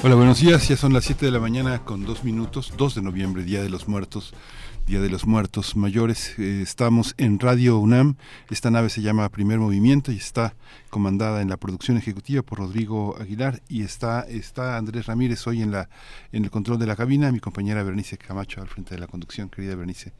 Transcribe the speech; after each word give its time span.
Hola, 0.00 0.14
buenos 0.14 0.40
días. 0.40 0.68
Ya 0.68 0.76
son 0.76 0.92
las 0.92 1.06
7 1.06 1.26
de 1.26 1.32
la 1.32 1.40
mañana 1.40 1.84
con 1.84 2.04
dos 2.04 2.22
minutos, 2.22 2.72
2 2.76 2.94
de 2.94 3.02
noviembre, 3.02 3.42
Día 3.42 3.64
de 3.64 3.68
los 3.68 3.88
Muertos. 3.88 4.32
Día 4.86 5.00
de 5.00 5.10
los 5.10 5.26
Muertos 5.26 5.74
Mayores. 5.74 6.38
Eh, 6.38 6.62
estamos 6.62 7.16
en 7.18 7.40
Radio 7.40 7.78
UNAM. 7.78 8.14
Esta 8.48 8.70
nave 8.70 8.90
se 8.90 9.02
llama 9.02 9.28
Primer 9.28 9.58
Movimiento 9.58 10.12
y 10.12 10.16
está 10.16 10.54
comandada 10.88 11.42
en 11.42 11.48
la 11.48 11.56
producción 11.56 11.96
ejecutiva 11.96 12.42
por 12.42 12.58
Rodrigo 12.58 13.16
Aguilar 13.20 13.60
y 13.68 13.82
está, 13.82 14.20
está 14.20 14.76
Andrés 14.76 15.06
Ramírez 15.06 15.44
hoy 15.48 15.62
en, 15.62 15.72
la, 15.72 15.88
en 16.30 16.44
el 16.44 16.50
control 16.52 16.78
de 16.78 16.86
la 16.86 16.94
cabina, 16.94 17.32
mi 17.32 17.40
compañera 17.40 17.82
Bernice 17.82 18.18
Camacho 18.18 18.62
al 18.62 18.68
frente 18.68 18.94
de 18.94 19.00
la 19.00 19.08
conducción. 19.08 19.48
Querida 19.48 19.74
Bernice, 19.74 20.12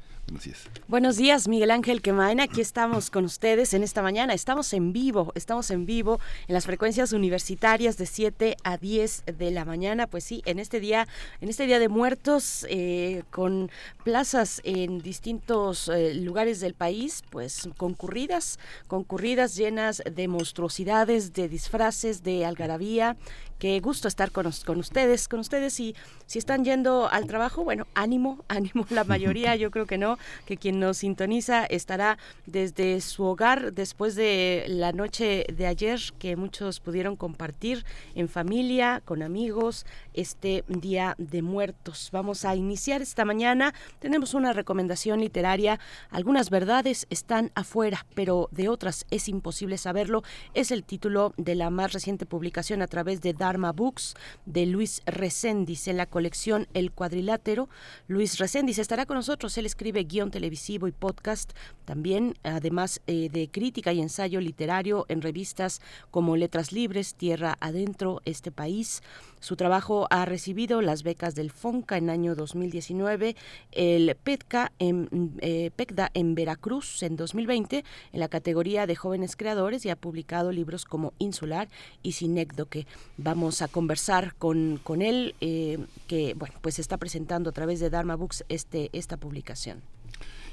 Buenos 0.89 1.17
días. 1.17 1.49
Miguel 1.49 1.71
Ángel 1.71 2.03
Quemain. 2.03 2.41
Aquí 2.41 2.61
estamos 2.61 3.11
con 3.11 3.25
ustedes 3.25 3.73
en 3.73 3.83
esta 3.83 4.03
mañana. 4.03 4.35
Estamos 4.35 4.73
en 4.75 4.93
vivo, 4.93 5.33
estamos 5.35 5.71
en 5.71 5.87
vivo 5.87 6.21
en 6.47 6.55
las 6.55 6.67
frecuencias 6.67 7.13
universitarias 7.13 7.97
de 7.97 8.05
7 8.05 8.57
a 8.63 8.77
10 8.77 9.25
de 9.39 9.51
la 9.51 9.65
mañana. 9.65 10.07
Pues 10.07 10.25
sí, 10.25 10.43
en 10.45 10.59
este 10.59 10.81
día, 10.81 11.09
en 11.41 11.49
este 11.49 11.67
día 11.67 11.79
de 11.79 11.89
muertos, 11.89 12.67
eh, 12.69 13.23
con 13.31 13.71
plazas 14.05 14.61
en 14.65 14.99
distintos 14.99 15.89
eh, 15.89 16.13
lugares 16.15 16.61
del 16.61 16.75
país, 16.75 17.23
pues 17.31 17.69
concurridas, 17.77 18.59
concurridas, 18.87 19.57
llenas 19.57 20.03
de 20.05 20.29
monstruosidades, 20.29 21.33
de 21.33 21.49
disfraces, 21.49 22.23
de 22.23 22.45
algarabía 22.45 23.17
Qué 23.59 23.81
gusto 23.81 24.07
estar 24.07 24.31
con, 24.31 24.49
con 24.65 24.79
ustedes, 24.79 25.27
con 25.27 25.41
ustedes. 25.41 25.81
Y 25.81 25.97
si 26.27 26.39
están 26.39 26.65
yendo 26.65 27.09
al 27.11 27.27
trabajo, 27.27 27.65
bueno, 27.65 27.89
ánimo, 27.95 28.45
ánimo, 28.49 28.87
la 28.91 29.03
mayoría 29.03 29.57
yo 29.57 29.73
creo 29.73 29.87
que 29.87 29.99
no, 29.99 30.17
que 30.47 30.57
quien 30.57 30.79
nos 30.79 30.99
sintoniza 30.99 31.65
estará 31.65 32.19
desde 32.47 33.01
su 33.01 33.25
hogar 33.25 33.73
después 33.73 34.15
de 34.15 34.65
la 34.69 34.93
noche 34.93 35.45
de 35.53 35.67
ayer 35.67 35.99
que 36.21 36.37
muchos 36.37 36.79
pudieron 36.79 37.17
compartir 37.17 37.85
en 38.15 38.29
familia, 38.29 39.03
con 39.05 39.23
amigos, 39.23 39.87
este 40.15 40.65
Día 40.69 41.17
de 41.19 41.43
Muertos. 41.43 42.11
Vamos 42.13 42.45
a 42.45 42.55
iniciar 42.55 43.03
esta 43.03 43.25
mañana, 43.25 43.75
tenemos 43.99 44.35
una 44.35 44.53
recomendación 44.53 45.21
literaria, 45.21 45.81
algunas 46.11 46.51
verdades 46.51 47.07
están 47.11 47.51
afuera, 47.57 48.07
pero 48.15 48.49
de 48.53 48.69
otras 48.69 49.05
es 49.11 49.29
imposible 49.29 49.79
saberlo, 49.79 50.23
es 50.55 50.71
el 50.71 50.85
título 50.85 51.35
de 51.37 51.57
la 51.57 51.71
más 51.71 51.93
reciente 51.93 52.25
publicación 52.25 52.83
a 52.83 52.87
través 52.87 53.21
de 53.21 53.33
Dharma 53.49 53.73
Books 53.73 54.15
de 54.45 54.67
Luis 54.67 55.01
Reséndiz 55.07 55.89
en 55.89 55.97
la 55.97 56.05
colección 56.05 56.69
El 56.75 56.93
Cuadrilátero. 56.93 57.71
Luis 58.07 58.37
Reséndiz 58.37 58.79
estará 58.79 59.07
con 59.07 59.17
nosotros. 59.17 59.57
Él 59.57 59.65
escribe 59.65 60.05
guion 60.05 60.31
televisivo 60.31 60.87
y 60.87 60.93
podcast, 60.93 61.53
también 61.87 62.35
además 62.43 63.01
eh, 63.07 63.31
de 63.33 63.49
crítica 63.49 63.95
y 63.95 64.03
ensayo 64.03 64.43
literario 64.43 65.07
en 65.09 65.23
revistas 65.23 65.81
como 66.11 66.37
Letras 66.37 66.73
Libres, 66.73 67.15
Tierra 67.15 67.57
Adentro, 67.61 68.21
Este 68.27 68.53
País. 68.53 69.03
Su 69.41 69.57
trabajo 69.57 70.07
ha 70.11 70.25
recibido 70.25 70.83
las 70.83 71.03
becas 71.03 71.35
del 71.35 71.51
FONCA 71.51 71.97
en 71.97 72.11
año 72.11 72.35
2019, 72.35 73.37
el 73.73 74.17
PETCA 74.17 74.73
en, 74.79 75.33
eh, 75.41 75.71
PECDA 75.75 76.11
en 76.15 76.35
Veracruz 76.35 77.03
en 77.03 77.17
2020 77.17 77.85
en 78.13 78.21
la 78.21 78.29
categoría 78.29 78.87
de 78.87 78.97
jóvenes 78.97 79.37
creadores 79.37 79.85
y 79.85 79.91
ha 79.91 79.97
publicado 79.97 80.53
libros 80.53 80.85
como 80.85 81.13
Insular 81.19 81.69
y 82.03 82.13
Sinécdoque. 82.13 82.87
Vamos 83.17 83.63
a 83.63 83.69
conversar 83.69 84.35
con, 84.37 84.81
con 84.83 85.03
él, 85.03 85.35
eh, 85.41 85.79
que 86.07 86.35
bueno, 86.35 86.55
pues 86.61 86.79
está 86.79 86.97
presentando 86.97 87.51
a 87.51 87.53
través 87.53 87.81
de 87.81 87.91
Dharma 87.91 88.17
Books 88.17 88.45
este, 88.49 88.91
esta 88.93 89.17
publicación. 89.17 89.83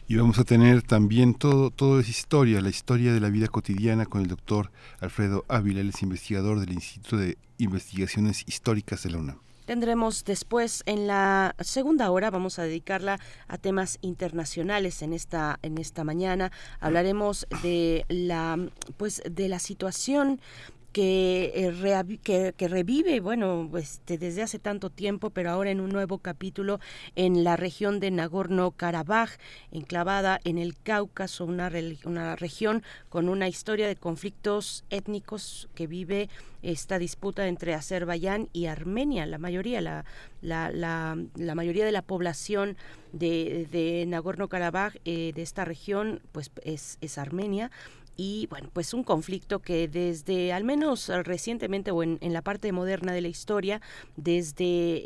Y 0.07 0.17
vamos 0.17 0.37
a 0.37 0.43
tener 0.43 0.83
también 0.83 1.33
todo, 1.33 1.71
todo 1.71 1.99
es 1.99 2.09
historia, 2.09 2.61
la 2.61 2.69
historia 2.69 3.11
de 3.11 3.19
la 3.19 3.29
vida 3.29 3.47
cotidiana 3.47 4.05
con 4.05 4.21
el 4.21 4.27
doctor 4.27 4.69
Alfredo 4.99 5.45
Ávila, 5.47 5.81
él 5.81 5.89
es 5.89 6.03
investigador 6.03 6.59
del 6.59 6.73
Instituto 6.73 7.17
de 7.17 7.39
Investigaciones 7.57 8.43
Históricas 8.45 9.01
de 9.01 9.09
la 9.09 9.17
UNAM. 9.17 9.39
Tendremos 9.65 10.23
después 10.23 10.83
en 10.85 11.07
la 11.07 11.55
segunda 11.59 12.11
hora 12.11 12.29
vamos 12.29 12.59
a 12.59 12.63
dedicarla 12.63 13.19
a 13.47 13.57
temas 13.57 13.97
internacionales 14.01 15.01
en 15.01 15.11
esta 15.11 15.57
en 15.63 15.79
esta 15.79 16.03
mañana 16.03 16.51
hablaremos 16.79 17.47
de 17.63 18.05
la 18.07 18.59
pues 18.97 19.23
de 19.27 19.49
la 19.49 19.57
situación 19.57 20.39
eh, 21.03 22.19
que, 22.23 22.53
que, 22.55 22.67
revive, 22.67 23.19
bueno, 23.19 23.67
pues, 23.69 24.01
desde 24.05 24.41
hace 24.41 24.59
tanto 24.59 24.89
tiempo, 24.89 25.29
pero 25.29 25.51
ahora 25.51 25.71
en 25.71 25.79
un 25.79 25.89
nuevo 25.89 26.19
capítulo 26.19 26.79
en 27.15 27.43
la 27.43 27.57
región 27.57 27.99
de 27.99 28.11
Nagorno-Karabaj, 28.11 29.29
enclavada 29.71 30.39
en 30.43 30.57
el 30.57 30.77
Cáucaso, 30.77 31.45
una, 31.45 31.71
una 32.05 32.35
región 32.35 32.83
con 33.09 33.29
una 33.29 33.47
historia 33.47 33.87
de 33.87 33.95
conflictos 33.95 34.83
étnicos 34.89 35.69
que 35.75 35.87
vive 35.87 36.29
esta 36.61 36.97
disputa 36.97 37.47
entre 37.47 37.73
Azerbaiyán 37.73 38.49
y 38.53 38.65
Armenia. 38.65 39.25
La 39.25 39.37
mayoría, 39.37 39.81
la, 39.81 40.05
la, 40.41 40.71
la, 40.71 41.55
mayoría 41.55 41.85
de 41.85 41.91
la 41.91 42.01
población 42.01 42.75
de, 43.13 43.67
de 43.71 44.05
Nagorno-Karabaj, 44.07 44.99
eh, 45.05 45.31
de 45.35 45.41
esta 45.41 45.65
región, 45.65 46.21
pues 46.31 46.51
es, 46.63 46.97
es 47.01 47.17
Armenia 47.17 47.71
y 48.17 48.47
bueno, 48.49 48.69
pues 48.71 48.93
un 48.93 49.03
conflicto 49.03 49.59
que 49.59 49.87
desde 49.87 50.53
al 50.53 50.63
menos 50.63 51.09
recientemente 51.09 51.91
o 51.91 52.01
en, 52.03 52.19
la 52.21 52.41
parte 52.41 52.71
moderna 52.71 53.13
de 53.13 53.21
la 53.21 53.27
historia, 53.27 53.81
desde 54.15 54.63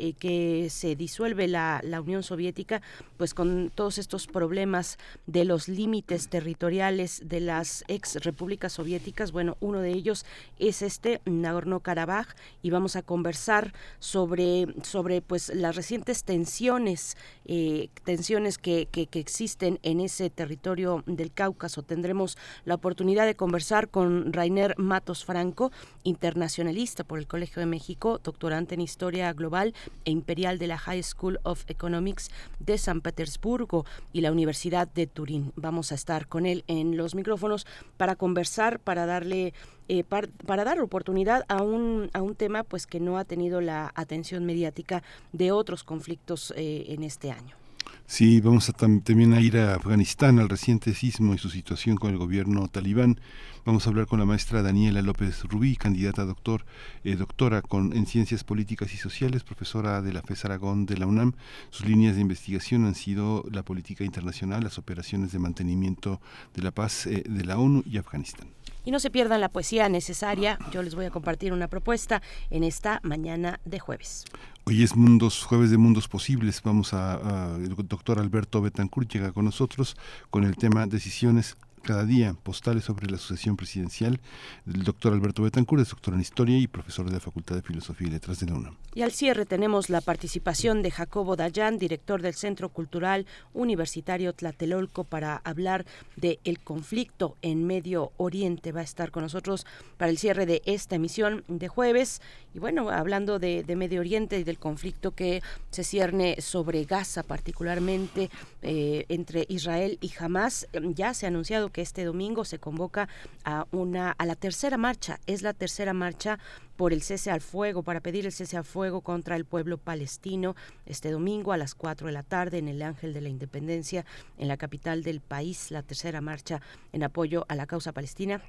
eh, 0.08 0.14
que 0.18 0.68
se 0.70 0.96
disuelve 0.96 1.48
la, 1.48 1.80
la, 1.82 2.00
Unión 2.00 2.22
Soviética, 2.22 2.82
pues 3.16 3.34
con 3.34 3.70
todos 3.74 3.98
estos 3.98 4.26
problemas 4.26 4.98
de 5.26 5.44
los 5.44 5.68
límites 5.68 6.28
territoriales 6.28 7.22
de 7.24 7.40
las 7.40 7.84
ex 7.88 8.16
repúblicas 8.22 8.72
soviéticas, 8.72 9.32
bueno, 9.32 9.56
uno 9.60 9.80
de 9.80 9.90
ellos 9.90 10.24
es 10.58 10.82
este 10.82 11.20
Nagorno-Karabaj 11.24 12.28
y 12.62 12.70
vamos 12.70 12.96
a 12.96 13.02
conversar 13.02 13.74
sobre, 13.98 14.66
sobre 14.82 15.20
pues 15.20 15.52
las 15.54 15.76
recientes 15.76 16.24
tensiones, 16.24 17.16
eh, 17.44 17.88
tensiones 18.04 18.56
que, 18.56 18.88
que, 18.90 19.06
que 19.06 19.20
existen 19.20 19.78
en 19.82 20.00
ese 20.00 20.30
territorio 20.30 21.02
del 21.06 21.32
Cáucaso. 21.32 21.82
Tendremos 21.82 22.38
la 22.64 22.76
oportunidad 22.76 22.99
de 23.00 23.34
conversar 23.34 23.88
con 23.88 24.30
Rainer 24.30 24.74
Matos 24.76 25.24
Franco, 25.24 25.72
internacionalista 26.04 27.02
por 27.02 27.18
el 27.18 27.26
Colegio 27.26 27.60
de 27.60 27.66
México, 27.66 28.20
doctorante 28.22 28.74
en 28.74 28.82
Historia 28.82 29.32
Global 29.32 29.74
e 30.04 30.10
Imperial 30.10 30.58
de 30.58 30.66
la 30.66 30.76
High 30.76 31.02
School 31.02 31.40
of 31.42 31.64
Economics 31.68 32.30
de 32.58 32.76
San 32.76 33.00
Petersburgo 33.00 33.86
y 34.12 34.20
la 34.20 34.30
Universidad 34.30 34.86
de 34.86 35.06
Turín. 35.06 35.52
Vamos 35.56 35.92
a 35.92 35.94
estar 35.94 36.28
con 36.28 36.44
él 36.44 36.62
en 36.66 36.98
los 36.98 37.14
micrófonos 37.14 37.66
para 37.96 38.16
conversar, 38.16 38.80
para 38.80 39.06
darle 39.06 39.54
eh, 39.88 40.04
para 40.04 40.64
dar 40.64 40.78
oportunidad 40.80 41.46
a 41.48 41.62
un, 41.62 42.10
a 42.12 42.20
un 42.20 42.34
tema 42.34 42.64
pues 42.64 42.86
que 42.86 43.00
no 43.00 43.16
ha 43.16 43.24
tenido 43.24 43.62
la 43.62 43.92
atención 43.94 44.44
mediática 44.44 45.02
de 45.32 45.52
otros 45.52 45.84
conflictos 45.84 46.52
eh, 46.54 46.84
en 46.88 47.02
este 47.02 47.32
año. 47.32 47.59
Sí, 48.06 48.40
vamos 48.40 48.68
a 48.68 48.72
también 48.72 49.34
a 49.34 49.40
ir 49.40 49.56
a 49.56 49.74
Afganistán, 49.74 50.40
al 50.40 50.48
reciente 50.48 50.94
sismo 50.94 51.32
y 51.32 51.38
su 51.38 51.48
situación 51.48 51.96
con 51.96 52.10
el 52.10 52.18
gobierno 52.18 52.66
talibán. 52.68 53.20
Vamos 53.66 53.86
a 53.86 53.90
hablar 53.90 54.06
con 54.06 54.18
la 54.18 54.24
maestra 54.24 54.62
Daniela 54.62 55.02
López 55.02 55.44
Rubí, 55.44 55.76
candidata 55.76 56.22
a 56.22 56.24
doctor, 56.24 56.64
eh, 57.04 57.14
doctora 57.14 57.60
con, 57.60 57.94
en 57.94 58.06
Ciencias 58.06 58.42
Políticas 58.42 58.94
y 58.94 58.96
Sociales, 58.96 59.44
profesora 59.44 60.00
de 60.00 60.14
la 60.14 60.22
FES 60.22 60.46
Aragón 60.46 60.86
de 60.86 60.96
la 60.96 61.06
UNAM. 61.06 61.34
Sus 61.68 61.86
líneas 61.86 62.14
de 62.14 62.22
investigación 62.22 62.86
han 62.86 62.94
sido 62.94 63.44
la 63.52 63.62
política 63.62 64.02
internacional, 64.02 64.64
las 64.64 64.78
operaciones 64.78 65.32
de 65.32 65.40
mantenimiento 65.40 66.22
de 66.54 66.62
la 66.62 66.70
paz 66.70 67.06
eh, 67.06 67.22
de 67.28 67.44
la 67.44 67.58
ONU 67.58 67.82
y 67.84 67.98
Afganistán. 67.98 68.48
Y 68.82 68.92
no 68.92 68.98
se 68.98 69.10
pierdan 69.10 69.42
la 69.42 69.50
poesía 69.50 69.90
necesaria. 69.90 70.58
Yo 70.72 70.82
les 70.82 70.94
voy 70.94 71.04
a 71.04 71.10
compartir 71.10 71.52
una 71.52 71.68
propuesta 71.68 72.22
en 72.48 72.64
esta 72.64 73.00
mañana 73.02 73.60
de 73.66 73.78
jueves. 73.78 74.24
Hoy 74.64 74.82
es 74.82 74.96
Mundos, 74.96 75.44
jueves 75.44 75.70
de 75.70 75.76
Mundos 75.76 76.08
Posibles. 76.08 76.62
Vamos 76.62 76.94
a, 76.94 77.56
el 77.56 77.74
doctor 77.74 78.18
Alberto 78.18 78.62
Betancourt 78.62 79.12
llega 79.12 79.32
con 79.32 79.44
nosotros 79.44 79.96
con 80.30 80.44
el 80.44 80.56
tema 80.56 80.86
decisiones 80.86 81.58
cada 81.82 82.04
día 82.04 82.34
postales 82.42 82.84
sobre 82.84 83.10
la 83.10 83.18
sucesión 83.18 83.56
presidencial 83.56 84.20
del 84.64 84.84
doctor 84.84 85.12
Alberto 85.12 85.42
Betancourt, 85.42 85.82
es 85.82 85.90
doctor 85.90 86.14
en 86.14 86.20
Historia 86.20 86.58
y 86.58 86.66
profesor 86.66 87.06
de 87.06 87.12
la 87.12 87.20
Facultad 87.20 87.56
de 87.56 87.62
Filosofía 87.62 88.08
y 88.08 88.10
Letras 88.10 88.40
de 88.40 88.46
la 88.46 88.54
UNAM. 88.54 88.76
Y 88.94 89.02
al 89.02 89.12
cierre 89.12 89.46
tenemos 89.46 89.88
la 89.88 90.00
participación 90.00 90.82
de 90.82 90.90
Jacobo 90.90 91.36
Dayan, 91.36 91.78
director 91.78 92.22
del 92.22 92.34
Centro 92.34 92.70
Cultural 92.70 93.26
Universitario 93.52 94.32
Tlatelolco, 94.32 95.04
para 95.04 95.36
hablar 95.36 95.86
del 96.16 96.38
el 96.44 96.60
conflicto 96.60 97.36
en 97.42 97.66
Medio 97.66 98.12
Oriente. 98.16 98.72
Va 98.72 98.80
a 98.80 98.84
estar 98.84 99.10
con 99.10 99.22
nosotros 99.22 99.66
para 99.96 100.10
el 100.10 100.18
cierre 100.18 100.46
de 100.46 100.62
esta 100.64 100.96
emisión 100.96 101.44
de 101.48 101.68
jueves. 101.68 102.20
Y 102.52 102.58
bueno, 102.58 102.90
hablando 102.90 103.38
de, 103.38 103.64
Medio 103.76 104.00
Oriente 104.00 104.38
y 104.38 104.44
del 104.44 104.58
conflicto 104.58 105.12
que 105.12 105.42
se 105.70 105.84
cierne 105.84 106.40
sobre 106.40 106.84
Gaza 106.84 107.22
particularmente 107.22 108.28
eh, 108.62 109.06
entre 109.08 109.46
Israel 109.48 109.98
y 110.00 110.12
Hamas, 110.18 110.66
ya 110.94 111.14
se 111.14 111.26
ha 111.26 111.28
anunciado 111.28 111.70
que 111.70 111.80
este 111.80 112.04
domingo 112.04 112.44
se 112.44 112.58
convoca 112.58 113.08
a 113.44 113.66
una 113.70 114.10
a 114.12 114.26
la 114.26 114.34
tercera 114.34 114.76
marcha, 114.76 115.20
es 115.26 115.42
la 115.42 115.54
tercera 115.54 115.92
marcha 115.92 116.38
por 116.76 116.92
el 116.92 117.02
cese 117.02 117.30
al 117.30 117.40
fuego, 117.40 117.82
para 117.82 118.00
pedir 118.00 118.26
el 118.26 118.32
cese 118.32 118.56
al 118.56 118.64
fuego 118.64 119.02
contra 119.02 119.36
el 119.36 119.44
pueblo 119.44 119.78
palestino 119.78 120.56
este 120.86 121.10
domingo 121.10 121.52
a 121.52 121.56
las 121.56 121.74
4 121.74 122.08
de 122.08 122.12
la 122.12 122.22
tarde 122.22 122.58
en 122.58 122.68
el 122.68 122.82
Ángel 122.82 123.12
de 123.12 123.20
la 123.20 123.28
Independencia, 123.28 124.04
en 124.38 124.48
la 124.48 124.56
capital 124.56 125.02
del 125.02 125.20
país, 125.20 125.70
la 125.70 125.82
tercera 125.82 126.20
marcha 126.20 126.60
en 126.92 127.04
apoyo 127.04 127.44
a 127.48 127.54
la 127.54 127.66
causa 127.66 127.92
palestina. 127.92 128.42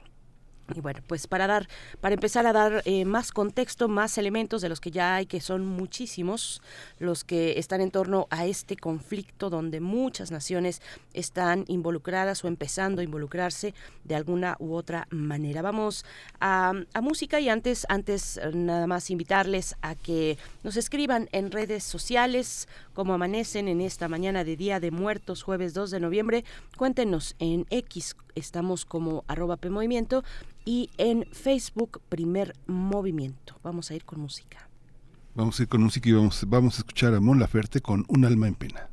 Y 0.73 0.79
bueno, 0.79 1.01
pues 1.07 1.27
para 1.27 1.47
dar, 1.47 1.67
para 1.99 2.13
empezar 2.13 2.45
a 2.47 2.53
dar 2.53 2.81
eh, 2.85 3.03
más 3.03 3.31
contexto, 3.31 3.87
más 3.87 4.17
elementos 4.17 4.61
de 4.61 4.69
los 4.69 4.79
que 4.79 4.91
ya 4.91 5.15
hay, 5.15 5.25
que 5.25 5.41
son 5.41 5.65
muchísimos, 5.65 6.61
los 6.99 7.23
que 7.23 7.59
están 7.59 7.81
en 7.81 7.91
torno 7.91 8.27
a 8.29 8.45
este 8.45 8.77
conflicto 8.77 9.49
donde 9.49 9.81
muchas 9.81 10.31
naciones 10.31 10.81
están 11.13 11.65
involucradas 11.67 12.43
o 12.45 12.47
empezando 12.47 13.01
a 13.01 13.03
involucrarse 13.03 13.73
de 14.03 14.15
alguna 14.15 14.55
u 14.59 14.73
otra 14.73 15.07
manera. 15.09 15.61
Vamos 15.61 16.05
a, 16.39 16.73
a 16.93 17.01
música 17.01 17.39
y 17.39 17.49
antes, 17.49 17.85
antes 17.89 18.37
eh, 18.37 18.51
nada 18.53 18.87
más 18.87 19.09
invitarles 19.09 19.75
a 19.81 19.95
que 19.95 20.37
nos 20.63 20.77
escriban 20.77 21.27
en 21.31 21.51
redes 21.51 21.83
sociales 21.83 22.67
cómo 22.93 23.13
amanecen 23.13 23.67
en 23.67 23.81
esta 23.81 24.07
mañana 24.07 24.43
de 24.43 24.55
Día 24.55 24.79
de 24.79 24.91
Muertos, 24.91 25.43
jueves 25.43 25.73
2 25.73 25.91
de 25.91 25.99
noviembre. 25.99 26.45
Cuéntenos 26.77 27.35
en 27.39 27.65
X, 27.69 28.15
estamos 28.35 28.85
como 28.85 29.23
arroba 29.27 29.57
PMovimiento 29.57 30.23
y 30.65 30.89
en 30.97 31.25
Facebook 31.31 32.01
Primer 32.09 32.55
Movimiento. 32.67 33.55
Vamos 33.63 33.91
a 33.91 33.95
ir 33.95 34.05
con 34.05 34.19
música. 34.19 34.69
Vamos 35.33 35.59
a 35.59 35.63
ir 35.63 35.69
con 35.69 35.81
música 35.81 36.09
y 36.09 36.13
vamos, 36.13 36.43
vamos 36.47 36.75
a 36.75 36.77
escuchar 36.79 37.13
a 37.13 37.21
Mon 37.21 37.39
Laferte 37.39 37.81
con 37.81 38.05
Un 38.07 38.25
alma 38.25 38.47
en 38.47 38.55
pena. 38.55 38.89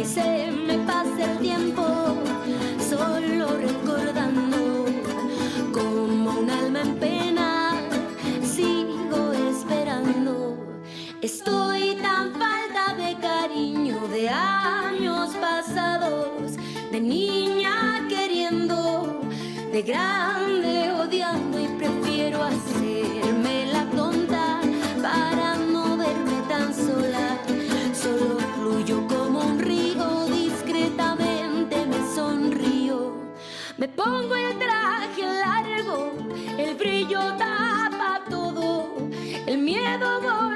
Y 0.00 0.04
se 0.04 0.50
me 0.50 0.78
pasa 0.86 1.32
el 1.32 1.38
tiempo, 1.38 1.82
solo 2.88 3.48
recordando 3.58 4.86
como 5.72 6.40
un 6.40 6.50
alma 6.50 6.80
en 6.80 6.94
pena, 6.96 7.72
sigo 8.42 9.32
esperando, 9.50 10.56
estoy 11.20 11.96
tan 11.96 12.32
falta 12.32 12.94
de 12.96 13.14
cariño 13.20 13.98
de 14.08 14.30
años 14.30 15.36
pasados, 15.36 16.56
de 16.90 17.00
niña 17.00 18.00
de 19.72 19.82
grande 19.82 20.39
pongo 34.02 34.34
el 34.34 34.58
traje 34.58 35.22
largo, 35.44 36.12
el 36.56 36.74
brillo 36.74 37.20
tapa 37.36 38.22
todo, 38.30 38.96
el 39.46 39.58
miedo 39.58 40.20
borboteando, 40.22 40.49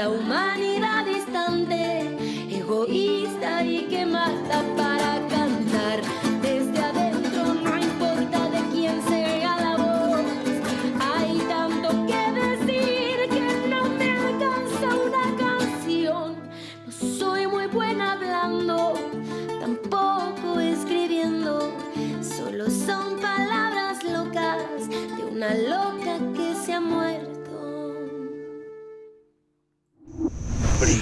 de 0.00 0.06
esta 0.06 0.69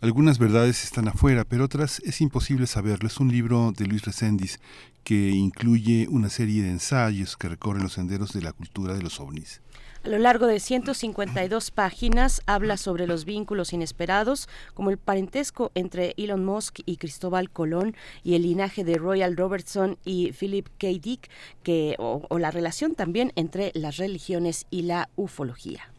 Algunas 0.00 0.38
verdades 0.38 0.84
están 0.84 1.08
afuera, 1.08 1.44
pero 1.44 1.64
otras 1.64 2.00
es 2.04 2.20
imposible 2.20 2.68
saberlo. 2.68 3.08
Es 3.08 3.18
un 3.18 3.32
libro 3.32 3.72
de 3.76 3.84
Luis 3.84 4.04
Reséndiz 4.04 4.60
que 5.02 5.30
incluye 5.30 6.06
una 6.08 6.28
serie 6.28 6.62
de 6.62 6.70
ensayos 6.70 7.36
que 7.36 7.48
recorren 7.48 7.82
los 7.82 7.94
senderos 7.94 8.32
de 8.32 8.42
la 8.42 8.52
cultura 8.52 8.94
de 8.94 9.02
los 9.02 9.18
ovnis. 9.18 9.60
A 10.04 10.08
lo 10.08 10.18
largo 10.18 10.46
de 10.46 10.60
152 10.60 11.72
páginas 11.72 12.42
habla 12.46 12.76
sobre 12.76 13.08
los 13.08 13.24
vínculos 13.24 13.72
inesperados, 13.72 14.48
como 14.72 14.90
el 14.90 14.98
parentesco 14.98 15.72
entre 15.74 16.14
Elon 16.16 16.44
Musk 16.44 16.78
y 16.86 16.98
Cristóbal 16.98 17.50
Colón 17.50 17.96
y 18.22 18.36
el 18.36 18.42
linaje 18.42 18.84
de 18.84 18.98
Royal 18.98 19.36
Robertson 19.36 19.98
y 20.04 20.30
Philip 20.30 20.68
K. 20.78 20.86
Dick, 21.02 21.28
que, 21.64 21.96
o, 21.98 22.24
o 22.28 22.38
la 22.38 22.52
relación 22.52 22.94
también 22.94 23.32
entre 23.34 23.72
las 23.74 23.96
religiones 23.96 24.68
y 24.70 24.82
la 24.82 25.08
ufología. 25.16 25.90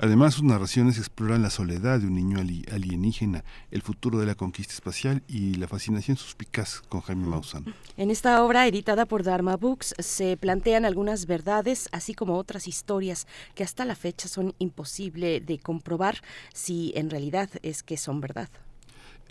Además, 0.00 0.34
sus 0.34 0.44
narraciones 0.44 0.96
exploran 0.96 1.42
la 1.42 1.50
soledad 1.50 1.98
de 1.98 2.06
un 2.06 2.14
niño 2.14 2.38
ali- 2.38 2.64
alienígena, 2.72 3.42
el 3.72 3.82
futuro 3.82 4.18
de 4.18 4.26
la 4.26 4.36
conquista 4.36 4.72
espacial 4.72 5.24
y 5.26 5.54
la 5.56 5.66
fascinación 5.66 6.16
suspicaz 6.16 6.82
con 6.88 7.00
Jaime 7.00 7.26
Maussan. 7.26 7.64
En 7.96 8.10
esta 8.12 8.44
obra, 8.44 8.68
editada 8.68 9.06
por 9.06 9.24
Dharma 9.24 9.56
Books, 9.56 9.94
se 9.98 10.36
plantean 10.36 10.84
algunas 10.84 11.26
verdades, 11.26 11.88
así 11.90 12.14
como 12.14 12.36
otras 12.36 12.68
historias 12.68 13.26
que 13.56 13.64
hasta 13.64 13.84
la 13.84 13.96
fecha 13.96 14.28
son 14.28 14.54
imposible 14.58 15.40
de 15.40 15.58
comprobar 15.58 16.22
si 16.54 16.92
en 16.94 17.10
realidad 17.10 17.50
es 17.62 17.82
que 17.82 17.96
son 17.96 18.20
verdad. 18.20 18.48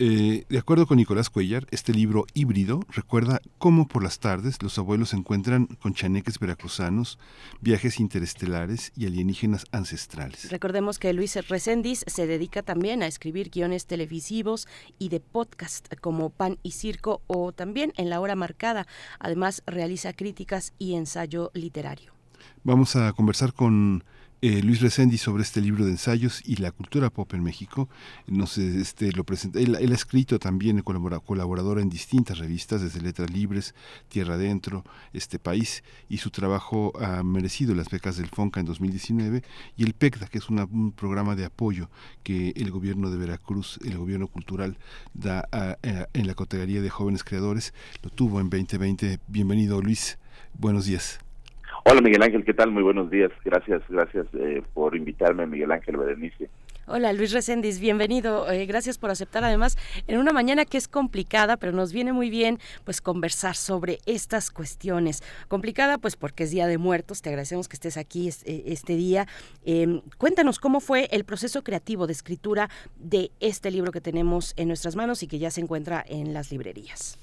Eh, 0.00 0.44
de 0.48 0.58
acuerdo 0.58 0.86
con 0.86 0.98
Nicolás 0.98 1.28
Cuellar, 1.28 1.66
este 1.72 1.92
libro 1.92 2.24
híbrido 2.32 2.82
recuerda 2.88 3.40
cómo 3.58 3.88
por 3.88 4.04
las 4.04 4.20
tardes 4.20 4.62
los 4.62 4.78
abuelos 4.78 5.08
se 5.08 5.16
encuentran 5.16 5.66
con 5.66 5.92
chaneques 5.92 6.38
veracruzanos, 6.38 7.18
viajes 7.60 7.98
interestelares 7.98 8.92
y 8.96 9.06
alienígenas 9.06 9.66
ancestrales. 9.72 10.52
Recordemos 10.52 11.00
que 11.00 11.12
Luis 11.12 11.34
Reséndiz 11.48 12.04
se 12.06 12.28
dedica 12.28 12.62
también 12.62 13.02
a 13.02 13.08
escribir 13.08 13.50
guiones 13.50 13.86
televisivos 13.86 14.68
y 15.00 15.08
de 15.08 15.18
podcast 15.18 15.92
como 16.00 16.30
Pan 16.30 16.58
y 16.62 16.70
Circo 16.70 17.20
o 17.26 17.50
también 17.50 17.92
en 17.96 18.08
la 18.08 18.20
hora 18.20 18.36
marcada. 18.36 18.86
Además, 19.18 19.64
realiza 19.66 20.12
críticas 20.12 20.74
y 20.78 20.94
ensayo 20.94 21.50
literario. 21.54 22.12
Vamos 22.62 22.94
a 22.94 23.12
conversar 23.14 23.52
con 23.52 24.04
eh, 24.40 24.62
Luis 24.62 24.80
Resendi 24.80 25.18
sobre 25.18 25.42
este 25.42 25.60
libro 25.60 25.84
de 25.84 25.90
ensayos 25.90 26.42
y 26.44 26.56
la 26.56 26.70
cultura 26.70 27.10
pop 27.10 27.34
en 27.34 27.42
México. 27.42 27.88
Nos, 28.26 28.56
este, 28.58 29.10
lo 29.12 29.24
presenta, 29.24 29.58
él, 29.58 29.74
ha 29.74 29.94
escrito 29.94 30.38
también, 30.38 30.82
colaborador 30.82 31.80
en 31.80 31.88
distintas 31.88 32.38
revistas, 32.38 32.82
desde 32.82 33.00
Letras 33.00 33.30
Libres, 33.30 33.74
Tierra 34.08 34.34
Adentro, 34.34 34.84
Este 35.12 35.38
País, 35.38 35.82
y 36.08 36.18
su 36.18 36.30
trabajo 36.30 36.92
ha 37.00 37.22
merecido 37.22 37.74
las 37.74 37.88
becas 37.90 38.16
del 38.16 38.28
FONCA 38.28 38.60
en 38.60 38.66
2019 38.66 39.42
y 39.76 39.84
el 39.84 39.94
PECDA, 39.94 40.28
que 40.28 40.38
es 40.38 40.48
un 40.48 40.92
programa 40.92 41.34
de 41.34 41.44
apoyo 41.44 41.90
que 42.22 42.50
el 42.56 42.70
gobierno 42.70 43.10
de 43.10 43.16
Veracruz, 43.16 43.80
el 43.84 43.98
gobierno 43.98 44.28
cultural, 44.28 44.78
da 45.14 45.48
en 45.82 46.26
la 46.26 46.34
categoría 46.34 46.80
de 46.80 46.90
jóvenes 46.90 47.24
creadores, 47.24 47.74
lo 48.02 48.10
tuvo 48.10 48.40
en 48.40 48.50
2020. 48.50 49.18
Bienvenido 49.26 49.80
Luis, 49.82 50.18
buenos 50.54 50.86
días. 50.86 51.18
Hola 51.90 52.02
Miguel 52.02 52.22
Ángel, 52.22 52.44
¿qué 52.44 52.52
tal? 52.52 52.70
Muy 52.70 52.82
buenos 52.82 53.10
días. 53.10 53.30
Gracias, 53.46 53.80
gracias 53.88 54.26
eh, 54.34 54.62
por 54.74 54.94
invitarme, 54.94 55.46
Miguel 55.46 55.72
Ángel 55.72 55.96
Berenice. 55.96 56.50
Hola 56.86 57.14
Luis 57.14 57.32
Reséndiz, 57.32 57.80
bienvenido. 57.80 58.50
Eh, 58.50 58.66
gracias 58.66 58.98
por 58.98 59.08
aceptar 59.10 59.42
además 59.42 59.78
en 60.06 60.18
una 60.18 60.32
mañana 60.34 60.66
que 60.66 60.76
es 60.76 60.86
complicada, 60.86 61.56
pero 61.56 61.72
nos 61.72 61.94
viene 61.94 62.12
muy 62.12 62.28
bien 62.28 62.58
pues 62.84 63.00
conversar 63.00 63.56
sobre 63.56 64.00
estas 64.04 64.50
cuestiones. 64.50 65.22
Complicada 65.48 65.96
pues 65.96 66.16
porque 66.16 66.44
es 66.44 66.50
Día 66.50 66.66
de 66.66 66.76
Muertos, 66.76 67.22
te 67.22 67.30
agradecemos 67.30 67.68
que 67.68 67.76
estés 67.76 67.96
aquí 67.96 68.28
eh, 68.28 68.64
este, 68.66 68.94
día. 68.94 69.26
Em, 69.64 70.02
cuéntanos 70.18 70.58
cómo 70.58 70.80
fue 70.80 71.08
el 71.10 71.24
proceso 71.24 71.64
creativo 71.64 72.06
de 72.06 72.12
escritura 72.12 72.68
de 72.98 73.30
este 73.40 73.70
libro 73.70 73.92
que 73.92 74.02
tenemos 74.02 74.52
en 74.58 74.68
nuestras 74.68 74.94
manos 74.94 75.22
y 75.22 75.26
que 75.26 75.38
ya 75.38 75.50
se 75.50 75.62
encuentra 75.62 76.04
en 76.06 76.34
las 76.34 76.52
librerías. 76.52 77.18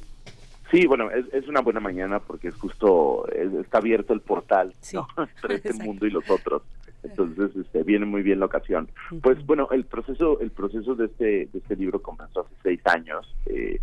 Sí, 0.71 0.87
bueno, 0.87 1.09
es, 1.11 1.47
una 1.47 1.61
buena 1.61 1.79
mañana 1.79 2.19
porque 2.19 2.47
es 2.47 2.55
justo, 2.55 3.27
está 3.29 3.77
abierto 3.77 4.13
el 4.13 4.21
portal 4.21 4.73
entre 4.91 5.55
este 5.55 5.73
mundo 5.73 6.05
y 6.05 6.11
los 6.11 6.29
otros. 6.29 6.63
Entonces, 7.03 7.55
este, 7.55 7.83
viene 7.83 8.05
muy 8.05 8.23
bien 8.23 8.39
la 8.39 8.47
ocasión. 8.47 8.89
Pues 9.21 9.45
bueno, 9.45 9.67
el 9.71 9.85
proceso, 9.85 10.39
el 10.39 10.49
proceso 10.49 10.95
de 10.95 11.05
este, 11.05 11.25
de 11.25 11.59
este 11.59 11.75
libro 11.75 12.01
comenzó 12.01 12.41
hace 12.41 12.55
seis 12.63 12.81
años. 12.85 13.31
Eh, 13.45 13.79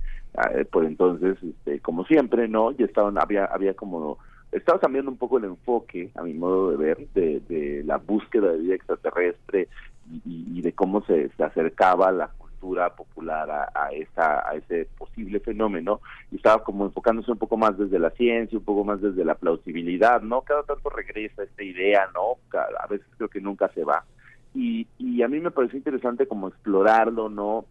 pues 0.71 0.89
entonces, 0.89 1.37
este, 1.43 1.79
como 1.81 2.05
siempre, 2.05 2.49
¿no? 2.49 2.73
Ya 2.73 2.87
estaban, 2.87 3.19
había, 3.19 3.45
había 3.45 3.75
como, 3.75 4.19
estaba 4.51 4.81
cambiando 4.81 5.11
un 5.11 5.19
poco 5.19 5.39
el 5.39 5.45
enfoque, 5.45 6.11
a 6.17 6.23
mi 6.23 6.35
modo 6.35 6.71
de 6.71 6.77
ver, 6.79 7.07
de, 7.15 7.41
de 7.49 7.85
la 7.85 7.99
búsqueda 7.99 8.53
de 8.53 8.59
vida 8.59 8.75
extraterrestre 8.75 9.69
y, 10.25 10.59
y 10.59 10.63
de 10.63 10.73
cómo 10.73 11.05
se, 11.05 11.29
se 11.29 11.45
acercaba 11.45 12.11
la 12.11 12.29
popular 12.95 13.51
a, 13.75 13.91
esa, 13.93 14.49
a 14.49 14.55
ese 14.55 14.89
posible 14.97 15.41
fenómeno 15.41 16.01
y 16.31 16.37
estaba 16.37 16.63
como 16.63 16.87
enfocándose 16.87 17.33
un 17.33 17.39
poco 17.39 17.57
más 17.57 17.77
desde 17.77 17.99
la 17.99 18.11
ciencia, 18.11 18.59
un 18.59 18.65
poco 18.65 18.85
más 18.85 19.01
desde 19.01 19.25
la 19.25 19.35
plausibilidad, 19.35 20.23
¿no? 20.23 20.43
Cada 20.43 20.63
tanto 20.63 20.89
regresa 20.91 21.43
esta 21.43 21.63
idea, 21.63 22.09
¿no? 22.15 22.39
A 22.81 22.87
veces 22.87 23.07
creo 23.17 23.29
que 23.29 23.41
nunca 23.41 23.69
se 23.75 23.85
va. 23.85 24.05
Y, 24.55 24.87
y 24.99 25.23
a 25.23 25.29
mí 25.29 25.41
me 25.41 25.51
pareció 25.51 25.79
interesante 25.79 26.27
como 26.27 26.49
explorarlo, 26.49 27.29
¿no? 27.29 27.65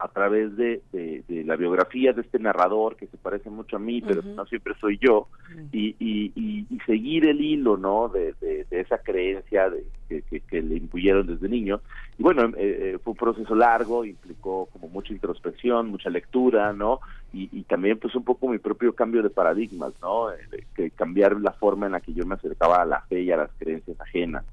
A 0.00 0.08
través 0.08 0.56
de, 0.56 0.80
de, 0.92 1.44
la 1.44 1.56
biografía 1.56 2.12
de 2.12 2.22
este 2.22 2.38
narrador 2.38 2.96
que 2.96 3.06
se 3.06 3.18
parece 3.18 3.50
mucho 3.50 3.76
a 3.76 3.78
mí, 3.78 4.00
pero 4.00 4.22
no 4.22 4.46
siempre 4.46 4.74
soy 4.80 4.98
yo, 4.98 5.28
y, 5.72 5.94
y, 5.98 6.32
y, 6.70 6.78
seguir 6.86 7.26
el 7.26 7.40
hilo, 7.40 7.76
¿no? 7.76 8.08
De, 8.08 8.34
de, 8.40 8.66
esa 8.70 8.98
creencia 8.98 9.68
de, 9.68 9.84
que, 10.08 10.40
que, 10.40 10.62
le 10.62 10.76
impuyeron 10.76 11.26
desde 11.26 11.48
niño. 11.48 11.80
Y 12.18 12.22
bueno, 12.22 12.46
eh, 12.56 12.94
eh, 12.94 12.98
fue 13.04 13.12
un 13.12 13.16
proceso 13.18 13.54
largo, 13.54 14.06
implicó 14.06 14.66
como 14.72 14.88
mucha 14.88 15.12
introspección, 15.12 15.90
mucha 15.90 16.08
lectura, 16.08 16.72
¿no? 16.72 17.00
Y, 17.32 17.62
también 17.64 17.98
pues 17.98 18.14
un 18.16 18.24
poco 18.24 18.48
mi 18.48 18.58
propio 18.58 18.94
cambio 18.94 19.22
de 19.22 19.30
paradigmas, 19.30 19.92
¿no? 20.00 20.32
Eh, 20.32 20.64
que 20.74 20.90
cambiar 20.90 21.38
la 21.40 21.52
forma 21.52 21.86
en 21.86 21.92
la 21.92 22.00
que 22.00 22.14
yo 22.14 22.24
me 22.24 22.34
acercaba 22.34 22.80
a 22.80 22.86
la 22.86 23.02
fe 23.02 23.20
y 23.20 23.30
a 23.30 23.36
las 23.36 23.50
creencias 23.58 24.00
ajenas, 24.00 24.44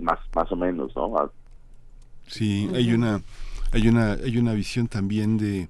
más, 0.00 0.18
más 0.34 0.50
o 0.50 0.56
menos, 0.56 0.96
¿no? 0.96 1.30
Sí, 2.26 2.70
hay 2.74 2.92
una 2.92 3.20
hay 3.72 3.88
una, 3.88 4.12
hay 4.12 4.38
una 4.38 4.52
visión 4.52 4.86
también 4.86 5.38
de 5.38 5.68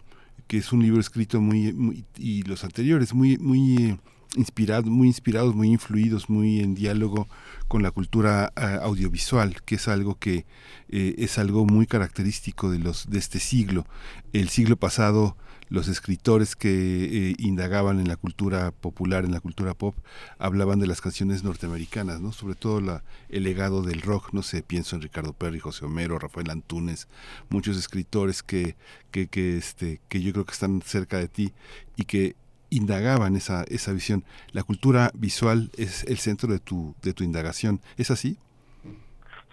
que 0.49 0.59
es 0.59 0.73
un 0.73 0.83
libro 0.83 1.01
escrito 1.01 1.41
muy, 1.41 2.05
y 2.19 2.43
los 2.43 2.65
anteriores 2.65 3.15
muy, 3.15 3.39
muy 3.39 3.77
eh, 3.77 3.99
inspirado, 4.37 4.91
muy 4.91 5.07
inspirados, 5.07 5.55
muy 5.55 5.69
influidos, 5.69 6.29
muy 6.29 6.61
en 6.61 6.75
diálogo 6.75 7.29
con 7.69 7.83
la 7.83 7.91
cultura 7.91 8.53
eh, 8.57 8.79
audiovisual, 8.83 9.63
que 9.63 9.77
es 9.77 9.89
algo 9.89 10.17
que 10.19 10.45
eh, 10.89 11.15
es 11.19 11.39
algo 11.39 11.65
muy 11.65 11.87
característico 11.87 12.71
de 12.71 12.81
los 12.81 13.09
de 13.09 13.19
este 13.19 13.39
siglo. 13.39 13.87
El 14.33 14.49
siglo 14.49 14.77
pasado 14.77 15.37
los 15.73 15.89
escritores 15.89 16.55
que 16.55 16.69
eh, 16.69 17.35
indagaban 17.39 17.99
en 17.99 18.07
la 18.07 18.17
cultura 18.17 18.73
popular, 18.73 19.25
en 19.25 19.33
la 19.33 19.41
cultura 19.41 19.73
pop, 19.73 19.97
hablaban 20.39 20.81
de 20.81 20.87
las 20.87 21.01
canciones 21.01 21.45
norteamericanas, 21.45 22.21
¿no? 22.21 22.33
Sobre 22.33 22.55
todo 22.55 22.83
la, 22.83 23.03
el 23.31 23.45
legado 23.45 23.81
del 23.81 24.03
rock, 24.03 24.35
no 24.35 24.43
sé, 24.43 24.63
pienso 24.63 24.97
en 24.97 25.03
Ricardo 25.03 25.33
Perry, 25.33 25.61
José 25.61 25.87
Homero, 25.87 26.19
Rafael 26.19 26.51
Antunes, 26.51 27.09
muchos 27.49 27.79
escritores 27.79 28.43
que, 28.43 28.77
que, 29.11 29.29
que, 29.29 29.57
este, 29.57 30.03
que 30.11 30.21
yo 30.21 30.33
creo 30.35 30.45
que 30.45 30.53
están 30.53 30.83
cerca 30.83 31.17
de 31.17 31.29
ti 31.29 31.55
y 31.97 32.05
que 32.05 32.37
indagaban 32.69 33.35
esa, 33.35 33.65
esa 33.65 33.95
visión. 33.95 34.25
La 34.53 34.65
cultura 34.65 35.11
visual 35.15 35.71
es 35.79 36.05
el 36.05 36.19
centro 36.19 36.53
de 36.53 36.59
tu, 36.59 36.95
de 37.03 37.15
tu 37.15 37.25
indagación. 37.25 37.81
¿Es 37.97 38.11
así? 38.11 38.37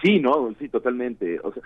Sí, 0.04 0.20
no, 0.20 0.54
sí, 0.60 0.68
totalmente. 0.68 1.40
O 1.46 1.54
sea, 1.54 1.64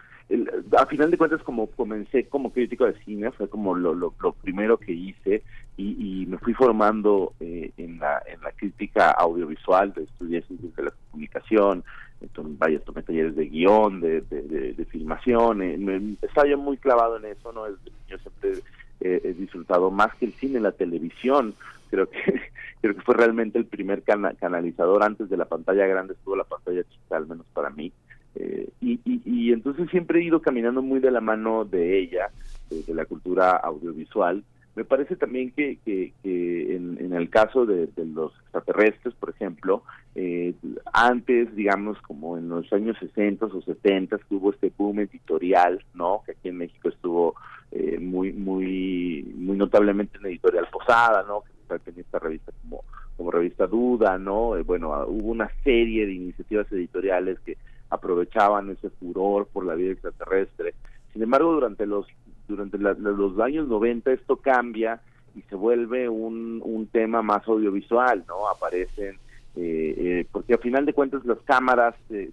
a 0.77 0.86
final 0.86 1.12
de 1.12 1.18
cuentas, 1.18 1.44
como 1.44 1.68
comencé 1.68 2.27
como 2.27 2.51
crítico 2.51 2.86
de 2.86 2.98
cine, 3.03 3.32
fue 3.32 3.50
como 3.50 3.75
lo, 3.75 3.94
lo, 3.94 4.12
primero 4.42 4.77
que 4.77 4.92
hice 4.92 5.44
y, 5.77 6.25
me 6.27 6.38
fui 6.38 6.53
formando 6.53 7.34
eh, 7.39 7.72
en, 7.77 8.00
la, 8.00 8.24
en 8.25 8.42
la 8.42 8.51
crítica 8.51 9.12
audiovisual, 9.12 9.94
de 9.94 10.03
estudié 10.03 10.42
ciencias 10.44 10.75
de 10.75 10.84
la 10.84 10.94
comunicación, 11.12 11.84
entonces, 12.22 12.58
vaya, 12.58 12.80
talleres 12.80 13.36
de 13.36 13.46
guion, 13.48 14.00
de, 14.00 14.22
de, 14.22 14.86
filmación, 14.86 15.62
eh, 15.62 16.15
estaba 16.22 16.48
yo 16.48 16.58
muy 16.58 16.77
clavado 16.77 17.18
en 17.18 17.25
eso, 17.25 17.51
¿no? 17.51 17.68
yo 18.08 18.18
siempre 18.18 18.63
he 19.01 19.34
disfrutado 19.34 19.92
más 19.92 20.15
que 20.15 20.25
el 20.25 20.34
cine, 20.34 20.62
la 20.62 20.72
televisión, 20.72 21.53
creo 21.89 22.10
que 22.10 22.20
creo 22.82 22.96
que 22.96 23.01
fue 23.01 23.15
realmente 23.15 23.58
el 23.58 23.65
primer 23.65 24.03
canalizador. 24.03 25.03
Antes 25.03 25.30
de 25.30 25.38
la 25.38 25.46
pantalla 25.46 25.86
grande 25.86 26.13
estuvo 26.13 26.36
la 26.36 26.44
pantalla 26.44 26.84
chica 26.84 27.18
al 27.18 27.27
menos 27.27 27.46
para 27.53 27.70
mí 27.70 27.92
eh, 28.35 28.69
y, 28.81 29.51
entonces 29.51 29.89
siempre 29.91 30.19
he 30.19 30.23
ido 30.23 30.41
caminando 30.41 30.81
muy 30.81 30.99
de 30.99 31.11
la 31.11 31.21
mano 31.21 31.65
de 31.65 31.99
ella, 31.99 32.29
de, 32.69 32.93
la 32.93 33.05
cultura 33.05 33.51
audiovisual. 33.51 34.43
Me 34.75 34.83
parece 34.83 35.15
también 35.15 35.51
que, 35.51 35.77
en, 36.23 37.13
el 37.13 37.29
caso 37.29 37.65
de, 37.65 37.89
los 38.13 38.33
extraterrestres, 38.41 39.13
por 39.15 39.29
ejemplo, 39.29 39.83
eh, 40.15 40.55
antes, 40.91 41.55
digamos, 41.55 42.01
como 42.01 42.37
en 42.37 42.49
los 42.49 42.71
años 42.73 42.97
60 42.99 43.45
o 43.45 43.61
70, 43.61 44.17
que 44.17 44.35
hubo 44.35 44.51
este 44.51 44.71
boom 44.75 45.01
editorial, 45.01 45.83
¿no? 45.93 46.23
Que 46.25 46.31
aquí 46.31 46.49
en 46.49 46.57
México 46.57 46.89
estuvo 46.89 47.35
eh, 47.71 47.99
muy, 47.99 48.33
muy, 48.33 49.31
muy 49.35 49.57
notablemente 49.57 50.17
en 50.17 50.25
Editorial 50.25 50.67
Posada, 50.71 51.23
¿no? 51.27 51.43
Que 51.69 51.79
tenía 51.79 52.01
esta 52.01 52.19
revista 52.19 52.51
como, 52.63 52.83
como 53.15 53.31
revista 53.31 53.67
Duda, 53.67 54.17
¿no? 54.17 54.63
bueno, 54.63 55.05
hubo 55.07 55.31
una 55.31 55.49
serie 55.63 56.05
de 56.05 56.13
iniciativas 56.13 56.71
editoriales 56.71 57.39
que 57.39 57.57
aprovechaban 57.93 58.69
ese 58.71 58.89
furor 58.89 59.47
por 59.47 59.65
la 59.65 59.75
vida 59.75 59.91
extraterrestre. 59.91 60.73
Sin 61.13 61.21
embargo, 61.23 61.53
durante 61.53 61.85
los 61.85 62.07
durante 62.47 62.77
los 62.77 63.39
años 63.39 63.67
90 63.67 64.12
esto 64.12 64.38
cambia 64.38 65.00
y 65.35 65.41
se 65.43 65.55
vuelve 65.55 66.09
un, 66.09 66.62
un 66.63 66.88
tema 66.88 67.21
más 67.21 67.47
audiovisual, 67.47 68.23
¿no? 68.27 68.47
Aparecen, 68.50 69.17
eh, 69.55 69.95
eh, 69.97 70.27
porque 70.31 70.53
al 70.53 70.59
final 70.59 70.85
de 70.85 70.93
cuentas 70.93 71.25
las 71.25 71.39
cámaras 71.39 71.95
se, 72.07 72.31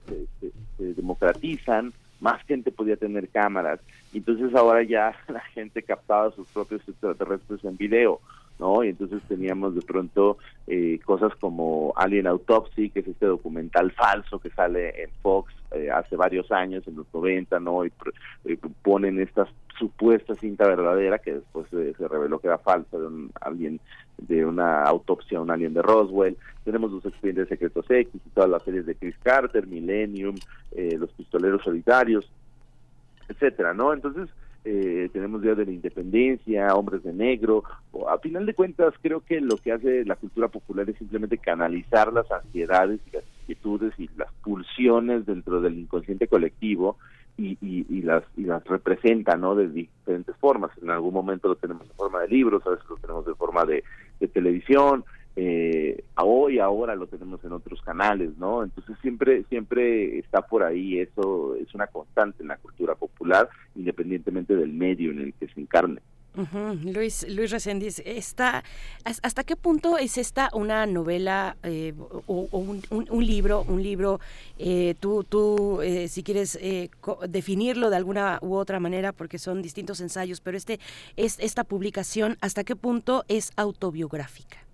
democratizan, 0.79 1.93
más 2.21 2.43
gente 2.45 2.71
podía 2.73 2.97
tener 2.97 3.29
cámaras, 3.29 3.81
entonces 4.13 4.55
ahora 4.55 4.83
ya 4.83 5.15
la 5.29 5.41
gente 5.41 5.83
captaba 5.83 6.31
sus 6.33 6.49
propios 6.49 6.87
extraterrestres 6.87 7.65
en 7.65 7.77
video. 7.77 8.21
¿No? 8.61 8.85
Y 8.85 8.91
entonces 8.91 9.23
teníamos 9.27 9.75
de 9.75 9.81
pronto 9.81 10.39
eh, 10.67 11.01
cosas 11.05 11.35
como 11.41 11.93
Alien 11.97 12.27
Autopsy, 12.27 12.91
que 12.91 13.01
es 13.01 13.09
este 13.09 13.27
documental 13.27 13.91
falso 13.93 14.39
que 14.39 14.51
sale 14.51 15.03
en 15.03 15.11
Fox 15.23 15.53
eh, 15.73 15.91
hace 15.91 16.15
varios 16.15 16.53
años, 16.53 16.87
en 16.87 16.97
los 16.97 17.07
90, 17.13 17.59
¿no? 17.59 17.85
Y 17.85 17.93
eh, 18.45 18.59
ponen 18.83 19.19
esta 19.19 19.49
supuesta 19.79 20.35
cinta 20.35 20.69
verdadera 20.69 21.19
que 21.19 21.35
después 21.35 21.67
se 21.71 22.07
reveló 22.07 22.39
que 22.39 22.49
era 22.49 22.59
falsa 22.59 22.99
de 22.99 23.07
un 23.07 23.33
alien 23.41 23.81
de 24.19 24.45
una 24.45 24.83
autopsia 24.83 25.39
a 25.39 25.41
un 25.41 25.51
alien 25.51 25.73
de 25.73 25.81
Roswell. 25.81 26.37
Tenemos 26.65 26.93
los 26.93 27.05
expedientes 27.07 27.49
secretos 27.49 27.91
X 27.91 28.13
y 28.15 28.31
todas 28.31 28.51
las 28.51 28.63
series 28.63 28.85
de 28.85 28.95
Chris 28.95 29.17
Carter, 29.23 29.67
Millennium, 29.67 30.37
los 30.77 31.11
pistoleros 31.13 31.63
solitarios, 31.63 32.31
etcétera, 33.29 33.73
¿no? 33.73 33.95
Entonces, 33.95 34.29
eh, 34.65 35.09
tenemos 35.13 35.43
Día 35.43 35.55
de 35.55 35.65
la 35.65 35.73
Independencia, 35.73 36.75
Hombres 36.75 37.03
de 37.03 37.13
Negro. 37.13 37.65
A 38.09 38.19
final 38.19 38.47
de 38.47 38.55
cuentas, 38.55 38.95
creo 39.01 39.21
que 39.21 39.41
lo 39.41 39.57
que 39.57 39.73
hace 39.73 40.05
la 40.05 40.17
cultura 40.17 40.49
popular 40.49 40.89
es 40.91 40.99
simplemente 40.99 41.39
canalizar 41.39 42.13
las 42.13 42.31
ansiedades 42.31 43.01
y 43.07 43.17
las 43.17 43.25
inquietudes 43.41 43.95
y 43.99 44.09
las 44.17 44.33
pulsiones 44.45 45.27
dentro 45.27 45.61
del 45.61 45.79
inconsciente 45.79 46.29
colectivo 46.29 46.97
y, 47.41 47.57
y, 47.63 48.03
las 48.03 48.23
y 48.37 48.43
las 48.43 48.63
representa 48.65 49.37
no 49.37 49.55
de 49.55 49.69
diferentes 49.69 50.37
formas 50.37 50.71
en 50.83 50.91
algún 50.91 51.15
momento 51.15 51.49
lo 51.49 51.57
tenemos 51.57 51.87
en 51.87 51.97
forma 51.97 52.21
de 52.21 52.29
libros 52.29 52.67
a 52.67 52.71
veces 52.71 52.85
lo 52.89 52.97
tenemos 52.97 53.25
de 53.25 53.35
forma 53.35 53.65
de, 53.65 53.83
televisión 54.35 55.05
eh, 55.37 56.05
hoy 56.17 56.59
ahora 56.59 56.95
lo 56.95 57.07
tenemos 57.07 57.43
en 57.45 57.53
otros 57.53 57.81
canales, 57.83 58.37
¿no? 58.39 58.63
Entonces 58.63 58.97
siempre 59.01 59.45
siempre 59.49 60.19
está 60.19 60.43
por 60.43 60.63
ahí, 60.63 60.99
eso 60.99 61.55
es 61.55 61.73
una 61.75 61.87
constante 61.87 62.43
en 62.43 62.49
la 62.49 62.57
cultura 62.57 62.95
popular, 62.95 63.49
independientemente 63.75 64.57
del 64.57 64.73
medio 64.73 65.11
en 65.11 65.21
el 65.21 65.35
que 65.35 65.49
se 65.49 65.61
encarne. 65.61 66.01
Luis 66.85 67.27
Luis 67.29 67.51
Reséndiz, 67.51 68.01
está, 68.05 68.63
¿hasta 69.05 69.43
qué 69.43 69.57
punto 69.57 69.99
es 69.99 70.17
esta 70.17 70.49
una 70.53 70.87
novela 70.87 71.57
eh, 71.65 71.93
o, 72.27 72.49
un, 72.53 73.27
libro, 73.27 73.65
un 73.67 73.83
libro, 73.83 74.21
eh, 74.57 74.95
tú, 75.01 75.25
tú 75.25 75.83
eh, 75.83 76.07
si 76.07 76.23
quieres 76.23 76.59
definirlo 77.29 77.91
de 77.91 77.97
alguna 77.97 78.39
u 78.43 78.55
otra 78.55 78.79
manera, 78.79 79.13
porque 79.13 79.39
son 79.39 79.61
distintos 79.61 80.01
ensayos, 80.01 80.41
pero 80.41 80.57
este 80.57 80.79
es 81.17 81.39
esta 81.41 81.65
publicación, 81.65 82.37
¿hasta 82.41 82.63
qué 82.63 82.77
punto 82.77 83.25
es 83.27 83.51
autobiográfica? 83.57 84.70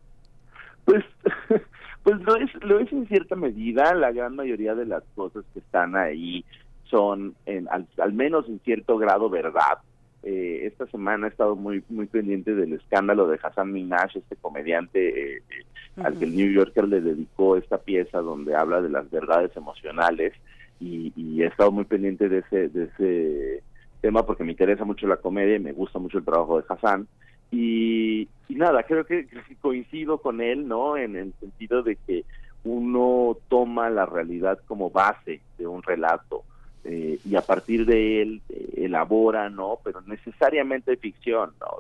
Pues, 0.87 1.05
pues 2.03 2.21
lo 2.23 2.37
es, 2.37 2.55
lo 2.63 2.79
es 2.79 2.91
en 2.93 3.07
cierta 3.09 3.37
medida, 3.37 3.93
la 3.95 4.13
gran 4.13 4.35
mayoría 4.35 4.75
de 4.75 4.87
las 4.87 5.03
cosas 5.15 5.45
que 5.53 5.59
están 5.59 5.97
ahí 5.97 6.45
son 6.85 7.35
en, 7.45 7.69
al 7.69 8.13
menos 8.15 8.49
en 8.49 8.61
cierto 8.61 8.97
grado 8.97 9.29
verdad. 9.29 9.79
Eh, 10.23 10.67
esta 10.67 10.87
semana 10.87 11.27
he 11.27 11.31
estado 11.31 11.55
muy 11.55 11.85
muy 11.89 12.07
pendiente 12.07 12.55
del 12.55 12.73
escándalo 12.73 13.29
de 13.29 13.39
Hassan 13.41 13.73
Minaj, 13.73 14.17
este 14.17 14.35
comediante 14.37 15.37
eh, 15.37 15.43
eh, 15.51 16.03
al 16.03 16.19
que 16.19 16.25
el 16.25 16.35
New 16.35 16.51
Yorker 16.51 16.89
le 16.89 17.01
dedicó 17.01 17.57
esta 17.57 17.79
pieza 17.79 18.19
donde 18.19 18.57
habla 18.57 18.81
de 18.81 18.89
las 18.89 19.09
verdades 19.11 19.57
emocionales 19.57 20.33
y, 20.81 21.13
he 21.41 21.47
estado 21.47 21.71
muy 21.71 21.85
pendiente 21.85 22.29
de 22.29 22.39
ese 22.39 22.69
de 22.71 22.85
ese 22.85 23.63
tema 24.01 24.27
porque 24.27 24.43
me 24.43 24.51
interesa 24.51 24.85
mucho 24.85 25.07
la 25.07 25.19
comedia 25.19 25.57
y 25.57 25.61
me 25.61 25.73
gusta 25.73 25.99
mucho 25.99 26.19
el 26.19 26.25
trabajo 26.25 26.59
de 26.59 26.65
Hassan 26.69 27.07
y, 27.51 28.29
y 28.49 28.55
nada 28.55 28.83
creo 28.83 29.05
que 29.05 29.27
coincido 29.61 30.19
con 30.19 30.41
él 30.41 30.67
no 30.67 30.97
en 30.97 31.17
el 31.17 31.33
sentido 31.41 31.83
de 31.83 31.97
que 31.97 32.25
uno 32.65 33.37
toma 33.49 33.89
la 33.91 34.07
realidad 34.07 34.59
como 34.67 34.91
base 34.91 35.41
de 35.57 35.67
un 35.67 35.83
relato 35.83 36.45
eh, 36.85 37.19
y 37.25 37.35
a 37.37 37.41
partir 37.41 37.87
de 37.87 38.23
él 38.23 38.43
eh, 38.49 38.85
elabora, 38.85 39.51
¿no? 39.51 39.79
Pero 39.83 40.01
necesariamente 40.03 40.97
ficción, 40.97 41.53
¿no? 41.61 41.79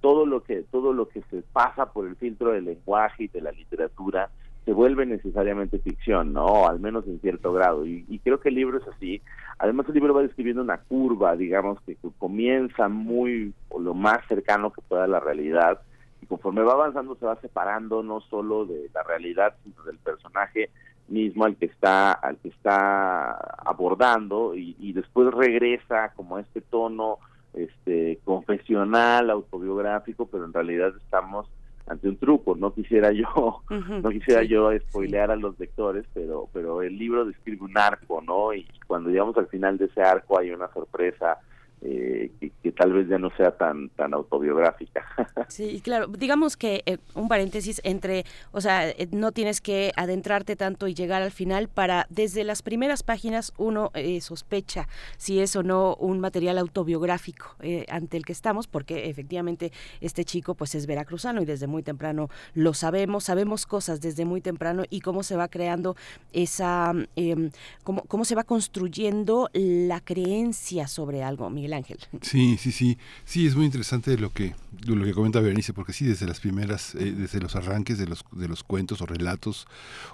todo 0.00 0.26
lo 0.26 0.42
que 0.42 0.62
todo 0.70 0.92
lo 0.92 1.08
que 1.08 1.22
se 1.30 1.42
pasa 1.52 1.86
por 1.92 2.06
el 2.06 2.16
filtro 2.16 2.52
del 2.52 2.66
lenguaje 2.66 3.24
y 3.24 3.28
de 3.28 3.40
la 3.40 3.50
literatura 3.50 4.30
se 4.66 4.72
vuelve 4.72 5.06
necesariamente 5.06 5.78
ficción, 5.78 6.34
¿no? 6.34 6.68
Al 6.68 6.80
menos 6.80 7.06
en 7.06 7.20
cierto 7.20 7.52
grado. 7.54 7.86
Y, 7.86 8.04
y 8.08 8.18
creo 8.18 8.40
que 8.40 8.50
el 8.50 8.56
libro 8.56 8.78
es 8.78 8.88
así. 8.88 9.22
Además, 9.58 9.86
el 9.88 9.94
libro 9.94 10.12
va 10.12 10.22
describiendo 10.22 10.60
una 10.60 10.78
curva, 10.78 11.34
digamos, 11.36 11.80
que 11.86 11.96
comienza 12.18 12.88
muy, 12.88 13.54
o 13.70 13.80
lo 13.80 13.94
más 13.94 14.18
cercano 14.28 14.72
que 14.72 14.82
pueda 14.82 15.04
a 15.04 15.08
la 15.08 15.20
realidad, 15.20 15.80
y 16.20 16.26
conforme 16.26 16.62
va 16.62 16.72
avanzando 16.72 17.14
se 17.16 17.26
va 17.26 17.40
separando 17.40 18.02
no 18.02 18.20
solo 18.20 18.66
de 18.66 18.90
la 18.92 19.02
realidad, 19.02 19.54
sino 19.64 19.82
del 19.84 19.98
personaje 19.98 20.70
mismo 21.08 21.44
al 21.44 21.56
que 21.56 21.66
está 21.66 22.12
al 22.12 22.36
que 22.38 22.48
está 22.48 23.30
abordando 23.64 24.54
y, 24.56 24.92
después 24.92 25.32
regresa 25.32 26.12
como 26.16 26.36
a 26.36 26.40
este 26.40 26.60
tono 26.60 27.18
este 27.54 28.18
confesional 28.24 29.30
autobiográfico 29.30 30.26
pero 30.26 30.44
en 30.46 30.52
realidad 30.52 30.92
estamos 30.96 31.48
ante 31.86 32.08
un 32.08 32.16
truco 32.16 32.54
no 32.56 32.72
quisiera 32.72 33.12
yo 33.12 33.62
no 33.70 34.10
quisiera 34.10 34.42
yo 34.42 34.70
spoilear 34.78 35.30
a 35.30 35.36
los 35.36 35.58
lectores 35.58 36.04
pero 36.12 36.48
pero 36.52 36.82
el 36.82 36.98
libro 36.98 37.24
describe 37.24 37.64
un 37.64 37.78
arco 37.78 38.20
no 38.20 38.52
y 38.52 38.66
cuando 38.86 39.10
llegamos 39.10 39.36
al 39.36 39.48
final 39.48 39.78
de 39.78 39.86
ese 39.86 40.02
arco 40.02 40.38
hay 40.38 40.50
una 40.50 40.68
sorpresa 40.72 41.38
eh, 41.82 42.30
que, 42.40 42.72
tal 42.72 42.92
vez 42.92 43.08
ya 43.08 43.18
no 43.18 43.30
sea 43.36 43.52
tan 43.52 43.90
tan 43.90 44.14
autobiográfica. 44.14 45.04
Sí, 45.48 45.80
claro, 45.80 46.08
digamos 46.08 46.56
que 46.56 46.82
eh, 46.86 46.98
un 47.14 47.28
paréntesis 47.28 47.80
entre, 47.84 48.24
o 48.50 48.60
sea, 48.60 48.88
eh, 48.88 49.08
no 49.12 49.30
tienes 49.30 49.60
que 49.60 49.92
adentrarte 49.96 50.56
tanto 50.56 50.88
y 50.88 50.94
llegar 50.94 51.22
al 51.22 51.30
final 51.30 51.68
para 51.68 52.06
desde 52.10 52.42
las 52.42 52.62
primeras 52.62 53.02
páginas 53.02 53.52
uno 53.56 53.92
sospecha 54.20 54.88
si 55.18 55.38
es 55.40 55.54
o 55.54 55.62
no 55.62 55.94
un 55.94 56.18
material 56.18 56.58
autobiográfico 56.58 57.54
ante 57.88 58.16
el 58.16 58.24
que 58.24 58.32
estamos, 58.32 58.66
porque 58.66 59.08
efectivamente 59.08 59.72
este 60.00 60.24
chico 60.24 60.54
pues 60.54 60.74
es 60.74 60.86
veracruzano 60.86 61.42
y 61.42 61.44
desde 61.44 61.66
muy 61.66 61.82
temprano 61.82 62.28
lo 62.54 62.74
sabemos, 62.74 63.24
sabemos 63.24 63.66
cosas 63.66 64.00
desde 64.00 64.24
muy 64.24 64.40
temprano 64.40 64.82
y 64.90 65.00
cómo 65.00 65.22
se 65.22 65.36
va 65.36 65.48
creando 65.48 65.96
esa, 66.32 66.92
em, 67.14 67.50
cómo, 67.84 68.02
cómo 68.02 68.24
se 68.24 68.34
va 68.34 68.44
construyendo 68.44 69.48
la 69.52 70.00
creencia 70.00 70.88
sobre 70.88 71.22
algo, 71.22 71.48
Miguel 71.50 71.65
Ángel. 71.72 71.98
Sí, 72.22 72.56
sí, 72.58 72.72
sí. 72.72 72.98
Sí, 73.24 73.46
es 73.46 73.56
muy 73.56 73.66
interesante 73.66 74.16
lo 74.18 74.32
que, 74.32 74.54
lo 74.86 75.04
que 75.04 75.12
comenta 75.12 75.40
Berenice, 75.40 75.72
porque 75.72 75.92
sí, 75.92 76.04
desde 76.04 76.26
las 76.26 76.40
primeras, 76.40 76.94
eh, 76.94 77.12
desde 77.12 77.40
los 77.40 77.56
arranques 77.56 77.98
de 77.98 78.06
los, 78.06 78.24
de 78.32 78.48
los 78.48 78.62
cuentos 78.62 79.00
o 79.02 79.06
relatos, 79.06 79.66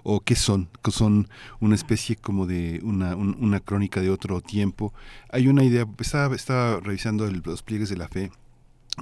o 0.03 0.21
qué 0.21 0.35
son, 0.35 0.69
que 0.83 0.91
son 0.91 1.29
una 1.61 1.75
especie 1.75 2.17
como 2.17 2.47
de 2.47 2.81
una, 2.83 3.17
una 3.17 3.61
crónica 3.61 4.01
de 4.01 4.11
otro 4.11 4.41
tiempo. 4.41 4.93
Hay 5.31 5.49
una 5.49 5.65
idea, 5.65 5.87
estaba, 5.99 6.35
estaba 6.35 6.81
revisando 6.81 7.31
los 7.31 7.63
pliegues 7.63 7.89
de 7.89 7.97
la 7.97 8.09
fe 8.09 8.31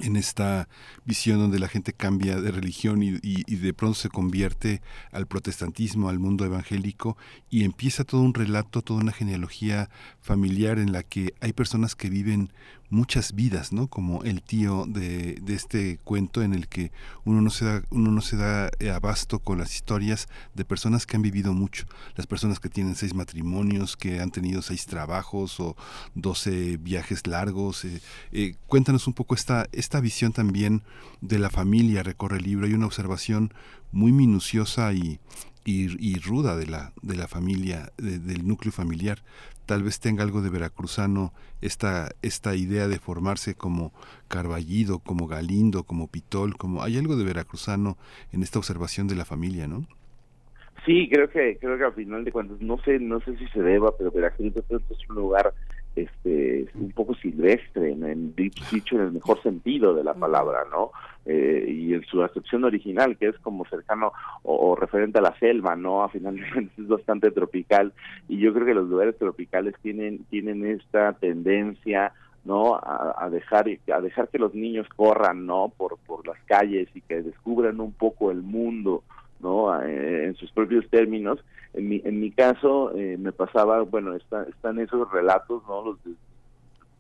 en 0.03 0.17
esta 0.17 0.69
visión 1.05 1.39
donde 1.39 1.59
la 1.59 1.69
gente 1.69 1.93
cambia 1.93 2.41
de 2.41 2.53
religión 2.53 3.03
y, 3.03 3.43
de 3.45 3.75
pronto 3.75 3.99
se 3.99 4.09
convierte 4.09 4.83
al 5.11 5.27
protestantismo, 5.27 6.09
al 6.09 6.21
mundo 6.21 6.45
evangélico 6.45 7.17
y 7.51 7.65
empieza 7.65 8.05
todo 8.05 8.21
un 8.23 8.35
relato, 8.35 8.83
toda 8.83 9.01
una 9.01 9.13
genealogía 9.13 9.91
familiar 10.21 10.79
en 10.79 10.93
la 10.93 11.03
que 11.03 11.35
hay 11.41 11.53
personas 11.53 11.97
que 11.97 12.09
viven 12.09 12.53
muchas 12.91 13.35
vidas, 13.35 13.73
¿no? 13.73 13.87
Como 13.87 14.25
el 14.25 14.43
tío 14.43 14.85
de, 14.87 15.37
de, 15.41 15.55
este 15.55 15.99
cuento 16.05 16.43
en 16.43 16.53
el 16.53 16.69
que 16.69 16.91
uno 17.25 17.41
no 17.41 17.51
se 17.51 17.65
da, 17.65 17.83
uno 17.91 18.11
no 18.11 18.21
se 18.21 18.37
da 18.37 18.71
eh, 18.81 18.91
abasto 18.91 19.39
con 19.39 19.59
las 19.59 19.75
historias 19.75 20.29
de 20.55 20.65
personas 20.65 21.07
que 21.07 21.17
han 21.17 21.23
vivido 21.23 21.55
mucho, 21.55 21.87
las 22.17 22.27
personas 22.27 22.59
que 22.59 22.69
tienen 22.69 22.97
seis 22.97 23.15
matrimonios, 23.15 23.97
que 23.97 24.21
han 24.21 24.33
tenido 24.33 24.61
seis 24.61 24.87
trabajos 24.87 25.61
o 25.61 25.77
doce 26.15 26.77
viajes 26.79 27.27
largos. 27.27 27.85
Eh, 27.85 28.01
eh, 28.33 28.55
cuéntanos 28.67 29.07
un 29.07 29.15
poco 29.15 29.35
esta, 29.35 29.69
esta 29.73 30.01
visión 30.01 30.33
también 30.33 30.83
de 31.21 31.39
la 31.39 31.51
familia, 31.51 32.03
recorre 32.03 32.39
el 32.39 32.45
libro, 32.45 32.67
hay 32.67 32.75
una 32.75 32.87
observación 32.87 33.55
muy 33.93 34.13
minuciosa 34.13 34.93
y, 34.93 35.21
y, 35.65 36.19
ruda 36.21 36.57
de 36.57 36.67
la, 36.67 36.93
de 37.03 37.17
la 37.17 37.29
familia, 37.29 37.93
del 37.99 38.47
núcleo 38.47 38.73
familiar 38.73 39.19
tal 39.71 39.85
vez 39.85 40.01
tenga 40.01 40.25
algo 40.25 40.43
de 40.43 40.51
veracruzano 40.51 41.33
esta, 41.61 42.09
esta 42.23 42.57
idea 42.57 42.89
de 42.89 42.99
formarse 42.99 43.55
como 43.55 43.93
Carballido, 44.27 44.99
como 44.99 45.29
Galindo, 45.29 45.85
como 45.85 46.09
Pitol, 46.09 46.57
como 46.57 46.83
hay 46.83 46.99
algo 46.99 47.15
de 47.15 47.25
veracruzano 47.25 47.97
en 48.33 48.43
esta 48.43 48.59
observación 48.59 49.07
de 49.07 49.15
la 49.15 49.25
familia, 49.25 49.69
¿no? 49.69 49.87
Sí, 50.85 51.09
creo 51.09 51.31
que 51.31 51.57
creo 51.61 51.79
que 51.79 51.85
al 51.85 51.93
final 51.93 52.25
de 52.25 52.33
cuentas 52.33 52.61
no 52.61 52.79
sé 52.79 52.99
no 52.99 53.21
sé 53.21 53.37
si 53.37 53.47
se 53.49 53.63
deba, 53.63 53.97
pero 53.97 54.11
Veracruz 54.11 54.53
es 54.57 55.09
un 55.09 55.15
lugar 55.15 55.55
este 55.95 56.67
un 56.75 56.91
poco 56.91 57.15
silvestre, 57.15 57.93
en, 57.93 58.35
dicho 58.35 58.97
en 58.97 59.03
el 59.03 59.13
mejor 59.13 59.41
sentido 59.41 59.95
de 59.95 60.03
la 60.03 60.15
palabra, 60.15 60.65
¿no? 60.71 60.91
Eh, 61.27 61.67
y 61.69 61.93
en 61.93 62.03
su 62.05 62.23
acepción 62.23 62.65
original, 62.65 63.19
que 63.19 63.29
es 63.29 63.39
como 63.41 63.67
cercano 63.67 64.13
o, 64.43 64.75
referente 64.75 65.19
a 65.19 65.23
la 65.23 65.39
selva, 65.39 65.77
¿no? 65.77 66.03
A 66.03 66.09
final 66.09 66.37
de 66.37 66.51
cuentas 66.51 66.79
es 66.79 66.89
bastante 66.89 67.31
tropical 67.31 67.93
y 68.27 68.39
yo 68.39 68.55
creo 68.55 68.65
que 68.65 68.75
los 68.75 68.89
lugares 68.89 69.19
tropicales 69.19 69.75
tienen 69.83 70.25
tienen 70.31 70.65
esta 70.65 71.13
tendencia 71.13 72.13
no 72.45 72.75
a, 72.83 73.29
dejar 73.31 73.67
a 73.93 74.01
dejar 74.01 74.29
que 74.29 74.39
los 74.39 74.55
niños 74.55 74.89
corran 74.97 75.45
no 75.45 75.71
por 75.77 75.99
por 75.99 76.27
las 76.27 76.39
calles 76.47 76.89
y 76.95 77.03
que 77.03 77.21
descubran 77.21 77.81
un 77.81 77.93
poco 77.93 78.31
el 78.31 78.41
mundo 78.41 79.03
no 79.41 79.79
eh, 79.83 80.25
en 80.25 80.35
sus 80.37 80.51
propios 80.53 80.89
términos. 80.89 81.39
En 81.75 81.87
mi 81.87 82.01
en 82.03 82.19
mi 82.19 82.31
caso 82.31 82.93
eh, 82.97 83.19
me 83.19 83.33
pasaba 83.33 83.83
bueno 83.83 84.15
están 84.17 84.79
esos 84.79 85.11
relatos 85.13 85.63
no 85.69 85.85
los 85.85 86.03
de, 86.03 86.13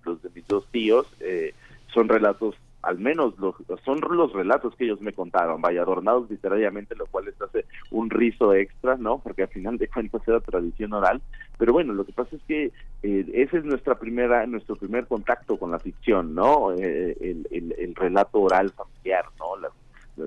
los 0.05 0.23
de 0.23 0.29
mis 0.35 0.47
dos 0.47 0.67
tíos 0.71 1.11
eh, 1.21 1.55
son 1.95 2.07
relatos 2.07 2.55
al 2.83 2.99
menos 2.99 3.39
los, 3.39 3.55
son 3.85 4.01
los 4.11 4.33
relatos 4.33 4.75
que 4.77 4.85
ellos 4.85 5.01
me 5.01 5.13
contaron, 5.13 5.61
vaya, 5.61 5.83
adornados 5.83 6.31
literariamente, 6.31 6.95
lo 6.97 7.07
cual 7.07 7.27
les 7.27 7.41
hace 7.41 7.67
un 7.91 8.11
rizo 8.11 8.55
extra, 8.55 8.97
¿no? 8.97 9.19
Porque 9.19 9.43
al 9.43 9.49
final 9.49 9.79
de 9.79 9.89
cuentas 9.89 10.23
era 10.27 10.41
tradición 10.41 10.93
oral. 10.93 11.21
Pero 11.59 11.73
bueno, 11.73 11.93
lo 11.93 12.05
que 12.05 12.13
pasa 12.13 12.37
es 12.37 12.43
que 12.45 12.73
ese 13.03 13.59
es 13.59 13.65
nuestra 13.65 13.97
primera, 13.97 14.47
nuestro 14.47 14.77
primer 14.77 15.07
contacto 15.07 15.59
con 15.59 15.71
la 15.71 15.79
ficción, 15.79 16.35
¿no? 16.35 16.73
el, 16.73 17.47
el, 17.51 17.75
el, 17.79 17.95
relato 17.95 18.41
oral 18.41 18.71
familiar, 18.71 19.25
¿no? 19.39 19.57
Las 19.59 19.73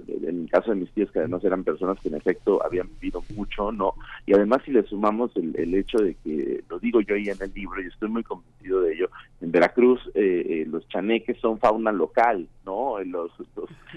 en 0.07 0.43
el 0.43 0.49
caso 0.49 0.71
de 0.71 0.77
mis 0.77 0.91
tíos 0.91 1.11
que 1.11 1.19
además 1.19 1.43
eran 1.43 1.63
personas 1.63 1.99
que 1.99 2.09
en 2.09 2.15
efecto 2.15 2.63
habían 2.63 2.89
vivido 2.99 3.23
mucho, 3.35 3.71
¿no? 3.71 3.93
Y 4.25 4.33
además 4.33 4.61
si 4.65 4.71
le 4.71 4.83
sumamos 4.83 5.35
el, 5.35 5.55
el 5.57 5.73
hecho 5.75 5.97
de 5.99 6.15
que, 6.23 6.63
lo 6.69 6.79
digo 6.79 7.01
yo 7.01 7.15
ahí 7.15 7.29
en 7.29 7.41
el 7.41 7.53
libro 7.53 7.81
y 7.81 7.87
estoy 7.87 8.09
muy 8.09 8.23
convencido 8.23 8.81
de 8.81 8.93
ello, 8.93 9.09
en 9.41 9.51
Veracruz 9.51 9.99
eh, 10.13 10.45
eh, 10.47 10.65
los 10.69 10.87
chaneques 10.87 11.37
son 11.39 11.59
fauna 11.59 11.91
local, 11.91 12.47
¿no? 12.65 12.99
Los, 13.03 13.31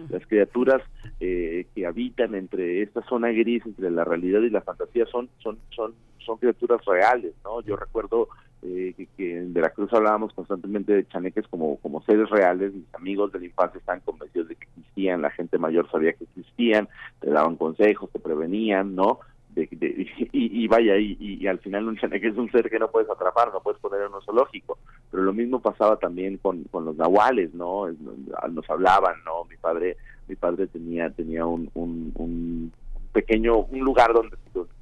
las 0.08 0.26
criaturas 0.26 0.82
eh, 1.20 1.66
que 1.74 1.86
habitan 1.86 2.34
entre 2.34 2.82
esta 2.82 3.02
zona 3.02 3.28
gris, 3.28 3.64
entre 3.64 3.90
la 3.90 4.04
realidad 4.04 4.40
y 4.40 4.50
la 4.50 4.60
fantasía, 4.60 5.06
son, 5.06 5.28
son, 5.38 5.58
son, 5.70 5.94
son 6.18 6.38
criaturas 6.38 6.84
reales, 6.84 7.32
¿no? 7.44 7.60
Yo 7.62 7.76
recuerdo 7.76 8.28
eh, 8.66 9.06
que, 9.16 9.38
en 9.38 9.52
Veracruz 9.52 9.92
hablábamos 9.92 10.32
constantemente 10.32 10.92
de 10.92 11.06
chaneques 11.08 11.46
como, 11.48 11.76
como 11.78 12.02
seres 12.02 12.28
reales, 12.30 12.74
mis 12.74 12.94
amigos 12.94 13.32
de 13.32 13.40
la 13.40 13.46
infancia 13.46 13.78
están 13.78 14.00
convencidos 14.00 14.48
de 14.48 14.56
que 14.56 14.64
existían, 14.64 15.22
la 15.22 15.30
gente 15.30 15.58
mayor 15.58 15.90
sabía 15.90 16.12
que 16.14 16.24
existían, 16.24 16.88
te 17.20 17.30
daban 17.30 17.56
consejos, 17.56 18.10
te 18.10 18.18
prevenían, 18.18 18.94
¿no? 18.94 19.20
De, 19.54 19.68
y, 20.32 20.68
vaya, 20.68 20.96
y, 20.96 21.16
y, 21.18 21.46
al 21.46 21.58
final 21.60 21.88
un 21.88 21.96
que 21.96 22.28
es 22.28 22.36
un 22.36 22.50
ser 22.50 22.68
que 22.68 22.78
no 22.78 22.90
puedes 22.90 23.08
atrapar, 23.08 23.52
no 23.52 23.60
puedes 23.60 23.80
poner 23.80 24.02
en 24.02 24.12
un 24.12 24.22
zoológico. 24.22 24.78
Pero 25.10 25.22
lo 25.22 25.32
mismo 25.32 25.60
pasaba 25.60 25.96
también 25.96 26.36
con, 26.38 26.64
con 26.64 26.84
los 26.84 26.96
nahuales, 26.96 27.54
¿no? 27.54 27.86
Nos 27.88 28.68
hablaban, 28.68 29.14
¿no? 29.24 29.44
Mi 29.44 29.56
padre 29.56 29.96
mi 30.28 30.34
padre 30.34 30.66
tenía 30.66 31.08
tenía 31.10 31.46
un, 31.46 31.70
un, 31.74 32.12
un 32.16 32.72
pequeño, 33.16 33.60
un 33.60 33.80
lugar 33.80 34.12
donde, 34.12 34.36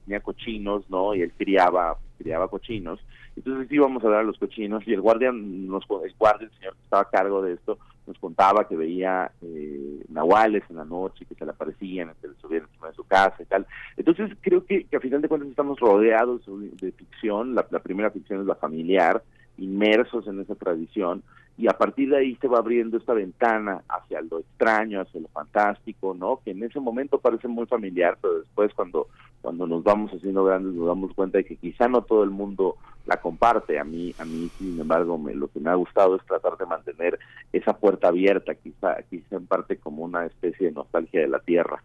tenía 0.04 0.18
cochinos, 0.18 0.90
¿no? 0.90 1.14
Y 1.14 1.22
él 1.22 1.32
criaba, 1.38 1.96
criaba 2.18 2.48
cochinos. 2.48 2.98
Entonces 3.36 3.70
íbamos 3.70 4.04
a 4.04 4.08
ver 4.08 4.18
a 4.18 4.22
los 4.24 4.38
cochinos 4.38 4.82
y 4.88 4.92
el 4.92 5.00
guardia, 5.00 5.30
nos, 5.32 5.84
el 6.04 6.14
guardia, 6.18 6.48
el 6.48 6.58
señor 6.58 6.74
que 6.74 6.82
estaba 6.82 7.02
a 7.02 7.10
cargo 7.10 7.42
de 7.42 7.52
esto, 7.52 7.78
nos 8.08 8.18
contaba 8.18 8.66
que 8.66 8.76
veía 8.76 9.30
eh, 9.40 10.02
nahuales 10.08 10.64
en 10.68 10.76
la 10.76 10.84
noche, 10.84 11.24
que 11.26 11.36
se 11.36 11.44
le 11.44 11.52
aparecían, 11.52 12.12
que 12.20 12.26
le 12.26 12.34
subían 12.40 12.64
encima 12.64 12.88
de 12.88 12.94
su 12.94 13.04
casa 13.04 13.36
y 13.40 13.46
tal. 13.46 13.66
Entonces 13.96 14.32
creo 14.40 14.66
que, 14.66 14.84
que 14.84 14.96
a 14.96 15.00
final 15.00 15.22
de 15.22 15.28
cuentas 15.28 15.50
estamos 15.50 15.78
rodeados 15.78 16.42
de 16.80 16.90
ficción, 16.90 17.54
la 17.54 17.62
primera 17.62 18.10
ficción 18.10 18.40
es 18.40 18.46
la 18.46 18.56
familiar, 18.56 19.22
inmersos 19.58 20.26
en 20.26 20.40
esa 20.40 20.56
tradición, 20.56 21.22
y 21.56 21.68
a 21.68 21.72
partir 21.72 22.10
de 22.10 22.18
ahí 22.18 22.36
se 22.40 22.48
va 22.48 22.58
abriendo 22.58 22.96
esta 22.96 23.14
ventana 23.14 23.82
hacia 23.88 24.20
lo 24.22 24.40
extraño, 24.40 25.00
hacia 25.00 25.20
lo 25.20 25.28
fantástico, 25.28 26.14
¿no? 26.14 26.40
Que 26.44 26.50
en 26.50 26.62
ese 26.64 26.80
momento 26.80 27.18
parece 27.18 27.46
muy 27.46 27.66
familiar, 27.66 28.18
pero 28.20 28.40
después 28.40 28.72
cuando 28.74 29.08
cuando 29.44 29.66
nos 29.66 29.84
vamos 29.84 30.10
haciendo 30.10 30.42
grandes 30.42 30.72
nos 30.72 30.86
damos 30.86 31.12
cuenta 31.12 31.36
de 31.36 31.44
que 31.44 31.56
quizá 31.56 31.86
no 31.86 32.00
todo 32.00 32.24
el 32.24 32.30
mundo 32.30 32.76
la 33.04 33.18
comparte. 33.18 33.78
A 33.78 33.84
mí, 33.84 34.14
a 34.18 34.24
mí 34.24 34.50
sin 34.56 34.80
embargo, 34.80 35.18
me, 35.18 35.34
lo 35.34 35.48
que 35.48 35.60
me 35.60 35.68
ha 35.68 35.74
gustado 35.74 36.16
es 36.16 36.24
tratar 36.24 36.56
de 36.56 36.64
mantener 36.64 37.18
esa 37.52 37.74
puerta 37.74 38.08
abierta, 38.08 38.54
quizá, 38.54 38.96
quizá 39.10 39.36
en 39.36 39.46
parte 39.46 39.76
como 39.76 40.02
una 40.02 40.24
especie 40.24 40.68
de 40.68 40.72
nostalgia 40.72 41.20
de 41.20 41.28
la 41.28 41.40
tierra. 41.40 41.82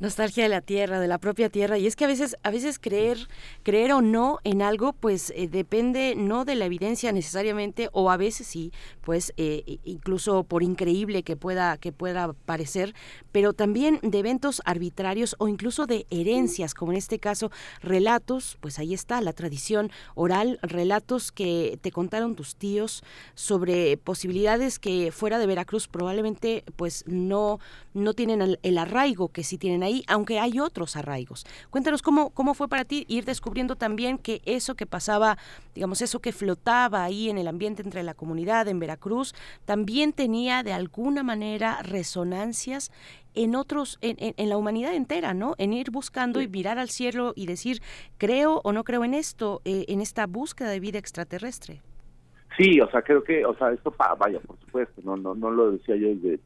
Nostalgia 0.00 0.44
de 0.44 0.48
la 0.48 0.62
tierra, 0.62 0.98
de 0.98 1.08
la 1.08 1.18
propia 1.18 1.50
tierra. 1.50 1.76
Y 1.76 1.86
es 1.86 1.94
que 1.94 2.06
a 2.06 2.08
veces, 2.08 2.36
a 2.42 2.50
veces 2.50 2.78
creer, 2.78 3.28
creer 3.62 3.92
o 3.92 4.00
no 4.00 4.38
en 4.44 4.62
algo, 4.62 4.94
pues 4.94 5.30
eh, 5.36 5.46
depende 5.46 6.14
no 6.16 6.46
de 6.46 6.54
la 6.54 6.64
evidencia 6.64 7.12
necesariamente, 7.12 7.90
o 7.92 8.10
a 8.10 8.16
veces 8.16 8.46
sí, 8.46 8.72
pues 9.02 9.34
eh, 9.36 9.78
incluso 9.84 10.44
por 10.44 10.62
increíble 10.62 11.22
que 11.22 11.36
pueda, 11.36 11.76
que 11.76 11.92
pueda 11.92 12.32
parecer, 12.32 12.94
pero 13.30 13.52
también 13.52 14.00
de 14.02 14.18
eventos 14.18 14.62
arbitrarios 14.64 15.36
o 15.38 15.48
incluso 15.48 15.86
de 15.86 16.06
herencias, 16.10 16.72
como 16.72 16.92
en 16.92 16.98
este 16.98 17.18
caso, 17.18 17.50
relatos, 17.82 18.56
pues 18.60 18.78
ahí 18.78 18.94
está, 18.94 19.20
la 19.20 19.34
tradición 19.34 19.90
oral, 20.14 20.58
relatos 20.62 21.30
que 21.30 21.78
te 21.82 21.92
contaron 21.92 22.36
tus 22.36 22.56
tíos 22.56 23.02
sobre 23.34 23.98
posibilidades 23.98 24.78
que 24.78 25.12
fuera 25.12 25.38
de 25.38 25.46
Veracruz 25.46 25.88
probablemente 25.88 26.64
pues 26.76 27.04
no, 27.06 27.60
no 27.92 28.14
tienen 28.14 28.40
el, 28.40 28.58
el 28.62 28.78
arraigo 28.78 29.28
que 29.28 29.44
sí 29.44 29.58
tienen 29.58 29.82
ahí 29.82 29.89
aunque 30.06 30.38
hay 30.38 30.60
otros 30.60 30.96
arraigos. 30.96 31.44
Cuéntanos 31.70 32.02
cómo, 32.02 32.30
cómo 32.30 32.54
fue 32.54 32.68
para 32.68 32.84
ti 32.84 33.04
ir 33.08 33.24
descubriendo 33.24 33.76
también 33.76 34.18
que 34.18 34.40
eso 34.44 34.74
que 34.74 34.86
pasaba, 34.86 35.38
digamos, 35.74 36.02
eso 36.02 36.20
que 36.20 36.32
flotaba 36.32 37.04
ahí 37.04 37.30
en 37.30 37.38
el 37.38 37.48
ambiente 37.48 37.82
entre 37.82 38.02
la 38.02 38.14
comunidad 38.14 38.68
en 38.68 38.78
Veracruz, 38.78 39.34
también 39.64 40.12
tenía 40.12 40.62
de 40.62 40.72
alguna 40.72 41.22
manera 41.22 41.82
resonancias 41.82 42.90
en 43.34 43.54
otros, 43.54 43.98
en, 44.00 44.48
la 44.48 44.56
humanidad 44.56 44.94
entera, 44.94 45.34
¿no? 45.34 45.54
En 45.58 45.72
ir 45.72 45.90
buscando 45.90 46.40
y 46.40 46.48
mirar 46.48 46.78
al 46.78 46.88
cielo 46.88 47.32
y 47.36 47.46
decir, 47.46 47.80
creo 48.18 48.60
o 48.64 48.72
no 48.72 48.84
creo 48.84 49.04
en 49.04 49.14
esto, 49.14 49.60
eh, 49.64 49.84
en 49.88 50.00
esta 50.00 50.26
búsqueda 50.26 50.70
de 50.70 50.80
vida 50.80 50.98
extraterrestre. 50.98 51.80
Sí, 52.56 52.80
o 52.80 52.90
sea, 52.90 53.02
creo 53.02 53.22
que, 53.22 53.44
o 53.46 53.56
sea, 53.56 53.72
esto, 53.72 53.94
vaya, 54.18 54.40
por 54.40 54.58
supuesto, 54.58 55.00
no, 55.04 55.16
no, 55.16 55.34
no 55.34 55.50
lo 55.50 55.72
decía 55.72 55.96
yo 55.96 56.08
desde 56.08 56.40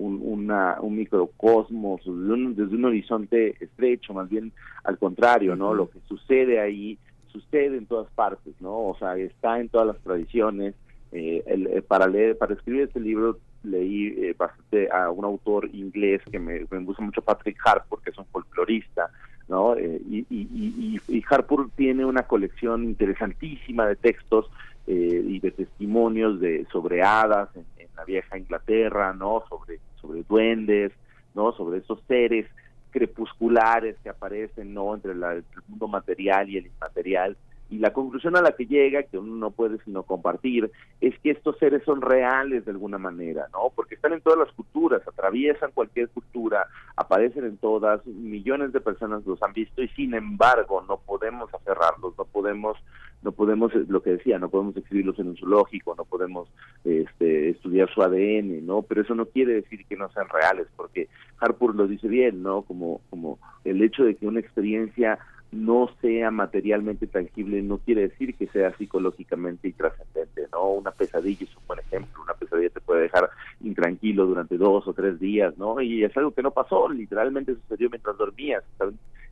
un, 0.00 0.20
una, 0.22 0.78
un 0.80 0.96
microcosmos, 0.96 2.00
desde 2.04 2.74
un, 2.74 2.84
horizonte 2.84 3.54
estrecho, 3.60 4.14
más 4.14 4.28
bien 4.28 4.52
al 4.84 4.98
contrario, 4.98 5.54
¿no? 5.56 5.74
Lo 5.74 5.90
que 5.90 5.98
sucede 6.08 6.58
ahí 6.58 6.98
sucede 7.28 7.76
en 7.76 7.86
todas 7.86 8.10
partes, 8.12 8.54
¿no? 8.60 8.88
O 8.88 8.96
sea, 8.98 9.16
está 9.16 9.60
en 9.60 9.68
todas 9.68 9.86
las 9.86 9.98
tradiciones. 9.98 10.74
Eh, 11.12 11.42
el, 11.46 11.66
eh, 11.66 11.82
para 11.82 12.06
leer, 12.06 12.38
para 12.38 12.54
escribir 12.54 12.82
este 12.82 13.00
libro 13.00 13.38
leí 13.62 14.06
eh, 14.06 14.34
bastante 14.38 14.88
a 14.90 15.10
un 15.10 15.24
autor 15.24 15.68
inglés 15.72 16.22
que 16.30 16.38
me, 16.38 16.64
gusta 16.64 17.02
mucho, 17.02 17.20
Patrick 17.20 17.58
Harpur, 17.64 18.00
que 18.02 18.10
es 18.10 18.18
un 18.18 18.26
folclorista, 18.26 19.10
¿no? 19.48 19.76
y, 19.78 20.24
y, 20.30 21.00
y, 21.08 21.24
Harpur 21.28 21.70
tiene 21.76 22.04
una 22.04 22.22
colección 22.22 22.84
interesantísima 22.84 23.86
de 23.86 23.96
textos 23.96 24.48
y 24.86 25.38
de 25.40 25.50
testimonios 25.50 26.40
de 26.40 26.66
sobre 26.72 27.02
hadas 27.02 27.48
en, 27.54 27.64
en, 27.78 27.88
la 27.96 28.04
vieja 28.04 28.38
Inglaterra, 28.38 29.12
¿no? 29.12 29.44
Sobre 29.48 29.78
sobre 30.00 30.22
duendes, 30.22 30.92
¿no? 31.34 31.52
Sobre 31.52 31.78
esos 31.78 32.00
seres 32.08 32.46
crepusculares 32.90 33.96
que 34.02 34.08
aparecen, 34.08 34.74
¿no? 34.74 34.94
Entre 34.94 35.12
el 35.12 35.44
mundo 35.68 35.88
material 35.88 36.48
y 36.48 36.58
el 36.58 36.66
inmaterial. 36.66 37.36
Y 37.70 37.78
la 37.78 37.92
conclusión 37.92 38.36
a 38.36 38.42
la 38.42 38.52
que 38.52 38.66
llega, 38.66 39.04
que 39.04 39.16
uno 39.18 39.36
no 39.36 39.50
puede 39.52 39.78
sino 39.84 40.02
compartir, 40.02 40.70
es 41.00 41.18
que 41.20 41.30
estos 41.30 41.56
seres 41.58 41.82
son 41.84 42.00
reales 42.00 42.64
de 42.64 42.72
alguna 42.72 42.98
manera, 42.98 43.46
¿no? 43.52 43.72
Porque 43.74 43.94
están 43.94 44.12
en 44.12 44.20
todas 44.20 44.38
las 44.40 44.52
culturas, 44.52 45.06
atraviesan 45.06 45.70
cualquier 45.72 46.08
cultura, 46.08 46.66
aparecen 46.96 47.44
en 47.44 47.56
todas, 47.58 48.04
millones 48.06 48.72
de 48.72 48.80
personas 48.80 49.24
los 49.24 49.42
han 49.42 49.52
visto 49.52 49.82
y 49.82 49.88
sin 49.88 50.14
embargo 50.14 50.84
no 50.86 50.98
podemos 50.98 51.52
aferrarlos, 51.54 52.14
no 52.18 52.24
podemos 52.24 52.76
no 53.22 53.32
podemos, 53.32 53.72
lo 53.88 54.02
que 54.02 54.10
decía, 54.10 54.38
no 54.38 54.48
podemos 54.48 54.76
escribirlos 54.76 55.18
en 55.18 55.28
un 55.28 55.36
zoológico, 55.36 55.94
no 55.94 56.04
podemos 56.04 56.48
este, 56.84 57.50
estudiar 57.50 57.90
su 57.92 58.02
ADN, 58.02 58.64
¿no? 58.64 58.82
Pero 58.82 59.02
eso 59.02 59.14
no 59.14 59.26
quiere 59.26 59.54
decir 59.54 59.84
que 59.86 59.96
no 59.96 60.10
sean 60.10 60.28
reales, 60.28 60.68
porque 60.76 61.08
Harpur 61.38 61.74
lo 61.74 61.86
dice 61.86 62.08
bien, 62.08 62.42
¿no? 62.42 62.62
Como, 62.62 63.02
como 63.10 63.38
el 63.64 63.82
hecho 63.82 64.04
de 64.04 64.14
que 64.14 64.26
una 64.26 64.40
experiencia 64.40 65.18
no 65.52 65.90
sea 66.00 66.30
materialmente 66.30 67.06
tangible 67.06 67.60
no 67.62 67.78
quiere 67.78 68.02
decir 68.02 68.34
que 68.34 68.46
sea 68.48 68.76
psicológicamente 68.76 69.68
intrascendente, 69.68 70.46
¿no? 70.52 70.70
Una 70.70 70.92
pesadilla 70.92 71.44
es 71.44 71.56
un 71.56 71.66
buen 71.66 71.80
ejemplo, 71.80 72.22
una 72.22 72.34
pesadilla 72.34 72.70
te 72.70 72.80
puede 72.80 73.02
dejar 73.02 73.30
intranquilo 73.60 74.26
durante 74.26 74.56
dos 74.56 74.86
o 74.86 74.92
tres 74.92 75.18
días, 75.18 75.56
¿no? 75.58 75.80
Y 75.80 76.04
es 76.04 76.16
algo 76.16 76.32
que 76.32 76.42
no 76.42 76.52
pasó, 76.52 76.88
literalmente 76.88 77.54
sucedió 77.54 77.90
mientras 77.90 78.16
dormías, 78.16 78.62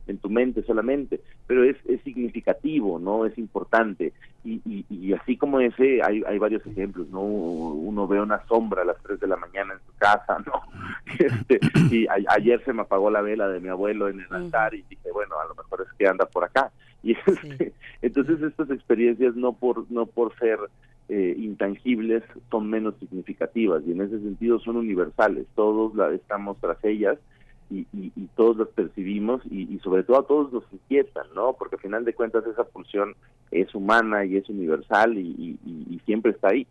en 0.09 0.17
tu 0.17 0.29
mente 0.29 0.63
solamente, 0.63 1.21
pero 1.47 1.63
es, 1.63 1.77
es 1.87 2.01
significativo, 2.01 2.99
¿no? 2.99 3.25
Es 3.25 3.37
importante. 3.37 4.13
Y, 4.43 4.61
y, 4.65 4.85
y 4.89 5.13
así 5.13 5.37
como 5.37 5.59
ese, 5.59 6.01
hay, 6.03 6.23
hay 6.27 6.37
varios 6.39 6.65
ejemplos, 6.65 7.07
¿no? 7.09 7.21
Uno 7.21 8.07
ve 8.07 8.19
una 8.21 8.45
sombra 8.47 8.81
a 8.81 8.85
las 8.85 8.97
3 9.03 9.19
de 9.19 9.27
la 9.27 9.37
mañana 9.37 9.73
en 9.73 9.79
su 9.79 9.97
casa, 9.97 10.37
¿no? 10.45 10.53
Este, 11.19 11.59
y 11.91 12.07
ayer 12.29 12.63
se 12.63 12.71
me 12.71 12.83
apagó 12.83 13.09
la 13.09 13.21
vela 13.21 13.47
de 13.47 13.59
mi 13.59 13.67
abuelo 13.67 14.07
en 14.07 14.21
el 14.21 14.33
altar 14.33 14.73
y 14.73 14.83
dije, 14.89 15.11
bueno, 15.11 15.35
a 15.39 15.47
lo 15.47 15.55
mejor 15.55 15.81
es 15.81 15.93
que 15.97 16.07
anda 16.07 16.25
por 16.25 16.43
acá. 16.43 16.71
Y 17.01 17.13
este, 17.13 17.71
entonces 18.01 18.41
estas 18.41 18.69
experiencias 18.71 19.33
no 19.33 19.53
por, 19.53 19.89
no 19.89 20.05
por 20.05 20.37
ser 20.37 20.59
eh, 21.07 21.33
intangibles 21.37 22.23
son 22.51 22.69
menos 22.69 22.93
significativas 22.99 23.81
y 23.87 23.93
en 23.93 24.01
ese 24.01 24.19
sentido 24.19 24.59
son 24.59 24.75
universales, 24.75 25.47
todos 25.55 25.95
la, 25.95 26.11
estamos 26.11 26.57
tras 26.59 26.77
ellas 26.83 27.17
y, 27.69 27.85
todos 28.35 28.57
las 28.57 28.67
percibimos 28.69 29.41
y, 29.49 29.79
sobre 29.79 30.03
todo 30.03 30.19
a 30.19 30.27
todos 30.27 30.53
nos 30.53 30.63
inquietan, 30.71 31.27
¿no? 31.35 31.53
Porque 31.53 31.75
al 31.75 31.81
final 31.81 32.05
de 32.05 32.13
cuentas 32.13 32.45
esa 32.47 32.63
pulsión 32.63 33.15
es 33.51 33.73
humana 33.75 34.23
y 34.25 34.37
es 34.37 34.47
universal 34.49 35.17
y, 35.17 35.59
y 35.65 35.99
siempre 36.05 36.31
está 36.31 36.49
ahí. 36.49 36.65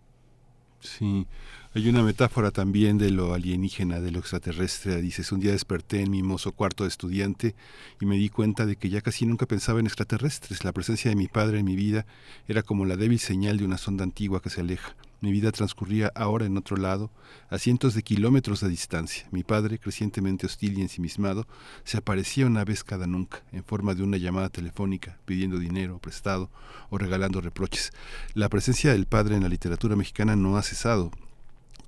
Sí, 0.81 1.27
hay 1.75 1.89
una 1.89 2.03
metáfora 2.03 2.51
también 2.51 2.99
de 2.99 3.11
lo 3.11 3.35
alienígena, 3.35 4.01
de 4.01 4.11
lo 4.11 4.21
extraterrestre. 4.21 5.03
Dices, 5.03 5.33
un 5.33 5.41
día 5.41 5.53
desperté 5.53 6.01
en 6.01 6.11
mi 6.11 6.23
mozo 6.23 6.53
cuarto 6.53 6.85
de 6.85 6.89
estudiante 6.89 7.55
y 8.01 8.07
me 8.07 8.17
di 8.17 8.29
cuenta 8.31 8.65
de 8.65 8.77
que 8.77 8.89
ya 8.89 9.01
casi 9.01 9.27
nunca 9.27 9.47
pensaba 9.47 9.81
en 9.81 9.87
extraterrestres. 9.87 10.65
La 10.65 10.73
presencia 10.73 11.11
de 11.11 11.17
mi 11.17 11.29
padre 11.29 11.59
en 11.59 11.67
mi 11.67 11.77
vida 11.77 12.07
era 12.47 12.63
como 12.63 12.85
la 12.87 12.97
débil 12.97 13.19
señal 13.19 13.59
de 13.59 13.65
una 13.65 13.77
sonda 13.77 14.05
antigua 14.05 14.41
que 14.41 14.51
se 14.51 14.61
aleja. 14.61 14.95
Mi 15.21 15.33
vida 15.33 15.51
transcurría 15.51 16.13
ahora 16.15 16.47
en 16.47 16.57
otro 16.57 16.77
lado, 16.77 17.11
a 17.51 17.59
cientos 17.59 17.95
de 17.95 18.03
kilómetros 18.03 18.61
de 18.61 18.69
distancia. 18.69 19.27
Mi 19.33 19.43
padre, 19.43 19.79
crecientemente 19.79 20.47
hostil 20.47 20.79
y 20.79 20.83
ensimismado, 20.83 21.47
se 21.83 21.99
aparecía 21.99 22.47
una 22.47 22.65
vez 22.65 22.85
cada 22.85 23.09
nunca, 23.09 23.43
en 23.51 23.65
forma 23.65 23.95
de 23.95 24.05
una 24.05 24.17
llamada 24.17 24.49
telefónica, 24.49 25.19
pidiendo 25.25 25.59
dinero 25.59 25.99
prestado 25.99 26.51
o 26.91 26.99
regalando 26.99 27.41
reproches. 27.41 27.93
La 28.35 28.49
presencia 28.49 28.93
del 28.93 29.07
padre 29.07 29.35
en 29.35 29.43
la 29.43 29.49
literatura 29.49 29.97
mexicana 29.97 30.37
no 30.37 30.57
ha 30.57 30.63
cesado. 30.63 31.11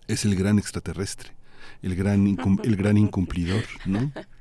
Es 0.08 0.24
el 0.24 0.34
gran 0.34 0.58
extraterrestre, 0.58 1.30
el 1.82 1.94
gran, 1.94 2.36
el 2.64 2.76
gran 2.76 2.98
incumplidor, 2.98 3.64
¿no? 3.86 4.10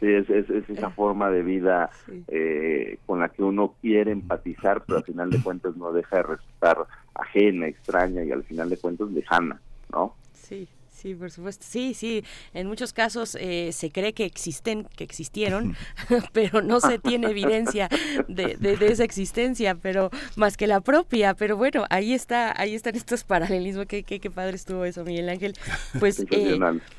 Sí, 0.00 0.06
es, 0.06 0.30
es, 0.30 0.48
esa 0.68 0.90
forma 0.90 1.30
de 1.30 1.42
vida 1.42 1.90
eh, 2.28 2.98
con 3.06 3.20
la 3.20 3.28
que 3.28 3.42
uno 3.42 3.74
quiere 3.80 4.12
empatizar, 4.12 4.84
pero 4.86 4.98
al 4.98 5.04
final 5.04 5.30
de 5.30 5.42
cuentas 5.42 5.76
no 5.76 5.92
deja 5.92 6.16
de 6.16 6.22
resultar 6.22 6.86
ajena, 7.14 7.66
extraña 7.66 8.22
y 8.22 8.30
al 8.30 8.44
final 8.44 8.70
de 8.70 8.76
cuentas 8.76 9.10
lejana, 9.10 9.60
¿no? 9.92 10.14
Sí, 10.34 10.68
Sí, 10.98 11.14
por 11.14 11.30
supuesto. 11.30 11.64
Sí, 11.68 11.94
sí. 11.94 12.24
En 12.52 12.66
muchos 12.66 12.92
casos 12.92 13.36
eh, 13.40 13.70
se 13.70 13.92
cree 13.92 14.14
que 14.14 14.24
existen, 14.24 14.84
que 14.96 15.04
existieron, 15.04 15.76
pero 16.32 16.60
no 16.60 16.80
se 16.80 16.98
tiene 16.98 17.30
evidencia 17.30 17.88
de, 18.26 18.56
de, 18.56 18.86
esa 18.88 19.04
existencia, 19.04 19.76
pero 19.76 20.10
más 20.34 20.56
que 20.56 20.66
la 20.66 20.80
propia. 20.80 21.34
Pero 21.34 21.56
bueno, 21.56 21.84
ahí 21.88 22.14
está, 22.14 22.52
ahí 22.60 22.74
están 22.74 22.96
estos 22.96 23.22
paralelismos. 23.32 23.86
Qué, 23.86 24.02
qué, 24.02 24.18
qué 24.18 24.30
padre 24.30 24.56
estuvo 24.56 24.84
eso, 24.84 25.04
Miguel 25.04 25.28
Ángel. 25.28 25.54
Pues 26.00 26.18
eh, 26.32 26.58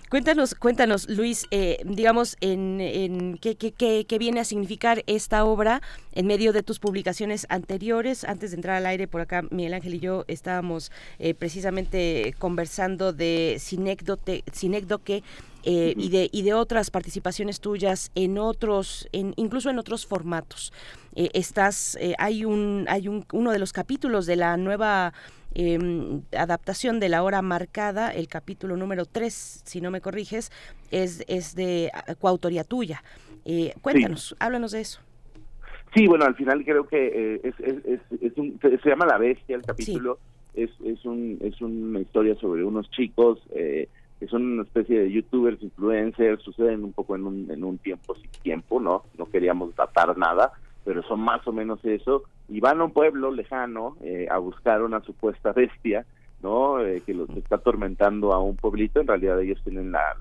cuéntanos, 0.09 0.55
cuéntanos, 0.55 1.07
Luis, 1.09 1.47
eh, 1.51 1.77
digamos, 1.85 2.37
en, 2.41 2.81
en 2.81 3.37
qué, 3.37 3.55
qué, 3.55 3.71
qué, 3.71 4.17
viene 4.17 4.39
a 4.39 4.45
significar 4.45 5.03
esta 5.07 5.45
obra 5.45 5.81
en 6.13 6.27
medio 6.27 6.53
de 6.53 6.63
tus 6.63 6.79
publicaciones 6.79 7.45
anteriores. 7.49 8.23
Antes 8.23 8.51
de 8.51 8.55
entrar 8.55 8.75
al 8.75 8.85
aire, 8.85 9.07
por 9.07 9.21
acá 9.21 9.43
Miguel 9.51 9.73
Ángel 9.73 9.95
y 9.95 9.99
yo 9.99 10.25
estábamos 10.27 10.91
precisamente 11.37 12.35
conversando 12.39 13.13
de 13.13 13.57
cine 13.59 13.97
Sinécdoque 14.51 15.23
eh, 15.63 15.93
y, 15.97 16.09
de, 16.09 16.29
y 16.31 16.43
de 16.43 16.53
otras 16.53 16.89
participaciones 16.89 17.59
tuyas 17.59 18.11
en 18.15 18.37
otros, 18.37 19.09
en, 19.11 19.33
incluso 19.35 19.69
en 19.69 19.77
otros 19.77 20.05
formatos. 20.05 20.71
Eh, 21.15 21.31
estás, 21.33 21.97
eh, 21.99 22.15
hay 22.17 22.45
un, 22.45 22.85
hay 22.87 23.09
un, 23.09 23.25
uno 23.33 23.51
de 23.51 23.59
los 23.59 23.73
capítulos 23.73 24.25
de 24.25 24.37
la 24.37 24.55
nueva 24.55 25.13
em, 25.53 26.21
adaptación 26.37 26.99
de 26.99 27.09
la 27.09 27.23
hora 27.23 27.41
marcada, 27.41 28.09
el 28.09 28.27
capítulo 28.27 28.77
número 28.77 29.05
3, 29.05 29.63
si 29.65 29.81
no 29.81 29.91
me 29.91 30.01
corriges, 30.01 30.51
es, 30.91 31.23
es 31.27 31.55
de 31.55 31.91
coautoría 32.19 32.63
tuya. 32.63 33.03
cuéntanos, 33.81 34.35
háblanos 34.39 34.71
de 34.71 34.81
eso. 34.81 35.01
Sí, 35.95 36.05
bueno, 36.05 36.25
al 36.25 36.35
final 36.35 36.63
creo 36.63 36.87
que 36.87 37.41
es, 37.43 37.53
es, 37.59 38.01
es, 38.21 38.37
un, 38.37 38.59
se, 38.61 38.89
llama 38.89 39.07
La 39.07 39.17
Bestia 39.17 39.55
el 39.55 39.63
capítulo 39.63 40.19
es, 40.53 40.69
es, 40.83 41.05
un, 41.05 41.37
es 41.41 41.61
una 41.61 42.01
historia 42.01 42.35
sobre 42.35 42.63
unos 42.63 42.89
chicos 42.91 43.39
eh, 43.53 43.87
que 44.19 44.27
son 44.27 44.43
una 44.43 44.63
especie 44.63 44.99
de 44.99 45.11
youtubers, 45.11 45.61
influencers, 45.63 46.41
suceden 46.43 46.83
un 46.83 46.91
poco 46.91 47.15
en 47.15 47.25
un, 47.25 47.49
en 47.49 47.63
un 47.63 47.77
tiempo 47.77 48.15
sin 48.15 48.29
tiempo, 48.43 48.81
¿no? 48.81 49.03
No 49.17 49.27
queríamos 49.27 49.73
datar 49.75 50.17
nada, 50.17 50.51
pero 50.83 51.03
son 51.03 51.19
más 51.21 51.45
o 51.47 51.51
menos 51.51 51.83
eso, 51.83 52.23
y 52.47 52.59
van 52.59 52.81
a 52.81 52.85
un 52.85 52.91
pueblo 52.91 53.31
lejano 53.31 53.97
eh, 54.01 54.27
a 54.29 54.37
buscar 54.37 54.81
una 54.81 55.01
supuesta 55.01 55.51
bestia, 55.51 56.05
¿no? 56.41 56.79
Eh, 56.83 57.01
que 57.05 57.13
los 57.13 57.29
está 57.31 57.57
atormentando 57.57 58.33
a 58.33 58.39
un 58.39 58.55
pueblito, 58.55 59.01
en 59.01 59.07
realidad 59.07 59.41
ellos 59.41 59.61
tienen 59.63 59.91
la, 59.91 60.15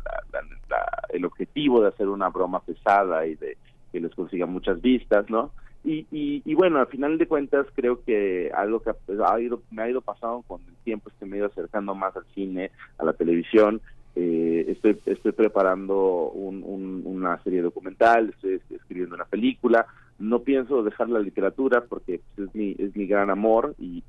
el 1.10 1.24
objetivo 1.24 1.80
de 1.80 1.88
hacer 1.88 2.08
una 2.08 2.28
broma 2.28 2.60
pesada 2.60 3.26
y 3.26 3.34
de 3.36 3.56
que 3.92 4.00
les 4.00 4.14
consiga 4.14 4.46
muchas 4.46 4.80
vistas, 4.80 5.28
¿no? 5.30 5.50
Y, 5.84 6.06
y, 6.10 6.54
bueno, 6.54 6.80
al 6.80 6.88
final 6.88 7.16
de 7.16 7.26
cuentas 7.26 7.66
creo 7.74 8.02
que 8.04 8.50
algo 8.54 8.82
que 8.82 8.90
ha 9.24 9.40
ido, 9.40 9.62
me 9.70 9.82
ha 9.82 9.88
ido 9.88 10.02
pasando 10.02 10.42
con 10.46 10.60
el 10.68 10.74
tiempo 10.84 11.08
es 11.08 11.14
que 11.18 11.24
me 11.24 11.36
he 11.36 11.38
ido 11.38 11.46
acercando 11.46 11.94
más 11.94 12.14
al 12.14 12.26
cine, 12.34 12.72
a 12.98 13.04
la 13.04 13.14
televisión. 13.14 13.80
Eh, 14.14 14.66
estoy, 14.68 15.00
estoy 15.06 15.32
preparando 15.32 16.30
una 16.34 17.42
serie 17.42 17.62
documental, 17.62 18.30
estoy 18.30 18.60
escribiendo 18.68 19.14
una 19.14 19.24
película. 19.24 19.86
No 20.18 20.40
pienso 20.40 20.82
dejar 20.82 21.08
la 21.08 21.20
literatura 21.20 21.84
porque 21.88 22.20
es 22.36 22.54
mi, 22.54 22.74
es 22.78 22.94
mi 22.96 23.06
gran 23.06 23.30
amor 23.30 23.74
y, 23.78 24.02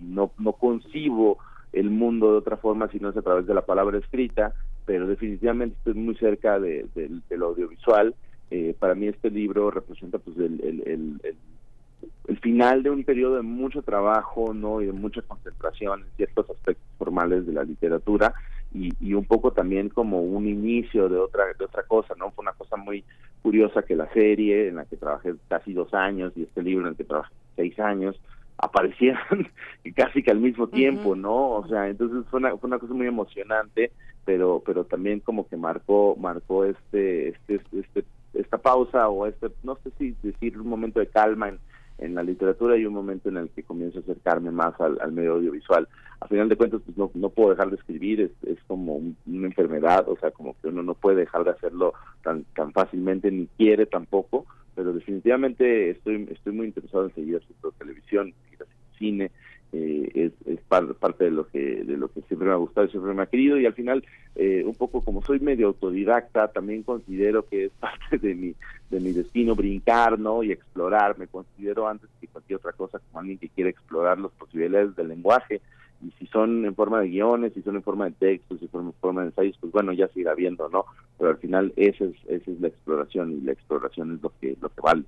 no, 0.00 0.30
no 0.38 0.52
concibo 0.52 1.38
el 1.72 1.90
mundo 1.90 2.32
de 2.32 2.38
otra 2.38 2.56
forma 2.56 2.88
si 2.88 2.98
no 2.98 3.10
es 3.10 3.16
a 3.16 3.22
través 3.22 3.46
de 3.46 3.54
la 3.54 3.66
palabra 3.66 3.98
escrita, 3.98 4.54
pero 4.86 5.06
definitivamente 5.06 5.76
estoy 5.78 5.94
muy 5.94 6.14
cerca 6.16 6.58
de, 6.58 6.86
del 6.94 7.42
audiovisual. 7.42 8.14
Eh, 8.50 8.74
para 8.78 8.94
mí 8.94 9.08
este 9.08 9.30
libro 9.30 9.70
representa 9.70 10.18
pues 10.18 10.36
el, 10.38 10.60
el, 10.62 11.20
el, 11.22 12.38
final 12.38 12.82
de 12.82 12.90
un 12.90 13.04
periodo 13.04 13.36
de 13.36 13.42
mucho 13.42 13.82
trabajo 13.82 14.54
no 14.54 14.80
y 14.80 14.86
de 14.86 14.92
mucha 14.92 15.20
concentración 15.22 16.00
en 16.00 16.06
ciertos 16.16 16.48
aspectos 16.48 16.86
formales 16.96 17.46
de 17.46 17.52
la 17.52 17.64
literatura 17.64 18.32
y, 18.72 18.92
y 19.00 19.14
un 19.14 19.24
poco 19.24 19.52
también 19.52 19.88
como 19.88 20.20
un 20.20 20.46
inicio 20.46 21.08
de 21.08 21.18
otra 21.18 21.46
de 21.58 21.64
otra 21.64 21.82
cosa 21.84 22.14
no 22.18 22.30
fue 22.30 22.42
una 22.42 22.52
cosa 22.52 22.76
muy 22.76 23.04
curiosa 23.42 23.82
que 23.82 23.96
la 23.96 24.12
serie 24.12 24.68
en 24.68 24.76
la 24.76 24.84
que 24.84 24.96
trabajé 24.96 25.34
casi 25.48 25.72
dos 25.72 25.92
años 25.94 26.32
y 26.36 26.42
este 26.42 26.62
libro 26.62 26.86
en 26.86 26.90
el 26.90 26.96
que 26.96 27.04
trabajé 27.04 27.32
seis 27.56 27.78
años 27.78 28.20
aparecieran 28.58 29.48
casi 29.96 30.22
que 30.22 30.30
al 30.30 30.40
mismo 30.40 30.68
tiempo, 30.68 31.14
¿no? 31.14 31.52
O 31.52 31.68
sea, 31.68 31.88
entonces 31.88 32.24
fue 32.30 32.40
una, 32.40 32.56
fue 32.56 32.68
una 32.68 32.78
cosa 32.78 32.92
muy 32.92 33.06
emocionante, 33.06 33.92
pero 34.24 34.62
pero 34.66 34.84
también 34.84 35.20
como 35.20 35.48
que 35.48 35.56
marcó 35.56 36.16
marcó 36.18 36.64
este 36.64 37.28
este 37.28 37.60
este 37.72 38.04
esta 38.34 38.58
pausa 38.58 39.08
o 39.08 39.26
este, 39.26 39.48
no 39.62 39.76
sé 39.82 39.90
si 39.98 40.14
decir 40.22 40.60
un 40.60 40.68
momento 40.68 41.00
de 41.00 41.06
calma 41.06 41.48
en, 41.48 41.58
en 41.98 42.14
la 42.14 42.22
literatura 42.22 42.76
y 42.76 42.86
un 42.86 42.94
momento 42.94 43.28
en 43.28 43.36
el 43.36 43.50
que 43.50 43.62
comienzo 43.62 43.98
a 43.98 44.02
acercarme 44.02 44.50
más 44.50 44.74
al, 44.80 45.12
medio 45.12 45.34
audiovisual. 45.34 45.88
A 46.20 46.28
final 46.28 46.48
de 46.48 46.56
cuentas, 46.56 46.80
pues 46.84 46.96
no, 46.96 47.10
no 47.14 47.28
puedo 47.28 47.50
dejar 47.50 47.70
de 47.70 47.76
escribir, 47.76 48.20
es, 48.20 48.30
es 48.48 48.58
como 48.66 48.96
una 48.96 49.46
enfermedad, 49.46 50.08
o 50.08 50.16
sea, 50.16 50.30
como 50.30 50.56
que 50.60 50.68
uno 50.68 50.82
no 50.82 50.94
puede 50.94 51.18
dejar 51.18 51.44
de 51.44 51.50
hacerlo 51.50 51.94
tan, 52.22 52.44
tan 52.56 52.72
fácilmente, 52.72 53.30
ni 53.30 53.46
quiere 53.56 53.86
tampoco, 53.86 54.46
pero 54.74 54.92
definitivamente 54.92 55.90
estoy, 55.90 56.28
estoy 56.30 56.52
muy 56.52 56.66
interesado 56.66 57.06
en 57.06 57.14
seguir 57.14 57.36
haciendo 57.36 57.72
televisión, 57.72 58.32
seguir 58.44 58.62
haciendo 58.62 58.96
cine, 58.98 59.30
eh, 59.72 60.10
es, 60.14 60.32
es 60.46 60.60
parte 60.62 61.24
de 61.24 61.30
lo 61.30 61.46
que 61.48 61.84
de 61.84 61.96
lo 61.96 62.08
que 62.08 62.22
siempre 62.22 62.48
me 62.48 62.54
ha 62.54 62.56
gustado 62.56 62.86
y 62.86 62.90
siempre 62.90 63.12
me 63.12 63.22
ha 63.22 63.26
querido 63.26 63.58
y 63.58 63.66
al 63.66 63.74
final 63.74 64.04
eh, 64.34 64.62
un 64.64 64.74
poco 64.74 65.02
como 65.02 65.22
soy 65.22 65.40
medio 65.40 65.68
autodidacta 65.68 66.48
también 66.48 66.82
considero 66.82 67.46
que 67.46 67.66
es 67.66 67.72
parte 67.80 68.18
de 68.18 68.34
mi 68.34 68.54
de 68.90 69.00
mi 69.00 69.12
destino 69.12 69.54
brincar 69.54 70.18
no 70.18 70.42
y 70.42 70.52
explorar 70.52 71.18
me 71.18 71.26
considero 71.26 71.86
antes 71.86 72.08
que 72.20 72.28
cualquier 72.28 72.58
otra 72.58 72.72
cosa 72.72 72.98
como 72.98 73.20
alguien 73.20 73.38
que 73.38 73.50
quiere 73.50 73.70
explorar 73.70 74.18
las 74.18 74.32
posibilidades 74.32 74.96
del 74.96 75.08
lenguaje 75.08 75.60
y 76.00 76.10
si 76.12 76.26
son 76.26 76.64
en 76.64 76.74
forma 76.74 77.00
de 77.00 77.08
guiones, 77.08 77.52
si 77.54 77.62
son 77.62 77.76
en 77.76 77.82
forma 77.82 78.04
de 78.04 78.12
textos, 78.12 78.60
si 78.60 78.68
son 78.68 78.86
en 78.86 78.92
forma 78.94 79.22
de 79.22 79.28
ensayos, 79.28 79.56
pues 79.60 79.72
bueno, 79.72 79.92
ya 79.92 80.06
se 80.08 80.20
irá 80.20 80.34
viendo, 80.34 80.68
¿no? 80.68 80.84
Pero 81.18 81.30
al 81.30 81.38
final 81.38 81.72
esa 81.76 82.04
es, 82.04 82.14
esa 82.28 82.50
es 82.50 82.60
la 82.60 82.68
exploración 82.68 83.32
y 83.32 83.40
la 83.40 83.52
exploración 83.52 84.14
es 84.14 84.22
lo 84.22 84.32
que, 84.40 84.56
lo 84.60 84.68
que 84.68 84.80
vale. 84.80 85.02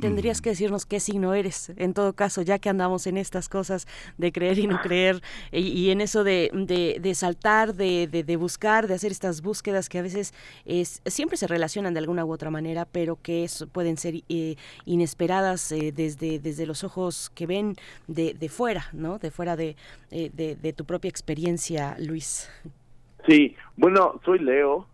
Tendrías 0.00 0.40
que 0.40 0.50
decirnos 0.50 0.86
qué 0.86 1.00
signo 1.00 1.34
eres, 1.34 1.70
en 1.76 1.92
todo 1.92 2.14
caso, 2.14 2.40
ya 2.40 2.58
que 2.58 2.70
andamos 2.70 3.06
en 3.06 3.18
estas 3.18 3.48
cosas 3.48 3.86
de 4.16 4.32
creer 4.32 4.58
y 4.58 4.66
no 4.66 4.80
creer, 4.80 5.22
y, 5.52 5.90
en 5.90 6.00
eso 6.00 6.24
de, 6.24 6.50
de, 7.00 7.14
saltar, 7.14 7.74
de, 7.74 8.06
de, 8.06 8.36
buscar, 8.36 8.88
de 8.88 8.94
hacer 8.94 9.12
estas 9.12 9.42
búsquedas 9.42 9.88
que 9.88 9.98
a 9.98 10.02
veces 10.02 10.32
es, 10.64 11.02
siempre 11.04 11.36
se 11.36 11.46
relacionan 11.46 11.92
de 11.92 12.00
alguna 12.00 12.24
u 12.24 12.32
otra 12.32 12.50
manera, 12.50 12.86
pero 12.86 13.18
que 13.20 13.46
pueden 13.72 13.98
ser 13.98 14.22
eh, 14.28 14.56
inesperadas 14.86 15.70
eh, 15.72 15.92
desde, 15.94 16.38
desde 16.38 16.64
los 16.64 16.82
ojos 16.82 17.30
que 17.34 17.46
ven 17.46 17.76
de, 18.06 18.32
de 18.34 18.48
fuera, 18.48 18.88
¿no? 18.92 19.18
De 19.18 19.30
fuera 19.30 19.56
de, 19.56 19.76
eh, 20.10 20.30
de 20.34 20.72
tu 20.72 20.84
propia 20.84 21.08
experiencia, 21.08 21.96
Luis. 21.98 22.48
Sí, 23.26 23.56
bueno, 23.76 24.20
soy 24.24 24.38
Leo. 24.38 24.86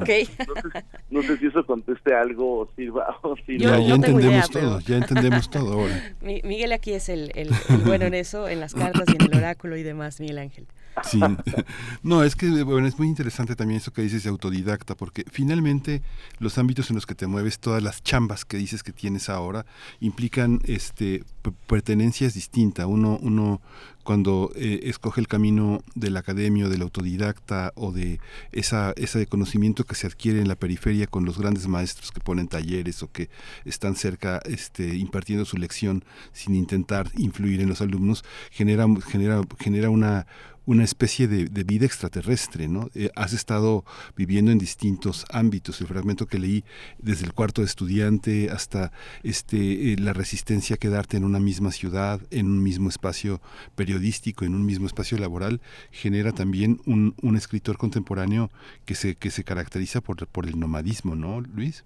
Okay. 0.00 0.28
no, 1.10 1.22
sé, 1.22 1.38
si 1.38 1.46
eso 1.46 1.64
conteste 1.64 2.14
algo 2.14 2.60
o 2.60 2.70
sirva. 2.76 3.16
O 3.22 3.36
sirva. 3.36 3.78
Ya, 3.78 3.94
entendemos 3.94 4.50
todo, 4.50 4.80
ya 4.80 4.96
entendemos 4.96 5.50
todo 5.50 5.72
ahora. 5.72 6.14
Miguel 6.20 6.72
aquí 6.72 6.92
es 6.92 7.08
el, 7.08 7.30
el, 7.34 7.50
bueno 7.84 8.04
en 8.06 8.14
eso, 8.14 8.48
en 8.48 8.60
las 8.60 8.74
cartas 8.74 9.06
y 9.08 9.16
en 9.16 9.32
el 9.32 9.38
oráculo 9.38 9.76
y 9.76 9.82
demás, 9.82 10.20
Miguel 10.20 10.38
Ángel. 10.38 10.66
Sí, 11.02 11.20
no, 12.02 12.22
es 12.22 12.36
que 12.36 12.62
bueno, 12.62 12.86
es 12.86 12.98
muy 12.98 13.08
interesante 13.08 13.56
también 13.56 13.78
eso 13.78 13.92
que 13.92 14.02
dices 14.02 14.22
de 14.22 14.30
autodidacta, 14.30 14.94
porque 14.94 15.24
finalmente 15.30 16.02
los 16.38 16.58
ámbitos 16.58 16.90
en 16.90 16.96
los 16.96 17.06
que 17.06 17.14
te 17.14 17.26
mueves, 17.26 17.58
todas 17.58 17.82
las 17.82 18.02
chambas 18.02 18.44
que 18.44 18.56
dices 18.56 18.82
que 18.82 18.92
tienes 18.92 19.28
ahora, 19.28 19.66
implican 20.00 20.60
este 20.64 21.24
pertenencias 21.66 22.34
distintas. 22.34 22.86
Uno, 22.86 23.18
uno 23.20 23.60
cuando 24.04 24.52
eh, 24.54 24.80
escoge 24.84 25.20
el 25.20 25.28
camino 25.28 25.82
del 25.94 26.16
academio, 26.16 26.68
del 26.68 26.82
autodidacta 26.82 27.72
o 27.74 27.90
de 27.90 28.20
esa, 28.52 28.92
ese 28.96 29.26
conocimiento 29.26 29.84
que 29.84 29.94
se 29.94 30.06
adquiere 30.06 30.40
en 30.40 30.48
la 30.48 30.56
periferia 30.56 31.06
con 31.06 31.24
los 31.24 31.38
grandes 31.38 31.66
maestros 31.66 32.12
que 32.12 32.20
ponen 32.20 32.48
talleres 32.48 33.02
o 33.02 33.10
que 33.10 33.30
están 33.64 33.96
cerca 33.96 34.40
este, 34.44 34.94
impartiendo 34.96 35.44
su 35.44 35.56
lección 35.56 36.04
sin 36.32 36.54
intentar 36.54 37.10
influir 37.16 37.60
en 37.62 37.68
los 37.68 37.80
alumnos, 37.80 38.24
genera, 38.50 38.86
genera, 39.06 39.42
genera 39.58 39.90
una 39.90 40.26
una 40.66 40.84
especie 40.84 41.28
de, 41.28 41.64
vida 41.64 41.86
extraterrestre, 41.86 42.68
¿no? 42.68 42.90
Eh, 42.94 43.10
has 43.14 43.32
estado 43.32 43.84
viviendo 44.16 44.50
en 44.50 44.58
distintos 44.58 45.24
ámbitos. 45.30 45.80
El 45.80 45.86
fragmento 45.86 46.26
que 46.26 46.38
leí 46.38 46.64
desde 46.98 47.24
el 47.24 47.32
cuarto 47.32 47.62
de 47.62 47.66
estudiante 47.66 48.50
hasta 48.50 48.92
este 49.22 49.92
eh, 49.92 49.96
la 49.98 50.12
resistencia 50.12 50.74
a 50.74 50.78
quedarte 50.78 51.16
en 51.16 51.24
una 51.24 51.40
misma 51.40 51.72
ciudad, 51.72 52.20
en 52.30 52.46
un 52.46 52.62
mismo 52.62 52.88
espacio 52.88 53.40
periodístico, 53.74 54.44
en 54.44 54.54
un 54.54 54.64
mismo 54.64 54.86
espacio 54.86 55.18
laboral, 55.18 55.60
genera 55.90 56.32
también 56.32 56.80
un, 56.86 57.14
un 57.22 57.36
escritor 57.36 57.76
contemporáneo 57.76 58.50
que 58.84 58.94
se 58.94 59.16
que 59.16 59.30
se 59.30 59.44
caracteriza 59.44 60.00
por, 60.00 60.26
por 60.28 60.46
el 60.46 60.58
nomadismo, 60.58 61.16
¿no, 61.16 61.40
Luis? 61.40 61.84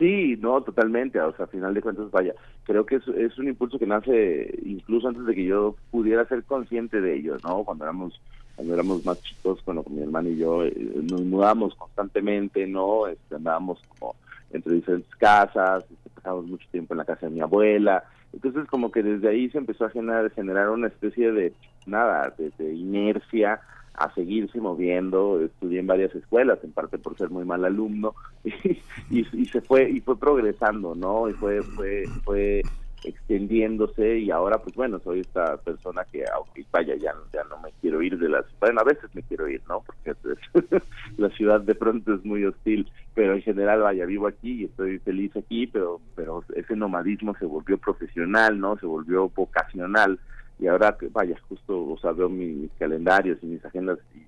Sí, 0.00 0.38
no, 0.40 0.62
totalmente. 0.62 1.20
O 1.20 1.36
sea, 1.36 1.44
a 1.44 1.48
final 1.48 1.74
de 1.74 1.82
cuentas, 1.82 2.10
vaya, 2.10 2.34
creo 2.64 2.86
que 2.86 2.96
es, 2.96 3.08
es 3.08 3.38
un 3.38 3.48
impulso 3.48 3.78
que 3.78 3.86
nace 3.86 4.58
incluso 4.64 5.06
antes 5.06 5.26
de 5.26 5.34
que 5.34 5.44
yo 5.44 5.76
pudiera 5.90 6.24
ser 6.24 6.42
consciente 6.44 7.02
de 7.02 7.16
ello, 7.16 7.36
¿no? 7.44 7.64
Cuando 7.64 7.84
éramos 7.84 8.18
cuando 8.56 8.74
éramos 8.74 9.04
más 9.04 9.22
chicos, 9.22 9.60
cuando 9.62 9.84
mi 9.90 10.02
hermano 10.02 10.30
y 10.30 10.38
yo 10.38 10.64
eh, 10.64 10.74
nos 11.02 11.20
mudábamos 11.20 11.74
constantemente, 11.74 12.66
¿no? 12.66 13.08
Este, 13.08 13.34
andábamos 13.34 13.82
como 13.90 14.16
entre 14.52 14.72
diferentes 14.72 15.14
casas, 15.16 15.84
este, 15.90 16.10
pasábamos 16.14 16.46
mucho 16.46 16.66
tiempo 16.70 16.94
en 16.94 16.98
la 16.98 17.04
casa 17.04 17.26
de 17.26 17.32
mi 17.32 17.42
abuela. 17.42 18.02
Entonces, 18.32 18.66
como 18.68 18.90
que 18.90 19.02
desde 19.02 19.28
ahí 19.28 19.50
se 19.50 19.58
empezó 19.58 19.84
a 19.84 19.90
generar, 19.90 20.30
generar 20.30 20.70
una 20.70 20.86
especie 20.86 21.30
de, 21.30 21.52
nada, 21.84 22.34
de 22.38 22.74
inercia 22.74 23.60
a 24.00 24.12
seguirse 24.14 24.58
moviendo, 24.58 25.40
estudié 25.44 25.80
en 25.80 25.86
varias 25.86 26.14
escuelas, 26.14 26.58
en 26.64 26.72
parte 26.72 26.96
por 26.96 27.18
ser 27.18 27.28
muy 27.28 27.44
mal 27.44 27.66
alumno, 27.66 28.14
y, 29.10 29.24
se 29.44 29.60
fue, 29.60 29.90
y 29.90 30.00
fue 30.00 30.18
progresando, 30.18 30.94
¿no? 30.94 31.28
Y 31.28 31.34
fue, 31.34 31.60
fue, 31.62 32.04
fue 32.24 32.62
extendiéndose 33.04 34.18
y 34.18 34.30
ahora 34.30 34.58
pues 34.58 34.74
bueno 34.74 34.98
soy 34.98 35.20
esta 35.20 35.56
persona 35.56 36.04
que 36.12 36.22
aunque 36.34 36.66
vaya 36.70 36.94
ya, 36.96 37.14
ya 37.32 37.42
no 37.44 37.58
me 37.62 37.72
quiero 37.80 38.02
ir 38.02 38.18
de 38.18 38.28
la 38.28 38.44
bueno 38.60 38.82
a 38.82 38.84
veces 38.84 39.08
me 39.14 39.22
quiero 39.22 39.48
ir 39.48 39.62
no 39.70 39.82
porque 39.86 40.14
la 41.16 41.30
ciudad 41.30 41.62
de 41.62 41.74
pronto 41.74 42.12
es 42.12 42.22
muy 42.26 42.44
hostil 42.44 42.90
pero 43.14 43.32
en 43.32 43.40
general 43.40 43.80
vaya 43.80 44.04
vivo 44.04 44.26
aquí 44.26 44.52
y 44.52 44.64
estoy 44.64 44.98
feliz 44.98 45.34
aquí 45.34 45.66
pero 45.66 45.98
pero 46.14 46.44
ese 46.54 46.76
nomadismo 46.76 47.34
se 47.38 47.46
volvió 47.46 47.78
profesional 47.78 48.60
no 48.60 48.76
se 48.76 48.84
volvió 48.84 49.30
vocacional 49.30 50.18
y 50.60 50.66
ahora 50.66 50.96
que 50.98 51.08
vaya 51.08 51.36
justo 51.48 51.88
o 51.88 51.98
sea 51.98 52.12
veo 52.12 52.28
mis, 52.28 52.70
calendarios 52.78 53.38
y 53.42 53.46
mis 53.46 53.64
agendas 53.64 53.98
y, 54.14 54.20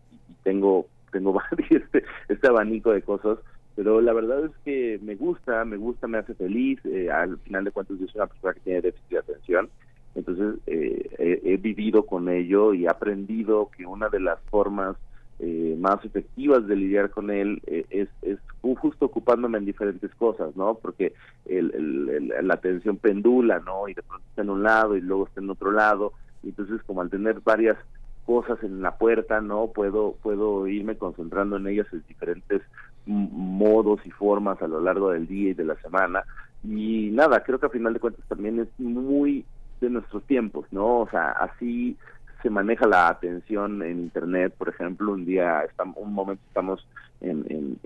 tengo 0.42 0.87
tengo 1.12 1.40
este, 1.71 2.05
este 2.29 2.49
abanico 2.49 2.90
de 2.90 3.03
cosas 3.03 3.38
pero 3.75 4.01
la 4.01 4.12
verdad 4.12 4.45
es 4.45 4.53
que 4.64 4.99
me 5.03 5.14
gusta, 5.14 5.64
me 5.64 5.77
gusta, 5.77 6.07
me 6.07 6.18
hace 6.18 6.35
feliz. 6.35 6.79
Eh, 6.85 7.11
al 7.11 7.38
final 7.38 7.64
de 7.64 7.71
cuentas, 7.71 7.99
yo 7.99 8.07
soy 8.07 8.21
una 8.21 8.27
persona 8.27 8.53
que 8.55 8.61
tiene 8.61 8.81
déficit 8.83 9.11
de 9.11 9.18
atención, 9.18 9.71
entonces 10.14 10.61
eh, 10.66 11.40
he, 11.42 11.57
vivido 11.57 12.05
con 12.05 12.29
ello 12.29 12.75
y 12.75 12.85
he 12.85 12.88
aprendido 12.88 13.71
que 13.77 13.87
una 13.87 14.09
de 14.09 14.21
las 14.21 14.38
formas 14.51 14.97
eh, 15.44 15.76
más 15.76 16.05
efectivas 16.05 16.64
de 16.68 16.76
lidiar 16.76 17.11
con 17.11 17.28
él 17.28 17.61
es, 17.66 18.09
es 18.22 18.38
justo 18.76 19.07
ocupándome 19.07 19.59
en 19.59 19.64
diferentes 19.64 20.14
cosas, 20.14 20.55
¿no? 20.55 20.74
Porque 20.74 21.14
el, 21.46 22.33
la 22.42 22.55
atención 22.55 22.96
pendula, 22.96 23.59
¿no? 23.59 23.88
Y 23.88 23.94
de 23.94 24.02
pronto 24.02 24.24
está 24.28 24.42
en 24.42 24.50
un 24.50 24.62
lado 24.62 24.96
y 24.96 25.00
luego 25.00 25.26
está 25.26 25.40
en 25.40 25.50
otro 25.50 25.72
lado. 25.72 26.12
Entonces, 26.44 26.81
como 26.87 27.00
al 27.00 27.11
tener 27.11 27.40
varias 27.40 27.76
cosas 28.24 28.62
en 28.62 28.83
la 28.83 28.96
puerta, 28.96 29.40
¿no? 29.40 29.66
Puedo, 29.66 30.14
puedo 30.22 30.68
irme 30.68 30.96
concentrando 30.96 31.57
en 31.57 31.66
ellas 31.66 31.88
en 31.92 32.05
diferentes 32.07 32.62
modos 33.07 34.00
y 34.05 34.12
formas 34.12 34.62
a 34.62 34.68
lo 34.68 34.81
largo 34.81 35.11
del 35.11 35.26
día 35.26 35.50
y 35.50 35.55
de 35.55 35.64
la 35.64 35.74
semana. 35.81 36.22
Y 36.62 37.11
nada, 37.12 37.42
creo 37.42 37.59
que 37.59 37.66
a 37.66 37.70
final 37.70 37.94
de 37.94 38.00
cuentas 38.00 38.24
también 38.28 38.61
es 38.61 38.68
muy 38.78 39.44
de 39.81 39.90
nuestros 39.90 40.22
tiempos, 40.24 40.66
¿no? 40.70 41.00
O 41.00 41.09
sea, 41.11 41.33
así 41.33 41.96
se 42.42 42.50
maneja 42.50 42.87
la 42.87 43.09
atención 43.09 43.83
en 43.83 44.00
internet, 44.00 44.55
por 44.59 44.68
ejemplo, 44.68 45.12
un 45.12 45.24
día 45.24 45.62
estamos, 45.62 45.96
un 45.98 46.12
momento 46.12 46.42
estamos 46.48 46.87
en, 47.20 47.78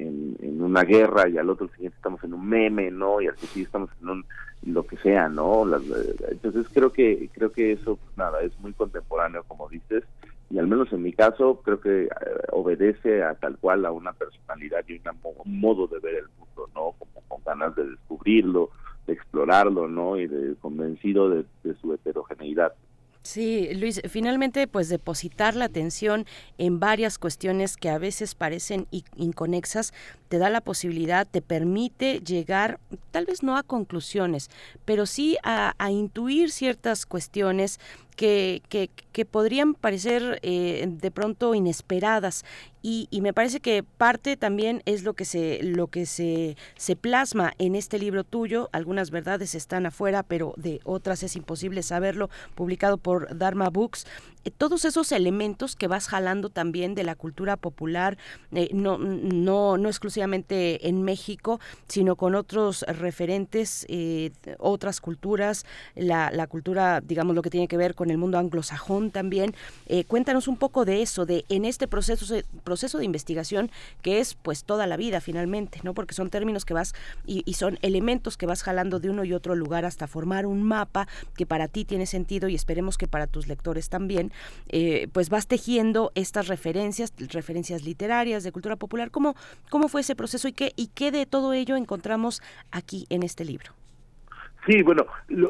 una 0.61 0.83
guerra 0.83 1.29
y 1.29 1.38
al 1.38 1.51
otro 1.51 1.69
siguiente 1.69 1.97
estamos 1.97 2.23
en 2.25 2.35
un 2.35 2.49
meme, 2.49 2.90
¿no? 2.90 3.21
Y 3.21 3.29
al 3.29 3.37
siguiente 3.37 3.69
estamos 3.69 3.90
en 4.03 4.09
un 4.09 4.25
lo 4.62 4.85
que 4.85 4.97
sea, 4.97 5.29
¿no? 5.29 5.64
entonces 6.29 6.66
creo 6.73 6.90
que 6.90 7.29
creo 7.33 7.53
que 7.53 7.73
eso 7.73 7.97
pues, 7.97 8.16
nada 8.16 8.40
es 8.40 8.59
muy 8.59 8.73
contemporáneo, 8.73 9.45
como 9.47 9.69
dices, 9.69 10.03
y 10.51 10.59
al 10.59 10.66
menos 10.66 10.92
en 10.92 11.03
mi 11.03 11.12
caso 11.12 11.61
creo 11.62 11.81
que 11.81 12.05
eh, 12.05 12.09
obedece 12.51 13.23
a 13.23 13.35
tal 13.35 13.59
cual 13.59 13.85
a 13.85 13.92
una 13.92 14.12
personalidad 14.12 14.85
y 14.88 15.01
un 15.45 15.61
modo 15.61 15.87
de 15.87 16.01
ver 16.01 16.14
el 16.16 16.29
mundo, 16.38 16.69
¿no? 16.75 16.95
Como 16.99 17.21
con 17.29 17.45
ganas 17.45 17.77
de 17.77 17.85
descubrirlo, 17.90 18.71
de 19.07 19.12
explorarlo, 19.12 19.87
¿no? 19.87 20.19
Y 20.19 20.27
de 20.27 20.57
convencido 20.57 21.29
de 21.31 21.45
su 21.81 21.92
heterogeneidad. 21.92 22.73
Sí, 23.27 23.75
Luis, 23.75 24.01
finalmente 24.09 24.69
pues 24.69 24.89
depositar 24.89 25.57
la 25.57 25.65
atención 25.65 26.27
en 26.59 26.79
varias 26.79 27.19
cuestiones 27.19 27.77
que 27.77 27.91
a 27.91 27.99
veces 27.99 28.37
parecen 28.37 28.87
inconexas 29.17 29.93
te 30.29 30.39
da 30.39 30.49
la 30.49 30.61
posibilidad, 30.61 31.27
te 31.27 31.43
permite 31.43 32.21
llegar 32.21 32.79
tal 33.11 33.27
vez 33.27 33.43
no 33.43 33.57
a 33.57 33.65
conclusiones, 33.65 34.49
pero 34.85 35.07
sí 35.07 35.37
a, 35.43 35.75
intuir 35.91 36.53
ciertas 36.53 37.05
cuestiones 37.05 37.81
que, 38.15 38.62
que, 38.69 38.91
que 39.12 39.25
podrían 39.25 39.75
parecer 39.75 40.39
eh, 40.43 40.87
de 40.89 41.11
pronto 41.11 41.55
inesperadas 41.55 42.45
y, 42.83 43.09
me 43.21 43.33
parece 43.33 43.61
que 43.61 43.83
parte 43.83 44.37
también 44.37 44.83
es 44.85 45.03
lo 45.03 45.15
que 45.15 45.25
se 45.25 45.61
lo 45.62 45.89
que 45.89 46.07
se, 46.07 46.57
se 46.77 46.95
plasma 46.95 47.53
en 47.59 47.75
este 47.75 47.99
libro 47.99 48.23
tuyo 48.23 48.69
algunas 48.73 49.11
verdades 49.11 49.55
están 49.55 49.87
afuera 49.87 50.23
pero 50.23 50.55
de 50.57 50.81
otras 50.85 51.23
es 51.23 51.35
imposible 51.35 51.83
saberlo 51.83 52.31
publicado 52.55 52.99
por 52.99 53.37
Dharma 53.37 53.69
Books 53.71 54.07
eh, 54.45 54.53
todos 54.57 54.85
esos 54.85 55.11
elementos 55.11 55.75
que 55.75 55.89
vas 55.89 56.07
jalando 56.07 56.51
también 56.51 56.95
de 56.95 57.03
la 57.03 57.17
cultura 57.17 57.57
popular 57.57 58.19
eh, 58.53 58.69
no 58.73 58.99
no 58.99 59.77
no 59.79 59.89
exclusivamente 59.89 60.89
en 60.89 61.03
México 61.03 61.59
sino 61.89 62.15
con 62.15 62.35
otros 62.35 62.83
referentes 62.83 63.87
otras 64.59 65.01
culturas 65.01 65.65
la, 65.97 66.31
la 66.31 66.47
cultura 66.47 67.01
digamos 67.01 67.35
lo 67.35 67.43
que 67.43 67.51
tiene 67.51 67.69
que 67.69 67.77
ver 67.77 67.95
con 67.95 68.11
el 68.11 68.19
mundo 68.19 68.39
anglosajón 68.39 69.11
también. 69.11 69.55
Eh, 69.87 70.05
cuéntanos 70.05 70.49
un 70.49 70.57
poco 70.57 70.85
de 70.85 71.03
eso, 71.03 71.27
de 71.27 71.45
en 71.49 71.65
este 71.65 71.89
proceso 71.89 72.35
de 72.77 73.05
investigación 73.05 73.71
que 74.03 74.21
es 74.21 74.35
pues 74.35 74.65
toda 74.65 74.87
la 74.87 74.97
vida 74.97 75.21
finalmente, 75.21 75.81
¿no? 75.83 75.95
Porque 75.95 76.15
son 76.15 76.31
términos 76.31 76.65
que 76.65 76.75
vas 76.75 76.95
y, 77.27 77.43
son 77.55 77.79
elementos 77.83 78.37
que 78.37 78.47
vas 78.47 78.62
jalando 78.62 79.01
de 79.01 79.11
uno 79.11 79.25
y 79.25 79.33
otro 79.33 79.55
lugar 79.55 79.85
hasta 79.85 80.07
formar 80.07 80.47
un 80.47 80.62
mapa 80.62 81.09
que 81.37 81.47
para 81.47 81.69
ti 81.69 81.85
tiene 81.85 82.07
sentido 82.07 82.49
y 82.49 82.55
esperemos 82.55 82.99
que 82.99 83.09
para 83.09 83.27
tus 83.27 83.49
lectores 83.49 83.89
también, 83.89 84.31
eh, 84.69 85.09
pues 85.12 85.31
vas 85.31 85.47
tejiendo 85.47 86.12
estas 86.15 86.49
referencias, 86.49 87.12
referencias 87.17 87.83
literarias 87.83 88.45
de 88.45 88.53
cultura 88.53 88.77
popular. 88.77 89.11
¿Cómo, 89.11 89.35
cómo 89.71 89.89
fue 89.89 90.03
ese 90.03 90.15
proceso 90.15 90.49
y 90.49 90.53
qué, 90.53 90.73
y 90.77 90.89
qué 90.89 91.11
de 91.11 91.25
todo 91.25 91.55
ello 91.55 91.77
encontramos 91.77 92.43
aquí 92.71 93.07
en 93.09 93.23
este 93.23 93.45
libro? 93.45 93.86
Sí, 94.67 94.83
bueno, 94.83 95.07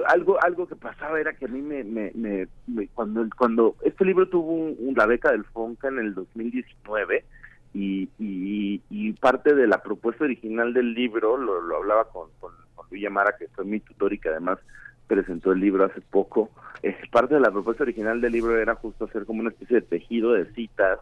algo 0.08 0.36
algo 0.42 0.66
que 0.66 0.76
pasaba 0.76 1.18
era 1.18 1.32
que 1.32 1.46
a 1.46 1.48
mí 1.48 1.62
me, 1.62 1.82
me, 1.84 2.12
me, 2.14 2.48
cuando 2.88 3.26
cuando 3.36 3.76
este 3.82 4.04
libro 4.04 4.28
tuvo 4.28 4.52
un, 4.52 4.94
la 4.94 5.06
beca 5.06 5.32
del 5.32 5.44
Fonca 5.44 5.88
en 5.88 5.98
el 5.98 6.14
2019 6.14 7.24
y, 7.72 8.10
y, 8.18 8.82
y, 8.90 9.12
parte 9.14 9.54
de 9.54 9.66
la 9.66 9.82
propuesta 9.82 10.24
original 10.24 10.74
del 10.74 10.92
libro 10.92 11.38
lo, 11.38 11.62
lo 11.62 11.76
hablaba 11.76 12.08
con, 12.10 12.28
con, 12.40 12.52
con 12.74 12.86
Luis 12.90 13.02
Yamara, 13.02 13.36
que 13.38 13.48
fue 13.48 13.64
mi 13.64 13.80
tutor 13.80 14.12
y 14.12 14.18
que 14.18 14.28
además 14.28 14.58
presentó 15.06 15.52
el 15.52 15.60
libro 15.60 15.84
hace 15.84 16.00
poco. 16.02 16.50
Es 16.82 16.96
parte 17.10 17.34
de 17.34 17.40
la 17.40 17.50
propuesta 17.50 17.84
original 17.84 18.20
del 18.20 18.32
libro 18.32 18.58
era 18.58 18.74
justo 18.74 19.06
hacer 19.06 19.24
como 19.24 19.40
una 19.40 19.50
especie 19.50 19.76
de 19.76 19.86
tejido 19.86 20.32
de 20.32 20.46
citas 20.52 20.98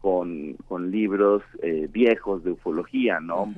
con, 0.00 0.54
con 0.68 0.90
libros 0.90 1.42
eh, 1.62 1.88
viejos 1.90 2.42
de 2.42 2.52
ufología, 2.52 3.20
¿no? 3.20 3.52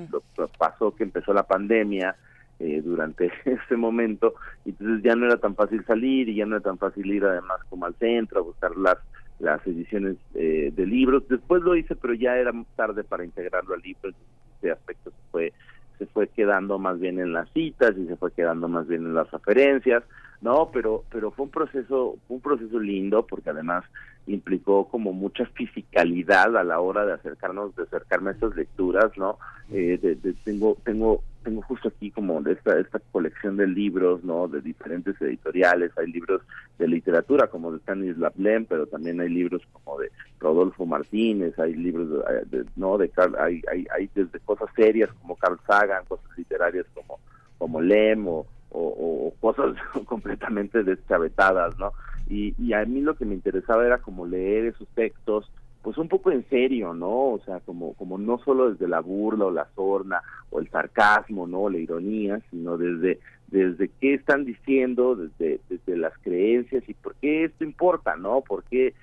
Pasó 0.58 0.94
que 0.94 1.04
empezó 1.04 1.32
la 1.32 1.44
pandemia 1.44 2.16
eh, 2.60 2.80
durante 2.84 3.32
ese 3.44 3.76
momento, 3.76 4.34
entonces 4.64 5.02
ya 5.02 5.14
no 5.14 5.26
era 5.26 5.36
tan 5.36 5.54
fácil 5.54 5.84
salir 5.84 6.28
y 6.28 6.36
ya 6.36 6.46
no 6.46 6.56
era 6.56 6.64
tan 6.64 6.78
fácil 6.78 7.06
ir 7.10 7.24
además 7.24 7.60
como 7.68 7.86
al 7.86 7.94
centro 7.94 8.40
a 8.40 8.42
buscar 8.42 8.76
las 8.76 8.98
las 9.40 9.66
ediciones 9.66 10.16
eh, 10.34 10.72
de 10.74 10.86
libros. 10.86 11.24
Después 11.28 11.62
lo 11.62 11.74
hice, 11.76 11.96
pero 11.96 12.14
ya 12.14 12.36
era 12.36 12.52
tarde 12.76 13.04
para 13.04 13.24
integrarlo 13.24 13.74
al 13.74 13.80
libro, 13.80 14.12
ese 14.58 14.70
aspecto 14.70 15.10
se 15.10 15.30
fue 15.30 15.52
se 15.98 16.06
fue 16.06 16.26
quedando 16.26 16.80
más 16.80 16.98
bien 16.98 17.20
en 17.20 17.32
las 17.32 17.48
citas 17.52 17.92
y 17.96 18.06
se 18.06 18.16
fue 18.16 18.32
quedando 18.32 18.66
más 18.66 18.88
bien 18.88 19.02
en 19.02 19.14
las 19.14 19.30
referencias, 19.30 20.02
¿no? 20.40 20.70
Pero 20.72 21.04
pero 21.10 21.30
fue 21.30 21.44
un 21.44 21.52
proceso 21.52 22.16
un 22.28 22.40
proceso 22.40 22.80
lindo 22.80 23.26
porque 23.26 23.50
además 23.50 23.84
implicó 24.26 24.88
como 24.88 25.12
mucha 25.12 25.46
fisicalidad 25.46 26.56
a 26.56 26.64
la 26.64 26.80
hora 26.80 27.06
de 27.06 27.12
acercarnos 27.12 27.76
de 27.76 27.84
acercarme 27.84 28.30
a 28.30 28.32
estas 28.32 28.56
lecturas, 28.56 29.16
¿no? 29.16 29.38
Eh, 29.70 30.16
tengo 30.44 30.76
tengo 30.84 31.22
tengo 31.44 31.62
justo 31.62 31.88
aquí 31.88 32.10
como 32.10 32.40
esta 32.40 32.80
esta 32.80 32.98
colección 33.12 33.56
de 33.56 33.66
libros, 33.66 34.24
¿no? 34.24 34.48
De 34.48 34.60
diferentes 34.60 35.20
editoriales, 35.20 35.92
hay 35.96 36.10
libros 36.10 36.42
de 36.78 36.88
literatura 36.88 37.46
como 37.46 37.70
de 37.70 37.78
Stanislav 37.78 38.32
Lem, 38.36 38.64
pero 38.64 38.86
también 38.86 39.20
hay 39.20 39.28
libros 39.28 39.62
como 39.72 39.98
de 40.00 40.10
Rodolfo 40.40 40.86
Martínez, 40.86 41.56
hay 41.58 41.74
libros 41.74 42.08
de, 42.50 42.64
no 42.76 42.98
de 42.98 43.08
Carl, 43.10 43.36
hay, 43.38 43.62
hay 43.70 43.86
hay 43.94 44.10
desde 44.14 44.40
cosas 44.40 44.68
serias 44.74 45.10
como 45.20 45.36
Carl 45.36 45.58
Sagan, 45.66 46.04
cosas 46.06 46.26
literarias 46.36 46.86
como 46.94 47.20
como 47.58 47.80
Lem 47.80 48.26
o, 48.26 48.46
o, 48.70 49.32
cosas 49.40 49.76
completamente 50.06 50.82
deschavetadas, 50.82 51.78
¿no? 51.78 51.92
Y, 52.28 52.54
y 52.58 52.72
a 52.72 52.84
mí 52.84 53.00
lo 53.00 53.14
que 53.14 53.24
me 53.24 53.34
interesaba 53.34 53.86
era 53.86 53.98
como 53.98 54.26
leer 54.26 54.66
esos 54.66 54.88
textos 54.88 55.50
pues 55.84 55.98
un 55.98 56.08
poco 56.08 56.30
en 56.32 56.48
serio, 56.48 56.94
¿no? 56.94 57.10
O 57.10 57.40
sea, 57.44 57.60
como, 57.60 57.92
como 57.92 58.16
no 58.16 58.38
solo 58.38 58.70
desde 58.70 58.88
la 58.88 59.00
burla 59.00 59.44
o 59.44 59.50
la 59.50 59.68
sorna 59.74 60.22
o 60.48 60.58
el 60.58 60.70
sarcasmo, 60.70 61.46
¿no? 61.46 61.68
La 61.68 61.76
ironía, 61.76 62.40
sino 62.50 62.78
desde, 62.78 63.20
desde 63.48 63.90
qué 64.00 64.14
están 64.14 64.46
diciendo, 64.46 65.14
desde, 65.14 65.60
desde 65.68 65.98
las 65.98 66.16
creencias 66.22 66.88
y 66.88 66.94
por 66.94 67.14
qué 67.16 67.44
esto 67.44 67.64
importa, 67.64 68.16
¿no? 68.16 68.40
Por 68.40 68.64
qué 68.64 68.94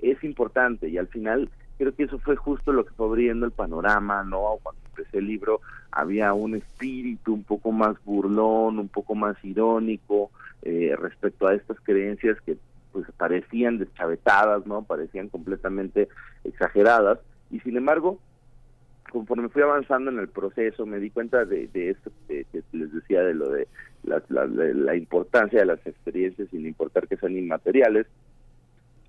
es 0.00 0.22
importante. 0.22 0.88
Y 0.88 0.96
al 0.96 1.08
final 1.08 1.50
creo 1.76 1.92
que 1.92 2.04
eso 2.04 2.20
fue 2.20 2.36
justo 2.36 2.72
lo 2.72 2.86
que 2.86 2.94
fue 2.94 3.06
abriendo 3.06 3.44
el 3.44 3.52
panorama, 3.52 4.22
¿no? 4.22 4.58
Cuando 4.62 4.80
empecé 4.90 5.18
el 5.18 5.26
libro 5.26 5.60
había 5.90 6.34
un 6.34 6.54
espíritu 6.54 7.34
un 7.34 7.42
poco 7.42 7.72
más 7.72 7.96
burlón, 8.04 8.78
un 8.78 8.88
poco 8.88 9.16
más 9.16 9.36
irónico 9.44 10.30
eh, 10.62 10.94
respecto 10.96 11.48
a 11.48 11.54
estas 11.54 11.80
creencias 11.80 12.40
que 12.42 12.58
pues 12.92 13.06
parecían 13.16 13.78
deschavetadas, 13.78 14.66
¿no? 14.66 14.82
Parecían 14.82 15.28
completamente 15.28 16.08
exageradas 16.44 17.18
y 17.50 17.60
sin 17.60 17.76
embargo, 17.76 18.18
conforme 19.10 19.48
fui 19.48 19.62
avanzando 19.62 20.10
en 20.10 20.18
el 20.18 20.28
proceso, 20.28 20.86
me 20.86 20.98
di 20.98 21.10
cuenta 21.10 21.44
de, 21.44 21.68
de 21.68 21.90
esto 21.90 22.10
que 22.26 22.44
les 22.72 22.92
decía 22.92 23.22
de 23.22 23.34
lo 23.34 23.50
de 23.50 23.68
la, 24.04 24.22
la, 24.28 24.96
importancia 24.96 25.60
de 25.60 25.66
las 25.66 25.84
experiencias 25.86 26.48
sin 26.50 26.66
importar 26.66 27.08
que 27.08 27.16
sean 27.16 27.36
inmateriales 27.36 28.06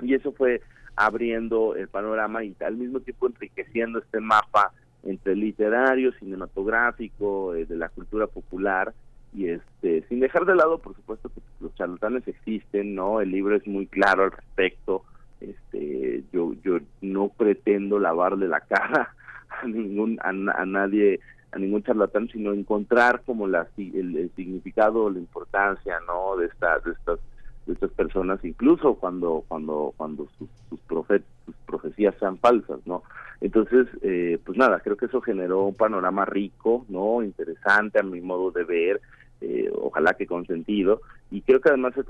y 0.02 0.14
eso 0.14 0.32
fue 0.32 0.62
abriendo 0.96 1.76
el 1.76 1.88
panorama 1.88 2.44
y 2.44 2.56
al 2.60 2.78
mismo 2.78 3.00
tiempo 3.00 3.28
enriqueciendo 3.28 4.00
este 4.00 4.20
mapa 4.20 4.74
entre 5.04 5.36
literario, 5.36 6.12
cinematográfico, 6.14 7.56
eh, 7.56 7.66
de 7.66 7.78
la 7.78 7.90
cultura 7.90 8.28
popular 8.28 8.94
y 9.34 9.48
este 9.48 10.04
sin 10.08 10.20
dejar 10.20 10.46
de 10.46 10.56
lado 10.56 10.80
por 10.80 10.96
supuesto 10.96 11.30
que 11.30 11.42
los 11.60 11.74
charlatanes 11.76 12.28
existen 12.28 12.96
no 12.96 13.22
el 13.22 13.32
libro 13.32 13.56
es 13.56 13.66
muy 13.68 13.88
claro 13.88 14.24
al 14.24 14.32
respecto. 14.32 15.04
Este 15.40 16.24
yo 16.34 16.54
yo 16.64 16.80
no 17.02 17.30
pretendo 17.30 18.00
lavarle 18.00 18.48
la 18.48 18.62
cara 18.62 19.16
a 19.62 19.68
ningún 19.68 20.20
a, 20.22 20.32
nadie 20.34 21.20
a 21.52 21.60
ningún 21.60 21.84
charlatán 21.84 22.28
sino 22.30 22.54
encontrar 22.54 23.22
como 23.26 23.48
la 23.48 23.68
el, 23.78 24.32
significado 24.36 25.10
la 25.10 25.20
importancia 25.20 26.00
no 26.08 26.36
de 26.38 26.48
estas 26.48 26.84
de 26.84 26.92
estas 26.92 27.20
de 27.68 27.74
estas 27.74 27.92
personas 27.92 28.44
incluso 28.44 28.96
cuando 28.96 29.46
cuando 29.48 29.94
cuando 29.96 30.28
sus 30.38 30.50
sus, 30.70 30.80
sus 31.46 31.56
profecías 31.66 32.16
sean 32.20 32.38
falsas 32.38 32.80
no 32.86 33.04
entonces 33.42 33.88
eh, 34.02 34.40
pues 34.44 34.58
nada 34.58 34.80
creo 34.82 34.98
que 34.98 35.06
eso 35.06 35.22
generó 35.22 35.64
un 35.64 35.76
panorama 35.76 36.26
rico 36.26 36.86
no 36.90 37.24
interesante 37.24 38.00
a 38.00 38.04
mi 38.04 38.20
modo 38.20 38.52
de 38.52 38.64
ver 38.66 39.02
eh, 39.42 39.70
ojalá 39.74 40.14
que 40.16 40.28
con 40.28 40.46
sentido, 40.46 41.02
y 41.32 41.42
creo 41.42 41.62
que 41.62 41.70
además 41.70 41.94
se, 41.94 42.04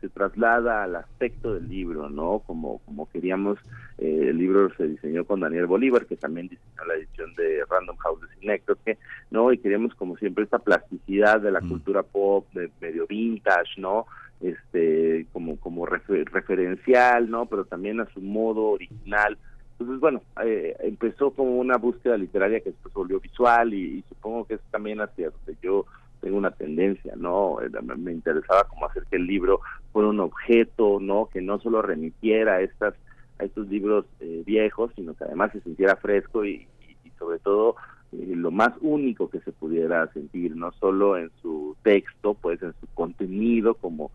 se 0.00 0.08
traslada 0.08 0.84
al 0.84 0.96
aspecto 0.96 1.54
del 1.54 1.68
libro, 1.68 2.08
¿no? 2.08 2.40
Como, 2.46 2.78
como 2.84 3.08
queríamos, 3.10 3.58
eh, 3.98 4.26
el 4.28 4.38
libro 4.38 4.72
se 4.76 4.86
diseñó 4.86 5.24
con 5.24 5.40
Daniel 5.40 5.66
Bolívar, 5.66 6.06
que 6.06 6.16
también 6.16 6.48
diseñó 6.48 6.84
la 6.86 6.94
edición 6.94 7.34
de 7.34 7.64
Random 7.68 7.96
House 7.96 8.20
de 8.20 8.28
Cinécroque, 8.38 8.98
¿no? 9.30 9.52
Y 9.52 9.58
queríamos 9.58 9.94
como 9.94 10.16
siempre 10.16 10.44
esta 10.44 10.58
plasticidad 10.58 11.40
de 11.40 11.50
la 11.50 11.60
mm. 11.60 11.68
cultura 11.68 12.02
pop, 12.02 12.46
de 12.52 12.70
medio 12.80 13.06
vintage, 13.06 13.80
¿no? 13.80 14.06
Este, 14.40 15.26
como, 15.32 15.58
como 15.58 15.86
referencial, 15.86 17.30
¿no? 17.30 17.46
Pero 17.46 17.64
también 17.64 18.00
a 18.00 18.06
su 18.12 18.20
modo 18.20 18.66
original, 18.66 19.38
entonces, 19.82 20.00
bueno, 20.00 20.22
eh, 20.44 20.76
empezó 20.80 21.32
como 21.32 21.58
una 21.58 21.76
búsqueda 21.76 22.16
literaria 22.16 22.60
que 22.60 22.70
después 22.70 22.94
volvió 22.94 23.18
visual 23.18 23.74
y, 23.74 23.98
y, 23.98 24.04
supongo 24.08 24.44
que 24.44 24.54
es 24.54 24.60
también 24.70 25.00
hacia 25.00 25.30
donde 25.30 25.56
yo 25.60 25.86
tengo 26.22 26.38
una 26.38 26.52
tendencia, 26.52 27.14
¿no? 27.16 27.60
Eh, 27.60 27.68
me 27.98 28.12
interesaba 28.12 28.64
como 28.64 28.86
hacer 28.86 29.04
que 29.10 29.16
el 29.16 29.26
libro 29.26 29.60
fuera 29.92 30.08
un 30.08 30.20
objeto, 30.20 30.98
¿no? 31.00 31.26
Que 31.26 31.42
no 31.42 31.58
solo 31.58 31.82
remitiera 31.82 32.54
a 32.54 32.60
estas 32.62 32.94
a 33.38 33.44
estos 33.44 33.68
libros 33.68 34.06
eh, 34.20 34.42
viejos, 34.46 34.92
sino 34.94 35.14
que 35.14 35.24
además 35.24 35.50
se 35.52 35.60
sintiera 35.60 35.96
fresco 35.96 36.44
y, 36.44 36.66
sobre 37.18 37.38
todo 37.40 37.76
eh, 38.12 38.34
lo 38.36 38.50
más 38.50 38.72
único 38.80 39.30
que 39.30 39.40
se 39.40 39.52
pudiera 39.52 40.06
sentir, 40.12 40.54
no 40.56 40.72
solo 40.72 41.16
en 41.16 41.30
su 41.40 41.76
texto, 41.82 42.34
pues 42.34 42.62
en 42.62 42.72
su 42.80 42.86
contenido 42.94 43.74
como 43.74 44.12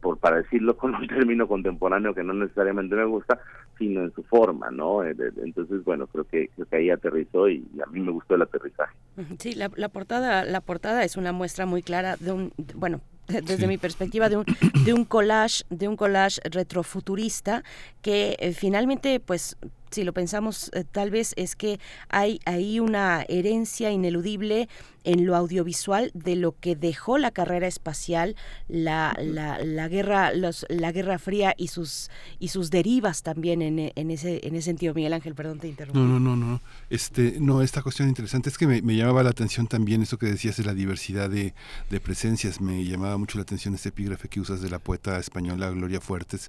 por 0.00 0.18
para 0.18 0.36
decirlo 0.36 0.76
con 0.76 0.94
un 0.94 1.06
término 1.08 1.46
contemporáneo 1.46 2.14
que 2.14 2.22
no 2.22 2.32
necesariamente 2.32 2.94
me 2.94 3.04
gusta, 3.04 3.40
sino 3.78 4.02
en 4.02 4.12
su 4.12 4.22
forma, 4.22 4.70
¿no? 4.70 5.04
Eh, 5.04 5.14
entonces, 5.42 5.84
bueno, 5.84 6.06
creo 6.06 6.24
que, 6.24 6.48
creo 6.48 6.66
que 6.66 6.76
ahí 6.76 6.90
aterrizó 6.90 7.48
y, 7.48 7.66
a 7.82 7.90
mí 7.90 8.00
me 8.00 8.12
gustó 8.12 8.34
el 8.34 8.42
aterrizaje. 8.42 8.94
Sí, 9.38 9.54
la, 9.54 9.70
la 9.76 9.88
portada 9.88 10.44
la 10.44 10.60
portada 10.60 11.04
es 11.04 11.16
una 11.16 11.32
muestra 11.32 11.66
muy 11.66 11.82
clara 11.82 12.16
de 12.16 12.32
un, 12.32 12.52
bueno, 12.74 13.00
desde 13.26 13.66
mi 13.66 13.78
perspectiva 13.78 14.28
de 14.28 14.38
un 14.38 14.44
de 14.84 14.92
un 14.92 15.04
collage 15.04 15.64
de 15.70 15.88
un 15.88 15.96
collage 15.96 16.40
retrofuturista 16.50 17.62
que 18.02 18.36
eh, 18.38 18.52
finalmente 18.52 19.20
pues 19.20 19.56
si 19.90 20.04
lo 20.04 20.12
pensamos 20.12 20.70
eh, 20.74 20.84
tal 20.90 21.10
vez 21.10 21.32
es 21.36 21.56
que 21.56 21.80
hay 22.08 22.40
ahí 22.44 22.80
una 22.80 23.24
herencia 23.28 23.90
ineludible 23.90 24.68
en 25.04 25.26
lo 25.26 25.36
audiovisual 25.36 26.10
de 26.14 26.36
lo 26.36 26.54
que 26.58 26.76
dejó 26.76 27.18
la 27.18 27.30
carrera 27.30 27.66
espacial, 27.66 28.36
la, 28.68 29.16
la, 29.18 29.88
guerra, 29.88 30.32
los, 30.34 30.66
la 30.68 30.92
Guerra 30.92 31.18
Fría 31.18 31.54
y 31.56 31.68
sus 31.68 32.10
y 32.38 32.48
sus 32.48 32.70
derivas 32.70 33.22
también 33.22 33.62
en, 33.62 33.92
en, 33.94 34.10
ese 34.10 34.40
en 34.46 34.54
ese 34.54 34.66
sentido. 34.66 34.94
Miguel 34.94 35.12
Ángel, 35.12 35.34
perdón, 35.34 35.58
te 35.58 35.68
interrumpí. 35.68 35.98
No, 35.98 36.06
no, 36.06 36.20
no, 36.20 36.36
no. 36.36 36.60
Este, 36.90 37.36
no, 37.40 37.62
esta 37.62 37.82
cuestión 37.82 38.08
interesante 38.08 38.50
es 38.50 38.58
que 38.58 38.66
me, 38.66 38.96
llamaba 38.96 39.22
la 39.22 39.30
atención 39.30 39.66
también 39.66 40.02
eso 40.02 40.18
que 40.18 40.26
decías 40.26 40.56
de 40.56 40.64
la 40.64 40.74
diversidad 40.74 41.30
de, 41.30 41.54
presencias. 42.00 42.60
Me 42.60 42.84
llamaba 42.84 43.16
mucho 43.18 43.38
la 43.38 43.42
atención 43.42 43.74
este 43.74 43.90
epígrafe 43.90 44.28
que 44.28 44.40
usas 44.40 44.60
de 44.60 44.70
la 44.70 44.78
poeta 44.78 45.18
española 45.18 45.70
Gloria 45.70 46.00
Fuertes, 46.00 46.48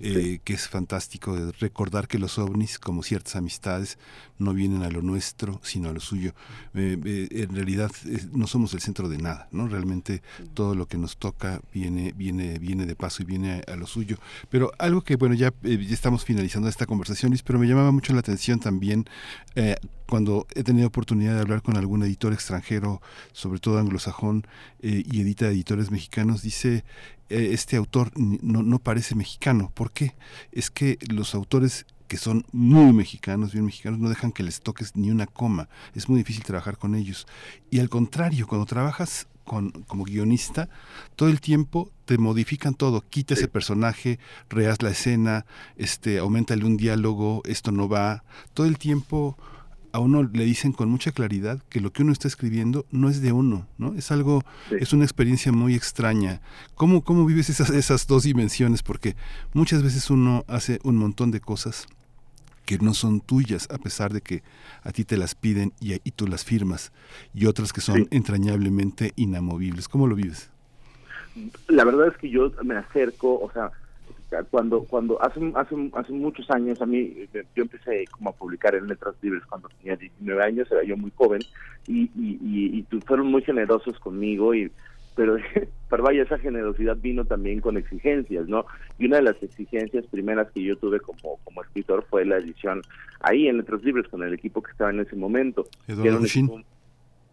eh, 0.00 0.40
que 0.44 0.54
es 0.54 0.68
fantástico 0.68 1.34
de 1.36 1.52
recordar 1.52 2.08
que 2.08 2.18
los 2.18 2.38
ovnis, 2.38 2.78
como 2.82 3.02
ciertas 3.02 3.36
amistades, 3.36 3.98
no 4.38 4.52
vienen 4.52 4.82
a 4.82 4.90
lo 4.90 5.02
nuestro, 5.02 5.60
sino 5.62 5.88
a 5.88 5.92
lo 5.92 6.00
suyo. 6.00 6.34
Eh, 6.74 6.98
eh, 7.04 7.28
en 7.30 7.54
realidad 7.54 7.90
no 8.32 8.46
somos 8.46 8.74
el 8.74 8.80
centro 8.80 9.08
de 9.08 9.18
nada, 9.18 9.48
¿no? 9.52 9.68
Realmente 9.68 10.22
todo 10.52 10.74
lo 10.74 10.86
que 10.86 10.98
nos 10.98 11.16
toca 11.16 11.60
viene, 11.72 12.12
viene, 12.12 12.58
viene 12.58 12.84
de 12.84 12.96
paso 12.96 13.22
y 13.22 13.26
viene 13.26 13.62
a, 13.66 13.76
lo 13.76 13.86
suyo. 13.86 14.18
Pero 14.50 14.72
algo 14.78 15.02
que, 15.02 15.16
bueno, 15.16 15.34
ya, 15.34 15.54
eh, 15.62 15.78
ya, 15.86 15.94
estamos 15.94 16.24
finalizando 16.24 16.68
esta 16.68 16.86
conversación, 16.86 17.32
pero 17.44 17.58
me 17.58 17.66
llamaba 17.66 17.92
mucho 17.92 18.12
la 18.12 18.20
atención 18.20 18.60
también 18.60 19.06
cuando 20.06 20.46
he 20.54 20.62
tenido 20.62 20.88
oportunidad 20.88 21.34
de 21.34 21.40
hablar 21.40 21.62
con 21.62 21.76
algún 21.76 22.02
editor 22.02 22.32
extranjero, 22.32 23.00
sobre 23.32 23.60
todo 23.60 23.78
anglosajón, 23.78 24.46
y 24.82 25.20
edita 25.20 25.46
editores 25.46 25.90
mexicanos, 25.90 26.42
dice 26.42 26.84
este 27.28 27.76
autor 27.76 28.10
no, 28.18 28.62
no 28.62 28.78
parece 28.78 29.14
mexicano. 29.14 29.70
¿Por 29.74 29.90
qué? 29.92 30.14
Es 30.52 30.70
que 30.70 30.98
los 31.08 31.34
autores 31.34 31.86
que 32.12 32.18
son 32.18 32.44
muy 32.52 32.92
mexicanos, 32.92 33.52
bien 33.52 33.64
mexicanos, 33.64 33.98
no 33.98 34.10
dejan 34.10 34.32
que 34.32 34.42
les 34.42 34.60
toques 34.60 34.96
ni 34.96 35.10
una 35.10 35.26
coma. 35.26 35.70
Es 35.94 36.10
muy 36.10 36.18
difícil 36.18 36.44
trabajar 36.44 36.76
con 36.76 36.94
ellos. 36.94 37.26
Y 37.70 37.80
al 37.80 37.88
contrario, 37.88 38.46
cuando 38.46 38.66
trabajas 38.66 39.28
con, 39.44 39.70
como 39.86 40.04
guionista, 40.04 40.68
todo 41.16 41.30
el 41.30 41.40
tiempo 41.40 41.90
te 42.04 42.18
modifican 42.18 42.74
todo, 42.74 43.00
quita 43.00 43.32
ese 43.32 43.48
personaje, 43.48 44.18
reas 44.50 44.82
la 44.82 44.90
escena, 44.90 45.46
este, 45.76 46.18
aumentale 46.18 46.66
un 46.66 46.76
diálogo, 46.76 47.40
esto 47.46 47.72
no 47.72 47.88
va, 47.88 48.24
todo 48.52 48.66
el 48.66 48.76
tiempo 48.76 49.38
a 49.92 49.98
uno 49.98 50.22
le 50.22 50.44
dicen 50.44 50.72
con 50.72 50.90
mucha 50.90 51.12
claridad 51.12 51.62
que 51.70 51.80
lo 51.80 51.94
que 51.94 52.02
uno 52.02 52.12
está 52.12 52.28
escribiendo 52.28 52.84
no 52.90 53.08
es 53.08 53.22
de 53.22 53.32
uno, 53.32 53.68
¿no? 53.78 53.94
Es 53.94 54.10
algo, 54.10 54.42
es 54.78 54.92
una 54.92 55.04
experiencia 55.04 55.50
muy 55.50 55.74
extraña. 55.74 56.42
¿Cómo, 56.74 57.04
cómo 57.04 57.24
vives 57.24 57.48
esas, 57.48 57.70
esas 57.70 58.06
dos 58.06 58.24
dimensiones? 58.24 58.82
Porque 58.82 59.16
muchas 59.54 59.82
veces 59.82 60.10
uno 60.10 60.44
hace 60.46 60.78
un 60.82 60.96
montón 60.96 61.30
de 61.30 61.40
cosas 61.40 61.86
que 62.64 62.78
no 62.78 62.94
son 62.94 63.20
tuyas, 63.20 63.68
a 63.70 63.78
pesar 63.78 64.12
de 64.12 64.20
que 64.20 64.42
a 64.82 64.92
ti 64.92 65.04
te 65.04 65.16
las 65.16 65.34
piden 65.34 65.72
y, 65.80 65.94
y 65.94 66.10
tú 66.12 66.26
las 66.26 66.44
firmas, 66.44 66.92
y 67.34 67.46
otras 67.46 67.72
que 67.72 67.80
son 67.80 68.06
entrañablemente 68.10 69.12
inamovibles. 69.16 69.88
¿Cómo 69.88 70.06
lo 70.06 70.14
vives? 70.14 70.50
La 71.68 71.84
verdad 71.84 72.08
es 72.08 72.16
que 72.18 72.28
yo 72.28 72.52
me 72.62 72.76
acerco, 72.76 73.40
o 73.40 73.50
sea, 73.52 73.72
cuando 74.50 74.84
cuando 74.84 75.22
hace 75.22 75.40
hace 75.54 75.90
hace 75.92 76.12
muchos 76.12 76.50
años 76.50 76.80
a 76.80 76.86
mí 76.86 77.28
yo 77.54 77.62
empecé 77.62 78.06
como 78.10 78.30
a 78.30 78.32
publicar 78.32 78.74
en 78.74 78.88
letras 78.88 79.14
libres 79.20 79.44
cuando 79.46 79.68
tenía 79.80 79.96
19 79.96 80.42
años 80.42 80.72
era 80.72 80.82
yo 80.84 80.96
muy 80.96 81.12
joven 81.14 81.42
y 81.86 82.04
y, 82.16 82.38
y, 82.40 82.86
y 82.90 83.00
fueron 83.02 83.26
muy 83.26 83.42
generosos 83.42 83.98
conmigo 83.98 84.54
y 84.54 84.72
pero, 85.16 86.02
vaya, 86.02 86.22
esa 86.22 86.38
generosidad 86.38 86.96
vino 86.96 87.24
también 87.24 87.60
con 87.60 87.76
exigencias, 87.76 88.48
¿no? 88.48 88.66
Y 88.98 89.06
una 89.06 89.16
de 89.16 89.22
las 89.22 89.42
exigencias 89.42 90.06
primeras 90.06 90.50
que 90.52 90.62
yo 90.62 90.76
tuve 90.76 91.00
como, 91.00 91.38
como 91.44 91.62
escritor 91.62 92.04
fue 92.08 92.24
la 92.24 92.38
edición 92.38 92.82
ahí 93.20 93.48
en 93.48 93.58
Letras 93.58 93.82
Libres 93.82 94.08
con 94.08 94.22
el 94.22 94.32
equipo 94.32 94.62
que 94.62 94.72
estaba 94.72 94.90
en 94.90 95.00
ese 95.00 95.16
momento. 95.16 95.66
Eduardo 95.86 96.26
Chin. 96.26 96.64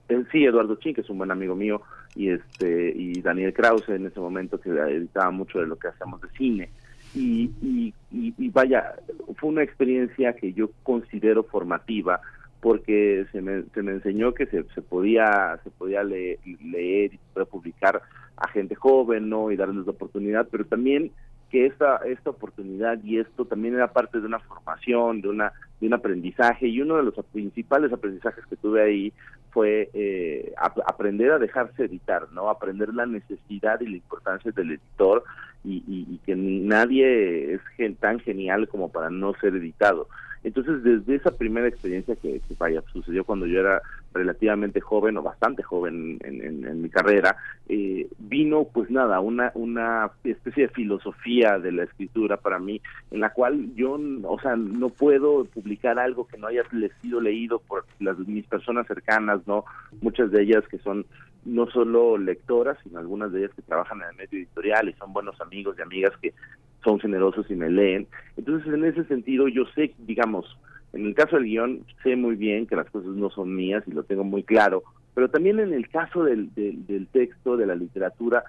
Eh, 0.09 0.23
sí, 0.31 0.43
Eduardo 0.43 0.75
Chin, 0.75 0.93
que 0.93 1.01
es 1.01 1.09
un 1.09 1.19
buen 1.19 1.31
amigo 1.31 1.55
mío, 1.55 1.81
y 2.15 2.29
este 2.29 2.93
y 2.95 3.21
Daniel 3.21 3.53
Krause 3.53 3.89
en 3.89 4.07
ese 4.07 4.19
momento 4.19 4.59
que 4.59 4.69
editaba 4.69 5.31
mucho 5.31 5.59
de 5.59 5.67
lo 5.67 5.77
que 5.77 5.87
hacemos 5.87 6.21
de 6.21 6.29
cine. 6.29 6.69
Y, 7.15 7.49
y, 7.61 7.93
y 8.11 8.49
vaya, 8.49 8.93
fue 9.37 9.49
una 9.49 9.63
experiencia 9.63 10.33
que 10.33 10.53
yo 10.53 10.69
considero 10.83 11.41
formativa 11.43 12.21
porque 12.61 13.25
se 13.31 13.41
me, 13.41 13.63
se 13.73 13.81
me 13.81 13.93
enseñó 13.93 14.33
que 14.33 14.45
se, 14.47 14.63
se 14.75 14.81
podía 14.81 15.59
se 15.63 15.69
podía 15.71 16.03
leer, 16.03 16.39
leer 16.63 17.13
y 17.13 17.19
se 17.33 17.45
publicar 17.45 18.01
a 18.37 18.47
gente 18.49 18.75
joven 18.75 19.29
no 19.29 19.51
y 19.51 19.55
darles 19.55 19.85
la 19.85 19.91
oportunidad 19.91 20.47
pero 20.51 20.65
también 20.65 21.11
que 21.49 21.65
esta 21.65 21.97
esta 22.05 22.29
oportunidad 22.29 23.01
y 23.03 23.19
esto 23.19 23.45
también 23.45 23.75
era 23.75 23.91
parte 23.91 24.19
de 24.19 24.27
una 24.27 24.39
formación 24.39 25.21
de 25.21 25.29
una 25.29 25.53
de 25.79 25.87
un 25.87 25.93
aprendizaje 25.93 26.67
y 26.67 26.81
uno 26.81 26.97
de 26.97 27.03
los 27.03 27.13
principales 27.31 27.93
aprendizajes 27.93 28.45
que 28.45 28.57
tuve 28.57 28.83
ahí 28.83 29.13
fue 29.51 29.89
eh, 29.93 30.53
aprender 30.85 31.31
a 31.31 31.39
dejarse 31.39 31.85
editar 31.85 32.27
no 32.33 32.49
aprender 32.49 32.93
la 32.93 33.05
necesidad 33.05 33.79
y 33.81 33.87
la 33.87 33.97
importancia 33.97 34.51
del 34.51 34.71
editor 34.71 35.23
y, 35.63 35.83
y, 35.87 36.17
que 36.25 36.37
nadie 36.37 37.53
es 37.53 37.61
tan 37.99 38.19
genial 38.19 38.69
como 38.69 38.89
para 38.89 39.09
no 39.09 39.33
ser 39.41 39.55
editado 39.55 40.07
entonces, 40.43 40.83
desde 40.83 41.15
esa 41.15 41.31
primera 41.31 41.67
experiencia 41.67 42.15
que, 42.15 42.41
vaya, 42.57 42.81
sucedió 42.93 43.25
cuando 43.25 43.45
yo 43.45 43.59
era 43.59 43.81
relativamente 44.13 44.79
joven 44.79 45.17
o 45.17 45.21
bastante 45.21 45.63
joven 45.63 46.17
en, 46.23 46.81
mi 46.81 46.89
carrera, 46.89 47.35
eh, 47.67 48.07
vino 48.17 48.65
pues 48.73 48.89
nada, 48.89 49.19
una, 49.19 49.51
una 49.55 50.09
especie 50.23 50.67
de 50.67 50.73
filosofía 50.73 51.59
de 51.59 51.73
la 51.73 51.83
escritura 51.83 52.37
para 52.37 52.57
mí, 52.57 52.81
en 53.11 53.19
la 53.19 53.31
cual 53.33 53.75
yo, 53.75 53.99
o 54.23 54.39
sea, 54.39 54.55
no 54.55 54.89
puedo 54.89 55.43
publicar 55.45 55.99
algo 55.99 56.25
que 56.25 56.37
no 56.37 56.47
haya 56.47 56.63
sido 57.01 57.19
leído 57.19 57.59
por 57.59 57.85
las 57.99 58.17
mis 58.19 58.45
personas 58.47 58.87
cercanas, 58.87 59.45
¿no? 59.45 59.65
Muchas 60.01 60.31
de 60.31 60.41
ellas 60.43 60.63
que 60.69 60.77
son 60.79 61.05
no 61.45 61.67
solo 61.67 62.17
lectoras, 62.17 62.77
sino 62.83 62.99
algunas 62.99 63.31
de 63.31 63.39
ellas 63.39 63.55
que 63.55 63.61
trabajan 63.61 64.01
en 64.01 64.09
el 64.09 64.15
medio 64.15 64.39
editorial 64.39 64.89
y 64.89 64.93
son 64.93 65.13
buenos 65.13 65.39
amigos 65.41 65.75
y 65.77 65.81
amigas 65.81 66.13
que 66.21 66.33
son 66.83 66.99
generosos 66.99 67.49
y 67.49 67.55
me 67.55 67.69
leen. 67.69 68.07
Entonces, 68.37 68.73
en 68.73 68.85
ese 68.85 69.03
sentido, 69.05 69.47
yo 69.47 69.65
sé, 69.75 69.93
digamos, 69.99 70.57
en 70.93 71.05
el 71.05 71.15
caso 71.15 71.35
del 71.35 71.45
guion, 71.45 71.85
sé 72.03 72.15
muy 72.15 72.35
bien 72.35 72.65
que 72.65 72.75
las 72.75 72.89
cosas 72.89 73.11
no 73.11 73.29
son 73.29 73.55
mías 73.55 73.83
y 73.87 73.91
lo 73.91 74.03
tengo 74.03 74.23
muy 74.23 74.43
claro, 74.43 74.83
pero 75.13 75.29
también 75.29 75.59
en 75.59 75.73
el 75.73 75.89
caso 75.89 76.23
del, 76.23 76.53
del, 76.55 77.07
texto, 77.07 77.57
de 77.57 77.65
la 77.65 77.75
literatura, 77.75 78.43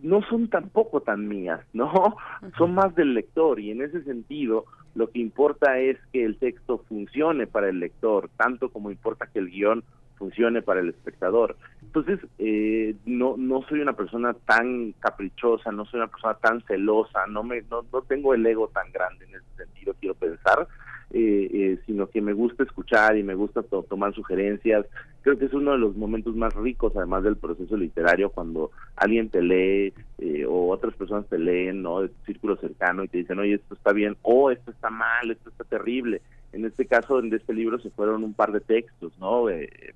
no 0.00 0.22
son 0.22 0.48
tampoco 0.48 1.00
tan 1.00 1.26
mías, 1.26 1.60
¿no? 1.72 2.16
Son 2.56 2.74
más 2.74 2.94
del 2.94 3.14
lector 3.14 3.58
y 3.58 3.72
en 3.72 3.82
ese 3.82 4.02
sentido 4.04 4.64
lo 4.94 5.10
que 5.10 5.18
importa 5.18 5.78
es 5.78 5.98
que 6.12 6.24
el 6.24 6.38
texto 6.38 6.84
funcione 6.88 7.46
para 7.46 7.68
el 7.68 7.80
lector, 7.80 8.30
tanto 8.36 8.70
como 8.70 8.90
importa 8.90 9.26
que 9.26 9.40
el 9.40 9.50
guion 9.50 9.82
funcione 10.18 10.62
para 10.62 10.80
el 10.80 10.88
espectador. 10.88 11.56
Entonces, 11.82 12.20
eh, 12.38 12.96
no, 13.06 13.36
no 13.38 13.62
soy 13.68 13.80
una 13.80 13.94
persona 13.94 14.34
tan 14.34 14.92
caprichosa, 15.00 15.72
no 15.72 15.84
soy 15.86 16.00
una 16.00 16.08
persona 16.08 16.34
tan 16.34 16.60
celosa, 16.62 17.26
no, 17.28 17.42
me, 17.42 17.62
no, 17.70 17.84
no 17.92 18.02
tengo 18.02 18.34
el 18.34 18.44
ego 18.44 18.68
tan 18.68 18.90
grande 18.92 19.24
en 19.24 19.36
ese 19.36 19.56
sentido, 19.56 19.94
quiero 19.98 20.14
pensar, 20.14 20.68
eh, 21.10 21.48
eh, 21.50 21.78
sino 21.86 22.08
que 22.08 22.20
me 22.20 22.34
gusta 22.34 22.64
escuchar 22.64 23.16
y 23.16 23.22
me 23.22 23.34
gusta 23.34 23.62
tomar 23.62 24.14
sugerencias. 24.14 24.84
Creo 25.22 25.38
que 25.38 25.46
es 25.46 25.54
uno 25.54 25.72
de 25.72 25.78
los 25.78 25.96
momentos 25.96 26.36
más 26.36 26.54
ricos, 26.54 26.92
además 26.96 27.22
del 27.22 27.36
proceso 27.36 27.76
literario, 27.76 28.28
cuando 28.28 28.70
alguien 28.96 29.30
te 29.30 29.40
lee 29.40 29.94
eh, 30.18 30.44
o 30.46 30.68
otras 30.68 30.94
personas 30.94 31.26
te 31.28 31.38
leen, 31.38 31.82
¿no? 31.82 32.02
De 32.02 32.10
círculo 32.26 32.56
cercano 32.56 33.04
y 33.04 33.08
te 33.08 33.18
dicen, 33.18 33.38
oye, 33.38 33.54
esto 33.54 33.74
está 33.74 33.92
bien, 33.92 34.16
o 34.22 34.50
esto 34.50 34.70
está 34.70 34.90
mal, 34.90 35.30
esto 35.30 35.48
está 35.48 35.64
terrible. 35.64 36.20
En 36.52 36.64
este 36.64 36.86
caso, 36.86 37.18
en 37.18 37.32
este 37.32 37.52
libro 37.52 37.78
se 37.78 37.90
fueron 37.90 38.24
un 38.24 38.34
par 38.34 38.52
de 38.52 38.60
textos, 38.60 39.12
¿no? 39.18 39.46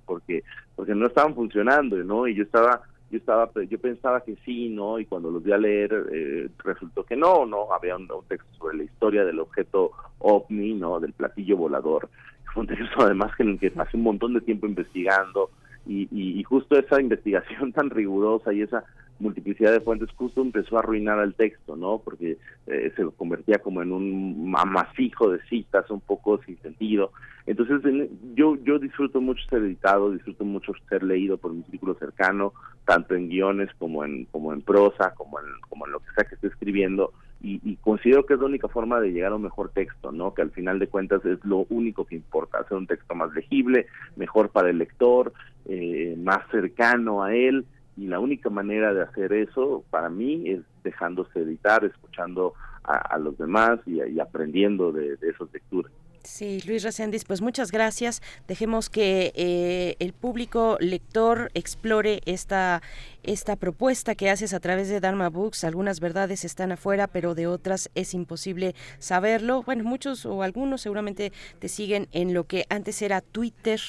porque 0.04 0.44
porque 0.76 0.94
no 0.94 1.06
estaban 1.06 1.34
funcionando, 1.34 1.96
¿no? 1.96 2.28
Y 2.28 2.34
yo 2.34 2.42
estaba 2.42 2.82
yo 3.12 3.18
estaba 3.18 3.50
yo 3.68 3.78
pensaba 3.78 4.22
que 4.22 4.36
sí 4.44 4.70
no 4.70 4.98
y 4.98 5.04
cuando 5.04 5.30
los 5.30 5.42
vi 5.42 5.52
a 5.52 5.58
leer 5.58 6.06
eh, 6.10 6.48
resultó 6.64 7.04
que 7.04 7.14
no 7.14 7.44
no 7.44 7.72
había 7.72 7.94
un, 7.94 8.08
texto 8.26 8.48
sobre 8.56 8.78
la 8.78 8.84
historia 8.84 9.24
del 9.24 9.38
objeto 9.38 9.92
ovni 10.18 10.72
no 10.72 10.98
del 10.98 11.12
platillo 11.12 11.58
volador 11.58 12.08
fue 12.52 12.62
un 12.62 12.68
texto 12.68 13.02
además 13.02 13.30
en 13.38 13.50
el 13.50 13.58
que 13.58 13.70
pasé 13.70 13.98
un 13.98 14.04
montón 14.04 14.32
de 14.32 14.40
tiempo 14.40 14.66
investigando 14.66 15.50
y, 15.84 16.08
y, 16.12 16.42
justo 16.44 16.78
esa 16.78 17.00
investigación 17.00 17.72
tan 17.74 17.90
rigurosa 17.90 18.52
y 18.52 18.62
esa 18.62 18.84
multiplicidad 19.18 19.72
de 19.72 19.80
fuentes 19.80 20.10
justo 20.16 20.40
empezó 20.40 20.76
a 20.76 20.80
arruinar 20.80 21.18
al 21.18 21.34
texto, 21.34 21.76
¿no? 21.76 21.98
Porque 21.98 22.38
eh, 22.66 22.92
se 22.96 23.04
convertía 23.16 23.58
como 23.58 23.82
en 23.82 23.92
un 23.92 24.54
amasijo 24.56 25.30
de 25.30 25.40
citas 25.44 25.90
un 25.90 26.00
poco 26.00 26.40
sin 26.44 26.58
sentido. 26.58 27.12
Entonces 27.46 28.08
yo 28.34 28.56
yo 28.64 28.78
disfruto 28.78 29.20
mucho 29.20 29.42
ser 29.48 29.62
editado, 29.62 30.12
disfruto 30.12 30.44
mucho 30.44 30.72
ser 30.88 31.02
leído 31.02 31.38
por 31.38 31.52
mi 31.52 31.62
círculo 31.64 31.94
cercano, 31.94 32.52
tanto 32.84 33.14
en 33.14 33.28
guiones 33.28 33.70
como 33.78 34.04
en 34.04 34.26
como 34.26 34.52
en 34.52 34.62
prosa, 34.62 35.12
como 35.14 35.38
en 35.40 35.46
como 35.68 35.86
en 35.86 35.92
lo 35.92 36.00
que 36.00 36.12
sea 36.14 36.24
que 36.24 36.34
esté 36.36 36.48
escribiendo 36.48 37.12
y, 37.44 37.76
considero 37.76 38.24
que 38.24 38.34
es 38.34 38.40
la 38.40 38.46
única 38.46 38.68
forma 38.68 39.00
de 39.00 39.10
llegar 39.10 39.32
a 39.32 39.36
un 39.36 39.42
mejor 39.42 39.70
texto, 39.70 40.12
¿no? 40.12 40.32
Que 40.32 40.42
al 40.42 40.52
final 40.52 40.78
de 40.78 40.86
cuentas 40.86 41.24
es 41.24 41.44
lo 41.44 41.66
único 41.70 42.04
que 42.04 42.14
importa, 42.14 42.58
hacer 42.58 42.76
un 42.78 42.86
texto 42.86 43.14
más 43.14 43.32
legible, 43.34 43.86
mejor 44.16 44.50
para 44.50 44.70
el 44.70 44.78
lector, 44.78 45.32
eh, 45.64 46.14
más 46.18 46.48
cercano 46.50 47.24
a 47.24 47.34
él 47.34 47.66
y 47.96 48.06
la 48.06 48.20
única 48.20 48.50
manera 48.50 48.94
de 48.94 49.02
hacer 49.02 49.32
eso 49.32 49.84
para 49.90 50.08
mí 50.08 50.48
es 50.48 50.60
dejándose 50.82 51.40
editar, 51.40 51.84
escuchando 51.84 52.54
a, 52.84 53.16
los 53.18 53.38
demás 53.38 53.78
y, 53.86 54.18
aprendiendo 54.18 54.90
de, 54.90 55.16
de 55.16 55.30
esas 55.30 55.52
lecturas. 55.52 55.92
Sí, 56.24 56.62
Luis 56.66 56.84
Reséndiz, 56.84 57.24
pues 57.24 57.42
muchas 57.42 57.72
gracias. 57.72 58.22
Dejemos 58.46 58.88
que 58.88 59.32
eh, 59.34 59.96
el 59.98 60.12
público 60.12 60.76
lector 60.80 61.50
explore 61.54 62.20
esta, 62.26 62.80
esta 63.22 63.56
propuesta 63.56 64.14
que 64.14 64.30
haces 64.30 64.54
a 64.54 64.60
través 64.60 64.88
de 64.88 65.00
Dharma 65.00 65.28
Books. 65.28 65.64
Algunas 65.64 66.00
verdades 66.00 66.44
están 66.44 66.72
afuera, 66.72 67.06
pero 67.06 67.34
de 67.34 67.46
otras 67.46 67.90
es 67.94 68.14
imposible 68.14 68.74
saberlo. 68.98 69.62
Bueno, 69.62 69.84
muchos 69.84 70.26
o 70.26 70.42
algunos 70.42 70.82
seguramente 70.82 71.32
te 71.58 71.68
siguen 71.68 72.08
en 72.12 72.34
lo 72.34 72.44
que 72.44 72.66
antes 72.68 73.00
era 73.02 73.20
Twitter, 73.20 73.80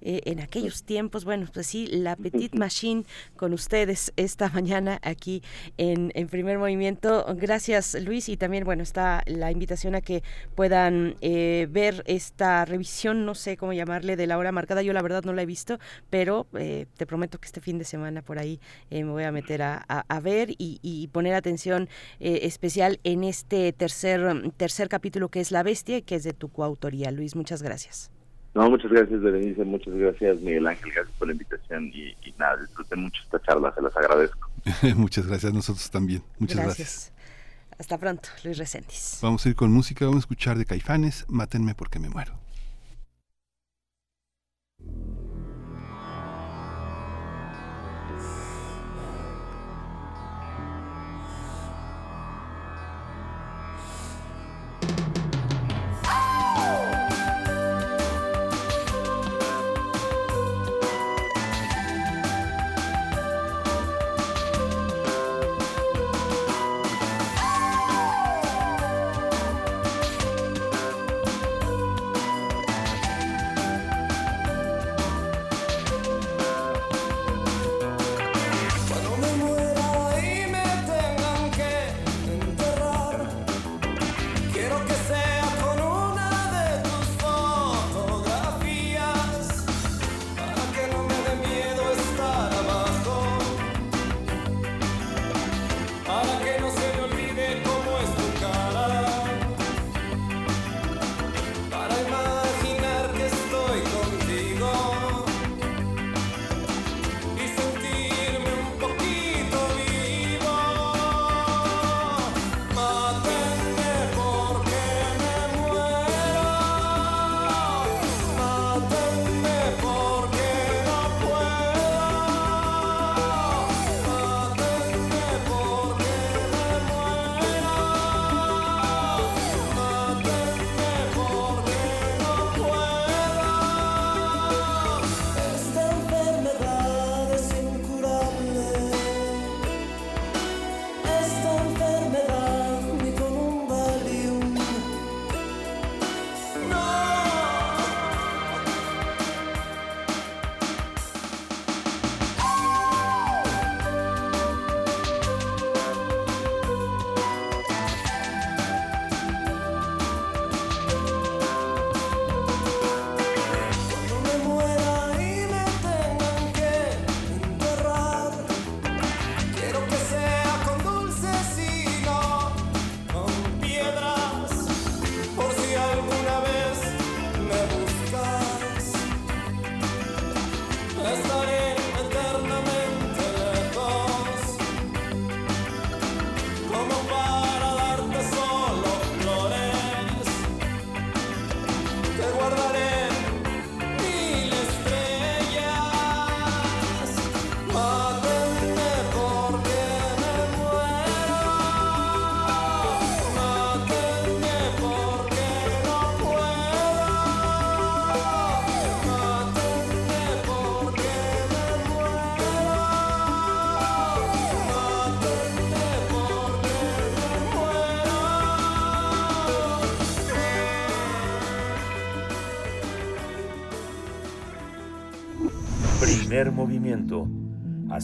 eh, 0.00 0.20
en 0.24 0.40
aquellos 0.40 0.84
tiempos. 0.84 1.24
Bueno, 1.24 1.48
pues 1.52 1.66
sí, 1.66 1.86
la 1.86 2.16
Petit 2.16 2.54
Machine 2.54 3.04
con 3.36 3.52
ustedes 3.52 4.12
esta 4.16 4.48
mañana 4.50 4.98
aquí 5.02 5.42
en, 5.76 6.12
en 6.14 6.28
Primer 6.28 6.58
Movimiento. 6.58 7.24
Gracias, 7.36 7.94
Luis. 7.94 8.28
Y 8.28 8.36
también, 8.36 8.64
bueno, 8.64 8.82
está 8.82 9.22
la 9.26 9.50
invitación 9.50 9.94
a 9.94 10.00
que 10.00 10.22
puedan... 10.54 11.16
Eh, 11.20 11.66
ver 11.70 12.02
esta 12.06 12.64
revisión, 12.64 13.26
no 13.26 13.34
sé 13.34 13.56
cómo 13.56 13.72
llamarle, 13.72 14.16
de 14.16 14.26
la 14.26 14.38
hora 14.38 14.52
marcada. 14.52 14.82
Yo 14.82 14.92
la 14.92 15.02
verdad 15.02 15.24
no 15.24 15.32
la 15.32 15.42
he 15.42 15.46
visto, 15.46 15.78
pero 16.10 16.46
eh, 16.58 16.86
te 16.96 17.06
prometo 17.06 17.38
que 17.38 17.46
este 17.46 17.60
fin 17.60 17.78
de 17.78 17.84
semana 17.84 18.22
por 18.22 18.38
ahí 18.38 18.60
eh, 18.90 19.04
me 19.04 19.10
voy 19.10 19.24
a 19.24 19.32
meter 19.32 19.62
a, 19.62 20.20
ver 20.22 20.48
y, 20.58 21.08
poner 21.12 21.34
atención 21.34 21.88
eh, 22.20 22.40
especial 22.42 23.00
en 23.04 23.24
este 23.24 23.72
tercer, 23.72 24.52
tercer 24.56 24.88
capítulo 24.88 25.28
que 25.28 25.40
es 25.40 25.50
La 25.50 25.62
Bestia, 25.62 26.00
que 26.00 26.14
es 26.14 26.24
de 26.24 26.32
tu 26.32 26.48
coautoría. 26.48 27.10
Luis, 27.10 27.36
muchas 27.36 27.62
gracias. 27.62 28.10
No, 28.54 28.70
muchas 28.70 28.90
gracias, 28.90 29.20
Berenice, 29.20 29.64
muchas 29.64 29.94
gracias, 29.94 30.40
Miguel 30.40 30.66
Ángel, 30.68 30.92
gracias 30.92 31.16
por 31.18 31.26
la 31.26 31.32
invitación 31.32 31.90
y, 31.92 32.14
nada, 32.38 32.56
disfruten 32.58 33.00
mucho 33.00 33.20
esta 33.24 33.42
charla, 33.42 33.74
se 33.74 33.82
las 33.82 33.96
agradezco. 33.96 34.48
muchas 34.96 35.26
gracias, 35.26 35.52
nosotros 35.52 35.90
también. 35.90 36.22
Muchas 36.38 36.58
gracias. 36.58 37.12
Hasta 37.76 37.98
pronto, 37.98 38.28
Luis 38.44 38.56
Reséndiz. 38.58 39.18
Vamos 39.20 39.44
a 39.44 39.48
ir 39.48 39.56
con 39.56 39.72
música, 39.72 40.04
vamos 40.04 40.18
a 40.18 40.20
escuchar 40.20 40.56
de 40.56 40.64
Caifanes, 40.64 41.24
Mátenme 41.28 41.74
porque 41.74 41.98
me 41.98 42.08
muero. 42.08 42.43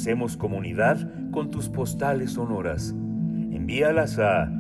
Hacemos 0.01 0.37
comunidad 0.39 0.97
con 1.31 1.51
tus 1.51 1.69
postales 1.69 2.33
sonoras. 2.33 2.95
Envíalas 3.53 4.19
a 4.19 4.51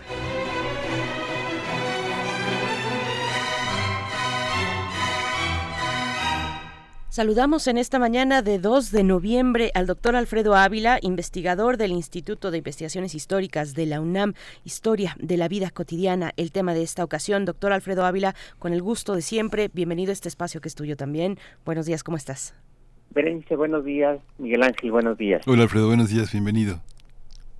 Saludamos 7.16 7.70
en 7.70 7.78
esta 7.78 7.98
mañana 7.98 8.42
de 8.42 8.60
2 8.60 8.92
de 8.92 9.06
noviembre 9.06 9.72
al 9.74 9.88
doctor 9.88 10.18
Alfredo 10.18 10.54
Ávila, 10.54 11.00
investigador 11.02 11.78
del 11.78 11.94
Instituto 11.94 12.52
de 12.52 12.58
Investigaciones 12.58 13.16
Históricas 13.16 13.74
de 13.74 13.86
la 13.86 14.02
UNAM, 14.02 14.34
Historia 14.66 15.16
de 15.18 15.38
la 15.38 15.48
Vida 15.48 15.70
Cotidiana, 15.70 16.34
el 16.36 16.52
tema 16.52 16.74
de 16.74 16.84
esta 16.84 17.06
ocasión. 17.06 17.46
Doctor 17.46 17.72
Alfredo 17.72 18.06
Ávila, 18.06 18.36
con 18.60 18.74
el 18.74 18.82
gusto 18.82 19.16
de 19.16 19.22
siempre, 19.22 19.70
bienvenido 19.74 20.10
a 20.10 20.12
este 20.12 20.28
espacio 20.28 20.60
que 20.60 20.68
es 20.68 20.76
tuyo 20.76 20.98
también. 20.98 21.38
Buenos 21.64 21.86
días, 21.86 22.04
¿cómo 22.04 22.18
estás? 22.18 22.54
Berenice, 23.12 23.56
buenos 23.56 23.86
días. 23.86 24.20
Miguel 24.38 24.64
Ángel, 24.64 24.92
buenos 24.92 25.18
días. 25.18 25.48
Hola 25.48 25.64
Alfredo, 25.64 25.88
buenos 25.88 26.10
días, 26.10 26.34
bienvenido. 26.34 26.82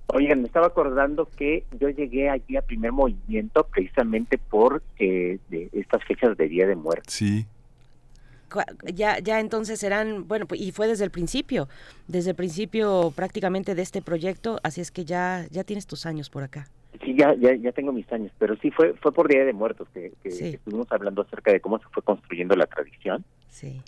Oigan, 0.08 0.42
me 0.42 0.48
estaba 0.48 0.66
acordando 0.66 1.30
que 1.34 1.64
yo 1.80 1.88
llegué 1.88 2.28
allí 2.28 2.58
a 2.58 2.60
primer 2.60 2.92
movimiento 2.92 3.66
precisamente 3.72 4.36
por 4.36 4.82
eh, 4.98 5.38
de 5.48 5.70
estas 5.72 6.04
fechas 6.04 6.36
de 6.36 6.46
Día 6.46 6.66
de 6.66 6.76
Muerte. 6.76 7.04
Sí 7.06 7.46
ya, 8.94 9.18
ya 9.18 9.40
entonces 9.40 9.78
serán, 9.78 10.28
bueno, 10.28 10.46
pues, 10.46 10.60
y 10.60 10.72
fue 10.72 10.86
desde 10.86 11.04
el 11.04 11.10
principio, 11.10 11.68
desde 12.08 12.30
el 12.30 12.36
principio 12.36 13.12
prácticamente 13.14 13.74
de 13.74 13.82
este 13.82 14.02
proyecto, 14.02 14.58
así 14.62 14.80
es 14.80 14.90
que 14.90 15.04
ya, 15.04 15.46
ya 15.50 15.64
tienes 15.64 15.86
tus 15.86 16.06
años 16.06 16.30
por 16.30 16.42
acá. 16.42 16.68
Sí, 17.04 17.14
ya, 17.16 17.34
ya, 17.34 17.54
ya 17.54 17.72
tengo 17.72 17.92
mis 17.92 18.10
años, 18.12 18.32
pero 18.38 18.56
sí 18.56 18.70
fue, 18.70 18.94
fue 18.94 19.12
por 19.12 19.28
Día 19.28 19.44
de 19.44 19.52
Muertos 19.52 19.88
que, 19.92 20.12
estuvimos 20.24 20.90
hablando 20.90 21.22
acerca 21.22 21.52
de 21.52 21.60
cómo 21.60 21.78
se 21.78 21.84
fue 21.92 22.02
construyendo 22.02 22.56
la 22.56 22.66
tradición. 22.66 23.24
Sí. 23.48 23.82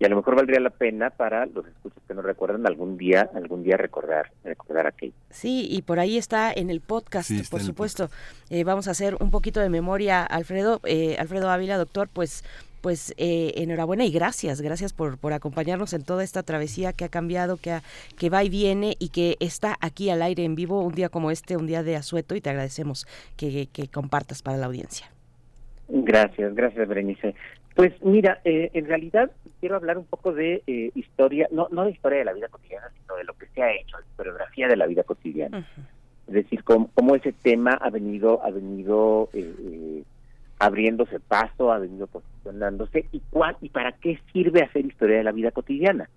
Y 0.00 0.04
a 0.04 0.08
lo 0.08 0.16
mejor 0.16 0.36
valdría 0.36 0.60
la 0.60 0.70
pena 0.70 1.10
para 1.10 1.46
los 1.46 1.66
escuchos 1.66 2.00
que 2.06 2.14
no 2.14 2.22
recuerdan 2.22 2.64
algún 2.66 2.96
día, 2.96 3.28
algún 3.34 3.64
día 3.64 3.76
recordar, 3.76 4.30
recordar 4.44 4.86
aquello. 4.86 5.14
Sí, 5.30 5.66
y 5.68 5.82
por 5.82 5.98
ahí 5.98 6.16
está 6.16 6.52
en 6.52 6.70
el 6.70 6.80
podcast, 6.80 7.30
por 7.50 7.60
supuesto. 7.60 8.08
Eh, 8.48 8.62
vamos 8.62 8.86
a 8.86 8.92
hacer 8.92 9.16
un 9.18 9.32
poquito 9.32 9.58
de 9.58 9.70
memoria, 9.70 10.22
Alfredo, 10.22 10.80
eh, 10.84 11.16
Alfredo 11.18 11.50
Ávila, 11.50 11.78
doctor, 11.78 12.08
pues 12.12 12.44
pues 12.80 13.14
eh, 13.16 13.52
enhorabuena 13.56 14.04
y 14.04 14.10
gracias, 14.10 14.60
gracias 14.60 14.92
por, 14.92 15.18
por 15.18 15.32
acompañarnos 15.32 15.92
en 15.92 16.04
toda 16.04 16.24
esta 16.24 16.42
travesía 16.42 16.92
que 16.92 17.04
ha 17.04 17.08
cambiado, 17.08 17.56
que, 17.56 17.78
que 18.18 18.30
va 18.30 18.44
y 18.44 18.48
viene 18.48 18.96
y 18.98 19.10
que 19.10 19.36
está 19.40 19.76
aquí 19.80 20.10
al 20.10 20.22
aire 20.22 20.44
en 20.44 20.54
vivo 20.54 20.82
un 20.82 20.94
día 20.94 21.08
como 21.08 21.30
este, 21.30 21.56
un 21.56 21.66
día 21.66 21.82
de 21.82 21.96
asueto 21.96 22.34
y 22.34 22.40
te 22.40 22.50
agradecemos 22.50 23.06
que, 23.36 23.68
compartas 23.92 24.42
para 24.42 24.56
la 24.56 24.66
audiencia. 24.66 25.06
Gracias, 25.88 26.54
gracias 26.54 26.86
Berenice. 26.88 27.34
Pues 27.74 27.92
mira, 28.02 28.40
eh, 28.44 28.70
en 28.74 28.86
realidad 28.86 29.30
quiero 29.60 29.76
hablar 29.76 29.98
un 29.98 30.04
poco 30.04 30.32
de 30.32 30.62
eh, 30.66 30.90
historia, 30.94 31.48
no, 31.50 31.68
no 31.70 31.84
de 31.84 31.92
historia 31.92 32.18
de 32.18 32.24
la 32.24 32.32
vida 32.32 32.48
cotidiana, 32.48 32.90
sino 33.00 33.16
de 33.16 33.24
lo 33.24 33.34
que 33.34 33.46
se 33.54 33.62
ha 33.62 33.72
hecho, 33.72 33.96
de 33.96 34.04
historiografía 34.10 34.68
de 34.68 34.76
la 34.76 34.86
vida 34.86 35.04
cotidiana. 35.04 35.66
Es 36.26 36.34
decir, 36.34 36.62
cómo, 36.64 36.90
cómo, 36.94 37.14
ese 37.14 37.32
tema 37.32 37.72
ha 37.72 37.88
venido, 37.88 38.44
ha 38.44 38.50
venido 38.50 39.30
abriéndose 40.58 41.20
paso, 41.20 41.72
ha 41.72 41.78
venido 41.78 42.06
posicionándose 42.06 43.06
y 43.12 43.20
cuál 43.30 43.56
y 43.60 43.68
para 43.68 43.92
qué 43.92 44.18
sirve 44.32 44.62
hacer 44.62 44.84
historia 44.84 45.18
de 45.18 45.24
la 45.24 45.32
vida 45.32 45.50
cotidiana. 45.50 46.08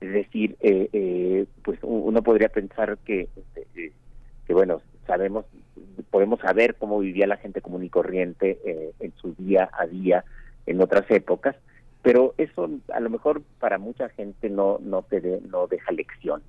Es 0.00 0.12
decir, 0.12 0.56
eh, 0.60 0.88
eh, 0.92 1.46
pues 1.62 1.78
uno 1.82 2.22
podría 2.22 2.48
pensar 2.48 2.98
que, 2.98 3.28
eh, 3.76 3.92
que 4.46 4.52
bueno, 4.52 4.82
sabemos, 5.06 5.46
podemos 6.10 6.40
saber 6.40 6.74
cómo 6.74 6.98
vivía 6.98 7.26
la 7.26 7.38
gente 7.38 7.62
común 7.62 7.84
y 7.84 7.88
corriente 7.88 8.92
en 9.00 9.12
su 9.16 9.34
día 9.34 9.70
a 9.72 9.86
día 9.86 10.24
en 10.66 10.80
otras 10.80 11.08
épocas, 11.10 11.56
pero 12.02 12.34
eso 12.38 12.68
a 12.92 13.00
lo 13.00 13.08
mejor 13.08 13.42
para 13.60 13.78
mucha 13.78 14.08
gente 14.10 14.50
no 14.50 14.78
no 14.80 15.02
te 15.02 15.40
no 15.48 15.66
deja 15.66 15.92
lección 15.92 16.42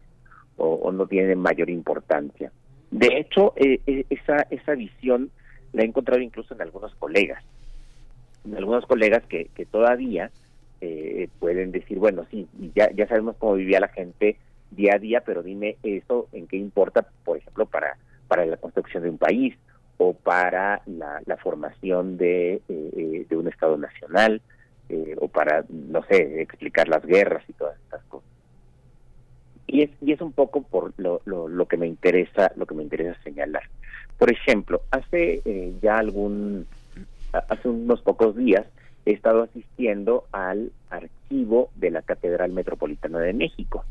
o, 0.57 0.73
o, 0.73 0.91
no 0.91 1.05
tiene 1.07 1.35
mayor 1.35 1.69
importancia. 1.69 2.51
De 2.89 3.17
hecho, 3.17 3.53
esa 3.55 4.41
esa 4.49 4.73
visión 4.73 5.29
la 5.73 5.83
he 5.83 5.85
encontrado 5.85 6.21
incluso 6.21 6.53
en 6.53 6.61
algunos 6.61 6.93
colegas, 6.95 7.43
en 8.45 8.55
algunos 8.55 8.85
colegas 8.85 9.23
que, 9.25 9.49
todavía 9.69 10.31
eh, 10.81 11.29
pueden 11.39 11.71
decir, 11.71 11.99
bueno, 11.99 12.25
sí, 12.31 12.47
ya, 12.75 12.89
ya 12.91 13.07
sabemos 13.07 13.35
cómo 13.37 13.53
vivía 13.55 13.79
la 13.79 13.89
gente 13.89 14.37
día 14.71 14.95
a 14.95 14.99
día, 14.99 15.21
pero 15.21 15.43
dime 15.43 15.77
eso 15.83 16.27
en 16.31 16.47
qué 16.47 16.57
importa, 16.57 17.07
por 17.23 17.37
ejemplo, 17.37 17.65
para, 17.65 17.97
para 18.27 18.45
la 18.45 18.57
construcción 18.57 19.03
de 19.03 19.09
un 19.09 19.17
país 19.17 19.55
o 19.97 20.13
para 20.13 20.81
la, 20.85 21.37
formación 21.37 22.17
eh, 22.19 22.61
eh, 22.67 23.25
de 23.27 23.37
un 23.37 23.47
Estado 23.47 23.77
nacional 23.77 24.41
o 25.19 25.27
para, 25.27 25.65
no 25.67 26.01
sé, 26.03 26.41
explicar 26.41 26.87
las 26.87 27.05
guerras 27.05 27.43
y 27.49 27.53
todas 27.53 27.77
estas 27.83 28.01
cosas. 28.03 28.29
Y 29.67 29.81
es, 29.81 29.89
y 30.01 30.13
es 30.13 30.21
un 30.21 30.31
poco 30.31 30.61
por 30.61 30.93
lo, 30.95 31.21
lo, 31.25 31.49
lo 31.49 31.67
que 31.67 31.75
me 31.75 31.87
interesa, 31.87 32.53
lo 32.55 32.65
que 32.65 32.73
me 32.73 32.83
interesa 32.83 33.21
señalar. 33.21 33.63
Por 34.17 34.31
ejemplo, 34.31 34.81
hace 34.91 35.41
eh, 35.45 35.73
ya 35.81 35.97
algún, 35.97 36.65
hace 37.31 37.69
unos 37.69 38.01
pocos 38.01 38.35
días 38.35 38.65
he 39.05 39.11
estado 39.11 39.43
asistiendo 39.43 40.25
al 40.31 40.71
archivo 40.89 41.69
de 41.75 41.91
la 41.91 42.01
Catedral 42.01 42.51
Metropolitana 42.51 43.19
de 43.19 43.33
México, 43.33 43.85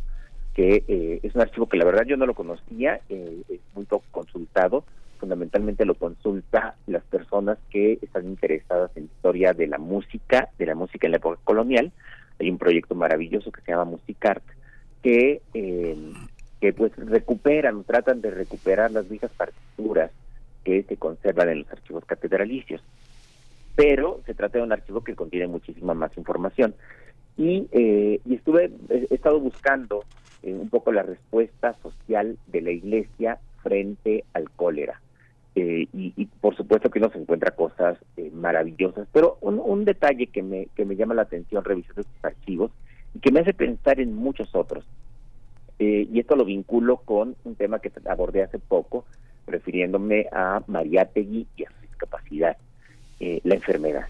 que 0.55 0.85
eh, 0.89 1.21
es 1.23 1.35
un 1.35 1.43
archivo 1.43 1.69
que 1.69 1.77
la 1.77 1.85
verdad 1.85 2.05
yo 2.07 2.17
no 2.17 2.27
lo 2.27 2.35
conocía, 2.35 3.01
eh, 3.09 3.43
es 3.49 3.61
muy 3.75 3.85
poco 3.85 4.05
consultado, 4.11 4.85
fundamentalmente 5.19 5.85
lo 5.85 5.95
consulta 5.95 6.75
las 6.87 7.05
personas 7.05 7.59
que 7.71 7.99
están 8.03 8.27
interesadas 8.27 8.91
en 8.97 9.05
la 9.05 9.07
historia 9.07 9.53
de 9.53 9.69
la 9.69 9.79
música, 9.79 10.51
de 10.59 10.67
la 10.67 10.75
música 10.75 11.07
en 11.07 11.13
la 11.13 11.19
época 11.19 11.41
colonial. 11.45 11.93
Hay 12.39 12.51
un 12.51 12.59
proyecto 12.59 12.95
maravilloso 12.95 13.51
que 13.53 13.63
se 13.63 13.71
llama 13.71 13.85
Musicart, 13.85 14.43
que 15.03 15.41
pues 16.73 16.93
recuperan, 16.97 17.85
tratan 17.85 18.21
de 18.21 18.31
recuperar 18.31 18.91
las 18.91 19.09
viejas 19.09 19.31
partituras 19.37 20.11
que 20.65 20.83
se 20.83 20.97
conservan 20.97 21.49
en 21.51 21.61
los 21.61 21.71
archivos 21.71 22.05
catedralicios. 22.05 22.83
Pero 23.77 24.21
se 24.27 24.35
trata 24.35 24.59
de 24.59 24.65
un 24.65 24.73
archivo 24.73 25.05
que 25.05 25.15
contiene 25.15 25.47
muchísima 25.47 25.95
más 25.95 26.17
información. 26.17 26.75
Y, 27.37 27.69
eh, 27.73 28.21
y 28.25 28.35
estuve, 28.35 28.73
he 28.89 29.15
estado 29.15 29.39
buscando 29.39 30.05
eh, 30.43 30.53
un 30.53 30.69
poco 30.69 30.91
la 30.91 31.03
respuesta 31.03 31.75
social 31.83 32.39
de 32.47 32.63
la 32.63 32.71
iglesia 32.71 33.39
frente 33.63 34.25
al 34.33 34.51
cólera. 34.51 35.01
Eh, 35.55 35.87
y, 35.93 36.27
por 36.41 36.55
supuesto 36.55 36.91
que 36.91 36.99
uno 36.99 37.11
se 37.11 37.19
encuentra 37.19 37.53
cosas 37.53 37.99
maravillosas, 38.33 39.09
pero 39.13 39.39
un, 39.41 39.59
un, 39.59 39.87
detalle 39.87 40.27
que 40.27 40.43
me, 40.43 40.69
que 40.75 40.85
me 40.85 40.97
llama 40.97 41.15
la 41.15 41.23
atención 41.23 41.65
revisando 41.65 42.03
estos 42.03 42.25
archivos 42.25 42.73
y 43.15 43.21
que 43.21 43.31
me 43.31 43.41
hace 43.41 43.55
pensar 43.55 43.99
en 43.99 44.15
muchos 44.15 44.55
otros 44.55 44.85
eh, 45.79 46.09
y 46.11 46.21
esto 46.21 46.37
lo 46.37 46.45
vinculo 46.45 46.99
con 46.99 47.37
un 47.45 47.55
tema 47.55 47.81
que 47.81 47.93
abordé 48.09 48.43
hace 48.43 48.59
poco, 48.59 49.05
refiriéndome 49.47 50.27
a 50.33 50.63
Mariátegui 50.67 51.47
y 51.57 51.65
a 51.65 51.71
su 51.71 51.81
discapacidad, 51.83 52.57
eh, 53.21 53.41
la 53.45 53.55
enfermedad. 53.55 54.07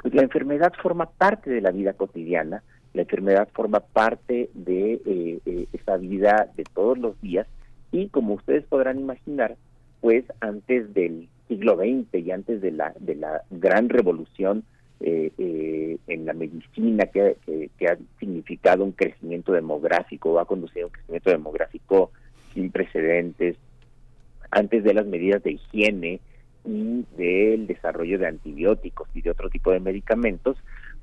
Pues 0.00 0.14
la 0.14 0.22
enfermedad 0.22 0.72
forma 0.80 1.06
parte 1.06 1.50
de 1.50 1.60
la 1.60 1.72
vida 1.72 1.94
cotidiana, 1.94 2.62
la 2.94 3.02
enfermedad 3.02 3.48
forma 3.52 3.80
parte 3.80 4.50
de 4.54 5.00
eh, 5.04 5.66
esa 5.72 5.96
vida 5.96 6.48
de 6.56 6.64
todos 6.64 6.96
los 6.98 7.20
días 7.20 7.46
y 7.92 8.08
como 8.08 8.34
ustedes 8.34 8.64
podrán 8.64 8.98
imaginar, 8.98 9.56
pues 10.00 10.24
antes 10.40 10.94
del 10.94 11.28
siglo 11.48 11.76
XX 11.76 12.14
y 12.14 12.30
antes 12.30 12.60
de 12.60 12.70
la, 12.70 12.94
de 12.98 13.16
la 13.16 13.42
gran 13.50 13.88
revolución 13.88 14.64
eh, 15.00 15.30
eh, 15.36 15.98
en 16.06 16.24
la 16.24 16.32
medicina 16.32 17.06
que, 17.06 17.36
ha 17.86 17.96
significado 18.18 18.84
un 18.84 18.92
crecimiento 18.92 19.52
demográfico, 19.52 20.38
ha 20.40 20.46
conducido 20.46 20.86
a 20.86 20.88
un 20.88 20.92
crecimiento 20.92 21.30
demográfico 21.30 22.10
sin 22.54 22.70
precedentes, 22.70 23.56
antes 24.50 24.84
de 24.84 24.94
las 24.94 25.06
medidas 25.06 25.42
de 25.42 25.52
higiene 25.52 26.20
y 26.64 27.04
del 27.16 27.66
desarrollo 27.66 28.18
de 28.18 28.26
antibióticos 28.26 29.08
y 29.14 29.22
de 29.22 29.30
otro 29.30 29.50
tipo 29.50 29.70
de 29.70 29.80
medicamentos, 29.80 30.56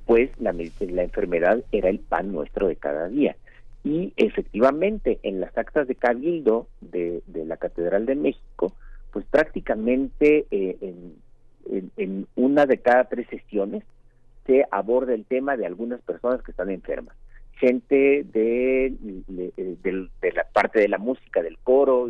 pues 0.06 0.30
la, 0.38 0.52
la 0.52 1.02
enfermedad 1.02 1.62
era 1.72 1.88
el 1.88 2.00
pan 2.00 2.32
nuestro 2.32 2.68
de 2.68 2.76
cada 2.76 3.08
día. 3.08 3.36
Y 3.84 4.14
efectivamente, 4.16 5.20
en 5.22 5.40
las 5.40 5.56
actas 5.56 5.86
de 5.86 5.94
cabildo 5.94 6.66
de, 6.80 7.22
la 7.34 7.58
Catedral 7.58 8.06
de 8.06 8.14
México, 8.14 8.72
pues 9.12 9.26
prácticamente 9.26 10.46
eh, 10.50 10.76
en, 10.80 11.16
en, 11.96 12.26
una 12.34 12.66
de 12.66 12.78
cada 12.78 13.04
tres 13.04 13.26
sesiones 13.28 13.82
se 14.46 14.64
aborda 14.70 15.14
el 15.14 15.24
tema 15.24 15.56
de 15.56 15.66
algunas 15.66 16.00
personas 16.02 16.42
que 16.42 16.50
están 16.50 16.70
enfermas. 16.70 17.16
Gente 17.54 18.24
de, 18.32 18.94
de, 19.28 20.32
la 20.32 20.44
parte 20.52 20.80
de 20.80 20.88
la 20.88 20.98
música, 20.98 21.42
del 21.42 21.56
coro, 21.58 22.08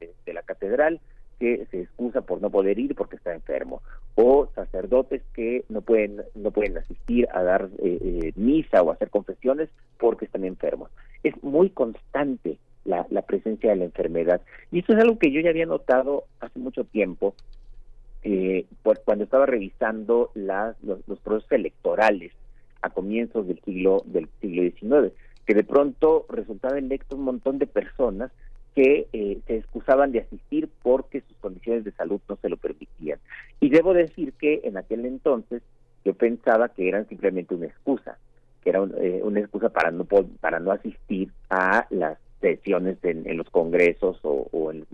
de, 0.00 0.34
la 0.34 0.42
catedral, 0.42 1.00
que 1.38 1.66
se 1.70 1.82
excusa 1.82 2.20
por 2.20 2.42
no 2.42 2.50
poder 2.50 2.78
ir 2.78 2.94
porque 2.94 3.16
está 3.16 3.32
enfermo. 3.32 3.82
O 4.14 4.48
sacerdotes 4.54 5.22
que 5.32 5.64
no 5.68 5.80
pueden, 5.80 6.22
no 6.34 6.50
pueden 6.50 6.76
asistir 6.76 7.28
a 7.32 7.42
dar 7.42 7.70
eh, 7.82 7.98
eh, 8.02 8.32
misa 8.36 8.82
o 8.82 8.90
hacer 8.90 9.08
confesiones 9.10 9.70
porque 9.98 10.26
están 10.26 10.44
enfermos. 10.44 10.90
Es 11.22 11.40
muy 11.42 11.70
constante 11.70 12.58
la, 12.84 13.22
presencia 13.22 13.70
de 13.70 13.76
la 13.76 13.84
enfermedad. 13.84 14.40
Y 14.70 14.80
eso 14.80 14.92
es 14.92 14.98
algo 14.98 15.18
que 15.18 15.30
yo 15.30 15.40
ya 15.40 15.50
había 15.50 15.66
notado 15.66 16.24
hace 16.40 16.58
mucho 16.58 16.84
tiempo, 16.84 17.34
eh, 18.22 18.66
cuando 19.04 19.24
estaba 19.24 19.46
revisando 19.46 20.30
las, 20.34 20.76
los, 20.82 21.18
procesos 21.20 21.52
electorales 21.52 22.32
a 22.82 22.90
comienzos 22.90 23.46
del 23.46 23.60
siglo 23.60 24.02
del 24.06 24.28
siglo 24.40 24.62
XIX, 24.62 25.12
que 25.46 25.54
de 25.54 25.64
pronto 25.64 26.26
resultaba 26.28 26.78
electo 26.78 27.16
un 27.16 27.24
montón 27.24 27.58
de 27.58 27.66
personas 27.66 28.30
que 28.74 29.08
eh, 29.12 29.40
se 29.46 29.56
excusaban 29.56 30.12
de 30.12 30.20
asistir 30.20 30.68
porque 30.82 31.22
sus 31.22 31.36
condiciones 31.38 31.84
de 31.84 31.92
salud 31.92 32.20
no 32.28 32.36
se 32.36 32.48
lo 32.48 32.56
permitían. 32.56 33.18
Y 33.58 33.70
debo 33.70 33.94
decir 33.94 34.32
que 34.34 34.60
en 34.64 34.76
aquel 34.76 35.04
entonces 35.06 35.62
yo 36.04 36.14
pensaba 36.14 36.68
que 36.68 36.88
eran 36.88 37.08
simplemente 37.08 37.54
una 37.54 37.66
excusa, 37.66 38.18
que 38.62 38.70
era 38.70 38.80
eh, 38.98 39.20
una 39.22 39.40
excusa 39.40 39.70
para 39.70 39.90
no 39.90 40.04
para 40.04 40.60
no 40.60 40.72
asistir 40.72 41.30
a 41.48 41.86
las 41.90 42.18
sesiones 42.40 42.96
en, 43.02 43.36
los 43.36 43.50
congresos 43.50 44.18
o, 44.22 44.48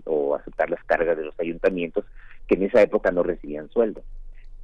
o, 0.05 0.35
aceptar 0.35 0.69
las 0.69 0.83
cargas 0.83 1.17
de 1.17 1.25
los 1.25 1.39
ayuntamientos 1.39 2.05
que 2.47 2.55
en 2.55 2.63
esa 2.63 2.81
época 2.81 3.11
no 3.11 3.23
recibían 3.23 3.69
sueldo. 3.69 4.01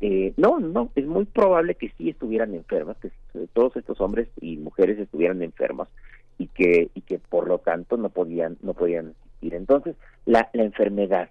Eh, 0.01 0.33
no, 0.35 0.59
no, 0.59 0.89
es 0.95 1.05
muy 1.05 1.25
probable 1.25 1.75
que 1.75 1.91
sí 1.97 2.09
estuvieran 2.09 2.53
enfermas, 2.53 2.97
que 2.97 3.11
todos 3.53 3.75
estos 3.77 4.01
hombres 4.01 4.27
y 4.41 4.57
mujeres 4.57 4.99
estuvieran 4.99 5.41
enfermos 5.41 5.87
y 6.37 6.47
que 6.47 6.89
y 6.93 7.01
que 7.01 7.19
por 7.19 7.47
lo 7.47 7.59
tanto 7.59 7.95
no 7.95 8.09
podían 8.09 8.57
no 8.61 8.73
podían 8.73 9.13
asistir. 9.21 9.53
Entonces, 9.55 9.95
la, 10.25 10.49
la 10.53 10.63
enfermedad, 10.63 11.29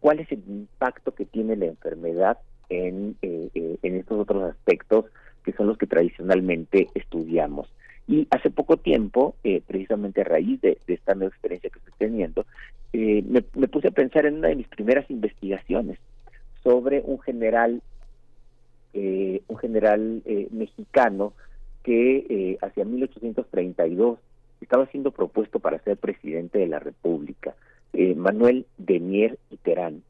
¿cuál 0.00 0.20
es 0.20 0.32
el 0.32 0.42
impacto 0.48 1.14
que 1.14 1.26
tiene 1.26 1.56
la 1.56 1.66
enfermedad 1.66 2.38
en, 2.68 3.16
eh, 3.20 3.50
eh, 3.54 3.76
en 3.82 3.96
estos 3.96 4.18
otros 4.20 4.42
aspectos 4.44 5.06
que 5.44 5.52
son 5.52 5.66
los 5.66 5.76
que 5.76 5.86
tradicionalmente 5.86 6.88
estudiamos? 6.94 7.68
Y 8.06 8.26
hace 8.30 8.50
poco 8.50 8.76
tiempo, 8.76 9.34
eh, 9.44 9.62
precisamente 9.66 10.20
a 10.20 10.24
raíz 10.24 10.60
de, 10.60 10.78
esta 10.86 11.14
nueva 11.14 11.30
experiencia 11.30 11.70
que 11.70 11.78
estoy 11.78 11.94
teniendo, 11.96 12.44
eh, 12.92 13.22
me, 13.22 13.68
puse 13.68 13.88
a 13.88 13.92
pensar 13.92 14.26
en 14.26 14.34
una 14.36 14.48
de 14.48 14.56
mis 14.56 14.68
primeras 14.68 15.10
investigaciones 15.10 15.98
sobre 16.62 17.02
un 17.04 17.18
general, 17.20 17.82
eh, 18.92 19.42
un 19.48 19.56
general 19.56 20.22
mexicano 20.50 21.32
que 21.82 22.56
hacia 22.62 22.84
1832 22.84 24.18
estaba 24.60 24.86
siendo 24.86 25.10
propuesto 25.10 25.58
para 25.58 25.78
ser 25.80 25.96
presidente 25.96 26.58
de 26.58 26.66
la 26.66 26.78
República, 26.78 27.54
Manuel 28.16 28.66
de 28.78 29.00
Mier 29.00 29.38
y 29.50 29.56
Terán. 29.58 30.02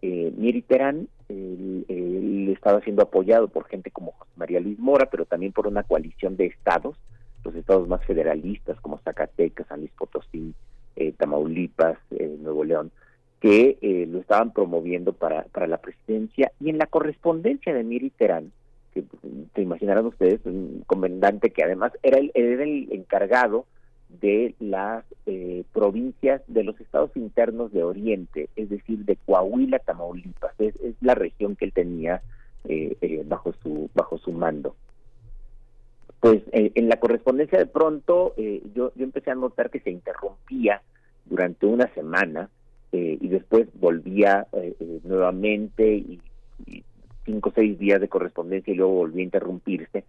Mier 0.00 0.56
y 0.56 0.62
Terán 0.62 1.08
él, 1.28 2.48
estaba 2.56 2.80
siendo 2.80 3.02
apoyado 3.02 3.48
por 3.48 3.66
gente 3.66 3.90
como 3.90 4.12
José 4.12 4.30
María 4.36 4.60
Luis 4.60 4.78
Mora, 4.78 5.06
pero 5.10 5.26
también 5.26 5.52
por 5.52 5.66
una 5.66 5.82
coalición 5.82 6.36
de 6.36 6.46
estados 6.46 6.96
los 7.48 7.56
estados 7.56 7.88
más 7.88 8.04
federalistas 8.04 8.78
como 8.80 8.98
Zacatecas, 8.98 9.66
San 9.68 9.80
Luis 9.80 9.92
Potosí, 9.92 10.54
eh, 10.96 11.12
Tamaulipas, 11.16 11.98
eh, 12.10 12.36
Nuevo 12.40 12.64
León, 12.64 12.90
que 13.40 13.78
eh, 13.80 14.06
lo 14.06 14.18
estaban 14.18 14.52
promoviendo 14.52 15.12
para, 15.12 15.44
para 15.44 15.66
la 15.66 15.78
presidencia. 15.78 16.52
Y 16.60 16.70
en 16.70 16.78
la 16.78 16.86
correspondencia 16.86 17.72
de 17.72 17.84
Miri 17.84 18.10
Terán, 18.10 18.52
que 18.92 19.02
pues, 19.02 19.22
se 19.54 19.62
imaginarán 19.62 20.06
ustedes, 20.06 20.40
un 20.44 20.82
comandante 20.86 21.50
que 21.50 21.64
además 21.64 21.92
era 22.02 22.18
el, 22.18 22.30
era 22.34 22.62
el 22.62 22.88
encargado 22.92 23.64
de 24.20 24.54
las 24.58 25.04
provincias 25.72 26.40
de 26.46 26.64
los 26.64 26.80
estados 26.80 27.10
internos 27.14 27.70
de 27.72 27.84
Oriente, 27.84 28.48
es 28.56 28.70
decir, 28.70 29.04
de 29.04 29.16
Coahuila, 29.16 29.78
Tamaulipas, 29.80 30.54
es, 30.58 30.74
es 30.76 30.94
la 31.02 31.14
región 31.14 31.56
que 31.56 31.66
él 31.66 31.72
tenía 31.74 32.22
bajo 33.26 33.52
su 33.62 33.90
bajo 33.94 34.16
su 34.16 34.32
mando 34.32 34.74
pues 36.20 36.42
eh, 36.52 36.72
en 36.74 36.88
la 36.88 36.98
correspondencia 36.98 37.58
de 37.58 37.66
pronto 37.66 38.34
eh, 38.36 38.62
yo, 38.74 38.92
yo 38.96 39.04
empecé 39.04 39.30
a 39.30 39.36
notar 39.36 39.70
que 39.70 39.80
se 39.80 39.90
interrumpía 39.90 40.82
durante 41.26 41.66
una 41.66 41.86
semana 41.94 42.50
eh, 42.90 43.18
y 43.20 43.28
después 43.28 43.68
volvía 43.74 44.46
nuevamente 45.04 45.94
y, 45.94 46.20
cinco 47.24 47.50
o 47.50 47.52
seis 47.54 47.78
días 47.78 48.00
de 48.00 48.08
correspondencia 48.08 48.72
y 48.72 48.76
luego 48.76 48.94
volvía 48.94 49.20
a 49.20 49.24
interrumpirse. 49.24 50.04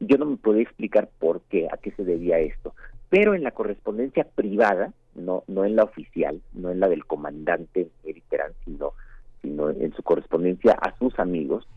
Yo 0.00 0.18
no 0.18 0.26
me 0.26 0.36
podía 0.36 0.62
explicar 0.62 1.08
por 1.20 1.40
qué, 1.42 1.68
a 1.70 1.76
qué 1.76 1.92
se 1.92 2.04
debía 2.04 2.40
esto. 2.40 2.74
Pero 3.08 3.34
en 3.34 3.44
la 3.44 3.52
correspondencia 3.52 4.24
privada, 4.24 4.92
no, 5.14 5.44
no 5.46 5.64
en 5.64 5.76
la 5.76 5.84
oficial, 5.84 6.42
no 6.52 6.72
en 6.72 6.80
la 6.80 6.88
del 6.88 7.04
comandante 7.04 7.86
Mediterán, 8.04 8.52
sino, 8.64 8.92
sino 9.40 9.70
en 9.70 9.94
su 9.94 10.02
correspondencia 10.02 10.72
a 10.72 10.98
sus 10.98 11.16
amigos, 11.20 11.68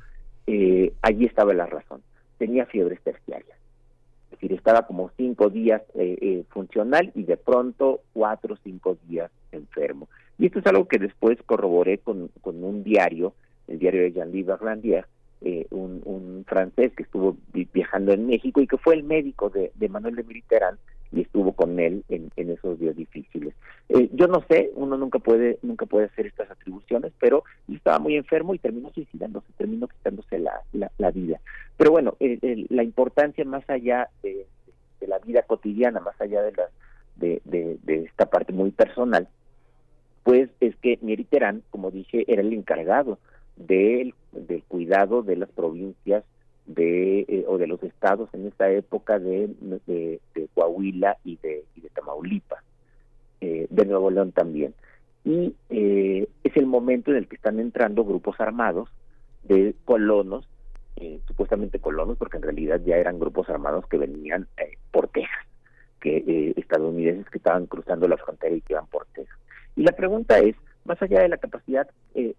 allí 0.48 1.26
estaba 1.26 1.54
la 1.54 1.68
razón. 1.68 2.02
Tenía 2.40 2.66
fiebres 2.66 3.00
terciarias 3.02 3.57
es 4.38 4.42
decir, 4.42 4.58
estaba 4.58 4.86
como 4.86 5.10
cinco 5.18 5.50
días 5.50 5.82
eh, 5.96 6.16
eh, 6.22 6.44
funcional 6.50 7.12
y 7.16 7.24
de 7.24 7.38
pronto 7.38 8.02
cuatro 8.14 8.54
o 8.54 8.58
cinco 8.64 8.96
días 9.08 9.32
enfermo. 9.52 10.08
Y 10.38 10.46
esto 10.46 10.60
es 10.60 10.68
algo 10.68 10.88
que 10.88 11.00
después 11.00 11.40
corroboré 11.44 11.98
con, 11.98 12.30
con 12.42 12.64
un 12.64 12.84
diario, 12.84 13.34
el 13.68 13.80
diario 13.80 14.04
de 14.04 14.12
Jean-Louis 14.12 14.46
Barlandier, 14.46 15.08
eh, 15.42 15.66
un, 15.72 16.02
un, 16.06 16.46
francés 16.48 16.94
que 16.96 17.02
estuvo 17.02 17.36
viajando 17.74 18.14
en 18.14 18.28
México 18.28 18.62
y 18.62 18.68
que 18.68 18.78
fue 18.78 18.94
el 18.94 19.04
médico 19.04 19.50
de, 19.50 19.72
de 19.74 19.90
Manuel 19.90 20.16
de 20.16 20.24
Militerán 20.24 20.78
y 21.12 21.22
estuvo 21.22 21.54
con 21.54 21.80
él 21.80 22.04
en, 22.10 22.32
esos 22.36 22.80
días 22.80 22.96
difíciles. 22.96 23.54
Eh, 23.90 24.10
yo 24.14 24.28
no 24.28 24.44
sé, 24.50 24.72
uno 24.76 24.98
nunca 24.98 25.20
puede 25.20 25.60
nunca 25.62 25.86
puede 25.86 26.08
hacer 26.08 26.26
estas 26.26 26.50
atribuciones, 26.52 27.14
pero 27.20 27.44
estaba 27.72 28.00
muy 28.00 28.16
enfermo 28.16 28.54
y 28.54 28.60
terminó 28.60 28.92
suicidándose, 28.92 29.48
terminó 29.58 29.88
quitándose 29.88 30.40
la, 30.40 30.62
la, 30.98 31.12
vida. 31.12 31.40
Pero 31.78 31.92
bueno, 31.92 32.16
la 32.20 32.84
importancia 32.84 33.46
más 33.46 33.70
allá 33.70 34.10
de, 34.22 34.46
la 35.08 35.20
vida 35.20 35.44
cotidiana, 35.44 36.00
más 36.00 36.20
allá 36.20 36.42
de, 36.42 36.52
la, 36.52 36.70
de, 37.16 37.42
de, 37.84 38.04
esta 38.04 38.26
parte 38.26 38.52
muy 38.52 38.72
personal, 38.72 39.28
pues 40.24 40.50
es 40.60 40.76
que 40.78 40.98
Terán, 41.30 41.64
como 41.70 41.92
dije, 41.92 42.26
era 42.28 42.42
el 42.42 42.52
encargado 42.52 43.20
del, 43.56 44.14
del 44.34 44.64
cuidado 44.64 45.24
de 45.24 45.38
las 45.38 45.50
provincias 45.50 46.24
de 46.68 47.22
eh, 47.22 47.46
o 47.48 47.58
de 47.58 47.66
los 47.66 47.82
estados 47.82 48.30
en 48.34 48.46
esta 48.46 48.70
época 48.70 49.20
de, 49.20 49.50
de, 49.88 50.20
Coahuila 50.54 51.18
y 51.24 51.38
de, 51.38 51.64
de 51.76 51.90
Tamaulipas, 51.90 52.62
eh, 53.42 53.68
de 53.70 53.86
Nuevo 53.86 54.12
León 54.12 54.34
también. 54.34 54.74
Y 55.24 55.56
eh, 55.70 56.28
es 56.44 56.58
el 56.58 56.66
momento 56.66 57.12
en 57.12 57.18
el 57.18 57.28
que 57.28 57.38
están 57.38 57.60
entrando 57.60 58.04
grupos 58.04 58.40
armados 58.40 58.90
de 59.44 59.74
colonos, 59.86 60.48
supuestamente 61.28 61.80
colonos, 61.80 62.18
porque 62.18 62.38
en 62.38 62.44
realidad 62.44 62.82
ya 62.84 62.96
eran 62.96 63.20
grupos 63.20 63.48
armados 63.50 63.86
que 63.88 64.00
venían 64.00 64.48
por 64.92 65.08
Texas, 65.10 65.46
que 66.02 66.54
estadounidenses 66.58 67.30
que 67.30 67.38
estaban 67.38 67.68
cruzando 67.68 68.08
la 68.08 68.18
frontera 68.18 68.56
y 68.56 68.62
que 68.62 68.74
iban 68.74 68.88
por 68.88 69.06
Texas. 69.14 69.38
Y 69.76 69.84
la 69.84 69.92
pregunta 69.92 70.40
es, 70.40 70.56
más 70.86 71.00
allá 71.02 71.22
de 71.22 71.30
la 71.30 71.38
capacidad 71.38 71.88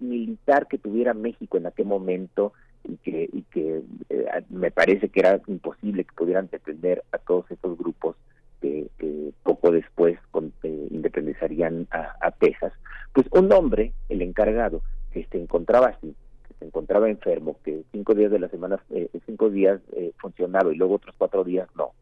militar 0.01 0.67
que 0.67 0.77
tuviera 0.77 1.15
México 1.15 1.57
en 1.57 1.67
aquel 1.67 1.87
momento, 1.87 2.53
y 2.89 2.97
que, 2.97 3.29
y 3.33 3.43
que 3.43 3.83
eh, 4.09 4.27
me 4.51 4.71
parece 4.71 5.09
que 5.09 5.21
era 5.21 5.41
imposible 5.47 6.05
que 6.05 6.15
pudieran 6.15 6.49
defender 6.51 7.05
a 7.13 7.19
todos 7.19 7.51
estos 7.51 7.79
grupos 7.79 8.17
que, 8.61 9.33
poco 9.43 9.71
después 9.71 10.19
con, 10.31 10.53
eh, 10.63 10.89
independizarían 10.91 11.87
a, 11.91 12.31
Texas, 12.33 12.73
pues 13.13 13.27
un 13.33 13.53
hombre, 13.53 13.93
el 14.09 14.23
encargado, 14.23 14.83
que 15.13 15.25
se 15.31 15.41
encontraba 15.41 15.89
así, 15.89 16.15
que 16.47 16.55
se 16.59 16.65
encontraba 16.65 17.09
enfermo, 17.09 17.57
que 17.65 17.83
cinco 17.93 18.15
días 18.15 18.31
de 18.31 18.39
la 18.39 18.49
semana, 18.49 18.79
eh, 18.91 19.09
cinco 19.27 19.51
días 19.51 19.81
eh, 19.93 20.13
funcionaba 20.19 20.73
y 20.73 20.77
luego 20.77 20.95
otros 20.95 21.15
cuatro 21.19 21.45
días 21.45 21.69
no, 21.77 21.93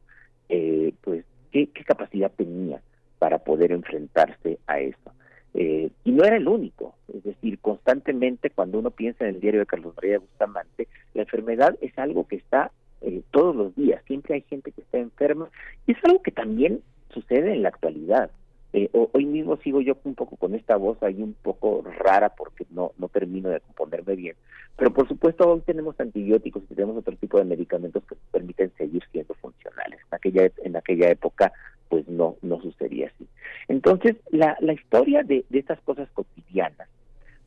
pues 1.03 1.25
¿qué, 1.51 1.69
¿qué 1.69 1.85
capacidad 1.85 2.31
tenía 2.37 2.81
para 3.19 3.39
poder 3.39 3.73
enfrentarse 3.73 4.59
a 4.67 4.81
eso? 4.81 5.13
Eh, 5.59 5.89
y 6.05 6.13
no 6.13 6.23
era 6.23 6.37
el 6.37 6.47
único, 6.47 6.95
es 7.15 7.25
decir, 7.25 7.59
constantemente 7.61 8.51
cuando 8.51 8.79
uno 8.79 8.91
piensa 8.91 9.25
en 9.25 9.37
el 9.37 9.41
diario 9.41 9.61
de 9.61 9.67
Carlos 9.67 9.95
María 9.97 10.19
Bustamante, 10.19 10.87
la 11.15 11.23
enfermedad 11.23 11.75
es 11.81 11.99
algo 11.99 12.29
que 12.29 12.37
está 12.37 12.73
eh, 13.01 13.23
todos 13.31 13.57
los 13.57 13.75
días, 13.75 14.05
siempre 14.07 14.35
hay 14.35 14.43
gente 14.43 14.71
que 14.71 14.83
está 14.83 14.99
enferma 14.99 15.49
y 15.87 15.93
es 15.93 15.99
algo 16.05 16.21
que 16.21 16.31
también 16.31 16.83
sucede 17.09 17.55
en 17.55 17.63
la 17.63 17.71
actualidad. 17.71 18.31
Eh, 18.75 18.91
hoy 18.93 19.25
mismo 19.25 19.57
sigo 19.57 19.81
yo 19.81 19.97
un 20.05 20.15
poco 20.15 20.37
con 20.37 20.55
esta 20.55 20.77
voz 20.77 21.03
ahí 21.03 21.23
un 21.23 21.33
poco 21.33 21.83
rara 22.01 22.29
porque 22.29 22.67
no, 22.69 22.93
no 22.99 23.09
termino 23.09 23.49
de 23.49 23.61
componerme 23.61 24.15
bien. 24.15 24.37
Pero 24.77 24.93
por 24.93 25.09
supuesto 25.09 25.51
hoy 25.51 25.63
tenemos 25.63 25.99
antibióticos 25.99 26.65
y 26.65 26.75
tenemos 26.75 26.99
otro 26.99 27.17
tipo 27.17 27.39
de 27.39 27.45
medicamentos 27.45 28.05
que 28.05 28.17
permiten 28.31 28.71
seguir 28.77 29.03
siendo 29.11 29.33
funcionales. 29.33 30.01
En 30.11 30.17
aquella, 30.17 30.51
en 30.65 30.77
aquella 30.77 31.09
época 31.09 31.51
pues 31.89 32.07
no, 32.09 32.37
no 32.43 32.61
sucedía 32.61 33.11
así. 33.15 33.27
Entonces, 33.69 34.17
la, 34.31 34.57
la 34.61 34.73
historia 34.73 35.23
de, 35.23 35.45
de 35.49 35.59
estas 35.59 35.81
cosas 35.81 36.09
cotidianas 36.13 36.89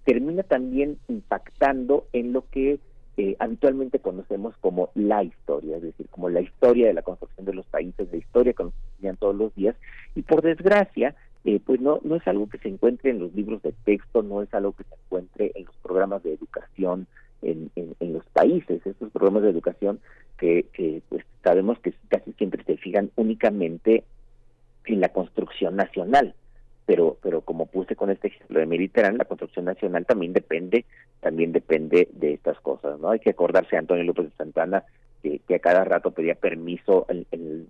termina 0.06 0.44
también 0.44 0.98
impactando 1.08 2.08
en 2.14 2.34
lo 2.34 2.50
que 2.50 2.80
eh, 3.18 3.36
habitualmente 3.40 4.00
conocemos 4.00 4.56
como 4.62 4.92
la 4.96 5.24
historia, 5.24 5.76
es 5.76 5.84
decir, 5.84 6.08
como 6.10 6.30
la 6.30 6.40
historia 6.40 6.88
de 6.88 6.94
la 6.94 7.02
construcción 7.02 7.46
de 7.46 7.54
los 7.54 7.66
países, 7.66 8.08
la 8.12 8.18
historia 8.18 8.54
que 8.54 8.64
nos 8.64 8.74
enseñan 8.94 9.18
todos 9.18 9.36
los 9.36 9.54
días, 9.56 9.76
y 10.16 10.22
por 10.22 10.42
desgracia, 10.42 11.16
eh, 11.44 11.60
pues 11.66 11.82
no, 11.82 12.00
no 12.04 12.16
es 12.16 12.28
algo 12.28 12.48
que 12.48 12.60
se 12.60 12.70
encuentre 12.70 13.12
en 13.12 13.20
los 13.20 13.36
libros 13.36 13.62
de 13.62 13.74
texto, 13.84 14.24
no 14.24 14.42
es 14.42 14.54
algo 14.54 14.72
que 14.72 14.86
se 14.86 14.96
encuentre 14.96 15.52
en 15.54 15.66
los 15.66 15.76
programas 15.84 16.24
de 16.24 16.34
educación 16.34 17.08
en, 17.42 17.70
en, 17.76 18.14
los 18.14 18.26
países, 18.28 18.86
estos 18.86 19.12
programas 19.12 19.44
de 19.44 19.50
educación 19.50 20.00
que, 20.38 20.66
que 20.74 21.02
pues 21.10 21.26
sabemos 21.44 21.78
que 21.80 21.94
casi 22.08 22.32
siempre 22.34 22.64
se 22.64 22.78
fijan 22.78 23.12
únicamente 23.16 24.04
en 24.94 25.02
la 25.02 25.10
construcción 25.10 25.76
nacional, 25.76 26.34
pero 26.86 27.18
pero 27.22 27.42
como 27.42 27.68
puse 27.68 27.96
con 27.96 28.10
este 28.10 28.28
ejemplo 28.28 28.60
de 28.60 28.66
Mediterráneo, 28.66 29.18
la 29.18 29.26
construcción 29.26 29.66
nacional 29.66 30.06
también 30.06 30.34
depende 30.34 30.86
también 31.20 31.52
depende 31.52 32.10
de 32.14 32.34
estas 32.34 32.60
cosas, 32.60 33.00
¿no? 33.00 33.12
Hay 33.12 33.20
que 33.20 33.32
acordarse 33.32 33.72
de 33.72 33.78
Antonio 33.78 34.04
López 34.04 34.26
de 34.26 34.36
Santana 34.38 34.84
que, 35.22 35.56
a 35.56 35.60
cada 35.60 35.84
rato 35.84 36.12
pedía 36.12 36.36
permiso 36.36 37.06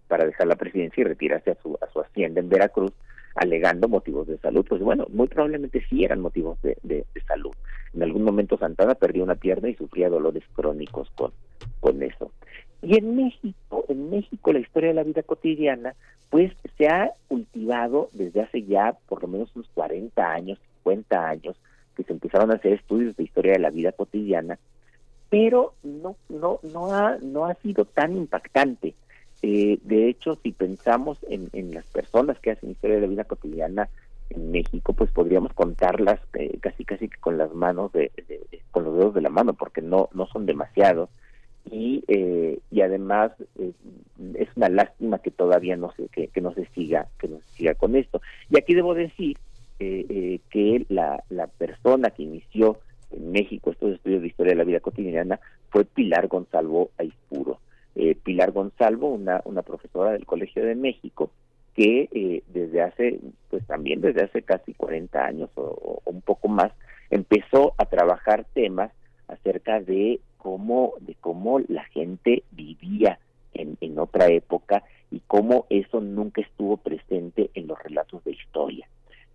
para 0.08 0.26
dejar 0.26 0.48
la 0.48 0.56
presidencia 0.56 1.02
y 1.02 1.06
retirarse 1.06 1.52
a 1.52 1.62
su 1.62 1.78
a 1.82 1.92
su 1.92 2.00
hacienda 2.00 2.40
en 2.40 2.50
Veracruz 2.50 2.94
alegando 3.40 3.88
motivos 3.88 4.28
de 4.28 4.38
salud, 4.38 4.66
pues 4.68 4.82
bueno, 4.82 5.08
muy 5.10 5.28
probablemente 5.28 5.82
sí 5.90 6.04
eran 6.04 6.20
motivos 6.20 6.62
de, 6.62 6.78
de, 6.84 7.06
salud. 7.26 7.54
En 7.94 8.04
algún 8.04 8.24
momento 8.24 8.58
Santana 8.58 8.96
perdió 8.96 9.24
una 9.24 9.36
pierna 9.36 9.70
y 9.70 9.76
sufría 9.76 10.10
dolores 10.10 10.44
crónicos 10.54 11.10
con, 11.16 11.32
con 11.80 12.04
eso. 12.04 12.32
Y 12.82 12.98
en 12.98 13.16
México, 13.16 13.86
en 13.88 14.10
México 14.10 14.52
la 14.52 14.60
historia 14.60 14.90
de 14.90 14.96
la 14.96 15.04
vida 15.04 15.24
cotidiana, 15.24 15.96
pues 16.30 16.52
se 16.78 16.88
ha 16.90 17.12
cultivado 17.30 18.10
desde 18.12 18.42
hace 18.42 18.64
ya 18.64 18.98
por 19.08 19.22
lo 19.22 19.30
menos 19.30 19.56
unos 19.56 19.70
40 19.74 20.32
años, 20.32 20.60
50 20.84 21.30
años, 21.30 21.56
que 21.96 22.04
se 22.04 22.12
empezaron 22.12 22.52
a 22.52 22.56
hacer 22.56 22.74
estudios 22.74 23.16
de 23.16 23.24
historia 23.24 23.54
de 23.54 23.60
la 23.60 23.70
vida 23.70 23.94
cotidiana, 23.94 24.60
pero 25.30 25.76
no, 25.84 26.18
no, 26.28 26.60
no 26.74 26.94
ha, 26.94 27.18
no 27.22 27.46
ha 27.46 27.54
sido 27.56 27.86
tan 27.86 28.18
impactante. 28.18 28.96
Eh, 29.42 29.80
de 29.84 30.10
hecho, 30.10 30.38
si 30.44 30.52
pensamos 30.52 31.18
en, 31.30 31.50
en, 31.54 31.74
las 31.74 31.86
personas 31.86 32.38
que 32.40 32.52
hacen 32.52 32.72
historia 32.72 32.98
de 32.98 33.04
la 33.04 33.08
vida 33.08 33.24
cotidiana 33.24 33.90
en 34.30 34.52
México, 34.52 34.94
pues 34.94 35.12
podríamos 35.12 35.54
contarlas 35.54 36.20
eh, 36.34 36.58
casi 36.60 36.84
casi 36.84 37.08
con 37.08 37.38
las 37.38 37.54
manos 37.54 37.92
de, 37.94 38.12
con 38.72 38.84
los 38.84 38.98
dedos 38.98 39.14
de 39.14 39.22
la 39.22 39.30
mano, 39.30 39.54
porque 39.54 39.82
no 39.82 40.10
no 40.14 40.28
son 40.28 40.46
demasiados 40.46 41.10
y 41.72 42.04
eh, 42.10 42.60
y 42.70 42.82
además 42.82 43.32
es 43.58 44.48
una 44.56 44.70
lástima 44.70 45.20
que 45.20 45.32
todavía 45.32 45.78
no 45.78 45.94
se 45.94 46.08
que, 46.10 46.42
no 46.42 46.54
se 46.54 46.66
siga 46.76 47.08
que 47.18 47.30
no 47.30 47.40
se 47.40 47.58
siga 47.58 47.76
con 47.76 47.96
esto. 47.96 48.22
Y 48.50 48.58
aquí 48.58 48.74
debo 48.74 48.94
decir 48.94 49.38
que 49.78 50.86
la 50.90 51.24
la 51.30 51.48
persona 51.48 52.10
que 52.10 52.24
inició 52.24 52.78
en 53.12 53.32
México 53.32 53.72
estos 53.72 53.94
estudios 53.94 54.22
de 54.22 54.28
historia 54.28 54.52
de 54.52 54.58
la 54.58 54.66
vida 54.66 54.82
cotidiana 54.82 55.40
fue 55.70 55.86
Pilar 55.86 56.28
Gonzalo 56.28 56.90
Aispuro 56.98 57.60
eh, 58.00 58.16
Pilar 58.16 58.52
Gonzalvo, 58.52 59.10
una, 59.10 59.42
una 59.44 59.62
profesora 59.62 60.12
del 60.12 60.26
Colegio 60.26 60.64
de 60.64 60.74
México, 60.76 61.32
que 61.76 62.08
eh, 62.14 62.44
desde 62.48 62.82
hace, 62.82 63.20
pues 63.50 63.66
también 63.68 64.00
desde 64.00 64.24
hace 64.24 64.42
casi 64.42 64.74
40 64.74 65.22
años 65.22 65.50
o, 65.56 66.02
un 66.06 66.22
poco 66.22 66.48
más, 66.48 66.72
empezó 67.10 67.74
a 67.78 67.86
trabajar 67.86 68.46
temas 68.54 68.92
acerca 69.28 69.82
de 69.82 70.22
cómo, 70.38 70.94
de 71.02 71.16
cómo 71.16 71.60
la 71.68 71.84
gente 71.86 72.44
vivía 72.52 73.20
en, 73.54 74.00
otra 74.00 74.28
época 74.28 74.84
y 75.12 75.20
cómo 75.28 75.66
eso 75.70 76.00
nunca 76.00 76.42
estuvo 76.42 76.78
presente 76.78 77.50
en 77.54 77.68
los 77.68 77.78
relatos 77.84 78.24
de 78.24 78.32
historia. 78.32 78.88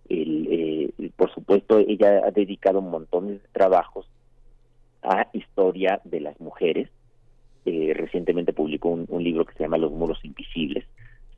El, 0.09 0.47
eh, 0.49 1.11
por 1.15 1.31
supuesto, 1.31 1.77
ella 1.77 2.21
ha 2.25 2.31
dedicado 2.31 2.81
montones 2.81 3.43
de 3.43 3.47
trabajos 3.51 4.07
a 5.03 5.27
historia 5.33 6.01
de 6.03 6.19
las 6.21 6.39
mujeres, 6.39 6.89
eh, 7.67 7.93
recientemente 7.95 8.53
publicó 8.53 8.89
un, 8.89 9.23
libro 9.23 9.43
que 9.43 9.53
se 9.55 9.63
llama 9.63 9.79
Los 9.79 9.91
muros 9.91 10.23
invisibles 10.23 10.85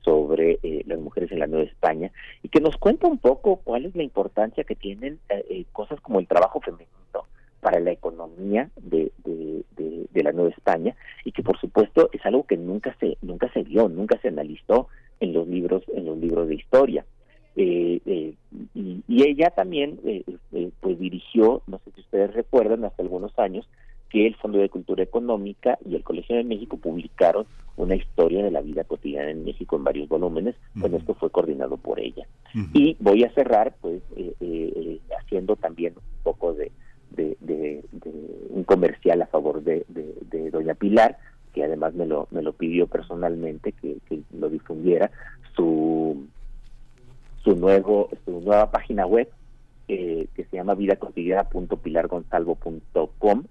sobre 0.01 0.59
eh, 0.61 0.83
las 0.85 0.99
mujeres 0.99 1.31
en 1.31 1.39
la 1.39 1.47
Nueva 1.47 1.63
España 1.63 2.11
y 2.43 2.49
que 2.49 2.59
nos 2.59 2.75
cuenta 2.75 3.07
un 3.07 3.17
poco 3.17 3.61
cuál 3.63 3.85
es 3.85 3.95
la 3.95 4.03
importancia 4.03 4.65
que 4.65 4.75
tienen 4.75 5.19
eh, 5.29 5.63
cosas 5.71 6.01
como 6.01 6.19
el 6.19 6.27
trabajo 6.27 6.59
femenino 6.59 6.89
para 7.61 7.79
la 7.79 7.91
economía 7.91 8.69
de, 8.75 9.11
de, 9.23 10.23
la 10.23 10.31
Nueva 10.33 10.49
España 10.49 10.95
y 11.23 11.31
que 11.31 11.43
por 11.43 11.57
supuesto 11.59 12.09
es 12.11 12.25
algo 12.25 12.43
que 12.43 12.57
nunca 12.57 12.93
se 12.99 13.17
nunca 13.21 13.49
se 13.53 13.63
vio 13.63 13.87
nunca 13.87 14.19
se 14.19 14.27
analizó 14.27 14.89
en 15.21 15.31
los 15.31 15.47
libros 15.47 15.83
en 15.93 16.05
los 16.05 16.17
libros 16.17 16.49
de 16.49 16.55
historia. 16.55 17.05
Y, 17.55 18.01
y, 18.75 19.23
ella 19.23 19.51
también 19.51 19.99
pues 20.81 20.99
dirigió 20.99 21.61
no 21.67 21.79
sé 21.79 21.91
si 21.91 22.01
ustedes 22.01 22.33
recuerdan 22.33 22.83
hace 22.83 23.01
algunos 23.01 23.37
años 23.39 23.67
que 24.09 24.27
el 24.27 24.35
Fondo 24.35 24.59
de 24.59 24.69
Cultura 24.69 25.03
Económica 25.03 25.77
y 25.85 25.95
el 25.95 26.03
Colegio 26.03 26.35
de 26.35 26.43
México 26.43 26.75
publicaron 26.77 27.45
una 27.75 27.95
historia 27.95 28.43
de 28.43 28.51
la 28.51 28.61
vida 28.61 28.83
cotidiana 28.83 29.31
en 29.31 29.45
México 29.45 29.75
en 29.75 29.83
varios 29.83 30.07
volúmenes, 30.09 30.55
con 30.79 30.93
esto 30.95 31.13
fue 31.15 31.29
coordinado 31.29 31.77
por 31.77 31.99
ella. 31.99 32.25
Y 32.73 32.97
voy 32.99 33.23
a 33.23 33.31
cerrar 33.33 33.75
pues 33.81 34.01
eh, 34.15 34.33
eh, 34.39 34.99
haciendo 35.19 35.55
también 35.55 35.93
un 35.95 36.23
poco 36.23 36.53
de, 36.53 36.71
de, 37.11 37.83
un 38.49 38.63
comercial 38.63 39.21
a 39.21 39.27
favor 39.27 39.61
de, 39.63 39.85
doña 40.51 40.73
Pilar, 40.73 41.19
que 41.53 41.63
además 41.63 41.93
me 41.93 42.07
lo, 42.07 42.27
me 42.31 42.41
lo 42.41 42.53
pidió 42.53 42.87
personalmente 42.87 43.73
que, 43.73 43.97
lo 44.33 44.49
difundiera, 44.49 45.11
su, 45.55 46.25
su, 47.43 47.55
nuevo, 47.55 48.09
su 48.25 48.41
nueva 48.41 48.71
página 48.71 49.05
web 49.05 49.29
eh, 49.87 50.25
que 50.35 50.45
se 50.45 50.57
llama 50.57 50.73
vidacotidiana.pilargonsalvo.com 50.75 53.43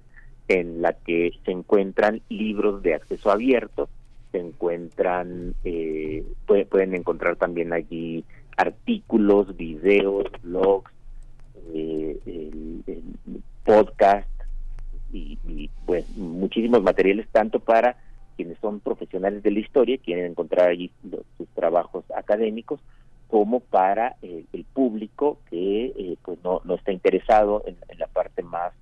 en 0.49 0.83
la 0.83 0.93
que 0.93 1.33
se 1.45 1.51
encuentran 1.51 2.23
libros 2.29 2.83
de 2.83 2.95
acceso 2.95 3.31
abierto, 3.31 3.89
se 4.33 4.39
encuentran, 4.39 5.55
eh, 5.65 6.25
pueden 6.47 6.95
encontrar 6.95 7.37
también 7.37 7.73
allí 7.73 8.25
artículos, 8.57 9.57
videos, 9.57 10.27
blogs, 10.43 10.93
eh, 11.75 12.19
podcast 13.65 14.29
y, 15.13 15.71
pues 15.87 16.09
muchísimos 16.17 16.83
materiales 16.83 17.27
tanto 17.33 17.59
para 17.59 17.97
quienes 18.37 18.59
son 18.59 18.81
profesionales 18.81 19.43
de 19.43 19.51
la 19.51 19.61
historia, 19.61 19.99
quieren 19.99 20.27
encontrar 20.27 20.69
allí 20.69 20.91
sus 21.39 21.49
trabajos 21.49 22.05
académicos, 22.15 22.81
como 23.29 23.61
para 23.61 24.17
eh, 24.23 24.45
el 24.53 24.65
público 24.65 25.39
que 25.51 26.17
pues 26.23 26.39
no, 26.45 26.61
no 26.65 26.75
está 26.75 26.93
interesado 26.93 27.65
en 27.67 27.99
la 27.99 28.07
parte 28.07 28.43
más 28.43 28.73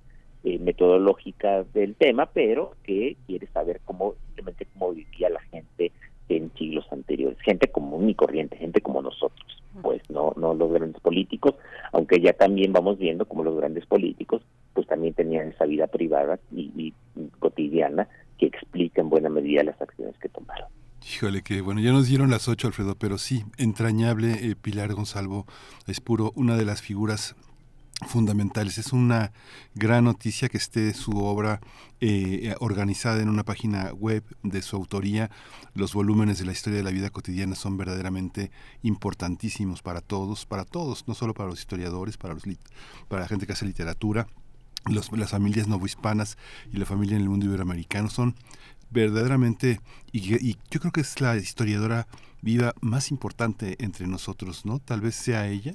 eh, 0.45 0.59
metodológica 0.59 1.63
del 1.73 1.95
tema, 1.95 2.27
pero 2.27 2.75
que 2.83 3.17
quiere 3.25 3.47
saber 3.47 3.81
cómo 3.83 4.13
simplemente 4.27 4.67
cómo 4.73 4.93
vivía 4.93 5.29
la 5.29 5.41
gente 5.41 5.91
en 6.29 6.51
siglos 6.53 6.85
anteriores, 6.91 7.37
gente 7.41 7.67
común 7.67 8.09
y 8.09 8.15
corriente, 8.15 8.55
gente 8.55 8.79
como 8.79 9.01
nosotros, 9.01 9.63
pues 9.81 10.01
no 10.09 10.33
no 10.37 10.53
los 10.53 10.71
grandes 10.71 11.01
políticos, 11.01 11.55
aunque 11.91 12.21
ya 12.21 12.33
también 12.33 12.73
vamos 12.73 12.97
viendo 12.99 13.25
como 13.25 13.43
los 13.43 13.57
grandes 13.57 13.85
políticos 13.87 14.43
pues 14.75 14.85
también 14.85 15.15
tenían 15.15 15.47
esa 15.47 15.65
vida 15.65 15.87
privada 15.87 16.39
y, 16.51 16.93
cotidiana 17.39 18.07
que 18.37 18.45
explica 18.45 19.01
en 19.01 19.09
buena 19.09 19.29
medida 19.29 19.63
las 19.63 19.81
acciones 19.81 20.15
que 20.19 20.29
tomaron. 20.29 20.67
Híjole, 21.01 21.41
que 21.41 21.61
bueno, 21.61 21.81
ya 21.81 21.91
nos 21.91 22.07
dieron 22.07 22.29
las 22.29 22.47
ocho, 22.47 22.67
Alfredo, 22.67 22.95
pero 22.95 23.17
sí, 23.17 23.43
entrañable 23.57 24.31
eh, 24.33 24.55
Pilar 24.55 24.93
Gonzalo 24.93 25.45
es 25.87 26.01
puro 26.01 26.33
una 26.35 26.57
de 26.57 26.65
las 26.65 26.81
figuras 26.81 27.35
fundamentales. 28.07 28.77
Es 28.77 28.93
una 28.93 29.31
gran 29.73 30.03
noticia 30.03 30.49
que 30.49 30.57
esté 30.57 30.93
su 30.93 31.11
obra 31.17 31.61
eh, 32.01 32.55
organizada 32.59 33.21
en 33.21 33.29
una 33.29 33.43
página 33.43 33.93
web 33.93 34.23
de 34.43 34.61
su 34.61 34.75
autoría. 34.75 35.31
Los 35.73 35.93
volúmenes 35.93 36.39
de 36.39 36.45
la 36.45 36.51
historia 36.51 36.77
de 36.77 36.83
la 36.83 36.91
vida 36.91 37.09
cotidiana 37.09 37.55
son 37.55 37.77
verdaderamente 37.77 38.51
importantísimos 38.83 39.81
para 39.81 40.01
todos, 40.01 40.45
para 40.45 40.65
todos, 40.65 41.07
no 41.07 41.13
solo 41.13 41.33
para 41.33 41.49
los 41.49 41.59
historiadores, 41.59 42.17
para, 42.17 42.33
los 42.33 42.43
para 43.07 43.21
la 43.23 43.27
gente 43.27 43.45
que 43.45 43.53
hace 43.53 43.65
literatura. 43.65 44.27
Los, 44.85 45.11
las 45.13 45.31
familias 45.31 45.67
novohispanas 45.67 46.37
y 46.71 46.77
la 46.77 46.85
familia 46.85 47.15
en 47.15 47.23
el 47.23 47.29
mundo 47.29 47.47
iberoamericano 47.47 48.09
son 48.09 48.35
verdaderamente, 48.91 49.81
y, 50.11 50.35
y 50.35 50.57
yo 50.69 50.79
creo 50.79 50.91
que 50.91 51.01
es 51.01 51.19
la 51.21 51.35
historiadora 51.37 52.07
viva 52.41 52.75
más 52.81 53.09
importante 53.09 53.83
entre 53.83 54.05
nosotros, 54.05 54.63
¿no? 54.65 54.77
Tal 54.79 55.01
vez 55.01 55.15
sea 55.15 55.47
ella. 55.47 55.73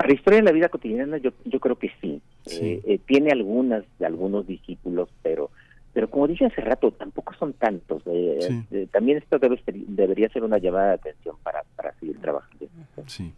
Para 0.00 0.08
la 0.08 0.14
historia 0.14 0.38
de 0.38 0.44
la 0.46 0.52
vida 0.52 0.70
cotidiana 0.70 1.18
yo, 1.18 1.32
yo 1.44 1.60
creo 1.60 1.76
que 1.76 1.90
sí. 2.00 2.22
Eh, 2.46 2.80
eh, 2.86 2.98
tiene 3.04 3.32
algunas 3.32 3.84
de 3.98 4.06
algunos 4.06 4.46
discípulos, 4.46 5.10
pero 5.20 5.50
pero 5.92 6.08
como 6.08 6.26
dije 6.26 6.46
hace 6.46 6.62
rato, 6.62 6.90
tampoco 6.90 7.34
son 7.34 7.52
tantos. 7.52 8.02
Eh, 8.06 8.86
también 8.90 9.18
esto 9.18 9.38
debe 9.38 9.62
debería 9.66 10.30
ser 10.30 10.42
una 10.42 10.56
llamada 10.56 10.86
de 10.86 10.94
atención 10.94 11.36
para, 11.42 11.64
para 11.76 11.92
seguir 12.00 12.18
trabajando. 12.18 12.66
Sí. 13.08 13.34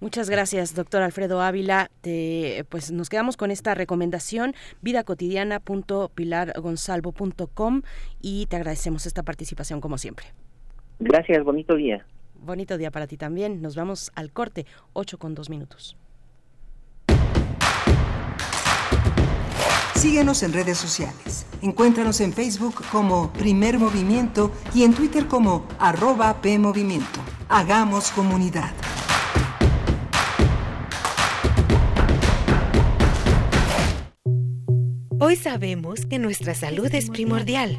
Muchas 0.00 0.28
gracias, 0.28 0.74
doctor 0.74 1.02
Alfredo 1.02 1.40
Ávila. 1.40 1.92
pues 2.68 2.90
nos 2.90 3.08
quedamos 3.08 3.36
con 3.36 3.52
esta 3.52 3.76
recomendación, 3.76 4.54
vidacotidiana.pilargonsalvo.com 4.82 7.82
y 8.20 8.46
te 8.46 8.56
agradecemos 8.56 9.06
esta 9.06 9.22
participación 9.22 9.80
como 9.80 9.96
siempre. 9.96 10.26
Gracias, 10.98 11.44
bonito 11.44 11.76
día. 11.76 12.04
Bonito 12.34 12.78
día 12.78 12.90
para 12.90 13.06
ti 13.06 13.16
también. 13.16 13.62
Nos 13.62 13.76
vamos 13.76 14.10
al 14.16 14.32
corte, 14.32 14.66
8 14.94 15.18
con 15.18 15.36
2 15.36 15.50
minutos. 15.50 15.96
Síguenos 19.94 20.42
en 20.42 20.52
redes 20.52 20.78
sociales. 20.78 21.46
Encuéntranos 21.62 22.20
en 22.20 22.32
Facebook 22.32 22.82
como 22.90 23.32
Primer 23.32 23.78
Movimiento 23.78 24.50
y 24.74 24.84
en 24.84 24.94
Twitter 24.94 25.26
como 25.26 25.66
arroba 25.78 26.40
PMovimiento. 26.40 27.20
Hagamos 27.48 28.10
comunidad. 28.10 28.72
Hoy 35.22 35.36
sabemos 35.36 36.06
que 36.06 36.18
nuestra 36.18 36.54
salud 36.54 36.92
es 36.94 37.10
primordial. 37.10 37.78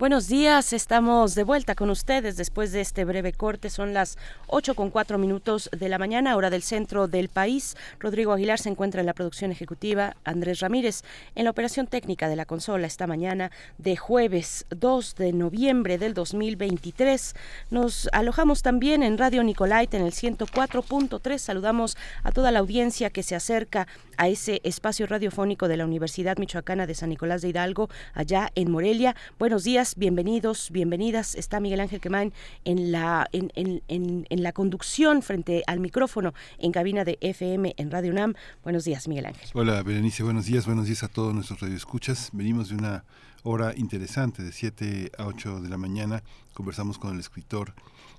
Buenos 0.00 0.28
días, 0.28 0.72
estamos 0.72 1.34
de 1.34 1.44
vuelta 1.44 1.74
con 1.74 1.90
ustedes 1.90 2.38
después 2.38 2.72
de 2.72 2.80
este 2.80 3.04
breve 3.04 3.34
corte. 3.34 3.68
Son 3.68 3.92
las 3.92 4.16
8 4.46 4.74
con 4.74 4.88
4 4.88 5.18
minutos 5.18 5.68
de 5.78 5.90
la 5.90 5.98
mañana, 5.98 6.36
hora 6.36 6.48
del 6.48 6.62
centro 6.62 7.06
del 7.06 7.28
país. 7.28 7.76
Rodrigo 7.98 8.32
Aguilar 8.32 8.58
se 8.58 8.70
encuentra 8.70 9.00
en 9.00 9.06
la 9.06 9.12
producción 9.12 9.52
ejecutiva, 9.52 10.16
Andrés 10.24 10.60
Ramírez 10.60 11.02
en 11.34 11.44
la 11.44 11.50
operación 11.50 11.86
técnica 11.86 12.30
de 12.30 12.36
la 12.36 12.46
consola 12.46 12.86
esta 12.86 13.06
mañana 13.06 13.50
de 13.76 13.98
jueves 13.98 14.64
2 14.70 15.16
de 15.16 15.34
noviembre 15.34 15.98
del 15.98 16.14
2023. 16.14 17.34
Nos 17.68 18.08
alojamos 18.12 18.62
también 18.62 19.02
en 19.02 19.18
Radio 19.18 19.44
Nicolaita 19.44 19.98
en 19.98 20.06
el 20.06 20.12
104.3. 20.12 21.36
Saludamos 21.36 21.98
a 22.22 22.32
toda 22.32 22.50
la 22.52 22.60
audiencia 22.60 23.10
que 23.10 23.22
se 23.22 23.34
acerca 23.34 23.86
a 24.16 24.28
ese 24.28 24.62
espacio 24.64 25.06
radiofónico 25.06 25.68
de 25.68 25.76
la 25.76 25.84
Universidad 25.84 26.38
Michoacana 26.38 26.86
de 26.86 26.94
San 26.94 27.10
Nicolás 27.10 27.42
de 27.42 27.50
Hidalgo, 27.50 27.90
allá 28.14 28.50
en 28.54 28.70
Morelia. 28.70 29.14
Buenos 29.38 29.64
días 29.64 29.89
bienvenidos, 29.96 30.70
bienvenidas. 30.70 31.34
Está 31.34 31.60
Miguel 31.60 31.80
Ángel 31.80 32.00
Quemain 32.00 32.32
en 32.64 32.92
la, 32.92 33.28
en, 33.32 33.50
en, 33.54 33.82
en, 33.88 34.42
la 34.42 34.52
conducción 34.52 35.22
frente 35.22 35.62
al 35.66 35.80
micrófono 35.80 36.34
en 36.58 36.72
cabina 36.72 37.04
de 37.04 37.18
FM 37.20 37.74
en 37.76 37.90
Radio 37.90 38.12
UNAM. 38.12 38.34
Buenos 38.62 38.84
días, 38.84 39.08
Miguel 39.08 39.26
Ángel. 39.26 39.48
Hola, 39.54 39.82
Berenice, 39.82 40.22
buenos 40.22 40.46
días, 40.46 40.66
buenos 40.66 40.86
días 40.86 41.02
a 41.02 41.08
todos 41.08 41.34
nuestros 41.34 41.60
radioescuchas. 41.60 42.30
Venimos 42.32 42.68
de 42.68 42.76
una 42.76 43.04
hora 43.42 43.72
interesante, 43.76 44.42
de 44.42 44.52
7 44.52 45.12
a 45.16 45.26
8 45.26 45.60
de 45.60 45.68
la 45.68 45.76
mañana. 45.76 46.22
Conversamos 46.52 46.98
con 46.98 47.14
el 47.14 47.20
escritor 47.20 47.74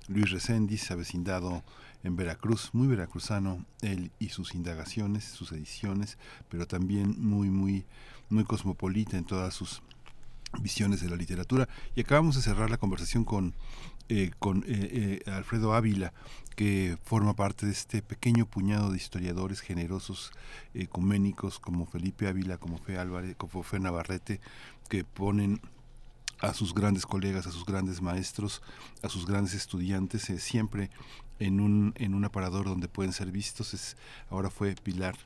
Luis 0.08 0.30
Reséndiz, 0.30 0.90
avecindado 0.90 1.62
en 2.02 2.16
Veracruz, 2.16 2.70
muy 2.72 2.88
veracruzano, 2.88 3.64
él 3.80 4.10
y 4.18 4.30
sus 4.30 4.54
indagaciones, 4.54 5.24
sus 5.24 5.52
ediciones, 5.52 6.18
pero 6.48 6.66
también 6.66 7.14
muy, 7.18 7.50
muy, 7.50 7.84
muy 8.28 8.44
cosmopolita 8.44 9.16
en 9.16 9.24
todas 9.24 9.54
sus 9.54 9.82
visiones 10.60 11.00
de 11.00 11.08
la 11.08 11.16
literatura. 11.16 11.68
Y 11.94 12.00
acabamos 12.00 12.36
de 12.36 12.42
cerrar 12.42 12.70
la 12.70 12.78
conversación 12.78 13.24
con, 13.24 13.54
eh, 14.08 14.30
con 14.38 14.64
eh, 14.66 15.20
eh, 15.26 15.30
Alfredo 15.30 15.74
Ávila, 15.74 16.12
que 16.56 16.98
forma 17.04 17.34
parte 17.34 17.66
de 17.66 17.72
este 17.72 18.02
pequeño 18.02 18.46
puñado 18.46 18.90
de 18.90 18.96
historiadores 18.96 19.60
generosos, 19.60 20.32
ecuménicos, 20.74 21.58
como 21.58 21.86
Felipe 21.86 22.28
Ávila, 22.28 22.58
como 22.58 22.78
Fe 22.78 22.98
Álvarez, 22.98 23.36
como 23.36 23.62
Fe 23.62 23.80
Navarrete, 23.80 24.40
que 24.88 25.04
ponen 25.04 25.60
a 26.40 26.52
sus 26.54 26.74
grandes 26.74 27.06
colegas, 27.06 27.46
a 27.46 27.52
sus 27.52 27.64
grandes 27.64 28.02
maestros, 28.02 28.62
a 29.02 29.08
sus 29.08 29.26
grandes 29.26 29.54
estudiantes, 29.54 30.22
siempre 30.42 30.90
en 31.38 31.60
un, 31.60 31.94
en 31.96 32.14
un 32.14 32.24
aparador 32.24 32.66
donde 32.66 32.88
pueden 32.88 33.12
ser 33.12 33.30
vistos. 33.30 33.74
Es, 33.74 33.96
ahora 34.28 34.50
fue 34.50 34.74
Pilar 34.74 35.16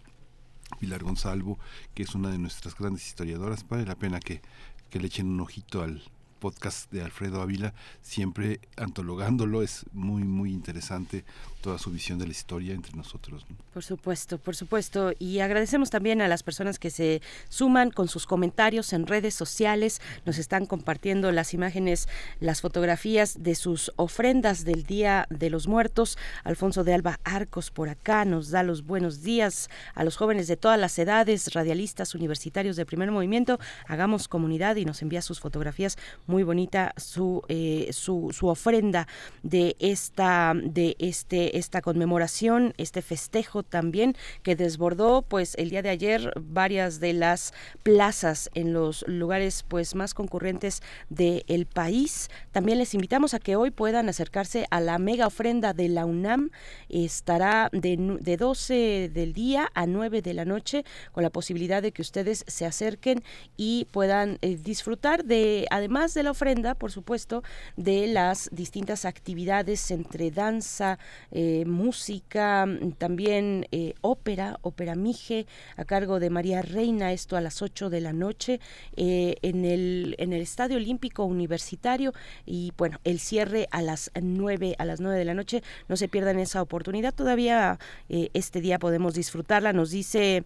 Pilar 0.81 1.03
Gonzalvo, 1.03 1.59
que 1.95 2.03
es 2.03 2.15
una 2.15 2.31
de 2.31 2.39
nuestras 2.39 2.75
grandes 2.77 3.07
historiadoras. 3.07 3.67
Vale 3.69 3.87
la 3.87 3.95
pena 3.95 4.21
que 4.21 4.43
que 4.91 5.01
le 5.01 5.07
echen 5.07 5.29
un 5.29 5.41
ojito 5.41 5.83
al 5.83 6.03
podcast 6.39 6.91
de 6.93 7.03
Alfredo 7.03 7.43
Ávila, 7.43 7.75
siempre 8.03 8.61
antologándolo, 8.77 9.63
es 9.63 9.85
muy, 9.93 10.25
muy 10.25 10.53
interesante 10.53 11.25
toda 11.67 11.79
su 11.79 11.91
visión 11.91 12.19
de 12.19 12.27
la 12.27 12.31
historia 12.31 12.75
entre 12.75 12.95
nosotros. 12.97 13.45
Por 13.73 13.83
supuesto, 13.83 14.39
por 14.39 14.55
supuesto. 14.55 15.13
Y 15.19 15.41
agradecemos 15.41 15.91
también 15.91 16.23
a 16.23 16.29
las 16.29 16.45
personas 16.45 16.79
que 16.79 16.91
se 16.91 17.21
suman 17.49 17.91
con 17.91 18.07
sus 18.07 18.25
comentarios 18.25 18.93
en 18.93 19.07
redes 19.07 19.35
sociales, 19.35 20.01
nos 20.25 20.39
están 20.39 20.67
compartiendo 20.67 21.33
las 21.33 21.55
imágenes, 21.55 22.09
las 22.39 22.61
fotografías 22.61 23.43
de 23.43 23.57
sus 23.57 23.93
ofrendas 23.97 24.65
del 24.65 24.85
Día 24.85 25.27
de 25.29 25.51
los 25.51 25.67
Muertos. 25.67 26.19
Alfonso 26.45 26.85
de 26.85 26.95
Alba 26.95 27.19
Arcos 27.25 27.73
por 27.73 27.89
acá 27.89 28.25
nos 28.25 28.51
da 28.51 28.63
los 28.63 28.87
buenos 28.87 29.23
días 29.23 29.69
a 29.95 30.05
los 30.05 30.17
jóvenes 30.17 30.47
de 30.47 30.57
todas 30.57 30.79
las 30.79 30.97
edades, 30.99 31.53
radialistas 31.53 32.15
universitarios 32.15 32.77
de 32.77 32.87
primer 32.87 33.11
movimiento. 33.11 33.59
Hagamos 33.87 34.29
comunidad 34.29 34.77
y 34.77 34.85
nos 34.85 35.03
envía 35.03 35.21
sus 35.21 35.41
fotografías 35.41 35.97
muy 36.27 36.43
bonita 36.43 36.93
su, 36.97 37.43
eh, 37.49 37.89
su, 37.93 38.31
su, 38.33 38.49
ofrenda 38.49 39.07
de 39.43 39.77
esta, 39.79 40.55
de 40.55 40.97
este, 40.99 41.59
esta 41.59 41.83
conmemoración, 41.83 42.75
este 42.77 43.03
festejo 43.03 43.63
también 43.63 44.17
que 44.43 44.57
desbordó 44.57 45.23
pues 45.23 45.55
el 45.57 45.71
día 45.71 45.83
de 45.83 45.91
ayer 45.91 46.33
varias 46.41 47.01
de 47.01 47.13
las 47.13 47.55
plazas 47.83 48.51
en 48.55 48.73
los 48.73 49.05
lugares 49.09 49.65
pues 49.67 49.95
más 49.95 50.15
concurrentes 50.15 50.83
del 51.09 51.67
país. 51.67 52.29
También 52.53 52.79
les 52.79 52.95
invitamos 52.95 53.35
a 53.35 53.39
que 53.39 53.57
hoy 53.57 53.71
puedan 53.71 54.09
acercarse 54.09 54.67
a 54.71 54.81
la 54.81 54.99
mega 54.99 55.27
ofrenda 55.27 55.73
de 55.73 55.89
la 55.89 56.07
UNAM. 56.07 56.51
Estará 56.89 57.69
de, 57.73 57.97
de 58.21 58.37
12 58.37 59.11
del 59.13 59.33
día 59.33 59.71
a 59.75 59.87
9 59.87 60.23
de 60.23 60.35
la 60.35 60.45
noche 60.45 60.85
con 61.13 61.23
la 61.23 61.31
posibilidad 61.31 61.83
de 61.83 61.93
que 61.93 62.03
ustedes 62.03 62.45
se 62.47 62.67
acerquen 62.67 63.23
y 63.57 63.87
puedan 63.91 64.39
eh, 64.43 64.57
disfrutar 64.57 65.25
de 65.25 65.67
además 65.71 66.16
de 66.17 66.25
la 66.25 66.33
ofrenda, 66.33 66.75
por 66.75 66.91
supuesto, 66.91 67.45
de 67.77 68.09
las 68.09 68.49
distintas 68.51 69.05
actividades 69.05 69.91
entre 69.93 70.33
danza, 70.33 70.99
eh, 71.31 71.65
música, 71.67 72.67
también 72.99 73.67
eh, 73.71 73.95
ópera, 74.01 74.59
ópera 74.63 74.97
Mije, 74.97 75.47
a 75.77 75.85
cargo 75.85 76.19
de 76.19 76.31
María 76.31 76.63
Reina, 76.63 77.13
esto 77.13 77.37
a 77.37 77.41
las 77.41 77.63
8 77.63 77.91
de 77.91 78.01
la 78.01 78.13
noche, 78.13 78.61
eh, 78.97 79.37
en, 79.43 79.65
el, 79.65 80.17
en 80.19 80.33
el 80.33 80.41
Estadio 80.41 80.79
Olímpico 80.79 81.25
Universitario, 81.25 82.13
y 82.47 82.73
bueno, 82.79 82.99
el 83.05 83.21
cierre 83.21 83.69
a 83.71 83.83
las 83.83 84.11
9, 84.21 84.75
a 84.79 84.85
las 84.87 85.01
9 85.01 85.19
de 85.19 85.25
la 85.25 85.35
noche, 85.35 85.63
no 85.89 85.97
se 85.97 86.09
pierdan 86.09 86.39
esa 86.39 86.63
oportunidad, 86.63 87.15
todavía 87.15 87.79
este 88.09 88.61
día 88.63 88.79
podemos 88.79 89.15
disfrutarla, 89.15 89.75
nos 89.75 89.91
dice, 89.91 90.45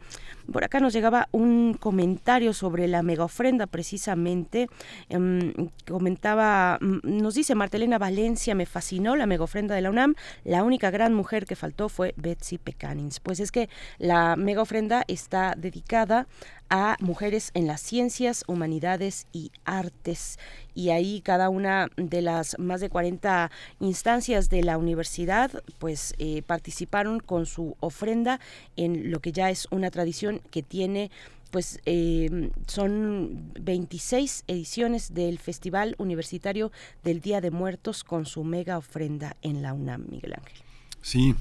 por 0.53 0.65
acá 0.65 0.81
nos 0.81 0.93
llegaba 0.93 1.29
un 1.31 1.75
comentario 1.75 2.53
sobre 2.53 2.89
la 2.89 3.03
mega 3.03 3.25
ofrenda 3.25 3.69
precisamente, 3.69 4.69
em, 5.09 5.53
comentaba, 5.87 6.79
mm, 6.81 7.01
nos 7.05 7.35
dice 7.35 7.55
Martelena 7.55 7.99
Valencia, 7.99 8.55
me 8.55 8.67
fascinó 8.67 9.17
la 9.17 9.27
mega 9.27 9.45
ofrenda 9.45 9.75
de 9.75 9.83
la 9.83 9.91
UNAM. 9.91 10.15
La 10.45 10.65
única 10.65 10.91
gran 10.91 11.15
mujer 11.15 11.47
que 11.47 11.57
faltó 11.57 11.89
fue 11.89 12.15
Betsy 12.17 12.59
Pecanins. 12.59 13.21
Pues 13.21 13.41
es 13.41 13.51
que 13.53 13.69
la 13.99 14.37
mega 14.37 14.63
ofrenda 14.63 15.05
está 15.09 15.55
dedicada 15.57 16.27
a 16.71 16.97
mujeres 17.01 17.51
en 17.55 17.67
las 17.67 17.81
ciencias, 17.81 18.45
humanidades 18.47 19.27
y 19.33 19.51
artes. 19.65 20.39
Y 20.73 20.91
ahí 20.91 21.21
cada 21.21 21.49
una 21.49 21.89
de 21.97 22.23
las 22.23 22.59
más 22.59 22.81
de 22.81 22.89
40 22.89 23.51
instancias 23.81 24.49
de 24.49 24.63
la 24.63 24.79
universidad 24.79 25.51
pues 25.79 26.15
eh, 26.19 26.43
participaron 26.43 27.19
con 27.19 27.47
su 27.47 27.77
ofrenda 27.81 28.39
en 28.77 29.11
lo 29.11 29.19
que 29.19 29.33
ya 29.33 29.51
es 29.51 29.67
una 29.73 29.91
tradición 29.91 30.41
que 30.51 30.63
tiene 30.63 31.11
pues 31.51 31.81
eh, 31.85 32.51
son 32.67 33.53
26 33.61 34.45
ediciones 34.47 35.15
del 35.15 35.39
Festival 35.39 35.95
Universitario 35.99 36.71
del 37.03 37.21
Día 37.21 37.41
de 37.41 37.51
Muertos 37.51 38.05
con 38.05 38.27
su 38.27 38.45
mega 38.45 38.79
ofrenda 38.79 39.37
en 39.43 39.63
la 39.63 39.73
UNAM, 39.73 40.07
Miguel 40.09 40.35
Ángel. 40.35 40.59
Sí, 41.03 41.35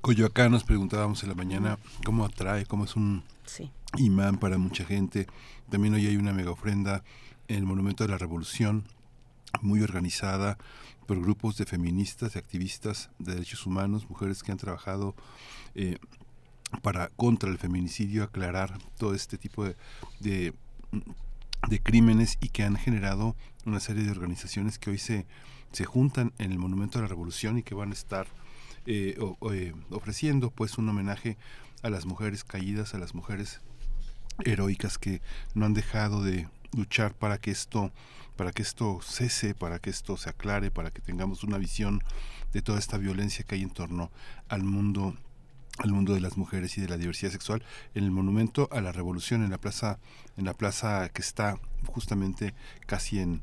Coyoacán 0.00 0.52
nos 0.52 0.64
preguntábamos 0.64 1.22
en 1.22 1.28
la 1.28 1.34
mañana 1.34 1.78
cómo 2.04 2.24
atrae, 2.24 2.66
cómo 2.66 2.84
es 2.84 2.96
un 2.96 3.22
imán 3.96 4.38
para 4.38 4.58
mucha 4.58 4.84
gente. 4.84 5.26
También 5.70 5.94
hoy 5.94 6.06
hay 6.06 6.16
una 6.16 6.32
mega 6.32 6.50
ofrenda 6.50 7.02
en 7.48 7.56
el 7.56 7.64
Monumento 7.64 8.04
de 8.04 8.10
la 8.10 8.18
Revolución, 8.18 8.84
muy 9.62 9.82
organizada 9.82 10.58
por 11.06 11.20
grupos 11.20 11.56
de 11.56 11.64
feministas, 11.64 12.34
de 12.34 12.38
activistas 12.38 13.10
de 13.18 13.32
derechos 13.32 13.66
humanos, 13.66 14.08
mujeres 14.10 14.42
que 14.42 14.52
han 14.52 14.58
trabajado 14.58 15.14
eh, 15.74 15.98
para 16.82 17.08
contra 17.10 17.50
el 17.50 17.58
feminicidio, 17.58 18.24
aclarar 18.24 18.78
todo 18.98 19.14
este 19.14 19.38
tipo 19.38 19.64
de, 19.64 19.76
de, 20.20 20.52
crímenes 21.82 22.38
y 22.40 22.48
que 22.48 22.64
han 22.64 22.76
generado 22.76 23.36
una 23.64 23.80
serie 23.80 24.04
de 24.04 24.10
organizaciones 24.10 24.78
que 24.78 24.90
hoy 24.90 24.98
se, 24.98 25.26
se 25.72 25.84
juntan 25.84 26.32
en 26.38 26.52
el 26.52 26.58
Monumento 26.58 26.98
de 26.98 27.02
la 27.02 27.08
Revolución 27.08 27.58
y 27.58 27.62
que 27.62 27.74
van 27.74 27.90
a 27.90 27.94
estar 27.94 28.26
eh, 28.86 29.18
eh, 29.52 29.74
ofreciendo 29.90 30.50
pues 30.50 30.78
un 30.78 30.88
homenaje 30.88 31.36
a 31.82 31.90
las 31.90 32.06
mujeres 32.06 32.44
caídas, 32.44 32.94
a 32.94 32.98
las 32.98 33.14
mujeres 33.14 33.60
heroicas 34.44 34.98
que 34.98 35.20
no 35.54 35.66
han 35.66 35.74
dejado 35.74 36.22
de 36.22 36.48
luchar 36.72 37.14
para 37.14 37.38
que 37.38 37.50
esto 37.50 37.92
para 38.36 38.52
que 38.52 38.62
esto 38.62 39.00
cese, 39.02 39.52
para 39.52 39.80
que 39.80 39.90
esto 39.90 40.16
se 40.16 40.30
aclare, 40.30 40.70
para 40.70 40.92
que 40.92 41.02
tengamos 41.02 41.42
una 41.42 41.58
visión 41.58 42.04
de 42.52 42.62
toda 42.62 42.78
esta 42.78 42.96
violencia 42.96 43.44
que 43.44 43.56
hay 43.56 43.62
en 43.62 43.70
torno 43.70 44.12
al 44.48 44.62
mundo 44.62 45.16
al 45.78 45.92
mundo 45.92 46.14
de 46.14 46.20
las 46.20 46.36
mujeres 46.36 46.76
y 46.78 46.80
de 46.80 46.88
la 46.88 46.96
diversidad 46.96 47.30
sexual 47.30 47.62
en 47.94 48.04
el 48.04 48.10
monumento 48.10 48.68
a 48.72 48.80
la 48.80 48.92
revolución 48.92 49.42
en 49.42 49.50
la 49.50 49.58
plaza 49.58 49.98
en 50.36 50.44
la 50.44 50.54
plaza 50.54 51.08
que 51.10 51.22
está 51.22 51.58
justamente 51.86 52.54
casi 52.86 53.20
en 53.20 53.42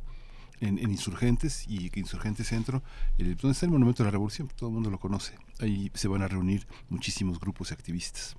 en, 0.60 0.80
Insurgentes 0.80 1.66
y 1.68 1.92
Insurgentes 2.00 2.48
Centro, 2.48 2.84
donde 3.18 3.52
está 3.52 3.66
el 3.66 3.72
Monumento 3.72 4.04
de 4.04 4.08
la 4.08 4.12
Revolución, 4.12 4.50
todo 4.56 4.70
el 4.70 4.74
mundo 4.74 4.90
lo 4.90 5.00
conoce. 5.00 5.34
Ahí 5.60 5.92
se 5.94 6.08
van 6.08 6.22
a 6.22 6.28
reunir 6.28 6.68
muchísimos 6.90 7.40
grupos 7.40 7.72
y 7.72 7.74
activistas. 7.74 8.36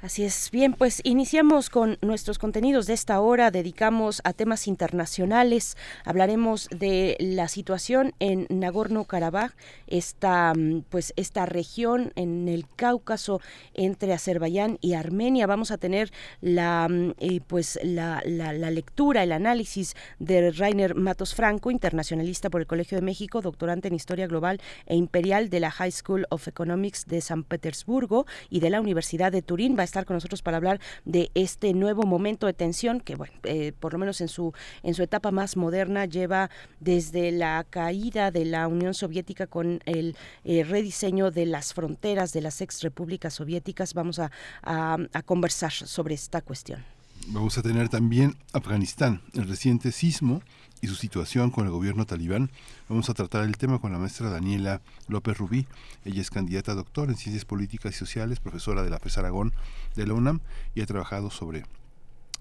Así 0.00 0.22
es. 0.22 0.52
Bien, 0.52 0.74
pues 0.74 1.00
iniciamos 1.02 1.70
con 1.70 1.98
nuestros 2.02 2.38
contenidos 2.38 2.86
de 2.86 2.94
esta 2.94 3.18
hora. 3.18 3.50
Dedicamos 3.50 4.20
a 4.22 4.32
temas 4.32 4.68
internacionales. 4.68 5.76
Hablaremos 6.04 6.68
de 6.68 7.16
la 7.18 7.48
situación 7.48 8.14
en 8.20 8.46
Nagorno-Karabaj, 8.48 9.56
esta, 9.88 10.52
mm, 10.54 10.82
pues, 10.88 11.12
esta 11.16 11.46
región 11.46 12.12
en 12.14 12.46
el 12.46 12.66
Cáucaso 12.76 13.40
entre 13.74 14.12
Azerbaiyán 14.12 14.78
y 14.80 14.92
Armenia. 14.92 15.48
Vamos 15.48 15.72
a 15.72 15.78
tener 15.78 16.12
la, 16.40 16.86
mm, 16.88 17.14
eh, 17.18 17.40
pues, 17.44 17.76
la, 17.82 18.22
la, 18.24 18.70
lectura, 18.70 19.24
el 19.24 19.32
análisis 19.32 19.96
de 20.20 20.52
Rainer 20.52 20.94
Matos 20.94 21.34
Franco, 21.34 21.72
internacionalista 21.72 22.50
por 22.50 22.60
el 22.60 22.68
Colegio 22.68 22.98
de 22.98 23.02
México, 23.02 23.40
doctorante 23.40 23.88
en 23.88 23.94
Historia 23.94 24.28
Global 24.28 24.60
e 24.86 24.94
Imperial 24.94 25.50
de 25.50 25.58
la 25.58 25.72
High 25.72 25.90
School 25.90 26.26
of 26.30 26.46
Economics 26.46 27.06
de 27.06 27.20
San 27.20 27.42
Petersburgo 27.42 28.26
y 28.48 28.60
de 28.60 28.70
la 28.70 28.80
Universidad 28.80 29.32
de 29.32 29.42
Turín. 29.42 29.74
Estar 29.88 30.04
con 30.04 30.14
nosotros 30.14 30.42
para 30.42 30.56
hablar 30.56 30.80
de 31.04 31.30
este 31.34 31.74
nuevo 31.74 32.04
momento 32.04 32.46
de 32.46 32.52
tensión 32.52 33.00
que, 33.00 33.16
bueno, 33.16 33.34
eh, 33.44 33.72
por 33.78 33.92
lo 33.92 33.98
menos 33.98 34.20
en 34.20 34.28
su, 34.28 34.52
en 34.82 34.94
su 34.94 35.02
etapa 35.02 35.30
más 35.30 35.56
moderna 35.56 36.04
lleva 36.04 36.50
desde 36.80 37.32
la 37.32 37.64
caída 37.68 38.30
de 38.30 38.44
la 38.44 38.68
Unión 38.68 38.94
Soviética 38.94 39.46
con 39.46 39.80
el 39.84 40.16
eh, 40.44 40.64
rediseño 40.64 41.30
de 41.30 41.46
las 41.46 41.74
fronteras 41.74 42.32
de 42.32 42.42
las 42.42 42.60
ex 42.60 42.82
repúblicas 42.82 43.34
soviéticas. 43.34 43.94
Vamos 43.94 44.18
a, 44.18 44.30
a 44.62 45.22
conversar 45.24 45.72
sobre 45.72 46.14
esta 46.14 46.40
cuestión. 46.42 46.84
Vamos 47.28 47.58
a 47.58 47.62
tener 47.62 47.88
también 47.88 48.36
Afganistán, 48.52 49.20
el 49.34 49.48
reciente 49.48 49.92
sismo 49.92 50.40
y 50.80 50.86
su 50.86 50.94
situación 50.94 51.50
con 51.50 51.66
el 51.66 51.70
gobierno 51.70 52.06
talibán. 52.06 52.50
Vamos 52.88 53.08
a 53.10 53.14
tratar 53.14 53.44
el 53.44 53.56
tema 53.56 53.78
con 53.80 53.92
la 53.92 53.98
maestra 53.98 54.30
Daniela 54.30 54.80
López 55.08 55.36
Rubí. 55.36 55.66
Ella 56.04 56.20
es 56.20 56.30
candidata 56.30 56.72
a 56.72 56.74
doctor 56.74 57.08
en 57.08 57.16
Ciencias 57.16 57.44
Políticas 57.44 57.94
y 57.94 57.98
Sociales, 57.98 58.40
profesora 58.40 58.82
de 58.82 58.90
la 58.90 58.98
FES 58.98 59.18
Aragón 59.18 59.52
de 59.96 60.06
la 60.06 60.14
UNAM 60.14 60.40
y 60.74 60.80
ha 60.80 60.86
trabajado 60.86 61.30
sobre 61.30 61.64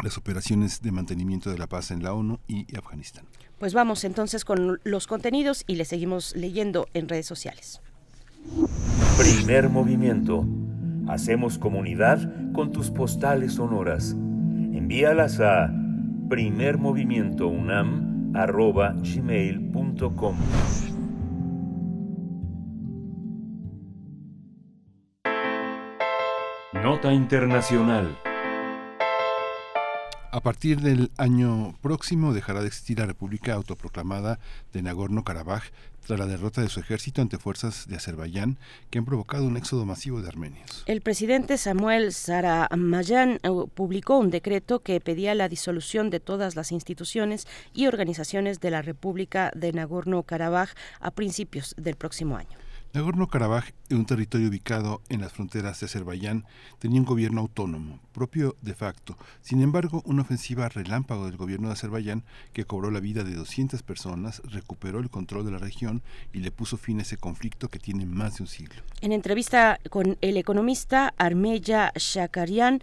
las 0.03 0.17
operaciones 0.17 0.81
de 0.81 0.91
mantenimiento 0.91 1.49
de 1.49 1.57
la 1.57 1.67
paz 1.67 1.91
en 1.91 2.03
la 2.03 2.13
ONU 2.13 2.39
y 2.47 2.75
Afganistán. 2.75 3.25
Pues 3.57 3.73
vamos 3.73 4.03
entonces 4.03 4.45
con 4.45 4.79
los 4.83 5.07
contenidos 5.07 5.63
y 5.65 5.75
le 5.75 5.85
seguimos 5.85 6.35
leyendo 6.35 6.87
en 6.93 7.09
redes 7.09 7.25
sociales. 7.25 7.81
Primer 9.17 9.69
movimiento. 9.69 10.45
Hacemos 11.07 11.57
comunidad 11.57 12.51
con 12.53 12.71
tus 12.71 12.91
postales 12.91 13.53
sonoras. 13.53 14.11
Envíalas 14.11 15.39
a 15.39 15.73
primermovimientounam 16.29 18.16
arroba 18.33 18.93
gmail.com. 19.01 20.35
Nota 26.83 27.11
Internacional. 27.11 28.26
A 30.29 30.41
partir 30.41 30.81
del 30.81 31.09
año 31.17 31.73
próximo 31.81 32.33
dejará 32.33 32.59
de 32.59 32.67
existir 32.67 32.99
la 32.99 33.05
República 33.05 33.53
autoproclamada 33.53 34.39
de 34.73 34.81
Nagorno-Karabaj 34.81 35.63
tras 36.05 36.19
la 36.19 36.25
derrota 36.25 36.61
de 36.61 36.67
su 36.67 36.81
ejército 36.81 37.21
ante 37.21 37.37
fuerzas 37.37 37.87
de 37.87 37.95
Azerbaiyán 37.95 38.57
que 38.89 38.99
han 38.99 39.05
provocado 39.05 39.45
un 39.45 39.55
éxodo 39.55 39.85
masivo 39.85 40.21
de 40.21 40.27
armenios. 40.27 40.83
El 40.85 40.99
presidente 40.99 41.57
Samuel 41.57 42.11
Saramayan 42.11 43.39
eh, 43.41 43.49
publicó 43.73 44.17
un 44.17 44.29
decreto 44.29 44.79
que 44.81 44.99
pedía 44.99 45.33
la 45.33 45.47
disolución 45.47 46.09
de 46.09 46.19
todas 46.19 46.57
las 46.57 46.73
instituciones 46.73 47.47
y 47.73 47.87
organizaciones 47.87 48.59
de 48.59 48.71
la 48.71 48.81
República 48.81 49.51
de 49.55 49.71
Nagorno-Karabaj 49.71 50.69
a 50.99 51.11
principios 51.11 51.73
del 51.77 51.95
próximo 51.95 52.35
año. 52.35 52.57
Nagorno-Karabaj, 52.93 53.65
un 53.91 54.05
territorio 54.05 54.47
ubicado 54.47 55.01
en 55.09 55.21
las 55.21 55.33
fronteras 55.33 55.79
de 55.79 55.85
Azerbaiyán, 55.85 56.45
tenía 56.79 56.99
un 56.99 57.05
gobierno 57.05 57.41
autónomo, 57.41 57.99
propio 58.17 58.55
de 58.63 58.73
facto. 58.73 59.15
Sin 59.41 59.61
embargo, 59.61 60.01
una 60.03 60.23
ofensiva 60.23 60.67
relámpago 60.69 61.27
del 61.27 61.37
gobierno 61.37 61.67
de 61.67 61.73
Azerbaiyán, 61.73 62.23
que 62.51 62.65
cobró 62.65 62.89
la 62.89 62.99
vida 62.99 63.23
de 63.23 63.35
200 63.35 63.83
personas, 63.83 64.41
recuperó 64.45 64.99
el 64.99 65.11
control 65.11 65.45
de 65.45 65.51
la 65.51 65.59
región 65.59 66.01
y 66.33 66.39
le 66.39 66.49
puso 66.49 66.77
fin 66.77 66.97
a 66.97 67.03
ese 67.03 67.17
conflicto 67.17 67.67
que 67.67 67.77
tiene 67.77 68.07
más 68.07 68.37
de 68.37 68.43
un 68.43 68.47
siglo. 68.47 68.81
En 69.01 69.11
entrevista 69.11 69.79
con 69.91 70.17
el 70.21 70.37
economista 70.37 71.13
Armeya 71.19 71.91
Shakarian, 71.95 72.81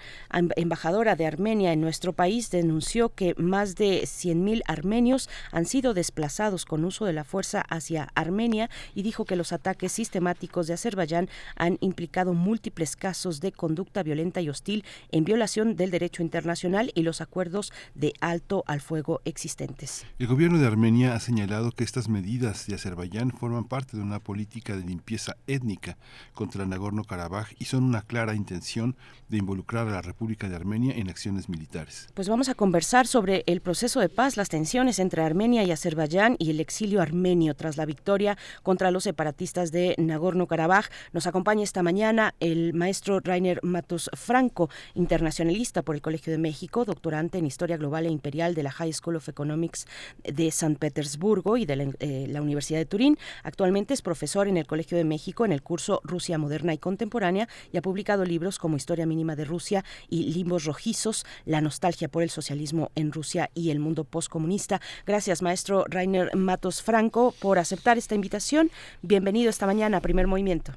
embajadora 0.55 1.17
de 1.17 1.27
Armenia 1.27 1.73
en 1.73 1.81
nuestro 1.81 2.13
país, 2.13 2.53
denunció 2.53 3.09
que 3.09 3.35
más 3.37 3.75
de 3.75 4.03
100.000 4.03 4.63
armenios 4.67 5.29
han 5.51 5.67
sido 5.67 5.95
desplazados 5.95 6.65
con 6.65 6.85
uso 6.85 7.07
de 7.07 7.13
la 7.13 7.25
fuerza 7.25 7.61
hacia 7.61 8.09
Armenia 8.15 8.71
y 8.95 9.03
dijo 9.03 9.25
que 9.25 9.35
los 9.35 9.53
ataques 9.53 9.91
sistemáticos 9.91 10.69
de 10.69 10.75
Azerbaiyán 10.75 11.29
han 11.57 11.77
implicado 11.81 12.35
múltiples 12.35 12.95
casos 12.95 13.41
de 13.41 13.51
conducta 13.51 14.05
violenta 14.05 14.41
y 14.41 14.49
hostil 14.49 14.85
en 15.25 15.27
violación 15.27 15.77
del 15.77 15.91
derecho 15.91 16.23
internacional 16.23 16.91
y 16.95 17.03
los 17.03 17.21
acuerdos 17.21 17.73
de 17.95 18.13
alto 18.21 18.65
al 18.67 18.81
fuego 18.81 19.21
existentes. 19.25 20.05
El 20.19 20.27
gobierno 20.27 20.59
de 20.59 20.67
Armenia 20.67 21.15
ha 21.15 21.21
señalado 21.21 21.71
que 21.73 21.85
estas 21.85 22.09
medidas 22.09 22.67
de 22.67 22.75
Azerbaiyán 22.75 23.31
forman 23.31 23.65
parte 23.65 23.97
de 23.97 24.03
una 24.03 24.21
política 24.21 24.77
de 24.77 24.85
limpieza 24.85 25.37
étnica 25.47 25.97
contra 26.33 26.67
Nagorno-Karabaj 26.67 27.55
y 27.59 27.67
son 27.67 27.85
una 27.85 28.03
clara 28.03 28.35
intención 28.35 28.97
de 29.29 29.39
involucrar 29.39 29.89
a 29.89 29.93
la 29.93 30.03
República 30.03 30.49
de 30.49 30.57
Armenia 30.57 30.95
en 30.97 31.09
acciones 31.09 31.49
militares. 31.49 32.09
Pues 32.15 32.29
vamos 32.29 32.49
a 32.49 32.55
conversar 32.55 33.07
sobre 33.07 33.45
el 33.47 33.61
proceso 33.61 34.01
de 34.01 34.09
paz, 34.09 34.37
las 34.37 34.49
tensiones 34.49 34.99
entre 34.99 35.23
Armenia 35.23 35.65
y 35.65 35.71
Azerbaiyán 35.71 36.37
y 36.39 36.51
el 36.51 36.61
exilio 36.61 37.01
armenio 37.03 37.55
tras 37.55 37.77
la 37.77 37.85
victoria 37.85 38.39
contra 38.63 38.91
los 38.91 39.05
separatistas 39.05 39.73
de 39.73 39.75
de 39.75 39.95
Nagorno-Karabaj. 39.99 40.87
Nos 41.13 41.27
acompaña 41.27 41.65
esta 41.65 41.83
mañana 41.83 42.35
el 42.41 42.73
maestro 42.73 43.21
Rainer 43.21 43.61
Matos 43.63 44.09
Franco, 44.15 44.71
internacionalista 45.15 45.83
por 45.83 45.95
el 45.95 46.03
Colegio 46.03 46.33
de 46.33 46.39
México, 46.39 46.85
doctorante 46.85 47.39
en 47.39 47.47
Historia 47.47 47.77
Global 47.77 48.05
e 48.05 48.11
Imperial 48.11 48.57
de 48.57 48.65
la 48.65 48.73
High 48.73 48.93
School 48.93 49.15
of 49.15 49.29
Economics 49.29 49.87
de 50.25 50.51
San 50.51 50.75
Petersburgo 50.75 51.57
y 51.57 51.67
de 51.67 51.77
la, 51.77 51.85
eh, 52.01 52.27
la 52.29 52.43
Universidad 52.43 52.81
de 52.81 52.85
Turín. 52.85 53.17
Actualmente 53.45 53.95
es 53.95 54.03
profesor 54.03 54.49
en 54.49 54.57
el 54.57 54.67
Colegio 54.67 54.99
de 54.99 55.05
México 55.05 55.45
en 55.45 55.53
el 55.53 55.63
curso 55.63 56.01
Rusia 56.03 56.37
Moderna 56.37 56.75
y 56.75 56.79
Contemporánea 56.79 57.49
y 57.73 57.77
ha 57.77 57.83
publicado 57.83 58.25
libros 58.25 58.59
como 58.59 58.77
Historia 58.77 59.07
Mínima 59.07 59.37
de 59.37 59.45
Rusia 59.45 59.85
y 60.09 60.35
Limbos 60.35 60.65
Rojizos, 60.65 61.25
La 61.45 61.61
nostalgia 61.61 62.09
por 62.09 62.25
el 62.25 62.31
socialismo 62.31 62.91
en 62.97 63.13
Rusia 63.13 63.51
y 63.55 63.71
el 63.71 63.79
mundo 63.79 64.03
postcomunista. 64.03 64.81
Gracias, 65.07 65.43
maestro 65.43 65.85
Rainer 65.89 66.35
Matos 66.35 66.83
Franco, 66.83 67.35
por 67.41 67.61
aceptar 67.61 67.99
esta 67.99 68.17
invitación. 68.17 68.69
Bienvenido 69.03 69.49
esta 69.49 69.67
mañana 69.67 69.99
a 69.99 70.01
Primer 70.01 70.27
Movimiento. 70.27 70.73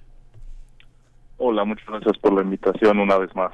Hola, 1.39 1.65
muchas 1.65 1.87
gracias 1.87 2.19
por 2.19 2.33
la 2.33 2.43
invitación 2.43 2.99
una 2.99 3.17
vez 3.17 3.35
más. 3.35 3.51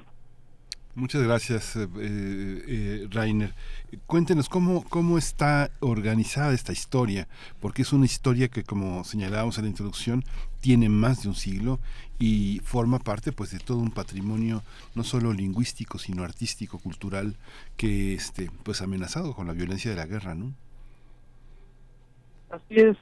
Muchas 0.96 1.24
gracias, 1.24 1.76
eh, 1.76 1.88
eh, 1.98 3.08
Rainer. 3.10 3.56
Cuéntenos 4.06 4.48
cómo, 4.48 4.84
cómo 4.88 5.18
está 5.18 5.72
organizada 5.80 6.54
esta 6.54 6.72
historia, 6.72 7.28
porque 7.60 7.82
es 7.82 7.94
una 7.94 8.06
historia 8.06 8.48
que, 8.48 8.64
como 8.64 9.04
señalábamos 9.04 9.58
en 9.58 9.64
la 9.64 9.70
introducción, 9.72 10.24
tiene 10.62 10.90
más 10.90 11.24
de 11.24 11.30
un 11.30 11.36
siglo 11.36 11.80
y 12.20 12.62
forma 12.64 13.00
parte 13.00 13.32
pues 13.34 13.52
de 13.52 13.60
todo 13.60 13.80
un 13.80 13.92
patrimonio 13.92 14.62
no 14.96 15.04
solo 15.04 15.34
lingüístico 15.34 15.98
sino 15.98 16.24
artístico 16.24 16.80
cultural 16.80 17.36
que 17.76 18.14
este 18.14 18.50
pues 18.64 18.82
amenazado 18.82 19.34
con 19.34 19.48
la 19.48 19.52
violencia 19.54 19.92
de 19.92 19.98
la 19.98 20.06
guerra 20.06 20.34
no 20.34 20.54
así 22.50 22.76
es. 22.76 22.98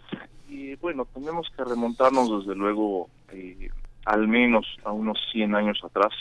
Y 0.50 0.74
bueno 0.78 1.06
tenemos 1.14 1.48
que 1.56 1.64
remontarnos 1.64 2.40
desde 2.40 2.56
luego 2.56 3.10
eh, 3.32 3.70
al 4.06 4.28
menos 4.28 4.66
a 4.84 4.92
unos 4.92 5.20
100 5.32 5.54
años 5.54 5.80
atrás 5.84 6.14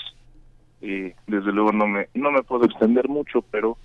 eh, 0.82 1.15
desde 1.27 1.52
luego 1.52 1.73
no 1.73 1.86
me 1.86 2.09
no 2.15 2.31
me 2.31 2.43
puedo 2.43 2.65
extender 2.65 3.09
mucho 3.09 3.43
pero 3.43 3.77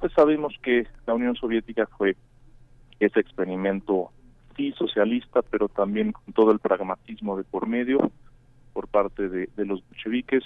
pues 0.00 0.12
sabemos 0.12 0.54
que 0.62 0.86
la 1.06 1.14
Unión 1.14 1.36
Soviética 1.36 1.86
fue 1.98 2.16
ese 3.00 3.20
experimento 3.20 4.10
sí 4.56 4.72
socialista 4.72 5.42
pero 5.42 5.68
también 5.68 6.12
con 6.12 6.32
todo 6.32 6.52
el 6.52 6.58
pragmatismo 6.58 7.36
de 7.36 7.44
por 7.44 7.66
medio 7.66 8.10
por 8.76 8.88
parte 8.88 9.30
de, 9.30 9.48
los 9.64 9.82
bolcheviques. 9.88 10.44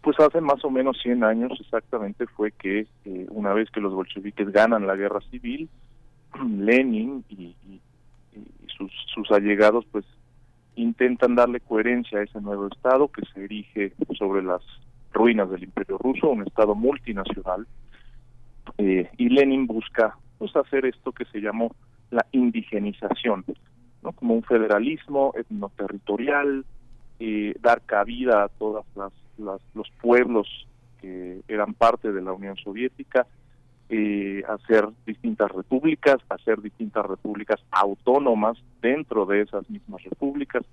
Pues 0.00 0.18
hace 0.20 0.40
más 0.40 0.64
o 0.64 0.70
menos 0.70 0.96
100 1.02 1.22
años 1.22 1.52
exactamente 1.60 2.26
fue 2.26 2.50
que 2.50 2.86
eh, 3.04 3.26
una 3.28 3.52
vez 3.52 3.70
que 3.70 3.82
los 3.82 3.92
bolcheviques 3.92 4.50
ganan 4.50 4.86
la 4.86 4.96
guerra 4.96 5.20
civil 5.30 5.68
Lenin 6.58 7.22
y, 7.28 7.54
sus, 8.74 8.90
sus 9.14 9.30
allegados 9.30 9.84
pues 9.92 10.06
intentan 10.76 11.34
darle 11.34 11.60
coherencia 11.60 12.18
a 12.18 12.22
ese 12.22 12.40
nuevo 12.40 12.68
estado 12.68 13.08
que 13.08 13.22
se 13.32 13.44
erige 13.44 13.92
sobre 14.18 14.42
las 14.42 14.62
ruinas 15.12 15.50
del 15.50 15.64
imperio 15.64 15.98
ruso 15.98 16.30
un 16.30 16.46
estado 16.46 16.74
multinacional 16.74 17.66
eh, 18.78 19.10
y 19.16 19.28
Lenin 19.28 19.66
busca 19.66 20.16
pues 20.38 20.54
hacer 20.56 20.86
esto 20.86 21.12
que 21.12 21.24
se 21.26 21.40
llamó 21.40 21.74
la 22.10 22.26
indigenización, 22.32 23.44
¿no? 24.02 24.12
como 24.12 24.34
un 24.34 24.42
federalismo 24.42 25.32
etnoterritorial, 25.36 26.64
eh, 27.20 27.54
dar 27.60 27.82
cabida 27.82 28.44
a 28.44 28.48
todos 28.48 28.84
los 29.38 29.90
pueblos 30.00 30.48
que 31.00 31.40
eran 31.48 31.74
parte 31.74 32.12
de 32.12 32.22
la 32.22 32.32
Unión 32.32 32.56
Soviética, 32.56 33.26
eh, 33.88 34.42
hacer 34.48 34.88
distintas 35.06 35.50
repúblicas, 35.50 36.18
hacer 36.28 36.60
distintas 36.60 37.04
repúblicas 37.06 37.60
autónomas 37.70 38.58
dentro 38.80 39.26
de 39.26 39.42
esas 39.42 39.68
mismas 39.68 40.02
repúblicas. 40.04 40.64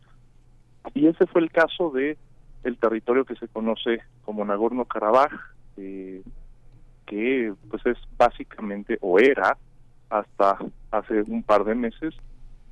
Y 0.94 1.08
ese 1.08 1.26
fue 1.28 1.42
el 1.42 1.52
caso 1.52 1.90
de 1.92 2.18
el 2.64 2.78
territorio 2.78 3.26
que 3.26 3.36
se 3.36 3.48
conoce 3.48 4.00
como 4.24 4.46
Nagorno-Karabaj, 4.46 5.32
eh, 5.78 6.22
que 7.06 7.54
pues 7.70 7.86
es 7.86 7.98
básicamente 8.18 8.98
o 9.02 9.20
era 9.20 9.58
hasta 10.10 10.58
hace 10.92 11.22
un 11.24 11.44
par 11.44 11.64
de 11.64 11.76
meses 11.76 12.16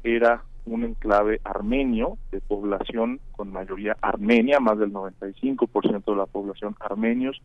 era 0.04 0.44
un 0.66 0.84
enclave 0.84 1.40
armenio 1.44 2.18
de 2.32 2.42
población 2.42 3.20
con 3.32 3.52
mayoría 3.52 3.96
armenia, 4.02 4.60
más 4.60 4.78
del 4.78 4.92
95% 4.92 6.06
de 6.06 6.16
la 6.16 6.26
población 6.26 6.76
armenios, 6.80 7.42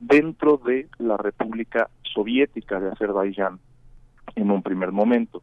dentro 0.00 0.58
de 0.58 0.88
la 0.98 1.16
República 1.16 1.88
Soviética 2.02 2.80
de 2.80 2.90
Azerbaiyán 2.90 3.58
en 4.34 4.50
un 4.50 4.62
primer 4.62 4.92
momento. 4.92 5.42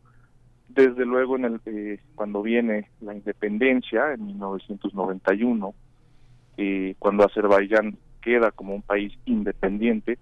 Desde 0.69 1.05
luego, 1.05 1.35
en 1.35 1.45
el, 1.45 1.61
eh, 1.65 1.99
cuando 2.15 2.41
viene 2.41 2.89
la 3.01 3.13
independencia, 3.13 4.13
en 4.13 4.25
1991, 4.27 5.73
eh, 6.57 6.95
cuando 6.99 7.25
Azerbaiyán 7.25 7.97
queda 8.21 8.51
como 8.51 8.75
un 8.75 8.81
país 8.81 9.13
independiente, 9.25 10.17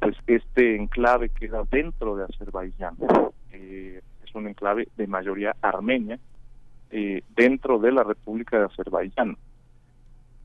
pues 0.00 0.16
este 0.26 0.76
enclave 0.76 1.30
queda 1.30 1.64
dentro 1.70 2.16
de 2.16 2.24
Azerbaiyán. 2.24 2.96
Eh, 3.52 4.00
es 4.24 4.34
un 4.34 4.48
enclave 4.48 4.88
de 4.96 5.06
mayoría 5.06 5.56
armenia 5.62 6.18
eh, 6.90 7.22
dentro 7.34 7.78
de 7.78 7.92
la 7.92 8.04
República 8.04 8.58
de 8.58 8.66
Azerbaiyán. 8.66 9.36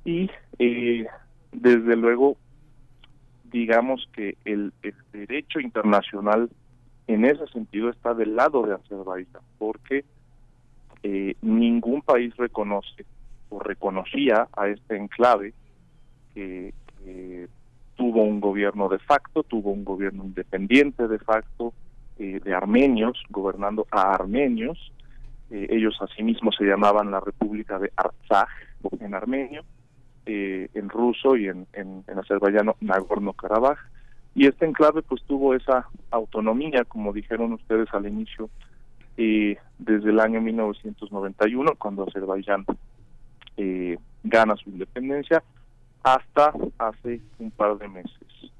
Y 0.05 0.29
eh, 0.59 1.05
desde 1.51 1.95
luego, 1.95 2.37
digamos 3.51 4.07
que 4.13 4.37
el, 4.45 4.73
derecho 5.11 5.59
internacional 5.59 6.49
en 7.07 7.25
ese 7.25 7.45
sentido 7.47 7.89
está 7.89 8.13
del 8.13 8.35
lado 8.35 8.65
de 8.65 8.75
Azerbaiyán, 8.75 9.43
porque 9.57 10.05
ningún 11.41 12.01
país 12.03 12.35
reconoce 12.37 13.05
o 13.49 13.59
reconocía 13.59 14.47
a 14.55 14.67
este 14.67 14.95
enclave 14.95 15.53
que 16.33 16.73
tuvo 18.01 18.23
un 18.23 18.39
gobierno 18.39 18.89
de 18.89 18.97
facto, 18.97 19.43
tuvo 19.43 19.71
un 19.71 19.85
gobierno 19.85 20.23
independiente 20.23 21.07
de 21.07 21.19
facto 21.19 21.71
eh, 22.17 22.39
de 22.43 22.53
armenios, 22.53 23.21
gobernando 23.29 23.85
a 23.91 24.13
armenios. 24.13 24.91
Eh, 25.51 25.67
ellos 25.69 25.97
asimismo 26.01 26.51
se 26.51 26.65
llamaban 26.65 27.11
la 27.11 27.19
República 27.19 27.77
de 27.77 27.91
Artsaj 27.95 28.47
en 28.99 29.13
armenio, 29.13 29.63
eh, 30.25 30.69
en 30.73 30.89
ruso 30.89 31.35
y 31.35 31.47
en, 31.47 31.67
en, 31.73 32.03
en 32.07 32.19
azerbaiyano 32.19 32.75
Nagorno-Karabaj. 32.81 33.77
Y 34.33 34.47
este 34.47 34.65
enclave 34.65 35.01
pues 35.01 35.21
tuvo 35.23 35.53
esa 35.53 35.87
autonomía, 36.09 36.85
como 36.85 37.11
dijeron 37.11 37.53
ustedes 37.53 37.93
al 37.93 38.07
inicio, 38.07 38.49
desde 39.17 40.09
el 40.09 40.19
año 40.19 40.41
1991, 40.41 41.75
cuando 41.77 42.07
Azerbaiyán 42.07 42.65
gana 44.23 44.55
su 44.55 44.69
independencia, 44.69 45.43
hasta 46.03 46.53
hace 46.79 47.21
un 47.39 47.51
par 47.51 47.77
de 47.77 47.87
meses. 47.87 48.51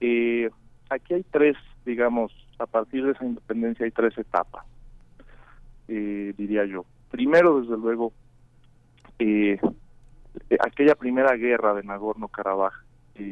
Eh, 0.00 0.50
aquí 0.88 1.14
hay 1.14 1.24
tres, 1.30 1.56
digamos, 1.84 2.32
a 2.58 2.66
partir 2.66 3.04
de 3.04 3.12
esa 3.12 3.24
independencia 3.24 3.84
hay 3.84 3.90
tres 3.90 4.16
etapas, 4.18 4.64
eh, 5.88 6.34
diría 6.36 6.64
yo. 6.64 6.84
Primero, 7.10 7.60
desde 7.60 7.76
luego, 7.76 8.12
eh, 9.18 9.58
aquella 10.60 10.94
primera 10.94 11.34
guerra 11.36 11.74
de 11.74 11.82
Nagorno-Karabaj 11.82 12.72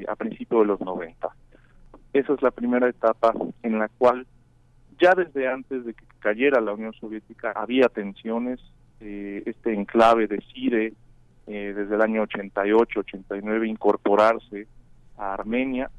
a 0.07 0.17
principios 0.17 0.63
de 0.63 0.67
los 0.67 0.81
90. 0.81 1.29
Esa 2.13 2.33
es 2.35 2.43
la 2.43 2.51
primera 2.51 2.89
etapa 2.89 3.33
en 3.63 3.79
la 3.79 3.89
cual 3.89 4.27
ya 5.01 5.15
desde 5.15 5.49
antes 5.49 5.85
de 5.85 5.95
que 5.95 6.05
cayera 6.19 6.61
la 6.61 6.73
Unión 6.73 6.93
Soviética 6.95 7.53
había 7.53 7.89
tensiones, 7.89 8.61
este 9.01 9.73
enclave 9.73 10.27
decide 10.27 10.93
eh, 11.47 11.73
desde 11.75 11.95
el 11.95 12.03
año 12.03 12.23
88, 12.23 13.01
89 13.01 13.69
incorporarse 13.69 14.67
a 15.17 15.35
Armenia, 15.35 15.91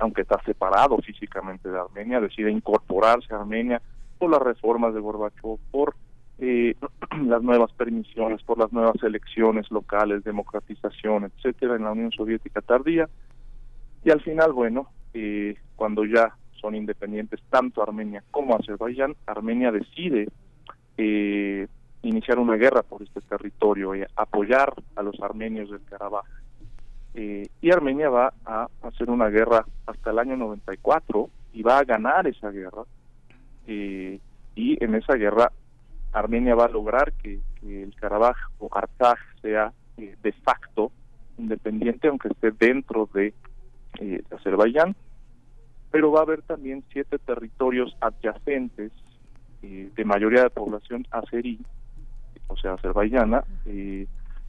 aunque 0.00 0.22
está 0.22 0.42
separado 0.44 0.98
físicamente 0.98 1.70
de 1.70 1.78
Armenia, 1.78 2.20
decide 2.20 2.50
incorporarse 2.50 3.32
a 3.32 3.38
Armenia 3.38 3.80
por 4.18 4.30
las 4.30 4.42
reformas 4.42 4.92
de 4.92 5.00
Gorbachev, 5.00 5.58
por 5.70 5.94
eh, 6.38 6.74
las 7.24 7.42
nuevas 7.42 7.72
permisiones, 7.72 8.42
por 8.42 8.58
las 8.58 8.72
nuevas 8.72 9.02
elecciones 9.02 9.70
locales, 9.70 10.24
democratización, 10.24 11.24
etcétera, 11.24 11.76
en 11.76 11.84
la 11.84 11.92
Unión 11.92 12.12
Soviética 12.12 12.60
tardía. 12.60 13.08
Y 14.04 14.10
al 14.10 14.20
final, 14.20 14.52
bueno, 14.52 14.88
eh, 15.14 15.56
cuando 15.74 16.04
ya 16.04 16.34
son 16.60 16.74
independientes 16.74 17.40
tanto 17.50 17.82
Armenia 17.82 18.22
como 18.30 18.56
Azerbaiyán, 18.56 19.14
Armenia 19.26 19.70
decide 19.70 20.28
eh, 20.96 21.66
iniciar 22.02 22.38
una 22.38 22.56
guerra 22.56 22.82
por 22.82 23.02
este 23.02 23.20
territorio 23.20 23.94
y 23.94 24.04
apoyar 24.16 24.72
a 24.94 25.02
los 25.02 25.20
armenios 25.20 25.70
del 25.70 25.82
Karabaj. 25.84 26.24
Eh, 27.14 27.48
y 27.62 27.70
Armenia 27.70 28.10
va 28.10 28.32
a 28.44 28.68
hacer 28.82 29.10
una 29.10 29.28
guerra 29.28 29.64
hasta 29.86 30.10
el 30.10 30.18
año 30.18 30.36
94 30.36 31.30
y 31.54 31.62
va 31.62 31.78
a 31.78 31.84
ganar 31.84 32.26
esa 32.26 32.50
guerra. 32.50 32.82
Eh, 33.66 34.20
y 34.54 34.84
en 34.84 34.94
esa 34.94 35.14
guerra 35.14 35.50
Armenia 36.18 36.54
va 36.54 36.66
a 36.66 36.68
lograr 36.68 37.12
que, 37.14 37.40
el 37.62 37.94
Karabaj 37.96 38.36
o 38.58 38.68
Artsaj 38.70 39.18
sea 39.42 39.72
eh, 39.96 40.16
de 40.22 40.32
facto 40.32 40.92
independiente, 41.36 42.08
aunque 42.08 42.28
esté 42.28 42.52
dentro 42.52 43.08
de, 43.12 43.34
de 43.98 44.24
Azerbaiyán. 44.30 44.94
Pero 45.90 46.12
va 46.12 46.20
a 46.20 46.22
haber 46.22 46.42
también 46.42 46.84
siete 46.92 47.18
territorios 47.18 47.96
adyacentes 48.00 48.92
de 49.62 50.04
mayoría 50.04 50.42
de 50.42 50.50
población 50.50 51.04
azerí 51.10 51.58
o 52.48 52.56
sea, 52.56 52.74
azerbaiyana, 52.74 53.44
eh, 53.66 54.06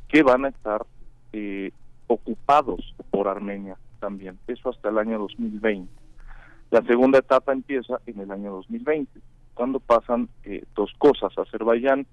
que 0.07 0.23
van 0.23 0.45
a 0.45 0.49
estar 0.49 0.85
eh, 1.33 1.71
ocupados 2.07 2.95
por 3.09 3.27
Armenia 3.27 3.77
también, 3.99 4.37
eso 4.47 4.69
hasta 4.69 4.89
el 4.89 4.97
año 4.97 5.19
2020. 5.19 5.91
La 6.69 6.81
segunda 6.83 7.19
etapa 7.19 7.53
empieza 7.53 7.99
en 8.05 8.19
el 8.19 8.31
año 8.31 8.51
2020, 8.51 9.19
cuando 9.57 9.79
pasan 9.79 10.29
eh, 10.43 10.63
dos 10.75 10.91
cosas. 10.99 11.35
Azerbaiyán, 11.37 12.05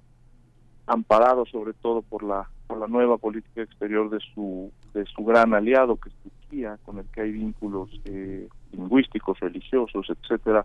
amparado 0.86 1.44
sobre 1.46 1.74
todo 1.74 2.02
por 2.02 2.22
la 2.22 2.48
por 2.66 2.78
la 2.78 2.86
nueva 2.86 3.18
política 3.18 3.62
exterior 3.62 4.08
de 4.08 4.18
su 4.34 4.72
de 4.94 5.04
su 5.04 5.22
gran 5.24 5.52
aliado 5.54 5.96
que 5.96 6.08
es 6.08 6.14
Turquía, 6.16 6.78
con 6.84 6.98
el 6.98 7.04
que 7.06 7.20
hay 7.20 7.32
vínculos 7.32 7.90
eh, 8.06 8.48
lingüísticos, 8.72 9.38
religiosos, 9.40 10.06
etcétera, 10.08 10.64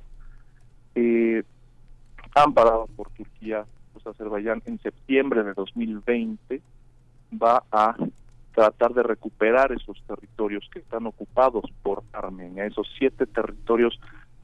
eh, 0.95 1.43
amparado 2.35 2.87
por 2.95 3.09
Turquía, 3.09 3.65
pues 3.91 4.07
Azerbaiyán 4.07 4.61
en 4.65 4.79
septiembre 4.79 5.43
de 5.43 5.53
2020 5.53 6.61
va 7.33 7.63
a 7.71 7.95
tratar 8.53 8.93
de 8.93 9.03
recuperar 9.03 9.71
esos 9.71 10.01
territorios 10.07 10.67
que 10.71 10.79
están 10.79 11.05
ocupados 11.05 11.65
por 11.83 12.03
Armenia, 12.13 12.65
esos 12.65 12.87
siete 12.97 13.25
territorios 13.25 13.99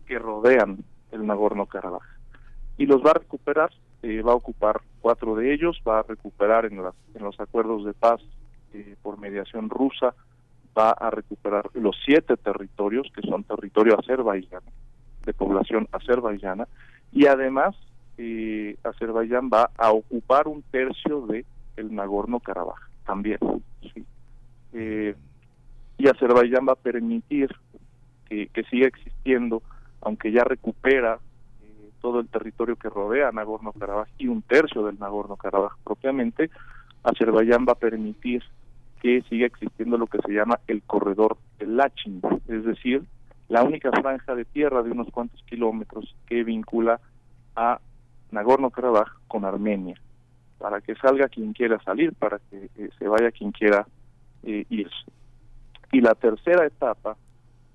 que 0.06 0.20
rodean 0.20 0.84
el 1.12 1.26
Nagorno-Karabaj. 1.26 2.15
Y 2.78 2.86
los 2.86 3.02
va 3.02 3.12
a 3.12 3.20
recuperar, 3.20 3.72
eh, 4.04 4.22
va 4.22 4.34
a 4.34 4.36
ocupar 4.36 4.82
cuatro 5.02 5.36
de 5.36 5.54
ellos, 5.54 5.82
va 5.88 6.00
a 6.00 6.04
recuperar 6.04 6.66
en, 6.66 6.84
las, 6.84 6.94
en 7.14 7.24
los 7.24 7.40
acuerdos 7.40 7.86
de 7.86 7.94
paz 7.94 8.22
eh, 8.74 8.96
por 9.02 9.18
mediación 9.18 9.70
rusa, 9.70 10.14
va 10.78 10.90
a 10.92 11.10
recuperar 11.10 11.70
los 11.74 11.96
siete 12.06 12.36
territorios 12.38 13.08
que 13.16 13.22
son 13.22 13.44
territorio 13.44 13.98
azerbaiyano, 13.98 14.68
de 15.26 15.34
población 15.34 15.88
azerbaiyana, 15.92 16.68
y 17.12 17.28
además 17.28 17.76
eh, 18.18 18.78
Azerbaiyán 18.84 19.50
va 19.50 19.72
a 19.78 19.92
ocupar 19.92 20.48
un 20.48 20.62
tercio 20.64 21.26
de 21.28 21.46
el 21.76 21.92
Nagorno-Karabaj 21.92 22.80
también. 23.06 23.40
Eh, 24.74 25.16
y 25.98 26.08
Azerbaiyán 26.08 26.66
va 26.68 26.74
a 26.74 26.78
permitir 26.78 27.50
que, 28.28 28.50
siga 28.70 28.88
existiendo, 28.88 29.62
aunque 30.02 30.32
ya 30.32 30.44
recupera 30.44 31.20
todo 32.06 32.20
el 32.20 32.28
territorio 32.28 32.76
que 32.76 32.88
rodea 32.88 33.32
Nagorno-Karabaj 33.32 34.08
y 34.20 34.28
un 34.28 34.44
tercio 34.44 34.86
del 34.86 35.00
Nagorno-Karabaj 35.00 35.72
propiamente, 35.84 36.52
Azerbaiyán 37.02 37.66
va 37.68 37.72
a 37.72 37.80
permitir 37.80 38.44
que 39.02 39.24
siga 39.24 39.48
existiendo 39.48 39.98
lo 39.98 40.06
que 40.06 40.20
se 40.20 40.32
llama 40.32 40.60
el 40.68 40.84
corredor 40.84 41.36
del 41.58 41.78
Lachin, 41.78 42.22
es 42.48 42.64
decir, 42.64 43.02
la 43.50 43.64
única 43.64 43.90
franja 43.90 44.36
de 44.36 44.46
tierra 44.46 44.84
de 44.84 44.92
unos 44.92 45.10
cuantos 45.10 45.42
kilómetros 45.50 46.16
que 46.28 46.44
vincula 46.44 47.00
a 47.56 47.80
Nagorno-Karabaj 48.32 49.08
con 49.28 49.44
Armenia 49.44 50.00
para 50.60 50.82
que 50.82 50.94
salga 50.98 51.28
quien 51.28 51.54
quiera 51.54 51.82
salir, 51.82 52.14
para 52.14 52.38
que 52.38 52.70
eh, 52.76 52.90
se 53.00 53.08
vaya 53.08 53.32
quien 53.32 53.52
quiera 53.52 53.88
eh, 54.44 54.64
irse. 54.70 55.12
Y 55.92 56.02
la 56.02 56.14
tercera 56.14 56.68
etapa 56.68 57.18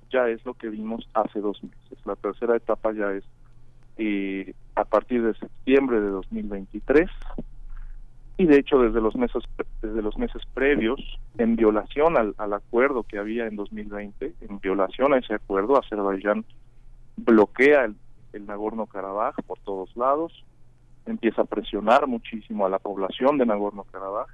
ya 0.08 0.28
es 0.28 0.46
lo 0.46 0.54
que 0.54 0.68
vimos 0.68 1.08
hace 1.14 1.40
dos 1.40 1.60
meses. 1.64 1.98
La 2.04 2.14
tercera 2.14 2.56
etapa 2.56 2.92
ya 2.92 3.10
es 3.10 3.24
eh, 4.02 4.54
a 4.76 4.84
partir 4.86 5.22
de 5.22 5.34
septiembre 5.34 6.00
de 6.00 6.08
2023 6.08 7.10
y 8.38 8.46
de 8.46 8.56
hecho 8.56 8.78
desde 8.78 8.98
los 8.98 9.14
meses 9.14 9.44
desde 9.82 10.00
los 10.00 10.16
meses 10.16 10.40
previos 10.54 10.98
en 11.36 11.54
violación 11.54 12.16
al, 12.16 12.52
acuerdo 12.54 13.02
que 13.02 13.18
había 13.18 13.46
en 13.46 13.56
2020 13.56 14.32
en 14.40 14.58
violación 14.60 15.12
a 15.12 15.18
ese 15.18 15.34
acuerdo 15.34 15.76
Azerbaiyán 15.76 16.46
bloquea 17.18 17.90
el, 18.32 18.46
Nagorno 18.46 18.86
Karabaj 18.86 19.34
por 19.46 19.58
todos 19.58 19.94
lados 19.98 20.46
empieza 21.04 21.42
a 21.42 21.44
presionar 21.44 22.06
muchísimo 22.06 22.64
a 22.64 22.70
la 22.70 22.78
población 22.78 23.36
de 23.36 23.44
Nagorno-Karabaj 23.44 24.28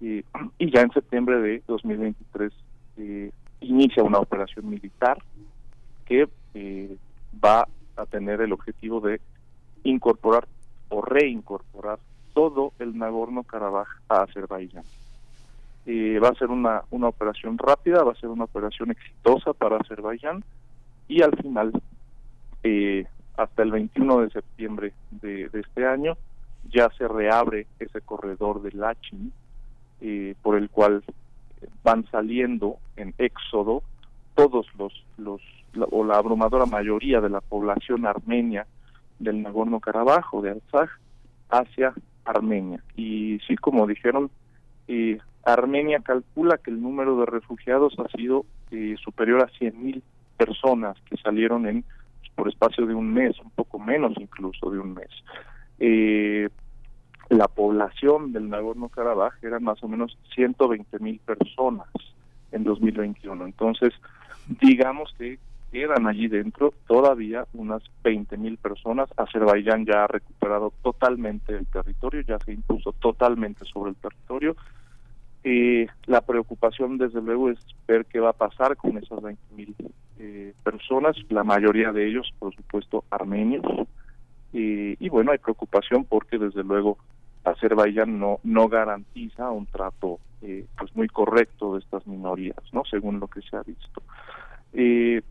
y, 0.00 0.22
ya 0.60 0.82
en 0.82 0.92
septiembre 0.92 1.40
de 1.40 1.60
2023 1.66 2.52
eh, 2.98 3.32
inicia 3.62 4.04
una 4.04 4.18
operación 4.18 4.70
militar 4.70 5.18
que 6.04 6.28
eh, 6.54 6.96
va 7.44 7.66
a 7.96 8.06
tener 8.06 8.40
el 8.40 8.52
objetivo 8.52 9.00
de 9.00 9.20
incorporar 9.84 10.46
o 10.88 11.02
reincorporar 11.02 11.98
todo 12.34 12.72
el 12.78 12.96
Nagorno-Karabaj 12.98 13.88
a 14.08 14.22
Azerbaiyán. 14.22 14.84
Eh, 15.86 16.18
va 16.18 16.28
a 16.28 16.34
ser 16.34 16.48
una, 16.48 16.82
una 16.90 17.08
operación 17.08 17.56
rápida, 17.58 18.02
va 18.02 18.12
a 18.12 18.16
ser 18.20 18.28
una 18.28 18.44
operación 18.44 18.90
exitosa 18.90 19.52
para 19.52 19.78
Azerbaiyán 19.78 20.44
y 21.08 21.22
al 21.22 21.36
final 21.36 21.72
eh, 22.62 23.06
hasta 23.36 23.62
el 23.62 23.70
21 23.70 24.22
de 24.22 24.30
septiembre 24.30 24.92
de, 25.10 25.48
este 25.52 25.86
año 25.86 26.16
ya 26.68 26.90
se 26.98 27.06
reabre 27.06 27.66
ese 27.78 28.00
corredor 28.00 28.62
de 28.62 28.72
Lachin 28.72 29.32
eh, 30.00 30.34
por 30.42 30.56
el 30.56 30.68
cual 30.70 31.04
van 31.84 32.04
saliendo 32.10 32.76
en 32.96 33.14
éxodo 33.18 33.82
todos 34.34 34.66
los 34.76 34.92
los 35.16 35.40
o 35.90 36.04
la 36.04 36.16
abrumadora 36.16 36.66
mayoría 36.66 37.20
de 37.20 37.30
la 37.30 37.40
población 37.40 38.06
armenia 38.06 38.66
del 39.18 39.42
Nagorno 39.42 39.80
Karabaj 39.80 40.34
o 40.34 40.42
de 40.42 40.50
Artsaj 40.50 40.88
hacia 41.50 41.94
Armenia 42.24 42.82
y 42.96 43.38
sí 43.46 43.56
como 43.56 43.86
dijeron 43.86 44.30
eh, 44.88 45.18
Armenia 45.44 46.00
calcula 46.00 46.58
que 46.58 46.70
el 46.70 46.82
número 46.82 47.18
de 47.20 47.26
refugiados 47.26 47.96
ha 47.98 48.08
sido 48.16 48.44
eh, 48.72 48.96
superior 49.02 49.42
a 49.42 49.48
100.000 49.58 50.02
personas 50.36 50.96
que 51.08 51.16
salieron 51.16 51.66
en 51.66 51.84
por 52.36 52.48
espacio 52.48 52.86
de 52.86 52.94
un 52.94 53.12
mes, 53.12 53.38
un 53.40 53.50
poco 53.50 53.78
menos 53.78 54.12
incluso 54.20 54.70
de 54.70 54.78
un 54.78 54.94
mes. 54.94 55.08
Eh, 55.80 56.48
la 57.30 57.48
población 57.48 58.32
del 58.32 58.48
Nagorno-Karabaj 58.48 59.42
era 59.42 59.58
más 59.58 59.82
o 59.82 59.88
menos 59.88 60.16
120 60.34 60.98
mil 61.00 61.18
personas 61.18 61.88
en 62.52 62.62
2021. 62.62 63.44
Entonces, 63.44 63.92
digamos 64.46 65.12
que 65.18 65.38
quedan 65.70 66.06
allí 66.06 66.28
dentro 66.28 66.72
todavía 66.86 67.46
unas 67.52 67.82
20 68.02 68.36
mil 68.36 68.56
personas. 68.58 69.08
Azerbaiyán 69.16 69.84
ya 69.84 70.04
ha 70.04 70.06
recuperado 70.06 70.72
totalmente 70.82 71.56
el 71.56 71.66
territorio, 71.66 72.22
ya 72.22 72.38
se 72.38 72.52
impuso 72.52 72.92
totalmente 72.92 73.64
sobre 73.64 73.90
el 73.90 73.96
territorio. 73.96 74.56
Eh, 75.44 75.86
la 76.06 76.20
preocupación, 76.22 76.98
desde 76.98 77.22
luego, 77.22 77.50
es 77.50 77.58
ver 77.86 78.06
qué 78.06 78.20
va 78.20 78.30
a 78.30 78.32
pasar 78.32 78.76
con 78.76 78.98
esas 78.98 79.22
20 79.22 79.54
mil 79.54 79.74
eh, 80.18 80.54
personas, 80.64 81.16
la 81.28 81.44
mayoría 81.44 81.92
de 81.92 82.08
ellos, 82.08 82.32
por 82.38 82.54
supuesto, 82.54 83.04
armenios. 83.10 83.64
y 84.52 85.08
bueno, 85.10 85.32
hay 85.32 85.38
preocupación 85.38 86.04
porque 86.04 86.38
desde 86.38 86.64
luego 86.64 86.96
Azerbaiyán 87.44 88.18
no 88.18 88.40
no 88.42 88.68
garantiza 88.68 89.50
un 89.50 89.66
trato 89.66 90.18
eh, 90.42 90.66
pues 90.76 90.94
muy 90.94 91.08
correcto 91.08 91.74
de 91.74 91.80
estas 91.80 92.06
minorías, 92.06 92.58
no, 92.72 92.82
según 92.84 93.20
lo 93.20 93.28
que 93.28 93.40
se 93.42 93.56
ha 93.56 93.62
visto. 93.62 94.02
Eh, 94.72 95.22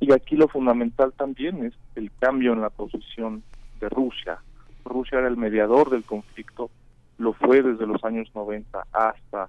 y 0.00 0.12
aquí 0.12 0.36
lo 0.36 0.48
fundamental 0.48 1.12
también 1.12 1.64
es 1.64 1.74
el 1.94 2.10
cambio 2.18 2.52
en 2.52 2.60
la 2.60 2.70
posición 2.70 3.42
de 3.80 3.88
Rusia. 3.88 4.38
Rusia 4.84 5.18
era 5.18 5.28
el 5.28 5.36
mediador 5.36 5.90
del 5.90 6.04
conflicto, 6.04 6.70
lo 7.18 7.32
fue 7.32 7.62
desde 7.62 7.86
los 7.86 8.02
años 8.04 8.30
90 8.34 8.86
hasta 8.92 9.48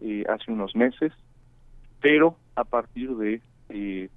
eh, 0.00 0.24
hace 0.28 0.52
unos 0.52 0.74
meses, 0.76 1.12
pero 2.00 2.36
a 2.54 2.64
partir 2.64 3.16
de 3.16 3.42
eh, 3.70 4.08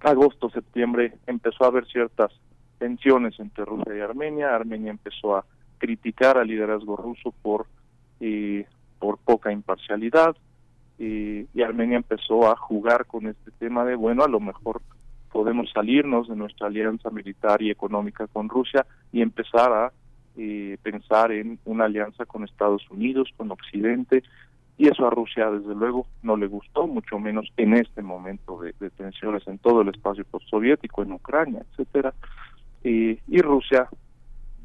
agosto, 0.00 0.48
septiembre, 0.50 1.14
empezó 1.26 1.64
a 1.64 1.68
haber 1.68 1.86
ciertas 1.86 2.32
tensiones 2.78 3.38
entre 3.40 3.64
Rusia 3.64 3.96
y 3.96 4.00
Armenia. 4.00 4.54
Armenia 4.54 4.90
empezó 4.90 5.36
a 5.36 5.44
criticar 5.78 6.38
al 6.38 6.46
liderazgo 6.46 6.96
ruso 6.96 7.34
por, 7.42 7.66
eh, 8.20 8.64
por 8.98 9.18
poca 9.18 9.52
imparcialidad 9.52 10.36
y 11.02 11.62
Armenia 11.62 11.96
empezó 11.96 12.50
a 12.50 12.56
jugar 12.56 13.06
con 13.06 13.26
este 13.26 13.50
tema 13.52 13.86
de, 13.86 13.94
bueno, 13.94 14.22
a 14.22 14.28
lo 14.28 14.38
mejor 14.38 14.82
podemos 15.32 15.70
salirnos 15.72 16.28
de 16.28 16.36
nuestra 16.36 16.68
alianza 16.68 17.10
militar 17.10 17.62
y 17.62 17.70
económica 17.70 18.26
con 18.26 18.48
Rusia 18.48 18.86
y 19.12 19.22
empezar 19.22 19.72
a 19.72 19.92
eh, 20.36 20.76
pensar 20.82 21.32
en 21.32 21.58
una 21.64 21.84
alianza 21.84 22.24
con 22.26 22.44
Estados 22.44 22.88
Unidos, 22.90 23.28
con 23.36 23.50
Occidente, 23.50 24.22
y 24.78 24.88
eso 24.88 25.06
a 25.06 25.10
Rusia 25.10 25.50
desde 25.50 25.74
luego 25.74 26.06
no 26.22 26.36
le 26.36 26.46
gustó, 26.46 26.86
mucho 26.86 27.18
menos 27.18 27.52
en 27.56 27.74
este 27.74 28.00
momento 28.00 28.60
de, 28.60 28.72
tensiones 28.90 29.46
en 29.46 29.58
todo 29.58 29.82
el 29.82 29.88
espacio 29.88 30.24
postsoviético, 30.24 31.02
en 31.02 31.12
Ucrania, 31.12 31.62
etcétera. 31.70 32.14
y 32.82 33.42
Rusia 33.42 33.88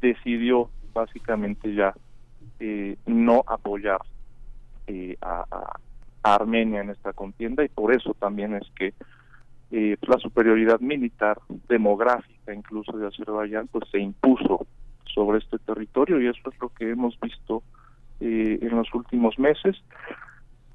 decidió 0.00 0.70
básicamente 0.94 1.74
ya 1.74 1.94
eh, 2.58 2.96
no 3.04 3.44
apoyar 3.46 4.00
eh, 4.86 5.16
a, 5.20 5.44
Armenia 6.22 6.80
en 6.80 6.90
esta 6.90 7.12
contienda 7.12 7.64
y 7.64 7.68
por 7.68 7.94
eso 7.94 8.12
también 8.18 8.54
es 8.54 8.68
que 8.74 8.94
eh, 9.70 9.96
la 10.02 10.18
superioridad 10.18 10.80
militar 10.80 11.38
demográfica 11.68 12.54
incluso 12.54 12.96
de 12.96 13.08
Azerbaiyán 13.08 13.68
pues 13.68 13.88
se 13.90 13.98
impuso 13.98 14.66
sobre 15.12 15.38
este 15.38 15.58
territorio 15.58 16.20
y 16.20 16.28
eso 16.28 16.50
es 16.50 16.60
lo 16.60 16.68
que 16.68 16.90
hemos 16.90 17.18
visto 17.20 17.62
eh, 18.20 18.58
en 18.62 18.76
los 18.76 18.92
últimos 18.94 19.38
meses. 19.38 19.76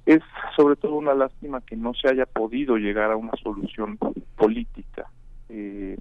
Es 0.06 0.22
sobre 0.56 0.76
todo 0.76 0.96
una 0.96 1.14
lástima 1.14 1.62
que 1.62 1.76
no 1.76 1.94
se 1.94 2.10
haya 2.10 2.26
podido 2.26 2.76
llegar 2.78 3.12
a 3.12 3.16
una 3.16 3.34
solución 3.42 3.98
política 4.36 5.08
eh, 5.50 5.98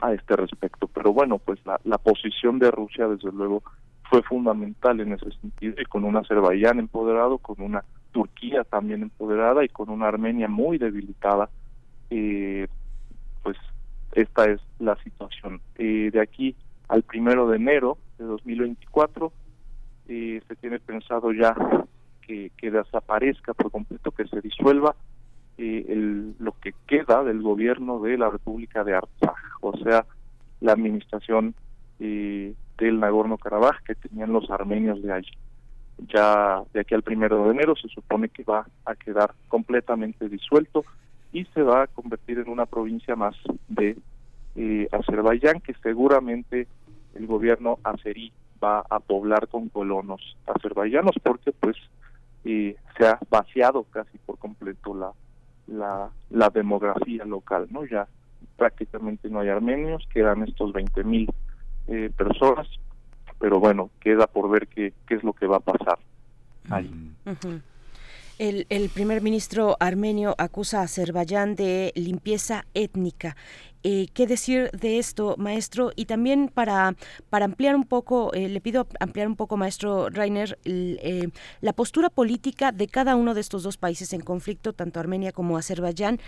a 0.00 0.12
este 0.12 0.34
respecto. 0.34 0.88
Pero 0.88 1.12
bueno, 1.12 1.38
pues 1.38 1.64
la, 1.66 1.78
la 1.84 1.98
posición 1.98 2.58
de 2.58 2.70
Rusia 2.70 3.06
desde 3.06 3.30
luego 3.30 3.62
fue 4.10 4.22
fundamental 4.22 5.00
en 5.00 5.12
ese 5.12 5.30
sentido 5.40 5.74
y 5.80 5.84
con 5.84 6.04
un 6.04 6.16
Azerbaiyán 6.16 6.78
empoderado, 6.78 7.38
con 7.38 7.60
una 7.60 7.84
Turquía 8.12 8.64
también 8.64 9.02
empoderada 9.02 9.64
y 9.64 9.68
con 9.68 9.90
una 9.90 10.08
Armenia 10.08 10.48
muy 10.48 10.78
debilitada, 10.78 11.50
eh, 12.10 12.66
pues 13.42 13.56
esta 14.12 14.44
es 14.44 14.60
la 14.78 14.96
situación. 15.02 15.60
Eh, 15.76 16.10
de 16.12 16.20
aquí 16.20 16.56
al 16.88 17.02
primero 17.02 17.48
de 17.48 17.56
enero 17.56 17.98
de 18.18 18.24
2024 18.24 19.32
eh, 20.08 20.40
se 20.48 20.56
tiene 20.56 20.80
pensado 20.80 21.32
ya 21.32 21.54
que, 22.26 22.70
desaparezca 22.70 23.54
por 23.54 23.70
completo, 23.70 24.10
que 24.10 24.26
se 24.28 24.40
disuelva 24.42 24.94
eh, 25.56 25.86
el, 25.88 26.34
lo 26.38 26.52
que 26.60 26.74
queda 26.86 27.24
del 27.24 27.42
gobierno 27.42 28.00
de 28.00 28.18
la 28.18 28.28
República 28.28 28.84
de 28.84 28.94
Artsaj, 28.94 29.34
o 29.62 29.76
sea, 29.78 30.04
la 30.60 30.72
administración 30.72 31.54
eh, 32.00 32.54
del 32.76 33.00
Nagorno-Karabaj 33.00 33.82
que 33.84 33.94
tenían 33.94 34.32
los 34.32 34.50
armenios 34.50 35.02
de 35.02 35.12
allí. 35.12 35.32
Ya 36.14 36.62
de 36.72 36.80
aquí 36.80 36.94
al 36.94 37.02
primero 37.02 37.44
de 37.44 37.50
enero 37.50 37.74
se 37.74 37.88
supone 37.88 38.28
que 38.28 38.44
va 38.44 38.66
a 38.84 38.94
quedar 38.94 39.34
completamente 39.48 40.28
disuelto 40.28 40.84
y 41.32 41.44
se 41.46 41.62
va 41.62 41.82
a 41.82 41.86
convertir 41.86 42.38
en 42.38 42.48
una 42.48 42.66
provincia 42.66 43.16
más 43.16 43.36
de 43.68 43.96
eh, 44.56 44.88
Azerbaiyán 44.92 45.60
que 45.60 45.74
seguramente 45.82 46.66
el 47.14 47.26
gobierno 47.26 47.78
azerí 47.84 48.32
va 48.62 48.84
a 48.88 49.00
poblar 49.00 49.48
con 49.48 49.68
colonos 49.68 50.36
azerbaiyanos 50.46 51.14
porque 51.22 51.52
pues 51.52 51.76
eh, 52.44 52.76
se 52.96 53.06
ha 53.06 53.18
vaciado 53.30 53.84
casi 53.84 54.18
por 54.18 54.38
completo 54.38 54.94
la, 54.94 55.12
la, 55.66 56.10
la 56.30 56.50
demografía 56.50 57.24
local, 57.24 57.68
¿no? 57.70 57.84
Ya 57.84 58.08
prácticamente 58.56 59.28
no 59.28 59.40
hay 59.40 59.48
armenios, 59.48 60.06
quedan 60.12 60.42
estos 60.42 60.72
20 60.72 61.04
mil 61.04 61.30
eh, 61.86 62.10
personas, 62.16 62.66
pero 63.38 63.60
bueno, 63.60 63.90
queda 64.00 64.26
por 64.26 64.50
ver 64.50 64.66
qué, 64.66 64.92
qué 65.06 65.14
es 65.14 65.22
lo 65.22 65.32
que 65.32 65.46
va 65.46 65.56
a 65.56 65.60
pasar 65.60 65.98
ahí. 66.70 66.90
El, 68.38 68.66
el, 68.68 68.88
primer 68.88 69.20
ministro 69.20 69.76
armenio 69.80 70.36
acusa 70.38 70.80
a 70.80 70.84
Azerbaiyán 70.84 71.56
de 71.56 71.92
limpieza 71.96 72.66
étnica. 72.72 73.36
Eh, 73.84 74.08
¿Qué 74.12 74.26
decir 74.26 74.70
de 74.72 74.98
esto, 74.98 75.36
maestro? 75.38 75.92
Y 75.94 76.06
también 76.06 76.48
para, 76.48 76.96
para 77.30 77.44
ampliar 77.44 77.76
un 77.76 77.84
poco, 77.84 78.32
eh, 78.34 78.48
le 78.48 78.60
pido 78.60 78.88
ampliar 78.98 79.28
un 79.28 79.36
poco, 79.36 79.56
maestro 79.56 80.08
Rainer, 80.10 80.58
eh, 80.64 81.28
la 81.60 81.72
postura 81.72 82.10
política 82.10 82.72
de 82.72 82.88
cada 82.88 83.14
uno 83.14 83.34
de 83.34 83.40
estos 83.40 83.62
dos 83.62 83.76
países 83.76 84.12
en 84.12 84.20
conflicto, 84.20 84.72
tanto 84.72 84.98
Armenia 84.98 85.30
como 85.30 85.56
Azerbaiyán, 85.56 86.18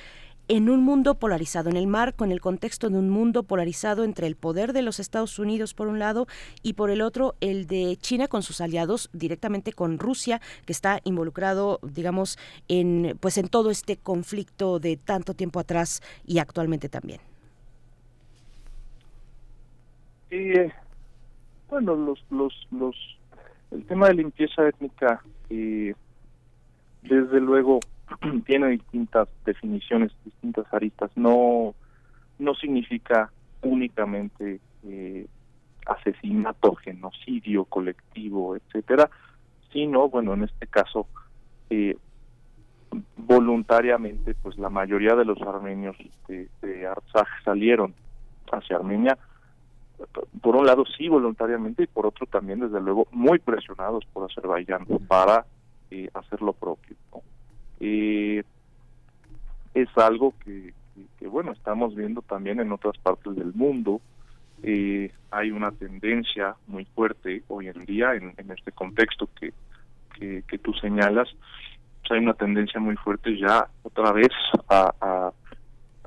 en 0.50 0.68
un 0.68 0.82
mundo 0.82 1.14
polarizado, 1.14 1.70
en 1.70 1.76
el 1.76 1.86
marco, 1.86 2.24
en 2.24 2.32
el 2.32 2.40
contexto 2.40 2.90
de 2.90 2.98
un 2.98 3.08
mundo 3.08 3.44
polarizado 3.44 4.02
entre 4.02 4.26
el 4.26 4.34
poder 4.34 4.72
de 4.72 4.82
los 4.82 4.98
Estados 4.98 5.38
Unidos 5.38 5.74
por 5.74 5.86
un 5.86 6.00
lado 6.00 6.26
y 6.60 6.72
por 6.72 6.90
el 6.90 7.02
otro 7.02 7.36
el 7.40 7.68
de 7.68 7.96
China 8.00 8.26
con 8.26 8.42
sus 8.42 8.60
aliados, 8.60 9.10
directamente 9.12 9.72
con 9.72 10.00
Rusia, 10.00 10.40
que 10.66 10.72
está 10.72 10.98
involucrado, 11.04 11.78
digamos, 11.84 12.36
en 12.66 13.16
pues 13.20 13.38
en 13.38 13.46
todo 13.46 13.70
este 13.70 13.96
conflicto 13.96 14.80
de 14.80 14.96
tanto 14.96 15.34
tiempo 15.34 15.60
atrás 15.60 16.02
y 16.26 16.40
actualmente 16.40 16.88
también. 16.88 17.20
Sí, 20.30 20.52
bueno, 21.68 21.94
los, 21.94 22.24
los, 22.28 22.66
los, 22.72 22.96
el 23.70 23.84
tema 23.84 24.08
de 24.08 24.14
limpieza 24.14 24.66
étnica, 24.66 25.22
eh, 25.48 25.94
desde 27.02 27.40
luego 27.40 27.78
tiene 28.46 28.68
distintas 28.68 29.28
definiciones, 29.44 30.12
distintas 30.24 30.72
aristas. 30.72 31.10
No, 31.16 31.74
no 32.38 32.54
significa 32.54 33.30
únicamente 33.62 34.60
eh, 34.84 35.26
asesinato, 35.86 36.74
genocidio 36.76 37.64
colectivo, 37.64 38.56
etcétera, 38.56 39.10
sino, 39.72 40.08
bueno, 40.08 40.34
en 40.34 40.44
este 40.44 40.66
caso, 40.66 41.06
eh, 41.68 41.96
voluntariamente, 43.16 44.34
pues 44.34 44.58
la 44.58 44.70
mayoría 44.70 45.14
de 45.14 45.24
los 45.24 45.40
armenios 45.42 45.96
de, 46.28 46.48
de 46.62 46.86
Artsaj 46.86 47.28
salieron 47.44 47.94
hacia 48.52 48.76
Armenia, 48.76 49.16
por 50.40 50.56
un 50.56 50.66
lado 50.66 50.84
sí 50.86 51.08
voluntariamente 51.08 51.84
y 51.84 51.86
por 51.86 52.06
otro 52.06 52.26
también, 52.26 52.60
desde 52.60 52.80
luego, 52.80 53.06
muy 53.12 53.38
presionados 53.38 54.04
por 54.12 54.30
Azerbaiyán 54.30 54.86
para 55.06 55.44
eh, 55.90 56.08
hacer 56.14 56.40
lo 56.42 56.52
propio. 56.52 56.96
¿no? 57.12 57.22
Eh, 57.80 58.42
es 59.74 59.88
algo 59.96 60.34
que, 60.44 60.72
bueno, 61.26 61.52
estamos 61.52 61.94
viendo 61.94 62.22
también 62.22 62.60
en 62.60 62.72
otras 62.72 62.98
partes 62.98 63.34
del 63.36 63.54
mundo. 63.54 64.00
Eh, 64.62 65.10
hay 65.30 65.50
una 65.50 65.72
tendencia 65.72 66.56
muy 66.66 66.84
fuerte 66.84 67.42
hoy 67.48 67.68
en 67.68 67.84
día 67.84 68.14
en, 68.14 68.34
este 68.50 68.72
contexto 68.72 69.28
que, 69.38 69.52
que, 70.46 70.58
tú 70.58 70.72
señalas. 70.74 71.28
Hay 72.10 72.18
una 72.18 72.34
tendencia 72.34 72.80
muy 72.80 72.96
fuerte 72.96 73.38
ya 73.38 73.68
otra 73.84 74.12
vez 74.12 74.32
a, 74.68 74.92
a, 75.00 75.32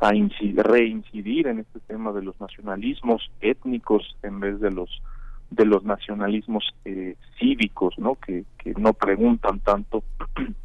a 0.01 0.15
incidir, 0.15 0.61
reincidir 0.61 1.47
en 1.47 1.59
este 1.59 1.79
tema 1.79 2.11
de 2.11 2.21
los 2.21 2.39
nacionalismos 2.41 3.31
étnicos 3.39 4.17
en 4.21 4.41
vez 4.41 4.59
de 4.59 4.69
los 4.69 5.01
de 5.49 5.65
los 5.65 5.83
nacionalismos 5.83 6.63
eh, 6.83 7.15
cívicos, 7.39 7.97
¿no? 7.99 8.15
Que 8.15 8.43
no 8.77 8.93
preguntan 8.93 9.59
tanto 9.59 10.03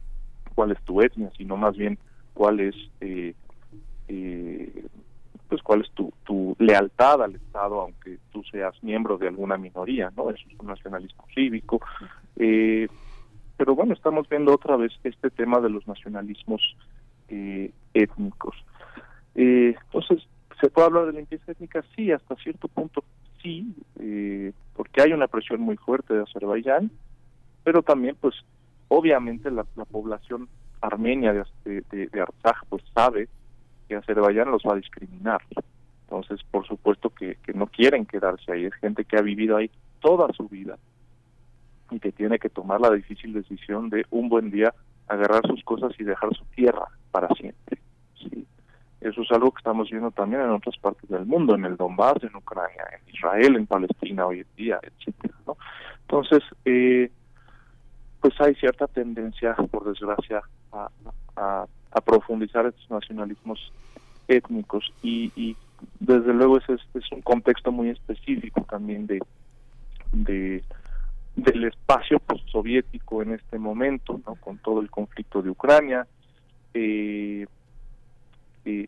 cuál 0.59 0.73
es 0.73 0.83
tu 0.83 1.01
etnia, 1.01 1.31
sino 1.37 1.57
más 1.57 1.77
bien 1.77 2.01
cuál 2.35 2.59
es 2.59 2.75
eh, 3.01 3.33
eh, 4.09 4.87
pues 5.49 5.63
cuál 5.63 5.83
es 5.83 5.91
tu, 5.93 6.57
lealtad 6.59 7.23
al 7.23 7.37
Estado, 7.37 7.81
aunque 7.81 8.19
tú 8.33 8.43
seas 8.51 8.75
miembro 8.83 9.19
de 9.19 9.29
alguna 9.29 9.57
minoría, 9.57 10.11
¿no? 10.17 10.31
Eso 10.31 10.45
es 10.49 10.59
un 10.59 10.67
nacionalismo 10.67 11.25
cívico. 11.33 11.81
Eh, 12.35 12.89
pero 13.57 13.77
bueno, 13.77 13.95
estamos 13.95 14.29
viendo 14.29 14.53
otra 14.53 14.77
vez 14.77 14.91
este 15.05 15.31
tema 15.31 15.61
de 15.61 15.71
los 15.71 15.87
nacionalismos 15.87 16.61
étnicos. 17.95 18.57
Entonces, 19.37 20.27
¿se 20.61 20.71
puede 20.71 20.89
hablar 20.89 21.07
de 21.07 21.13
limpieza 21.13 21.53
étnica? 21.53 21.85
Sí, 21.95 22.11
hasta 22.11 22.35
cierto 22.35 22.67
punto 22.67 23.05
sí, 23.41 23.77
porque 24.75 25.03
hay 25.03 25.13
una 25.13 25.29
presión 25.29 25.61
muy 25.61 25.77
fuerte 25.77 26.15
de 26.15 26.23
Azerbaiyán, 26.25 26.91
pero 27.63 27.81
también 27.83 28.17
pues 28.21 28.35
obviamente 28.89 29.51
la, 29.51 29.65
la 29.77 29.85
población 29.85 30.49
armenia 30.81 31.33
de, 31.33 31.45
de, 31.65 32.07
de 32.07 32.21
Artsaj 32.21 32.65
pues 32.69 32.83
sabe 32.95 33.29
que 33.89 33.97
Azerbaiyán 33.97 34.51
los 34.51 34.63
va 34.63 34.75
a 34.75 34.77
discriminar. 34.77 35.41
Entonces, 36.03 36.41
por 36.51 36.67
supuesto 36.67 37.11
que, 37.11 37.37
que 37.43 37.53
no 37.53 37.67
quieren 37.67 38.07
quedarse 38.07 38.53
ahí. 38.53 38.65
Es 38.65 38.75
gente 38.75 39.05
que 39.05 39.17
ha 39.17 39.23
vivido 39.23 39.57
ahí 39.57 39.71
toda 40.01 40.33
su 40.33 40.49
vida 40.49 40.79
y 41.91 41.99
que 42.01 42.13
tiene 42.13 42.39
que 42.39 42.49
tomar 42.49 42.81
la 42.81 42.91
difícil 42.91 43.33
decisión 43.33 43.89
de 43.91 44.07
un 44.11 44.29
buen 44.29 44.51
día 44.51 44.75
agarrar 45.09 45.47
sus 45.47 45.63
cosas 45.65 45.93
y 45.99 46.05
dejar 46.05 46.35
su 46.35 46.45
tierra 46.55 46.87
para 47.11 47.29
siempre. 47.35 47.79
¿sí? 48.15 48.47
Eso 49.01 49.23
es 49.23 49.31
algo 49.31 49.51
que 49.53 49.59
estamos 49.59 49.91
viendo 49.91 50.11
también 50.11 50.43
en 50.43 50.51
otras 50.51 50.77
partes 50.79 51.09
del 51.09 51.25
mundo, 51.25 51.55
en 51.55 51.65
el 51.65 51.77
Donbass, 51.77 52.23
en 52.23 52.37
Ucrania, 52.37 52.85
en 52.93 53.15
Israel, 53.15 53.57
en 53.57 53.67
Palestina 53.67 54.27
hoy 54.27 54.41
en 54.41 54.47
día, 54.57 54.81
etcétera, 54.83 55.35
¿no? 55.47 55.57
Entonces, 56.03 56.43
eh, 56.65 57.11
pues 58.21 58.41
hay 58.41 58.55
cierta 58.55 58.87
tendencia, 58.87 59.55
por 59.71 59.85
desgracia, 59.85 60.43
a, 60.73 60.89
profundizar 62.05 62.65
estos 62.67 62.89
nacionalismos 62.91 63.73
étnicos 64.29 64.93
y, 65.03 65.33
y 65.35 65.57
desde 65.99 66.33
luego 66.33 66.59
ese 66.59 66.75
es, 66.75 67.13
un 67.13 67.23
contexto 67.23 67.73
muy 67.73 67.91
específico 67.91 68.65
también 68.69 69.07
de, 69.07 69.21
de 70.13 70.63
del 71.35 71.65
espacio 71.65 72.19
postsoviético 72.19 73.23
en 73.23 73.33
este 73.33 73.59
momento, 73.59 74.21
¿no? 74.27 74.35
con 74.37 74.59
todo 74.59 74.81
el 74.81 74.91
conflicto 74.91 75.41
de 75.41 75.51
Ucrania, 75.51 76.07
eh, 76.75 77.47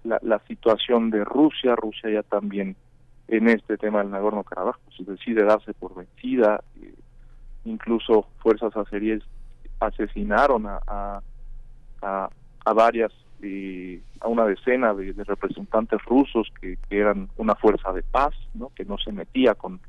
la, 0.05 0.19
la, 0.23 0.39
situación 0.40 1.11
de 1.11 1.24
Rusia, 1.24 1.77
Rusia 1.77 2.11
ya 2.11 2.23
también 2.23 2.77
en 3.28 3.48
este 3.48 3.77
tema 3.77 4.01
del 4.01 4.11
Nagorno-Karabaj 4.11 4.77
pues, 4.85 5.09
decide 5.09 5.44
darse 5.44 5.73
por 5.73 5.94
vencida, 5.94 6.62
incluso 7.65 8.27
fuerzas 8.39 8.77
azeríes 8.77 9.23
asesinaron 9.81 10.66
a, 10.66 10.81
a, 12.03 12.31
a, 12.65 12.73
varias, 12.73 13.12
eh, 13.43 14.01
a 14.20 14.28
una 14.28 14.45
decena 14.45 14.95
de, 14.95 15.12
representantes 15.24 16.03
rusos 16.05 16.49
que, 16.61 16.77
que, 16.89 16.99
eran 16.99 17.28
una 17.37 17.55
fuerza 17.55 17.93
de 17.93 18.03
paz, 18.03 18.35
¿no? 18.55 18.70
que 18.74 18.85
no 18.85 18.99
se 18.99 19.12
metía 19.12 19.55
con, 19.55 19.81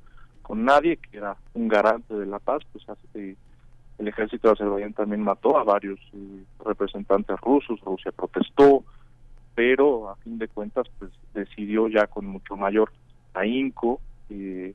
con 0.42 0.66
nadie, 0.66 0.98
que 0.98 1.18
era 1.18 1.36
un 1.54 1.68
garante 1.68 2.14
de 2.14 2.26
la 2.26 2.40
paz, 2.40 2.62
pues 2.72 2.86
eh, 3.14 3.36
el 3.98 4.08
ejército 4.08 4.48
de 4.48 4.54
Azerbaiyán 4.54 4.94
también 4.94 5.22
mató 5.22 5.58
a 5.58 5.64
varios 5.64 6.00
eh, 6.14 6.44
representantes 6.66 7.40
rusos, 7.42 7.80
Rusia 7.82 8.12
protestó, 8.12 8.84
pero 9.54 10.10
a 10.10 10.16
fin 10.18 10.38
de 10.38 10.48
cuentas 10.48 10.88
pues 10.98 11.12
decidió 11.34 11.88
ya 11.88 12.08
con 12.08 12.26
mucho 12.26 12.56
mayor 12.56 12.92
ahínco 13.34 14.00
eh, 14.30 14.74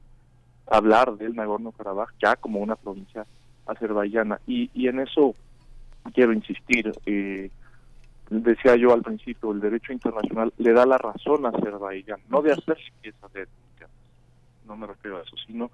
hablar 0.70 1.16
del 1.16 1.34
Nagorno-Karabaj 1.34 2.10
ya 2.22 2.36
como 2.36 2.60
una 2.60 2.76
provincia 2.76 3.26
azerbaiyana. 3.66 4.40
Y, 4.46 4.70
y 4.74 4.88
en 4.88 5.00
eso 5.00 5.34
quiero 6.12 6.32
insistir. 6.32 6.92
Eh, 7.06 7.50
decía 8.30 8.76
yo 8.76 8.92
al 8.92 9.02
principio, 9.02 9.52
el 9.52 9.60
derecho 9.60 9.92
internacional 9.92 10.52
le 10.58 10.72
da 10.72 10.86
la 10.86 10.98
razón 10.98 11.46
a 11.46 11.50
Azerbaiyán, 11.50 12.20
no 12.28 12.42
de 12.42 12.52
hacer 12.52 12.76
limpieza 12.78 13.26
étnica, 13.26 13.88
no 14.66 14.76
me 14.76 14.86
refiero 14.86 15.18
a 15.18 15.22
eso, 15.22 15.36
sino 15.46 15.70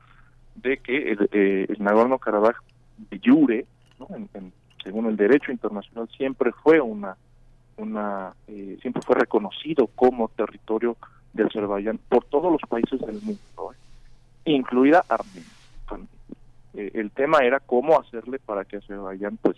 de 0.56 0.76
que 0.78 1.12
el, 1.12 1.28
eh, 1.32 1.66
el 1.68 1.78
Nagorno-Karabaj 1.78 2.56
de 3.10 3.18
Yure, 3.20 3.66
según 4.84 5.06
el 5.06 5.16
derecho 5.16 5.50
internacional, 5.50 6.08
siempre 6.16 6.52
fue 6.52 6.80
una, 6.80 7.16
una 7.78 8.34
eh, 8.48 8.76
siempre 8.82 9.02
fue 9.02 9.16
reconocido 9.16 9.86
como 9.86 10.28
territorio 10.28 10.96
de 11.32 11.44
Azerbaiyán 11.44 11.98
por 12.08 12.24
todos 12.24 12.52
los 12.52 12.60
países 12.68 13.00
del 13.00 13.20
mundo, 13.22 13.72
¿eh? 13.72 13.81
Incluida 14.44 15.04
Armenia. 15.08 15.52
Eh, 16.74 16.90
el 16.94 17.10
tema 17.10 17.38
era 17.38 17.60
cómo 17.60 18.00
hacerle 18.00 18.38
para 18.38 18.64
que 18.64 18.78
Azerbaiyán 18.78 19.36
pues 19.36 19.56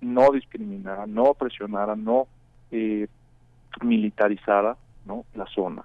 no 0.00 0.30
discriminara, 0.32 1.06
no 1.06 1.34
presionara, 1.34 1.94
no 1.96 2.26
eh, 2.70 3.08
militarizara 3.82 4.76
¿no? 5.04 5.24
la 5.34 5.46
zona. 5.46 5.82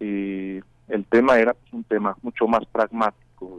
Eh, 0.00 0.62
el 0.88 1.04
tema 1.04 1.38
era 1.38 1.52
pues, 1.54 1.72
un 1.72 1.84
tema 1.84 2.16
mucho 2.22 2.46
más 2.46 2.64
pragmático 2.66 3.58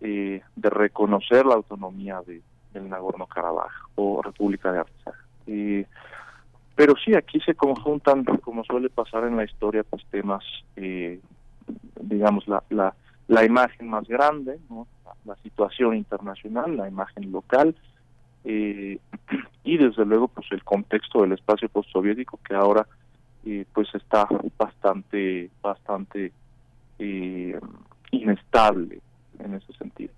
de, 0.00 0.42
de 0.56 0.70
reconocer 0.70 1.46
la 1.46 1.54
autonomía 1.54 2.20
de, 2.26 2.42
del 2.72 2.88
Nagorno-Karabaj 2.90 3.72
o 3.94 4.20
República 4.20 4.72
de 4.72 4.80
Artsaj. 4.80 5.14
pero 6.74 6.94
sí, 7.04 7.14
aquí 7.14 7.40
se 7.40 7.54
conjuntan, 7.54 8.24
como 8.24 8.64
suele 8.64 8.90
pasar 8.90 9.24
en 9.24 9.36
la 9.36 9.44
historia, 9.44 9.84
pues 9.84 10.04
temas, 10.10 10.44
digamos, 12.00 12.46
la, 12.48 12.62
la 12.70 12.94
la 13.28 13.44
imagen 13.44 13.88
más 13.88 14.06
grande, 14.06 14.58
la, 15.24 15.36
situación 15.36 15.96
internacional, 15.96 16.76
la 16.76 16.88
imagen 16.88 17.32
local 17.32 17.74
eh, 18.44 18.98
y 19.64 19.78
desde 19.78 20.04
luego 20.04 20.28
pues 20.28 20.46
el 20.50 20.62
contexto 20.64 21.22
del 21.22 21.32
espacio 21.32 21.68
postsoviético 21.70 22.38
que 22.46 22.54
ahora 22.54 22.86
eh, 23.46 23.64
pues 23.72 23.88
está 23.94 24.28
bastante 24.58 25.50
bastante 25.62 26.32
eh, 26.98 27.58
inestable 28.10 29.00
en 29.38 29.54
ese 29.54 29.72
sentido. 29.74 30.12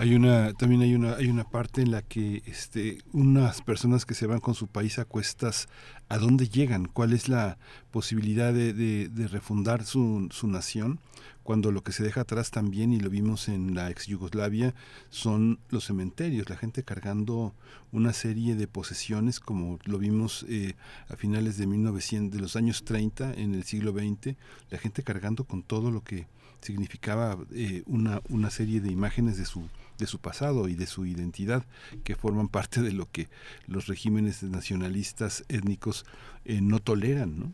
Hay 0.00 0.14
una, 0.14 0.54
también 0.54 0.80
hay 0.80 0.94
una, 0.94 1.16
hay 1.16 1.26
una 1.26 1.44
parte 1.44 1.82
en 1.82 1.90
la 1.90 2.00
que 2.00 2.42
este, 2.46 3.02
unas 3.12 3.60
personas 3.60 4.06
que 4.06 4.14
se 4.14 4.26
van 4.26 4.40
con 4.40 4.54
su 4.54 4.66
país 4.66 4.98
a 4.98 5.04
cuestas, 5.04 5.68
¿a 6.08 6.16
dónde 6.16 6.48
llegan? 6.48 6.86
¿Cuál 6.86 7.12
es 7.12 7.28
la 7.28 7.58
posibilidad 7.90 8.54
de, 8.54 9.10
refundar 9.30 9.84
su, 9.84 10.28
su, 10.30 10.46
nación? 10.46 11.00
Cuando 11.42 11.70
lo 11.70 11.82
que 11.82 11.92
se 11.92 12.02
deja 12.02 12.22
atrás 12.22 12.50
también, 12.50 12.94
y 12.94 12.98
lo 12.98 13.10
vimos 13.10 13.50
en 13.50 13.74
la 13.74 13.90
ex 13.90 14.06
Yugoslavia, 14.06 14.74
son 15.10 15.58
los 15.68 15.84
cementerios, 15.84 16.48
la 16.48 16.56
gente 16.56 16.82
cargando 16.82 17.52
una 17.92 18.14
serie 18.14 18.54
de 18.54 18.66
posesiones, 18.66 19.38
como 19.38 19.78
lo 19.84 19.98
vimos 19.98 20.46
eh, 20.48 20.76
a 21.10 21.16
finales 21.16 21.58
de 21.58 21.66
1900, 21.66 22.34
de 22.34 22.40
los 22.40 22.56
años 22.56 22.84
30, 22.84 23.34
en 23.34 23.54
el 23.54 23.64
siglo 23.64 23.92
XX, 23.92 24.34
la 24.70 24.78
gente 24.78 25.02
cargando 25.02 25.44
con 25.44 25.62
todo 25.62 25.90
lo 25.90 26.02
que 26.02 26.26
significaba 26.60 27.36
eh, 27.54 27.82
una, 27.86 28.20
una 28.28 28.50
serie 28.50 28.80
de 28.80 28.90
imágenes 28.90 29.38
de 29.38 29.44
su 29.44 29.68
de 30.00 30.06
su 30.06 30.18
pasado 30.18 30.68
y 30.68 30.74
de 30.74 30.86
su 30.86 31.06
identidad, 31.06 31.62
que 32.04 32.16
forman 32.16 32.48
parte 32.48 32.80
de 32.80 32.92
lo 32.92 33.06
que 33.12 33.28
los 33.68 33.86
regímenes 33.86 34.42
nacionalistas 34.42 35.44
étnicos 35.48 36.04
eh, 36.44 36.60
no 36.60 36.80
toleran, 36.80 37.38
¿no? 37.38 37.52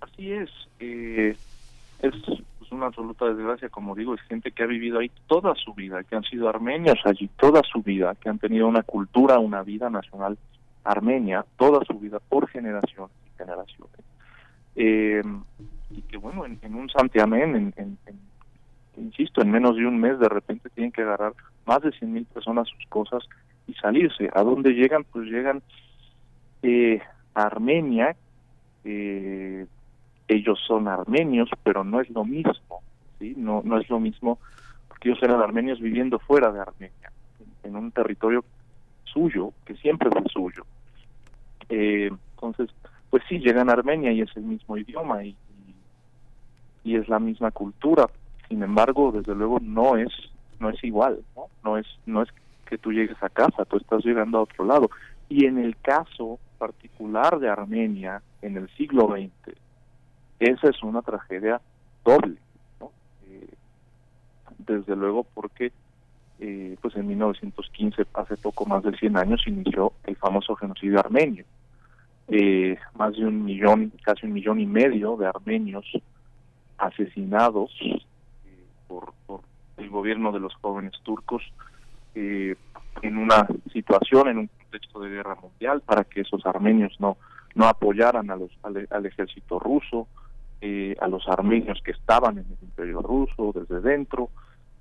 Así 0.00 0.32
es. 0.32 0.50
Eh, 0.78 1.34
es 2.02 2.12
pues, 2.58 2.70
una 2.70 2.86
absoluta 2.86 3.24
desgracia, 3.24 3.68
como 3.70 3.94
digo, 3.94 4.14
es 4.14 4.20
gente 4.22 4.52
que 4.52 4.62
ha 4.62 4.66
vivido 4.66 4.98
ahí 4.98 5.10
toda 5.26 5.54
su 5.54 5.74
vida, 5.74 6.04
que 6.04 6.14
han 6.14 6.24
sido 6.24 6.48
armenios 6.48 6.98
allí 7.04 7.28
toda 7.38 7.62
su 7.62 7.82
vida, 7.82 8.14
que 8.14 8.28
han 8.28 8.38
tenido 8.38 8.68
una 8.68 8.82
cultura, 8.82 9.38
una 9.38 9.62
vida 9.62 9.90
nacional 9.90 10.38
armenia 10.84 11.44
toda 11.56 11.84
su 11.84 11.98
vida 11.98 12.20
por 12.20 12.48
generaciones 12.48 13.16
y 13.26 13.38
generaciones. 13.38 14.00
Eh, 14.76 15.22
y 15.90 16.02
que 16.02 16.16
bueno, 16.16 16.44
en, 16.44 16.74
un 16.74 16.88
santiamén, 16.90 17.56
en, 17.56 17.74
en, 17.76 17.98
insisto, 18.96 19.42
en 19.42 19.50
menos 19.50 19.76
de 19.76 19.86
un 19.86 19.98
mes 19.98 20.18
de 20.18 20.28
repente 20.28 20.70
tienen 20.70 20.92
que 20.92 21.02
agarrar 21.02 21.32
más 21.66 21.82
de 21.82 21.92
100 21.92 22.12
mil 22.12 22.24
personas 22.26 22.68
sus 22.68 22.86
cosas 22.88 23.24
y 23.66 23.74
salirse. 23.74 24.30
¿A 24.34 24.42
dónde 24.42 24.72
llegan? 24.72 25.04
Pues 25.04 25.26
llegan 25.26 25.62
eh, 26.62 27.00
a 27.34 27.42
Armenia, 27.42 28.16
eh, 28.84 29.66
ellos 30.28 30.58
son 30.66 30.88
armenios, 30.88 31.50
pero 31.62 31.84
no 31.84 32.00
es 32.00 32.10
lo 32.10 32.24
mismo, 32.24 32.82
¿sí? 33.18 33.34
No, 33.36 33.62
no 33.64 33.78
es 33.78 33.88
lo 33.88 34.00
mismo, 34.00 34.38
porque 34.88 35.10
ellos 35.10 35.22
eran 35.22 35.40
armenios 35.40 35.80
viviendo 35.80 36.18
fuera 36.18 36.50
de 36.50 36.60
Armenia, 36.60 37.12
en 37.62 37.76
un 37.76 37.92
territorio 37.92 38.44
suyo, 39.04 39.52
que 39.64 39.74
siempre 39.76 40.10
fue 40.10 40.22
suyo. 40.32 40.64
Eh, 41.68 42.10
entonces, 42.34 42.70
pues 43.10 43.22
sí, 43.28 43.38
llegan 43.38 43.68
a 43.68 43.74
Armenia 43.74 44.12
y 44.12 44.20
es 44.20 44.36
el 44.36 44.44
mismo 44.44 44.76
idioma 44.76 45.24
y, 45.24 45.36
y 46.86 46.94
es 46.94 47.08
la 47.08 47.18
misma 47.18 47.50
cultura, 47.50 48.08
sin 48.48 48.62
embargo 48.62 49.10
desde 49.10 49.34
luego 49.34 49.58
no 49.60 49.96
es 49.96 50.12
no 50.60 50.70
es 50.70 50.82
igual 50.84 51.18
no 51.64 51.76
es 51.76 51.86
no 52.06 52.22
es 52.22 52.28
que 52.64 52.78
tú 52.78 52.92
llegues 52.92 53.20
a 53.22 53.28
casa 53.28 53.64
tú 53.64 53.76
estás 53.76 54.04
llegando 54.04 54.38
a 54.38 54.42
otro 54.42 54.64
lado. 54.64 54.88
Y 55.28 55.46
en 55.46 55.58
el 55.58 55.76
caso 55.78 56.38
particular 56.58 57.40
de 57.40 57.48
Armenia 57.48 58.22
en 58.40 58.56
el 58.56 58.68
siglo 58.76 59.08
XX 59.08 59.56
esa 60.38 60.68
es 60.68 60.80
una 60.84 61.02
tragedia 61.02 61.60
doble 62.04 62.36
¿no? 62.78 62.92
Eh, 63.26 63.48
desde 64.58 64.94
luego 64.94 65.26
porque 65.34 65.72
eh, 66.38 66.76
pues 66.80 66.94
en 66.94 67.08
1915 67.08 68.06
hace 68.14 68.36
poco 68.36 68.64
más 68.64 68.84
de 68.84 68.96
100 68.96 69.16
años 69.16 69.42
inició 69.48 69.92
el 70.04 70.14
famoso 70.14 70.54
genocidio 70.54 71.00
armenio. 71.00 71.44
Eh, 72.28 72.76
más 72.94 73.16
de 73.16 73.24
un 73.24 73.44
millón 73.44 73.92
casi 74.04 74.26
un 74.26 74.34
millón 74.34 74.60
y 74.60 74.66
medio 74.66 75.16
de 75.16 75.26
armenios 75.26 75.84
asesinados 76.78 77.70
por, 78.88 79.12
el 79.76 79.90
gobierno 79.90 80.32
de 80.32 80.40
los 80.40 80.54
jóvenes 80.56 80.92
turcos 81.02 81.42
eh, 82.14 82.56
en 83.02 83.18
una 83.18 83.46
situación, 83.72 84.28
en 84.28 84.38
un 84.38 84.46
contexto 84.46 85.00
de 85.00 85.10
guerra 85.10 85.34
mundial, 85.34 85.82
para 85.82 86.04
que 86.04 86.22
esos 86.22 86.46
armenios 86.46 86.96
no, 86.98 87.18
no 87.54 87.66
apoyaran 87.66 88.30
a 88.30 88.36
los, 88.36 88.50
al, 88.62 89.06
ejército 89.06 89.58
ruso, 89.58 90.08
eh, 90.60 90.96
a 91.00 91.08
los 91.08 91.28
armenios 91.28 91.80
que 91.84 91.90
estaban 91.90 92.38
en 92.38 92.46
el 92.46 92.58
imperio 92.62 93.02
ruso 93.02 93.52
desde 93.54 93.80
dentro. 93.80 94.30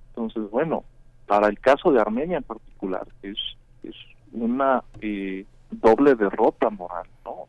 Entonces, 0.10 0.50
bueno, 0.50 0.86
para 1.28 1.48
el 1.48 1.60
caso 1.60 1.92
de 1.92 2.00
Armenia 2.00 2.38
en 2.38 2.44
particular, 2.44 3.06
es, 3.22 3.38
es 3.84 3.96
una 4.32 4.84
eh, 5.02 5.46
doble 5.72 6.16
derrota 6.16 6.70
moral, 6.70 7.08
¿no? 7.26 7.46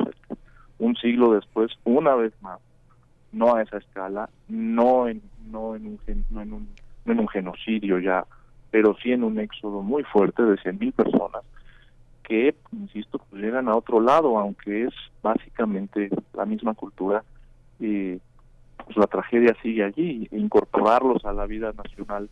un 0.78 0.94
siglo 0.97 1.32
después, 1.32 1.73
una 1.85 2.14
vez 2.14 2.32
más, 2.43 2.60
no 3.36 3.54
a 3.54 3.62
esa 3.62 3.76
escala, 3.76 4.28
no 4.48 5.08
en, 5.08 5.22
no 5.50 5.76
en, 5.76 5.86
un, 5.86 6.00
no 6.30 6.40
en, 6.40 6.52
un, 6.54 6.68
en 7.04 7.20
un 7.20 7.28
genocidio 7.28 7.98
ya, 7.98 8.24
pero 8.70 8.96
sí 9.02 9.12
en 9.12 9.24
un 9.24 9.38
éxodo 9.38 9.82
muy 9.82 10.02
fuerte 10.04 10.42
de 10.42 10.56
100.000 10.56 10.92
personas 10.92 11.42
que, 12.24 12.56
insisto, 12.72 13.20
pues 13.30 13.40
llegan 13.40 13.68
a 13.68 13.76
otro 13.76 14.00
lado, 14.00 14.38
aunque 14.38 14.84
es 14.84 14.94
básicamente 15.22 16.10
la 16.34 16.44
misma 16.44 16.74
cultura, 16.74 17.22
y 17.78 18.16
pues 18.84 18.96
la 18.96 19.06
tragedia 19.06 19.54
sigue 19.62 19.84
allí, 19.84 20.28
e 20.32 20.38
incorporarlos 20.38 21.24
a 21.24 21.32
la 21.32 21.46
vida 21.46 21.72
nacional, 21.72 22.28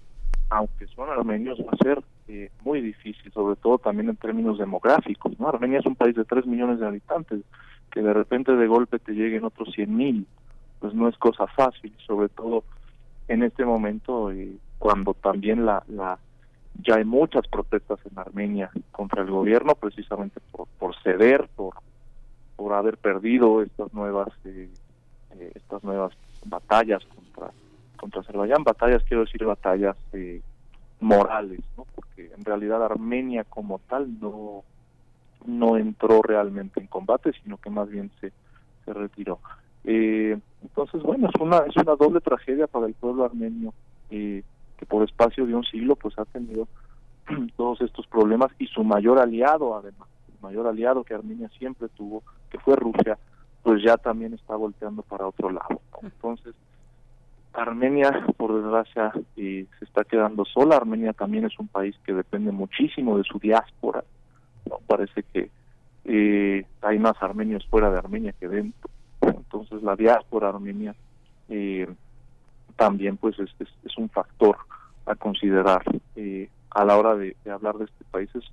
aunque 0.51 0.87
son 0.89 1.11
armenios, 1.11 1.61
va 1.61 1.73
a 1.73 1.85
ser 1.85 2.03
eh, 2.29 2.51
muy 2.65 2.81
difícil, 2.81 3.31
sobre 3.33 3.57
todo 3.57 3.79
también 3.79 4.09
en 4.09 4.17
términos 4.17 4.59
demográficos, 4.59 5.39
¿no? 5.39 5.49
Armenia 5.49 5.79
es 5.79 5.87
un 5.87 5.97
país 5.97 6.17
de 6.17 6.25
3 6.25 6.47
millones 6.47 6.81
de 6.81 6.87
habitantes, 6.87 7.43
que 7.93 8.03
de 8.03 8.13
repente 8.13 8.53
de 8.57 8.67
golpe 8.67 8.99
te 8.99 9.13
lleguen 9.13 9.45
otros 9.45 9.69
100.000 9.77 10.25
pues 10.85 10.93
no 10.93 11.09
es 11.09 11.17
cosa 11.17 11.47
fácil, 11.47 11.97
sobre 12.07 12.29
todo 12.29 12.63
en 13.27 13.43
este 13.43 13.65
momento 13.65 14.31
eh, 14.31 14.55
cuando 14.79 15.15
también 15.15 15.65
la, 15.65 15.83
la 15.89 16.19
ya 16.83 16.97
hay 16.97 17.07
muchas 17.07 17.49
protestas 17.49 17.99
en 18.05 18.19
Armenia 18.19 18.71
contra 18.93 19.23
el 19.23 19.31
gobierno 19.31 19.77
precisamente 19.77 20.41
por, 20.53 20.69
por 20.79 20.95
ceder, 21.03 21.49
por 21.57 21.73
por 22.55 22.75
haber 22.75 22.99
perdido 22.99 23.63
estas 23.63 23.95
nuevas 23.95 24.29
eh, 24.45 24.69
eh, 25.31 25.53
estas 25.55 25.83
nuevas 25.85 26.13
batallas 26.45 27.03
contra 27.07 27.51
contra 27.97 28.21
Azerbaiyán, 28.21 28.63
batallas 28.63 29.03
quiero 29.05 29.25
decir 29.25 29.43
batallas 29.43 29.97
morales, 31.01 31.61
¿no? 31.79 31.87
Porque 31.95 32.31
en 32.37 32.45
realidad 32.45 32.85
Armenia 32.85 33.45
como 33.45 33.79
tal 33.89 34.21
no 34.21 34.65
no 35.47 35.79
entró 35.79 36.21
realmente 36.21 36.79
en 36.79 36.89
combate, 36.89 37.33
sino 37.43 37.57
que 37.57 37.71
más 37.71 37.89
bien 37.89 38.11
se 38.21 38.35
se 38.85 38.93
retiró. 38.93 39.41
Eh, 39.85 40.39
entonces, 40.63 41.03
bueno, 41.03 41.29
es 41.33 41.41
una, 41.41 41.59
es 41.59 41.77
una 41.77 41.95
doble 41.95 42.21
tragedia 42.21 42.67
para 42.67 42.87
el 42.87 42.95
pueblo 42.95 43.25
armenio, 43.25 43.75
eh, 44.11 44.43
que 44.79 44.87
por 44.87 45.05
espacio 45.05 45.47
de 45.47 45.55
un 45.55 45.65
siglo 45.65 45.97
pues 45.97 46.19
ha 46.19 46.25
tenido 46.25 46.67
todos 47.57 47.81
estos 47.81 48.07
problemas 48.07 48.51
y 48.59 48.67
su 48.67 48.83
mayor 48.83 49.19
aliado, 49.19 49.77
además, 49.77 50.09
el 50.29 50.41
mayor 50.41 50.67
aliado 50.67 51.05
que 51.05 51.15
Armenia 51.15 51.49
siempre 51.59 51.89
tuvo, 51.89 52.23
que 52.51 52.59
fue 52.59 52.77
Rusia, 52.77 53.19
pues 53.63 53.83
ya 53.83 53.97
también 53.97 54.35
está 54.35 54.57
volteando 54.57 55.03
para 55.03 55.27
otro 55.27 55.51
lado. 55.51 55.81
Entonces, 56.03 56.55
Armenia, 57.55 58.27
por 58.37 58.55
desgracia, 58.55 59.13
eh, 59.37 59.67
se 59.79 59.85
está 59.85 60.05
quedando 60.05 60.45
sola. 60.45 60.77
Armenia 60.77 61.13
también 61.13 61.45
es 61.45 61.59
un 61.59 61.69
país 61.69 61.97
que 62.05 62.13
depende 62.13 62.51
muchísimo 62.53 63.17
de 63.17 63.25
su 63.25 63.39
diáspora. 63.39 64.05
¿no? 64.69 64.79
Parece 64.87 65.23
que 65.33 65.51
eh, 66.05 66.67
hay 66.83 66.99
más 66.99 67.15
armenios 67.21 67.65
fuera 67.67 67.91
de 67.91 67.99
Armenia 67.99 68.35
que 68.39 68.49
dentro. 68.49 68.91
Entonces 69.29 69.83
la 69.83 69.97
diáspora 69.97 70.49
armenia 70.49 70.95
eh, 71.49 71.89
también 72.77 73.17
pues 73.17 73.39
es, 73.39 73.51
es, 73.61 73.99
un 73.99 74.09
factor 74.09 74.57
a 75.07 75.15
considerar 75.15 75.83
eh, 76.17 76.49
a 76.71 76.85
la 76.85 76.97
hora 76.97 77.15
de, 77.15 77.37
hablar 77.51 77.77
de 77.77 77.85
este 77.85 78.05
país. 78.11 78.31
Es, 78.35 78.45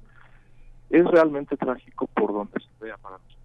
es 0.89 1.05
realmente 1.05 1.57
trágico 1.57 2.07
por 2.07 2.33
donde 2.33 2.59
se 2.59 2.83
vea 2.83 2.97
para 2.97 3.17
nosotros. 3.17 3.40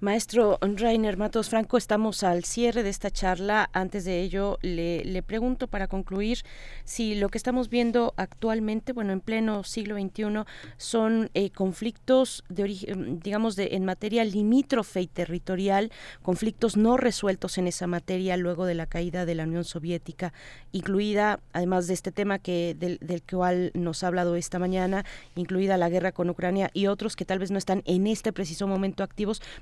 Maestro 0.00 0.58
Rainer 0.60 1.16
Matos 1.16 1.48
Franco, 1.48 1.76
estamos 1.76 2.22
al 2.22 2.44
cierre 2.44 2.82
de 2.82 2.90
esta 2.90 3.10
charla. 3.10 3.68
Antes 3.72 4.04
de 4.04 4.20
ello, 4.20 4.58
le, 4.62 5.04
le, 5.04 5.22
pregunto 5.22 5.66
para 5.66 5.88
concluir 5.88 6.38
si 6.84 7.14
lo 7.14 7.28
que 7.28 7.38
estamos 7.38 7.68
viendo 7.68 8.14
actualmente, 8.16 8.92
bueno, 8.92 9.12
en 9.12 9.20
pleno 9.20 9.64
siglo 9.64 9.96
XXI, 9.96 10.44
son 10.76 11.30
eh, 11.34 11.50
conflictos 11.50 12.44
de 12.48 12.62
origen, 12.62 13.20
digamos, 13.20 13.56
de, 13.56 13.70
en 13.72 13.84
materia 13.84 14.24
limítrofe 14.24 15.00
y 15.00 15.06
territorial, 15.06 15.90
conflictos 16.22 16.76
no 16.76 16.96
resueltos 16.96 17.58
en 17.58 17.66
esa 17.66 17.86
materia 17.86 18.36
luego 18.36 18.66
de 18.66 18.74
la 18.74 18.86
caída 18.86 19.26
de 19.26 19.34
la 19.34 19.44
Unión 19.44 19.64
Soviética, 19.64 20.32
incluida, 20.72 21.40
además 21.52 21.86
de 21.86 21.94
este 21.94 22.12
tema 22.12 22.38
que 22.38 22.76
del, 22.78 22.98
del 23.00 23.22
cual 23.22 23.72
nos 23.74 24.04
ha 24.04 24.08
hablado 24.08 24.36
esta 24.36 24.58
mañana, 24.58 25.04
incluida 25.34 25.76
la 25.76 25.88
guerra 25.88 26.12
con 26.12 26.30
Ucrania 26.30 26.70
y 26.72 26.86
otros 26.86 27.16
que 27.16 27.24
tal 27.24 27.38
vez 27.38 27.50
no 27.50 27.58
están 27.58 27.82
en 27.86 28.06
este 28.06 28.32
preciso 28.32 28.66
momento 28.66 29.02
actual 29.02 29.15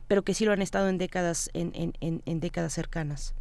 pero 0.09 0.22
que 0.22 0.35
sí 0.35 0.44
lo 0.44 0.52
han 0.52 0.62
estado 0.62 0.89
en 0.89 0.98
décadas, 0.98 1.51
en, 1.55 2.40
décadas 2.40 2.72
cercanas. 2.72 3.35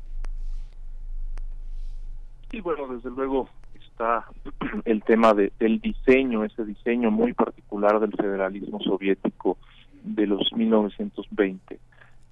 Sí, 2.51 2.61
bueno, 2.61 2.87
desde 2.87 3.09
luego 3.09 3.49
está 3.75 4.25
el 4.85 5.03
tema 5.03 5.33
de, 5.33 5.51
del 5.59 5.79
diseño, 5.79 6.43
ese 6.43 6.65
diseño 6.65 7.11
muy 7.11 7.33
particular 7.33 7.99
del 7.99 8.11
federalismo 8.11 8.79
soviético 8.79 9.57
de 10.03 10.27
los 10.27 10.51
1920, 10.53 11.79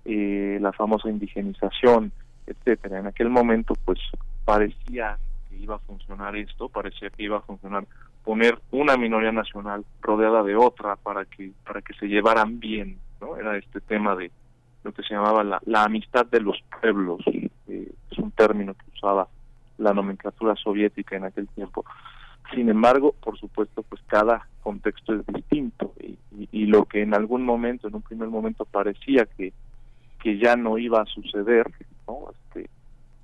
eh, 0.06 0.60
la 0.62 0.72
famosa 0.74 1.10
indigenización, 1.10 2.12
etcétera. 2.46 3.00
En 3.00 3.08
aquel 3.08 3.30
momento, 3.30 3.74
pues 3.86 4.00
parecía 4.46 5.18
que 5.50 5.58
iba 5.58 5.76
a 5.76 5.80
funcionar 5.80 6.36
esto, 6.36 6.70
parecía 6.70 7.10
que 7.10 7.24
iba 7.24 7.38
a 7.38 7.42
funcionar 7.42 7.86
poner 8.24 8.60
una 8.72 8.98
minoría 8.98 9.32
nacional 9.32 9.84
rodeada 10.02 10.44
de 10.44 10.56
otra 10.56 10.96
para 10.96 11.26
que 11.26 11.52
para 11.66 11.82
que 11.82 11.94
se 11.96 12.08
llevaran 12.08 12.60
bien 12.60 13.00
era 13.40 13.58
este 13.58 13.82
tema 13.82 14.16
de 14.16 14.32
lo 14.84 14.92
que 14.92 15.04
se 15.04 15.14
llamaba 15.14 15.44
la, 15.44 15.84
amistad 15.84 16.26
de 16.26 16.42
los 16.42 16.62
pueblos, 16.82 17.22
es 17.68 18.18
un 18.18 18.32
término 18.32 18.74
que 18.74 18.86
usaba 18.96 19.28
la 19.78 19.94
nomenclatura 19.94 20.56
soviética 20.56 21.16
en 21.16 21.26
aquel 21.26 21.48
tiempo. 21.50 21.86
Sin 22.54 22.70
embargo, 22.70 23.14
por 23.24 23.38
supuesto, 23.38 23.84
pues 23.84 24.02
cada 24.08 24.48
contexto 24.62 25.14
es 25.14 25.26
distinto 25.28 25.94
y, 26.00 26.66
lo 26.66 26.86
que 26.86 27.02
en 27.02 27.14
algún 27.14 27.44
momento, 27.44 27.88
en 27.88 27.96
un 27.96 28.02
primer 28.02 28.30
momento 28.30 28.66
parecía 28.66 29.26
que, 29.26 29.52
que 30.22 30.38
ya 30.38 30.56
no 30.56 30.78
iba 30.78 31.02
a 31.02 31.06
suceder, 31.06 31.70
¿no? 32.08 32.32
Este, 32.32 32.70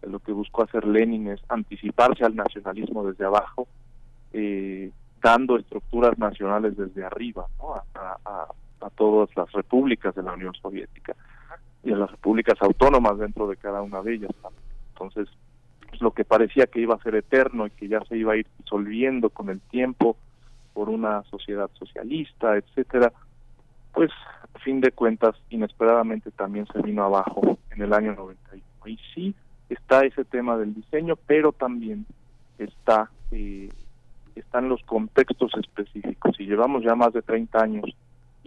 lo 0.08 0.20
que 0.20 0.32
buscó 0.34 0.64
hacer 0.64 0.86
Lenin 0.86 1.30
es 1.30 1.42
anticiparse 1.48 2.26
al 2.26 2.36
nacionalismo 2.36 3.06
desde 3.06 3.26
abajo, 3.26 3.68
eh, 4.34 4.92
dando 5.22 5.58
estructuras 5.58 6.18
nacionales 6.18 6.76
desde 6.76 7.06
arriba, 7.06 7.46
¿no? 7.60 7.76
a 7.76 8.48
todas 8.96 9.30
las 9.36 9.52
repúblicas 9.52 10.16
de 10.16 10.24
la 10.24 10.34
Unión 10.34 10.54
Soviética 10.56 11.16
y 11.84 11.92
a 11.92 11.98
las 11.98 12.12
repúblicas 12.12 12.62
autónomas 12.62 13.18
dentro 13.18 13.48
de 13.48 13.58
cada 13.58 13.82
una 13.82 14.02
de 14.02 14.16
ellas. 14.16 14.32
Entonces, 14.94 15.28
pues, 15.88 16.02
lo 16.02 16.12
que 16.12 16.26
parecía 16.26 16.68
que 16.68 16.82
iba 16.82 16.96
a 16.96 17.04
ser 17.04 17.16
eterno 17.16 17.68
y 17.68 17.72
que 17.72 17.88
ya 17.88 18.02
se 18.06 18.18
iba 18.18 18.34
a 18.34 18.38
ir 18.38 18.48
disolviendo 18.60 19.30
con 19.30 19.50
el 19.50 19.62
tiempo 19.62 20.18
por 20.74 20.90
una 20.90 21.24
sociedad 21.24 21.70
socialista, 21.74 22.56
etcétera, 22.56 23.12
pues 23.94 24.12
a 24.54 24.60
fin 24.60 24.80
de 24.82 24.92
cuentas 24.92 25.36
inesperadamente 25.50 26.32
también 26.32 26.68
se 26.68 26.82
vino 26.82 27.04
abajo 27.04 27.58
en 27.72 27.82
el 27.82 27.94
año 27.94 28.14
91. 28.14 28.64
Y 28.86 29.00
sí 29.14 29.36
está 29.70 30.06
ese 30.06 30.24
tema 30.24 30.58
del 30.58 30.74
diseño, 30.74 31.16
pero 31.16 31.52
también 31.52 32.06
está 32.58 33.10
eh, 33.32 33.70
están 34.36 34.70
los 34.70 34.82
contextos 34.84 35.52
específicos. 35.60 36.40
Y 36.40 36.46
llevamos 36.46 36.84
ya 36.84 36.96
más 36.96 37.14
de 37.14 37.22
30 37.22 37.60
años 37.60 37.86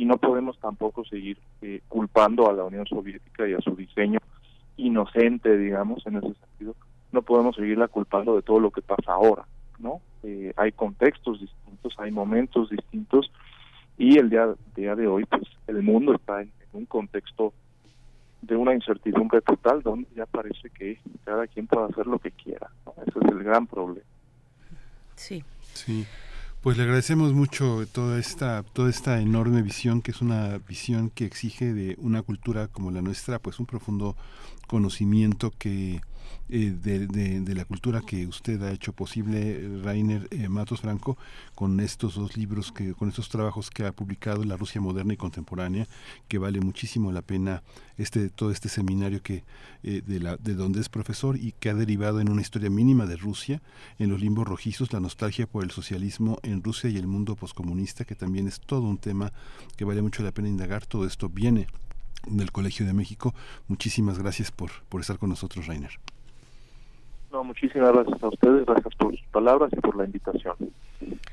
y 0.01 0.06
no 0.06 0.16
podemos 0.16 0.59
tampoco 0.59 1.05
seguir 1.05 1.36
eh, 1.60 1.82
culpando 1.86 2.48
a 2.48 2.55
la 2.55 2.64
Unión 2.64 2.86
Soviética 2.86 3.47
y 3.47 3.52
a 3.52 3.60
su 3.60 3.77
diseño 3.77 4.18
inocente, 4.78 5.59
digamos, 5.59 6.06
en 6.06 6.16
ese 6.16 6.32
sentido. 6.32 6.74
No 7.12 7.20
podemos 7.20 7.55
seguirla 7.55 7.86
culpando 7.86 8.35
de 8.35 8.40
todo 8.40 8.60
lo 8.60 8.70
que 8.70 8.81
pasa 8.81 9.12
ahora, 9.12 9.44
¿no? 9.78 10.01
Eh, 10.22 10.55
hay 10.56 10.72
contextos 10.72 11.39
distintos, 11.39 11.94
hay 11.98 12.12
momentos 12.12 12.70
distintos 12.70 13.31
y 13.98 14.16
el 14.16 14.31
día, 14.31 14.48
día 14.74 14.97
de 14.97 15.06
hoy, 15.06 15.27
pues 15.27 15.43
el 15.66 15.82
mundo 15.82 16.14
está 16.14 16.40
en, 16.40 16.51
un 16.72 16.86
contexto 16.86 17.52
de 18.40 18.56
una 18.56 18.72
incertidumbre 18.72 19.43
total 19.43 19.82
donde 19.82 20.09
ya 20.16 20.24
parece 20.24 20.70
que 20.70 20.98
cada 21.24 21.47
quien 21.47 21.66
puede 21.66 21.93
hacer 21.93 22.06
lo 22.06 22.18
que 22.18 22.31
quiera. 22.31 22.70
¿no? 22.86 22.94
Ese 23.06 23.18
es 23.18 23.32
el 23.32 23.44
gran 23.44 23.66
problema. 23.66 24.06
Sí. 25.14 25.44
Sí. 25.74 26.06
Pues 26.62 26.76
le 26.76 26.82
agradecemos 26.82 27.32
mucho 27.32 27.86
toda 27.90 28.18
esta, 28.18 28.62
toda 28.62 28.90
esta 28.90 29.18
enorme 29.18 29.62
visión, 29.62 30.02
que 30.02 30.10
es 30.10 30.20
una 30.20 30.58
visión 30.58 31.08
que 31.08 31.24
exige 31.24 31.72
de 31.72 31.96
una 31.98 32.20
cultura 32.20 32.68
como 32.68 32.90
la 32.90 33.00
nuestra, 33.00 33.38
pues 33.38 33.58
un 33.60 33.64
profundo 33.64 34.14
conocimiento 34.66 35.54
que 35.58 36.02
eh, 36.48 36.74
de, 36.82 37.55
la 37.55 37.65
cultura 37.65 38.01
que 38.01 38.27
usted 38.27 38.61
ha 38.62 38.73
hecho 38.73 38.93
posible, 38.93 39.81
Rainer 39.82 40.27
eh, 40.31 40.48
Matos 40.48 40.81
Franco, 40.81 41.16
con 41.55 41.78
estos 41.81 42.16
dos 42.16 42.36
libros, 42.36 42.73
que 42.73 42.93
con 42.94 43.09
estos 43.09 43.28
trabajos 43.28 43.70
que 43.70 43.85
ha 43.85 43.93
publicado, 43.93 44.44
La 44.44 44.57
Rusia 44.57 44.81
Moderna 44.81 45.15
y 45.15 45.16
Contemporánea, 45.16 45.86
que 46.28 46.39
vale 46.39 46.61
muchísimo 46.61 47.12
la 47.12 47.23
pena 47.23 47.62
este 47.98 48.31
todo 48.31 48.51
este 48.51 48.69
seminario 48.69 49.23
que 49.23 49.44
eh, 49.82 50.02
de, 50.05 50.20
la, 50.20 50.36
de 50.36 50.55
donde 50.55 50.81
es 50.81 50.89
profesor 50.89 51.36
y 51.36 51.52
que 51.52 51.70
ha 51.70 51.74
derivado 51.74 52.20
en 52.20 52.31
una 52.31 52.43
historia 52.43 52.70
mínima 52.70 53.07
de 53.07 53.16
Rusia, 53.16 53.62
en 53.98 54.11
los 54.11 54.20
limbos 54.20 54.48
rojizos, 54.48 54.93
la 54.93 55.01
nostalgia 55.01 55.47
por 55.47 55.62
el 55.62 55.70
socialismo 55.70 56.39
en 56.43 56.62
Rusia 56.62 56.90
y 56.90 56.97
el 56.97 57.07
mundo 57.07 57.36
poscomunista, 57.36 58.05
que 58.05 58.15
también 58.15 58.48
es 58.48 58.61
todo 58.61 58.82
un 58.82 58.98
tema 58.98 59.32
que 59.77 59.85
vale 59.85 60.02
mucho 60.02 60.23
la 60.23 60.32
pena 60.32 60.48
indagar. 60.48 60.86
Todo 60.86 61.07
esto 61.07 61.28
viene 61.28 61.66
del 62.27 62.52
Colegio 62.52 62.86
de 62.86 62.93
México. 62.93 63.35
Muchísimas 63.69 64.19
gracias 64.19 64.51
por, 64.51 64.70
por 64.89 65.01
estar 65.01 65.19
con 65.19 65.31
nosotros, 65.31 65.66
Rainer. 65.66 65.98
No, 67.32 67.44
muchísimas 67.44 67.93
gracias 67.93 68.23
a 68.23 68.28
ustedes, 68.28 68.66
gracias 68.66 68.94
por 68.97 69.16
sus 69.16 69.27
palabras 69.28 69.70
y 69.73 69.77
por 69.77 69.97
la 69.97 70.05
invitación. 70.05 70.57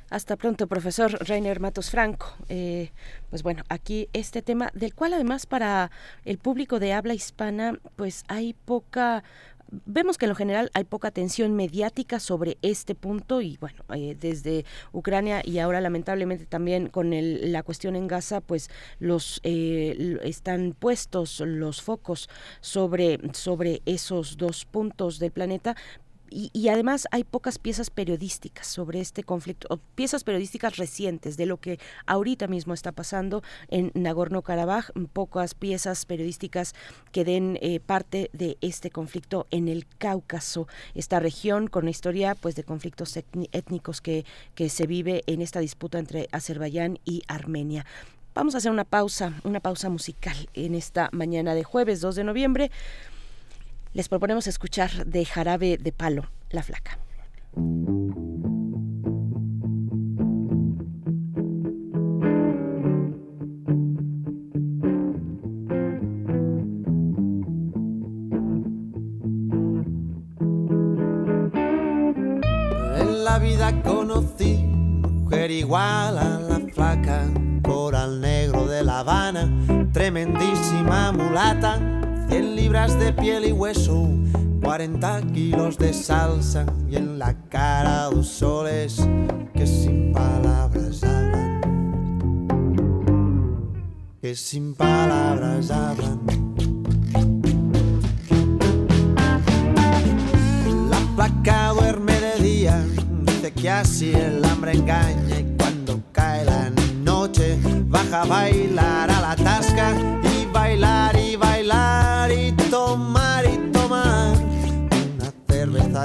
Hasta 0.09 0.35
pronto, 0.35 0.67
profesor 0.67 1.11
Rainer 1.27 1.59
Matos 1.59 1.89
Franco. 1.89 2.27
Eh, 2.49 2.91
pues 3.29 3.43
bueno, 3.43 3.63
aquí 3.69 4.07
este 4.13 4.41
tema, 4.41 4.69
del 4.73 4.93
cual 4.93 5.13
además 5.13 5.45
para 5.45 5.91
el 6.23 6.37
público 6.37 6.79
de 6.79 6.93
habla 6.93 7.13
hispana, 7.13 7.77
pues 7.95 8.23
hay 8.27 8.53
poca 8.53 9.23
vemos 9.85 10.17
que 10.17 10.25
en 10.25 10.29
lo 10.29 10.35
general 10.35 10.71
hay 10.73 10.83
poca 10.83 11.07
atención 11.07 11.55
mediática 11.55 12.19
sobre 12.19 12.57
este 12.61 12.95
punto 12.95 13.41
y 13.41 13.57
bueno, 13.57 13.83
eh, 13.93 14.15
desde 14.19 14.65
Ucrania 14.91 15.41
y 15.43 15.59
ahora 15.59 15.81
lamentablemente 15.81 16.45
también 16.45 16.87
con 16.87 17.13
el, 17.13 17.51
la 17.51 17.63
cuestión 17.63 17.95
en 17.95 18.07
Gaza, 18.07 18.41
pues 18.41 18.69
los 18.99 19.39
eh, 19.43 20.17
están 20.23 20.75
puestos 20.77 21.41
los 21.41 21.81
focos 21.81 22.29
sobre, 22.61 23.19
sobre 23.33 23.81
esos 23.85 24.37
dos 24.37 24.65
puntos 24.65 25.19
del 25.19 25.31
planeta, 25.31 25.75
y, 26.29 26.69
además 26.69 27.07
hay 27.11 27.23
pocas 27.23 27.59
piezas 27.59 27.89
periodísticas 27.89 28.67
sobre 28.67 28.99
este 28.99 29.23
conflicto, 29.23 29.67
o 29.69 29.77
piezas 29.77 30.23
periodísticas 30.23 30.77
recientes 30.77 31.37
de 31.37 31.45
lo 31.45 31.57
que 31.57 31.79
ahorita 32.05 32.47
mismo 32.47 32.73
está 32.73 32.91
pasando 32.91 33.43
en 33.69 33.91
Nagorno-Karabaj, 33.93 34.91
pocas 35.13 35.53
piezas 35.53 36.05
periodísticas 36.05 36.75
que 37.11 37.23
den 37.23 37.57
eh, 37.61 37.79
parte 37.79 38.29
de 38.33 38.57
este 38.61 38.89
conflicto 38.89 39.47
en 39.51 39.67
el 39.67 39.85
Cáucaso, 39.97 40.67
esta 40.95 41.19
región 41.19 41.67
con 41.67 41.85
la 41.85 41.91
historia 41.91 42.35
pues 42.35 42.55
de 42.55 42.63
conflictos 42.63 43.17
étnicos 43.17 44.01
que, 44.01 44.25
que 44.55 44.69
se 44.69 44.87
vive 44.87 45.23
en 45.27 45.41
esta 45.41 45.59
disputa 45.59 45.99
entre 45.99 46.27
Azerbaiyán 46.31 46.99
y 47.05 47.23
Armenia. 47.27 47.85
Vamos 48.33 48.53
a 48.53 48.59
hacer 48.59 48.71
una 48.71 48.83
pausa, 48.83 49.33
una 49.43 49.59
pausa 49.59 49.89
musical 49.89 50.35
en 50.53 50.75
esta 50.75 51.09
mañana 51.11 51.55
de 51.55 51.63
jueves 51.63 52.01
2 52.01 52.15
de 52.15 52.23
noviembre 52.23 52.71
les 53.93 54.09
proponemos 54.09 54.47
escuchar 54.47 55.05
de 55.05 55.25
Jarabe 55.25 55.77
de 55.77 55.91
Palo, 55.91 56.29
La 56.49 56.63
Flaca. 56.63 56.99
En 72.99 73.23
la 73.23 73.39
vida 73.39 73.81
conocí 73.83 74.55
mujer 74.57 75.51
igual 75.51 76.17
a 76.17 76.39
la 76.39 76.59
flaca, 76.73 77.25
coral 77.63 78.21
negro 78.21 78.65
de 78.67 78.83
La 78.83 78.99
Habana, 78.99 79.51
tremendísima 79.91 81.11
mulata 81.11 82.06
100 82.29 82.55
libras 82.55 82.99
de 82.99 83.13
piel 83.13 83.45
y 83.45 83.51
hueso, 83.51 84.09
40 84.61 85.21
kilos 85.33 85.77
de 85.77 85.93
salsa 85.93 86.65
y 86.89 86.97
en 86.97 87.17
la 87.19 87.33
cara 87.49 88.05
dos 88.05 88.27
soles 88.27 89.07
que 89.53 89.65
sin 89.65 90.11
palabras 90.11 91.03
hablan, 91.03 91.61
que 94.21 94.35
sin 94.35 94.75
palabras 94.75 95.71
hablan. 95.71 96.19
La 100.89 100.99
vaca 101.15 101.69
duerme 101.69 102.19
de 102.19 102.43
día, 102.43 102.85
dice 103.23 103.53
que 103.53 103.69
así 103.69 104.11
el 104.11 104.43
hambre 104.43 104.73
engaña 104.73 105.39
y 105.39 105.55
cuando 105.57 106.01
cae 106.11 106.43
la 106.43 106.69
noche 107.03 107.57
baja 107.87 108.23
a 108.23 108.25
bailar 108.25 109.09
a 109.09 109.21
la 109.21 109.35
tasca 109.35 109.93
y 110.23 110.45
bailar 110.51 110.96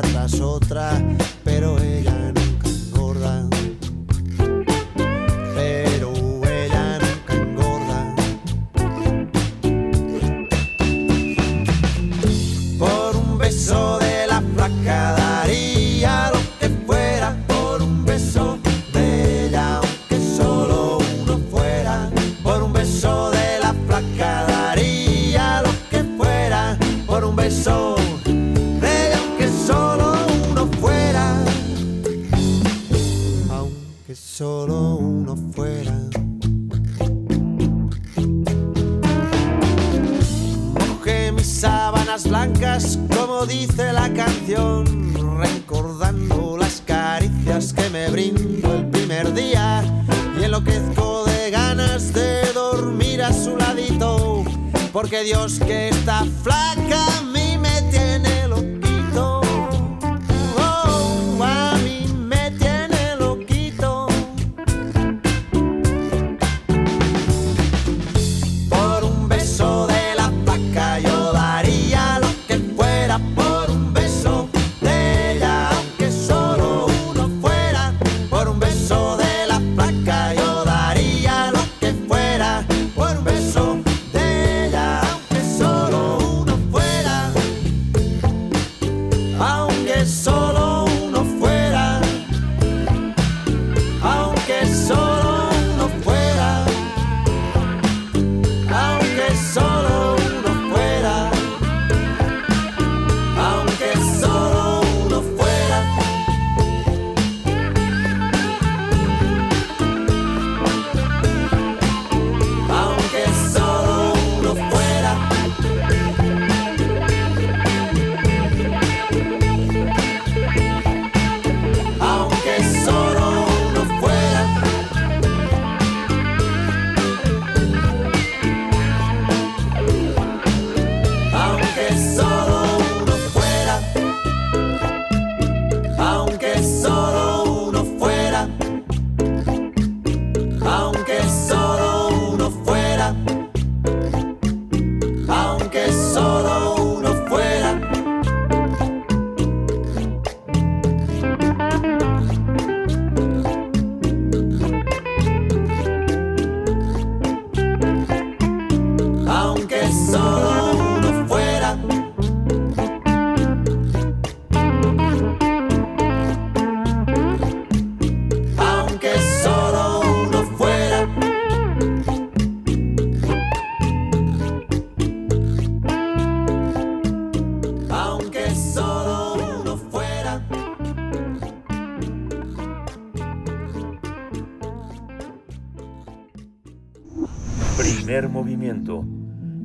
tras 0.02 0.40
otra, 0.40 1.00
pero 1.44 1.78
ella 1.78 2.11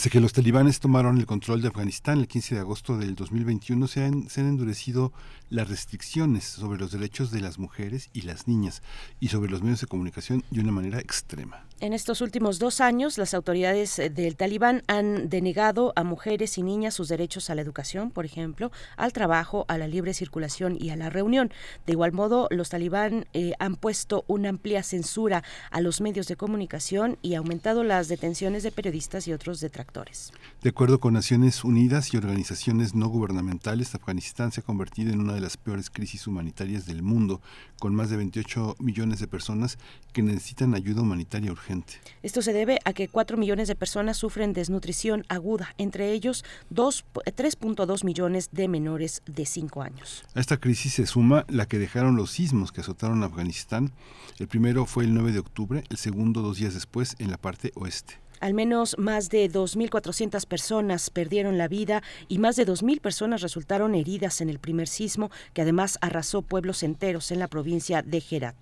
Desde 0.00 0.12
que 0.12 0.20
los 0.20 0.32
talibanes 0.32 0.80
tomaron 0.80 1.18
el 1.18 1.26
control 1.26 1.60
de 1.60 1.68
Afganistán 1.68 2.20
el 2.20 2.26
15 2.26 2.54
de 2.54 2.60
agosto 2.62 2.96
del 2.96 3.14
2021 3.14 3.86
se 3.86 4.02
han, 4.02 4.30
se 4.30 4.40
han 4.40 4.48
endurecido 4.48 5.12
las 5.50 5.68
restricciones 5.68 6.44
sobre 6.44 6.80
los 6.80 6.90
derechos 6.90 7.30
de 7.30 7.42
las 7.42 7.58
mujeres 7.58 8.08
y 8.14 8.22
las 8.22 8.48
niñas 8.48 8.82
y 9.20 9.28
sobre 9.28 9.50
los 9.50 9.60
medios 9.60 9.82
de 9.82 9.88
comunicación 9.88 10.42
de 10.50 10.60
una 10.62 10.72
manera 10.72 11.00
extrema. 11.00 11.66
En 11.82 11.94
estos 11.94 12.20
últimos 12.20 12.58
dos 12.58 12.82
años, 12.82 13.16
las 13.16 13.32
autoridades 13.32 13.98
eh, 13.98 14.10
del 14.10 14.36
Talibán 14.36 14.82
han 14.86 15.30
denegado 15.30 15.94
a 15.96 16.04
mujeres 16.04 16.58
y 16.58 16.62
niñas 16.62 16.92
sus 16.92 17.08
derechos 17.08 17.48
a 17.48 17.54
la 17.54 17.62
educación, 17.62 18.10
por 18.10 18.26
ejemplo, 18.26 18.70
al 18.98 19.14
trabajo, 19.14 19.64
a 19.66 19.78
la 19.78 19.88
libre 19.88 20.12
circulación 20.12 20.76
y 20.78 20.90
a 20.90 20.96
la 20.96 21.08
reunión. 21.08 21.50
De 21.86 21.92
igual 21.92 22.12
modo, 22.12 22.48
los 22.50 22.68
talibán 22.68 23.24
eh, 23.32 23.54
han 23.58 23.76
puesto 23.76 24.26
una 24.26 24.50
amplia 24.50 24.82
censura 24.82 25.42
a 25.70 25.80
los 25.80 26.02
medios 26.02 26.28
de 26.28 26.36
comunicación 26.36 27.16
y 27.22 27.34
aumentado 27.34 27.82
las 27.82 28.08
detenciones 28.08 28.62
de 28.62 28.72
periodistas 28.72 29.26
y 29.26 29.32
otros 29.32 29.60
detractores. 29.60 30.34
De 30.62 30.68
acuerdo 30.68 31.00
con 31.00 31.14
Naciones 31.14 31.64
Unidas 31.64 32.12
y 32.12 32.18
organizaciones 32.18 32.94
no 32.94 33.08
gubernamentales, 33.08 33.94
Afganistán 33.94 34.52
se 34.52 34.60
ha 34.60 34.62
convertido 34.62 35.10
en 35.10 35.20
una 35.20 35.32
de 35.32 35.40
las 35.40 35.56
peores 35.56 35.88
crisis 35.88 36.26
humanitarias 36.26 36.84
del 36.84 37.02
mundo, 37.02 37.40
con 37.78 37.94
más 37.94 38.10
de 38.10 38.18
28 38.18 38.76
millones 38.78 39.20
de 39.20 39.26
personas 39.26 39.78
que 40.12 40.20
necesitan 40.20 40.74
ayuda 40.74 41.00
humanitaria 41.00 41.50
urgente. 41.50 41.94
Esto 42.22 42.42
se 42.42 42.52
debe 42.52 42.78
a 42.84 42.92
que 42.92 43.08
4 43.08 43.38
millones 43.38 43.68
de 43.68 43.74
personas 43.74 44.18
sufren 44.18 44.52
desnutrición 44.52 45.24
aguda, 45.30 45.74
entre 45.78 46.12
ellos 46.12 46.44
3.2 46.70 48.04
millones 48.04 48.50
de 48.52 48.68
menores 48.68 49.22
de 49.24 49.46
5 49.46 49.80
años. 49.80 50.24
A 50.34 50.40
esta 50.40 50.58
crisis 50.58 50.92
se 50.92 51.06
suma 51.06 51.46
la 51.48 51.68
que 51.68 51.78
dejaron 51.78 52.16
los 52.16 52.32
sismos 52.32 52.70
que 52.70 52.82
azotaron 52.82 53.24
Afganistán. 53.24 53.92
El 54.38 54.46
primero 54.46 54.84
fue 54.84 55.04
el 55.04 55.14
9 55.14 55.32
de 55.32 55.38
octubre, 55.38 55.84
el 55.88 55.96
segundo 55.96 56.42
dos 56.42 56.58
días 56.58 56.74
después 56.74 57.16
en 57.18 57.30
la 57.30 57.38
parte 57.38 57.72
oeste. 57.76 58.18
Al 58.40 58.54
menos 58.54 58.96
más 58.98 59.28
de 59.28 59.50
2.400 59.50 60.46
personas 60.46 61.10
perdieron 61.10 61.58
la 61.58 61.68
vida 61.68 62.02
y 62.26 62.38
más 62.38 62.56
de 62.56 62.66
2.000 62.66 63.00
personas 63.00 63.42
resultaron 63.42 63.94
heridas 63.94 64.40
en 64.40 64.48
el 64.48 64.58
primer 64.58 64.88
sismo, 64.88 65.30
que 65.52 65.62
además 65.62 65.98
arrasó 66.00 66.42
pueblos 66.42 66.82
enteros 66.82 67.30
en 67.30 67.38
la 67.38 67.48
provincia 67.48 68.02
de 68.02 68.22
Herat. 68.30 68.56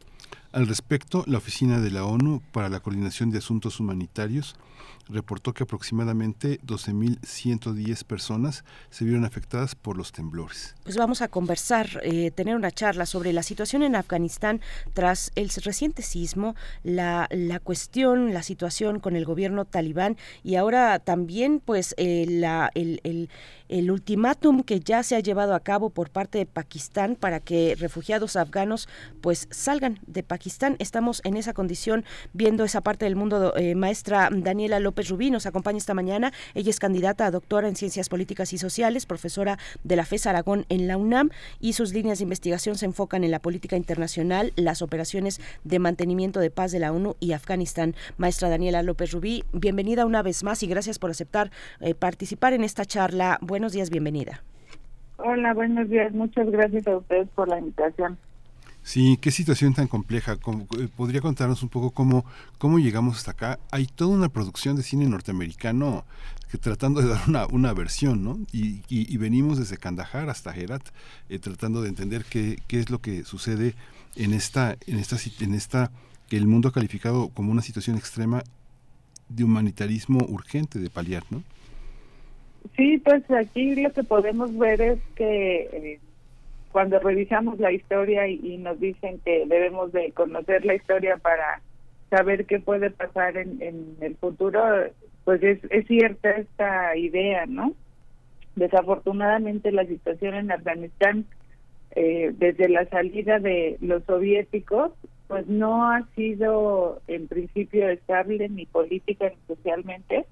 Al 0.50 0.66
respecto, 0.66 1.24
la 1.26 1.38
Oficina 1.38 1.78
de 1.80 1.90
la 1.90 2.04
ONU 2.04 2.42
para 2.52 2.68
la 2.68 2.80
Coordinación 2.80 3.30
de 3.30 3.38
Asuntos 3.38 3.80
Humanitarios 3.80 4.56
reportó 5.08 5.52
que 5.54 5.62
aproximadamente 5.62 6.60
12.110 6.60 8.04
personas 8.04 8.64
se 8.90 9.04
vieron 9.04 9.24
afectadas 9.24 9.74
por 9.74 9.96
los 9.96 10.12
temblores. 10.12 10.74
Pues 10.84 10.96
vamos 10.96 11.22
a 11.22 11.28
conversar, 11.28 12.00
eh, 12.02 12.30
tener 12.30 12.56
una 12.56 12.70
charla 12.70 13.06
sobre 13.06 13.32
la 13.32 13.42
situación 13.42 13.82
en 13.82 13.96
Afganistán 13.96 14.60
tras 14.92 15.30
el 15.34 15.50
reciente 15.50 16.02
sismo, 16.02 16.54
la, 16.82 17.28
la 17.30 17.60
cuestión, 17.60 18.32
la 18.32 18.42
situación 18.42 19.00
con 19.00 19.16
el 19.16 19.24
gobierno 19.24 19.64
talibán 19.64 20.16
y 20.42 20.56
ahora 20.56 20.98
también 20.98 21.60
pues 21.64 21.94
eh, 21.96 22.26
la, 22.28 22.70
el, 22.74 23.00
el, 23.04 23.28
el 23.68 23.90
ultimátum 23.90 24.62
que 24.62 24.80
ya 24.80 25.02
se 25.02 25.16
ha 25.16 25.20
llevado 25.20 25.54
a 25.54 25.60
cabo 25.60 25.90
por 25.90 26.10
parte 26.10 26.38
de 26.38 26.46
Pakistán 26.46 27.16
para 27.16 27.40
que 27.40 27.76
refugiados 27.78 28.36
afganos 28.36 28.88
pues 29.20 29.48
salgan 29.50 29.98
de 30.06 30.22
Pakistán. 30.22 30.76
Estamos 30.78 31.20
en 31.24 31.36
esa 31.36 31.52
condición 31.52 32.04
viendo 32.32 32.64
esa 32.64 32.80
parte 32.80 33.04
del 33.04 33.16
mundo. 33.16 33.54
Eh, 33.56 33.74
maestra 33.74 34.28
Daniela 34.32 34.80
López 34.80 35.08
Rubí 35.08 35.30
nos 35.30 35.46
acompaña 35.46 35.78
esta 35.78 35.94
mañana. 35.94 36.32
Ella 36.54 36.70
es 36.70 36.78
candidata 36.78 37.26
a 37.26 37.30
doctora 37.30 37.68
en 37.68 37.76
Ciencias 37.76 38.08
Políticas 38.08 38.52
y 38.52 38.58
Sociales, 38.58 39.06
profesora 39.06 39.58
de 39.84 39.96
la 39.96 40.04
FES 40.04 40.26
Aragón 40.26 40.66
en 40.68 40.86
la 40.88 40.96
UNAM 40.96 41.30
y 41.60 41.74
sus 41.74 41.92
líneas 41.92 42.18
de 42.18 42.24
investigación 42.24 42.76
se 42.76 42.86
enfocan 42.86 43.24
en 43.24 43.30
la 43.30 43.40
política 43.40 43.76
internacional, 43.76 44.52
las 44.56 44.82
operaciones 44.82 45.40
de 45.64 45.78
mantenimiento 45.78 46.40
de 46.40 46.50
paz 46.50 46.72
de 46.72 46.78
la 46.78 46.92
ONU 46.92 47.16
y 47.20 47.32
Afganistán. 47.32 47.94
Maestra 48.16 48.48
Daniela 48.48 48.82
López 48.82 49.12
Rubí, 49.12 49.44
bienvenida 49.52 50.06
una 50.06 50.22
vez 50.22 50.42
más 50.42 50.62
y 50.62 50.66
gracias 50.66 50.98
por 50.98 51.10
aceptar 51.10 51.50
eh, 51.80 51.94
participar 51.94 52.52
en 52.52 52.64
esta 52.64 52.84
charla 52.84 53.38
buenos 53.58 53.72
días, 53.72 53.90
bienvenida. 53.90 54.40
Hola, 55.16 55.52
buenos 55.52 55.90
días. 55.90 56.14
Muchas 56.14 56.48
gracias 56.48 56.86
a 56.86 56.96
ustedes 56.96 57.28
por 57.30 57.48
la 57.48 57.58
invitación. 57.58 58.16
Sí, 58.84 59.18
qué 59.20 59.32
situación 59.32 59.74
tan 59.74 59.88
compleja. 59.88 60.34
Eh, 60.34 60.88
¿Podría 60.96 61.20
contarnos 61.20 61.64
un 61.64 61.68
poco 61.68 61.90
cómo, 61.90 62.24
cómo 62.58 62.78
llegamos 62.78 63.16
hasta 63.16 63.32
acá? 63.32 63.58
Hay 63.72 63.86
toda 63.86 64.14
una 64.14 64.28
producción 64.28 64.76
de 64.76 64.84
cine 64.84 65.06
norteamericano 65.06 66.04
que 66.52 66.56
tratando 66.56 67.00
de 67.02 67.08
dar 67.08 67.18
una, 67.26 67.46
una 67.46 67.74
versión, 67.74 68.22
¿no? 68.22 68.38
Y, 68.52 68.82
y, 68.88 69.16
venimos 69.16 69.58
desde 69.58 69.76
Kandahar 69.76 70.30
hasta 70.30 70.54
Herat 70.54 70.82
eh, 71.28 71.40
tratando 71.40 71.82
de 71.82 71.88
entender 71.88 72.24
qué, 72.30 72.62
qué 72.68 72.78
es 72.78 72.90
lo 72.90 73.00
que 73.00 73.24
sucede 73.24 73.74
en 74.14 74.34
esta, 74.34 74.76
en 74.86 75.00
esta, 75.00 75.16
en 75.40 75.54
esta, 75.54 75.90
que 76.28 76.36
el 76.36 76.46
mundo 76.46 76.68
ha 76.68 76.72
calificado 76.72 77.30
como 77.30 77.50
una 77.50 77.62
situación 77.62 77.96
extrema 77.96 78.44
de 79.28 79.42
humanitarismo 79.42 80.24
urgente 80.28 80.78
de 80.78 80.90
paliar, 80.90 81.24
¿no? 81.30 81.42
Sí, 82.76 82.98
pues 82.98 83.28
aquí 83.30 83.74
lo 83.76 83.92
que 83.92 84.04
podemos 84.04 84.56
ver 84.56 84.80
es 84.80 84.98
que 85.14 85.60
eh, 85.72 86.00
cuando 86.72 86.98
revisamos 86.98 87.58
la 87.58 87.72
historia 87.72 88.28
y, 88.28 88.56
nos 88.58 88.78
dicen 88.78 89.20
que 89.24 89.46
debemos 89.46 89.92
de 89.92 90.12
conocer 90.12 90.64
la 90.64 90.74
historia 90.74 91.16
para 91.16 91.60
saber 92.10 92.46
qué 92.46 92.60
puede 92.60 92.90
pasar 92.90 93.36
en, 93.36 93.60
en 93.62 93.96
el 94.00 94.16
futuro, 94.16 94.60
pues 95.24 95.42
es, 95.42 95.60
cierta 95.86 96.30
esta 96.30 96.96
idea, 96.96 97.46
¿no? 97.46 97.74
Desafortunadamente 98.56 99.72
la 99.72 99.84
situación 99.84 100.34
en 100.34 100.50
Afganistán 100.50 101.26
eh, 101.94 102.32
desde 102.36 102.68
la 102.68 102.86
salida 102.86 103.38
de 103.38 103.76
los 103.80 104.04
soviéticos 104.04 104.92
pues 105.26 105.46
no 105.46 105.90
ha 105.90 106.06
sido 106.16 107.02
en 107.06 107.28
principio 107.28 107.88
estable 107.88 108.48
ni 108.48 108.66
política 108.66 109.30
ni 109.30 109.54
socialmente 109.54 110.24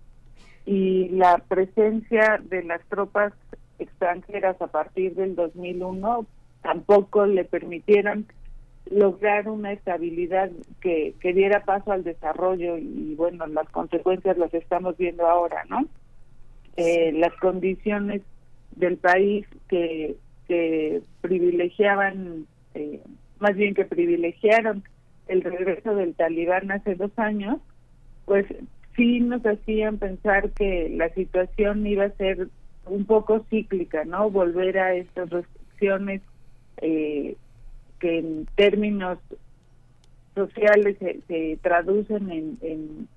y 0.66 1.08
la 1.10 1.38
presencia 1.38 2.40
de 2.42 2.64
las 2.64 2.84
tropas 2.88 3.32
extranjeras 3.78 4.60
a 4.60 4.66
partir 4.66 5.14
del 5.14 5.36
2001 5.36 6.26
tampoco 6.62 7.26
le 7.26 7.44
permitieron 7.44 8.26
lograr 8.90 9.48
una 9.48 9.72
estabilidad 9.72 10.50
que, 10.80 11.14
que 11.20 11.32
diera 11.32 11.64
paso 11.64 11.92
al 11.92 12.04
desarrollo 12.04 12.78
y 12.78 13.14
bueno, 13.16 13.46
las 13.46 13.68
consecuencias 13.70 14.38
las 14.38 14.52
estamos 14.54 14.96
viendo 14.96 15.26
ahora, 15.26 15.64
¿no? 15.68 15.86
Eh, 16.76 17.12
las 17.12 17.32
condiciones 17.36 18.22
del 18.72 18.96
país 18.96 19.46
que, 19.68 20.16
que 20.46 21.00
privilegiaban, 21.20 22.46
eh, 22.74 23.00
más 23.38 23.54
bien 23.56 23.74
que 23.74 23.84
privilegiaron 23.84 24.84
el 25.28 25.42
regreso 25.42 25.94
del 25.94 26.14
talibán 26.14 26.70
hace 26.70 26.94
dos 26.94 27.10
años, 27.18 27.58
pues 28.24 28.46
sí 28.96 29.20
nos 29.20 29.44
hacían 29.44 29.98
pensar 29.98 30.50
que 30.50 30.88
la 30.90 31.10
situación 31.10 31.86
iba 31.86 32.04
a 32.04 32.10
ser 32.10 32.48
un 32.86 33.04
poco 33.04 33.44
cíclica, 33.50 34.04
¿no? 34.04 34.30
Volver 34.30 34.78
a 34.78 34.94
estas 34.94 35.30
restricciones 35.30 36.22
eh, 36.78 37.36
que 38.00 38.18
en 38.18 38.46
términos 38.54 39.18
sociales 40.34 40.96
se, 40.98 41.58
traducen 41.62 42.30
en, 42.30 42.58
en, 42.62 43.08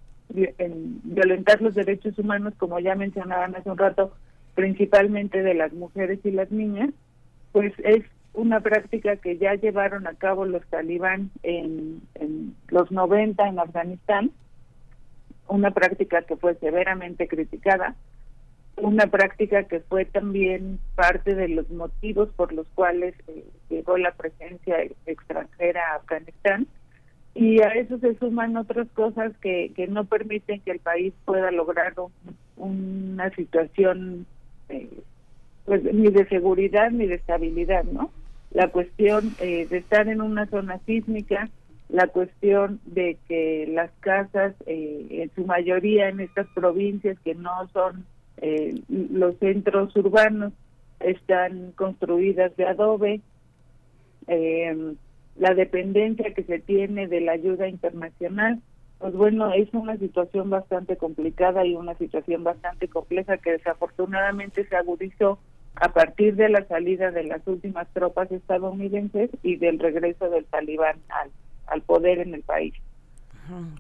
en, 0.58 1.02
violentar 1.04 1.62
los 1.62 1.76
derechos 1.76 2.18
humanos, 2.18 2.54
como 2.58 2.80
ya 2.80 2.96
mencionaban 2.96 3.56
hace 3.56 3.70
un 3.70 3.78
rato, 3.78 4.14
principalmente 4.56 5.44
de 5.44 5.54
las 5.54 5.74
mujeres 5.74 6.20
y 6.24 6.32
las 6.32 6.52
niñas, 6.52 6.90
pues 7.52 7.74
es 7.80 8.04
una 8.34 8.62
práctica 8.62 9.18
que 9.18 9.38
ya 9.38 9.56
llevaron 9.56 10.08
a 10.08 10.14
cabo 10.14 10.46
los 10.46 10.66
talibán 10.68 11.32
en, 11.44 12.02
en 12.16 12.56
los 12.70 12.92
90 12.92 13.48
en 13.48 13.60
Afganistán 13.60 14.32
una 15.50 15.72
práctica 15.72 16.22
que 16.22 16.36
fue 16.38 16.56
severamente 16.56 17.28
criticada, 17.28 17.96
una 18.78 19.08
práctica 19.08 19.64
que 19.64 19.82
fue 19.82 20.06
también 20.06 20.80
parte 20.96 21.36
de 21.36 21.50
los 21.50 21.70
motivos 21.70 22.30
por 22.36 22.54
los 22.54 22.68
cuales 22.76 23.14
eh, 23.28 23.44
llegó 23.70 23.98
la 23.98 24.12
presencia 24.12 24.78
extranjera 25.06 25.82
a 25.92 25.96
Afganistán 25.96 26.68
y 27.36 27.62
a 27.62 27.68
eso 27.70 28.00
se 28.00 28.16
suman 28.16 28.58
otras 28.58 28.88
cosas 28.94 29.34
que, 29.42 29.72
que 29.76 29.88
no 29.88 30.06
permiten 30.06 30.62
que 30.62 30.72
el 30.72 30.80
país 30.80 31.14
pueda 31.26 31.52
lograr 31.52 31.94
una 32.58 33.30
situación 33.32 34.26
eh, 34.70 34.90
pues 35.66 35.84
ni 35.84 36.10
de 36.10 36.28
seguridad 36.28 36.90
ni 36.92 37.06
de 37.06 37.16
estabilidad, 37.16 37.84
¿no? 37.84 38.12
La 38.52 38.70
cuestión 38.70 39.36
eh, 39.40 39.68
de 39.70 39.78
estar 39.78 40.08
en 40.08 40.22
una 40.22 40.48
zona 40.48 40.80
sísmica, 40.86 41.50
la 41.90 42.08
cuestión 42.08 42.80
de 42.86 43.18
que 43.28 43.68
las 43.68 43.92
casas, 44.00 44.54
eh, 44.68 45.08
en 45.10 45.32
su 45.36 45.46
mayoría 45.46 46.08
en 46.08 46.20
estas 46.20 46.48
provincias 46.54 47.18
que 47.26 47.34
no 47.34 47.68
son 47.74 48.06
eh, 48.38 48.80
los 48.88 49.36
centros 49.40 49.96
urbanos, 49.96 50.54
están 51.00 51.72
construidas 51.72 52.56
de 52.58 52.66
adobe, 52.68 53.22
eh, 54.28 54.94
la 55.38 55.54
dependencia 55.56 56.34
que 56.34 56.44
se 56.44 56.60
tiene 56.60 57.08
de 57.08 57.22
la 57.22 57.32
ayuda 57.32 57.68
internacional, 57.68 58.62
pues 59.00 59.14
bueno, 59.14 59.52
es 59.54 59.74
una 59.74 59.98
situación 59.98 60.50
bastante 60.50 60.98
complicada 60.98 61.66
y 61.66 61.74
una 61.74 61.96
situación 61.96 62.44
bastante 62.44 62.88
compleja 62.88 63.38
que 63.38 63.54
desafortunadamente 63.54 64.68
se 64.68 64.76
agudizó 64.76 65.40
a 65.76 65.94
partir 65.94 66.36
de 66.36 66.50
la 66.50 66.68
salida 66.68 67.10
de 67.10 67.24
las 67.24 67.48
últimas 67.48 67.88
tropas 67.94 68.30
estadounidenses 68.32 69.32
y 69.42 69.56
del 69.56 69.80
regreso 69.80 70.30
del 70.30 70.46
talibán 70.46 70.98
al 71.10 71.32
al 71.70 71.82
poder 71.84 72.20
en 72.20 72.34
el 72.34 72.44
país. 72.44 72.74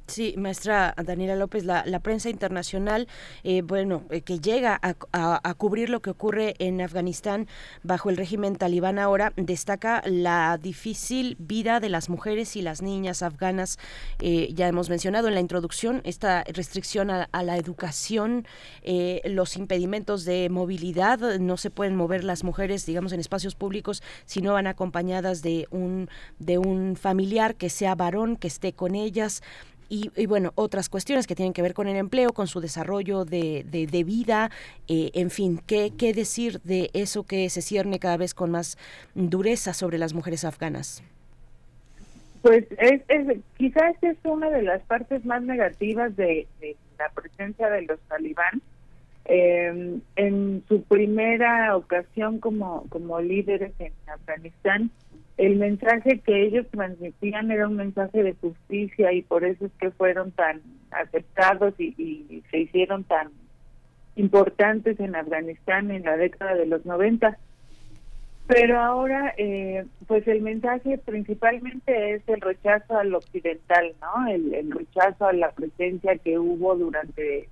Sí, 0.07 0.33
maestra 0.37 0.95
Daniela 1.03 1.35
López, 1.35 1.63
la, 1.65 1.99
prensa 1.99 2.29
internacional, 2.29 3.07
eh, 3.43 3.61
bueno, 3.61 4.03
eh, 4.09 4.21
que 4.21 4.39
llega 4.39 4.79
a, 4.81 5.53
cubrir 5.55 5.89
lo 5.89 6.01
que 6.01 6.09
ocurre 6.09 6.55
en 6.59 6.81
Afganistán 6.81 7.47
bajo 7.83 8.09
el 8.09 8.17
régimen 8.17 8.55
talibán 8.55 8.97
ahora, 8.97 9.33
destaca 9.35 10.01
la 10.05 10.57
difícil 10.57 11.35
vida 11.39 11.79
de 11.79 11.89
las 11.89 12.09
mujeres 12.09 12.55
y 12.55 12.61
las 12.61 12.81
niñas 12.81 13.21
afganas. 13.21 13.77
Eh, 14.19 14.49
ya 14.53 14.67
hemos 14.67 14.89
mencionado 14.89 15.27
en 15.27 15.33
la 15.33 15.41
introducción 15.41 16.01
esta 16.05 16.43
restricción 16.45 17.11
a, 17.11 17.27
la 17.43 17.57
educación, 17.57 18.45
los 19.25 19.57
impedimentos 19.57 20.25
de 20.25 20.49
movilidad, 20.49 21.39
no 21.39 21.57
se 21.57 21.69
pueden 21.69 21.95
mover 21.95 22.23
las 22.23 22.43
mujeres, 22.43 22.85
digamos, 22.85 23.11
en 23.11 23.19
espacios 23.19 23.55
públicos 23.55 24.01
si 24.25 24.41
no 24.41 24.53
van 24.53 24.67
acompañadas 24.67 25.41
de 25.41 25.67
un, 25.71 26.09
de 26.39 26.57
un 26.57 26.95
familiar 26.95 27.55
que 27.55 27.69
sea 27.69 27.95
varón, 27.95 28.35
que 28.35 28.47
esté 28.47 28.73
con 28.73 28.95
ellas 28.95 29.41
y, 29.89 30.25
bueno, 30.27 30.51
otras 30.55 30.87
cuestiones 30.87 31.25
que 31.25 31.35
tienen 31.35 31.53
que 31.53 31.61
ver 31.61 31.73
con 31.73 31.87
el 31.87 31.95
empleo, 31.95 32.31
con 32.31 32.47
su 32.47 32.61
desarrollo 32.61 33.25
de, 33.25 33.65
de, 33.69 34.03
vida, 34.03 34.51
eh, 34.87 35.09
en 35.15 35.31
fin, 35.31 35.59
¿qué, 35.65 35.91
¿qué 35.97 36.13
decir 36.13 36.61
de 36.61 36.91
eso 36.93 37.23
que 37.23 37.49
se 37.49 37.61
cierne 37.61 37.99
cada 37.99 38.17
vez 38.17 38.33
con 38.33 38.51
más 38.51 38.77
dureza 39.15 39.73
sobre 39.73 39.97
las 39.97 40.13
mujeres 40.13 40.45
afganas? 40.45 41.03
Pues 42.41 42.65
es, 42.77 43.01
es, 43.07 43.37
quizás 43.57 43.95
es 44.01 44.17
una 44.23 44.49
de 44.49 44.61
las 44.61 44.81
partes 44.83 45.25
más 45.25 45.41
negativas 45.41 46.15
de, 46.15 46.47
la 46.97 47.09
presencia 47.09 47.69
de 47.69 47.81
los 47.83 47.99
talibán. 48.01 48.61
Eh, 49.25 49.99
en 50.15 50.63
su 50.67 50.81
primera 50.83 51.75
ocasión 51.75 52.39
como, 52.39 52.85
como 52.89 53.19
líderes 53.21 53.73
en 53.77 53.93
Afganistán, 54.07 54.89
el 55.39 55.55
mensaje 55.55 56.19
que 56.19 56.43
ellos 56.43 56.67
transmitían 56.69 57.49
era 57.49 57.65
un 57.65 57.77
mensaje 57.77 58.23
de 58.23 58.33
justicia 58.33 59.13
y 59.13 59.21
por 59.21 59.45
eso 59.45 59.67
es 59.67 59.71
que 59.79 59.89
fueron 59.89 60.31
tan 60.31 60.61
aceptados 60.91 61.73
y, 61.79 62.43
se 62.51 62.57
hicieron 62.59 63.05
tan 63.05 63.29
importantes 64.17 64.99
en 64.99 65.15
Afganistán 65.15 65.91
en 65.91 66.03
la 66.03 66.17
década 66.17 66.55
de 66.55 66.65
los 66.65 66.85
90. 66.85 67.37
Pero 68.47 68.79
ahora, 68.81 69.33
eh, 69.37 69.85
pues 70.07 70.27
el 70.27 70.41
mensaje 70.41 70.97
principalmente 70.97 72.15
es 72.15 72.27
el 72.27 72.41
rechazo 72.41 72.97
al 72.97 73.15
occidental, 73.15 73.93
¿no? 74.01 74.27
El, 74.27 74.53
el 74.53 74.71
rechazo 74.71 75.25
a 75.25 75.31
la 75.31 75.51
presencia 75.51 76.17
que 76.17 76.37
hubo 76.37 76.75
durante 76.75 77.47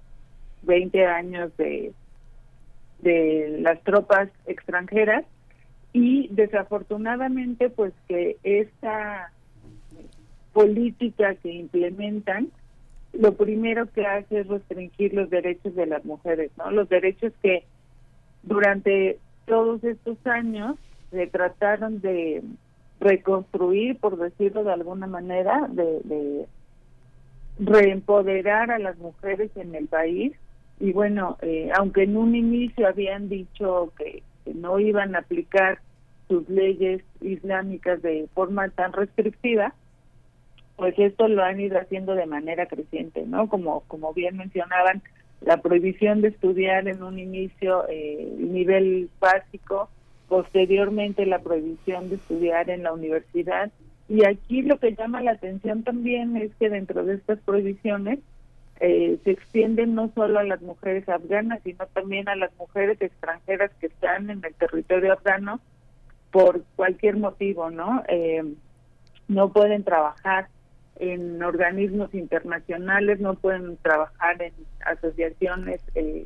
20 0.63 1.05
años 1.05 1.55
de, 1.55 1.93
de 2.99 3.59
las 3.61 3.81
tropas 3.83 4.27
extranjeras 4.45 5.23
y 5.97 6.27
desafortunadamente 6.29 7.71
pues 7.71 7.91
que 8.07 8.37
esta 8.43 9.31
política 10.53 11.33
que 11.35 11.51
implementan 11.51 12.49
lo 13.13 13.33
primero 13.33 13.91
que 13.91 14.05
hace 14.05 14.41
es 14.41 14.47
restringir 14.47 15.15
los 15.15 15.27
derechos 15.31 15.73
de 15.73 15.87
las 15.87 16.05
mujeres, 16.05 16.51
¿no? 16.55 16.69
Los 16.69 16.87
derechos 16.87 17.33
que 17.41 17.63
durante 18.43 19.17
todos 19.45 19.83
estos 19.83 20.17
años 20.27 20.75
se 21.09 21.25
trataron 21.25 21.99
de 21.99 22.43
reconstruir, 22.99 23.97
por 23.97 24.17
decirlo 24.17 24.63
de 24.63 24.73
alguna 24.73 25.07
manera, 25.07 25.67
de, 25.71 26.01
de 26.03 26.45
reempoderar 27.57 28.69
a 28.69 28.77
las 28.77 28.99
mujeres 28.99 29.49
en 29.55 29.73
el 29.73 29.87
país. 29.87 30.33
Y 30.79 30.91
bueno, 30.91 31.37
eh, 31.41 31.71
aunque 31.75 32.03
en 32.03 32.17
un 32.17 32.35
inicio 32.35 32.87
habían 32.87 33.29
dicho 33.29 33.91
que, 33.97 34.21
que 34.45 34.53
no 34.53 34.79
iban 34.79 35.15
a 35.15 35.19
aplicar 35.19 35.79
sus 36.27 36.47
leyes 36.49 37.03
islámicas 37.21 38.01
de 38.01 38.27
forma 38.33 38.69
tan 38.69 38.93
restrictiva, 38.93 39.73
pues 40.75 40.93
esto 40.97 41.27
lo 41.27 41.43
han 41.43 41.59
ido 41.59 41.79
haciendo 41.79 42.13
de 42.15 42.25
manera 42.25 42.67
creciente, 42.67 43.25
¿no? 43.25 43.49
Como, 43.49 43.81
como 43.87 44.13
bien 44.13 44.37
mencionaban, 44.37 45.01
la 45.41 45.57
prohibición 45.57 46.21
de 46.21 46.29
estudiar 46.29 46.87
en 46.87 47.03
un 47.03 47.19
inicio 47.19 47.85
eh, 47.89 48.35
nivel 48.37 49.09
básico, 49.19 49.89
posteriormente 50.27 51.25
la 51.25 51.39
prohibición 51.39 52.09
de 52.09 52.15
estudiar 52.15 52.69
en 52.69 52.83
la 52.83 52.93
universidad. 52.93 53.71
Y 54.09 54.25
aquí 54.25 54.61
lo 54.61 54.79
que 54.79 54.95
llama 54.95 55.21
la 55.21 55.31
atención 55.31 55.83
también 55.83 56.37
es 56.37 56.51
que 56.55 56.69
dentro 56.69 57.03
de 57.03 57.15
estas 57.15 57.39
prohibiciones 57.39 58.19
eh, 58.79 59.17
se 59.23 59.31
extienden 59.31 59.95
no 59.95 60.11
solo 60.13 60.39
a 60.39 60.43
las 60.43 60.61
mujeres 60.61 61.07
afganas, 61.09 61.61
sino 61.63 61.85
también 61.87 62.29
a 62.29 62.35
las 62.35 62.55
mujeres 62.57 63.01
extranjeras 63.01 63.71
que 63.79 63.87
están 63.87 64.29
en 64.29 64.43
el 64.43 64.53
territorio 64.53 65.13
afgano 65.13 65.59
por 66.31 66.63
cualquier 66.75 67.17
motivo, 67.17 67.69
¿no? 67.69 68.03
Eh, 68.07 68.43
no 69.27 69.51
pueden 69.51 69.83
trabajar 69.83 70.47
en 70.99 71.41
organismos 71.43 72.13
internacionales, 72.13 73.19
no 73.19 73.35
pueden 73.35 73.77
trabajar 73.77 74.41
en 74.41 74.53
asociaciones 74.85 75.81
eh, 75.95 76.25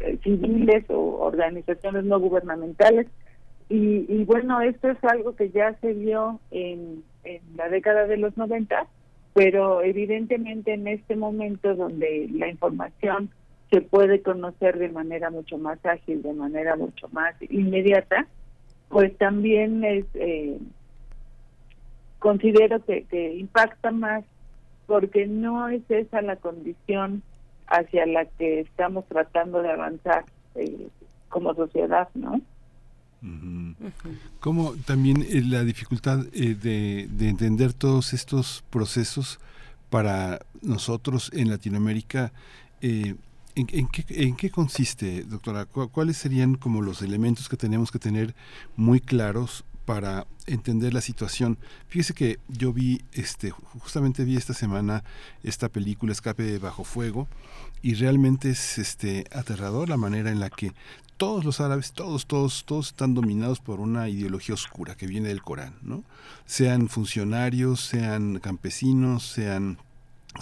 eh, 0.00 0.18
civiles 0.22 0.84
o 0.88 1.20
organizaciones 1.20 2.04
no 2.04 2.20
gubernamentales. 2.20 3.06
Y, 3.68 4.06
y, 4.08 4.24
bueno, 4.24 4.60
esto 4.60 4.88
es 4.88 5.02
algo 5.04 5.36
que 5.36 5.50
ya 5.50 5.74
se 5.80 5.92
vio 5.92 6.40
en, 6.50 7.04
en 7.24 7.40
la 7.56 7.68
década 7.68 8.06
de 8.06 8.16
los 8.16 8.36
90, 8.36 8.86
pero 9.34 9.82
evidentemente 9.82 10.72
en 10.72 10.88
este 10.88 11.16
momento 11.16 11.74
donde 11.74 12.28
la 12.32 12.48
información 12.48 13.30
se 13.70 13.82
puede 13.82 14.22
conocer 14.22 14.78
de 14.78 14.88
manera 14.88 15.30
mucho 15.30 15.58
más 15.58 15.84
ágil, 15.84 16.22
de 16.22 16.32
manera 16.32 16.76
mucho 16.76 17.08
más 17.12 17.34
inmediata, 17.42 18.26
pues 18.88 19.16
también 19.18 19.84
es 19.84 20.04
eh, 20.14 20.58
considero 22.18 22.84
que, 22.84 23.34
impacta 23.38 23.90
más 23.90 24.24
porque 24.86 25.26
no 25.26 25.68
es 25.68 25.82
esa 25.90 26.22
la 26.22 26.36
condición 26.36 27.22
hacia 27.66 28.06
la 28.06 28.24
que 28.24 28.60
estamos 28.60 29.04
tratando 29.06 29.62
de 29.62 29.70
avanzar 29.70 30.24
eh, 30.54 30.88
como 31.28 31.54
sociedad, 31.54 32.08
¿no? 32.14 32.40
Como 34.40 34.74
también 34.86 35.22
eh, 35.22 35.42
la 35.44 35.64
dificultad 35.64 36.20
eh, 36.32 36.54
de, 36.54 37.08
de, 37.10 37.28
entender 37.28 37.72
todos 37.72 38.12
estos 38.12 38.64
procesos 38.70 39.40
para 39.90 40.38
nosotros 40.62 41.30
en 41.34 41.50
Latinoamérica, 41.50 42.32
eh, 42.80 43.16
¿en, 43.58 43.88
qué, 43.88 44.04
¿en, 44.08 44.36
qué, 44.36 44.50
consiste, 44.50 45.24
doctora? 45.24 45.66
¿Cuáles 45.66 46.16
serían 46.16 46.54
como 46.54 46.82
los 46.82 47.02
elementos 47.02 47.48
que 47.48 47.56
tenemos 47.56 47.90
que 47.90 47.98
tener 47.98 48.34
muy 48.76 49.00
claros 49.00 49.64
para 49.88 50.26
entender 50.46 50.92
la 50.92 51.00
situación. 51.00 51.56
Fíjese 51.86 52.12
que 52.12 52.38
yo 52.46 52.74
vi, 52.74 53.00
este, 53.12 53.52
justamente 53.52 54.26
vi 54.26 54.36
esta 54.36 54.52
semana 54.52 55.02
esta 55.42 55.70
película 55.70 56.12
Escape 56.12 56.58
bajo 56.58 56.84
fuego 56.84 57.26
y 57.80 57.94
realmente 57.94 58.50
es 58.50 58.76
este 58.76 59.24
aterrador 59.32 59.88
la 59.88 59.96
manera 59.96 60.30
en 60.30 60.40
la 60.40 60.50
que 60.50 60.74
todos 61.16 61.42
los 61.42 61.62
árabes, 61.62 61.92
todos, 61.92 62.26
todos, 62.26 62.66
todos 62.66 62.88
están 62.88 63.14
dominados 63.14 63.60
por 63.60 63.80
una 63.80 64.10
ideología 64.10 64.54
oscura 64.54 64.94
que 64.94 65.06
viene 65.06 65.28
del 65.28 65.40
Corán, 65.40 65.78
¿no? 65.80 66.04
Sean 66.44 66.90
funcionarios, 66.90 67.80
sean 67.80 68.40
campesinos, 68.40 69.26
sean 69.26 69.78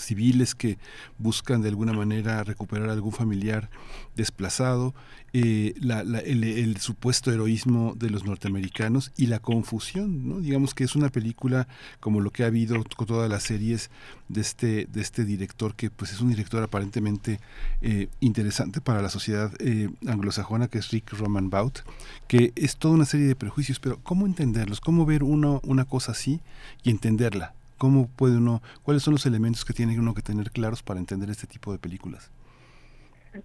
civiles 0.02 0.54
que 0.54 0.78
buscan 1.18 1.62
de 1.62 1.68
alguna 1.68 1.92
manera 1.92 2.42
recuperar 2.44 2.90
algún 2.90 3.12
familiar 3.12 3.70
desplazado, 4.14 4.94
eh, 5.32 5.74
la, 5.80 6.02
la, 6.02 6.20
el, 6.20 6.44
el, 6.44 6.78
supuesto 6.78 7.30
heroísmo 7.30 7.94
de 7.94 8.08
los 8.08 8.24
norteamericanos 8.24 9.12
y 9.16 9.26
la 9.26 9.38
confusión, 9.38 10.26
¿no? 10.26 10.40
digamos 10.40 10.72
que 10.72 10.84
es 10.84 10.96
una 10.96 11.10
película 11.10 11.68
como 12.00 12.20
lo 12.20 12.30
que 12.30 12.44
ha 12.44 12.46
habido 12.46 12.82
con 12.96 13.06
todas 13.06 13.28
las 13.28 13.42
series 13.42 13.90
de 14.28 14.40
este, 14.40 14.86
de 14.86 15.00
este 15.02 15.24
director 15.24 15.74
que 15.74 15.90
pues 15.90 16.12
es 16.12 16.20
un 16.20 16.30
director 16.30 16.62
aparentemente 16.62 17.38
eh, 17.82 18.08
interesante 18.20 18.80
para 18.80 19.02
la 19.02 19.10
sociedad 19.10 19.52
eh, 19.58 19.90
anglosajona 20.06 20.68
que 20.68 20.78
es 20.78 20.90
Rick 20.90 21.12
Roman 21.12 21.50
Bout, 21.50 21.80
que 22.28 22.52
es 22.56 22.76
toda 22.76 22.94
una 22.94 23.04
serie 23.04 23.26
de 23.26 23.36
prejuicios, 23.36 23.78
pero 23.78 23.98
¿cómo 24.02 24.26
entenderlos? 24.26 24.80
¿Cómo 24.80 25.04
ver 25.04 25.22
uno 25.22 25.60
una 25.64 25.84
cosa 25.84 26.12
así 26.12 26.40
y 26.82 26.90
entenderla? 26.90 27.54
¿Cómo 27.78 28.08
puede 28.08 28.38
uno, 28.38 28.62
cuáles 28.82 29.02
son 29.02 29.14
los 29.14 29.26
elementos 29.26 29.64
que 29.64 29.74
tiene 29.74 29.98
uno 29.98 30.14
que 30.14 30.22
tener 30.22 30.50
claros 30.50 30.82
para 30.82 31.00
entender 31.00 31.30
este 31.30 31.46
tipo 31.46 31.72
de 31.72 31.78
películas? 31.78 32.30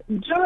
Yo, 0.08 0.36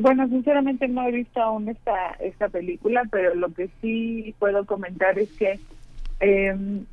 bueno, 0.00 0.28
sinceramente 0.28 0.86
no 0.86 1.06
he 1.06 1.12
visto 1.12 1.42
aún 1.42 1.68
esta, 1.68 2.10
esta 2.20 2.48
película, 2.48 3.02
pero 3.10 3.34
lo 3.34 3.52
que 3.52 3.68
sí 3.80 4.34
puedo 4.38 4.64
comentar 4.64 5.18
es 5.18 5.30
que 5.32 5.58
eh, 6.20 6.84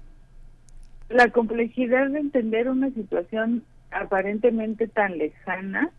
la 1.10 1.30
complejidad 1.30 2.10
de 2.10 2.20
entender 2.20 2.70
una 2.70 2.90
situación 2.92 3.64
aparentemente 3.92 4.88
tan 4.88 5.18
lejana, 5.18 5.92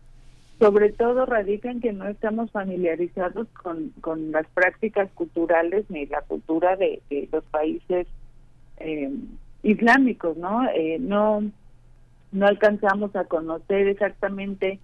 sobre 0.59 0.91
todo 0.91 1.25
radica 1.25 1.71
en 1.71 1.81
que 1.81 1.93
no 1.93 2.07
estamos 2.07 2.51
familiarizados 2.51 3.47
con, 3.49 3.89
con 4.01 4.31
las 4.31 4.47
prácticas 4.47 5.09
culturales 5.13 5.85
ni 5.89 6.05
la 6.05 6.21
cultura 6.21 6.75
de, 6.75 7.01
de 7.09 7.27
los 7.31 7.43
países 7.45 8.07
eh, 8.77 9.11
islámicos, 9.63 10.37
¿no? 10.37 10.67
Eh, 10.69 10.97
no 10.99 11.43
no 12.31 12.47
alcanzamos 12.47 13.13
a 13.15 13.25
conocer 13.25 13.87
exactamente 13.89 14.79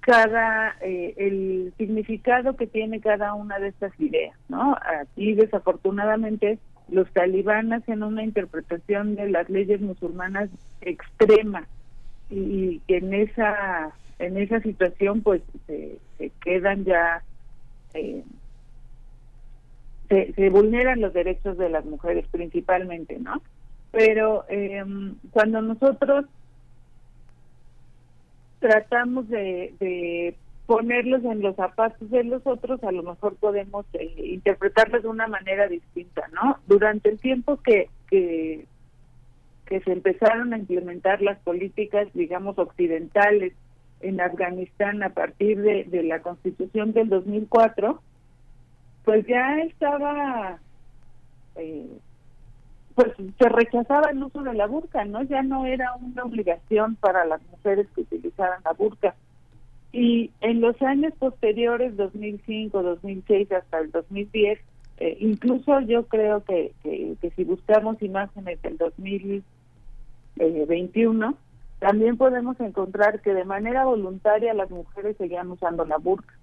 cada 0.00 0.76
eh, 0.82 1.14
el 1.16 1.72
significado 1.78 2.54
que 2.54 2.66
tiene 2.66 3.00
cada 3.00 3.34
una 3.34 3.58
de 3.58 3.68
estas 3.68 3.98
ideas, 3.98 4.36
¿no? 4.48 4.76
Aquí 5.00 5.34
desafortunadamente 5.34 6.58
los 6.88 7.10
talibanes 7.12 7.82
hacen 7.82 8.04
una 8.04 8.22
interpretación 8.22 9.16
de 9.16 9.30
las 9.30 9.50
leyes 9.50 9.80
musulmanas 9.80 10.48
extrema 10.80 11.66
y 12.30 12.80
en 12.86 13.14
esa 13.14 13.90
en 14.18 14.36
esa 14.38 14.60
situación 14.60 15.22
pues 15.22 15.42
se, 15.66 15.98
se 16.18 16.30
quedan 16.42 16.84
ya 16.84 17.22
eh, 17.94 18.22
se, 20.08 20.32
se, 20.32 20.50
vulneran 20.50 21.00
los 21.00 21.12
derechos 21.12 21.58
de 21.58 21.68
las 21.68 21.84
mujeres 21.84 22.26
principalmente, 22.30 23.18
¿no? 23.18 23.42
Pero 23.92 24.44
eh, 24.48 24.84
cuando 25.30 25.62
nosotros 25.62 26.26
tratamos 28.58 29.28
de, 29.28 29.74
de, 29.80 30.34
ponerlos 30.66 31.24
en 31.24 31.40
los 31.40 31.54
zapatos 31.56 32.10
de 32.10 32.24
los 32.24 32.44
otros, 32.46 32.82
a 32.82 32.90
lo 32.90 33.02
mejor 33.02 33.36
podemos 33.36 33.86
eh, 33.92 34.12
interpretarlos 34.16 35.02
de 35.02 35.08
una 35.08 35.28
manera 35.28 35.68
distinta, 35.68 36.28
¿no? 36.32 36.58
Durante 36.66 37.10
el 37.10 37.18
tiempo 37.20 37.58
que, 37.58 37.88
que, 38.10 38.66
que 39.66 39.80
se 39.80 39.92
empezaron 39.92 40.52
a 40.52 40.58
implementar 40.58 41.22
las 41.22 41.38
políticas, 41.38 42.08
digamos, 42.14 42.58
occidentales 42.58 43.52
en 44.00 44.20
Afganistán 44.20 45.02
a 45.02 45.10
partir 45.10 45.60
de, 45.60 46.02
la 46.02 46.20
constitución 46.20 46.92
del 46.92 47.08
2004, 47.08 48.00
pues 49.06 49.26
ya 49.28 49.60
estaba, 49.60 50.58
eh, 51.54 51.86
pues 52.96 53.12
se 53.38 53.48
rechazaba 53.48 54.10
el 54.10 54.20
uso 54.20 54.42
de 54.42 54.52
la 54.52 54.66
burka, 54.66 55.04
¿no? 55.04 55.22
Ya 55.22 55.44
no 55.44 55.64
era 55.64 55.94
una 55.94 56.24
obligación 56.24 56.96
para 56.96 57.24
las 57.24 57.40
mujeres 57.52 57.86
que 57.94 58.00
utilizaran 58.00 58.60
la 58.64 58.72
burka. 58.72 59.14
Y 59.92 60.32
en 60.40 60.60
los 60.60 60.82
años 60.82 61.12
posteriores, 61.20 61.96
2005, 61.96 62.82
2006 62.82 63.52
hasta 63.52 63.78
el 63.78 63.92
2010, 63.92 64.58
eh, 64.98 65.16
incluso 65.20 65.78
yo 65.82 66.08
creo 66.08 66.42
que, 66.42 66.72
que, 66.82 67.14
que, 67.20 67.30
si 67.30 67.44
buscamos 67.44 68.02
imágenes 68.02 68.60
del 68.60 68.76
2021, 68.76 71.36
también 71.78 72.16
podemos 72.16 72.58
encontrar 72.58 73.20
que 73.20 73.34
de 73.34 73.44
manera 73.44 73.84
voluntaria 73.84 74.52
las 74.52 74.70
mujeres 74.70 75.16
seguían 75.16 75.48
usando 75.48 75.84
la 75.84 75.98
burka 75.98 76.34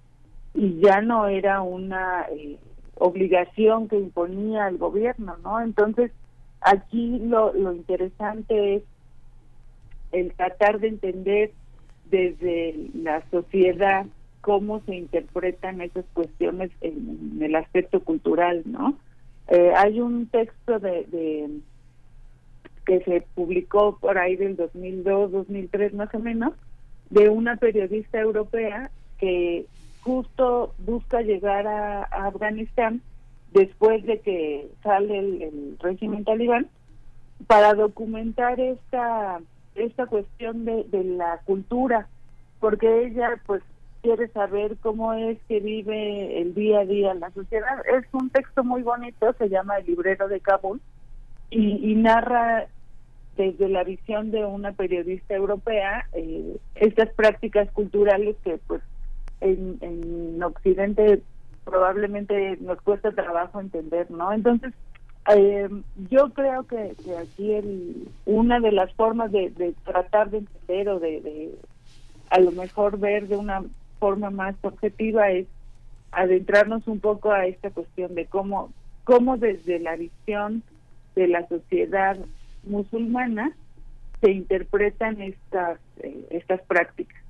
y 0.54 0.80
ya 0.80 1.02
no 1.02 1.28
era 1.28 1.62
una 1.62 2.26
eh, 2.32 2.58
obligación 2.96 3.88
que 3.88 3.98
imponía 3.98 4.68
el 4.68 4.78
gobierno, 4.78 5.38
¿no? 5.44 5.62
Entonces, 5.62 6.12
aquí 6.62 7.20
lo, 7.20 7.54
lo 7.54 7.74
interesante 7.74 8.76
es 8.76 8.84
el 10.12 10.34
tratar 10.34 10.80
de 10.80 10.90
entender 10.90 11.52
desde 12.10 12.90
la 12.94 13.24
sociedad 13.32 14.06
cómo 14.42 14.82
se 14.82 14.96
interpretan 14.96 15.82
esas 15.82 16.06
cuestiones 16.14 16.70
en, 16.82 17.40
el 17.42 17.56
aspecto 17.56 18.02
cultural, 18.02 18.62
¿no? 18.66 18.98
Eh, 19.48 19.72
hay 19.76 20.00
un 20.00 20.28
texto 20.28 20.80
de, 20.80 21.50
que 22.86 23.00
se 23.02 23.26
publicó 23.34 23.98
por 24.00 24.18
ahí 24.18 24.36
del 24.36 24.56
2002, 24.56 25.32
2003 25.32 25.94
más 25.94 26.14
o 26.14 26.20
menos, 26.20 26.54
de 27.10 27.30
una 27.30 27.56
periodista 27.56 28.20
europea 28.20 28.92
que 29.18 29.66
justo 30.04 30.74
busca 30.80 31.22
llegar 31.22 31.68
a, 31.68 32.04
Afganistán 32.04 33.02
después 33.52 34.06
de 34.06 34.20
que 34.20 34.70
sale 34.84 35.20
el, 35.20 35.78
régimen 35.80 36.24
talibán 36.24 36.68
para 37.48 37.74
documentar 37.74 38.60
esta 38.60 39.40
esta 39.76 40.06
cuestión 40.06 40.66
de, 40.66 40.84
de 40.86 41.04
la 41.04 41.40
cultura 41.46 42.08
porque 42.60 43.06
ella 43.06 43.42
pues 43.46 43.64
quiere 44.04 44.28
saber 44.28 44.78
cómo 44.82 45.14
es 45.14 45.38
que 45.48 45.62
vive 45.62 46.42
el 46.42 46.54
día 46.54 46.82
a 46.82 46.86
día 46.86 47.14
la 47.14 47.32
sociedad. 47.32 47.82
Es 47.88 48.06
un 48.12 48.30
texto 48.30 48.64
muy 48.64 48.84
bonito, 48.84 49.34
se 49.38 49.50
llama 49.50 49.78
El 49.78 49.86
librero 49.88 50.28
de 50.28 50.42
Kabul 50.42 50.82
y, 51.50 51.96
narra 51.96 52.68
desde 53.38 53.70
la 53.70 53.84
visión 53.84 54.30
de 54.32 54.46
una 54.46 54.74
periodista 54.74 55.34
europea 55.34 56.06
eh, 56.14 56.58
estas 56.76 57.10
prácticas 57.14 57.72
culturales 57.72 58.36
que 58.44 58.60
pues 58.68 58.82
en, 59.44 59.78
en 59.82 60.41
Occidente 60.41 61.22
probablemente 61.65 62.57
nos 62.61 62.82
cuesta 62.82 63.11
trabajo 63.11 63.60
entender, 63.60 64.10
¿no? 64.11 64.34
Entonces, 64.34 64.74
eh, 65.34 65.70
yo 66.10 66.30
creo 66.30 66.64
que, 66.64 66.95
aquí 67.22 67.53
el, 67.53 68.07
una 68.26 68.60
de 68.60 68.72
las 68.72 68.94
formas 68.94 69.32
de, 69.32 69.49
de 69.52 69.74
tratar 69.86 70.30
de 70.30 70.40
entender 70.40 70.90
o 70.90 70.99
de, 70.99 71.22
de, 71.22 71.56
a 72.30 72.40
lo 72.40 72.52
mejor 72.52 72.99
ver 72.99 73.28
de 73.28 73.38
una 73.38 73.64
forma 73.99 74.30
más 74.30 74.56
objetiva 74.61 75.30
es 75.32 75.48
adentrarnos 76.11 76.88
un 76.88 76.99
poco 76.99 77.32
a 77.32 77.45
esta 77.45 77.70
cuestión 77.70 78.15
de 78.15 78.26
cómo, 78.26 78.72
cómo 79.03 79.38
desde 79.38 79.80
la 79.80 79.95
visión 79.95 80.64
de 81.15 81.28
la 81.28 81.48
sociedad 81.48 82.18
musulmana 82.64 83.52
se 84.22 84.32
interpretan 84.32 85.22
estas, 85.22 85.80
eh, 85.99 86.28
estas 86.32 86.61
prácticas. 86.61 87.23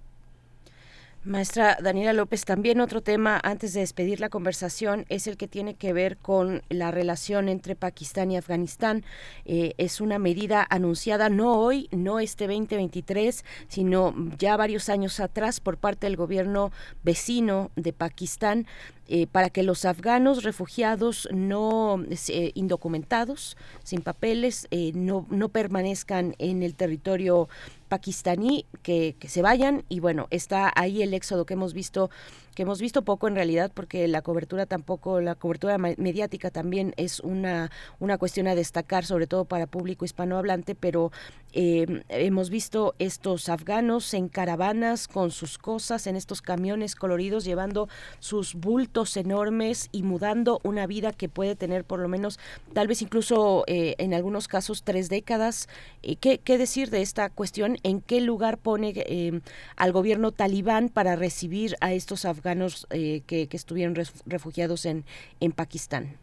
Maestra 1.25 1.77
Daniela 1.81 2.11
López, 2.11 2.43
también 2.43 2.81
otro 2.81 3.01
tema 3.01 3.39
antes 3.43 3.73
de 3.73 3.79
despedir 3.79 4.19
la 4.19 4.27
conversación 4.27 5.05
es 5.07 5.25
el 5.25 5.37
que 5.37 5.47
tiene 5.47 5.75
que 5.75 5.93
ver 5.93 6.17
con 6.17 6.63
la 6.67 6.91
relación 6.91 7.47
entre 7.47 7.77
Pakistán 7.77 8.29
y 8.29 8.35
Afganistán. 8.35 9.05
Eh, 9.45 9.73
es 9.77 10.01
una 10.01 10.19
medida 10.19 10.67
anunciada 10.69 11.29
no 11.29 11.53
hoy, 11.53 11.87
no 11.91 12.19
este 12.19 12.45
2023, 12.47 13.45
sino 13.69 14.13
ya 14.37 14.57
varios 14.57 14.89
años 14.89 15.21
atrás 15.21 15.61
por 15.61 15.77
parte 15.77 16.07
del 16.07 16.17
gobierno 16.17 16.73
vecino 17.03 17.71
de 17.77 17.93
Pakistán 17.93 18.67
eh, 19.09 19.27
para 19.27 19.49
que 19.49 19.63
los 19.63 19.83
afganos 19.83 20.43
refugiados 20.43 21.27
no 21.33 22.01
eh, 22.29 22.51
indocumentados, 22.53 23.57
sin 23.83 24.01
papeles, 24.01 24.67
eh, 24.71 24.93
no, 24.95 25.27
no 25.29 25.49
permanezcan 25.49 26.35
en 26.39 26.63
el 26.63 26.73
territorio 26.73 27.49
pakistaní, 27.93 28.65
que, 28.81 29.15
que, 29.19 29.29
se 29.29 29.43
vayan. 29.43 29.85
Y 29.87 29.99
bueno, 29.99 30.27
está 30.31 30.71
ahí 30.75 31.03
el 31.03 31.13
éxodo 31.13 31.45
que 31.45 31.53
hemos 31.53 31.75
visto 31.75 32.09
que 32.53 32.63
hemos 32.63 32.79
visto 32.79 33.01
poco 33.01 33.27
en 33.27 33.35
realidad 33.35 33.71
porque 33.73 34.07
la 34.07 34.21
cobertura 34.21 34.65
tampoco, 34.65 35.19
la 35.21 35.35
cobertura 35.35 35.77
mediática 35.77 36.51
también 36.51 36.93
es 36.97 37.19
una, 37.19 37.71
una 37.99 38.17
cuestión 38.17 38.47
a 38.47 38.55
destacar, 38.55 39.05
sobre 39.05 39.27
todo 39.27 39.45
para 39.45 39.67
público 39.67 40.05
hispanohablante, 40.05 40.75
pero 40.75 41.11
eh, 41.53 42.03
hemos 42.09 42.49
visto 42.49 42.95
estos 42.99 43.49
afganos 43.49 44.13
en 44.13 44.29
caravanas 44.29 45.07
con 45.07 45.31
sus 45.31 45.57
cosas, 45.57 46.07
en 46.07 46.15
estos 46.15 46.41
camiones 46.41 46.95
coloridos, 46.95 47.43
llevando 47.43 47.89
sus 48.19 48.55
bultos 48.55 49.17
enormes 49.17 49.89
y 49.91 50.03
mudando 50.03 50.59
una 50.63 50.87
vida 50.87 51.11
que 51.11 51.29
puede 51.29 51.55
tener 51.55 51.83
por 51.83 51.99
lo 51.99 52.07
menos, 52.07 52.39
tal 52.73 52.87
vez 52.87 53.01
incluso 53.01 53.63
eh, 53.67 53.95
en 53.97 54.13
algunos 54.13 54.47
casos, 54.47 54.83
tres 54.83 55.09
décadas. 55.09 55.67
Eh, 56.03 56.15
¿qué, 56.15 56.37
¿Qué 56.37 56.57
decir 56.57 56.89
de 56.89 57.01
esta 57.01 57.29
cuestión? 57.29 57.77
¿En 57.83 58.01
qué 58.01 58.21
lugar 58.21 58.57
pone 58.57 58.93
al 59.75 59.91
gobierno 59.91 60.31
talibán 60.31 60.89
para 60.89 61.15
recibir 61.15 61.75
a 61.81 61.93
estos 61.93 62.25
afganos? 62.25 62.42
Afganos 62.43 62.85
eh, 62.89 63.21
que, 63.25 63.47
estuvieron 63.53 63.95
refugiados 64.25 64.85
en, 64.85 65.05
en 65.39 65.53
Pakistán? 65.53 66.17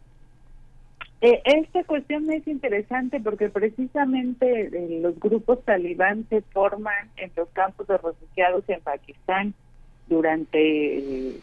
Eh, 1.21 1.41
esta 1.45 1.83
cuestión 1.83 2.29
es 2.31 2.47
interesante 2.47 3.19
porque 3.19 3.49
precisamente 3.49 4.67
eh, 4.67 4.99
los 5.01 5.19
grupos 5.19 5.63
talibán 5.65 6.25
se 6.29 6.41
forman 6.41 7.09
en 7.17 7.31
los 7.35 7.49
campos 7.49 7.87
de 7.87 7.97
refugiados 7.97 8.63
en 8.67 8.81
Pakistán 8.81 9.53
durante 10.07 11.33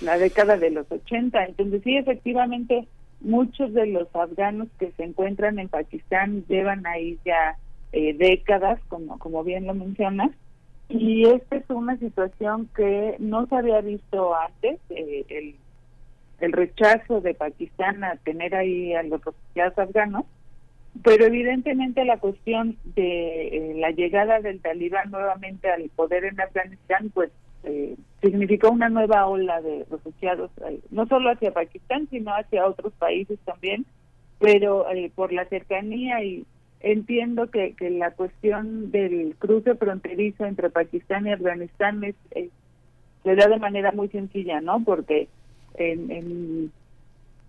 la 0.00 0.18
década 0.18 0.56
de 0.56 0.70
los 0.70 0.90
80. 0.90 1.44
Entonces 1.46 1.82
sí, 1.82 1.96
efectivamente, 1.96 2.86
muchos 3.20 3.72
de 3.72 3.86
los 3.86 4.14
afganos 4.14 4.68
que 4.78 4.92
se 4.92 5.04
encuentran 5.04 5.58
en 5.58 5.68
Pakistán 5.68 6.44
llevan 6.48 6.86
ahí 6.86 7.18
ya 7.24 7.56
décadas, 7.92 8.80
como, 8.88 9.20
como 9.20 9.44
bien 9.44 9.68
lo 9.68 9.74
mencionas, 9.74 10.32
y 10.88 11.24
esta 11.26 11.56
es 11.56 11.64
una 11.70 11.96
situación 11.96 12.68
que 12.76 13.16
no 13.18 13.46
se 13.46 13.56
había 13.56 13.80
visto 13.80 14.34
antes, 14.34 14.78
eh, 14.90 15.24
el, 15.28 15.56
el 16.40 16.52
rechazo 16.52 17.20
de 17.20 17.34
Pakistán 17.34 18.04
a 18.04 18.16
tener 18.16 18.54
ahí 18.54 18.94
a 18.94 19.02
los 19.02 19.24
refugiados 19.24 19.78
afganos, 19.78 20.24
pero 21.02 21.24
evidentemente 21.24 22.04
la 22.04 22.18
cuestión 22.18 22.76
de 22.94 23.48
eh, 23.48 23.74
la 23.76 23.90
llegada 23.90 24.40
del 24.40 24.60
talibán 24.60 25.10
nuevamente 25.10 25.70
al 25.70 25.88
poder 25.96 26.24
en 26.24 26.40
Afganistán, 26.40 27.10
pues 27.12 27.30
eh, 27.64 27.96
significó 28.20 28.70
una 28.70 28.90
nueva 28.90 29.26
ola 29.26 29.60
de 29.62 29.86
refugiados, 29.90 30.50
no 30.90 31.06
solo 31.06 31.30
hacia 31.30 31.52
Pakistán, 31.52 32.06
sino 32.10 32.32
hacia 32.32 32.66
otros 32.66 32.92
países 32.94 33.38
también, 33.44 33.86
pero 34.38 34.86
por 35.14 35.32
la 35.32 35.46
cercanía 35.46 36.22
y 36.22 36.44
Entiendo 36.86 37.50
que, 37.50 37.72
que 37.72 37.88
la 37.88 38.10
cuestión 38.10 38.90
del 38.90 39.36
cruce 39.38 39.74
fronterizo 39.74 40.44
entre 40.44 40.68
Pakistán 40.68 41.26
y 41.26 41.32
Afganistán 41.32 42.04
es, 42.04 42.14
se 43.22 43.34
da 43.34 43.48
de 43.48 43.58
manera 43.58 43.90
muy 43.92 44.08
sencilla, 44.08 44.60
¿no? 44.60 44.84
Porque 44.84 45.28
en, 45.76 46.70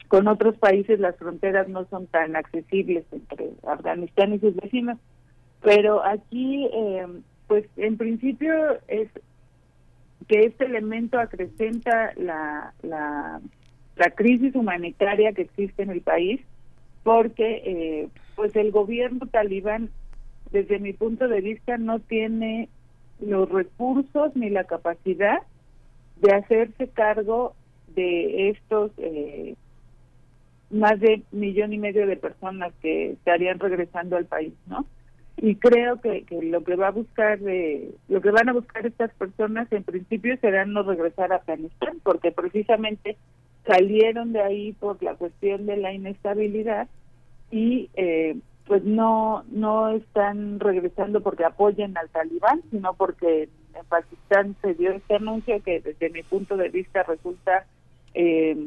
con 0.07 0.29
otros 0.29 0.57
países 0.57 1.01
las 1.01 1.17
fronteras 1.17 1.67
no 1.67 1.85
son 1.89 2.07
tan 2.07 2.37
accesibles 2.37 3.03
entre 3.11 3.49
Afganistán 3.67 4.33
y 4.33 4.39
sus 4.39 4.55
vecinos. 4.55 4.99
Pero 5.61 6.01
aquí, 6.05 6.69
eh, 6.73 7.05
pues 7.47 7.65
en 7.75 7.97
principio 7.97 8.53
es 8.87 9.09
que 10.29 10.45
este 10.45 10.63
elemento 10.63 11.19
acrecenta 11.19 12.13
la, 12.15 12.73
la, 12.83 13.41
la 13.97 14.11
crisis 14.11 14.55
humanitaria 14.55 15.33
que 15.33 15.41
existe 15.41 15.83
en 15.83 15.89
el 15.89 15.99
país 15.99 16.39
porque 17.03 17.61
eh, 17.65 18.09
pues 18.35 18.55
el 18.55 18.71
gobierno 18.71 19.27
talibán 19.27 19.89
desde 20.51 20.79
mi 20.79 20.93
punto 20.93 21.27
de 21.27 21.41
vista 21.41 21.77
no 21.77 21.99
tiene 21.99 22.69
los 23.19 23.49
recursos 23.49 24.35
ni 24.35 24.49
la 24.49 24.65
capacidad 24.65 25.39
de 26.21 26.33
hacerse 26.33 26.87
cargo 26.89 27.55
de 27.95 28.49
estos 28.49 28.91
eh, 28.97 29.55
más 30.69 30.99
de 30.99 31.23
millón 31.31 31.73
y 31.73 31.77
medio 31.77 32.07
de 32.07 32.17
personas 32.17 32.73
que 32.81 33.11
estarían 33.11 33.59
regresando 33.59 34.17
al 34.17 34.25
país, 34.25 34.53
¿no? 34.67 34.85
Y 35.37 35.55
creo 35.55 35.99
que, 35.99 36.23
que 36.23 36.41
lo 36.41 36.63
que 36.63 36.75
va 36.75 36.87
a 36.87 36.91
buscar, 36.91 37.39
eh, 37.45 37.91
lo 38.07 38.21
que 38.21 38.31
van 38.31 38.47
a 38.49 38.53
buscar 38.53 38.85
estas 38.85 39.13
personas 39.15 39.69
en 39.71 39.83
principio 39.83 40.37
será 40.37 40.65
no 40.65 40.83
regresar 40.83 41.33
a 41.33 41.37
Afganistán, 41.37 41.99
porque 42.03 42.31
precisamente 42.31 43.17
salieron 43.65 44.31
de 44.31 44.41
ahí 44.41 44.73
por 44.73 45.01
la 45.03 45.15
cuestión 45.15 45.65
de 45.65 45.77
la 45.77 45.93
inestabilidad 45.93 46.87
y 47.51 47.89
eh, 47.95 48.37
pues 48.65 48.83
no 48.83 49.43
no 49.49 49.89
están 49.89 50.59
regresando 50.59 51.21
porque 51.21 51.45
apoyen 51.45 51.97
al 51.97 52.09
talibán, 52.09 52.61
sino 52.71 52.93
porque 52.93 53.49
en 53.73 53.85
Pakistán 53.87 54.55
se 54.61 54.73
dio 54.73 54.91
este 54.91 55.15
anuncio 55.15 55.61
que 55.63 55.79
desde 55.81 56.09
mi 56.09 56.23
punto 56.23 56.57
de 56.57 56.69
vista 56.69 57.03
resulta 57.03 57.65
eh, 58.13 58.57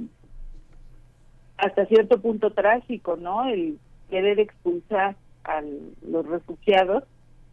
hasta 1.57 1.87
cierto 1.87 2.21
punto 2.21 2.53
trágico, 2.53 3.17
¿no? 3.17 3.49
El 3.49 3.79
querer 4.11 4.39
expulsar 4.41 5.17
a 5.45 5.63
los 6.07 6.27
refugiados 6.27 7.05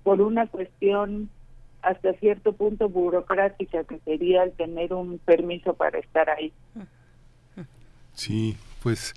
por 0.03 0.21
una 0.21 0.47
cuestión 0.47 1.29
hasta 1.81 2.13
cierto 2.13 2.53
punto 2.53 2.89
burocrática 2.89 3.83
que 3.83 3.99
sería 3.99 4.43
el 4.43 4.53
tener 4.53 4.93
un 4.93 5.19
permiso 5.19 5.73
para 5.73 5.99
estar 5.99 6.29
ahí. 6.29 6.51
Sí, 8.13 8.57
pues 8.81 9.13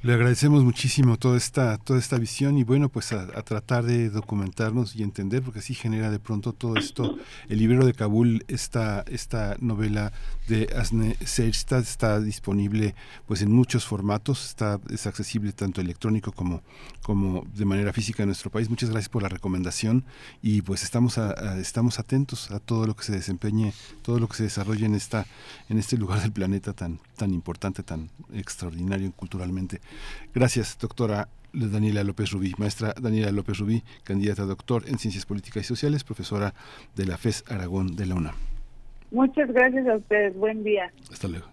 Le 0.00 0.14
agradecemos 0.14 0.62
muchísimo 0.62 1.16
toda 1.16 1.36
esta, 1.36 1.76
toda 1.76 1.98
esta 1.98 2.18
visión 2.18 2.56
y 2.56 2.62
bueno, 2.62 2.88
pues 2.88 3.12
a, 3.12 3.26
tratar 3.42 3.84
de 3.84 4.10
documentarnos 4.10 4.94
y 4.94 5.02
entender, 5.02 5.42
porque 5.42 5.58
así 5.58 5.74
genera 5.74 6.08
de 6.08 6.20
pronto 6.20 6.52
todo 6.52 6.76
esto. 6.76 7.18
El 7.48 7.58
libro 7.58 7.84
de 7.84 7.92
Kabul, 7.94 8.44
esta, 8.46 9.04
esta 9.08 9.56
novela 9.58 10.12
de 10.46 10.68
Asne 10.76 11.16
Serstad 11.26 11.80
está 11.80 12.20
disponible 12.20 12.94
pues 13.26 13.42
en 13.42 13.50
muchos 13.50 13.86
formatos, 13.86 14.46
está, 14.46 14.78
es 14.88 15.08
accesible 15.08 15.52
tanto 15.52 15.80
electrónico 15.80 16.30
como, 16.30 16.62
como 17.02 17.44
de 17.52 17.64
manera 17.64 17.92
física 17.92 18.22
en 18.22 18.28
nuestro 18.28 18.50
país. 18.50 18.70
Muchas 18.70 18.90
gracias 18.90 19.08
por 19.08 19.24
la 19.24 19.28
recomendación 19.28 20.04
y 20.40 20.62
pues 20.62 20.84
estamos, 20.84 21.18
estamos 21.58 21.98
atentos 21.98 22.52
a 22.52 22.60
todo 22.60 22.86
lo 22.86 22.94
que 22.94 23.02
se 23.02 23.12
desempeñe, 23.12 23.72
todo 24.02 24.20
lo 24.20 24.28
que 24.28 24.36
se 24.36 24.42
desarrolle 24.44 24.86
en, 24.86 24.94
esta, 24.94 25.26
en 25.68 25.76
este 25.76 25.96
lugar 25.96 26.22
del 26.22 26.30
planeta 26.30 26.72
tan, 26.72 27.00
tan 27.16 27.34
importante, 27.34 27.82
tan 27.82 28.10
extraordinario 28.32 29.10
culturalmente. 29.10 29.80
Gracias, 30.34 30.78
doctora 30.78 31.28
Daniela 31.52 32.04
López 32.04 32.30
Rubí, 32.30 32.54
maestra 32.58 32.94
Daniela 33.00 33.32
López 33.32 33.58
Rubí, 33.58 33.82
candidata 34.04 34.42
a 34.42 34.46
doctor 34.46 34.84
en 34.86 34.98
Ciencias 34.98 35.26
Políticas 35.26 35.64
y 35.64 35.66
Sociales, 35.66 36.04
profesora 36.04 36.54
de 36.94 37.06
la 37.06 37.16
FES 37.16 37.44
Aragón 37.48 37.96
de 37.96 38.06
la 38.06 38.14
UNAM. 38.14 38.34
Muchas 39.10 39.50
gracias 39.50 39.86
a 39.88 39.96
ustedes, 39.96 40.36
buen 40.36 40.62
día. 40.62 40.92
Hasta 41.10 41.28
luego. 41.28 41.46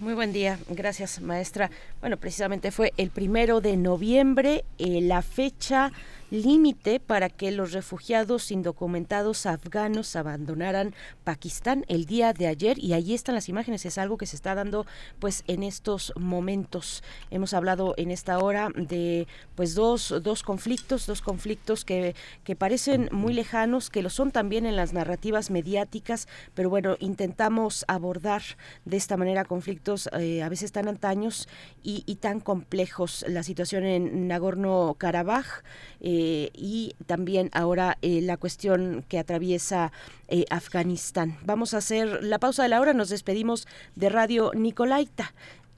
Muy 0.00 0.14
buen 0.14 0.32
día, 0.32 0.58
gracias 0.68 1.20
maestra. 1.20 1.70
Bueno, 2.00 2.18
precisamente 2.18 2.70
fue 2.70 2.92
el 2.98 3.10
primero 3.10 3.60
de 3.60 3.76
noviembre, 3.76 4.64
eh, 4.78 5.00
la 5.00 5.22
fecha 5.22 5.90
límite 6.30 7.00
para 7.00 7.28
que 7.28 7.50
los 7.50 7.72
refugiados 7.72 8.50
indocumentados 8.50 9.46
afganos 9.46 10.14
abandonaran 10.16 10.94
Pakistán 11.24 11.84
el 11.88 12.06
día 12.06 12.32
de 12.32 12.46
ayer 12.46 12.78
y 12.78 12.92
allí 12.92 13.14
están 13.14 13.34
las 13.34 13.48
imágenes, 13.48 13.86
es 13.86 13.98
algo 13.98 14.18
que 14.18 14.26
se 14.26 14.36
está 14.36 14.54
dando 14.54 14.86
pues 15.18 15.44
en 15.46 15.62
estos 15.62 16.12
momentos. 16.16 17.02
Hemos 17.30 17.54
hablado 17.54 17.94
en 17.96 18.10
esta 18.10 18.38
hora 18.38 18.70
de 18.74 19.26
pues 19.54 19.74
dos, 19.74 20.14
dos 20.22 20.42
conflictos, 20.42 21.06
dos 21.06 21.22
conflictos 21.22 21.84
que, 21.84 22.14
que 22.44 22.56
parecen 22.56 23.08
muy 23.12 23.32
lejanos, 23.32 23.90
que 23.90 24.02
lo 24.02 24.10
son 24.10 24.30
también 24.30 24.66
en 24.66 24.76
las 24.76 24.92
narrativas 24.92 25.50
mediáticas, 25.50 26.28
pero 26.54 26.70
bueno, 26.70 26.96
intentamos 27.00 27.84
abordar 27.88 28.42
de 28.84 28.96
esta 28.96 29.16
manera 29.16 29.44
conflictos 29.44 30.08
eh, 30.18 30.42
a 30.42 30.48
veces 30.48 30.72
tan 30.72 30.88
antaños 30.88 31.48
y, 31.82 32.02
y, 32.06 32.16
tan 32.16 32.40
complejos. 32.40 33.24
La 33.28 33.42
situación 33.42 33.84
en 33.84 34.28
Nagorno-Karabaj, 34.28 35.62
eh, 36.00 36.17
y 36.54 36.94
también 37.06 37.50
ahora 37.52 37.98
eh, 38.02 38.20
la 38.22 38.36
cuestión 38.36 39.04
que 39.08 39.18
atraviesa 39.18 39.92
eh, 40.28 40.44
Afganistán. 40.50 41.38
Vamos 41.44 41.74
a 41.74 41.78
hacer 41.78 42.22
la 42.22 42.38
pausa 42.38 42.62
de 42.62 42.68
la 42.68 42.80
hora, 42.80 42.94
nos 42.94 43.08
despedimos 43.08 43.66
de 43.96 44.08
Radio 44.08 44.52
Nicolaita. 44.54 45.32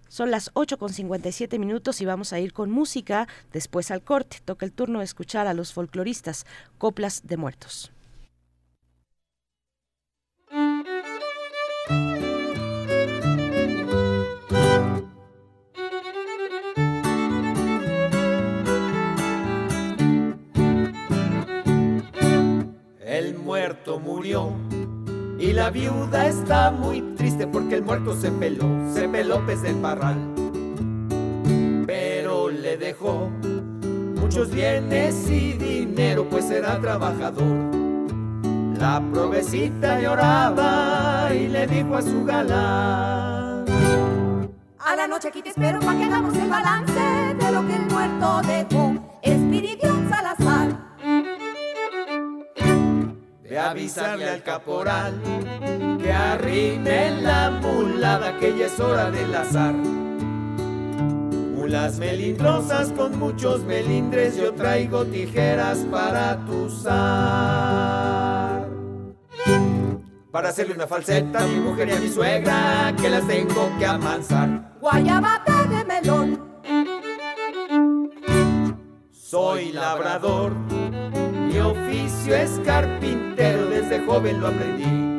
Son 0.08 0.30
las 0.30 0.50
8 0.54 0.78
con 0.78 0.92
57 0.92 1.58
minutos 1.58 2.00
y 2.00 2.04
vamos 2.04 2.32
a 2.32 2.40
ir 2.40 2.52
con 2.52 2.70
música. 2.70 3.28
Después 3.52 3.90
al 3.92 4.02
corte, 4.02 4.38
toca 4.44 4.66
el 4.66 4.72
turno 4.72 4.98
de 4.98 5.04
escuchar 5.04 5.46
a 5.46 5.54
los 5.54 5.72
folcloristas, 5.72 6.46
Coplas 6.78 7.22
de 7.24 7.36
Muertos. 7.36 7.92
Murió. 23.98 24.52
Y 25.38 25.52
la 25.54 25.70
viuda 25.70 26.28
está 26.28 26.70
muy 26.70 27.00
triste 27.16 27.46
porque 27.46 27.76
el 27.76 27.82
muerto 27.82 28.14
se 28.14 28.30
peló, 28.30 28.66
se 28.92 29.08
peló 29.08 29.44
pez 29.46 29.62
del 29.62 29.76
parral. 29.76 30.18
Pero 31.86 32.50
le 32.50 32.76
dejó 32.76 33.30
muchos 34.16 34.50
bienes 34.50 35.28
y 35.30 35.54
dinero, 35.54 36.28
pues 36.28 36.50
era 36.50 36.78
trabajador. 36.78 37.80
La 38.78 39.02
provecita 39.12 40.00
lloraba 40.00 41.30
y 41.34 41.48
le 41.48 41.66
dijo 41.66 41.96
a 41.96 42.02
su 42.02 42.24
galán. 42.24 43.64
A 44.78 44.96
la 44.96 45.06
noche 45.08 45.28
aquí 45.28 45.42
te 45.42 45.50
espero 45.50 45.80
para 45.80 45.98
que 45.98 46.04
hagamos 46.04 46.36
el 46.36 46.48
balance 46.48 46.92
de 46.92 47.52
lo 47.52 47.66
que 47.66 47.76
el 47.76 47.86
muerto 47.86 48.42
dejó. 48.42 48.94
Espiridión 49.22 50.08
Salazar 50.08 50.89
de 53.50 53.58
avisarle 53.58 54.30
al 54.30 54.42
caporal 54.44 55.20
que 56.00 56.12
arrime 56.12 57.20
la 57.20 57.50
mulada 57.50 58.38
que 58.38 58.56
ya 58.56 58.66
es 58.66 58.78
hora 58.78 59.10
del 59.10 59.34
azar. 59.34 59.74
Mulas 61.56 61.98
melindrosas 61.98 62.92
con 62.92 63.18
muchos 63.18 63.64
melindres, 63.64 64.36
yo 64.36 64.54
traigo 64.54 65.04
tijeras 65.04 65.78
para 65.90 66.38
tu 66.46 66.70
zar. 66.70 68.68
Para 70.30 70.50
hacerle 70.50 70.74
una 70.74 70.86
falseta 70.86 71.42
a 71.42 71.46
mi 71.48 71.58
mujer 71.58 71.88
y 71.88 71.92
a 71.92 71.98
mi 71.98 72.08
suegra, 72.08 72.94
que 73.02 73.10
las 73.10 73.26
tengo 73.26 73.68
que 73.80 73.84
amansar. 73.84 74.76
Guayabata 74.80 75.64
de 75.64 75.84
melón. 75.86 76.40
Soy 79.10 79.72
labrador 79.72 80.52
mi 81.50 81.58
oficio 81.58 82.34
es 82.36 82.60
carpintero, 82.64 83.66
desde 83.66 84.04
joven 84.06 84.40
lo 84.40 84.46
aprendí. 84.48 85.18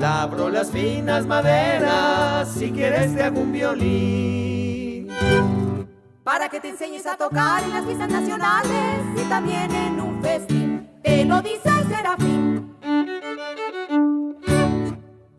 Labro 0.00 0.48
las 0.48 0.70
finas 0.72 1.26
maderas, 1.26 2.52
si 2.52 2.72
quieres 2.72 3.14
te 3.14 3.22
hago 3.22 3.40
un 3.40 3.52
violín. 3.52 5.08
Para 6.24 6.48
que 6.48 6.58
te 6.58 6.70
enseñes 6.70 7.06
a 7.06 7.16
tocar 7.16 7.62
en 7.62 7.70
las 7.72 7.84
fiestas 7.84 8.10
nacionales 8.10 9.04
y 9.16 9.20
también 9.28 9.72
en 9.72 10.00
un 10.00 10.20
festín. 10.20 10.90
Te 11.02 11.24
lo 11.24 11.40
dice 11.40 11.68
el 11.68 11.86
serafín. 11.86 12.74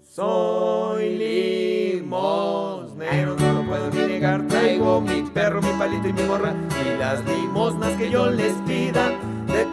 Soy 0.01 1.17
limosnero, 2.01 3.35
no 3.35 3.53
lo 3.53 3.63
puedo 3.67 3.89
ni 3.89 3.99
negar. 4.13 4.47
Traigo 4.47 5.01
mi 5.01 5.23
perro, 5.23 5.61
mi 5.61 5.73
palito 5.73 6.07
y 6.07 6.13
mi 6.13 6.23
morra. 6.23 6.53
Y 6.85 6.97
las 6.97 7.25
limosnas 7.25 7.91
que 7.93 8.09
yo 8.09 8.29
les 8.29 8.53
pida 8.65 9.11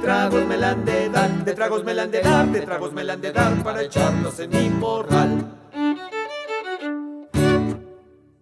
tragos 0.00 0.46
me 0.46 0.56
la 0.56 0.70
han 0.70 0.84
de 0.84 1.08
dar, 1.08 1.30
de 1.44 1.54
tragos 1.54 1.84
me 1.84 1.94
la 1.94 2.02
han 2.02 2.10
de 2.10 2.20
dar, 2.20 2.46
de 2.46 2.60
tragos 2.62 2.92
me 2.92 3.04
la 3.04 3.12
han 3.14 3.20
de 3.20 3.32
dar 3.32 3.62
para 3.62 3.82
echarlos 3.82 4.40
en 4.40 4.50
mi 4.50 4.68
morral. 4.70 5.56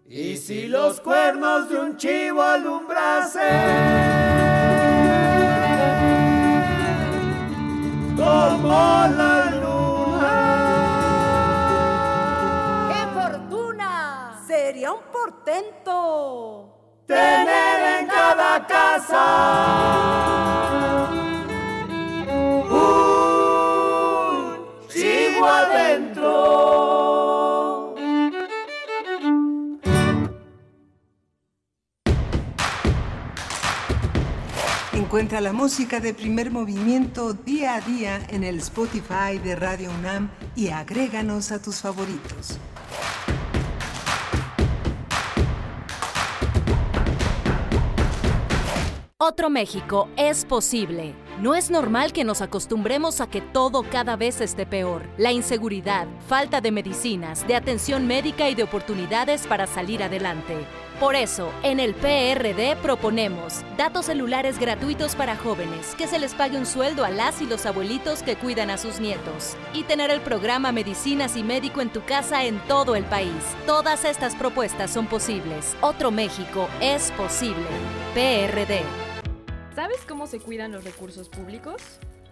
Y 0.07 0.37
si 0.37 0.69
los 0.69 1.01
cuernos 1.01 1.69
de 1.69 1.81
un 1.81 1.97
chivo 1.97 2.43
alumbrase, 2.43 3.49
como 8.17 8.69
la 8.69 9.51
luna. 9.61 10.35
¡Qué 12.89 13.07
fortuna! 13.21 14.41
Sería 14.47 14.93
un 14.93 15.03
portento 15.13 17.05
tener 17.07 18.01
en 18.01 18.07
cada 18.07 18.67
casa 18.67 20.68
Encuentra 35.09 35.41
la 35.41 35.55
música 35.55 36.01
de 36.01 36.13
primer 36.13 36.51
movimiento 36.51 37.33
día 37.33 37.77
a 37.77 37.81
día 37.81 38.21
en 38.29 38.45
el 38.45 38.59
Spotify 38.59 39.39
de 39.43 39.57
Radio 39.57 39.89
UNAM 39.91 40.29
y 40.55 40.69
agréganos 40.69 41.51
a 41.51 41.63
tus 41.63 41.77
favoritos. 41.77 42.59
Otro 49.17 49.49
México 49.49 50.11
es 50.19 50.45
posible. 50.45 51.15
No 51.41 51.55
es 51.55 51.71
normal 51.71 52.13
que 52.13 52.25
nos 52.25 52.43
acostumbremos 52.43 53.23
a 53.23 53.29
que 53.29 53.41
todo 53.41 53.85
cada 53.85 54.17
vez 54.17 54.43
esté 54.43 54.67
peor. 54.67 55.07
La 55.17 55.33
inseguridad, 55.33 56.07
falta 56.27 56.61
de 56.61 56.71
medicinas, 56.71 57.49
de 57.49 57.57
atención 57.57 58.07
médica 58.07 58.51
y 58.51 58.55
de 58.55 58.65
oportunidades 58.65 59.47
para 59.47 59.67
salir 59.67 60.03
adelante. 60.03 60.67
Por 61.01 61.15
eso, 61.15 61.53
en 61.63 61.79
el 61.79 61.95
PRD 61.95 62.75
proponemos 62.83 63.63
datos 63.77 64.07
celulares 64.07 64.59
gratuitos 64.59 65.15
para 65.15 65.37
jóvenes, 65.37 65.95
que 65.97 66.09
se 66.09 66.19
les 66.19 66.35
pague 66.35 66.59
un 66.59 66.67
sueldo 66.67 67.05
a 67.05 67.11
las 67.11 67.41
y 67.41 67.47
los 67.47 67.67
abuelitos 67.67 68.25
que 68.25 68.35
cuidan 68.35 68.69
a 68.69 68.79
sus 68.79 68.99
nietos, 68.99 69.57
y 69.73 69.85
tener 69.85 70.11
el 70.11 70.21
programa 70.21 70.73
Medicinas 70.73 71.37
y 71.37 71.45
Médico 71.45 71.81
en 71.83 71.93
tu 71.93 72.05
casa 72.05 72.45
en 72.45 72.59
todo 72.67 72.97
el 72.97 73.05
país. 73.05 73.31
Todas 73.65 74.05
estas 74.05 74.35
propuestas 74.35 74.91
son 74.91 75.07
posibles. 75.07 75.77
Otro 75.83 76.11
México 76.11 76.69
es 76.81 77.13
posible. 77.13 77.69
PRD. 78.15 78.83
¿Sabes 79.77 80.01
cómo 80.09 80.27
se 80.27 80.41
cuidan 80.41 80.73
los 80.73 80.83
recursos 80.83 81.29
públicos? 81.29 81.81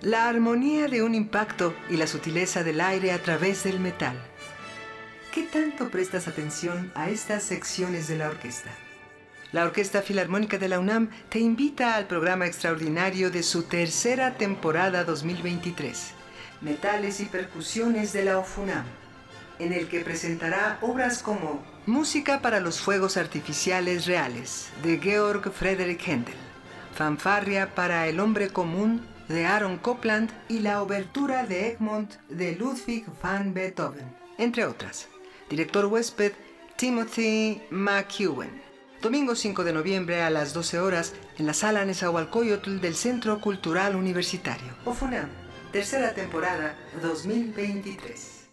La 0.00 0.28
armonía 0.28 0.88
de 0.88 1.02
un 1.02 1.14
impacto 1.14 1.74
y 1.88 1.96
la 1.96 2.06
sutileza 2.06 2.62
del 2.62 2.80
aire 2.80 3.12
a 3.12 3.22
través 3.22 3.64
del 3.64 3.80
metal. 3.80 4.16
¿Qué 5.32 5.44
tanto 5.44 5.88
prestas 5.88 6.28
atención 6.28 6.92
a 6.94 7.10
estas 7.10 7.42
secciones 7.42 8.06
de 8.06 8.18
la 8.18 8.28
orquesta? 8.28 8.70
La 9.54 9.62
Orquesta 9.62 10.02
Filarmónica 10.02 10.58
de 10.58 10.68
la 10.68 10.80
UNAM 10.80 11.10
te 11.28 11.38
invita 11.38 11.94
al 11.94 12.08
programa 12.08 12.44
extraordinario 12.44 13.30
de 13.30 13.44
su 13.44 13.62
tercera 13.62 14.34
temporada 14.34 15.04
2023, 15.04 16.10
Metales 16.60 17.20
y 17.20 17.26
Percusiones 17.26 18.12
de 18.12 18.24
la 18.24 18.38
OFUNAM, 18.38 18.84
en 19.60 19.72
el 19.72 19.86
que 19.86 20.00
presentará 20.00 20.78
obras 20.82 21.22
como 21.22 21.64
Música 21.86 22.42
para 22.42 22.58
los 22.58 22.80
Fuegos 22.80 23.16
Artificiales 23.16 24.06
Reales, 24.06 24.70
de 24.82 24.98
Georg 24.98 25.52
Friedrich 25.52 26.02
Händel, 26.04 26.34
Fanfarria 26.94 27.74
para 27.76 28.08
el 28.08 28.18
Hombre 28.18 28.48
Común, 28.48 29.02
de 29.28 29.46
Aaron 29.46 29.78
Copland, 29.78 30.30
y 30.48 30.60
la 30.60 30.82
Obertura 30.82 31.46
de 31.46 31.68
Egmont, 31.68 32.14
de 32.28 32.56
Ludwig 32.56 33.04
van 33.22 33.54
Beethoven, 33.54 34.14
entre 34.38 34.66
otras. 34.66 35.08
Director 35.48 35.86
huésped, 35.86 36.32
Timothy 36.76 37.62
McEwen. 37.70 38.62
Domingo 39.00 39.34
5 39.34 39.64
de 39.64 39.72
noviembre 39.72 40.22
a 40.22 40.30
las 40.30 40.54
12 40.54 40.80
horas 40.80 41.12
en 41.36 41.46
la 41.46 41.54
sala 41.54 41.84
Nezahualcóyotl 41.84 42.80
del 42.80 42.94
Centro 42.94 43.40
Cultural 43.40 43.96
Universitario. 43.96 44.72
OFUNAM, 44.86 45.28
tercera 45.72 46.14
temporada 46.14 46.74
2023. 47.02 48.46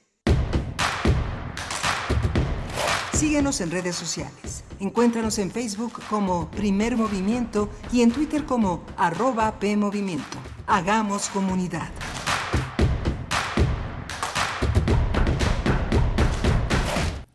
Síguenos 3.13 3.61
en 3.61 3.71
redes 3.71 3.95
sociales. 3.95 4.63
Encuéntranos 4.79 5.37
en 5.37 5.51
Facebook 5.51 6.01
como 6.09 6.49
Primer 6.49 6.97
Movimiento 6.97 7.69
y 7.91 8.01
en 8.01 8.11
Twitter 8.11 8.45
como 8.45 8.83
arroba 8.97 9.59
PMovimiento. 9.59 10.39
Hagamos 10.73 11.27
comunidad. 11.27 11.89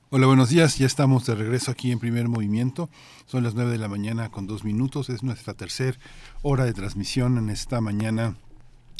Hola, 0.08 0.26
buenos 0.26 0.48
días. 0.48 0.78
Ya 0.78 0.86
estamos 0.86 1.26
de 1.26 1.34
regreso 1.34 1.70
aquí 1.70 1.92
en 1.92 1.98
primer 1.98 2.28
movimiento. 2.28 2.88
Son 3.26 3.44
las 3.44 3.54
9 3.54 3.72
de 3.72 3.76
la 3.76 3.88
mañana 3.88 4.30
con 4.30 4.46
dos 4.46 4.64
minutos. 4.64 5.10
Es 5.10 5.22
nuestra 5.22 5.52
tercera 5.52 5.98
hora 6.40 6.64
de 6.64 6.72
transmisión 6.72 7.36
en 7.36 7.50
esta 7.50 7.82
mañana 7.82 8.36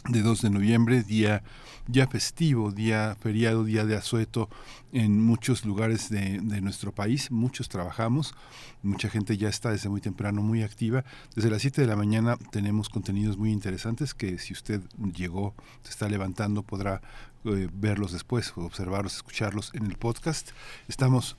de 0.07 0.21
2 0.21 0.43
de 0.43 0.51
noviembre, 0.51 1.03
día 1.03 1.43
ya 1.89 2.07
festivo, 2.07 2.73
día 2.73 3.17
feriado, 3.21 3.65
día 3.65 3.85
de 3.85 3.97
asueto 3.97 4.49
en 4.93 5.21
muchos 5.21 5.65
lugares 5.65 6.11
de, 6.11 6.41
nuestro 6.61 6.93
país. 6.93 7.31
Muchos 7.31 7.69
trabajamos, 7.69 8.35
mucha 8.83 9.09
gente 9.09 9.37
ya 9.37 9.49
está 9.49 9.71
desde 9.71 9.89
muy 9.89 10.01
temprano 10.01 10.43
muy 10.43 10.63
activa. 10.63 11.05
Desde 11.35 11.51
las 11.51 11.63
7 11.63 11.81
de 11.81 11.87
la 11.87 11.97
mañana 11.97 12.37
tenemos 12.51 12.89
contenidos 12.89 13.37
muy 13.37 13.53
interesantes 13.53 14.15
que 14.15 14.39
si 14.39 14.53
usted 14.53 14.81
llegó, 15.15 15.55
se 15.83 15.91
está 15.91 16.09
levantando, 16.09 16.63
podrá 16.63 17.01
eh, 17.45 17.69
verlos 17.73 18.13
después, 18.13 18.53
observarlos, 18.57 19.17
escucharlos 19.17 19.73
en 19.75 19.87
el 19.87 19.97
podcast. 19.97 20.51
Estamos 20.89 21.37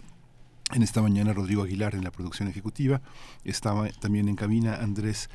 en 0.73 0.83
esta 0.83 1.01
mañana 1.01 1.33
Rodrigo 1.33 1.63
Aguilar 1.63 1.95
en 1.95 2.03
la 2.03 2.11
producción 2.11 2.49
ejecutiva, 2.49 3.01
estaba 3.45 3.87
también 3.89 4.27
en 4.27 4.35
cabina 4.35 4.75
Andrés 4.75 5.29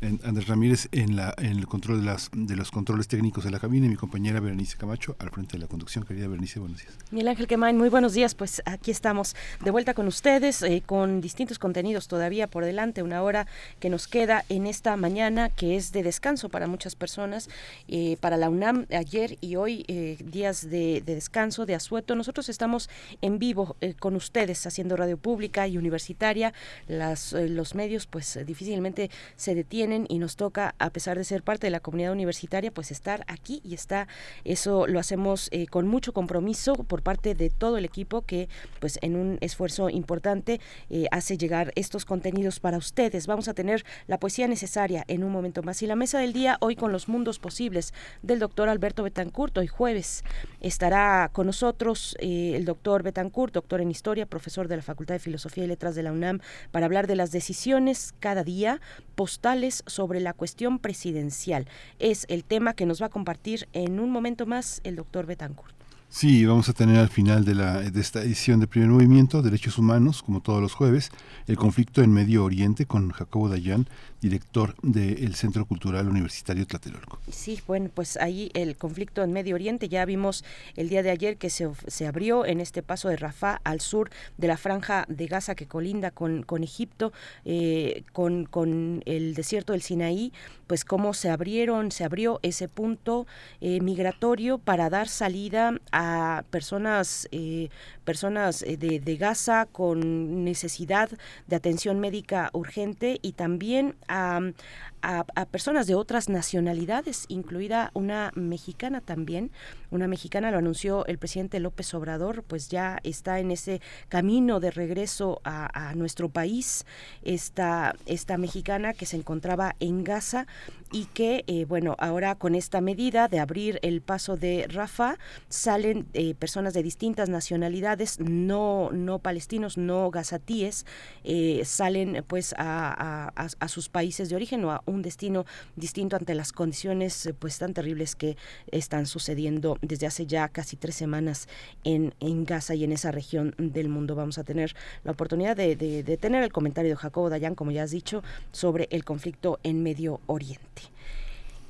Andrés 0.00 0.46
Ramírez 0.46 0.88
en, 0.92 1.16
la, 1.16 1.34
en 1.38 1.58
el 1.58 1.66
control 1.66 2.04
de, 2.32 2.56
los 2.56 2.70
controles 2.70 3.08
técnicos 3.08 3.42
de 3.42 3.50
la 3.50 3.58
cabina 3.58 3.86
y 3.86 3.88
mi 3.88 3.96
compañera 3.96 4.38
Berenice 4.38 4.76
Camacho 4.76 5.16
al 5.18 5.30
frente 5.30 5.56
de 5.56 5.58
la 5.58 5.66
conducción. 5.66 6.04
Querida 6.04 6.28
Berenice, 6.28 6.60
buenos 6.60 6.78
días. 6.78 6.92
Miguel 7.10 7.28
Ángel 7.28 7.48
Quemain, 7.48 7.76
muy 7.76 7.88
buenos 7.88 8.12
días. 8.12 8.36
Pues 8.36 8.62
aquí 8.64 8.92
estamos 8.92 9.34
de 9.64 9.70
vuelta 9.72 9.94
con 9.94 10.06
ustedes 10.06 10.62
eh, 10.62 10.84
con 10.86 11.20
distintos 11.20 11.58
contenidos 11.58 12.06
todavía 12.06 12.46
por 12.46 12.64
delante, 12.64 13.02
una 13.02 13.22
hora 13.22 13.48
que 13.80 13.90
nos 13.90 14.06
queda 14.06 14.44
en 14.48 14.66
esta 14.66 14.96
mañana 14.96 15.50
que 15.50 15.74
es 15.74 15.90
de 15.90 16.04
descanso 16.04 16.48
para 16.48 16.68
muchas 16.68 16.94
personas, 16.94 17.48
eh, 17.88 18.16
para 18.20 18.36
la 18.36 18.50
UNAM 18.50 18.86
ayer 18.90 19.36
y 19.40 19.56
hoy 19.56 19.84
eh, 19.88 20.16
días 20.24 20.70
de, 20.70 21.02
de, 21.04 21.16
descanso, 21.16 21.66
de 21.66 21.74
asueto. 21.74 22.14
Nosotros 22.14 22.48
estamos 22.48 22.88
en 23.20 23.40
vivo 23.40 23.76
con 23.98 24.14
ustedes 24.14 24.64
haciendo 24.64 24.96
radio 24.96 25.16
pública 25.16 25.66
y 25.66 25.76
universitaria. 25.76 26.52
Los 26.86 27.74
medios 27.74 28.06
pues 28.06 28.38
difícilmente 28.46 29.10
se 29.36 29.56
detienen 29.56 29.87
y 30.08 30.18
nos 30.18 30.36
toca, 30.36 30.74
a 30.78 30.90
pesar 30.90 31.16
de 31.16 31.24
ser 31.24 31.42
parte 31.42 31.66
de 31.66 31.70
la 31.70 31.80
comunidad 31.80 32.12
universitaria, 32.12 32.70
pues 32.70 32.90
estar 32.90 33.24
aquí 33.26 33.60
y 33.64 33.74
está, 33.74 34.08
eso 34.44 34.86
lo 34.86 34.98
hacemos 34.98 35.48
eh, 35.50 35.66
con 35.66 35.86
mucho 35.86 36.12
compromiso 36.12 36.74
por 36.74 37.02
parte 37.02 37.34
de 37.34 37.50
todo 37.50 37.78
el 37.78 37.84
equipo 37.84 38.22
que 38.22 38.48
pues 38.80 38.98
en 39.02 39.16
un 39.16 39.38
esfuerzo 39.40 39.88
importante 39.88 40.60
eh, 40.90 41.06
hace 41.10 41.38
llegar 41.38 41.72
estos 41.74 42.04
contenidos 42.04 42.60
para 42.60 42.76
ustedes. 42.76 43.26
Vamos 43.26 43.48
a 43.48 43.54
tener 43.54 43.84
la 44.06 44.18
poesía 44.18 44.46
necesaria 44.48 45.04
en 45.08 45.24
un 45.24 45.32
momento 45.32 45.62
más 45.62 45.82
y 45.82 45.86
la 45.86 45.96
mesa 45.96 46.18
del 46.18 46.32
día 46.32 46.58
hoy 46.60 46.76
con 46.76 46.92
los 46.92 47.08
mundos 47.08 47.38
posibles 47.38 47.94
del 48.22 48.38
doctor 48.38 48.68
Alberto 48.68 49.02
Betancourt. 49.02 49.56
Hoy 49.58 49.66
jueves 49.66 50.24
estará 50.60 51.30
con 51.32 51.46
nosotros 51.46 52.16
eh, 52.20 52.52
el 52.56 52.64
doctor 52.64 53.02
Betancourt, 53.02 53.54
doctor 53.54 53.80
en 53.80 53.90
historia, 53.90 54.26
profesor 54.26 54.68
de 54.68 54.76
la 54.76 54.82
Facultad 54.82 55.14
de 55.14 55.20
Filosofía 55.20 55.64
y 55.64 55.66
Letras 55.66 55.94
de 55.94 56.02
la 56.02 56.12
UNAM, 56.12 56.40
para 56.70 56.86
hablar 56.86 57.06
de 57.06 57.16
las 57.16 57.30
decisiones 57.30 58.14
cada 58.20 58.44
día 58.44 58.80
postales 59.14 59.77
sobre 59.86 60.20
la 60.20 60.32
cuestión 60.32 60.78
presidencial. 60.78 61.66
Es 61.98 62.26
el 62.28 62.44
tema 62.44 62.74
que 62.74 62.86
nos 62.86 63.02
va 63.02 63.06
a 63.06 63.10
compartir 63.10 63.68
en 63.72 64.00
un 64.00 64.10
momento 64.10 64.46
más 64.46 64.80
el 64.84 64.96
doctor 64.96 65.26
Betancourt. 65.26 65.78
Sí, 66.10 66.46
vamos 66.46 66.70
a 66.70 66.72
tener 66.72 66.96
al 66.98 67.10
final 67.10 67.44
de, 67.44 67.54
la, 67.54 67.82
de 67.82 68.00
esta 68.00 68.22
edición 68.22 68.60
de 68.60 68.66
Primer 68.66 68.88
Movimiento, 68.88 69.42
Derechos 69.42 69.76
Humanos, 69.76 70.22
como 70.22 70.40
todos 70.40 70.62
los 70.62 70.72
jueves, 70.72 71.10
el 71.46 71.58
conflicto 71.58 72.00
en 72.02 72.12
Medio 72.12 72.44
Oriente 72.44 72.86
con 72.86 73.10
Jacobo 73.10 73.50
Dayan, 73.50 73.86
director 74.20 74.74
del 74.82 75.34
Centro 75.34 75.64
Cultural 75.64 76.08
Universitario 76.08 76.66
Tlatelolco. 76.66 77.18
Sí, 77.30 77.60
bueno, 77.66 77.90
pues 77.92 78.16
ahí 78.16 78.50
el 78.54 78.76
conflicto 78.76 79.22
en 79.22 79.32
Medio 79.32 79.54
Oriente, 79.54 79.88
ya 79.88 80.04
vimos 80.04 80.44
el 80.76 80.88
día 80.88 81.02
de 81.02 81.10
ayer 81.10 81.36
que 81.36 81.50
se, 81.50 81.68
se 81.86 82.06
abrió 82.06 82.44
en 82.44 82.60
este 82.60 82.82
paso 82.82 83.08
de 83.08 83.16
Rafah 83.16 83.60
al 83.64 83.80
sur 83.80 84.10
de 84.36 84.48
la 84.48 84.56
franja 84.56 85.04
de 85.08 85.26
Gaza 85.26 85.54
que 85.54 85.66
colinda 85.66 86.10
con, 86.10 86.42
con 86.42 86.64
Egipto, 86.64 87.12
eh, 87.44 88.04
con, 88.12 88.44
con 88.44 89.02
el 89.06 89.34
desierto 89.34 89.72
del 89.72 89.82
Sinaí, 89.82 90.32
pues 90.66 90.84
cómo 90.84 91.14
se 91.14 91.30
abrieron, 91.30 91.90
se 91.92 92.04
abrió 92.04 92.40
ese 92.42 92.68
punto 92.68 93.26
eh, 93.60 93.80
migratorio 93.80 94.58
para 94.58 94.90
dar 94.90 95.08
salida 95.08 95.74
a 95.92 96.44
personas, 96.50 97.28
eh, 97.32 97.68
personas 98.04 98.60
de, 98.60 99.00
de 99.00 99.16
Gaza 99.16 99.66
con 99.66 100.44
necesidad 100.44 101.10
de 101.46 101.56
atención 101.56 102.00
médica 102.00 102.50
urgente 102.52 103.18
y 103.22 103.32
también 103.32 103.94
Um, 104.08 104.54
a, 105.02 105.24
a, 105.34 105.46
personas 105.46 105.86
de 105.86 105.94
otras 105.94 106.28
nacionalidades, 106.28 107.24
incluida 107.28 107.90
una 107.94 108.32
mexicana 108.34 109.00
también. 109.00 109.50
Una 109.90 110.06
mexicana 110.06 110.50
lo 110.50 110.58
anunció 110.58 111.06
el 111.06 111.18
presidente 111.18 111.60
López 111.60 111.92
Obrador, 111.94 112.42
pues 112.42 112.68
ya 112.68 112.98
está 113.02 113.40
en 113.40 113.50
ese 113.50 113.80
camino 114.08 114.60
de 114.60 114.70
regreso 114.70 115.40
a, 115.44 115.94
nuestro 115.94 116.28
país. 116.28 116.84
Esta, 117.22 117.94
esta 118.06 118.36
mexicana 118.36 118.92
que 118.92 119.06
se 119.06 119.16
encontraba 119.16 119.74
en 119.80 120.04
Gaza 120.04 120.46
y 120.92 121.06
que, 121.06 121.44
eh, 121.46 121.64
bueno, 121.64 121.96
ahora 121.98 122.34
con 122.34 122.54
esta 122.54 122.80
medida 122.80 123.28
de 123.28 123.40
abrir 123.40 123.78
el 123.82 124.00
paso 124.00 124.36
de 124.36 124.66
Rafa, 124.68 125.18
salen 125.48 126.06
eh, 126.14 126.34
personas 126.34 126.74
de 126.74 126.82
distintas 126.82 127.28
nacionalidades, 127.28 128.20
no, 128.20 128.90
no 128.92 129.18
palestinos, 129.18 129.76
no 129.76 130.10
gazatíes, 130.10 130.86
eh, 131.24 131.62
salen 131.64 132.24
pues 132.26 132.54
a, 132.58 133.32
a, 133.34 133.68
sus 133.68 133.88
países 133.88 134.28
de 134.30 134.36
origen 134.36 134.64
o 134.64 134.72
a 134.72 134.82
un 134.88 135.02
destino 135.02 135.46
distinto 135.76 136.16
ante 136.16 136.34
las 136.34 136.52
condiciones 136.52 137.26
eh, 137.26 137.34
pues 137.34 137.58
tan 137.58 137.74
terribles 137.74 138.16
que 138.16 138.36
están 138.70 139.06
sucediendo 139.06 139.78
desde 139.82 140.06
hace 140.06 140.26
ya 140.26 140.48
casi 140.48 140.76
tres 140.76 140.94
semanas 140.94 141.48
en, 141.84 142.14
en 142.20 142.44
Gaza 142.44 142.74
y 142.74 142.84
en 142.84 142.92
esa 142.92 143.12
región 143.12 143.54
del 143.58 143.88
mundo. 143.88 144.14
Vamos 144.14 144.38
a 144.38 144.44
tener 144.44 144.74
la 145.04 145.12
oportunidad 145.12 145.56
de, 145.56 145.76
de 145.76 146.16
tener 146.16 146.42
el 146.42 146.52
comentario 146.52 146.90
de 146.90 146.96
Jacobo 146.96 147.30
Dayan, 147.30 147.54
como 147.54 147.70
ya 147.70 147.82
has 147.82 147.90
dicho, 147.90 148.22
sobre 148.52 148.88
el 148.90 149.04
conflicto 149.04 149.60
en 149.62 149.82
Medio 149.82 150.20
Oriente. 150.26 150.82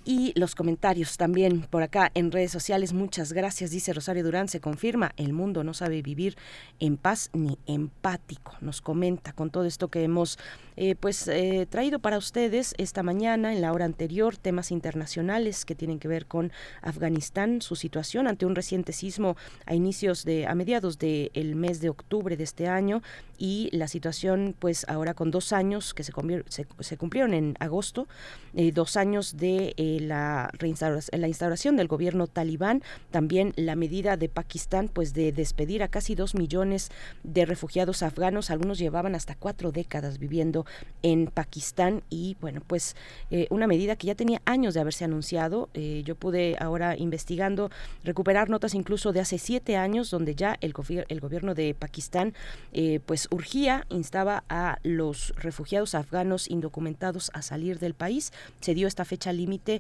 Y 0.08 0.32
los 0.36 0.54
comentarios 0.54 1.18
también 1.18 1.66
por 1.68 1.82
acá 1.82 2.10
en 2.14 2.32
redes 2.32 2.50
sociales. 2.50 2.94
Muchas 2.94 3.34
gracias, 3.34 3.70
dice 3.70 3.92
Rosario 3.92 4.24
Durán. 4.24 4.48
Se 4.48 4.58
confirma, 4.58 5.12
el 5.18 5.34
mundo 5.34 5.64
no 5.64 5.74
sabe 5.74 6.00
vivir 6.00 6.38
en 6.80 6.96
paz 6.96 7.28
ni 7.34 7.58
empático. 7.66 8.54
Nos 8.62 8.80
comenta 8.80 9.34
con 9.34 9.50
todo 9.50 9.66
esto 9.66 9.88
que 9.88 10.04
hemos 10.04 10.38
eh, 10.80 10.94
pues 10.94 11.28
eh, 11.28 11.66
traído 11.68 11.98
para 11.98 12.16
ustedes 12.16 12.74
esta 12.78 13.02
mañana, 13.02 13.52
en 13.52 13.60
la 13.60 13.72
hora 13.72 13.84
anterior, 13.84 14.36
temas 14.36 14.70
internacionales 14.70 15.66
que 15.66 15.74
tienen 15.74 15.98
que 15.98 16.06
ver 16.08 16.24
con 16.24 16.52
Afganistán, 16.80 17.60
su 17.60 17.76
situación 17.76 18.28
ante 18.28 18.46
un 18.46 18.54
reciente 18.54 18.92
sismo 18.92 19.36
a 19.66 19.74
inicios 19.74 20.24
de, 20.24 20.46
a 20.46 20.54
mediados 20.54 20.98
del 20.98 21.54
mes 21.54 21.80
de 21.80 21.90
octubre 21.90 22.36
de 22.36 22.44
este 22.44 22.66
año 22.66 23.02
y 23.38 23.68
la 23.72 23.88
situación 23.88 24.54
pues 24.58 24.86
ahora 24.88 25.14
con 25.14 25.32
dos 25.32 25.52
años 25.52 25.94
que 25.94 26.04
se, 26.04 26.12
se, 26.48 26.96
cumplieron 26.96 27.34
en 27.34 27.56
agosto, 27.58 28.06
eh, 28.54 28.70
dos 28.70 28.96
años 28.96 29.36
de 29.36 29.74
la, 30.00 30.50
reinstauración, 30.52 31.20
la 31.20 31.28
instauración 31.28 31.76
del 31.76 31.88
gobierno 31.88 32.26
talibán, 32.26 32.82
también 33.10 33.52
la 33.56 33.76
medida 33.76 34.16
de 34.16 34.28
Pakistán 34.28 34.88
pues 34.92 35.14
de 35.14 35.32
despedir 35.32 35.82
a 35.82 35.88
casi 35.88 36.14
dos 36.14 36.34
millones 36.34 36.90
de 37.22 37.46
refugiados 37.46 38.02
afganos, 38.02 38.50
algunos 38.50 38.78
llevaban 38.78 39.14
hasta 39.14 39.34
cuatro 39.34 39.72
décadas 39.72 40.18
viviendo 40.18 40.66
en 41.02 41.26
Pakistán 41.26 42.02
y 42.10 42.36
bueno, 42.40 42.62
pues 42.66 42.96
eh, 43.30 43.46
una 43.50 43.66
medida 43.66 43.96
que 43.96 44.08
ya 44.08 44.14
tenía 44.14 44.42
años 44.44 44.74
de 44.74 44.80
haberse 44.80 45.04
anunciado. 45.04 45.68
Eh, 45.74 46.02
yo 46.04 46.14
pude 46.14 46.56
ahora 46.60 46.96
investigando 46.96 47.70
recuperar 48.04 48.50
notas 48.50 48.74
incluso 48.74 49.12
de 49.12 49.20
hace 49.20 49.38
siete 49.38 49.76
años 49.76 50.10
donde 50.10 50.34
ya 50.34 50.56
el, 50.60 50.74
el 51.08 51.20
gobierno 51.20 51.54
de 51.54 51.74
Pakistán 51.74 52.34
eh, 52.72 53.00
pues 53.04 53.28
urgía, 53.30 53.86
instaba 53.88 54.44
a 54.48 54.78
los 54.82 55.34
refugiados 55.36 55.94
afganos 55.94 56.48
indocumentados 56.50 57.30
a 57.34 57.42
salir 57.42 57.78
del 57.78 57.94
país. 57.94 58.32
Se 58.60 58.74
dio 58.74 58.88
esta 58.88 59.04
fecha 59.04 59.32
límite 59.32 59.77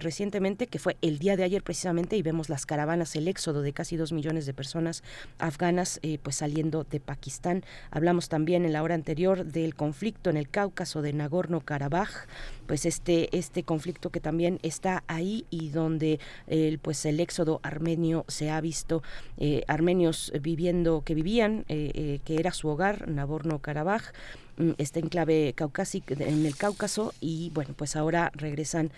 recientemente 0.00 0.66
que 0.66 0.78
fue 0.78 0.96
el 1.00 1.18
día 1.18 1.36
de 1.36 1.44
ayer 1.44 1.62
precisamente 1.62 2.16
y 2.16 2.22
vemos 2.22 2.48
las 2.48 2.66
caravanas, 2.66 3.14
el 3.16 3.28
éxodo 3.28 3.62
de 3.62 3.72
casi 3.72 3.96
dos 3.96 4.12
millones 4.12 4.46
de 4.46 4.54
personas 4.54 5.02
afganas 5.38 6.00
pues 6.22 6.36
saliendo 6.36 6.84
de 6.84 7.00
Pakistán. 7.00 7.64
Hablamos 7.90 8.28
también 8.28 8.64
en 8.64 8.72
la 8.72 8.82
hora 8.82 8.94
anterior 8.94 9.44
del 9.44 9.74
conflicto 9.74 10.30
en 10.30 10.36
el 10.36 10.48
Cáucaso 10.48 11.02
de 11.02 11.12
Nagorno-Karabaj, 11.12 12.26
pues 12.66 12.86
este, 12.86 13.36
este 13.36 13.62
conflicto 13.62 14.10
que 14.10 14.20
también 14.20 14.58
está 14.62 15.04
ahí 15.06 15.46
y 15.50 15.70
donde 15.70 16.18
el, 16.46 16.78
pues 16.78 17.04
el 17.06 17.20
éxodo 17.20 17.60
armenio 17.62 18.24
se 18.28 18.50
ha 18.50 18.60
visto, 18.60 19.02
eh, 19.38 19.62
armenios 19.68 20.32
viviendo, 20.40 21.02
que 21.04 21.14
vivían, 21.14 21.64
eh, 21.68 21.90
eh, 21.94 22.20
que 22.24 22.36
era 22.36 22.52
su 22.52 22.68
hogar, 22.68 23.08
Nagorno-Karabaj, 23.08 24.12
mm, 24.56 24.70
este 24.78 25.00
enclave 25.00 25.52
caucásico 25.54 26.14
en 26.14 26.46
el 26.46 26.56
Cáucaso 26.56 27.14
y 27.20 27.50
bueno, 27.54 27.74
pues 27.76 27.96
ahora 27.96 28.30
regresan 28.34 28.90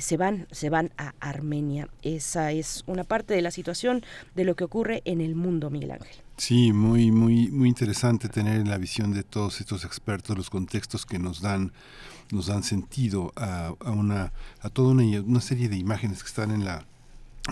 se 0.00 0.16
van, 0.16 0.46
se 0.50 0.70
van 0.70 0.90
a 0.96 1.14
Armenia. 1.20 1.88
Esa 2.02 2.52
es 2.52 2.84
una 2.86 3.04
parte 3.04 3.34
de 3.34 3.42
la 3.42 3.50
situación 3.50 4.02
de 4.34 4.44
lo 4.44 4.56
que 4.56 4.64
ocurre 4.64 5.02
en 5.04 5.20
el 5.20 5.34
mundo, 5.34 5.70
Miguel 5.70 5.92
Ángel. 5.92 6.16
Sí, 6.36 6.72
muy, 6.72 7.10
muy, 7.10 7.48
muy 7.48 7.68
interesante 7.68 8.28
tener 8.28 8.66
la 8.66 8.76
visión 8.76 9.12
de 9.12 9.22
todos 9.22 9.60
estos 9.60 9.84
expertos, 9.84 10.36
los 10.36 10.50
contextos 10.50 11.06
que 11.06 11.18
nos 11.18 11.40
dan, 11.40 11.72
nos 12.30 12.46
dan 12.46 12.62
sentido 12.62 13.32
a, 13.36 13.72
a 13.80 13.90
una, 13.90 14.32
a 14.60 14.68
toda 14.68 14.90
una, 14.90 15.02
una 15.20 15.40
serie 15.40 15.68
de 15.68 15.76
imágenes 15.76 16.22
que 16.22 16.28
están 16.28 16.50
en 16.50 16.64
la 16.64 16.86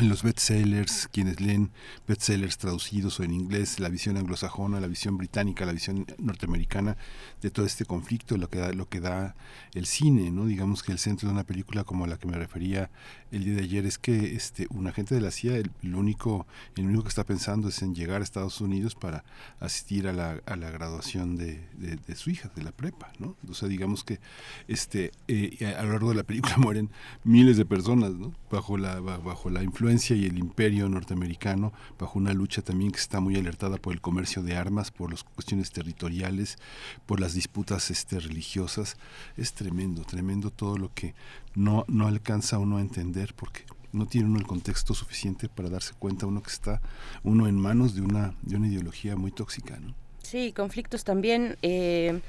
en 0.01 0.09
los 0.09 0.25
bestsellers, 0.25 1.09
quienes 1.13 1.41
leen 1.41 1.71
bestsellers 2.09 2.59
traducidos 2.59 3.21
o 3.21 3.23
en 3.23 3.33
inglés, 3.33 3.79
la 3.79 3.89
visión 3.89 4.17
anglosajona, 4.17 4.81
la 4.81 4.89
visión 4.89 5.17
británica, 5.17 5.65
la 5.65 5.73
visión 5.73 6.05
norteamericana 6.19 6.97
de 7.41 7.51
todo 7.51 7.65
este 7.65 7.85
conflicto, 7.85 8.37
lo 8.37 8.49
que 8.49 8.59
da, 8.59 8.73
lo 8.73 8.89
que 8.89 9.01
da 9.01 9.37
el 9.73 9.87
cine, 9.87 10.33
¿no? 10.33 10.47
Digamos 10.47 10.83
que 10.83 10.91
el 10.91 10.99
centro 10.99 11.29
de 11.29 11.35
una 11.35 11.45
película 11.45 11.85
como 11.85 12.07
la 12.07 12.19
que 12.19 12.27
me 12.27 12.37
refería 12.37 12.91
el 13.35 13.45
día 13.45 13.55
de 13.57 13.63
ayer 13.63 13.87
es 13.87 13.99
que 13.99 14.35
este 14.37 14.67
un 14.71 14.87
agente 14.87 15.15
de 15.15 15.21
la 15.21 15.31
CIA, 15.31 15.57
el, 15.57 15.95
único, 15.95 16.47
el 16.77 16.87
único 16.87 17.03
que 17.03 17.09
está 17.09 17.25
pensando 17.25 17.69
es 17.69 17.83
en 17.83 17.95
llegar 17.95 18.21
a 18.21 18.25
Estados 18.25 18.61
Unidos 18.61 18.95
para 18.95 19.25
asistir 19.59 20.07
a 20.07 20.13
la, 20.13 20.41
a 20.47 20.57
la 20.57 20.71
graduación 20.71 21.37
de, 21.37 21.61
de, 21.77 22.17
su 22.17 22.31
hija, 22.31 22.51
de 22.55 22.63
la 22.63 22.71
prepa, 22.71 23.13
¿no? 23.19 23.37
O 23.49 23.55
sea, 23.55 23.69
digamos 23.69 24.05
que 24.05 24.21
este 24.69 25.11
eh, 25.27 25.75
a 25.77 25.83
lo 25.83 25.93
largo 25.93 26.11
de 26.11 26.15
la 26.15 26.23
película 26.23 26.57
mueren 26.59 26.91
miles 27.25 27.57
de 27.57 27.65
personas, 27.65 28.13
¿no? 28.13 28.33
Bajo 28.51 28.79
la 28.79 29.01
bajo 29.01 29.51
la 29.51 29.65
influencia 29.65 30.15
y 30.15 30.27
el 30.27 30.39
imperio 30.39 30.89
norteamericano 30.89 31.73
bajo 31.99 32.19
una 32.19 32.33
lucha 32.33 32.63
también 32.63 32.93
que 32.93 33.01
está 33.01 33.19
muy 33.19 33.37
alertada 33.37 33.79
por 33.79 33.93
el 33.93 34.01
comercio 34.01 34.43
de 34.43 34.57
armas, 34.57 34.93
por 34.93 35.11
las 35.11 35.25
cuestiones 35.25 35.73
territoriales, 35.73 36.59
por 37.07 37.19
las 37.19 37.35
disputas 37.35 37.91
este, 37.91 38.21
religiosas. 38.21 38.97
Es 39.37 39.55
tremendo, 39.55 40.05
tremendo 40.05 40.51
todo 40.51 40.79
lo 40.79 40.93
que 40.95 41.15
no, 41.55 41.85
no 41.89 42.07
alcanza 42.07 42.59
uno 42.59 42.79
a 42.79 42.81
entender 42.81 43.35
porque 43.35 43.65
no 43.93 44.07
tiene 44.07 44.29
uno 44.29 44.39
el 44.39 44.47
contexto 44.47 44.93
suficiente 44.93 45.49
para 45.49 45.71
darse 45.71 45.95
cuenta 45.99 46.27
uno 46.27 46.43
que 46.43 46.51
está 46.51 46.83
uno 47.23 47.47
en 47.47 47.57
manos 47.57 47.95
de 47.95 48.03
una, 48.03 48.35
de 48.43 48.57
una 48.57 48.67
ideología 48.67 49.17
muy 49.17 49.31
tóxica. 49.31 49.79
¿no? 49.79 49.95
Sí, 50.23 50.53
conflictos 50.53 51.05
también. 51.05 51.57
Eh, 51.63 52.21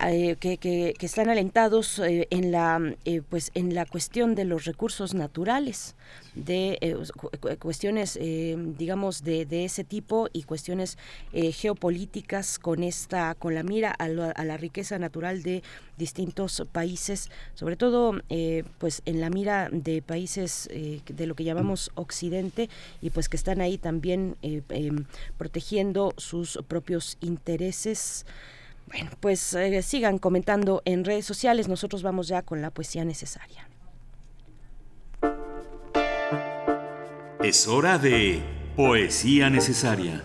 eh, 0.00 0.34
que, 0.40 0.58
que, 0.58 0.94
están 1.00 1.30
alentados 1.30 2.00
eh, 2.00 2.26
en 2.30 2.50
la 2.50 2.96
eh, 3.04 3.22
pues 3.28 3.52
en 3.54 3.76
la 3.76 3.86
cuestión 3.86 4.34
de 4.34 4.44
los 4.44 4.64
recursos 4.64 5.14
naturales 5.14 5.94
de 6.34 6.98
cuestiones 7.60 8.18
digamos 8.76 9.22
de, 9.22 9.46
de, 9.46 9.64
ese 9.64 9.84
tipo 9.84 10.28
y 10.32 10.42
cuestiones 10.42 10.98
geopolíticas 11.32 12.58
con 12.58 12.82
esta 12.82 13.36
con 13.36 13.54
la 13.54 13.62
mira 13.62 13.92
a 13.92 14.08
la, 14.08 14.56
riqueza 14.56 14.98
natural 14.98 15.44
de 15.44 15.62
distintos 15.96 16.64
países 16.72 17.30
sobre 17.54 17.76
todo 17.76 18.20
pues 18.78 19.00
en 19.06 19.20
la 19.20 19.30
mira 19.30 19.68
de 19.70 20.02
países 20.02 20.68
de 20.68 21.26
lo 21.26 21.36
que 21.36 21.44
llamamos 21.44 21.92
occidente 21.94 22.68
y 23.00 23.10
pues 23.10 23.28
que 23.28 23.36
están 23.36 23.60
ahí 23.60 23.78
también 23.78 24.36
em, 24.42 25.04
protegiendo 25.38 26.14
sus 26.16 26.58
propios 26.66 27.16
intereses 27.20 28.26
bueno, 28.86 29.10
pues 29.20 29.54
eh, 29.54 29.82
sigan 29.82 30.18
comentando 30.18 30.82
en 30.84 31.04
redes 31.04 31.24
sociales. 31.24 31.68
Nosotros 31.68 32.02
vamos 32.02 32.28
ya 32.28 32.42
con 32.42 32.62
la 32.62 32.70
poesía 32.70 33.04
necesaria. 33.04 33.68
Es 37.42 37.68
hora 37.68 37.98
de 37.98 38.42
poesía 38.76 39.50
necesaria. 39.50 40.22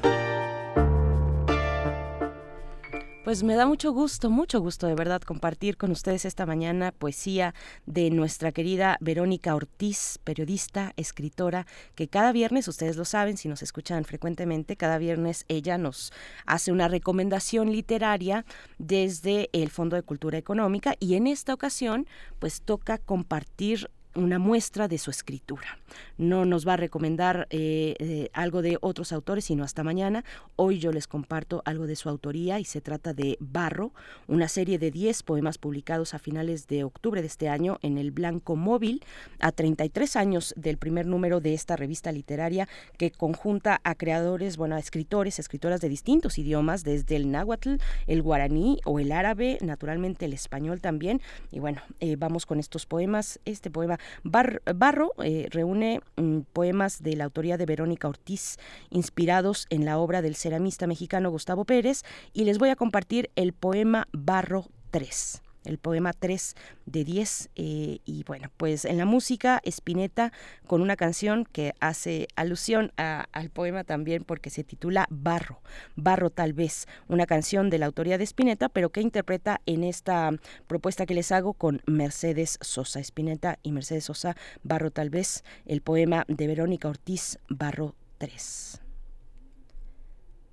Pues 3.30 3.44
me 3.44 3.54
da 3.54 3.68
mucho 3.68 3.92
gusto, 3.92 4.32
mucho 4.32 4.60
gusto 4.60 4.88
de 4.88 4.96
verdad 4.96 5.22
compartir 5.22 5.78
con 5.78 5.92
ustedes 5.92 6.26
esta 6.26 6.48
mañana 6.48 6.92
poesía 6.92 7.54
de 7.86 8.10
nuestra 8.10 8.52
querida 8.52 8.98
Verónica 9.02 9.54
Ortiz, 9.54 10.18
periodista, 10.24 10.94
escritora, 10.96 11.68
que 11.94 12.08
cada 12.08 12.32
viernes, 12.32 12.68
ustedes 12.68 12.98
lo 12.98 13.06
saben, 13.06 13.38
si 13.38 13.48
nos 13.48 13.62
escuchan 13.62 14.04
frecuentemente, 14.04 14.78
cada 14.78 14.98
viernes 14.98 15.46
ella 15.48 15.78
nos 15.78 16.12
hace 16.48 16.72
una 16.72 16.88
recomendación 16.88 17.72
literaria 17.72 18.46
desde 18.80 19.52
el 19.54 19.70
Fondo 19.70 19.96
de 19.96 20.02
Cultura 20.02 20.40
Económica 20.40 20.96
y 21.00 21.14
en 21.14 21.28
esta 21.28 21.54
ocasión 21.54 22.08
pues 22.40 22.64
toca 22.64 22.98
compartir 22.98 23.92
una 24.20 24.40
muestra 24.40 24.88
de 24.88 24.98
su 24.98 25.12
escritura. 25.12 25.80
No 26.18 26.46
nos 26.46 26.68
va 26.68 26.74
a 26.74 26.78
recomendar 26.78 27.48
eh, 27.50 27.96
eh, 28.00 28.30
algo 28.34 28.62
de 28.62 28.78
otros 28.82 29.12
autores, 29.12 29.46
sino 29.46 29.64
hasta 29.64 29.84
mañana. 29.84 30.24
Hoy 30.56 30.80
yo 30.80 30.92
les 30.92 31.08
comparto 31.08 31.62
algo 31.66 31.88
de 31.88 31.96
su 31.96 32.10
autoría 32.10 32.60
y 32.60 32.66
se 32.66 32.82
trata 32.82 33.14
de 33.14 33.38
Barro, 33.40 33.94
una 34.28 34.48
serie 34.48 34.78
de 34.78 34.92
10 34.92 35.24
poemas 35.24 35.58
publicados 35.58 36.14
a 36.14 36.20
finales 36.20 36.68
de 36.68 36.84
octubre 36.84 37.22
de 37.22 37.28
este 37.28 37.50
año 37.50 37.80
en 37.82 37.98
el 37.98 38.12
Blanco 38.12 38.56
Móvil, 38.56 39.04
a 39.40 39.52
33 39.52 40.16
años 40.16 40.54
del 40.58 40.78
primer 40.78 41.06
número 41.06 41.40
de 41.40 41.54
esta 41.54 41.76
revista 41.76 42.12
literaria 42.12 42.68
que 42.98 43.12
conjunta 43.12 43.80
a 43.84 43.96
creadores, 43.96 44.58
bueno, 44.58 44.76
a 44.76 44.80
escritores, 44.80 45.40
escritoras 45.40 45.82
de 45.82 45.90
distintos 45.90 46.38
idiomas, 46.38 46.84
desde 46.84 47.16
el 47.16 47.32
náhuatl, 47.32 47.76
el 48.08 48.22
guaraní 48.22 48.80
o 48.86 49.00
el 49.00 49.12
árabe, 49.12 49.58
naturalmente 49.62 50.26
el 50.26 50.34
español 50.34 50.82
también. 50.82 51.22
Y 51.52 51.60
bueno, 51.60 51.82
eh, 52.00 52.16
vamos 52.18 52.46
con 52.46 52.60
estos 52.60 52.86
poemas. 52.86 53.40
Este 53.46 53.70
poema 53.70 54.00
Barro 54.24 55.14
eh, 55.24 55.48
reúne 55.52 56.02
mm, 56.16 56.40
poemas 56.54 57.02
de 57.02 57.16
la 57.16 57.26
autoría 57.26 57.58
de 57.58 57.66
Verónica 57.66 58.08
Ortiz, 58.08 58.58
inspirados 58.90 59.68
en 59.70 59.86
la 59.86 59.98
obra 59.98 60.22
del 60.22 60.36
ceramista 60.36 60.88
mexicano 60.88 61.32
Gustavo 61.32 61.66
Pérez, 61.66 62.04
y 62.34 62.46
les 62.46 62.58
voy 62.58 62.70
a 62.70 62.76
compartir 62.76 63.30
el 63.36 63.54
poema 63.54 64.08
Barro 64.12 64.66
3 64.92 65.42
el 65.70 65.78
poema 65.78 66.14
3 66.14 66.56
de 66.86 67.04
10. 67.04 67.50
Eh, 67.56 68.00
y 68.04 68.24
bueno, 68.24 68.50
pues 68.58 68.86
en 68.86 68.98
la 68.98 69.06
música, 69.06 69.62
Spinetta 69.64 70.34
con 70.68 70.82
una 70.82 70.96
canción 70.96 71.46
que 71.46 71.74
hace 71.80 72.28
alusión 72.36 72.92
al 72.98 73.50
poema 73.50 73.84
también 73.84 74.24
porque 74.24 74.50
se 74.50 74.64
titula 74.64 75.08
Barro, 75.10 75.62
Barro 75.96 76.30
tal 76.30 76.54
vez, 76.54 76.88
una 77.08 77.26
canción 77.26 77.70
de 77.70 77.78
la 77.78 77.86
autoría 77.86 78.18
de 78.18 78.24
Spinetta, 78.24 78.70
pero 78.70 78.90
que 78.90 79.02
interpreta 79.02 79.62
en 79.66 79.84
esta 79.84 80.32
propuesta 80.68 81.06
que 81.06 81.14
les 81.14 81.32
hago 81.32 81.54
con 81.54 81.82
Mercedes 81.86 82.58
Sosa. 82.62 83.00
Spinetta 83.00 83.60
y 83.64 83.72
Mercedes 83.72 84.06
Sosa, 84.06 84.36
Barro 84.64 84.92
tal 84.92 85.10
vez, 85.10 85.44
el 85.66 85.82
poema 85.82 86.26
de 86.28 86.48
Verónica 86.48 86.90
Ortiz, 86.90 87.38
Barro 87.48 87.96
3. 88.18 88.82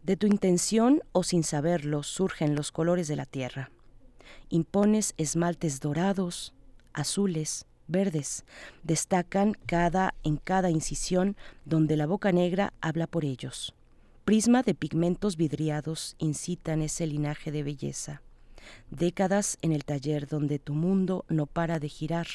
De 0.02 0.16
tu 0.16 0.26
intención 0.26 1.02
o 1.12 1.24
sin 1.24 1.42
saberlo 1.42 2.02
surgen 2.02 2.54
los 2.54 2.70
colores 2.70 3.08
de 3.08 3.16
la 3.16 3.26
tierra 3.26 3.70
impones 4.48 5.14
esmaltes 5.16 5.80
dorados, 5.80 6.52
azules, 6.92 7.66
verdes. 7.88 8.44
Destacan 8.82 9.54
cada 9.66 10.14
en 10.22 10.36
cada 10.36 10.70
incisión 10.70 11.36
donde 11.64 11.96
la 11.96 12.06
boca 12.06 12.32
negra 12.32 12.72
habla 12.80 13.06
por 13.06 13.24
ellos. 13.24 13.74
Prisma 14.24 14.62
de 14.62 14.74
pigmentos 14.74 15.36
vidriados 15.36 16.16
incitan 16.18 16.82
ese 16.82 17.06
linaje 17.06 17.52
de 17.52 17.62
belleza. 17.62 18.22
Décadas 18.90 19.58
en 19.62 19.72
el 19.72 19.84
taller 19.84 20.26
donde 20.26 20.58
tu 20.58 20.74
mundo 20.74 21.24
no 21.28 21.46
para 21.46 21.78
de 21.78 21.88
girar. 21.88 22.26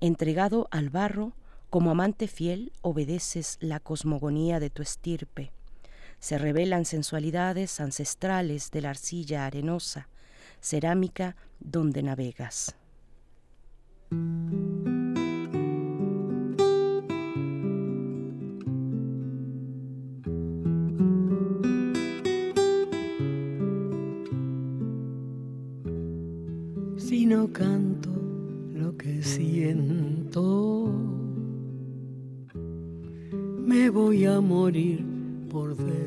Entregado 0.00 0.66
al 0.72 0.90
barro, 0.90 1.32
como 1.70 1.90
amante 1.90 2.26
fiel, 2.26 2.72
obedeces 2.82 3.58
la 3.60 3.80
cosmogonía 3.80 4.60
de 4.60 4.70
tu 4.70 4.82
estirpe. 4.82 5.52
Se 6.18 6.38
revelan 6.38 6.84
sensualidades 6.84 7.80
ancestrales 7.80 8.70
de 8.70 8.80
la 8.80 8.90
arcilla 8.90 9.46
arenosa, 9.46 10.08
cerámica 10.64 11.36
donde 11.60 12.02
navegas. 12.02 12.74
Si 26.96 27.26
no 27.26 27.52
canto 27.52 28.10
lo 28.72 28.96
que 28.96 29.22
siento, 29.22 30.90
me 33.66 33.90
voy 33.90 34.24
a 34.24 34.40
morir 34.40 35.04
por 35.50 35.76
dentro 35.76 36.04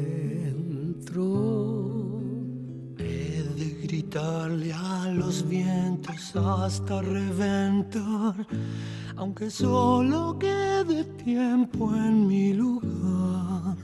gritarle 3.88 4.74
a 4.74 5.10
los 5.14 5.48
vientos 5.48 6.36
hasta 6.36 7.02
reventar, 7.02 8.36
aunque 9.16 9.50
solo 9.50 10.38
quede 10.38 11.06
tiempo 11.24 11.96
en 11.96 12.28
mi 12.28 12.54
lugar. 12.54 13.78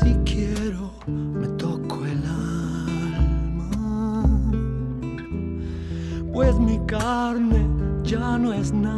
Si 0.00 0.14
quiero, 0.24 0.92
me 1.08 1.48
toco 1.58 2.06
el 2.06 2.22
alma, 2.24 3.72
pues 6.32 6.56
mi 6.60 6.78
carne 6.86 7.66
ya 8.04 8.38
no 8.38 8.52
es 8.52 8.72
nada. 8.72 8.94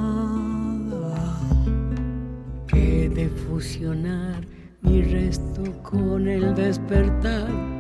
que 2.67 3.09
de 3.09 3.31
fusionar 3.31 4.47
mi 4.83 5.01
resto 5.01 5.63
con 5.83 6.29
el 6.29 6.55
despertar 6.55 7.78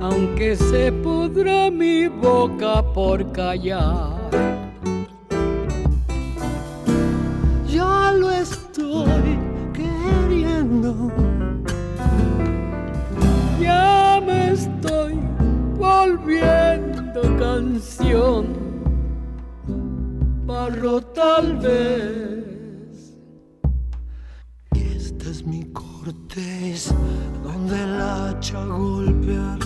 aunque 0.00 0.56
se 0.56 0.92
pudra 0.92 1.70
mi 1.70 2.08
boca 2.08 2.82
por 2.92 3.32
callar. 3.32 4.16
Ya 7.66 8.12
lo 8.12 8.30
estoy 8.30 9.38
queriendo, 9.72 11.10
ya 13.60 14.22
me 14.24 14.52
estoy 14.52 15.18
volviendo 15.76 17.20
canción, 17.38 18.46
barro 20.46 21.00
tal 21.00 21.56
vez. 21.58 23.16
Y 24.74 24.80
esta 24.96 25.30
es 25.30 25.44
mi 25.46 25.64
corteza 25.72 26.94
donde 27.42 27.82
el 27.82 28.00
hacha 28.00 28.64
golpeará, 28.64 29.65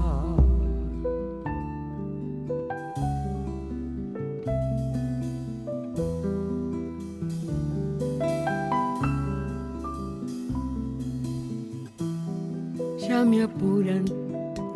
Ya 13.21 13.25
me 13.25 13.43
apuran 13.43 14.05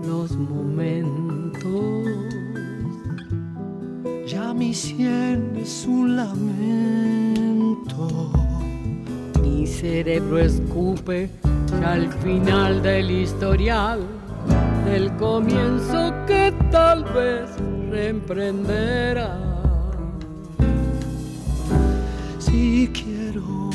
los 0.08 0.32
momentos. 0.38 2.06
Ya 4.28 4.54
mi 4.54 4.72
sien 4.72 5.56
es 5.56 5.86
un 5.88 6.16
lamento. 6.16 7.52
Mi 9.42 9.66
cerebro 9.66 10.38
escupe 10.38 11.32
al 11.84 12.12
final 12.22 12.84
del 12.84 13.10
historial, 13.10 14.02
del 14.86 15.12
comienzo 15.16 16.14
que 16.28 16.54
tal 16.70 17.04
vez 17.16 17.50
reemprenderá. 17.90 19.40
Si 22.38 22.92
quiero 22.94 23.75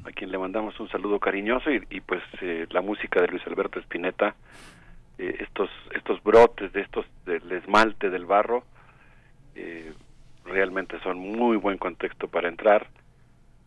a 0.05 0.11
quien 0.11 0.31
le 0.31 0.37
mandamos 0.37 0.79
un 0.79 0.89
saludo 0.89 1.19
cariñoso 1.19 1.69
y, 1.71 2.01
pues 2.01 2.21
eh, 2.41 2.65
la 2.71 2.81
música 2.81 3.21
de 3.21 3.27
Luis 3.27 3.45
Alberto 3.45 3.79
Spinetta, 3.79 4.35
eh, 5.17 5.37
estos 5.39 5.69
estos 5.93 6.23
brotes 6.23 6.71
de 6.73 6.81
estos 6.81 7.05
del 7.25 7.51
esmalte 7.51 8.09
del 8.09 8.25
barro, 8.25 8.63
eh, 9.55 9.91
realmente 10.45 10.99
son 11.01 11.19
muy 11.19 11.57
buen 11.57 11.77
contexto 11.77 12.27
para 12.27 12.47
entrar 12.47 12.87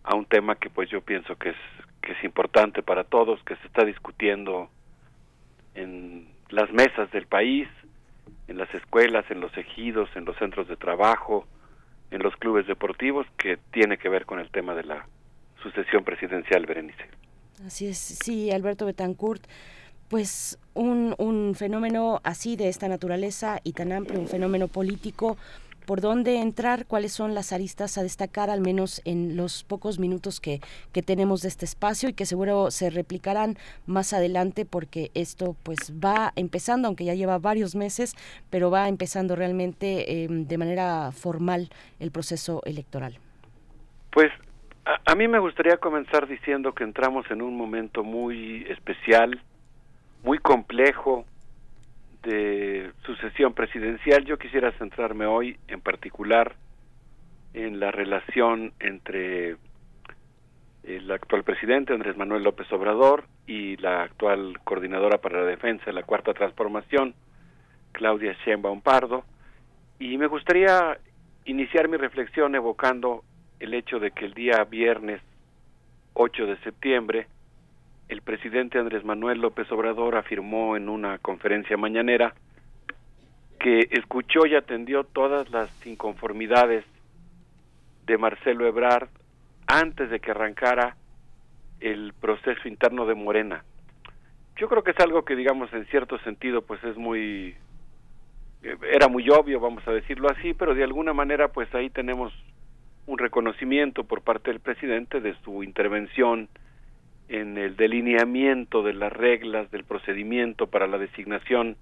a 0.03 0.15
un 0.15 0.25
tema 0.25 0.57
que 0.57 0.71
pues 0.71 0.91
yo 0.91 1.01
pienso 1.01 1.37
que 1.37 1.51
es 1.51 1.57
que 2.03 2.13
es 2.13 2.25
importante 2.25 2.83
para 2.83 3.05
todos, 3.05 3.43
que 3.43 3.57
se 3.57 3.67
está 3.67 3.85
discutiendo 3.85 4.71
en 5.75 6.29
las 6.51 6.71
mesas 6.73 7.11
del 7.11 7.27
país, 7.27 7.69
en 8.47 8.59
las 8.59 8.73
escuelas, 8.75 9.29
en 9.31 9.41
los 9.41 9.57
ejidos, 9.59 10.09
en 10.15 10.25
los 10.25 10.37
centros 10.37 10.69
de 10.69 10.77
trabajo, 10.77 11.47
en 12.13 12.23
los 12.23 12.37
clubes 12.37 12.67
deportivos, 12.69 13.27
que 13.37 13.59
tiene 13.73 13.99
que 13.99 14.09
ver 14.09 14.25
con 14.25 14.39
el 14.39 14.51
tema 14.51 14.75
de 14.75 14.85
la 14.85 15.07
sucesión 15.71 16.05
presidencial, 16.05 16.67
Berenice. 16.67 17.05
Así 17.67 17.87
es, 17.87 17.99
sí, 17.99 18.51
Alberto 18.51 18.87
Betancourt. 18.87 19.45
Pues 20.09 20.59
un, 20.75 21.15
un 21.19 21.55
fenómeno 21.57 22.21
así 22.23 22.55
de 22.55 22.69
esta 22.69 22.87
naturaleza 22.87 23.59
y 23.65 23.73
tan 23.73 23.91
amplio, 23.91 24.21
un 24.21 24.29
fenómeno 24.29 24.69
político, 24.69 25.37
por 25.87 26.01
dónde 26.01 26.41
entrar, 26.41 26.85
cuáles 26.87 27.13
son 27.13 27.35
las 27.35 27.53
aristas 27.53 27.97
a 27.97 28.03
destacar, 28.03 28.51
al 28.51 28.61
menos 28.61 29.01
en 29.05 29.37
los 29.37 29.63
pocos 29.63 29.99
minutos 29.99 30.41
que, 30.41 30.61
que 30.93 31.03
tenemos 31.03 31.43
de 31.43 31.49
este 31.49 31.65
espacio 31.65 32.09
y 32.09 32.13
que 32.13 32.27
seguro 32.27 32.71
se 32.71 32.91
replicarán 32.91 33.57
más 33.87 34.13
adelante 34.13 34.65
porque 34.65 35.13
esto 35.15 35.57
pues 35.63 35.93
va 35.93 36.33
empezando, 36.35 36.89
aunque 36.89 37.05
ya 37.05 37.15
lleva 37.15 37.39
varios 37.39 37.77
meses, 37.77 38.15
pero 38.51 38.71
va 38.71 38.89
empezando 38.89 39.37
realmente 39.37 40.25
em, 40.25 40.47
de 40.47 40.59
manera 40.59 41.13
formal 41.13 41.71
el 42.01 42.11
proceso 42.11 42.63
electoral. 42.65 43.19
Pues 44.11 44.33
a, 44.87 45.15
mí 45.17 45.27
me 45.27 45.41
gustaría 45.41 45.79
comenzar 45.79 46.29
diciendo 46.29 46.73
que 46.73 46.85
entramos 46.85 47.29
en 47.31 47.43
un 47.43 47.57
momento 47.57 48.05
muy 48.05 48.65
especial, 48.69 49.41
muy 50.23 50.39
complejo, 50.39 51.25
de 52.23 52.93
sucesión 53.05 53.53
presidencial, 53.55 54.25
yo 54.25 54.39
quisiera 54.39 54.73
centrarme 54.73 55.27
hoy 55.27 55.59
en 55.69 55.81
particular 55.81 56.57
en 57.55 57.79
la 57.79 57.93
relación 57.93 58.73
entre 58.81 59.57
el 60.83 61.11
actual 61.11 61.45
presidente 61.45 61.93
Andrés 61.93 62.17
Manuel 62.17 62.43
López 62.43 62.71
Obrador 62.73 63.25
y 63.47 63.77
la 63.77 64.03
actual 64.03 64.59
coordinadora 64.65 65.19
para 65.19 65.41
la 65.41 65.47
defensa 65.47 65.85
de 65.87 65.93
la 65.93 66.03
Cuarta 66.03 66.35
Transformación, 66.35 67.15
Claudia 67.93 68.37
Sheinbaum 68.45 68.83
Pardo, 68.83 69.25
y 69.99 70.19
me 70.19 70.27
gustaría 70.27 70.99
iniciar 71.45 71.89
mi 71.89 71.97
reflexión 71.97 72.55
evocando 72.55 73.23
el 73.61 73.75
hecho 73.75 73.99
de 73.99 74.11
que 74.11 74.25
el 74.25 74.35
día 74.35 74.63
viernes 74.65 75.21
8 76.15 76.47
de 76.47 76.57
septiembre 76.59 77.27
el 78.09 78.23
presidente 78.23 78.79
Andrés 78.79 79.05
Manuel 79.05 79.41
López 79.41 79.71
Obrador 79.73 80.17
afirmó 80.17 80.77
en 80.77 80.89
una 80.89 81.19
conferencia 81.19 81.77
mañanera 81.77 82.35
que 83.59 83.89
escuchó 83.91 84.47
y 84.47 84.55
atendió 84.55 85.05
todas 85.05 85.51
las 85.51 85.69
inconformidades 85.87 86.85
de 88.07 88.19
Marcelo 88.19 88.67
Ebrard 88.67 89.09
antes 89.67 90.09
de 90.11 90.21
que 90.21 90.31
arrancara 90.31 90.97
el 91.81 92.13
proceso 92.21 92.69
interno 92.69 93.07
de 93.07 93.15
Morena. 93.15 93.65
Yo 94.57 94.69
creo 94.69 94.85
que 94.85 94.93
es 94.93 95.01
algo 95.01 95.25
que 95.25 95.35
digamos 95.35 95.73
en 95.73 95.85
cierto 95.87 96.19
sentido 96.19 96.63
pues 96.63 96.83
es 96.85 96.97
muy 96.97 97.57
era 98.63 99.09
muy 99.09 99.29
obvio, 99.31 99.61
vamos 99.61 99.87
a 99.87 99.93
decirlo 99.93 100.31
así, 100.31 100.55
pero 100.55 100.75
de 100.75 100.85
alguna 100.85 101.13
manera 101.13 101.49
pues 101.49 101.73
ahí 101.75 101.91
tenemos 101.91 102.33
un 103.07 103.19
reconocimiento 103.19 104.05
por 104.05 104.23
parte 104.23 104.51
del 104.51 104.61
presidente 104.61 105.21
de 105.21 105.35
su 105.45 105.63
intervención 105.63 106.49
en 107.29 107.59
el 107.59 107.77
delineamiento 107.77 108.83
de 108.83 108.95
las 108.95 109.13
reglas 109.13 109.71
del 109.71 109.85
procedimiento 109.85 110.67
para 110.69 110.87
la 110.87 110.99
designación 110.99 111.77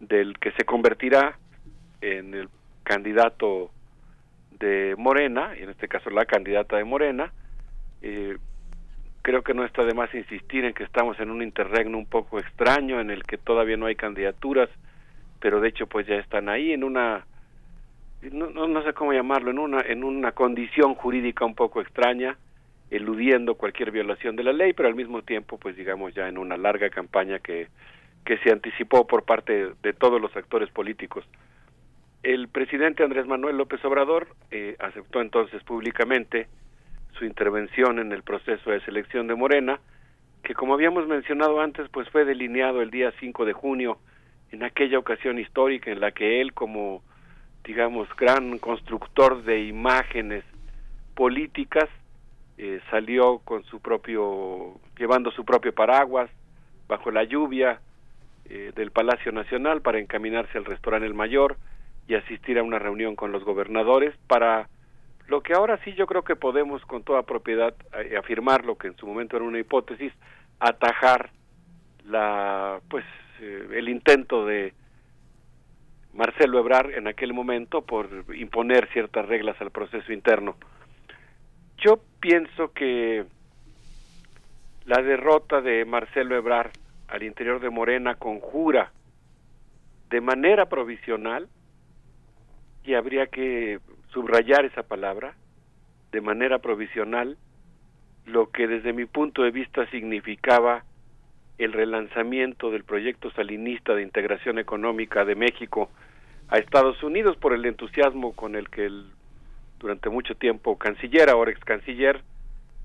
del 0.00 0.38
que 0.38 0.52
se 0.52 0.64
convertirá 0.64 1.38
en 2.00 2.34
el 2.34 2.48
candidato 2.82 3.70
de 4.58 4.94
Morena, 4.98 5.52
y 5.58 5.62
en 5.62 5.70
este 5.70 5.88
caso 5.88 6.10
la 6.10 6.26
candidata 6.26 6.76
de 6.76 6.84
Morena, 6.84 7.32
eh, 8.02 8.36
creo 9.22 9.42
que 9.42 9.54
no 9.54 9.64
está 9.64 9.84
de 9.84 9.94
más 9.94 10.14
insistir 10.14 10.64
en 10.64 10.74
que 10.74 10.84
estamos 10.84 11.18
en 11.20 11.30
un 11.30 11.42
interregno 11.42 11.96
un 11.96 12.06
poco 12.06 12.38
extraño 12.38 13.00
en 13.00 13.10
el 13.10 13.24
que 13.24 13.38
todavía 13.38 13.76
no 13.76 13.86
hay 13.86 13.96
candidaturas, 13.96 14.68
pero 15.40 15.60
de 15.60 15.68
hecho 15.68 15.86
pues 15.86 16.06
ya 16.06 16.16
están 16.16 16.48
ahí 16.48 16.72
en 16.72 16.84
una 16.84 17.24
no, 18.32 18.50
no, 18.50 18.68
no 18.68 18.82
sé 18.82 18.92
cómo 18.92 19.12
llamarlo, 19.12 19.50
en 19.50 19.58
una 19.58 19.80
en 19.80 20.04
una 20.04 20.32
condición 20.32 20.94
jurídica 20.94 21.44
un 21.44 21.54
poco 21.54 21.80
extraña 21.80 22.36
eludiendo 22.90 23.56
cualquier 23.56 23.90
violación 23.90 24.36
de 24.36 24.44
la 24.44 24.52
ley, 24.52 24.72
pero 24.72 24.88
al 24.88 24.94
mismo 24.94 25.22
tiempo, 25.22 25.58
pues 25.58 25.76
digamos 25.76 26.14
ya 26.14 26.28
en 26.28 26.38
una 26.38 26.56
larga 26.56 26.90
campaña 26.90 27.38
que, 27.40 27.68
que 28.24 28.38
se 28.38 28.52
anticipó 28.52 29.06
por 29.06 29.24
parte 29.24 29.70
de 29.82 29.92
todos 29.92 30.20
los 30.20 30.34
actores 30.36 30.70
políticos. 30.70 31.24
El 32.22 32.48
presidente 32.48 33.02
Andrés 33.02 33.26
Manuel 33.26 33.58
López 33.58 33.84
Obrador 33.84 34.28
eh, 34.50 34.76
aceptó 34.78 35.20
entonces 35.20 35.62
públicamente 35.62 36.46
su 37.18 37.24
intervención 37.24 37.98
en 37.98 38.12
el 38.12 38.22
proceso 38.22 38.70
de 38.70 38.80
selección 38.80 39.26
de 39.26 39.34
Morena, 39.34 39.78
que 40.42 40.54
como 40.54 40.74
habíamos 40.74 41.06
mencionado 41.06 41.60
antes, 41.60 41.88
pues 41.90 42.08
fue 42.10 42.24
delineado 42.24 42.80
el 42.80 42.90
día 42.90 43.12
5 43.20 43.44
de 43.44 43.52
junio, 43.52 43.98
en 44.52 44.62
aquella 44.62 44.98
ocasión 44.98 45.38
histórica 45.38 45.90
en 45.90 46.00
la 46.00 46.12
que 46.12 46.40
él 46.40 46.54
como, 46.54 47.02
digamos, 47.64 48.08
gran 48.16 48.58
constructor 48.58 49.42
de 49.42 49.64
imágenes 49.64 50.44
políticas, 51.14 51.88
eh, 52.58 52.80
salió 52.90 53.38
con 53.38 53.64
su 53.64 53.80
propio, 53.80 54.74
llevando 54.98 55.30
su 55.30 55.44
propio 55.44 55.74
paraguas, 55.74 56.30
bajo 56.86 57.10
la 57.10 57.24
lluvia 57.24 57.80
eh, 58.44 58.72
del 58.76 58.90
Palacio 58.90 59.32
Nacional 59.32 59.80
para 59.80 59.98
encaminarse 59.98 60.58
al 60.58 60.66
restaurante 60.66 61.06
El 61.06 61.14
Mayor 61.14 61.56
y 62.06 62.14
asistir 62.14 62.58
a 62.58 62.62
una 62.62 62.78
reunión 62.78 63.16
con 63.16 63.32
los 63.32 63.42
gobernadores 63.42 64.14
para 64.26 64.68
lo 65.26 65.42
que 65.42 65.54
ahora 65.54 65.80
sí 65.82 65.94
yo 65.94 66.06
creo 66.06 66.22
que 66.22 66.36
podemos 66.36 66.84
con 66.84 67.02
toda 67.02 67.22
propiedad 67.22 67.74
eh, 67.98 68.16
afirmar 68.18 68.66
lo 68.66 68.76
que 68.76 68.88
en 68.88 68.96
su 68.96 69.06
momento 69.06 69.36
era 69.36 69.46
una 69.46 69.58
hipótesis, 69.58 70.12
atajar 70.60 71.30
la 72.04 72.80
pues 72.90 73.04
el 73.40 73.88
intento 73.88 74.46
de 74.46 74.74
Marcelo 76.14 76.58
Ebrar 76.60 76.92
en 76.92 77.08
aquel 77.08 77.32
momento 77.32 77.82
por 77.82 78.08
imponer 78.34 78.88
ciertas 78.92 79.26
reglas 79.26 79.60
al 79.60 79.70
proceso 79.70 80.12
interno. 80.12 80.56
Yo 81.78 81.98
pienso 82.20 82.72
que 82.72 83.24
la 84.84 85.02
derrota 85.02 85.60
de 85.60 85.84
Marcelo 85.84 86.36
Ebrard 86.36 86.70
al 87.08 87.22
interior 87.22 87.60
de 87.60 87.70
Morena 87.70 88.14
conjura 88.14 88.92
de 90.10 90.20
manera 90.20 90.66
provisional, 90.66 91.48
y 92.84 92.94
habría 92.94 93.26
que 93.26 93.80
subrayar 94.10 94.64
esa 94.64 94.82
palabra, 94.82 95.34
de 96.12 96.20
manera 96.20 96.58
provisional, 96.58 97.36
lo 98.26 98.50
que 98.50 98.68
desde 98.68 98.92
mi 98.92 99.06
punto 99.06 99.42
de 99.42 99.50
vista 99.50 99.86
significaba 99.90 100.84
el 101.58 101.72
relanzamiento 101.72 102.70
del 102.70 102.84
proyecto 102.84 103.30
salinista 103.32 103.94
de 103.94 104.02
integración 104.02 104.58
económica 104.58 105.24
de 105.24 105.34
México 105.34 105.90
a 106.48 106.58
Estados 106.58 107.02
Unidos 107.02 107.36
por 107.36 107.52
el 107.54 107.64
entusiasmo 107.64 108.34
con 108.34 108.54
el 108.54 108.68
que 108.68 108.86
el 108.86 109.06
durante 109.78 110.08
mucho 110.08 110.34
tiempo 110.34 110.78
canciller, 110.78 111.28
ahora 111.28 111.50
ex 111.50 111.60
canciller, 111.60 112.22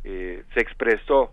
eh, 0.04 0.44
se 0.54 0.60
expresó 0.60 1.32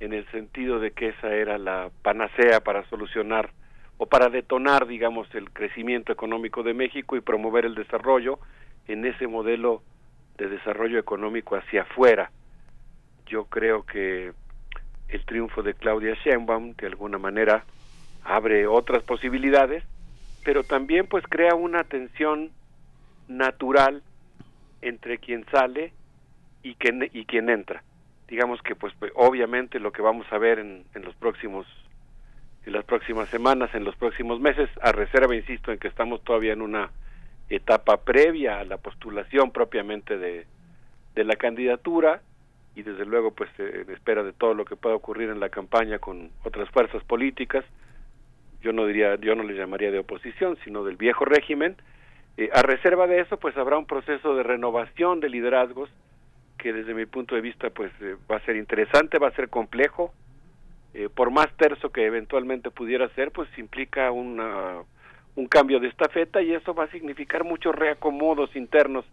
en 0.00 0.12
el 0.12 0.26
sentido 0.32 0.80
de 0.80 0.90
que 0.90 1.08
esa 1.10 1.32
era 1.32 1.56
la 1.56 1.90
panacea 2.02 2.60
para 2.60 2.84
solucionar 2.88 3.50
o 3.96 4.06
para 4.06 4.28
detonar, 4.28 4.86
digamos, 4.86 5.32
el 5.34 5.50
crecimiento 5.50 6.12
económico 6.12 6.62
de 6.64 6.74
México 6.74 7.16
y 7.16 7.20
promover 7.20 7.64
el 7.64 7.76
desarrollo 7.76 8.40
en 8.88 9.04
ese 9.04 9.28
modelo 9.28 9.82
de 10.36 10.48
desarrollo 10.48 10.98
económico 10.98 11.54
hacia 11.54 11.82
afuera. 11.82 12.32
Yo 13.26 13.44
creo 13.44 13.84
que 13.86 14.32
el 15.14 15.24
triunfo 15.24 15.62
de 15.62 15.74
Claudia 15.74 16.14
Sheinbaum 16.24 16.74
de 16.74 16.86
alguna 16.86 17.18
manera 17.18 17.64
abre 18.24 18.66
otras 18.66 19.02
posibilidades, 19.02 19.84
pero 20.44 20.64
también 20.64 21.06
pues 21.06 21.24
crea 21.28 21.54
una 21.54 21.84
tensión 21.84 22.50
natural 23.28 24.02
entre 24.82 25.18
quien 25.18 25.46
sale 25.50 25.92
y 26.62 26.74
quien, 26.74 27.08
y 27.12 27.24
quien 27.26 27.48
entra. 27.48 27.82
digamos 28.28 28.60
que 28.62 28.74
pues, 28.74 28.92
pues 28.98 29.12
obviamente 29.14 29.78
lo 29.78 29.92
que 29.92 30.02
vamos 30.02 30.26
a 30.30 30.38
ver 30.38 30.58
en, 30.58 30.84
en 30.94 31.02
los 31.04 31.14
próximos 31.14 31.66
en 32.66 32.72
las 32.72 32.84
próximas 32.86 33.28
semanas, 33.28 33.74
en 33.74 33.84
los 33.84 33.94
próximos 33.94 34.40
meses, 34.40 34.70
a 34.80 34.90
reserva, 34.90 35.36
insisto, 35.36 35.70
en 35.70 35.78
que 35.78 35.88
estamos 35.88 36.24
todavía 36.24 36.54
en 36.54 36.62
una 36.62 36.90
etapa 37.50 37.98
previa 37.98 38.58
a 38.58 38.64
la 38.64 38.78
postulación 38.78 39.50
propiamente 39.50 40.16
de, 40.16 40.46
de 41.14 41.24
la 41.24 41.36
candidatura 41.36 42.22
y 42.74 42.82
desde 42.82 43.04
luego 43.04 43.32
pues 43.32 43.50
en 43.58 43.90
espera 43.90 44.22
de 44.22 44.32
todo 44.32 44.54
lo 44.54 44.64
que 44.64 44.76
pueda 44.76 44.96
ocurrir 44.96 45.30
en 45.30 45.40
la 45.40 45.48
campaña 45.48 45.98
con 45.98 46.30
otras 46.44 46.68
fuerzas 46.70 47.02
políticas 47.04 47.64
yo 48.62 48.72
no 48.72 48.86
diría 48.86 49.16
yo 49.16 49.34
no 49.34 49.44
le 49.44 49.54
llamaría 49.54 49.90
de 49.90 50.00
oposición 50.00 50.56
sino 50.64 50.84
del 50.84 50.96
viejo 50.96 51.24
régimen 51.24 51.76
eh, 52.36 52.50
a 52.52 52.62
reserva 52.62 53.06
de 53.06 53.20
eso 53.20 53.38
pues 53.38 53.56
habrá 53.56 53.78
un 53.78 53.86
proceso 53.86 54.34
de 54.34 54.42
renovación 54.42 55.20
de 55.20 55.28
liderazgos 55.28 55.88
que 56.58 56.72
desde 56.72 56.94
mi 56.94 57.06
punto 57.06 57.34
de 57.34 57.40
vista 57.40 57.70
pues 57.70 57.92
eh, 58.00 58.16
va 58.30 58.36
a 58.36 58.44
ser 58.44 58.56
interesante 58.56 59.18
va 59.18 59.28
a 59.28 59.36
ser 59.36 59.48
complejo 59.48 60.12
eh, 60.94 61.08
por 61.14 61.30
más 61.30 61.48
terzo 61.56 61.90
que 61.90 62.06
eventualmente 62.06 62.70
pudiera 62.70 63.08
ser 63.10 63.30
pues 63.30 63.48
implica 63.56 64.10
una 64.10 64.82
un 65.36 65.46
cambio 65.46 65.80
de 65.80 65.88
estafeta 65.88 66.42
y 66.42 66.52
eso 66.54 66.74
va 66.74 66.84
a 66.84 66.90
significar 66.90 67.44
muchos 67.44 67.74
reacomodos 67.74 68.54
internos 68.54 69.04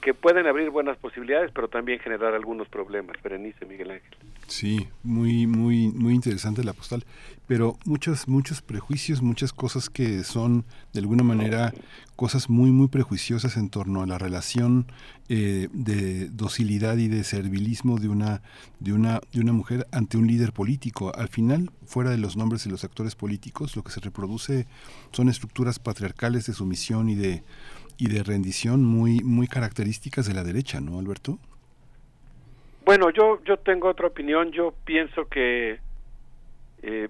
que 0.00 0.14
pueden 0.14 0.46
abrir 0.46 0.70
buenas 0.70 0.96
posibilidades, 0.98 1.50
pero 1.52 1.68
también 1.68 1.98
generar 1.98 2.34
algunos 2.34 2.68
problemas. 2.68 3.16
Berenice, 3.22 3.66
Miguel 3.66 3.90
Ángel. 3.90 4.16
Sí, 4.46 4.88
muy, 5.02 5.46
muy, 5.46 5.88
muy 5.88 6.14
interesante 6.14 6.64
la 6.64 6.72
postal, 6.72 7.04
pero 7.46 7.76
muchos, 7.84 8.28
muchos 8.28 8.62
prejuicios, 8.62 9.20
muchas 9.20 9.52
cosas 9.52 9.90
que 9.90 10.24
son 10.24 10.64
de 10.92 11.00
alguna 11.00 11.22
manera 11.22 11.72
cosas 12.16 12.48
muy, 12.48 12.70
muy 12.70 12.88
prejuiciosas 12.88 13.56
en 13.56 13.70
torno 13.70 14.02
a 14.02 14.06
la 14.06 14.18
relación 14.18 14.86
eh, 15.28 15.68
de 15.72 16.28
docilidad 16.30 16.96
y 16.96 17.08
de 17.08 17.22
servilismo 17.22 17.98
de 17.98 18.08
una, 18.08 18.42
de 18.80 18.92
una, 18.92 19.20
de 19.32 19.40
una 19.40 19.52
mujer 19.52 19.86
ante 19.92 20.16
un 20.16 20.26
líder 20.26 20.52
político. 20.52 21.14
Al 21.14 21.28
final, 21.28 21.70
fuera 21.86 22.10
de 22.10 22.18
los 22.18 22.36
nombres 22.36 22.64
de 22.64 22.70
los 22.70 22.82
actores 22.84 23.14
políticos, 23.14 23.76
lo 23.76 23.84
que 23.84 23.92
se 23.92 24.00
reproduce 24.00 24.66
son 25.12 25.28
estructuras 25.28 25.78
patriarcales 25.78 26.46
de 26.46 26.54
sumisión 26.54 27.08
y 27.08 27.14
de 27.14 27.42
y 27.98 28.08
de 28.08 28.22
rendición 28.22 28.84
muy 28.84 29.20
muy 29.24 29.48
características 29.48 30.26
de 30.26 30.34
la 30.34 30.44
derecha, 30.44 30.80
¿no, 30.80 30.98
Alberto? 30.98 31.38
Bueno, 32.84 33.10
yo 33.10 33.42
yo 33.44 33.58
tengo 33.58 33.88
otra 33.88 34.06
opinión. 34.06 34.50
Yo 34.52 34.72
pienso 34.84 35.28
que, 35.28 35.78
eh, 36.82 37.08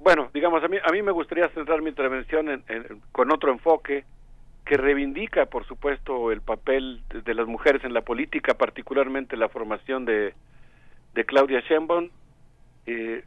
bueno, 0.00 0.30
digamos 0.32 0.62
a 0.62 0.68
mí 0.68 0.76
a 0.84 0.92
mí 0.92 1.02
me 1.02 1.12
gustaría 1.12 1.48
centrar 1.48 1.82
mi 1.82 1.88
intervención 1.88 2.48
en, 2.50 2.62
con 3.10 3.32
otro 3.32 3.50
enfoque 3.50 4.04
que 4.64 4.76
reivindica, 4.76 5.46
por 5.46 5.66
supuesto, 5.66 6.30
el 6.30 6.40
papel 6.40 7.02
de, 7.24 7.34
las 7.34 7.48
mujeres 7.48 7.82
en 7.82 7.92
la 7.92 8.02
política, 8.02 8.54
particularmente 8.54 9.36
la 9.36 9.48
formación 9.48 10.04
de 10.04 10.34
de 11.14 11.24
Claudia 11.24 11.60
Sheinbaum. 11.60 12.10
Eh, 12.86 13.24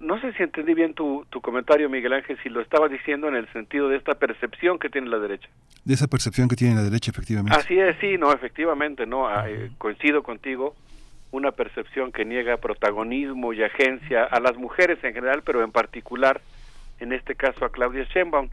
no 0.00 0.20
sé 0.20 0.32
si 0.32 0.42
entendí 0.42 0.74
bien 0.74 0.94
tu, 0.94 1.26
tu 1.30 1.40
comentario, 1.40 1.88
Miguel 1.90 2.12
Ángel, 2.12 2.38
si 2.42 2.48
lo 2.48 2.60
estabas 2.60 2.90
diciendo 2.90 3.28
en 3.28 3.34
el 3.34 3.50
sentido 3.52 3.88
de 3.88 3.96
esta 3.96 4.14
percepción 4.14 4.78
que 4.78 4.88
tiene 4.88 5.08
la 5.08 5.18
derecha. 5.18 5.48
De 5.84 5.94
esa 5.94 6.06
percepción 6.06 6.48
que 6.48 6.56
tiene 6.56 6.74
la 6.74 6.82
derecha, 6.82 7.10
efectivamente. 7.10 7.58
Así 7.58 7.78
es, 7.78 7.96
sí, 8.00 8.16
no, 8.18 8.32
efectivamente, 8.32 9.06
no, 9.06 9.28
ah, 9.28 9.48
eh, 9.48 9.70
coincido 9.78 10.22
contigo, 10.22 10.74
una 11.30 11.52
percepción 11.52 12.12
que 12.12 12.24
niega 12.24 12.56
protagonismo 12.56 13.52
y 13.52 13.62
agencia 13.62 14.24
a 14.24 14.40
las 14.40 14.56
mujeres 14.56 15.02
en 15.02 15.12
general, 15.12 15.42
pero 15.44 15.62
en 15.62 15.72
particular, 15.72 16.40
en 16.98 17.12
este 17.12 17.34
caso, 17.34 17.64
a 17.64 17.70
Claudia 17.70 18.04
Sheinbaum. 18.04 18.48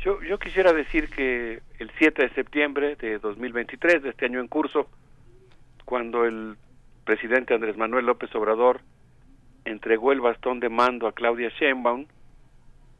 Yo, 0.00 0.22
yo 0.22 0.38
quisiera 0.38 0.72
decir 0.72 1.08
que 1.10 1.60
el 1.78 1.90
7 1.98 2.22
de 2.22 2.30
septiembre 2.30 2.96
de 2.96 3.18
2023, 3.18 4.02
de 4.02 4.10
este 4.10 4.26
año 4.26 4.40
en 4.40 4.48
curso, 4.48 4.88
cuando 5.84 6.24
el 6.24 6.56
presidente 7.04 7.54
Andrés 7.54 7.76
Manuel 7.76 8.06
López 8.06 8.34
Obrador 8.34 8.80
entregó 9.70 10.12
el 10.12 10.20
bastón 10.20 10.60
de 10.60 10.68
mando 10.68 11.06
a 11.06 11.12
Claudia 11.12 11.48
Sheinbaum. 11.48 12.06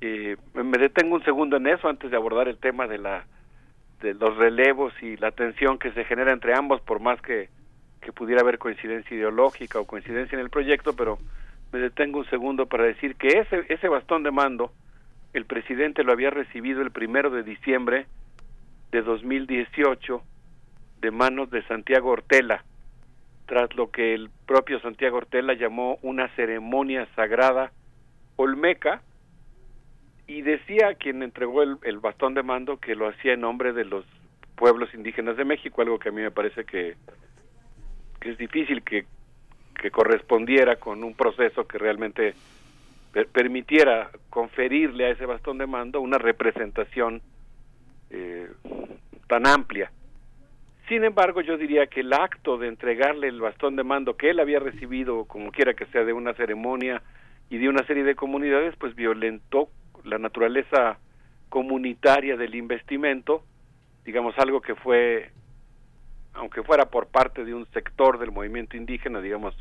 Eh, 0.00 0.36
me 0.54 0.78
detengo 0.78 1.16
un 1.16 1.24
segundo 1.24 1.56
en 1.56 1.66
eso 1.66 1.88
antes 1.88 2.10
de 2.10 2.16
abordar 2.16 2.48
el 2.48 2.58
tema 2.58 2.86
de 2.86 2.98
la 2.98 3.26
de 4.00 4.14
los 4.14 4.34
relevos 4.36 4.94
y 5.02 5.18
la 5.18 5.30
tensión 5.30 5.78
que 5.78 5.92
se 5.92 6.04
genera 6.04 6.32
entre 6.32 6.54
ambos, 6.54 6.80
por 6.80 7.00
más 7.00 7.20
que, 7.20 7.50
que 8.00 8.12
pudiera 8.12 8.40
haber 8.40 8.58
coincidencia 8.58 9.14
ideológica 9.14 9.78
o 9.78 9.86
coincidencia 9.86 10.36
en 10.36 10.42
el 10.42 10.48
proyecto, 10.48 10.94
pero 10.94 11.18
me 11.70 11.80
detengo 11.80 12.20
un 12.20 12.30
segundo 12.30 12.64
para 12.66 12.84
decir 12.84 13.16
que 13.16 13.28
ese, 13.28 13.66
ese 13.68 13.88
bastón 13.88 14.22
de 14.22 14.30
mando 14.30 14.72
el 15.32 15.44
presidente 15.44 16.02
lo 16.02 16.12
había 16.12 16.30
recibido 16.30 16.82
el 16.82 16.90
primero 16.90 17.30
de 17.30 17.42
diciembre 17.42 18.06
de 18.90 19.02
2018 19.02 20.22
de 21.00 21.10
manos 21.10 21.50
de 21.50 21.62
Santiago 21.64 22.10
Ortela, 22.10 22.64
tras 23.50 23.74
lo 23.74 23.90
que 23.90 24.14
el 24.14 24.30
propio 24.46 24.78
Santiago 24.78 25.16
Ortela 25.16 25.54
llamó 25.54 25.98
una 26.02 26.28
ceremonia 26.36 27.08
sagrada 27.16 27.72
olmeca, 28.36 29.02
y 30.28 30.42
decía 30.42 30.94
quien 30.94 31.24
entregó 31.24 31.64
el, 31.64 31.98
bastón 31.98 32.34
de 32.34 32.44
mando 32.44 32.76
que 32.76 32.94
lo 32.94 33.08
hacía 33.08 33.32
en 33.32 33.40
nombre 33.40 33.72
de 33.72 33.84
los 33.84 34.04
pueblos 34.54 34.94
indígenas 34.94 35.36
de 35.36 35.44
México, 35.44 35.82
algo 35.82 35.98
que 35.98 36.10
a 36.10 36.12
mí 36.12 36.22
me 36.22 36.30
parece 36.30 36.64
que, 36.64 36.94
es 38.20 38.38
difícil 38.38 38.84
que, 38.84 39.04
que 39.74 39.90
correspondiera 39.90 40.76
con 40.76 41.02
un 41.02 41.14
proceso 41.14 41.66
que 41.66 41.78
realmente 41.78 42.34
permitiera 43.32 44.12
conferirle 44.30 45.06
a 45.06 45.10
ese 45.10 45.26
bastón 45.26 45.58
de 45.58 45.66
mando 45.66 46.00
una 46.00 46.18
representación 46.18 47.20
eh, 48.10 48.48
tan 49.26 49.44
amplia 49.48 49.90
sin 50.90 51.04
embargo, 51.04 51.40
yo 51.40 51.56
diría 51.56 51.86
que 51.86 52.00
el 52.00 52.12
acto 52.12 52.58
de 52.58 52.66
entregarle 52.66 53.28
el 53.28 53.40
bastón 53.40 53.76
de 53.76 53.84
mando 53.84 54.16
que 54.16 54.28
él 54.28 54.40
había 54.40 54.58
recibido, 54.58 55.24
como 55.24 55.52
quiera 55.52 55.72
que 55.74 55.86
sea, 55.86 56.04
de 56.04 56.12
una 56.12 56.34
ceremonia 56.34 57.00
y 57.48 57.58
de 57.58 57.68
una 57.68 57.86
serie 57.86 58.02
de 58.02 58.16
comunidades, 58.16 58.74
pues 58.74 58.96
violentó 58.96 59.68
la 60.02 60.18
naturaleza 60.18 60.98
comunitaria 61.48 62.36
del 62.36 62.56
investimento, 62.56 63.44
digamos 64.04 64.36
algo 64.36 64.60
que 64.60 64.74
fue, 64.74 65.30
aunque 66.34 66.64
fuera 66.64 66.86
por 66.86 67.06
parte 67.06 67.44
de 67.44 67.54
un 67.54 67.66
sector 67.66 68.18
del 68.18 68.32
movimiento 68.32 68.76
indígena, 68.76 69.20
digamos 69.20 69.54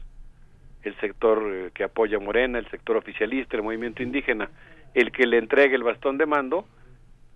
el 0.81 0.99
sector 0.99 1.43
eh, 1.45 1.69
que 1.75 1.83
apoya 1.83 2.17
a 2.17 2.21
Morena, 2.21 2.57
el 2.57 2.67
sector 2.71 2.97
oficialista, 2.97 3.55
el 3.55 3.61
movimiento 3.61 4.01
indígena, 4.01 4.49
el 4.95 5.11
que 5.11 5.27
le 5.27 5.37
entregue 5.37 5.75
el 5.75 5.83
bastón 5.83 6.17
de 6.17 6.25
mando, 6.25 6.65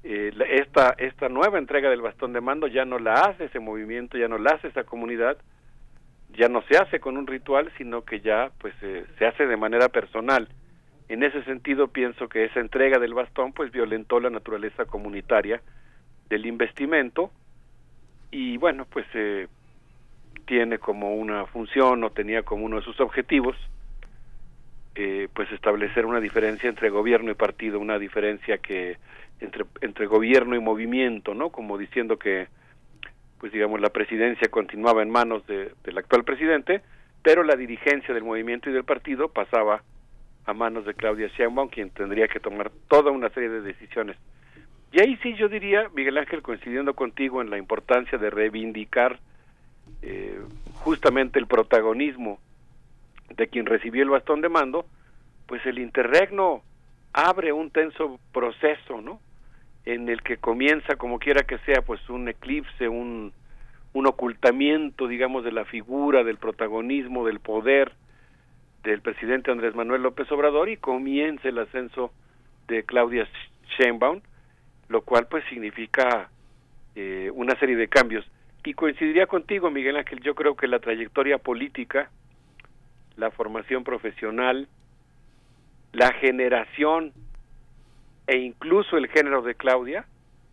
eh, 0.04 0.34
esta, 0.50 0.96
esta 0.98 1.30
nueva 1.30 1.58
entrega 1.58 1.90
del 1.90 2.02
bastón 2.02 2.34
de 2.34 2.42
mando 2.42 2.68
ya 2.68 2.84
no 2.84 3.00
la 3.00 3.14
hace 3.14 3.46
ese 3.46 3.60
movimiento, 3.60 4.18
ya 4.18 4.28
no 4.28 4.38
la 4.38 4.52
hace 4.52 4.68
esa 4.68 4.84
comunidad, 4.84 5.38
ya 6.38 6.50
no 6.50 6.62
se 6.64 6.78
hace 6.78 7.00
con 7.00 7.18
un 7.18 7.28
ritual, 7.28 7.72
sino 7.78 8.04
que 8.04 8.20
ya 8.20 8.52
pues 8.60 8.74
eh, 8.82 9.06
se 9.18 9.26
hace 9.26 9.46
de 9.46 9.58
manera 9.58 9.90
personal. 9.90 10.50
En 11.08 11.24
ese 11.24 11.44
sentido 11.44 11.88
pienso 11.88 12.28
que 12.28 12.46
esa 12.46 12.60
entrega 12.60 13.00
del 13.00 13.14
bastón 13.14 13.54
pues 13.54 13.72
violentó 13.72 14.20
la 14.20 14.30
naturaleza 14.30 14.86
comunitaria 14.86 15.62
del 16.30 16.46
investimento 16.46 17.32
y 18.32 18.58
bueno 18.58 18.86
pues 18.90 19.06
eh, 19.14 19.48
tiene 20.46 20.80
como 20.80 21.16
una 21.16 21.46
función 21.46 22.04
o 22.04 22.10
tenía 22.10 22.44
como 22.44 22.66
uno 22.66 22.78
de 22.78 22.84
sus 22.84 23.00
objetivos 23.00 23.56
eh, 24.96 25.28
pues 25.34 25.52
establecer 25.52 26.06
una 26.06 26.20
diferencia 26.20 26.70
entre 26.70 26.90
gobierno 26.90 27.32
y 27.32 27.36
partido, 27.36 27.80
una 27.80 27.98
diferencia 27.98 28.60
que 28.60 28.98
entre, 29.44 29.66
entre 29.82 30.06
gobierno 30.06 30.56
y 30.56 30.60
movimiento, 30.60 31.34
¿no? 31.34 31.50
Como 31.50 31.78
diciendo 31.78 32.18
que, 32.18 32.48
pues 33.40 33.52
digamos, 33.52 33.82
la 33.82 33.90
presidencia 33.90 34.50
continuaba 34.50 35.04
en 35.04 35.10
manos 35.10 35.46
de, 35.48 35.72
del 35.84 35.98
actual 35.98 36.24
presidente, 36.24 36.82
pero 37.22 37.44
la 37.44 37.56
dirigencia 37.56 38.14
del 38.14 38.24
movimiento 38.24 38.70
y 38.70 38.74
del 38.74 38.84
partido 38.84 39.30
pasaba 39.30 39.84
a 40.46 40.54
manos 40.54 40.86
de 40.86 40.94
Claudia 40.94 41.28
Sheinbaum, 41.28 41.70
quien 41.70 41.90
tendría 41.90 42.28
que 42.28 42.40
tomar 42.40 42.72
toda 42.88 43.12
una 43.12 43.30
serie 43.30 43.50
de 43.50 43.62
decisiones. 43.62 44.18
Y 44.92 45.02
ahí 45.02 45.18
sí 45.24 45.34
yo 45.36 45.50
diría, 45.50 45.90
Miguel 45.96 46.18
Ángel, 46.18 46.42
coincidiendo 46.42 46.94
contigo 46.94 47.42
en 47.42 47.50
la 47.50 47.58
importancia 47.58 48.18
de 48.18 48.30
reivindicar 48.30 49.20
eh, 50.02 50.40
justamente 50.76 51.40
el 51.40 51.48
protagonismo 51.48 52.40
de 53.36 53.48
quien 53.48 53.66
recibió 53.66 54.04
el 54.04 54.10
bastón 54.10 54.42
de 54.42 54.50
mando, 54.50 54.86
pues 55.48 55.66
el 55.66 55.80
interregno 55.80 56.62
abre 57.14 57.54
un 57.54 57.72
tenso 57.72 58.20
proceso, 58.32 59.02
¿no? 59.02 59.20
En 59.86 60.08
el 60.08 60.22
que 60.22 60.38
comienza, 60.38 60.96
como 60.96 61.20
quiera 61.20 61.44
que 61.44 61.58
sea, 61.60 61.82
pues 61.82 62.08
un 62.10 62.30
eclipse, 62.30 62.88
un, 62.88 63.34
un 63.94 64.08
ocultamiento, 64.08 65.08
digamos, 65.08 65.44
de 65.44 65.52
la 65.52 65.66
figura, 65.66 66.24
del 66.24 66.38
protagonismo, 66.38 67.26
del 67.26 67.40
poder 67.40 67.92
del 68.84 69.02
presidente 69.02 69.50
Andrés 69.50 69.76
Manuel 69.76 70.04
López 70.04 70.30
Obrador 70.32 70.70
y 70.70 70.78
comienza 70.78 71.48
el 71.48 71.58
ascenso 71.58 72.12
de 72.68 72.84
Claudia 72.84 73.28
Sheinbaum, 73.78 74.22
lo 74.90 75.02
cual 75.02 75.28
pues 75.28 75.44
significa 75.50 76.30
eh, 76.96 77.32
una 77.34 77.58
serie 77.60 77.76
de 77.76 77.88
cambios. 77.88 78.26
Y 78.66 78.74
coincidiría 78.74 79.26
contigo, 79.26 79.72
Miguel 79.72 79.98
Ángel, 79.98 80.22
yo 80.22 80.36
creo 80.36 80.56
que 80.56 80.68
la 80.68 80.80
trayectoria 80.80 81.38
política, 81.38 82.10
la 83.16 83.32
formación 83.32 83.84
profesional, 83.84 84.68
la 85.92 86.12
generación 86.14 87.14
e 88.28 88.38
incluso 88.38 88.98
el 88.98 89.08
género 89.08 89.42
de 89.42 89.56
Claudia, 89.56 90.06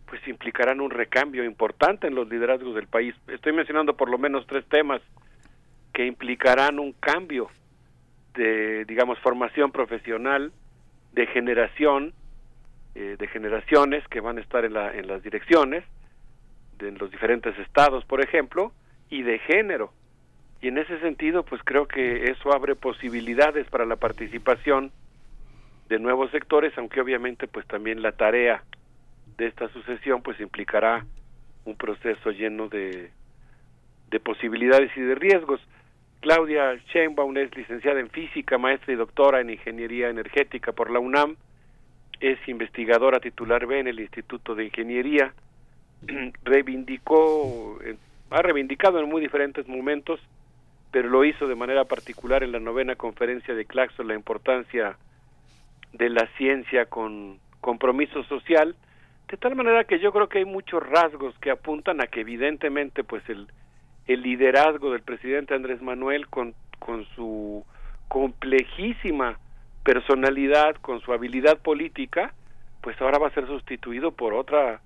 pues 0.05 0.27
implicarán 0.27 0.81
un 0.81 0.91
recambio 0.91 1.43
importante 1.43 2.07
en 2.07 2.15
los 2.15 2.29
liderazgos 2.29 2.75
del 2.75 2.87
país. 2.87 3.15
Estoy 3.27 3.53
mencionando 3.53 3.95
por 3.95 4.09
lo 4.09 4.17
menos 4.17 4.45
tres 4.45 4.65
temas 4.65 5.01
que 5.93 6.05
implicarán 6.05 6.79
un 6.79 6.91
cambio 6.93 7.49
de, 8.33 8.85
digamos, 8.85 9.19
formación 9.19 9.71
profesional, 9.71 10.51
de 11.13 11.27
generación, 11.27 12.13
eh, 12.95 13.15
de 13.17 13.27
generaciones 13.27 14.05
que 14.09 14.19
van 14.19 14.37
a 14.37 14.41
estar 14.41 14.65
en, 14.65 14.73
la, 14.73 14.93
en 14.93 15.07
las 15.07 15.23
direcciones, 15.23 15.83
de, 16.77 16.91
los 16.91 17.11
diferentes 17.11 17.57
estados, 17.59 18.03
por 18.05 18.21
ejemplo, 18.21 18.73
y 19.09 19.23
de 19.23 19.39
género. 19.39 19.93
Y 20.61 20.67
en 20.67 20.77
ese 20.77 20.99
sentido, 20.99 21.43
pues 21.43 21.61
creo 21.63 21.87
que 21.87 22.31
eso 22.31 22.53
abre 22.53 22.75
posibilidades 22.75 23.67
para 23.69 23.85
la 23.85 23.95
participación 23.95 24.91
de 25.91 25.99
nuevos 25.99 26.31
sectores, 26.31 26.71
aunque 26.77 27.01
obviamente 27.01 27.49
pues 27.49 27.67
también 27.67 28.01
la 28.01 28.13
tarea 28.13 28.63
de 29.37 29.47
esta 29.47 29.67
sucesión 29.73 30.21
pues 30.21 30.39
implicará 30.39 31.05
un 31.65 31.75
proceso 31.75 32.31
lleno 32.31 32.69
de, 32.69 33.11
de 34.09 34.19
posibilidades 34.21 34.89
y 34.95 35.01
de 35.01 35.15
riesgos. 35.15 35.59
Claudia 36.21 36.75
Sheinbaum 36.93 37.35
es 37.35 37.53
licenciada 37.57 37.99
en 37.99 38.09
física, 38.09 38.57
maestra 38.57 38.93
y 38.93 38.95
doctora 38.95 39.41
en 39.41 39.49
ingeniería 39.49 40.07
energética 40.07 40.71
por 40.71 40.89
la 40.89 40.99
UNAM, 40.99 41.35
es 42.21 42.39
investigadora 42.47 43.19
titular 43.19 43.65
B 43.65 43.79
en 43.79 43.87
el 43.87 43.99
Instituto 43.99 44.55
de 44.55 44.63
Ingeniería, 44.65 45.33
reivindicó, 46.45 47.79
ha 48.29 48.41
reivindicado 48.41 48.97
en 49.01 49.09
muy 49.09 49.19
diferentes 49.19 49.67
momentos, 49.67 50.21
pero 50.91 51.09
lo 51.09 51.25
hizo 51.25 51.47
de 51.49 51.55
manera 51.55 51.83
particular 51.83 52.43
en 52.43 52.53
la 52.53 52.61
novena 52.61 52.95
conferencia 52.95 53.53
de 53.53 53.65
Claxo 53.65 54.03
la 54.03 54.15
importancia 54.15 54.95
de 55.93 56.09
la 56.09 56.27
ciencia 56.37 56.85
con 56.85 57.39
compromiso 57.59 58.23
social, 58.23 58.75
de 59.27 59.37
tal 59.37 59.55
manera 59.55 59.83
que 59.85 59.99
yo 59.99 60.11
creo 60.11 60.27
que 60.27 60.39
hay 60.39 60.45
muchos 60.45 60.85
rasgos 60.85 61.37
que 61.39 61.51
apuntan 61.51 62.01
a 62.01 62.07
que 62.07 62.21
evidentemente 62.21 63.03
pues 63.03 63.27
el, 63.29 63.47
el 64.07 64.21
liderazgo 64.21 64.91
del 64.91 65.01
presidente 65.01 65.53
Andrés 65.53 65.81
Manuel 65.81 66.27
con, 66.27 66.53
con 66.79 67.05
su 67.15 67.65
complejísima 68.07 69.39
personalidad, 69.83 70.75
con 70.75 70.99
su 71.01 71.13
habilidad 71.13 71.59
política, 71.59 72.33
pues 72.81 72.99
ahora 73.01 73.19
va 73.19 73.27
a 73.27 73.33
ser 73.33 73.47
sustituido 73.47 74.11
por 74.11 74.33
otra 74.33 74.81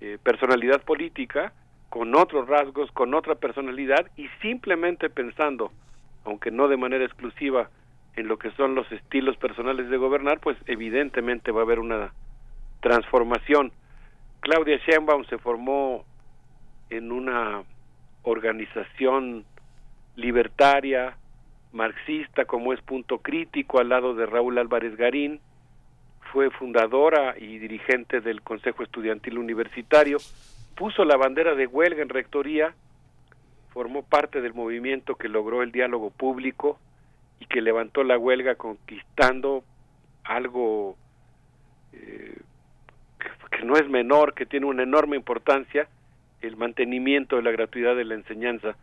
eh, 0.00 0.18
personalidad 0.22 0.82
política, 0.82 1.52
con 1.88 2.14
otros 2.14 2.48
rasgos, 2.48 2.90
con 2.92 3.14
otra 3.14 3.36
personalidad 3.36 4.10
y 4.16 4.28
simplemente 4.42 5.08
pensando, 5.08 5.70
aunque 6.24 6.50
no 6.50 6.68
de 6.68 6.76
manera 6.76 7.04
exclusiva, 7.04 7.70
en 8.16 8.28
lo 8.28 8.38
que 8.38 8.50
son 8.52 8.74
los 8.74 8.90
estilos 8.90 9.36
personales 9.36 9.88
de 9.90 9.96
gobernar, 9.98 10.40
pues 10.40 10.56
evidentemente 10.66 11.52
va 11.52 11.60
a 11.60 11.64
haber 11.64 11.78
una 11.78 12.12
transformación. 12.80 13.72
Claudia 14.40 14.78
Sheinbaum 14.78 15.24
se 15.26 15.38
formó 15.38 16.04
en 16.88 17.12
una 17.12 17.62
organización 18.22 19.44
libertaria, 20.16 21.16
marxista, 21.72 22.46
como 22.46 22.72
es 22.72 22.80
Punto 22.80 23.18
Crítico, 23.18 23.78
al 23.78 23.90
lado 23.90 24.14
de 24.14 24.24
Raúl 24.24 24.58
Álvarez 24.58 24.96
Garín, 24.96 25.40
fue 26.32 26.50
fundadora 26.50 27.34
y 27.38 27.58
dirigente 27.58 28.20
del 28.20 28.42
Consejo 28.42 28.82
Estudiantil 28.82 29.38
Universitario, 29.38 30.18
puso 30.74 31.04
la 31.04 31.16
bandera 31.16 31.54
de 31.54 31.66
huelga 31.66 32.02
en 32.02 32.08
rectoría, 32.08 32.74
formó 33.72 34.02
parte 34.02 34.40
del 34.40 34.54
movimiento 34.54 35.16
que 35.16 35.28
logró 35.28 35.62
el 35.62 35.70
diálogo 35.70 36.10
público 36.10 36.78
y 37.40 37.46
que 37.46 37.60
levantó 37.60 38.02
la 38.04 38.18
huelga 38.18 38.54
conquistando 38.54 39.64
algo 40.24 40.96
eh, 41.92 42.38
que, 43.50 43.64
no 43.64 43.76
es 43.76 43.88
menor, 43.88 44.34
que 44.34 44.46
tiene 44.46 44.66
una 44.66 44.82
enorme 44.82 45.16
importancia, 45.16 45.88
el 46.40 46.56
mantenimiento 46.56 47.36
de 47.36 47.42
la 47.42 47.50
gratuidad 47.50 47.96
de 47.96 48.04
la 48.04 48.14
enseñanza. 48.14 48.76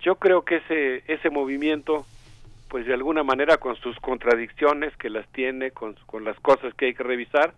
Yo 0.00 0.16
creo 0.16 0.44
que 0.44 0.56
ese, 0.56 1.02
ese 1.06 1.30
movimiento, 1.30 2.06
pues 2.68 2.86
de 2.86 2.94
alguna 2.94 3.22
manera 3.22 3.58
con 3.58 3.76
sus 3.76 3.98
contradicciones 4.00 4.96
que 4.96 5.10
las 5.10 5.26
tiene, 5.28 5.70
con, 5.70 5.96
con 6.06 6.24
las 6.24 6.38
cosas 6.40 6.74
que 6.74 6.86
hay 6.86 6.94
que 6.94 7.02
revisar, 7.02 7.54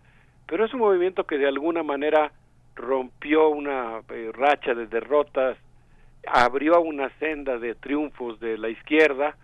pero 0.47 0.65
es 0.65 0.73
un 0.73 0.79
movimiento 0.79 1.25
que 1.25 1.37
de 1.37 1.47
alguna 1.47 1.83
manera 1.83 2.31
rompió 2.75 3.49
una 3.49 4.01
eh, 4.09 4.31
racha 4.33 4.73
de 4.73 4.87
derrotas, 4.87 5.57
abrió 6.25 6.81
una 6.81 7.09
senda 7.19 7.57
de 7.57 7.75
triunfos 7.75 8.39
de 8.39 8.57
la 8.57 8.69
izquierda 8.69 9.35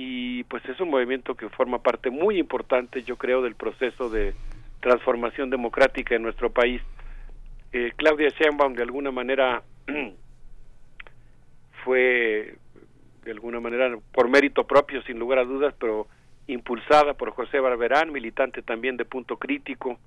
y 0.00 0.44
pues 0.44 0.64
es 0.66 0.78
un 0.78 0.90
movimiento 0.90 1.34
que 1.34 1.48
forma 1.48 1.82
parte 1.82 2.08
muy 2.08 2.38
importante, 2.38 3.02
yo 3.02 3.16
creo, 3.16 3.42
del 3.42 3.56
proceso 3.56 4.08
de 4.08 4.32
transformación 4.78 5.50
democrática 5.50 6.14
en 6.14 6.22
nuestro 6.22 6.50
país. 6.50 6.80
Eh, 7.72 7.90
Claudia 7.96 8.28
Sheinbaum 8.28 8.74
de 8.74 8.84
alguna 8.84 9.10
manera 9.10 9.64
fue 11.84 12.54
de 13.24 13.30
alguna 13.32 13.58
manera 13.58 13.98
por 14.12 14.28
mérito 14.28 14.68
propio 14.68 15.02
sin 15.02 15.18
lugar 15.18 15.40
a 15.40 15.44
dudas 15.44 15.74
pero 15.80 16.06
impulsada 16.46 17.14
por 17.14 17.32
José 17.32 17.58
Barberán 17.58 18.12
militante 18.12 18.62
también 18.62 18.96
de 18.96 19.04
Punto 19.04 19.36
Crítico 19.36 19.98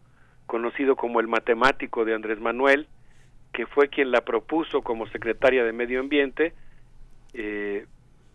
conocido 0.45 0.95
como 0.95 1.19
el 1.19 1.27
matemático 1.27 2.05
de 2.05 2.15
Andrés 2.15 2.39
Manuel 2.39 2.87
que 3.51 3.65
fue 3.65 3.89
quien 3.89 4.09
la 4.09 4.21
propuso 4.21 4.81
como 4.83 5.05
secretaria 5.07 5.65
de 5.65 5.73
Medio 5.73 5.99
Ambiente 5.99 6.53
eh, 7.33 7.85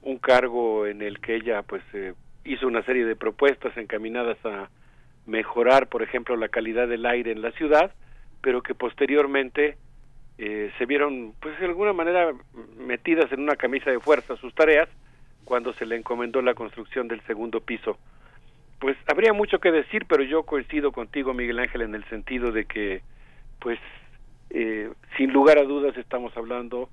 un 0.06 0.18
cargo 0.18 0.86
en 0.86 1.02
el 1.02 1.20
que 1.20 1.36
ella 1.36 1.62
pues 1.62 1.82
eh, 1.92 2.14
hizo 2.44 2.66
una 2.66 2.82
serie 2.82 3.04
de 3.04 3.16
propuestas 3.16 3.76
encaminadas 3.76 4.38
a 4.44 4.70
mejorar 5.26 5.88
por 5.88 6.02
ejemplo 6.02 6.36
la 6.36 6.48
calidad 6.48 6.88
del 6.88 7.04
aire 7.04 7.32
en 7.32 7.42
la 7.42 7.50
ciudad 7.52 7.92
pero 8.40 8.62
que 8.62 8.74
posteriormente 8.74 9.76
eh, 10.38 10.70
se 10.76 10.86
vieron, 10.86 11.32
pues 11.40 11.58
de 11.58 11.66
alguna 11.66 11.92
manera, 11.92 12.32
metidas 12.78 13.32
en 13.32 13.40
una 13.40 13.56
camisa 13.56 13.90
de 13.90 14.00
fuerza 14.00 14.36
sus 14.36 14.54
tareas 14.54 14.88
cuando 15.44 15.72
se 15.72 15.86
le 15.86 15.96
encomendó 15.96 16.42
la 16.42 16.54
construcción 16.54 17.08
del 17.08 17.20
segundo 17.22 17.60
piso. 17.60 17.98
Pues 18.78 18.96
habría 19.06 19.32
mucho 19.32 19.58
que 19.58 19.72
decir, 19.72 20.04
pero 20.06 20.22
yo 20.22 20.42
coincido 20.42 20.92
contigo, 20.92 21.32
Miguel 21.32 21.58
Ángel, 21.58 21.82
en 21.82 21.94
el 21.94 22.04
sentido 22.04 22.52
de 22.52 22.66
que, 22.66 23.02
pues, 23.60 23.78
eh, 24.50 24.90
sin 25.16 25.32
lugar 25.32 25.58
a 25.58 25.64
dudas 25.64 25.96
estamos 25.96 26.36
hablando 26.36 26.90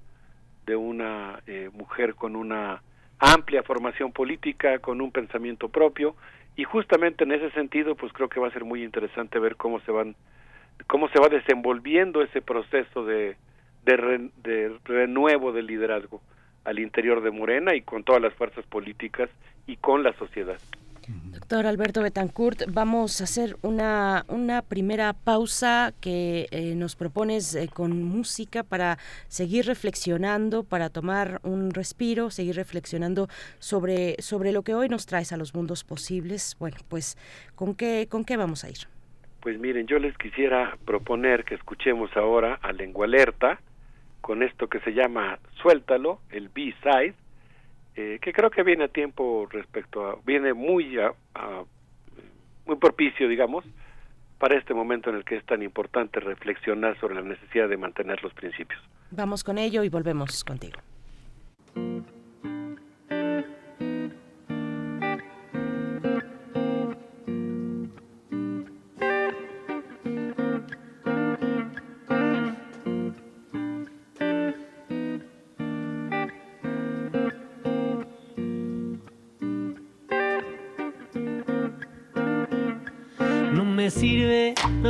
de 0.65 0.77
una 0.77 1.41
eh, 1.45 1.69
mujer 1.73 2.15
con 2.15 2.37
una 2.37 2.81
amplia 3.23 3.63
formación 3.63 4.11
política, 4.11 4.79
con 4.79 4.99
un 4.99 5.11
pensamiento 5.11 5.69
propio, 5.69 6.15
y 6.55 6.65
justamente 6.65 7.23
en 7.23 7.31
ese 7.31 7.49
sentido, 7.51 7.95
pues 7.95 8.11
creo 8.11 8.27
que 8.29 8.39
va 8.39 8.47
a 8.47 8.53
ser 8.53 8.65
muy 8.65 8.83
interesante 8.83 9.39
ver 9.39 9.55
cómo 9.55 9.79
se 9.81 9.91
van 9.91 10.15
cómo 10.87 11.07
se 11.09 11.19
va 11.19 11.29
desenvolviendo 11.29 12.21
ese 12.21 12.41
proceso 12.41 13.05
de, 13.05 13.37
de, 13.85 14.75
renuevo 14.83 15.51
del 15.51 15.67
liderazgo 15.67 16.21
al 16.65 16.79
interior 16.79 17.21
de 17.21 17.31
Morena 17.31 17.75
y 17.75 17.81
con 17.81 18.03
todas 18.03 18.21
las 18.21 18.33
fuerzas 18.33 18.65
políticas 18.65 19.29
y 19.67 19.77
con 19.77 20.03
la 20.03 20.13
sociedad. 20.13 20.57
Doctor 21.07 21.65
Alberto 21.65 22.01
Betancourt, 22.01 22.63
vamos 22.69 23.19
a 23.19 23.25
hacer 23.25 23.57
una, 23.61 24.25
una 24.29 24.61
primera 24.61 25.13
pausa 25.13 25.93
que 25.99 26.47
eh, 26.51 26.75
nos 26.75 26.95
propones 26.95 27.55
eh, 27.55 27.67
con 27.67 28.03
música 28.03 28.63
para 28.63 28.97
seguir 29.27 29.65
reflexionando, 29.65 30.63
para 30.63 30.89
tomar 30.89 31.41
un 31.43 31.71
respiro, 31.71 32.29
seguir 32.29 32.55
reflexionando 32.55 33.27
sobre, 33.59 34.21
sobre 34.21 34.51
lo 34.51 34.61
que 34.61 34.75
hoy 34.75 34.87
nos 34.87 35.05
traes 35.05 35.33
a 35.33 35.37
los 35.37 35.53
mundos 35.53 35.83
posibles. 35.83 36.55
Bueno, 36.59 36.77
pues, 36.87 37.17
¿con 37.55 37.75
qué, 37.75 38.07
con 38.09 38.23
qué 38.23 38.37
vamos 38.37 38.63
a 38.63 38.69
ir? 38.69 38.87
Pues 39.41 39.59
miren, 39.59 39.87
yo 39.87 39.99
les 39.99 40.17
quisiera 40.17 40.77
proponer 40.85 41.43
que 41.43 41.55
escuchemos 41.55 42.15
ahora 42.15 42.59
a 42.61 42.71
Lengua 42.71 43.05
Alerta 43.05 43.59
con 44.21 44.41
esto 44.41 44.69
que 44.69 44.79
se 44.79 44.93
llama 44.93 45.37
Suéltalo, 45.61 46.21
el 46.29 46.47
B-Side, 46.47 47.13
eh, 47.95 48.19
que 48.21 48.33
creo 48.33 48.49
que 48.49 48.63
viene 48.63 48.85
a 48.85 48.87
tiempo 48.87 49.47
respecto 49.49 50.05
a, 50.05 50.17
viene 50.25 50.53
muy, 50.53 50.97
a, 50.99 51.13
muy 52.65 52.75
propicio, 52.77 53.27
digamos, 53.27 53.65
para 54.39 54.57
este 54.57 54.73
momento 54.73 55.09
en 55.09 55.17
el 55.17 55.25
que 55.25 55.35
es 55.35 55.45
tan 55.45 55.61
importante 55.61 56.19
reflexionar 56.19 56.99
sobre 56.99 57.15
la 57.15 57.21
necesidad 57.21 57.69
de 57.69 57.77
mantener 57.77 58.21
los 58.23 58.33
principios. 58.33 58.81
Vamos 59.11 59.43
con 59.43 59.57
ello 59.57 59.83
y 59.83 59.89
volvemos 59.89 60.43
contigo. 60.43 60.79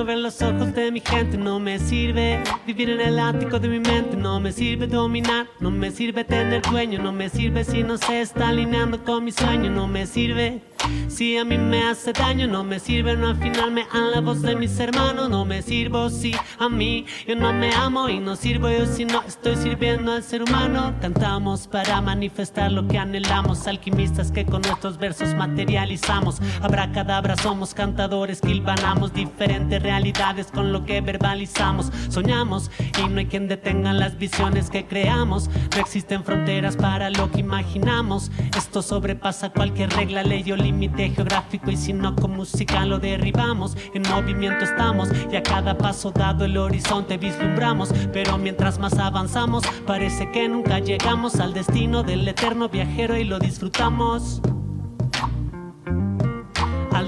Sirve 0.03 0.15
no 0.15 0.21
ver 0.21 0.22
los 0.23 0.41
ojos 0.41 0.73
de 0.73 0.89
mi 0.89 1.01
gente, 1.01 1.37
no 1.37 1.59
me 1.59 1.77
sirve 1.79 2.41
vivir 2.65 2.89
en 2.91 3.01
el 3.01 3.19
ático 3.19 3.59
de 3.59 3.67
mi 3.67 3.81
mente, 3.81 4.15
no 4.15 4.39
me 4.39 4.53
sirve 4.53 4.87
dominar, 4.87 5.47
no 5.59 5.69
me 5.69 5.91
sirve 5.91 6.23
tener 6.23 6.61
dueño, 6.61 6.97
no 7.01 7.11
me 7.11 7.27
sirve 7.27 7.65
si 7.65 7.83
no 7.83 7.97
se 7.97 8.21
está 8.21 8.47
alineando 8.47 9.03
con 9.03 9.25
mi 9.25 9.33
sueño, 9.33 9.69
no 9.69 9.85
me 9.85 10.07
sirve 10.07 10.61
Si 11.07 11.37
a 11.37 11.45
mí 11.45 11.57
me 11.57 11.83
hace 11.83 12.11
daño, 12.11 12.47
no 12.47 12.63
me 12.63 12.79
sirve 12.79 13.15
no 13.15 13.29
afinarme 13.29 13.85
a 13.91 13.99
la 13.99 14.19
voz 14.19 14.41
de 14.41 14.55
mis 14.55 14.77
hermanos. 14.79 15.29
No 15.29 15.45
me 15.45 15.61
sirvo 15.61 16.09
si 16.09 16.33
a 16.59 16.67
mí 16.67 17.05
yo 17.25 17.35
no 17.35 17.53
me 17.53 17.73
amo 17.73 18.09
y 18.09 18.19
no 18.19 18.35
sirvo 18.35 18.69
yo 18.69 18.85
si 18.85 19.05
no 19.05 19.21
estoy 19.23 19.55
sirviendo 19.55 20.11
al 20.11 20.23
ser 20.23 20.43
humano. 20.43 20.93
Cantamos 20.99 21.67
para 21.67 22.01
manifestar 22.01 22.71
lo 22.71 22.85
que 22.87 22.97
anhelamos, 22.97 23.65
alquimistas 23.67 24.31
que 24.31 24.45
con 24.45 24.61
nuestros 24.63 24.97
versos 24.97 25.33
materializamos. 25.35 26.41
Habrá 26.61 26.91
cadabra, 26.91 27.37
somos 27.37 27.73
cantadores 27.73 28.41
que 28.41 28.51
hilvanamos 28.51 29.13
diferentes 29.13 29.81
realidades 29.81 30.13
con 30.53 30.71
lo 30.71 30.85
que 30.85 31.01
verbalizamos. 31.01 31.91
Soñamos 32.07 32.71
y 32.97 33.09
no 33.09 33.19
hay 33.19 33.25
quien 33.25 33.49
detenga 33.49 33.91
las 33.91 34.17
visiones 34.17 34.69
que 34.69 34.85
creamos. 34.85 35.49
No 35.75 35.81
existen 35.81 36.23
fronteras 36.23 36.77
para 36.77 37.09
lo 37.09 37.29
que 37.29 37.41
imaginamos. 37.41 38.31
Esto 38.57 38.81
sobrepasa 38.81 39.49
cualquier 39.49 39.89
regla, 39.89 40.23
ley 40.23 40.49
o 40.51 40.55
límite 40.55 41.09
geográfico 41.09 41.71
y 41.71 41.75
si 41.75 41.91
no 41.91 42.15
con 42.15 42.37
música 42.37 42.85
lo 42.85 42.99
derribamos. 42.99 43.75
En 43.93 44.03
movimiento 44.03 44.63
estamos 44.63 45.09
y 45.29 45.35
a 45.35 45.43
cada 45.43 45.77
paso 45.77 46.11
dado 46.11 46.45
el 46.45 46.55
horizonte 46.55 47.17
vislumbramos. 47.17 47.93
Pero 48.13 48.37
mientras 48.37 48.79
más 48.79 48.97
avanzamos, 48.97 49.63
parece 49.85 50.31
que 50.31 50.47
nunca 50.47 50.79
llegamos 50.79 51.41
al 51.41 51.53
destino 51.53 52.03
del 52.03 52.25
eterno 52.25 52.69
viajero 52.69 53.17
y 53.17 53.25
lo 53.25 53.39
disfrutamos 53.39 54.41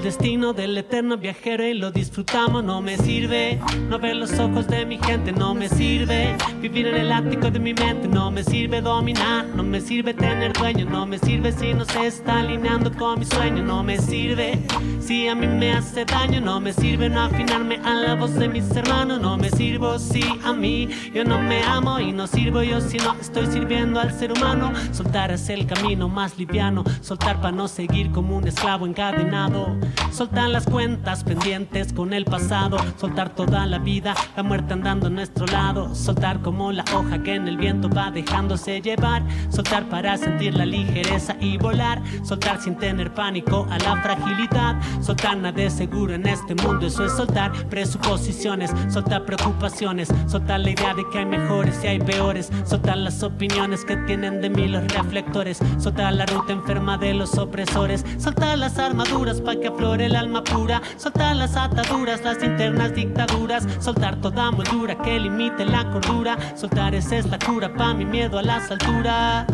destino 0.06 0.52
del 0.52 0.78
eterno 0.78 1.16
viajero 1.16 1.66
y 1.66 1.74
lo 1.74 1.90
disfrutamos. 1.90 2.62
No 2.62 2.80
me 2.80 2.96
sirve 2.96 3.58
no 3.88 3.98
ver 3.98 4.14
los 4.14 4.38
ojos 4.38 4.68
de 4.68 4.86
mi 4.86 4.98
gente, 4.98 5.32
no 5.32 5.52
me 5.52 5.68
sirve 5.68 6.36
vivir 6.60 6.86
en 6.86 6.94
el 6.94 7.10
ático 7.10 7.50
de 7.50 7.58
mi 7.58 7.74
mente, 7.74 8.06
no 8.06 8.30
me 8.30 8.44
sirve 8.44 8.80
dominar, 8.80 9.46
no 9.46 9.64
me 9.64 9.80
sirve 9.80 10.14
tener 10.14 10.52
dueño, 10.52 10.84
no 10.84 11.06
me 11.06 11.18
sirve 11.18 11.50
si 11.50 11.74
no 11.74 11.84
se 11.84 12.06
está 12.06 12.38
alineando 12.38 12.92
con 12.92 13.18
mi 13.18 13.24
sueño, 13.24 13.64
no 13.64 13.82
me 13.82 13.98
sirve 13.98 14.60
si 15.00 15.28
a 15.28 15.34
mí 15.34 15.46
me 15.46 15.72
hace 15.72 16.04
daño, 16.04 16.40
no 16.40 16.60
me 16.60 16.72
sirve 16.72 17.08
no 17.08 17.22
afinarme 17.22 17.80
a 17.84 17.94
la 17.94 18.14
voz 18.14 18.34
de 18.34 18.48
mis 18.48 18.68
hermanos, 18.76 19.20
no 19.20 19.36
me 19.36 19.50
sirvo 19.50 19.98
si 19.98 20.22
a 20.44 20.52
mí 20.52 20.88
yo 21.14 21.24
no 21.24 21.40
me 21.40 21.62
amo 21.62 22.00
y 22.00 22.12
no 22.12 22.26
sirvo 22.26 22.62
yo 22.62 22.80
si 22.80 22.98
no 22.98 23.14
estoy 23.20 23.46
sirviendo 23.46 24.00
al 24.00 24.12
ser 24.12 24.32
humano. 24.32 24.72
Soltar 24.92 25.30
es 25.30 25.48
el 25.48 25.66
camino 25.66 26.08
más 26.08 26.38
liviano, 26.38 26.84
soltar 27.00 27.40
para 27.40 27.52
no 27.52 27.68
seguir 27.68 28.10
como 28.10 28.36
un 28.36 28.48
esclavo 28.48 28.86
encadenado. 28.86 29.76
Soltar 30.10 30.48
las 30.48 30.64
cuentas 30.64 31.24
pendientes 31.24 31.92
con 31.92 32.14
el 32.14 32.24
pasado, 32.24 32.78
soltar 32.96 33.34
toda 33.34 33.66
la 33.66 33.78
vida, 33.78 34.14
la 34.36 34.42
muerte 34.42 34.72
andando 34.72 35.08
a 35.08 35.10
nuestro 35.10 35.46
lado, 35.46 35.94
soltar 35.94 36.40
como 36.40 36.72
la 36.72 36.84
hoja 36.94 37.22
que 37.22 37.34
en 37.34 37.46
el 37.48 37.58
viento 37.58 37.90
va 37.90 38.10
dejándose 38.10 38.80
llevar, 38.80 39.22
soltar 39.50 39.88
para 39.88 40.16
sentir 40.16 40.54
la 40.54 40.64
ligereza 40.64 41.36
y 41.40 41.58
volar, 41.58 42.02
soltar 42.24 42.60
sin 42.60 42.76
tener 42.76 43.12
pánico 43.12 43.66
a 43.70 43.78
la 43.78 44.00
fragilidad, 44.02 44.76
soltar 45.02 45.36
nada 45.36 45.52
de 45.52 45.68
seguro 45.70 46.14
en 46.14 46.26
este 46.26 46.54
mundo, 46.54 46.86
eso 46.86 47.04
es 47.04 47.12
soltar 47.12 47.52
presuposiciones, 47.68 48.72
soltar 48.88 49.24
preocupaciones, 49.24 50.08
soltar 50.26 50.60
la 50.60 50.70
idea 50.70 50.94
de 50.94 51.04
que 51.10 51.18
hay 51.18 51.26
mejores 51.26 51.78
y 51.84 51.88
hay 51.88 51.98
peores, 51.98 52.50
soltar 52.64 52.96
las 52.98 53.22
opiniones 53.22 53.84
que 53.84 53.96
tienen 53.98 54.40
de 54.40 54.50
mí 54.50 54.66
los 54.66 54.86
reflectores, 54.92 55.58
soltar 55.78 56.14
la 56.14 56.26
ruta 56.26 56.52
enferma 56.52 56.96
de 56.96 57.14
los 57.14 57.36
opresores, 57.38 58.04
soltar 58.18 58.58
las 58.58 58.78
armaduras 58.78 59.40
para 59.40 59.60
que 59.60 59.70
el 59.94 60.16
alma 60.16 60.42
pura, 60.42 60.82
soltar 60.96 61.36
las 61.36 61.56
ataduras, 61.56 62.22
las 62.22 62.42
internas 62.42 62.94
dictaduras, 62.94 63.66
soltar 63.78 64.20
toda 64.20 64.50
moldura 64.50 64.96
que 64.98 65.18
limite 65.18 65.64
la 65.64 65.90
cordura, 65.90 66.36
soltar 66.56 66.94
es 66.94 67.26
la 67.26 67.38
cura 67.38 67.72
pa' 67.74 67.94
mi 67.94 68.04
miedo 68.04 68.38
a 68.38 68.42
las 68.42 68.70
alturas. 68.70 69.46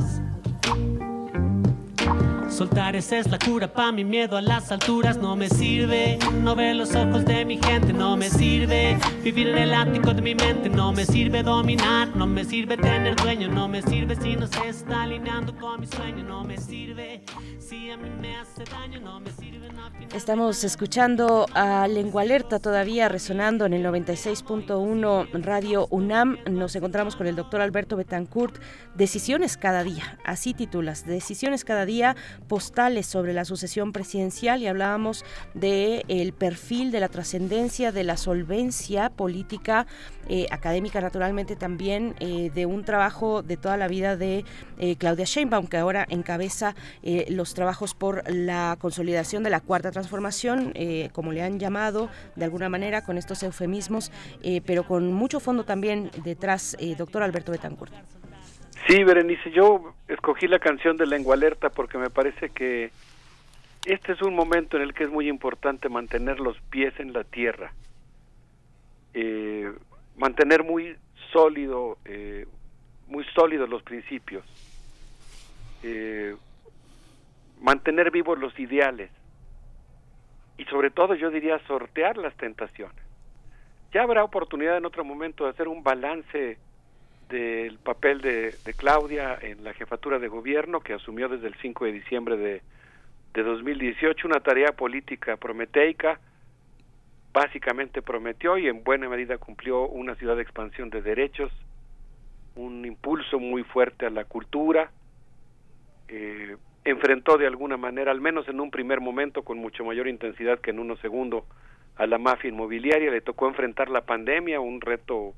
Soltar 2.49 2.95
esa 2.97 3.17
es 3.17 3.31
la 3.31 3.39
cura 3.39 3.73
pa' 3.73 3.93
mi 3.93 4.05
miedo 4.05 4.37
a 4.37 4.43
las 4.43 4.71
alturas. 4.71 5.17
No 5.17 5.37
me 5.37 5.49
sirve 5.49 6.19
no 6.43 6.55
ver 6.55 6.77
los 6.77 6.95
ojos 6.95 7.25
de 7.25 7.45
mi 7.45 7.57
gente. 7.57 7.93
No 7.93 8.17
me 8.17 8.29
sirve 8.29 8.99
vivir 9.23 9.49
en 9.49 9.59
el 9.59 9.75
ático 9.75 10.13
de 10.13 10.21
mi 10.21 10.35
mente. 10.35 10.69
No 10.69 10.93
me 10.93 11.07
sirve 11.07 11.43
dominar. 11.43 12.15
No 12.15 12.27
me 12.27 12.45
sirve 12.45 12.77
tener 12.77 13.17
dueño. 13.17 13.49
No 13.49 13.69
me 13.69 13.81
sirve 13.81 14.17
si 14.17 14.37
no 14.37 14.47
se 14.47 14.69
está 14.69 15.05
alineando 15.05 15.57
con 15.57 15.81
mi 15.81 15.87
sueño. 15.87 16.25
No 16.25 16.45
me 16.45 16.59
sirve 16.59 17.23
si 17.59 17.91
a 17.91 17.97
mí 17.97 18.11
me 18.21 18.37
hace 18.37 18.65
daño. 18.65 19.01
No 19.01 19.19
me 19.21 19.31
sirve 19.31 19.69
no 19.73 19.83
Estamos 20.15 20.63
escuchando 20.63 21.47
a 21.55 21.89
Lengua 21.89 22.23
Alerta 22.23 22.59
todavía 22.59 23.09
resonando 23.09 23.65
en 23.65 23.73
el 23.73 23.83
96.1 23.85 25.43
Radio 25.43 25.87
UNAM. 25.91 26.37
Nos 26.51 26.77
encontramos 26.77 27.17
con 27.17 27.27
el 27.27 27.35
doctor 27.35 27.63
Alberto 27.63 27.97
Betancourt. 27.97 28.59
Decisiones 28.95 29.57
cada 29.57 29.83
día. 29.85 30.19
Así 30.25 30.53
titulas. 30.53 31.07
Decisiones 31.07 31.65
cada 31.65 31.87
día 31.87 31.92
postales 32.49 33.07
sobre 33.07 33.33
la 33.33 33.45
sucesión 33.45 33.93
presidencial 33.93 34.63
y 34.63 34.67
hablábamos 34.67 35.25
de 35.55 36.05
el 36.09 36.33
perfil 36.33 36.91
de 36.91 37.01
la 37.01 37.09
trascendencia 37.09 37.93
de 37.93 38.05
la 38.05 38.17
solvencia 38.17 39.11
política 39.11 39.87
eh, 40.29 40.47
académica 40.51 41.01
naturalmente 41.01 41.57
también 41.57 42.15
eh, 42.21 42.51
de 42.55 42.65
un 42.65 42.85
trabajo 42.85 43.43
de 43.43 43.57
toda 43.57 43.77
la 43.77 43.89
vida 43.89 44.17
de 44.17 44.45
eh, 44.79 44.97
Claudia 44.97 45.25
Sheinbaum 45.25 45.67
que 45.67 45.77
ahora 45.77 46.07
encabeza 46.09 46.75
los 47.29 47.55
trabajos 47.55 47.95
por 47.95 48.23
la 48.31 48.77
consolidación 48.81 49.43
de 49.43 49.51
la 49.51 49.61
cuarta 49.61 49.91
transformación 49.91 50.73
como 51.13 51.33
le 51.33 51.43
han 51.43 51.59
llamado 51.59 52.09
de 52.37 52.45
alguna 52.45 52.69
manera 52.69 53.05
con 53.05 53.19
estos 53.19 53.43
eufemismos 53.43 54.11
pero 54.65 54.87
con 54.87 55.13
mucho 55.13 55.41
fondo 55.41 55.65
también 55.65 56.11
detrás 56.25 56.77
doctor 56.97 57.23
Alberto 57.23 57.53
Betancourt. 57.53 57.93
Sí, 58.89 59.05
Berenice, 59.05 59.51
yo 59.53 59.95
escogí 60.09 60.49
la 60.49 60.59
canción 60.59 60.97
de 60.97 61.07
Lengua 61.07 61.35
Alerta 61.35 61.71
porque 61.71 61.99
me 61.99 62.11
parece 62.11 62.51
que 62.51 62.91
este 63.85 64.13
es 64.13 64.23
un 64.23 64.35
momento 64.35 64.77
en 64.77 64.83
el 64.83 64.93
que 64.93 65.05
es 65.05 65.11
muy 65.11 65.29
importante 65.29 65.89
mantener 65.89 66.41
los 66.41 66.61
pies 66.63 66.93
en 66.99 67.13
la 67.13 67.23
tierra, 67.23 67.73
eh, 69.15 69.73
mantener 70.17 70.65
muy 70.65 70.97
sólido, 71.33 71.99
eh, 72.05 72.47
muy 73.07 73.25
sólidos 73.35 73.69
los 73.69 73.83
principios, 73.85 74.45
eh, 75.85 76.35
mantener 77.61 78.11
vivos 78.11 78.39
los 78.39 78.59
ideales 78.59 79.11
y 80.59 80.65
sobre 80.65 80.91
todo 80.91 81.15
yo 81.15 81.31
diría 81.31 81.59
sortear 81.67 82.17
las 82.17 82.37
tentaciones. 82.37 82.97
Ya 83.93 84.03
habrá 84.03 84.25
oportunidad 84.25 84.77
en 84.77 84.87
otro 84.87 85.05
momento 85.05 85.45
de 85.45 85.51
hacer 85.51 85.69
un 85.69 85.85
balance 85.85 86.59
del 87.33 87.79
papel 87.79 88.21
de, 88.21 88.55
Claudia 88.77 89.39
en 89.41 89.65
la 89.65 89.73
jefatura 89.73 90.19
de 90.19 90.29
gobierno 90.29 90.81
que 90.81 90.93
asumió 90.93 91.29
desde 91.29 91.49
el 91.49 91.55
5 91.55 91.87
de 91.87 91.93
diciembre 91.93 92.37
de, 92.37 92.63
de 93.33 93.43
2018, 93.43 94.29
una 94.29 94.41
tarea 94.41 94.73
política 94.73 95.39
prometeica, 95.39 96.21
básicamente 97.33 98.03
prometió 98.03 98.59
y 98.59 98.69
en 98.69 98.85
buena 98.85 99.09
medida 99.09 99.39
cumplió 99.39 99.89
una 99.89 100.15
ciudad 100.17 100.37
de 100.37 100.43
expansión 100.43 100.91
de 100.91 101.01
derechos, 101.01 101.51
un 102.55 102.85
impulso 102.85 103.41
muy 103.41 103.65
fuerte 103.65 104.05
a 104.05 104.11
la 104.11 104.27
cultura, 104.27 104.91
eh, 106.09 106.57
enfrentó 106.85 107.39
de 107.39 107.47
alguna 107.47 107.79
manera, 107.79 108.11
al 108.11 108.21
menos 108.21 108.47
en 108.49 108.61
un 108.61 108.71
primer 108.71 109.01
momento, 109.01 109.43
con 109.43 109.57
mucho 109.57 109.85
mayor 109.85 110.07
intensidad 110.07 110.59
que 110.61 110.71
en 110.71 110.81
uno 110.81 110.97
segundo, 110.97 111.47
a 111.97 112.07
la 112.07 112.19
mafia 112.19 112.51
inmobiliaria, 112.51 113.11
le 113.11 113.23
tocó 113.23 113.49
enfrentar 113.49 113.89
la 113.89 114.03
pandemia, 114.03 114.61
un 114.61 114.83
reto 114.83 115.33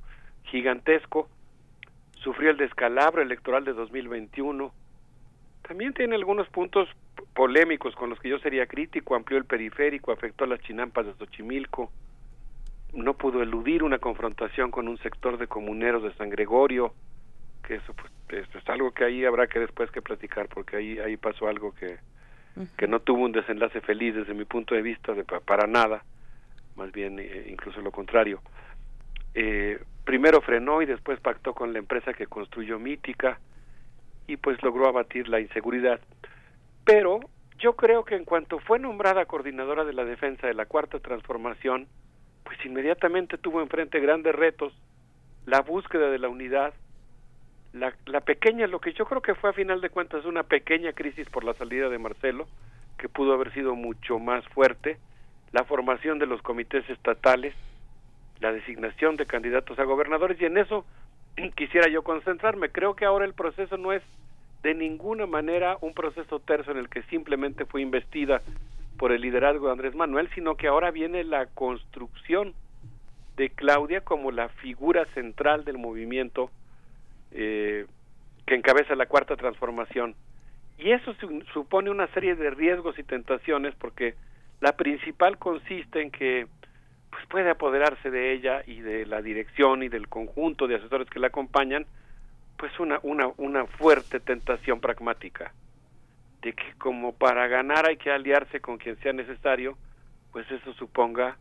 gigantesco, 0.44 1.28
sufrió 2.24 2.50
el 2.50 2.56
descalabro 2.56 3.22
electoral 3.22 3.64
de 3.64 3.74
2021. 3.74 4.72
También 5.68 5.92
tiene 5.92 6.16
algunos 6.16 6.48
puntos 6.48 6.88
polémicos 7.34 7.94
con 7.94 8.10
los 8.10 8.18
que 8.18 8.30
yo 8.30 8.38
sería 8.38 8.66
crítico, 8.66 9.14
amplió 9.14 9.38
el 9.38 9.44
periférico, 9.44 10.10
afectó 10.10 10.44
a 10.44 10.48
las 10.48 10.60
chinampas 10.60 11.06
de 11.06 11.14
Xochimilco, 11.14 11.92
no 12.94 13.14
pudo 13.14 13.42
eludir 13.42 13.82
una 13.82 13.98
confrontación 13.98 14.70
con 14.70 14.88
un 14.88 14.98
sector 14.98 15.36
de 15.36 15.46
comuneros 15.46 16.02
de 16.02 16.14
San 16.14 16.30
Gregorio, 16.30 16.94
que 17.66 17.76
eso 17.76 17.94
pues, 17.94 18.46
es 18.54 18.68
algo 18.68 18.92
que 18.92 19.04
ahí 19.04 19.24
habrá 19.24 19.46
que 19.46 19.58
después 19.58 19.90
que 19.90 20.02
platicar, 20.02 20.48
porque 20.48 20.76
ahí, 20.76 20.98
ahí 20.98 21.16
pasó 21.16 21.48
algo 21.48 21.74
que, 21.74 21.98
que 22.76 22.86
no 22.86 23.00
tuvo 23.00 23.24
un 23.24 23.32
desenlace 23.32 23.80
feliz 23.80 24.14
desde 24.14 24.34
mi 24.34 24.44
punto 24.44 24.74
de 24.74 24.82
vista, 24.82 25.12
de, 25.12 25.24
para 25.24 25.66
nada, 25.66 26.04
más 26.76 26.92
bien 26.92 27.18
eh, 27.18 27.46
incluso 27.48 27.80
lo 27.80 27.90
contrario. 27.90 28.40
Eh, 29.34 29.80
primero 30.04 30.40
frenó 30.40 30.82
y 30.82 30.86
después 30.86 31.20
pactó 31.20 31.54
con 31.54 31.72
la 31.72 31.78
empresa 31.78 32.14
que 32.14 32.26
construyó 32.26 32.78
Mítica 32.78 33.38
y 34.26 34.36
pues 34.36 34.62
logró 34.62 34.88
abatir 34.88 35.28
la 35.28 35.40
inseguridad. 35.40 36.00
Pero 36.84 37.20
yo 37.58 37.74
creo 37.76 38.04
que 38.04 38.14
en 38.14 38.24
cuanto 38.24 38.58
fue 38.58 38.78
nombrada 38.78 39.26
coordinadora 39.26 39.84
de 39.84 39.92
la 39.92 40.04
defensa 40.04 40.46
de 40.46 40.54
la 40.54 40.66
cuarta 40.66 40.98
transformación, 40.98 41.88
pues 42.44 42.58
inmediatamente 42.64 43.38
tuvo 43.38 43.60
enfrente 43.60 44.00
grandes 44.00 44.34
retos, 44.34 44.72
la 45.46 45.60
búsqueda 45.60 46.10
de 46.10 46.18
la 46.18 46.28
unidad, 46.28 46.74
la, 47.72 47.94
la 48.06 48.20
pequeña, 48.20 48.66
lo 48.66 48.80
que 48.80 48.92
yo 48.92 49.06
creo 49.06 49.22
que 49.22 49.34
fue 49.34 49.50
a 49.50 49.54
final 49.54 49.80
de 49.80 49.90
cuentas 49.90 50.24
una 50.24 50.44
pequeña 50.44 50.92
crisis 50.92 51.28
por 51.28 51.44
la 51.44 51.54
salida 51.54 51.88
de 51.88 51.98
Marcelo, 51.98 52.46
que 52.98 53.08
pudo 53.08 53.34
haber 53.34 53.52
sido 53.52 53.74
mucho 53.74 54.18
más 54.18 54.46
fuerte, 54.48 54.98
la 55.52 55.64
formación 55.64 56.18
de 56.18 56.26
los 56.26 56.42
comités 56.42 56.88
estatales, 56.88 57.54
la 58.40 58.52
designación 58.52 59.16
de 59.16 59.26
candidatos 59.26 59.78
a 59.78 59.84
gobernadores 59.84 60.40
y 60.40 60.44
en 60.44 60.58
eso 60.58 60.84
quisiera 61.56 61.88
yo 61.88 62.02
concentrarme. 62.02 62.70
Creo 62.70 62.94
que 62.94 63.04
ahora 63.04 63.24
el 63.24 63.34
proceso 63.34 63.76
no 63.76 63.92
es 63.92 64.02
de 64.62 64.74
ninguna 64.74 65.26
manera 65.26 65.76
un 65.80 65.92
proceso 65.92 66.40
terso 66.40 66.70
en 66.70 66.78
el 66.78 66.88
que 66.88 67.02
simplemente 67.04 67.66
fue 67.66 67.82
investida 67.82 68.40
por 68.96 69.12
el 69.12 69.20
liderazgo 69.20 69.66
de 69.66 69.72
Andrés 69.72 69.94
Manuel, 69.94 70.28
sino 70.34 70.56
que 70.56 70.68
ahora 70.68 70.90
viene 70.90 71.24
la 71.24 71.46
construcción 71.46 72.54
de 73.36 73.50
Claudia 73.50 74.00
como 74.00 74.30
la 74.30 74.48
figura 74.48 75.04
central 75.12 75.64
del 75.64 75.78
movimiento 75.78 76.50
eh, 77.32 77.86
que 78.46 78.54
encabeza 78.54 78.94
la 78.94 79.06
cuarta 79.06 79.36
transformación. 79.36 80.14
Y 80.78 80.92
eso 80.92 81.14
supone 81.52 81.90
una 81.90 82.06
serie 82.08 82.34
de 82.34 82.50
riesgos 82.50 82.98
y 82.98 83.02
tentaciones 83.02 83.74
porque 83.74 84.14
la 84.60 84.72
principal 84.72 85.38
consiste 85.38 86.00
en 86.00 86.10
que 86.10 86.46
pues 87.14 87.26
puede 87.28 87.48
apoderarse 87.48 88.10
de 88.10 88.32
ella 88.32 88.64
y 88.66 88.80
de 88.80 89.06
la 89.06 89.22
dirección 89.22 89.84
y 89.84 89.88
del 89.88 90.08
conjunto 90.08 90.66
de 90.66 90.74
asesores 90.74 91.08
que 91.08 91.20
la 91.20 91.28
acompañan, 91.28 91.86
pues 92.56 92.78
una, 92.80 92.98
una, 93.04 93.28
una 93.36 93.66
fuerte 93.66 94.18
tentación 94.18 94.80
pragmática 94.80 95.52
de 96.42 96.54
que 96.54 96.74
como 96.76 97.14
para 97.14 97.46
ganar 97.46 97.88
hay 97.88 97.98
que 97.98 98.10
aliarse 98.10 98.60
con 98.60 98.78
quien 98.78 98.96
sea 98.96 99.12
necesario, 99.12 99.78
pues 100.32 100.50
eso 100.50 100.72
suponga 100.74 101.36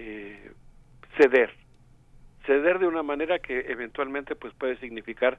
eh, 0.00 0.50
ceder, 1.16 1.54
ceder 2.44 2.80
de 2.80 2.88
una 2.88 3.04
manera 3.04 3.38
que 3.38 3.66
eventualmente 3.68 4.34
pues 4.34 4.52
puede 4.54 4.78
significar 4.78 5.38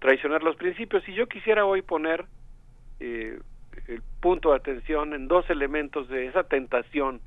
traicionar 0.00 0.42
los 0.42 0.56
principios. 0.56 1.08
Y 1.08 1.14
yo 1.14 1.28
quisiera 1.28 1.64
hoy 1.64 1.82
poner 1.82 2.24
eh, 2.98 3.38
el 3.86 4.02
punto 4.20 4.50
de 4.50 4.56
atención 4.56 5.14
en 5.14 5.28
dos 5.28 5.48
elementos 5.48 6.08
de 6.08 6.26
esa 6.26 6.42
tentación 6.42 7.20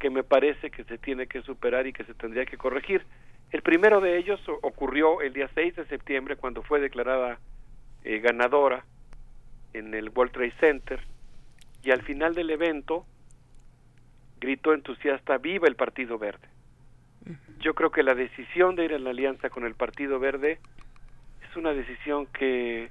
que 0.00 0.10
me 0.10 0.24
parece 0.24 0.70
que 0.70 0.82
se 0.82 0.98
tiene 0.98 1.28
que 1.28 1.42
superar 1.42 1.86
y 1.86 1.92
que 1.92 2.02
se 2.02 2.14
tendría 2.14 2.46
que 2.46 2.56
corregir. 2.56 3.04
El 3.52 3.62
primero 3.62 4.00
de 4.00 4.18
ellos 4.18 4.40
ocurrió 4.62 5.20
el 5.20 5.32
día 5.32 5.48
6 5.54 5.76
de 5.76 5.86
septiembre 5.86 6.36
cuando 6.36 6.62
fue 6.62 6.80
declarada 6.80 7.38
eh, 8.02 8.18
ganadora 8.18 8.84
en 9.74 9.94
el 9.94 10.08
World 10.08 10.32
Trade 10.32 10.54
Center 10.58 11.00
y 11.82 11.90
al 11.90 12.02
final 12.02 12.34
del 12.34 12.50
evento 12.50 13.04
gritó 14.40 14.72
entusiasta 14.72 15.38
viva 15.38 15.68
el 15.68 15.76
Partido 15.76 16.18
Verde. 16.18 16.48
Yo 17.58 17.74
creo 17.74 17.90
que 17.90 18.02
la 18.02 18.14
decisión 18.14 18.74
de 18.74 18.86
ir 18.86 18.92
en 18.92 19.04
la 19.04 19.10
alianza 19.10 19.50
con 19.50 19.66
el 19.66 19.74
Partido 19.74 20.18
Verde 20.18 20.58
es 21.48 21.56
una 21.56 21.74
decisión 21.74 22.26
que 22.26 22.90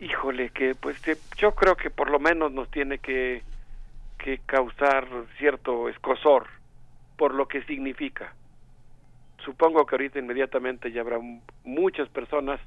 híjole 0.00 0.50
que 0.50 0.74
pues 0.74 1.00
yo 1.36 1.54
creo 1.54 1.76
que 1.76 1.90
por 1.90 2.10
lo 2.10 2.18
menos 2.18 2.52
nos 2.52 2.68
tiene 2.70 2.98
que 2.98 3.42
que 4.18 4.38
causar 4.46 5.06
cierto 5.38 5.88
escosor 5.88 6.46
por 7.16 7.34
lo 7.34 7.48
que 7.48 7.62
significa. 7.64 8.34
Supongo 9.44 9.86
que 9.86 9.94
ahorita 9.94 10.18
inmediatamente 10.18 10.92
ya 10.92 11.00
habrá 11.00 11.18
muchas 11.64 12.08
personas 12.08 12.60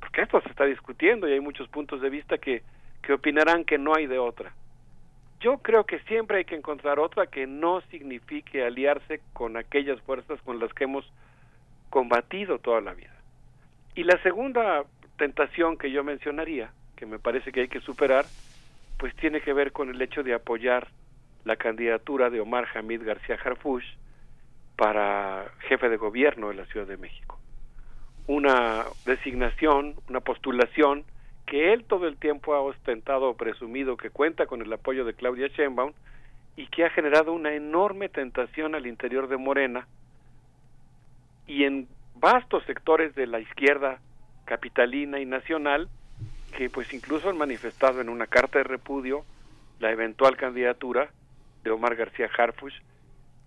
porque 0.00 0.22
esto 0.22 0.40
se 0.40 0.48
está 0.48 0.64
discutiendo 0.64 1.28
y 1.28 1.32
hay 1.32 1.40
muchos 1.40 1.68
puntos 1.68 2.00
de 2.00 2.10
vista 2.10 2.38
que, 2.38 2.62
que 3.02 3.12
opinarán 3.12 3.64
que 3.64 3.78
no 3.78 3.94
hay 3.94 4.06
de 4.06 4.18
otra. 4.18 4.52
Yo 5.40 5.58
creo 5.58 5.84
que 5.84 6.00
siempre 6.00 6.38
hay 6.38 6.44
que 6.44 6.56
encontrar 6.56 6.98
otra 6.98 7.26
que 7.26 7.46
no 7.46 7.80
signifique 7.82 8.64
aliarse 8.64 9.20
con 9.32 9.56
aquellas 9.56 10.00
fuerzas 10.02 10.40
con 10.42 10.58
las 10.58 10.72
que 10.72 10.84
hemos 10.84 11.10
combatido 11.90 12.58
toda 12.58 12.80
la 12.80 12.94
vida. 12.94 13.14
Y 13.94 14.04
la 14.04 14.20
segunda 14.22 14.84
tentación 15.16 15.76
que 15.76 15.90
yo 15.90 16.02
mencionaría, 16.02 16.72
que 16.96 17.06
me 17.06 17.18
parece 17.18 17.52
que 17.52 17.60
hay 17.60 17.68
que 17.68 17.80
superar, 17.80 18.24
pues 19.02 19.16
tiene 19.16 19.40
que 19.40 19.52
ver 19.52 19.72
con 19.72 19.90
el 19.90 20.00
hecho 20.00 20.22
de 20.22 20.32
apoyar 20.32 20.86
la 21.44 21.56
candidatura 21.56 22.30
de 22.30 22.40
Omar 22.40 22.68
Hamid 22.72 23.02
García 23.02 23.36
Harfush 23.44 23.84
para 24.76 25.50
jefe 25.66 25.88
de 25.88 25.96
gobierno 25.96 26.50
de 26.50 26.54
la 26.54 26.66
Ciudad 26.66 26.86
de 26.86 26.96
México. 26.96 27.36
Una 28.28 28.84
designación, 29.04 29.96
una 30.08 30.20
postulación 30.20 31.02
que 31.46 31.72
él 31.72 31.82
todo 31.82 32.06
el 32.06 32.16
tiempo 32.16 32.54
ha 32.54 32.60
ostentado 32.60 33.30
o 33.30 33.36
presumido 33.36 33.96
que 33.96 34.10
cuenta 34.10 34.46
con 34.46 34.62
el 34.62 34.72
apoyo 34.72 35.04
de 35.04 35.14
Claudia 35.14 35.48
Sheinbaum 35.48 35.94
y 36.54 36.68
que 36.68 36.84
ha 36.84 36.90
generado 36.90 37.32
una 37.32 37.54
enorme 37.54 38.08
tentación 38.08 38.76
al 38.76 38.86
interior 38.86 39.26
de 39.26 39.36
Morena 39.36 39.88
y 41.48 41.64
en 41.64 41.88
vastos 42.14 42.62
sectores 42.66 43.16
de 43.16 43.26
la 43.26 43.40
izquierda 43.40 43.98
capitalina 44.44 45.18
y 45.18 45.26
nacional 45.26 45.88
que 46.52 46.70
pues 46.70 46.92
incluso 46.92 47.28
han 47.28 47.36
manifestado 47.36 48.00
en 48.00 48.08
una 48.08 48.26
carta 48.26 48.58
de 48.58 48.64
repudio 48.64 49.24
la 49.80 49.90
eventual 49.90 50.36
candidatura 50.36 51.10
de 51.64 51.70
Omar 51.70 51.96
García 51.96 52.30
Harfuch 52.36 52.74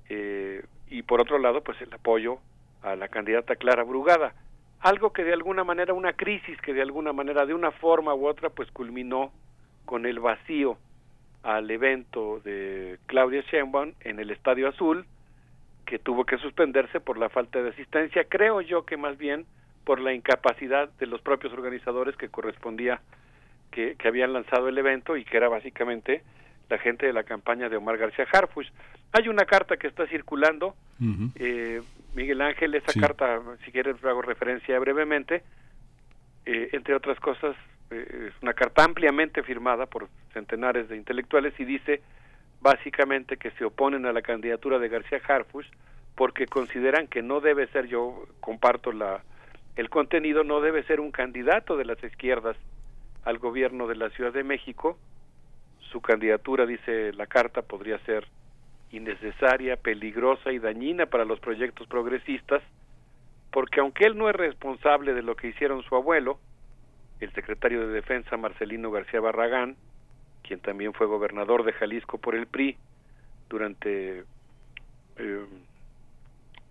eh, 0.09 0.65
y 0.89 1.01
por 1.03 1.21
otro 1.21 1.37
lado 1.37 1.63
pues 1.63 1.81
el 1.81 1.93
apoyo 1.93 2.39
a 2.81 2.95
la 2.95 3.07
candidata 3.07 3.55
Clara 3.55 3.83
Brugada. 3.83 4.33
Algo 4.79 5.13
que 5.13 5.23
de 5.23 5.33
alguna 5.33 5.63
manera, 5.63 5.93
una 5.93 6.13
crisis 6.13 6.59
que 6.61 6.73
de 6.73 6.81
alguna 6.81 7.13
manera, 7.13 7.45
de 7.45 7.53
una 7.53 7.71
forma 7.71 8.13
u 8.13 8.27
otra, 8.27 8.49
pues 8.49 8.69
culminó 8.71 9.31
con 9.85 10.05
el 10.05 10.19
vacío 10.19 10.77
al 11.41 11.69
evento 11.71 12.39
de 12.43 12.99
Claudia 13.07 13.41
Sheinbaum 13.41 13.93
en 14.01 14.19
el 14.19 14.29
Estadio 14.31 14.67
Azul, 14.67 15.05
que 15.85 15.99
tuvo 15.99 16.25
que 16.25 16.37
suspenderse 16.37 16.99
por 16.99 17.17
la 17.17 17.29
falta 17.29 17.61
de 17.61 17.69
asistencia, 17.69 18.25
creo 18.25 18.61
yo 18.61 18.85
que 18.85 18.97
más 18.97 19.17
bien 19.17 19.45
por 19.85 20.01
la 20.01 20.13
incapacidad 20.13 20.89
de 20.99 21.05
los 21.05 21.21
propios 21.21 21.53
organizadores 21.53 22.17
que 22.17 22.29
correspondía 22.29 22.99
que, 23.71 23.95
que 23.95 24.07
habían 24.07 24.33
lanzado 24.33 24.67
el 24.67 24.77
evento 24.77 25.15
y 25.15 25.23
que 25.23 25.37
era 25.37 25.47
básicamente 25.47 26.23
la 26.69 26.77
gente 26.77 27.05
de 27.05 27.13
la 27.13 27.23
campaña 27.23 27.69
de 27.69 27.77
Omar 27.77 27.97
García 27.97 28.27
Harfuch. 28.31 28.67
Hay 29.11 29.27
una 29.27 29.45
carta 29.45 29.77
que 29.77 29.87
está 29.87 30.07
circulando, 30.07 30.75
eh, 31.35 31.81
Miguel 32.15 32.41
Ángel, 32.41 32.75
esa 32.75 32.99
carta, 32.99 33.41
si 33.63 33.71
quieres 33.71 34.03
hago 34.03 34.21
referencia 34.21 34.77
brevemente, 34.79 35.43
eh, 36.45 36.69
entre 36.73 36.95
otras 36.95 37.19
cosas, 37.19 37.55
eh, 37.91 38.29
es 38.29 38.41
una 38.41 38.53
carta 38.53 38.83
ampliamente 38.83 39.43
firmada 39.43 39.85
por 39.85 40.09
centenares 40.33 40.89
de 40.89 40.97
intelectuales 40.97 41.53
y 41.59 41.65
dice 41.65 42.01
básicamente 42.61 43.37
que 43.37 43.51
se 43.51 43.65
oponen 43.65 44.05
a 44.05 44.13
la 44.13 44.21
candidatura 44.21 44.79
de 44.79 44.89
García 44.89 45.21
Harfuch 45.27 45.67
porque 46.15 46.47
consideran 46.47 47.07
que 47.07 47.21
no 47.21 47.41
debe 47.41 47.67
ser, 47.67 47.87
yo 47.87 48.25
comparto 48.39 48.91
la, 48.91 49.21
el 49.75 49.89
contenido, 49.89 50.43
no 50.43 50.61
debe 50.61 50.83
ser 50.83 50.99
un 50.99 51.11
candidato 51.11 51.77
de 51.77 51.85
las 51.85 52.01
izquierdas 52.03 52.55
al 53.23 53.39
gobierno 53.39 53.87
de 53.87 53.95
la 53.95 54.09
Ciudad 54.11 54.31
de 54.31 54.43
México, 54.43 54.97
su 55.91 56.01
candidatura, 56.01 56.65
dice 56.65 57.13
la 57.13 57.27
carta, 57.27 57.61
podría 57.61 57.97
ser 57.99 58.27
innecesaria, 58.91 59.75
peligrosa 59.77 60.51
y 60.51 60.59
dañina 60.59 61.05
para 61.05 61.25
los 61.25 61.39
proyectos 61.39 61.87
progresistas, 61.87 62.61
porque 63.51 63.79
aunque 63.79 64.05
él 64.05 64.17
no 64.17 64.29
es 64.29 64.35
responsable 64.35 65.13
de 65.13 65.21
lo 65.21 65.35
que 65.35 65.47
hicieron 65.47 65.83
su 65.83 65.95
abuelo, 65.95 66.39
el 67.19 67.31
secretario 67.33 67.87
de 67.87 67.93
Defensa 67.93 68.37
Marcelino 68.37 68.91
García 68.91 69.21
Barragán, 69.21 69.75
quien 70.43 70.59
también 70.59 70.93
fue 70.93 71.07
gobernador 71.07 71.63
de 71.63 71.73
Jalisco 71.73 72.17
por 72.17 72.35
el 72.35 72.45
PRI 72.47 72.77
durante 73.49 74.23
eh, 75.17 75.45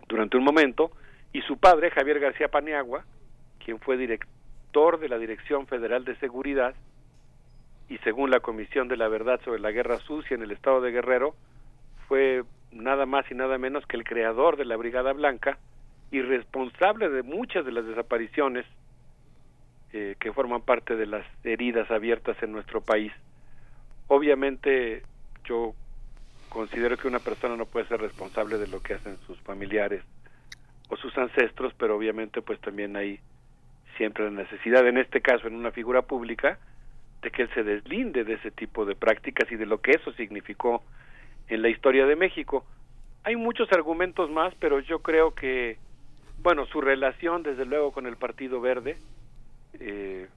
durante 0.06 0.36
un 0.36 0.44
momento, 0.44 0.90
y 1.34 1.42
su 1.42 1.58
padre 1.58 1.90
Javier 1.90 2.20
García 2.20 2.48
Paniagua, 2.48 3.04
quien 3.62 3.80
fue 3.80 3.96
director 3.96 5.00
de 5.00 5.08
la 5.08 5.18
Dirección 5.18 5.66
Federal 5.66 6.04
de 6.04 6.14
Seguridad, 6.16 6.74
y 7.88 7.98
según 7.98 8.30
la 8.30 8.38
Comisión 8.38 8.86
de 8.86 8.96
la 8.96 9.08
Verdad 9.08 9.40
sobre 9.44 9.60
la 9.60 9.72
Guerra 9.72 9.98
Sucia 9.98 10.36
en 10.36 10.44
el 10.44 10.52
estado 10.52 10.80
de 10.80 10.92
Guerrero, 10.92 11.34
fue 12.06 12.44
nada 12.70 13.04
más 13.04 13.28
y 13.30 13.34
nada 13.34 13.58
menos 13.58 13.84
que 13.86 13.96
el 13.96 14.04
creador 14.04 14.56
de 14.56 14.64
la 14.64 14.76
Brigada 14.76 15.12
Blanca 15.12 15.58
y 16.12 16.22
responsable 16.22 17.08
de 17.08 17.24
muchas 17.24 17.66
de 17.66 17.72
las 17.72 17.84
desapariciones 17.84 18.64
eh, 19.92 20.14
que 20.20 20.32
forman 20.32 20.62
parte 20.62 20.94
de 20.94 21.06
las 21.06 21.26
heridas 21.42 21.90
abiertas 21.90 22.40
en 22.44 22.52
nuestro 22.52 22.80
país. 22.80 23.12
Obviamente 24.06 25.02
yo 25.44 25.74
considero 26.48 26.96
que 26.96 27.08
una 27.08 27.18
persona 27.18 27.56
no 27.56 27.66
puede 27.66 27.88
ser 27.88 28.00
responsable 28.00 28.56
de 28.56 28.68
lo 28.68 28.80
que 28.80 28.94
hacen 28.94 29.16
sus 29.26 29.40
familiares 29.40 30.04
o 30.88 30.96
sus 30.96 31.16
ancestros, 31.16 31.72
pero 31.78 31.96
obviamente 31.96 32.42
pues 32.42 32.60
también 32.60 32.96
hay 32.96 33.20
siempre 33.96 34.24
la 34.24 34.30
necesidad, 34.30 34.86
en 34.86 34.98
este 34.98 35.20
caso 35.20 35.46
en 35.46 35.54
una 35.54 35.70
figura 35.70 36.02
pública, 36.02 36.58
de 37.22 37.30
que 37.30 37.42
él 37.42 37.50
se 37.54 37.62
deslinde 37.62 38.24
de 38.24 38.34
ese 38.34 38.50
tipo 38.50 38.84
de 38.84 38.94
prácticas 38.94 39.50
y 39.50 39.56
de 39.56 39.66
lo 39.66 39.80
que 39.80 39.92
eso 39.92 40.12
significó 40.12 40.82
en 41.48 41.62
la 41.62 41.68
historia 41.68 42.06
de 42.06 42.16
México. 42.16 42.64
Hay 43.24 43.36
muchos 43.36 43.72
argumentos 43.72 44.30
más, 44.30 44.54
pero 44.56 44.80
yo 44.80 45.00
creo 45.00 45.34
que, 45.34 45.78
bueno, 46.42 46.66
su 46.66 46.80
relación 46.80 47.42
desde 47.42 47.64
luego 47.64 47.92
con 47.92 48.06
el 48.06 48.16
Partido 48.16 48.60
Verde, 48.60 48.96
eh, 49.80 50.28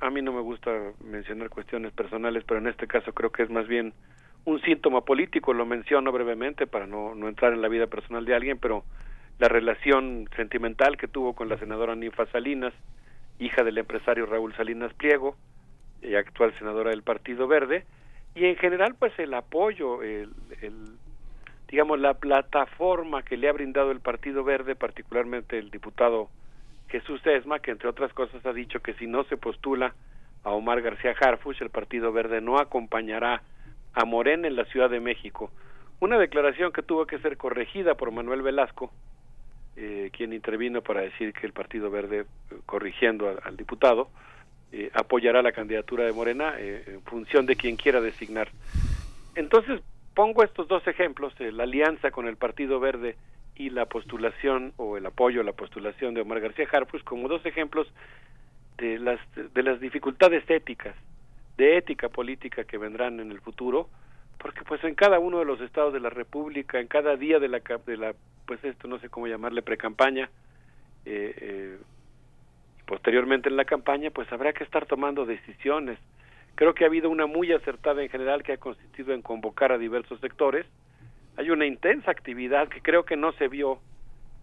a, 0.00 0.10
mí 0.10 0.22
no 0.22 0.32
me 0.32 0.40
gusta 0.40 0.70
mencionar 1.04 1.48
cuestiones 1.48 1.92
personales, 1.92 2.42
pero 2.44 2.58
en 2.58 2.66
este 2.66 2.88
caso 2.88 3.12
creo 3.12 3.30
que 3.30 3.44
es 3.44 3.50
más 3.50 3.68
bien 3.68 3.92
un 4.44 4.60
síntoma 4.62 5.02
político, 5.02 5.52
lo 5.52 5.66
menciono 5.66 6.10
brevemente 6.10 6.66
para 6.66 6.86
no, 6.86 7.14
no 7.14 7.28
entrar 7.28 7.52
en 7.52 7.62
la 7.62 7.68
vida 7.68 7.86
personal 7.86 8.24
de 8.24 8.34
alguien, 8.34 8.58
pero 8.58 8.84
la 9.38 9.48
relación 9.48 10.28
sentimental 10.36 10.96
que 10.96 11.08
tuvo 11.08 11.34
con 11.34 11.48
la 11.48 11.58
senadora 11.58 11.94
Ninfa 11.94 12.26
Salinas, 12.26 12.72
hija 13.38 13.62
del 13.64 13.78
empresario 13.78 14.26
Raúl 14.26 14.54
Salinas 14.54 14.94
Pliego, 14.94 15.36
y 16.02 16.14
actual 16.14 16.54
senadora 16.58 16.90
del 16.90 17.02
Partido 17.02 17.46
Verde, 17.46 17.84
y 18.34 18.44
en 18.44 18.56
general 18.56 18.94
pues 18.98 19.18
el 19.18 19.34
apoyo, 19.34 20.02
el, 20.02 20.30
digamos 21.68 21.98
la 22.00 22.14
plataforma 22.14 23.22
que 23.22 23.36
le 23.36 23.48
ha 23.48 23.52
brindado 23.52 23.90
el 23.90 24.00
Partido 24.00 24.44
Verde, 24.44 24.74
particularmente 24.74 25.58
el 25.58 25.70
diputado 25.70 26.28
Jesús 26.88 27.20
Esma, 27.26 27.58
que 27.58 27.72
entre 27.72 27.88
otras 27.88 28.12
cosas 28.12 28.44
ha 28.46 28.52
dicho 28.52 28.80
que 28.80 28.94
si 28.94 29.06
no 29.06 29.24
se 29.24 29.36
postula 29.36 29.94
a 30.44 30.50
Omar 30.50 30.80
García 30.80 31.14
Harfuch, 31.18 31.60
el 31.60 31.70
Partido 31.70 32.12
Verde 32.12 32.40
no 32.40 32.58
acompañará 32.58 33.42
a 33.92 34.04
Morena 34.04 34.46
en 34.46 34.56
la 34.56 34.64
Ciudad 34.66 34.90
de 34.90 35.00
México. 35.00 35.50
Una 35.98 36.18
declaración 36.18 36.72
que 36.72 36.82
tuvo 36.82 37.06
que 37.06 37.18
ser 37.18 37.36
corregida 37.36 37.94
por 37.94 38.12
Manuel 38.12 38.42
Velasco, 38.42 38.92
eh, 39.78 40.10
quien 40.10 40.32
intervino 40.32 40.80
para 40.80 41.02
decir 41.02 41.34
que 41.34 41.46
el 41.46 41.52
Partido 41.52 41.90
Verde, 41.90 42.20
eh, 42.20 42.54
corrigiendo 42.64 43.38
al, 43.42 43.56
diputado, 43.56 44.08
eh, 44.72 44.90
apoyará 44.94 45.42
la 45.42 45.52
candidatura 45.52 46.04
de 46.04 46.12
Morena 46.12 46.54
en 46.58 47.02
función 47.02 47.44
de 47.44 47.56
quien 47.56 47.76
quiera 47.76 48.00
designar. 48.00 48.48
Entonces, 49.34 49.82
pongo 50.14 50.42
estos 50.42 50.66
dos 50.66 50.86
ejemplos, 50.86 51.34
la 51.38 51.64
alianza 51.64 52.10
con 52.10 52.26
el 52.26 52.36
Partido 52.36 52.80
Verde 52.80 53.16
y 53.54 53.68
la 53.68 53.84
postulación 53.84 54.72
o 54.78 54.96
el 54.96 55.04
apoyo 55.04 55.42
a 55.42 55.44
la 55.44 55.52
postulación 55.52 56.14
de 56.14 56.22
Omar 56.22 56.40
García 56.40 56.66
Harfuch 56.72 57.04
como 57.04 57.28
dos 57.28 57.44
ejemplos 57.44 57.86
de 58.78 58.98
las 58.98 59.20
de 59.34 59.62
las 59.62 59.78
dificultades 59.78 60.48
éticas, 60.48 60.94
de 61.56 61.76
ética 61.76 62.08
política 62.08 62.64
que 62.64 62.78
vendrán 62.78 63.20
en 63.20 63.30
el 63.30 63.40
futuro, 63.40 63.88
porque 64.38 64.62
pues 64.62 64.82
en 64.84 64.94
cada 64.94 65.18
uno 65.18 65.38
de 65.38 65.44
los 65.44 65.60
estados 65.60 65.92
de 65.92 66.00
la 66.00 66.10
República, 66.10 66.80
en 66.80 66.88
cada 66.88 67.16
día 67.16 67.38
de 67.38 67.48
la 67.48 67.60
de 67.86 67.96
la 67.96 68.14
pues 68.46 68.62
esto 68.64 68.86
no 68.86 68.98
sé 68.98 69.08
cómo 69.08 69.26
llamarle 69.26 69.62
precampaña 69.62 70.30
eh, 71.04 71.34
eh, 71.40 71.78
posteriormente 72.86 73.48
en 73.48 73.56
la 73.56 73.64
campaña, 73.64 74.10
pues 74.10 74.30
habrá 74.32 74.52
que 74.52 74.62
estar 74.64 74.86
tomando 74.86 75.26
decisiones. 75.26 75.98
Creo 76.54 76.74
que 76.74 76.84
ha 76.84 76.86
habido 76.86 77.10
una 77.10 77.26
muy 77.26 77.52
acertada 77.52 78.02
en 78.02 78.08
general 78.08 78.42
que 78.42 78.52
ha 78.52 78.56
consistido 78.58 79.12
en 79.12 79.22
convocar 79.22 79.72
a 79.72 79.78
diversos 79.78 80.20
sectores 80.20 80.66
hay 81.36 81.50
una 81.50 81.66
intensa 81.66 82.10
actividad 82.10 82.68
que 82.68 82.80
creo 82.80 83.04
que 83.04 83.16
no 83.16 83.32
se 83.32 83.48
vio 83.48 83.78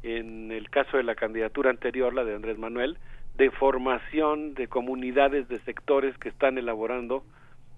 en 0.04 0.52
el 0.52 0.70
caso 0.70 0.98
de 0.98 1.04
la 1.04 1.16
candidatura 1.16 1.70
anterior, 1.70 2.14
la 2.14 2.24
de 2.24 2.36
Andrés 2.36 2.58
Manuel, 2.58 2.98
de 3.36 3.50
formación 3.50 4.54
de 4.54 4.68
comunidades, 4.68 5.48
de 5.48 5.60
sectores 5.62 6.16
que 6.20 6.30
están 6.30 6.58
elaborando 6.58 7.24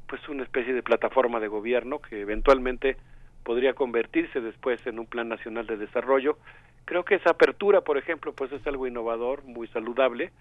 pues 0.08 0.28
una 0.30 0.44
especie 0.44 0.74
de 0.74 0.84
plataforma 0.84 1.40
de 1.40 1.48
gobierno 1.48 2.00
que 2.00 2.22
eventualmente 2.22 2.98
podría 3.44 3.74
convertirse 3.74 4.42
después 4.42 4.86
en 4.88 5.00
un 5.00 5.06
plan 5.06 5.30
nacional 5.30 5.68
de 5.68 5.78
desarrollo. 5.78 6.38
Creo 6.86 7.06
que 7.06 7.16
esa 7.16 7.32
apertura, 7.32 7.82
por 7.82 7.98
ejemplo, 7.98 8.34
pues 8.34 8.52
es 8.52 8.66
algo 8.68 8.88
innovador, 8.88 9.44
muy 9.44 9.68
saludable, 9.70 10.32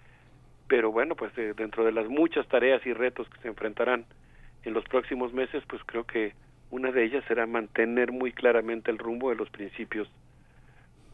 pero 0.67 0.91
bueno, 0.91 1.15
pues 1.15 1.31
dentro 1.35 1.83
de 1.85 1.91
las 1.91 2.07
muchas 2.07 2.47
tareas 2.47 2.85
y 2.85 2.93
retos 2.93 3.29
que 3.29 3.39
se 3.39 3.47
enfrentarán 3.47 4.05
en 4.63 4.73
los 4.73 4.83
próximos 4.85 5.33
meses, 5.33 5.63
pues 5.67 5.81
creo 5.85 6.05
que 6.05 6.33
una 6.71 6.91
de 6.91 7.05
ellas 7.05 7.23
será 7.27 7.45
mantener 7.45 8.11
muy 8.11 8.31
claramente 8.31 8.91
el 8.91 8.97
rumbo 8.97 9.29
de 9.29 9.35
los 9.35 9.49
principios 9.49 10.07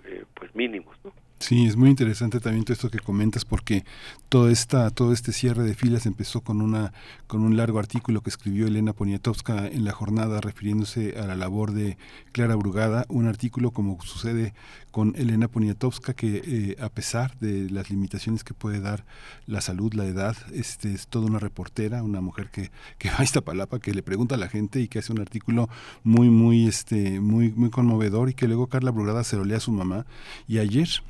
eh, 0.05 0.23
pues 0.33 0.55
mínimos, 0.55 0.97
¿no? 1.03 1.13
Sí, 1.41 1.65
es 1.65 1.75
muy 1.75 1.89
interesante 1.89 2.39
también 2.39 2.65
todo 2.65 2.73
esto 2.73 2.91
que 2.91 2.99
comentas 2.99 3.45
porque 3.45 3.83
todo 4.29 4.47
esta 4.47 4.91
todo 4.91 5.11
este 5.11 5.33
cierre 5.33 5.63
de 5.63 5.73
filas 5.73 6.05
empezó 6.05 6.41
con 6.41 6.61
una 6.61 6.93
con 7.25 7.41
un 7.41 7.57
largo 7.57 7.79
artículo 7.79 8.21
que 8.21 8.29
escribió 8.29 8.67
Elena 8.67 8.93
Poniatowska 8.93 9.67
en 9.67 9.83
la 9.83 9.91
jornada 9.91 10.39
refiriéndose 10.39 11.19
a 11.19 11.25
la 11.25 11.35
labor 11.35 11.71
de 11.71 11.97
Clara 12.31 12.55
Brugada, 12.55 13.07
un 13.09 13.25
artículo 13.25 13.71
como 13.71 13.99
sucede 14.03 14.53
con 14.91 15.15
Elena 15.15 15.47
Poniatowska 15.47 16.13
que 16.13 16.43
eh, 16.45 16.75
a 16.79 16.89
pesar 16.89 17.35
de 17.39 17.71
las 17.71 17.89
limitaciones 17.89 18.43
que 18.43 18.53
puede 18.53 18.79
dar 18.79 19.03
la 19.47 19.61
salud, 19.61 19.93
la 19.95 20.05
edad, 20.05 20.37
este 20.53 20.93
es 20.93 21.07
toda 21.07 21.25
una 21.25 21.39
reportera, 21.39 22.03
una 22.03 22.21
mujer 22.21 22.51
que 22.51 22.69
que 22.99 23.09
va 23.09 23.17
a 23.17 23.23
esta 23.23 23.41
palapa, 23.41 23.79
que 23.79 23.95
le 23.95 24.03
pregunta 24.03 24.35
a 24.35 24.37
la 24.37 24.47
gente 24.47 24.79
y 24.79 24.87
que 24.87 24.99
hace 24.99 25.11
un 25.11 25.19
artículo 25.19 25.69
muy 26.03 26.29
muy 26.29 26.67
este 26.67 27.19
muy 27.19 27.49
muy 27.49 27.71
conmovedor 27.71 28.29
y 28.29 28.35
que 28.35 28.47
luego 28.47 28.67
Carla 28.67 28.91
Brugada 28.91 29.23
se 29.23 29.37
lo 29.37 29.43
lee 29.43 29.55
a 29.55 29.59
su 29.59 29.71
mamá. 29.71 30.05
Y 30.47 30.59
ayer 30.59 31.01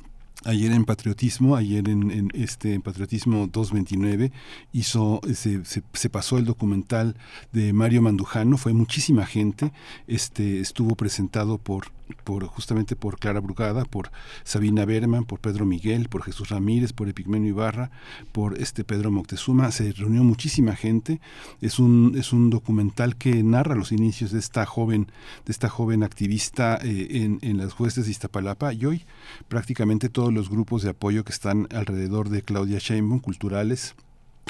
Ayer 0.44 0.72
en 0.72 0.84
Patriotismo, 0.84 1.56
ayer 1.56 1.88
en, 1.88 2.30
este 2.34 2.74
en 2.74 2.82
Patriotismo 2.82 3.46
229 3.46 4.32
hizo 4.72 5.20
se, 5.34 5.64
se, 5.64 6.10
pasó 6.10 6.36
el 6.38 6.44
documental 6.44 7.16
de 7.52 7.72
Mario 7.72 8.02
Mandujano, 8.02 8.56
fue 8.56 8.72
muchísima 8.72 9.24
gente, 9.24 9.72
este 10.06 10.60
estuvo 10.60 10.96
presentado 10.96 11.58
por 11.58 11.92
por 12.16 12.46
justamente 12.46 12.96
por 12.96 13.18
Clara 13.18 13.40
Brugada, 13.40 13.84
por 13.84 14.10
Sabina 14.44 14.84
Berman, 14.84 15.24
por 15.24 15.40
Pedro 15.40 15.66
Miguel, 15.66 16.08
por 16.08 16.22
Jesús 16.22 16.48
Ramírez, 16.48 16.92
por 16.92 17.08
Epigmenio 17.08 17.50
Ibarra, 17.50 17.90
por 18.32 18.58
este 18.58 18.84
Pedro 18.84 19.10
Moctezuma, 19.10 19.70
se 19.70 19.92
reunió 19.92 20.24
muchísima 20.24 20.76
gente. 20.76 21.20
Es 21.60 21.78
un 21.78 22.14
es 22.18 22.32
un 22.32 22.50
documental 22.50 23.16
que 23.16 23.42
narra 23.42 23.74
los 23.74 23.92
inicios 23.92 24.32
de 24.32 24.38
esta 24.38 24.66
joven 24.66 25.10
de 25.46 25.52
esta 25.52 25.68
joven 25.68 26.02
activista 26.02 26.78
eh, 26.82 27.38
en, 27.40 27.58
las 27.58 27.72
jueces 27.72 28.06
de 28.06 28.10
Iztapalapa 28.10 28.72
y 28.72 28.86
hoy 28.86 29.04
prácticamente 29.48 30.08
todos 30.08 30.32
los 30.32 30.48
grupos 30.48 30.82
de 30.82 30.90
apoyo 30.90 31.24
que 31.24 31.32
están 31.32 31.68
alrededor 31.70 32.28
de 32.28 32.42
Claudia 32.42 32.78
Sheinbaum 32.78 33.20
culturales 33.20 33.94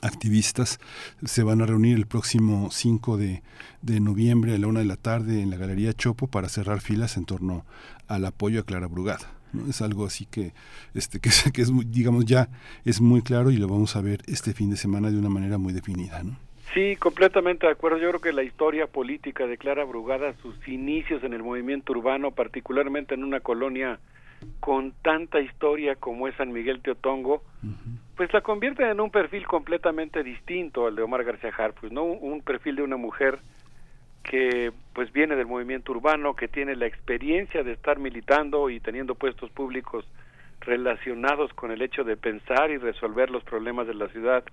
activistas 0.00 0.80
se 1.24 1.42
van 1.42 1.60
a 1.60 1.66
reunir 1.66 1.96
el 1.96 2.06
próximo 2.06 2.70
5 2.70 3.16
de, 3.16 3.42
de, 3.82 4.00
noviembre 4.00 4.54
a 4.54 4.58
la 4.58 4.66
una 4.66 4.80
de 4.80 4.86
la 4.86 4.96
tarde 4.96 5.42
en 5.42 5.50
la 5.50 5.56
Galería 5.56 5.92
Chopo 5.92 6.26
para 6.26 6.48
cerrar 6.48 6.80
filas 6.80 7.16
en 7.16 7.24
torno 7.24 7.64
al 8.08 8.24
apoyo 8.24 8.60
a 8.60 8.64
Clara 8.64 8.86
Brugada. 8.86 9.30
¿no? 9.52 9.68
Es 9.68 9.82
algo 9.82 10.06
así 10.06 10.26
que, 10.26 10.52
este, 10.94 11.20
que, 11.20 11.30
que 11.52 11.62
es, 11.62 11.70
digamos, 11.90 12.24
ya 12.24 12.48
es 12.84 13.00
muy 13.00 13.22
claro 13.22 13.50
y 13.50 13.56
lo 13.56 13.68
vamos 13.68 13.94
a 13.96 14.00
ver 14.00 14.22
este 14.26 14.54
fin 14.54 14.70
de 14.70 14.76
semana 14.76 15.10
de 15.10 15.18
una 15.18 15.28
manera 15.28 15.58
muy 15.58 15.72
definida. 15.72 16.22
¿no? 16.22 16.36
Sí, 16.74 16.96
completamente 16.96 17.66
de 17.66 17.72
acuerdo. 17.72 17.98
Yo 17.98 18.08
creo 18.08 18.20
que 18.20 18.32
la 18.32 18.42
historia 18.42 18.86
política 18.86 19.46
de 19.46 19.58
Clara 19.58 19.84
Brugada, 19.84 20.34
sus 20.40 20.56
inicios 20.66 21.22
en 21.22 21.34
el 21.34 21.42
movimiento 21.42 21.92
urbano, 21.92 22.30
particularmente 22.30 23.14
en 23.14 23.24
una 23.24 23.40
colonia 23.40 24.00
con 24.58 24.92
tanta 25.02 25.40
historia 25.40 25.96
como 25.96 26.28
es 26.28 26.34
San 26.36 26.50
Miguel 26.50 26.80
Teotongo, 26.80 27.44
pues 28.16 28.32
la 28.32 28.40
convierte 28.40 28.88
en 28.88 29.00
un 29.00 29.10
perfil 29.10 29.46
completamente 29.46 30.22
distinto 30.22 30.86
al 30.86 30.96
de 30.96 31.02
Omar 31.02 31.24
García 31.24 31.52
Harfuch, 31.56 31.90
¿no? 31.90 32.04
Un, 32.04 32.42
perfil 32.42 32.76
de 32.76 32.82
una 32.82 32.96
mujer 32.96 33.38
que 34.22 34.72
pues 34.92 35.12
viene 35.12 35.34
del 35.34 35.46
movimiento 35.46 35.92
urbano, 35.92 36.34
que 36.34 36.48
tiene 36.48 36.76
la 36.76 36.86
experiencia 36.86 37.62
de 37.62 37.72
estar 37.72 37.98
militando 37.98 38.70
y 38.70 38.80
teniendo 38.80 39.14
puestos 39.14 39.50
públicos 39.50 40.04
relacionados 40.60 41.52
con 41.54 41.72
el 41.72 41.82
hecho 41.82 42.04
de 42.04 42.16
pensar 42.16 42.70
y 42.70 42.76
resolver 42.76 43.30
los 43.30 43.42
problemas 43.42 43.86
de 43.86 43.94
la 43.94 44.08
ciudad 44.08 44.44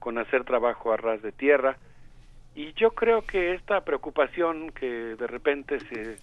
con 0.00 0.18
hacer 0.18 0.44
trabajo 0.44 0.92
a 0.92 0.96
ras 0.96 1.22
de 1.22 1.32
tierra. 1.32 1.76
Y 2.56 2.72
yo 2.74 2.90
creo 2.90 3.22
que 3.22 3.54
esta 3.54 3.84
preocupación 3.84 4.70
que 4.70 4.86
de 4.86 5.26
repente 5.26 5.78
se 5.80 6.18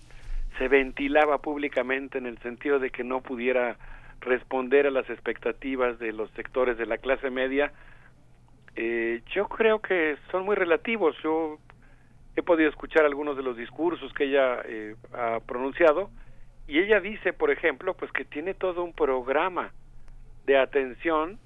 se 0.58 0.68
ventilaba 0.68 1.40
públicamente 1.40 2.18
en 2.18 2.26
el 2.26 2.38
sentido 2.40 2.80
de 2.80 2.90
que 2.90 3.04
no 3.04 3.22
pudiera 3.22 3.78
responder 4.22 4.88
a 4.88 4.92
las 4.92 5.10
expectativas 5.10 6.00
de 6.00 6.14
los 6.14 6.30
sectores 6.32 6.78
de 6.78 6.86
la 6.86 6.98
clase 6.98 7.30
media, 7.30 7.74
eh, 8.76 9.22
yo 9.34 9.48
creo 9.48 9.80
que 9.82 10.18
son 10.32 10.46
muy 10.46 10.56
relativos. 10.56 11.16
Yo 11.24 11.58
he 12.36 12.44
podido 12.44 12.70
escuchar 12.70 13.06
algunos 13.06 13.36
de 13.36 13.44
los 13.44 13.58
discursos 13.58 14.14
que 14.14 14.26
ella 14.26 14.62
eh, 14.66 14.96
ha 15.14 15.40
pronunciado 15.42 16.10
y 16.68 16.80
ella 16.80 17.02
dice, 17.02 17.34
por 17.34 17.52
ejemplo, 17.52 17.94
pues 17.96 18.12
que 18.12 18.24
tiene 18.24 18.54
todo 18.54 18.84
un 18.84 18.94
programa 18.94 19.72
de 20.46 20.58
atención 20.58 21.40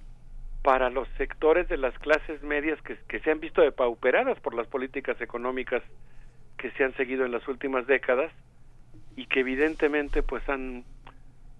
para 0.61 0.89
los 0.89 1.07
sectores 1.17 1.67
de 1.67 1.77
las 1.77 1.97
clases 1.99 2.41
medias 2.43 2.81
que, 2.81 2.97
que 3.07 3.19
se 3.19 3.31
han 3.31 3.39
visto 3.39 3.61
depauperadas 3.61 4.39
por 4.39 4.53
las 4.53 4.67
políticas 4.67 5.19
económicas 5.21 5.83
que 6.57 6.71
se 6.71 6.83
han 6.83 6.93
seguido 6.95 7.25
en 7.25 7.31
las 7.31 7.47
últimas 7.47 7.87
décadas 7.87 8.31
y 9.15 9.27
que 9.27 9.41
evidentemente 9.41 10.23
pues 10.23 10.47
han, 10.49 10.83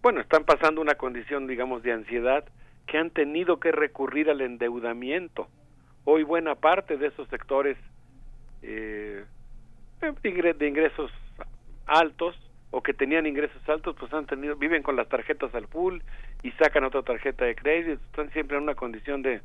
bueno, 0.06 0.22
están 0.22 0.44
pasando 0.44 0.82
una 0.82 0.94
condición, 0.94 1.48
digamos, 1.48 1.82
de 1.82 1.92
ansiedad, 1.92 2.46
que 2.86 3.00
han 3.00 3.10
tenido 3.10 3.60
que 3.60 3.72
recurrir 3.72 4.30
al 4.30 4.40
endeudamiento. 4.42 5.48
Hoy 6.04 6.22
buena 6.22 6.54
parte 6.54 6.96
de 6.98 7.08
esos 7.08 7.28
sectores 7.30 7.76
eh, 8.62 9.26
de 10.00 10.68
ingresos 10.68 11.12
altos 11.88 12.36
o 12.70 12.84
que 12.84 12.94
tenían 12.94 13.26
ingresos 13.26 13.68
altos, 13.68 13.96
pues 14.00 14.14
han 14.14 14.28
tenido, 14.28 14.56
viven 14.56 14.84
con 14.84 14.96
las 14.96 15.10
tarjetas 15.10 15.56
al 15.56 15.66
full 15.66 15.98
y 16.44 16.52
sacan 16.52 16.84
otra 16.84 17.02
tarjeta 17.02 17.46
de 17.46 17.56
crédito, 17.56 18.00
están 18.06 18.30
siempre 18.30 18.58
en 18.58 18.62
una 18.62 18.76
condición 18.76 19.24
de, 19.24 19.42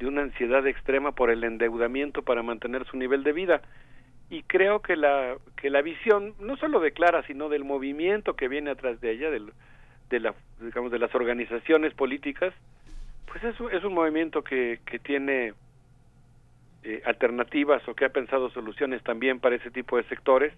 de 0.00 0.06
una 0.08 0.22
ansiedad 0.22 0.66
extrema 0.66 1.12
por 1.12 1.30
el 1.30 1.44
endeudamiento 1.44 2.22
para 2.22 2.42
mantener 2.42 2.84
su 2.86 2.96
nivel 2.96 3.22
de 3.22 3.32
vida 3.32 3.62
y 4.30 4.42
creo 4.42 4.82
que 4.82 4.96
la 4.96 5.36
que 5.56 5.70
la 5.70 5.80
visión 5.80 6.34
no 6.40 6.56
solo 6.56 6.80
de 6.80 6.90
Clara 6.90 7.22
sino 7.28 7.48
del 7.48 7.62
movimiento 7.62 8.34
que 8.34 8.48
viene 8.48 8.70
atrás 8.70 9.00
de 9.00 9.12
ella 9.12 9.30
del, 9.30 9.52
de 10.10 10.20
la 10.20 10.34
digamos 10.60 10.92
de 10.92 10.98
las 10.98 11.14
organizaciones 11.14 11.94
políticas 11.94 12.54
pues 13.26 13.42
es, 13.44 13.56
es 13.72 13.84
un 13.84 13.94
movimiento 13.94 14.42
que, 14.44 14.80
que 14.84 14.98
tiene 14.98 15.54
eh, 16.84 17.02
alternativas 17.06 17.86
o 17.88 17.94
que 17.94 18.04
ha 18.04 18.10
pensado 18.10 18.50
soluciones 18.50 19.02
también 19.02 19.40
para 19.40 19.54
ese 19.56 19.70
tipo 19.70 19.96
de 19.96 20.02
sectores. 20.04 20.52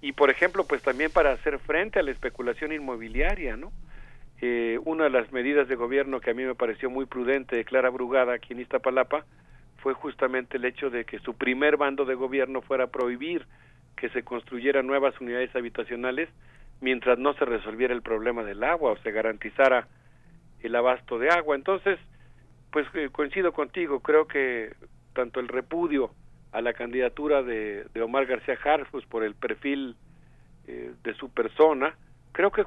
Y 0.00 0.12
por 0.12 0.30
ejemplo 0.30 0.64
pues 0.66 0.82
también 0.82 1.10
para 1.10 1.32
hacer 1.32 1.58
frente 1.58 1.98
a 1.98 2.02
la 2.02 2.10
especulación 2.10 2.72
inmobiliaria 2.72 3.56
no 3.56 3.70
eh, 4.40 4.78
una 4.86 5.04
de 5.04 5.10
las 5.10 5.30
medidas 5.32 5.68
de 5.68 5.74
gobierno 5.74 6.20
que 6.20 6.30
a 6.30 6.34
mí 6.34 6.44
me 6.44 6.54
pareció 6.54 6.88
muy 6.88 7.04
prudente 7.04 7.56
de 7.56 7.64
Clara 7.66 7.90
Brugada 7.90 8.32
aquí 8.32 8.54
en 8.54 8.60
Iztapalapa 8.60 9.26
fue 9.82 9.92
justamente 9.92 10.56
el 10.56 10.64
hecho 10.64 10.88
de 10.88 11.04
que 11.04 11.18
su 11.18 11.34
primer 11.34 11.76
bando 11.76 12.06
de 12.06 12.14
gobierno 12.14 12.62
fuera 12.62 12.86
prohibir 12.86 13.44
que 13.96 14.08
se 14.08 14.22
construyeran 14.22 14.86
nuevas 14.86 15.20
unidades 15.20 15.54
habitacionales 15.54 16.30
mientras 16.80 17.18
no 17.18 17.34
se 17.34 17.44
resolviera 17.44 17.94
el 17.94 18.02
problema 18.02 18.42
del 18.42 18.64
agua 18.64 18.92
o 18.92 18.96
se 18.98 19.12
garantizara 19.12 19.88
el 20.62 20.74
abasto 20.74 21.18
de 21.18 21.30
agua. 21.30 21.56
Entonces, 21.56 21.98
pues 22.70 22.86
eh, 22.94 23.08
coincido 23.10 23.52
contigo, 23.52 24.00
creo 24.00 24.26
que 24.26 24.74
tanto 25.14 25.40
el 25.40 25.48
repudio 25.48 26.10
a 26.52 26.60
la 26.60 26.72
candidatura 26.72 27.42
de, 27.42 27.84
de 27.92 28.02
Omar 28.02 28.26
García 28.26 28.58
Harfuch 28.62 28.90
pues, 28.90 29.06
por 29.06 29.24
el 29.24 29.34
perfil 29.34 29.96
eh, 30.66 30.92
de 31.02 31.14
su 31.14 31.30
persona. 31.30 31.94
Creo 32.32 32.50
que 32.50 32.64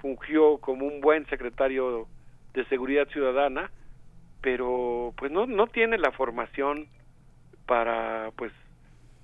fungió 0.00 0.58
como 0.58 0.86
un 0.86 1.00
buen 1.00 1.26
secretario 1.26 2.06
de 2.54 2.64
Seguridad 2.66 3.08
Ciudadana, 3.08 3.70
pero 4.40 5.12
pues 5.16 5.30
no, 5.30 5.46
no 5.46 5.66
tiene 5.66 5.98
la 5.98 6.12
formación 6.12 6.88
para 7.66 8.30
pues 8.36 8.52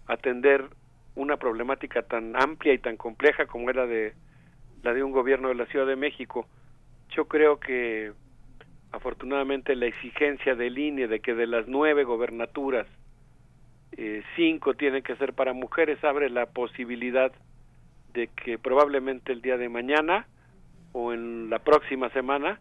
atender 0.06 0.68
una 1.16 1.36
problemática 1.36 2.02
tan 2.02 2.36
amplia 2.36 2.72
y 2.72 2.78
tan 2.78 2.96
compleja 2.96 3.46
como 3.46 3.70
era 3.70 3.86
de 3.86 4.14
la 4.82 4.94
de 4.94 5.02
un 5.02 5.12
gobierno 5.12 5.48
de 5.48 5.56
la 5.56 5.66
Ciudad 5.66 5.86
de 5.86 5.96
México. 5.96 6.46
Yo 7.10 7.26
creo 7.26 7.58
que 7.58 8.12
afortunadamente 8.92 9.74
la 9.74 9.86
exigencia 9.86 10.54
del 10.54 10.78
INE 10.78 11.08
de 11.08 11.20
que 11.20 11.34
de 11.34 11.46
las 11.46 11.66
nueve 11.66 12.04
gobernaturas 12.04 12.86
eh, 13.92 14.22
cinco 14.36 14.74
tienen 14.74 15.02
que 15.02 15.16
ser 15.16 15.32
para 15.32 15.52
mujeres 15.52 16.02
abre 16.04 16.30
la 16.30 16.46
posibilidad 16.46 17.32
de 18.12 18.28
que 18.28 18.58
probablemente 18.58 19.32
el 19.32 19.42
día 19.42 19.56
de 19.56 19.68
mañana 19.68 20.26
o 20.92 21.12
en 21.12 21.50
la 21.50 21.58
próxima 21.58 22.10
semana 22.10 22.60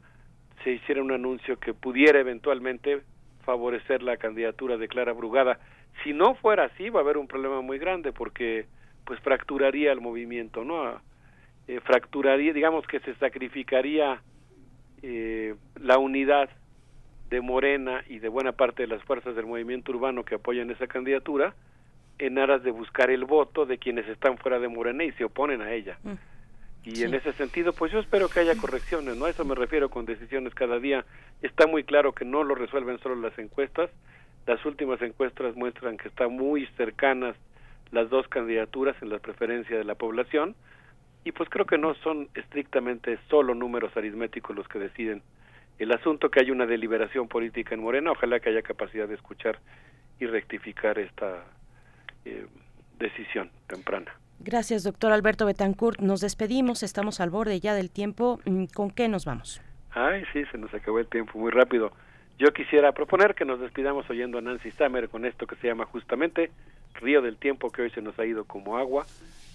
se 0.64 0.72
hiciera 0.72 1.02
un 1.02 1.12
anuncio 1.12 1.60
que 1.60 1.74
pudiera 1.74 2.20
eventualmente 2.20 3.02
favorecer 3.44 4.02
la 4.02 4.18
candidatura 4.18 4.78
de 4.78 4.88
Clara 4.88 5.14
Brugada. 5.14 5.60
Si 6.04 6.14
no 6.14 6.36
fuera 6.36 6.66
así, 6.66 6.90
va 6.90 7.00
a 7.00 7.04
haber 7.04 7.18
un 7.18 7.28
problema 7.28 7.62
muy 7.62 7.80
grande 7.80 8.12
porque 8.12 8.66
pues 9.06 9.20
fracturaría 9.20 9.92
el 9.92 10.02
movimiento, 10.02 10.64
¿no? 10.64 11.00
Eh, 11.68 11.80
fracturaría, 11.82 12.54
digamos 12.54 12.86
que 12.88 13.00
se 13.00 13.16
sacrificaría 13.16 14.22
eh, 15.02 15.56
la 15.80 15.98
unidad 15.98 16.50
de 17.30 17.42
Morena 17.42 18.04
y 18.08 18.20
de 18.20 18.30
buena 18.30 18.52
parte 18.52 18.84
de 18.84 18.88
las 18.88 19.04
fuerzas 19.04 19.36
del 19.36 19.46
movimiento 19.46 19.92
urbano 19.92 20.24
que 20.24 20.36
apoyan 20.36 20.70
esa 20.70 20.88
candidatura 20.88 21.56
en 22.18 22.38
aras 22.38 22.64
de 22.64 22.72
buscar 22.72 23.10
el 23.10 23.26
voto 23.26 23.66
de 23.66 23.78
quienes 23.78 24.08
están 24.08 24.38
fuera 24.38 24.60
de 24.60 24.68
Morena 24.68 25.04
y 25.04 25.12
se 25.14 25.26
oponen 25.26 25.62
a 25.62 25.74
ella. 25.74 25.98
Mm. 26.04 26.14
Y 26.86 27.02
en 27.02 27.16
ese 27.16 27.34
sentido, 27.34 27.74
pues 27.74 27.92
yo 27.92 28.00
espero 28.00 28.30
que 28.30 28.42
haya 28.42 28.56
correcciones, 28.56 29.18
¿no? 29.18 29.26
A 29.26 29.32
eso 29.32 29.44
me 29.44 29.56
refiero 29.56 29.90
con 29.90 30.06
decisiones 30.06 30.54
cada 30.54 30.78
día. 30.78 31.04
Está 31.42 31.66
muy 31.66 31.84
claro 31.84 32.14
que 32.14 32.26
no 32.26 32.44
lo 32.44 32.54
resuelven 32.54 33.00
solo 33.00 33.16
las 33.16 33.38
encuestas. 33.40 33.90
Las 34.48 34.64
últimas 34.66 35.02
encuestas 35.02 35.56
muestran 35.56 35.98
que 35.98 36.08
están 36.08 36.34
muy 36.34 36.68
cercanas 36.78 37.36
las 37.92 38.10
dos 38.10 38.28
candidaturas 38.28 38.96
en 39.02 39.10
la 39.10 39.20
preferencia 39.20 39.78
de 39.78 39.84
la 39.84 39.96
población. 39.96 40.56
Y 41.24 41.32
pues 41.32 41.50
creo 41.50 41.66
que 41.66 41.78
no 41.78 41.96
son 41.96 42.30
estrictamente 42.36 43.18
solo 43.30 43.56
números 43.56 43.96
aritméticos 43.98 44.56
los 44.56 44.68
que 44.68 44.80
deciden 44.80 45.24
el 45.80 45.92
asunto 45.92 46.30
que 46.30 46.40
hay 46.42 46.52
una 46.52 46.66
deliberación 46.66 47.28
política 47.28 47.74
en 47.74 47.82
Morena. 47.82 48.12
Ojalá 48.12 48.40
que 48.40 48.50
haya 48.50 48.62
capacidad 48.62 49.08
de 49.08 49.16
escuchar 49.16 49.60
y 50.20 50.28
rectificar 50.28 51.00
esta 51.00 51.44
eh, 52.26 52.46
decisión 53.00 53.50
temprana. 53.68 54.14
Gracias, 54.40 54.84
doctor 54.84 55.12
Alberto 55.12 55.46
Betancourt. 55.46 56.00
Nos 56.00 56.22
despedimos, 56.22 56.84
estamos 56.84 57.20
al 57.20 57.30
borde 57.30 57.60
ya 57.60 57.74
del 57.74 57.90
tiempo. 57.90 58.40
Mm, 58.46 58.66
¿Con 58.66 58.92
qué 58.92 59.08
nos 59.08 59.26
vamos? 59.26 59.62
Ay, 59.92 60.24
sí, 60.34 60.44
se 60.52 60.58
nos 60.58 60.74
acabó 60.74 61.00
el 61.00 61.08
tiempo 61.08 61.40
muy 61.40 61.52
rápido. 61.52 61.92
Yo 62.38 62.52
quisiera 62.52 62.92
proponer 62.92 63.34
que 63.34 63.46
nos 63.46 63.60
despidamos 63.62 64.10
oyendo 64.10 64.38
a 64.38 64.42
Nancy 64.42 64.72
Summer 64.72 65.08
con 65.08 65.26
esto 65.26 65.48
que 65.48 65.56
se 65.56 65.68
llama 65.68 65.86
justamente 65.86 66.52
Río 66.96 67.22
del 67.22 67.38
Tiempo, 67.38 67.72
que 67.72 67.84
hoy 67.84 67.92
se 67.92 68.02
nos 68.02 68.18
ha 68.20 68.26
ido 68.26 68.44
como 68.44 68.78
agua, 68.78 69.06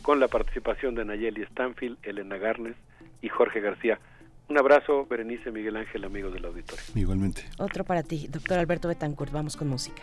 con 0.03 0.19
la 0.19 0.29
participación 0.29 0.95
de 0.95 1.05
Nayeli 1.05 1.43
Stanfield, 1.45 1.99
Elena 2.03 2.39
Garnes 2.39 2.77
y 3.21 3.29
Jorge 3.29 3.61
García. 3.61 3.99
Un 4.49 4.59
abrazo, 4.59 5.07
Berenice 5.07 5.53
Miguel 5.53 5.77
Ángel, 5.77 6.05
amigos 6.05 6.33
del 6.33 6.45
auditorio. 6.45 6.83
Igualmente. 6.95 7.45
Otro 7.59 7.85
para 7.85 8.03
ti, 8.03 8.27
doctor 8.29 8.59
Alberto 8.59 8.89
Betancourt. 8.89 9.31
Vamos 9.31 9.57
con 9.57 9.69
música. 9.69 10.03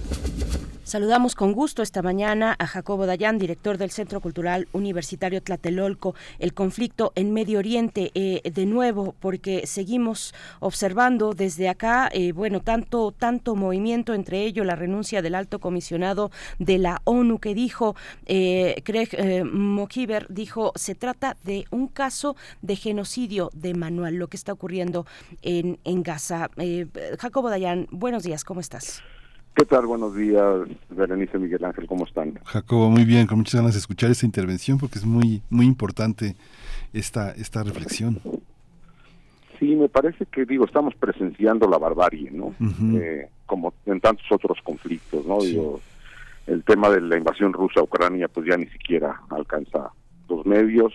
Saludamos 0.91 1.35
con 1.35 1.53
gusto 1.53 1.83
esta 1.83 2.01
mañana 2.01 2.53
a 2.59 2.67
Jacobo 2.67 3.05
Dayan, 3.05 3.37
director 3.37 3.77
del 3.77 3.91
Centro 3.91 4.19
Cultural 4.19 4.67
Universitario 4.73 5.41
Tlatelolco, 5.41 6.15
el 6.37 6.53
conflicto 6.53 7.13
en 7.15 7.31
Medio 7.31 7.59
Oriente, 7.59 8.11
eh, 8.13 8.41
de 8.43 8.65
nuevo, 8.65 9.15
porque 9.21 9.65
seguimos 9.67 10.33
observando 10.59 11.33
desde 11.33 11.69
acá, 11.69 12.09
eh, 12.11 12.33
bueno, 12.33 12.59
tanto, 12.59 13.13
tanto 13.13 13.55
movimiento, 13.55 14.13
entre 14.13 14.43
ello 14.43 14.65
la 14.65 14.75
renuncia 14.75 15.21
del 15.21 15.35
alto 15.35 15.59
comisionado 15.59 16.29
de 16.59 16.77
la 16.77 17.01
ONU 17.05 17.39
que 17.39 17.53
dijo, 17.53 17.95
eh, 18.25 18.81
Craig 18.83 19.11
eh, 19.13 19.45
dijo, 20.27 20.73
se 20.75 20.93
trata 20.93 21.37
de 21.45 21.67
un 21.71 21.87
caso 21.87 22.35
de 22.61 22.75
genocidio 22.75 23.49
de 23.53 23.75
manual, 23.75 24.15
lo 24.15 24.27
que 24.27 24.35
está 24.35 24.51
ocurriendo 24.51 25.05
en, 25.41 25.79
en 25.85 26.03
Gaza. 26.03 26.49
Jacobo 27.17 27.49
Dayan, 27.49 27.87
buenos 27.91 28.23
días, 28.23 28.43
¿cómo 28.43 28.59
estás? 28.59 29.01
¿Qué 29.55 29.65
tal? 29.65 29.85
Buenos 29.85 30.15
días, 30.15 30.45
Berenice 30.89 31.37
Miguel 31.37 31.65
Ángel, 31.65 31.85
¿cómo 31.85 32.05
están? 32.05 32.35
Jacobo, 32.45 32.89
muy 32.89 33.03
bien, 33.03 33.27
con 33.27 33.39
muchas 33.39 33.55
ganas 33.55 33.73
de 33.73 33.79
escuchar 33.79 34.09
esta 34.09 34.25
intervención 34.25 34.77
porque 34.79 34.97
es 34.97 35.05
muy 35.05 35.41
muy 35.49 35.65
importante 35.65 36.35
esta 36.93 37.31
esta 37.31 37.61
reflexión. 37.61 38.19
Sí, 39.59 39.75
me 39.75 39.89
parece 39.89 40.25
que 40.25 40.45
digo, 40.45 40.65
estamos 40.65 40.95
presenciando 40.95 41.67
la 41.67 41.77
barbarie, 41.77 42.31
¿no? 42.31 42.55
Eh, 42.97 43.27
como 43.45 43.73
en 43.85 43.99
tantos 43.99 44.25
otros 44.31 44.57
conflictos, 44.63 45.25
¿no? 45.25 45.39
Digo, 45.41 45.81
el 46.47 46.63
tema 46.63 46.89
de 46.89 47.01
la 47.01 47.17
invasión 47.17 47.51
rusa 47.51 47.81
a 47.81 47.83
Ucrania 47.83 48.29
pues 48.29 48.47
ya 48.47 48.57
ni 48.57 48.67
siquiera 48.67 49.21
alcanza 49.29 49.91
los 50.29 50.45
medios. 50.45 50.93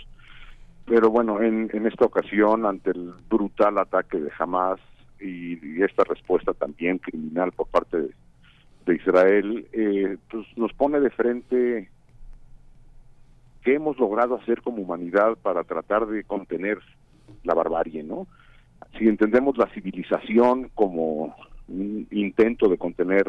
Pero 0.86 1.10
bueno, 1.10 1.43
en, 1.43 1.68
en 1.73 1.86
esta 1.86 2.07
ocasión, 2.07 2.65
ante 2.65 2.91
el 2.91 3.12
brutal 3.28 3.76
ataque 3.78 4.18
de 4.18 4.31
Hamas 4.39 4.81
y, 5.20 5.55
y 5.55 5.83
esta 5.83 6.05
respuesta 6.05 6.55
también 6.55 6.99
criminal 6.99 7.52
por 7.52 7.67
parte 7.67 7.99
de, 7.99 8.10
de 8.86 8.94
Israel, 8.94 9.66
eh, 9.73 10.16
pues 10.31 10.47
nos 10.56 10.73
pone 10.73 11.00
de 11.00 11.10
frente 11.10 11.90
qué 13.62 13.74
hemos 13.74 13.98
logrado 13.98 14.36
hacer 14.36 14.62
como 14.62 14.82
humanidad 14.82 15.36
para 15.42 15.65
tratar 15.65 16.06
de 16.06 16.23
contener 16.24 16.78
la 17.42 17.55
barbarie, 17.55 18.05
¿no? 18.05 18.26
Si 18.97 19.08
entendemos 19.08 19.58
la 19.58 19.66
civilización 19.74 20.70
como 20.74 21.34
un 21.68 22.06
intento 22.12 22.68
de 22.68 22.78
contener 22.78 23.28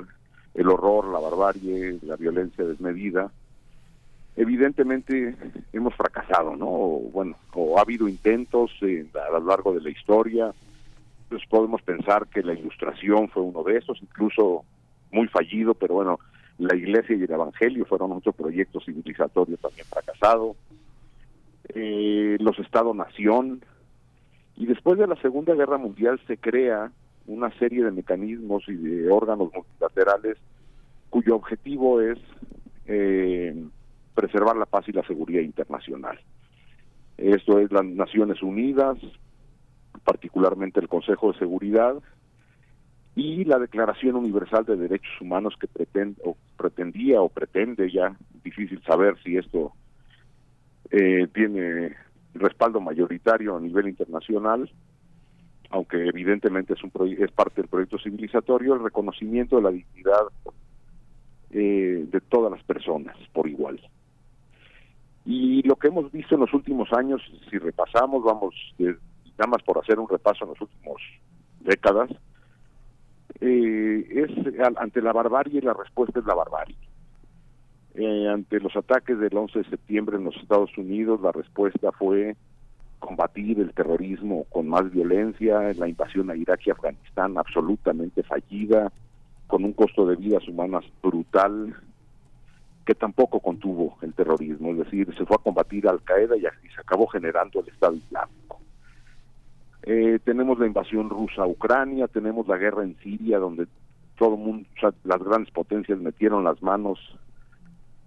el 0.53 0.69
horror, 0.69 1.07
la 1.11 1.19
barbarie, 1.19 1.97
la 2.03 2.15
violencia 2.15 2.63
desmedida, 2.63 3.31
evidentemente 4.35 5.35
hemos 5.73 5.95
fracasado, 5.95 6.55
¿no? 6.55 6.67
O, 6.67 6.99
bueno, 7.11 7.35
o 7.53 7.79
ha 7.79 7.81
habido 7.81 8.07
intentos 8.07 8.71
a 8.81 9.39
lo 9.39 9.45
largo 9.45 9.73
de 9.73 9.81
la 9.81 9.89
historia, 9.89 10.53
pues 11.29 11.41
podemos 11.49 11.81
pensar 11.81 12.27
que 12.27 12.43
la 12.43 12.53
ilustración 12.53 13.27
fue 13.29 13.41
uno 13.41 13.63
de 13.63 13.77
esos, 13.77 13.99
incluso 14.03 14.63
muy 15.11 15.27
fallido, 15.27 15.73
pero 15.73 15.95
bueno, 15.95 16.19
la 16.57 16.75
iglesia 16.75 17.15
y 17.15 17.23
el 17.23 17.31
evangelio 17.31 17.85
fueron 17.85 18.11
otro 18.11 18.33
proyecto 18.33 18.79
civilizatorio 18.81 19.57
también 19.57 19.85
fracasado, 19.87 20.55
eh, 21.69 22.37
los 22.39 22.57
Estado-Nación, 22.59 23.61
y 24.55 24.65
después 24.65 24.97
de 24.97 25.07
la 25.07 25.15
Segunda 25.17 25.53
Guerra 25.53 25.77
Mundial 25.77 26.19
se 26.27 26.37
crea 26.37 26.91
una 27.27 27.51
serie 27.59 27.83
de 27.83 27.91
mecanismos 27.91 28.63
y 28.67 28.75
de 28.75 29.11
órganos 29.11 29.51
multilaterales 29.53 30.37
cuyo 31.09 31.35
objetivo 31.35 32.01
es 32.01 32.17
eh, 32.87 33.55
preservar 34.15 34.55
la 34.55 34.65
paz 34.65 34.87
y 34.87 34.93
la 34.93 35.05
seguridad 35.05 35.41
internacional. 35.41 36.19
Esto 37.17 37.59
es 37.59 37.71
las 37.71 37.85
Naciones 37.85 38.41
Unidas, 38.41 38.97
particularmente 40.03 40.79
el 40.79 40.87
Consejo 40.87 41.31
de 41.31 41.39
Seguridad, 41.39 41.95
y 43.17 43.43
la 43.45 43.57
Declaración 43.57 44.15
Universal 44.15 44.63
de 44.65 44.77
Derechos 44.77 45.19
Humanos 45.19 45.55
que 45.59 45.65
pretende, 45.65 46.21
o 46.23 46.37
pretendía 46.55 47.19
o 47.19 47.29
pretende 47.29 47.91
ya, 47.91 48.15
difícil 48.43 48.79
saber 48.83 49.17
si 49.23 49.37
esto 49.37 49.73
eh, 50.91 51.27
tiene 51.33 51.95
respaldo 52.35 52.79
mayoritario 52.79 53.57
a 53.57 53.59
nivel 53.59 53.87
internacional, 53.87 54.69
aunque 55.71 56.07
evidentemente 56.07 56.75
es, 56.75 56.83
un 56.83 56.91
es 57.17 57.31
parte 57.31 57.61
del 57.61 57.69
proyecto 57.71 57.97
civilizatorio, 57.97 58.75
el 58.75 58.83
reconocimiento 58.83 59.55
de 59.55 59.61
la 59.63 59.71
dignidad 59.71 60.27
eh, 61.49 62.05
de 62.07 62.21
todas 62.21 62.51
las 62.51 62.63
personas 62.65 63.17
por 63.33 63.47
igual. 63.47 63.81
Y 65.25 65.63
lo 65.63 65.75
que 65.75 65.87
hemos 65.87 66.11
visto 66.11 66.35
en 66.35 66.41
los 66.41 66.53
últimos 66.53 66.93
años, 66.93 67.23
si 67.49 67.57
repasamos, 67.57 68.23
vamos, 68.23 68.53
nada 68.77 69.47
más 69.49 69.63
por 69.63 69.79
hacer 69.79 69.97
un 69.97 70.07
repaso 70.07 70.45
en 70.45 70.51
las 70.51 70.61
últimas 70.61 70.97
décadas, 71.61 72.11
eh, 73.39 74.07
es 74.09 74.77
ante 74.77 75.01
la 75.01 75.13
barbarie 75.13 75.61
la 75.61 75.73
respuesta 75.73 76.19
es 76.19 76.25
la 76.25 76.35
barbarie. 76.35 76.75
Eh, 77.95 78.27
ante 78.29 78.59
los 78.59 78.75
ataques 78.75 79.17
del 79.19 79.35
11 79.35 79.59
de 79.59 79.69
septiembre 79.69 80.17
en 80.17 80.25
los 80.25 80.35
Estados 80.37 80.77
Unidos, 80.77 81.19
la 81.21 81.31
respuesta 81.31 81.91
fue 81.91 82.35
combatir 82.99 83.59
el 83.59 83.73
terrorismo 83.73 84.45
con 84.49 84.67
más 84.67 84.91
violencia, 84.91 85.73
la 85.73 85.87
invasión 85.87 86.29
a 86.29 86.35
Irak 86.35 86.61
y 86.65 86.71
Afganistán 86.71 87.37
absolutamente 87.37 88.23
fallida, 88.23 88.91
con 89.47 89.63
un 89.63 89.73
costo 89.73 90.05
de 90.05 90.15
vidas 90.15 90.47
humanas 90.47 90.83
brutal, 91.01 91.75
que 92.85 92.95
tampoco 92.95 93.39
contuvo 93.39 93.97
el 94.01 94.13
terrorismo, 94.13 94.71
es 94.71 94.77
decir, 94.77 95.13
se 95.15 95.25
fue 95.25 95.35
a 95.35 95.43
combatir 95.43 95.87
Al 95.87 96.01
Qaeda 96.03 96.37
y, 96.37 96.41
y 96.41 96.69
se 96.73 96.81
acabó 96.81 97.07
generando 97.07 97.61
el 97.61 97.67
Estado 97.67 97.95
Islámico. 97.95 98.56
Eh, 99.89 100.19
tenemos 100.25 100.59
la 100.59 100.67
invasión 100.67 101.09
rusa 101.09 101.43
a 101.43 101.47
Ucrania, 101.47 102.09
tenemos 102.09 102.45
la 102.45 102.57
guerra 102.57 102.83
en 102.83 102.97
Siria, 102.97 103.39
donde 103.39 103.67
todo 104.17 104.35
mundo, 104.35 104.67
las 105.05 105.19
grandes 105.23 105.49
potencias 105.53 105.97
metieron 105.97 106.43
las 106.43 106.61
manos 106.61 106.99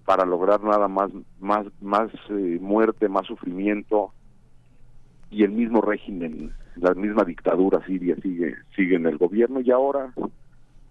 para 0.05 0.27
lograr 0.27 0.63
nada 0.63 0.89
más, 0.89 1.11
más, 1.39 1.67
más 1.81 2.11
eh, 2.29 2.59
muerte, 2.61 3.09
más 3.09 3.27
sufrimiento, 3.27 4.13
y 5.31 5.43
el 5.43 5.53
mismo 5.53 5.81
régimen, 5.81 6.53
la 6.77 6.93
misma 6.93 7.25
dictadura 7.25 7.83
siria 7.87 8.15
sigue, 8.17 8.57
sigue 8.77 8.97
en 8.97 9.07
el 9.07 9.17
gobierno, 9.17 9.61
y 9.61 9.71
ahora 9.71 10.13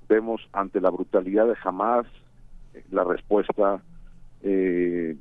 vemos 0.07 0.41
ante 0.53 0.81
la 0.81 0.89
brutalidad 0.89 1.45
de 1.45 1.57
Hamas 1.63 2.07
la 2.89 3.03
respuesta 3.03 3.83
eh, 4.41 5.15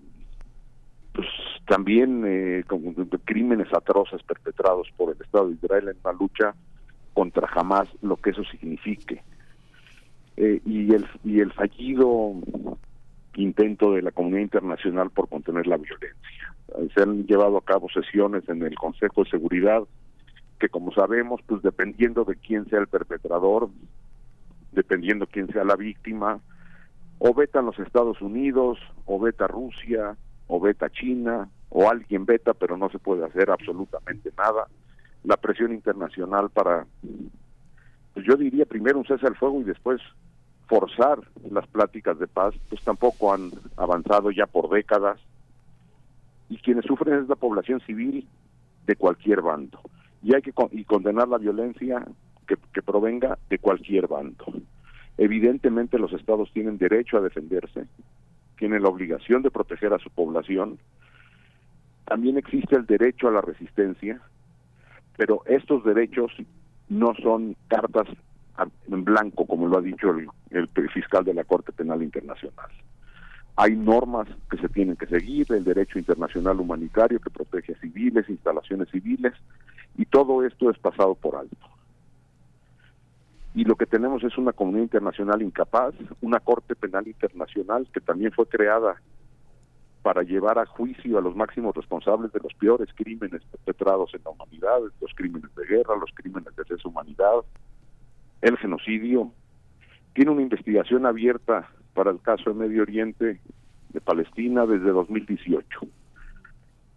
pues 1.19 1.29
también 1.67 2.23
eh, 2.25 2.63
con 2.69 2.95
crímenes 3.25 3.67
atroces 3.75 4.23
perpetrados 4.23 4.87
por 4.97 5.13
el 5.13 5.21
Estado 5.21 5.49
de 5.49 5.55
Israel 5.55 5.89
en 5.89 5.97
una 6.05 6.13
lucha 6.13 6.55
contra 7.13 7.49
jamás 7.49 7.89
lo 8.03 8.17
que 8.19 8.31
eso 8.31 8.45
signifique. 8.45 9.21
Eh, 10.37 10.61
y, 10.65 10.95
el, 10.95 11.09
y 11.25 11.41
el 11.41 11.53
fallido 11.53 12.35
intento 13.35 13.95
de 13.95 14.03
la 14.03 14.13
comunidad 14.13 14.43
internacional 14.43 15.11
por 15.11 15.29
contener 15.29 15.67
la 15.67 15.77
violencia. 15.77 16.55
Eh, 16.79 16.89
se 16.95 17.03
han 17.03 17.27
llevado 17.27 17.57
a 17.57 17.65
cabo 17.65 17.89
sesiones 17.89 18.49
en 18.49 18.63
el 18.63 18.77
Consejo 18.77 19.25
de 19.25 19.31
Seguridad 19.31 19.83
que 20.61 20.69
como 20.69 20.93
sabemos, 20.93 21.41
pues 21.49 21.63
dependiendo 21.63 22.23
de 22.23 22.37
quién 22.37 22.69
sea 22.71 22.79
el 22.79 22.87
perpetrador, 22.87 23.71
dependiendo 24.71 25.27
quién 25.27 25.49
sea 25.49 25.65
la 25.65 25.75
víctima, 25.75 26.39
o 27.19 27.35
vetan 27.35 27.67
los 27.67 27.79
Estados 27.81 28.23
Unidos, 28.23 28.79
o 29.05 29.19
veta 29.19 29.49
Rusia, 29.49 30.17
o 30.49 30.59
veta 30.59 30.91
China, 30.91 31.49
o 31.71 31.89
alguien 31.89 32.25
veta, 32.25 32.55
pero 32.55 32.77
no 32.77 32.89
se 32.91 32.99
puede 32.99 33.25
hacer 33.25 33.51
absolutamente 33.51 34.33
nada. 34.37 34.67
La 35.25 35.37
presión 35.37 35.73
internacional 35.73 36.51
para, 36.51 36.87
pues 38.15 38.27
yo 38.27 38.37
diría 38.37 38.65
primero 38.67 38.99
un 38.99 39.07
cese 39.07 39.27
al 39.27 39.37
fuego 39.37 39.61
y 39.61 39.65
después 39.65 40.01
forzar 40.67 41.21
las 41.51 41.67
pláticas 41.67 42.19
de 42.19 42.27
paz, 42.27 42.55
pues 42.69 42.83
tampoco 42.83 43.33
han 43.33 43.51
avanzado 43.77 44.31
ya 44.31 44.47
por 44.47 44.69
décadas. 44.71 45.21
Y 46.49 46.57
quienes 46.59 46.87
sufren 46.87 47.23
es 47.23 47.29
la 47.29 47.37
población 47.37 47.81
civil 47.81 48.27
de 48.87 48.97
cualquier 48.97 49.43
bando. 49.43 49.79
Y 50.23 50.35
hay 50.35 50.43
que 50.43 50.53
y 50.73 50.85
condenar 50.85 51.29
la 51.29 51.39
violencia 51.39 52.07
que 52.47 52.83
provenga 52.83 53.39
de 53.51 53.59
cualquier 53.59 54.09
bando. 54.09 54.47
Evidentemente 55.19 55.99
los 55.99 56.13
estados 56.13 56.51
tienen 56.53 56.79
derecho 56.79 57.19
a 57.19 57.21
defenderse, 57.21 57.87
tiene 58.59 58.81
la 58.81 58.89
obligación 58.89 59.43
de 59.43 59.51
proteger 59.51 59.93
a 59.93 59.99
su 59.99 60.11
población. 60.11 60.79
También 62.05 62.37
existe 62.37 62.77
el 62.77 62.87
derecho 62.87 63.29
a 63.29 63.33
la 63.33 63.41
resistencia, 63.41 64.21
pero 65.17 65.43
estos 65.47 65.85
derechos 65.85 66.33
no 66.89 67.15
son 67.23 67.57
cartas 67.69 68.09
en 68.91 69.05
blanco, 69.05 69.47
como 69.47 69.69
lo 69.69 69.79
ha 69.79 69.83
dicho 69.83 70.11
el, 70.51 70.69
fiscal 70.93 71.25
de 71.25 71.35
la 71.35 71.45
Corte 71.45 71.73
Penal 71.73 72.03
Internacional. 72.03 72.71
Hay 73.57 73.77
normas 73.77 74.29
que 74.51 74.59
se 74.59 74.69
tienen 74.69 74.97
que 74.97 75.07
seguir, 75.07 75.47
el 75.51 75.65
derecho 75.65 75.99
internacional 75.99 76.59
humanitario 76.61 77.21
que 77.21 77.31
protege 77.31 77.75
a 77.75 77.81
civiles, 77.81 78.29
instalaciones 78.29 78.89
civiles, 78.91 79.35
y 79.97 80.07
todo 80.07 80.45
esto 80.45 80.71
es 80.71 80.79
pasado 80.79 81.15
por 81.15 81.37
alto 81.37 81.78
y 83.55 83.65
lo 83.65 83.77
que 83.77 83.87
tenemos 83.87 84.23
es 84.25 84.37
una 84.39 84.53
comunidad 84.53 84.85
internacional 84.85 85.43
incapaz, 85.43 85.95
una 86.21 86.41
Corte 86.41 86.75
Penal 86.77 87.09
Internacional 87.09 87.89
que 87.93 88.01
también 88.01 88.33
fue 88.33 88.47
creada 88.47 89.01
para 90.03 90.23
llevar 90.23 90.59
a 90.59 90.67
juicio 90.67 91.19
a 91.19 91.21
los 91.21 91.35
máximos 91.35 91.75
responsables 91.75 92.33
de 92.33 92.41
los 92.41 92.55
peores 92.55 92.89
crímenes 92.95 93.43
perpetrados 93.51 94.15
en 94.15 94.23
la 94.25 94.31
humanidad, 94.31 94.79
los 95.01 95.13
crímenes 95.15 95.55
de 95.55 95.67
guerra, 95.67 95.97
los 95.97 96.11
crímenes 96.15 96.55
de 96.57 96.63
lesa 96.69 96.89
humanidad, 96.89 97.45
el 98.43 98.57
genocidio. 98.59 99.33
Tiene 100.15 100.31
una 100.31 100.43
investigación 100.43 101.05
abierta 101.07 101.69
para 101.95 102.11
el 102.11 102.21
caso 102.21 102.51
de 102.51 102.55
Medio 102.55 102.83
Oriente 102.83 103.41
de 103.91 104.01
Palestina 104.01 104.67
desde 104.67 104.91
2018 104.91 105.81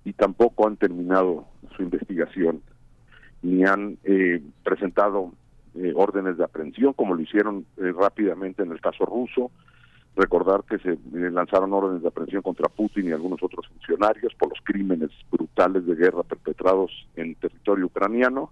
y 0.06 0.14
tampoco 0.14 0.68
han 0.68 0.78
terminado 0.78 1.46
su 1.76 1.84
investigación 1.84 2.62
ni 3.42 3.64
han 3.64 3.98
eh, 4.04 4.42
presentado 4.64 5.34
eh, 5.74 5.94
órdenes 5.96 6.38
de 6.38 6.44
aprehensión, 6.44 6.92
como 6.92 7.16
lo 7.16 7.22
hicieron 7.22 7.66
eh, 7.78 7.94
rápidamente 7.98 8.62
en 8.62 8.72
el 8.72 8.82
caso 8.82 9.06
ruso. 9.06 9.52
Recordar 10.18 10.66
que 10.66 10.78
se 10.80 10.92
eh, 10.92 11.32
lanzaron 11.32 11.72
órdenes 11.72 12.02
de 12.02 12.10
aprehensión 12.10 12.42
contra 12.42 12.68
Putin 12.68 13.08
y 13.08 13.12
algunos 13.14 13.42
otros 13.42 13.66
funcionarios 13.68 14.34
por 14.36 14.50
los 14.50 14.60
crímenes 14.66 15.12
brutales 15.32 15.86
de 15.86 15.96
guerra 15.96 16.24
perpetrados 16.24 16.92
en 17.16 17.36
territorio 17.36 17.86
ucraniano. 17.86 18.52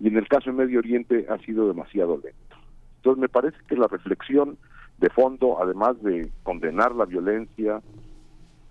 Y 0.00 0.08
en 0.08 0.16
el 0.16 0.26
caso 0.26 0.50
de 0.50 0.56
Medio 0.56 0.80
Oriente 0.80 1.26
ha 1.30 1.38
sido 1.38 1.68
demasiado 1.68 2.16
lento. 2.16 2.56
Entonces 2.96 3.20
me 3.20 3.28
parece 3.28 3.58
que 3.68 3.76
la 3.76 3.86
reflexión 3.86 4.58
de 4.98 5.10
fondo, 5.10 5.62
además 5.62 6.02
de 6.02 6.32
condenar 6.42 6.96
la 6.96 7.04
violencia, 7.04 7.80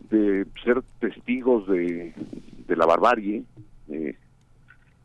de 0.09 0.45
ser 0.65 0.81
testigos 0.99 1.65
de, 1.67 2.13
la 2.67 2.85
barbarie, 2.85 3.43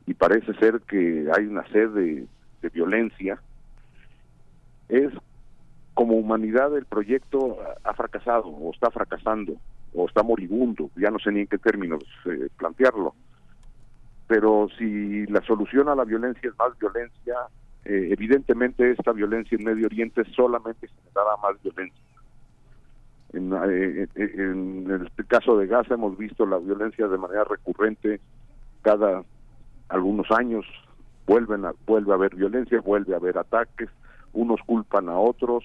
y 0.06 0.14
parece 0.14 0.54
ser 0.54 0.80
que 0.80 1.28
hay 1.32 1.46
una 1.46 1.64
sed 1.68 1.90
de 1.90 2.26
de 2.62 2.68
violencia 2.70 3.40
es 4.88 5.12
como 5.94 6.14
humanidad 6.14 6.76
el 6.76 6.84
proyecto 6.84 7.58
ha 7.82 7.92
fracasado 7.94 8.46
o 8.46 8.72
está 8.72 8.90
fracasando 8.90 9.54
o 9.94 10.06
está 10.06 10.22
moribundo, 10.22 10.90
ya 10.96 11.10
no 11.10 11.18
sé 11.18 11.32
ni 11.32 11.40
en 11.40 11.46
qué 11.46 11.58
términos 11.58 12.04
eh, 12.26 12.48
plantearlo. 12.56 13.14
Pero 14.26 14.68
si 14.78 15.26
la 15.26 15.42
solución 15.42 15.88
a 15.88 15.94
la 15.94 16.04
violencia 16.04 16.50
es 16.50 16.58
más 16.58 16.78
violencia, 16.78 17.34
eh, 17.84 18.08
evidentemente 18.12 18.92
esta 18.92 19.12
violencia 19.12 19.56
en 19.56 19.64
Medio 19.64 19.86
Oriente 19.86 20.22
solamente 20.36 20.86
generará 20.88 21.36
más 21.42 21.60
violencia. 21.62 22.02
En, 23.32 23.52
eh, 23.52 24.08
en, 24.14 24.90
el 24.90 25.26
caso 25.26 25.58
de 25.58 25.66
Gaza 25.66 25.94
hemos 25.94 26.16
visto 26.16 26.46
la 26.46 26.58
violencia 26.58 27.08
de 27.08 27.18
manera 27.18 27.44
recurrente 27.44 28.20
cada 28.82 29.22
algunos 29.88 30.30
años 30.30 30.64
vuelven 31.28 31.66
a, 31.66 31.72
vuelve 31.86 32.10
a 32.10 32.16
haber 32.16 32.34
violencia, 32.34 32.80
vuelve 32.80 33.14
a 33.14 33.18
haber 33.18 33.38
ataques, 33.38 33.88
unos 34.32 34.60
culpan 34.66 35.08
a 35.08 35.18
otros 35.18 35.62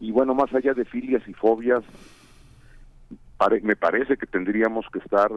y 0.00 0.12
bueno, 0.12 0.34
más 0.34 0.52
allá 0.54 0.72
de 0.72 0.86
filias 0.86 1.22
y 1.28 1.34
fobias, 1.34 1.84
me 3.62 3.76
parece 3.76 4.16
que 4.16 4.26
tendríamos 4.26 4.86
que 4.90 4.98
estar 4.98 5.30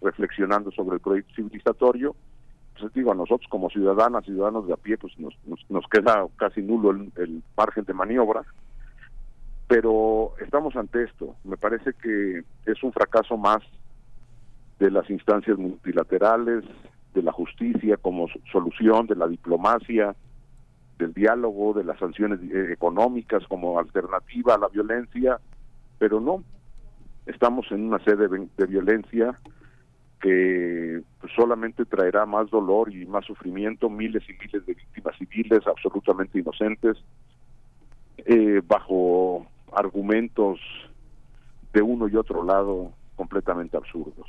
reflexionando 0.00 0.70
sobre 0.70 0.94
el 0.94 1.00
proyecto 1.00 1.34
civilizatorio. 1.34 2.14
Pues 2.78 2.92
digo, 2.92 3.12
a 3.12 3.16
nosotros 3.16 3.48
como 3.50 3.70
ciudadanas, 3.70 4.24
ciudadanos 4.24 4.66
de 4.66 4.72
a 4.72 4.76
pie, 4.76 4.96
pues 4.98 5.18
nos, 5.18 5.36
nos, 5.68 5.84
queda 5.88 6.26
casi 6.36 6.62
nulo 6.62 6.90
el, 6.90 7.42
margen 7.56 7.84
de 7.84 7.92
maniobra, 7.92 8.42
pero 9.68 10.32
estamos 10.40 10.76
ante 10.76 11.04
esto. 11.04 11.34
Me 11.44 11.56
parece 11.56 11.92
que 11.94 12.44
es 12.66 12.82
un 12.82 12.92
fracaso 12.92 13.36
más 13.36 13.62
de 14.78 14.90
las 14.90 15.08
instancias 15.10 15.56
multilaterales, 15.58 16.64
de 17.14 17.22
la 17.22 17.32
justicia 17.32 17.96
como 17.96 18.28
solución, 18.50 19.06
de 19.06 19.14
la 19.14 19.28
diplomacia, 19.28 20.14
del 20.98 21.12
diálogo, 21.14 21.72
de 21.72 21.84
las 21.84 21.98
sanciones 21.98 22.40
eh, 22.42 22.72
económicas 22.72 23.44
como 23.48 23.78
alternativa 23.78 24.54
a 24.54 24.58
la 24.58 24.68
violencia, 24.68 25.38
pero 25.98 26.20
no, 26.20 26.42
estamos 27.26 27.66
en 27.70 27.84
una 27.84 27.98
sede 28.04 28.28
de, 28.28 28.66
violencia 28.66 29.38
que 30.20 31.02
pues, 31.20 31.32
solamente 31.34 31.84
traerá 31.84 32.26
más 32.26 32.50
dolor 32.50 32.92
y 32.92 33.06
más 33.06 33.24
sufrimiento, 33.24 33.88
miles 33.88 34.22
y 34.28 34.32
miles 34.32 34.66
de 34.66 34.74
víctimas 34.74 35.16
civiles 35.18 35.60
absolutamente 35.66 36.38
inocentes, 36.38 36.96
eh, 38.18 38.60
bajo 38.66 39.46
argumentos 39.72 40.60
de 41.72 41.82
uno 41.82 42.08
y 42.08 42.16
otro 42.16 42.44
lado 42.44 42.92
completamente 43.16 43.76
absurdos. 43.76 44.26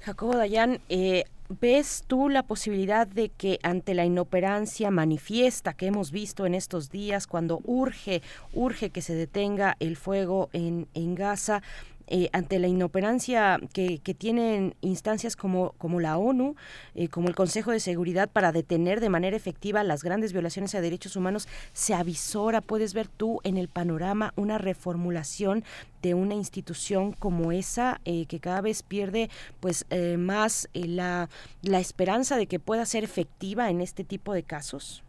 Jacobo 0.00 0.36
Dayan, 0.36 0.78
eh, 0.88 1.24
¿ves 1.60 2.04
tú 2.06 2.28
la 2.28 2.44
posibilidad 2.44 3.06
de 3.06 3.28
que 3.28 3.58
ante 3.62 3.94
la 3.94 4.04
inoperancia 4.04 4.90
manifiesta 4.90 5.74
que 5.74 5.86
hemos 5.86 6.12
visto 6.12 6.46
en 6.46 6.54
estos 6.54 6.90
días, 6.90 7.26
cuando 7.26 7.60
urge, 7.64 8.22
urge 8.54 8.90
que 8.90 9.02
se 9.02 9.14
detenga 9.14 9.76
el 9.80 9.96
fuego 9.96 10.48
en, 10.52 10.86
en 10.94 11.14
Gaza, 11.16 11.62
eh, 12.10 12.28
ante 12.32 12.58
la 12.58 12.66
inoperancia 12.66 13.60
que, 13.72 14.00
tienen 14.18 14.74
instancias 14.80 15.36
como, 15.36 15.72
como 15.78 16.00
la 16.00 16.18
ONU, 16.18 16.56
eh, 16.96 17.08
como 17.08 17.28
el 17.28 17.36
Consejo 17.36 17.70
de 17.70 17.78
Seguridad 17.78 18.28
para 18.28 18.50
detener 18.50 19.00
de 19.00 19.08
manera 19.08 19.36
efectiva 19.36 19.84
las 19.84 20.02
grandes 20.02 20.32
violaciones 20.32 20.74
a 20.74 20.80
derechos 20.80 21.14
humanos, 21.14 21.46
se 21.72 21.94
avisora, 21.94 22.60
puedes 22.60 22.92
ver 22.92 23.06
tú 23.06 23.40
en 23.44 23.56
el 23.56 23.68
panorama 23.68 24.32
una 24.34 24.58
reformulación 24.58 25.62
de 26.02 26.14
una 26.14 26.34
institución 26.34 27.12
como 27.12 27.52
esa 27.52 28.00
eh, 28.04 28.26
que 28.26 28.40
cada 28.40 28.60
vez 28.60 28.82
pierde 28.82 29.30
pues 29.60 29.86
más 30.18 30.68
la, 30.72 31.28
la 31.62 31.78
esperanza 31.78 32.36
de 32.36 32.46
que 32.46 32.58
pueda 32.58 32.84
ser 32.86 33.04
efectiva 33.04 33.70
en 33.70 33.80
este 33.80 34.02
tipo 34.02 34.32
de 34.32 34.42
casos? 34.42 35.04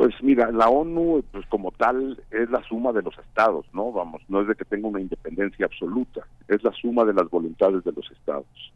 Pues 0.00 0.14
mira, 0.22 0.50
la 0.50 0.70
ONU, 0.70 1.22
pues 1.30 1.44
como 1.50 1.72
tal, 1.72 2.18
es 2.30 2.48
la 2.48 2.62
suma 2.62 2.90
de 2.90 3.02
los 3.02 3.18
estados, 3.18 3.66
¿no? 3.74 3.92
Vamos, 3.92 4.22
no 4.30 4.40
es 4.40 4.48
de 4.48 4.54
que 4.54 4.64
tenga 4.64 4.88
una 4.88 5.02
independencia 5.02 5.66
absoluta, 5.66 6.26
es 6.48 6.64
la 6.64 6.72
suma 6.72 7.04
de 7.04 7.12
las 7.12 7.28
voluntades 7.28 7.84
de 7.84 7.92
los 7.92 8.10
estados. 8.10 8.72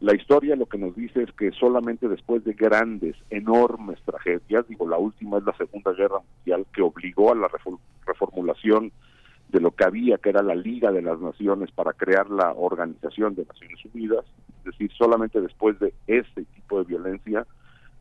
La 0.00 0.16
historia 0.16 0.56
lo 0.56 0.66
que 0.66 0.76
nos 0.76 0.96
dice 0.96 1.22
es 1.22 1.30
que 1.34 1.52
solamente 1.52 2.08
después 2.08 2.42
de 2.42 2.54
grandes, 2.54 3.14
enormes 3.30 4.00
tragedias, 4.02 4.66
digo, 4.66 4.88
la 4.88 4.98
última 4.98 5.38
es 5.38 5.44
la 5.44 5.56
Segunda 5.56 5.92
Guerra 5.92 6.18
Mundial, 6.38 6.66
que 6.74 6.82
obligó 6.82 7.30
a 7.30 7.36
la 7.36 7.48
reformulación 8.04 8.90
de 9.50 9.60
lo 9.60 9.70
que 9.70 9.84
había, 9.84 10.18
que 10.18 10.30
era 10.30 10.42
la 10.42 10.56
Liga 10.56 10.90
de 10.90 11.02
las 11.02 11.20
Naciones, 11.20 11.70
para 11.70 11.92
crear 11.92 12.28
la 12.30 12.50
Organización 12.50 13.36
de 13.36 13.44
Naciones 13.44 13.78
Unidas, 13.94 14.24
es 14.58 14.64
decir, 14.64 14.90
solamente 14.98 15.40
después 15.40 15.78
de 15.78 15.94
ese 16.08 16.42
tipo 16.56 16.80
de 16.80 16.84
violencia, 16.84 17.46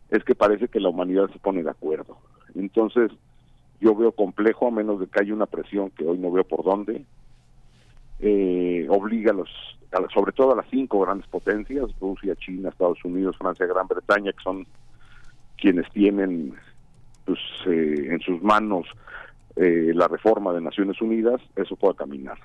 es 0.09 0.23
que 0.23 0.33
parece 0.33 0.69
que 0.69 0.79
la 0.79 0.89
humanidad 0.89 1.29
se 1.31 1.37
pone 1.37 1.61
de 1.61 1.69
acuerdo. 1.69 2.17
Entonces, 2.57 3.11
yo 3.79 3.95
veo 3.95 4.11
complejo, 4.11 4.67
a 4.67 4.71
menos 4.71 4.99
de 4.99 5.07
que 5.07 5.19
haya 5.21 5.33
una 5.33 5.45
presión 5.45 5.91
que 5.91 6.05
hoy 6.05 6.17
no 6.17 6.31
veo 6.31 6.43
por 6.43 6.63
dónde, 6.63 7.05
eh, 8.19 8.87
obliga 8.89 9.31
a 9.31 9.35
los, 9.35 9.49
sobre 10.13 10.31
todo 10.31 10.53
a 10.53 10.55
las 10.55 10.67
cinco 10.69 10.99
grandes 11.01 11.27
potencias, 11.27 11.85
Rusia, 11.99 12.35
China, 12.35 12.69
Estados 12.69 13.03
Unidos, 13.05 13.37
Francia, 13.37 13.65
Gran 13.67 13.87
Bretaña, 13.87 14.31
que 14.31 14.43
son 14.43 14.65
quienes 15.57 15.89
tienen 15.91 16.53
pues, 17.25 17.39
eh, 17.67 18.07
en 18.11 18.19
sus 18.21 18.41
manos 18.41 18.87
eh, 19.55 19.91
la 19.93 20.07
reforma 20.07 20.53
de 20.53 20.61
Naciones 20.61 21.01
Unidas, 21.01 21.41
eso 21.55 21.75
pueda 21.75 21.93
caminar. 21.93 22.37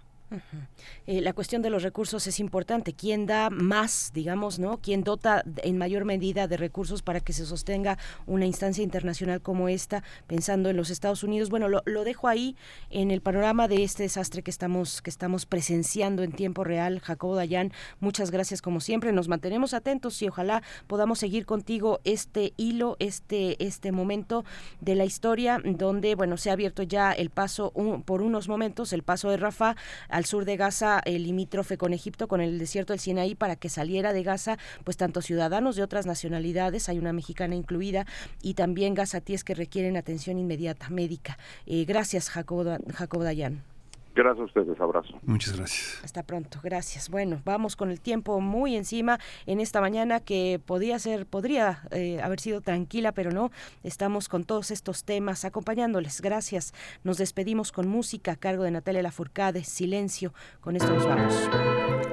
Eh, 1.07 1.21
la 1.21 1.33
cuestión 1.33 1.63
de 1.63 1.71
los 1.71 1.83
recursos 1.83 2.27
es 2.27 2.41
importante. 2.41 2.93
¿Quién 2.93 3.27
da 3.27 3.51
más, 3.51 4.13
digamos, 4.15 4.59
no? 4.59 4.79
¿Quién 4.79 5.05
dota 5.05 5.45
en 5.63 5.79
mayor 5.79 6.05
medida 6.05 6.47
de 6.47 6.57
recursos 6.57 7.03
para 7.03 7.21
que 7.21 7.33
se 7.33 7.47
sostenga 7.47 7.99
una 8.27 8.47
instancia 8.47 8.85
internacional 8.85 9.41
como 9.41 9.69
esta, 9.69 10.03
pensando 10.27 10.71
en 10.71 10.77
los 10.77 10.91
Estados 10.91 11.23
Unidos? 11.23 11.51
Bueno, 11.51 11.69
lo, 11.69 12.05
dejo 12.05 12.29
ahí 12.29 12.57
en 12.91 13.11
el 13.11 13.21
panorama 13.21 13.69
de 13.69 13.85
este 13.85 14.05
desastre 14.05 14.43
que 14.43 14.51
estamos 14.51 15.03
que 15.03 15.11
estamos 15.11 15.47
presenciando 15.47 16.23
en 16.23 16.33
tiempo 16.33 16.65
real. 16.65 17.01
Jacobo 17.01 17.37
Dayan, 17.37 17.73
muchas 18.01 18.31
gracias 18.31 18.63
como 18.63 18.81
siempre. 18.81 19.13
Nos 19.13 19.29
mantenemos 19.29 19.75
atentos 19.75 20.21
y 20.23 20.29
ojalá 20.29 20.63
podamos 20.87 21.19
seguir 21.19 21.47
contigo 21.47 22.01
este 22.05 22.55
hilo, 22.57 22.97
este 22.99 23.65
este 23.65 23.93
momento 23.93 24.45
de 24.81 24.95
la 24.95 25.05
historia 25.05 25.61
donde, 25.65 26.15
bueno, 26.15 26.37
se 26.37 26.51
ha 26.51 26.55
abierto 26.55 26.83
ya 26.83 27.13
el 27.13 27.31
paso 27.31 27.73
por 28.05 28.23
unos 28.23 28.49
momentos 28.49 28.93
el 28.93 29.03
paso 29.03 29.31
de 29.31 29.37
Rafa 29.37 29.77
al 30.09 30.22
sur 30.25 30.45
de 30.45 30.57
Gaza, 30.57 31.01
el 31.05 31.25
limítrofe 31.25 31.77
con 31.77 31.93
Egipto, 31.93 32.29
con 32.29 32.41
el 32.41 32.59
desierto 32.59 32.93
del 32.93 33.01
Sinaí, 33.01 33.35
para 33.35 33.57
que 33.57 33.69
saliera 33.69 34.13
de 34.13 34.23
Gaza, 34.23 34.59
pues 34.85 34.97
tanto 34.97 35.23
ciudadanos 35.23 35.77
de 35.77 35.83
otras 35.83 36.07
nacionalidades, 36.07 36.89
hay 36.89 36.99
una 36.99 37.13
mexicana 37.13 37.55
incluida, 37.55 38.07
y 38.43 38.55
también 38.55 38.95
gazatíes 38.95 39.45
que 39.45 39.55
requieren 39.55 39.97
atención 39.97 40.39
inmediata 40.39 40.89
médica. 40.91 41.39
Eh, 41.67 41.85
gracias, 41.85 42.29
Jacobo, 42.29 42.77
Jacobo 42.93 43.25
Dayan. 43.25 43.72
Gracias 44.15 44.41
a 44.41 44.45
ustedes, 44.45 44.81
abrazo. 44.81 45.19
Muchas 45.23 45.57
gracias. 45.57 46.01
Hasta 46.05 46.23
pronto, 46.23 46.59
gracias. 46.63 47.09
Bueno, 47.09 47.41
vamos 47.45 47.77
con 47.77 47.91
el 47.91 48.01
tiempo 48.01 48.41
muy 48.41 48.77
encima 48.77 49.19
en 49.47 49.61
esta 49.61 49.81
mañana 49.81 50.21
que 50.21 50.61
podría 50.65 50.99
ser, 50.99 51.27
podría 51.27 51.83
eh, 51.91 52.21
haber 52.23 52.39
sido 52.41 52.61
tranquila, 52.61 53.13
pero 53.13 53.31
no. 53.31 53.51
Estamos 53.83 54.29
con 54.29 54.45
todos 54.45 54.71
estos 54.71 55.05
temas 55.05 55.45
acompañándoles. 55.47 56.21
Gracias. 56.21 56.75
Nos 57.05 57.17
despedimos 57.17 57.73
con 57.73 57.89
música 57.89 58.33
a 58.33 58.37
cargo 58.37 58.65
de 58.65 58.71
Natalia 58.71 59.03
Lafourcade. 59.03 59.65
Silencio. 59.65 60.35
Con 60.61 60.77
esto 60.77 60.93
nos 60.93 61.07
vamos. 61.07 61.49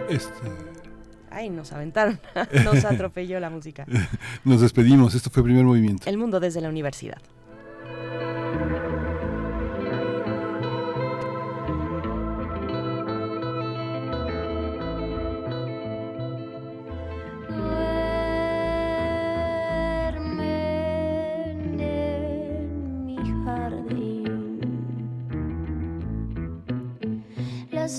Este... 0.10 0.80
Ay, 1.32 1.50
nos 1.50 1.72
aventaron, 1.74 2.20
nos 2.64 2.86
atropelló 2.86 3.40
la 3.40 3.50
música. 3.52 3.86
Nos 4.44 4.62
despedimos, 4.62 5.14
esto 5.14 5.30
fue 5.30 5.42
el 5.42 5.46
primer 5.46 5.64
movimiento. 5.64 6.10
El 6.10 6.18
mundo 6.18 6.40
desde 6.40 6.60
la 6.60 6.70
universidad. 6.70 7.22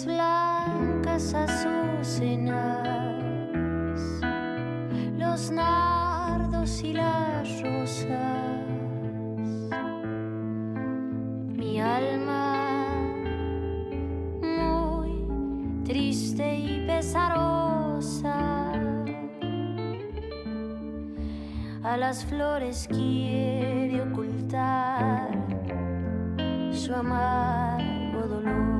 Blancas 0.07 1.35
azucenas, 1.35 2.87
los 5.19 5.51
nardos 5.51 6.83
y 6.85 6.93
las 6.93 7.61
rosas. 7.61 8.09
Mi 11.57 11.81
alma 11.81 12.87
muy 14.41 15.83
triste 15.85 16.55
y 16.55 16.87
pesarosa. 16.87 18.73
A 21.83 21.97
las 21.97 22.25
flores 22.25 22.87
quiere 22.89 24.03
ocultar 24.03 25.31
su 26.71 26.95
amargo 26.95 28.29
dolor. 28.29 28.80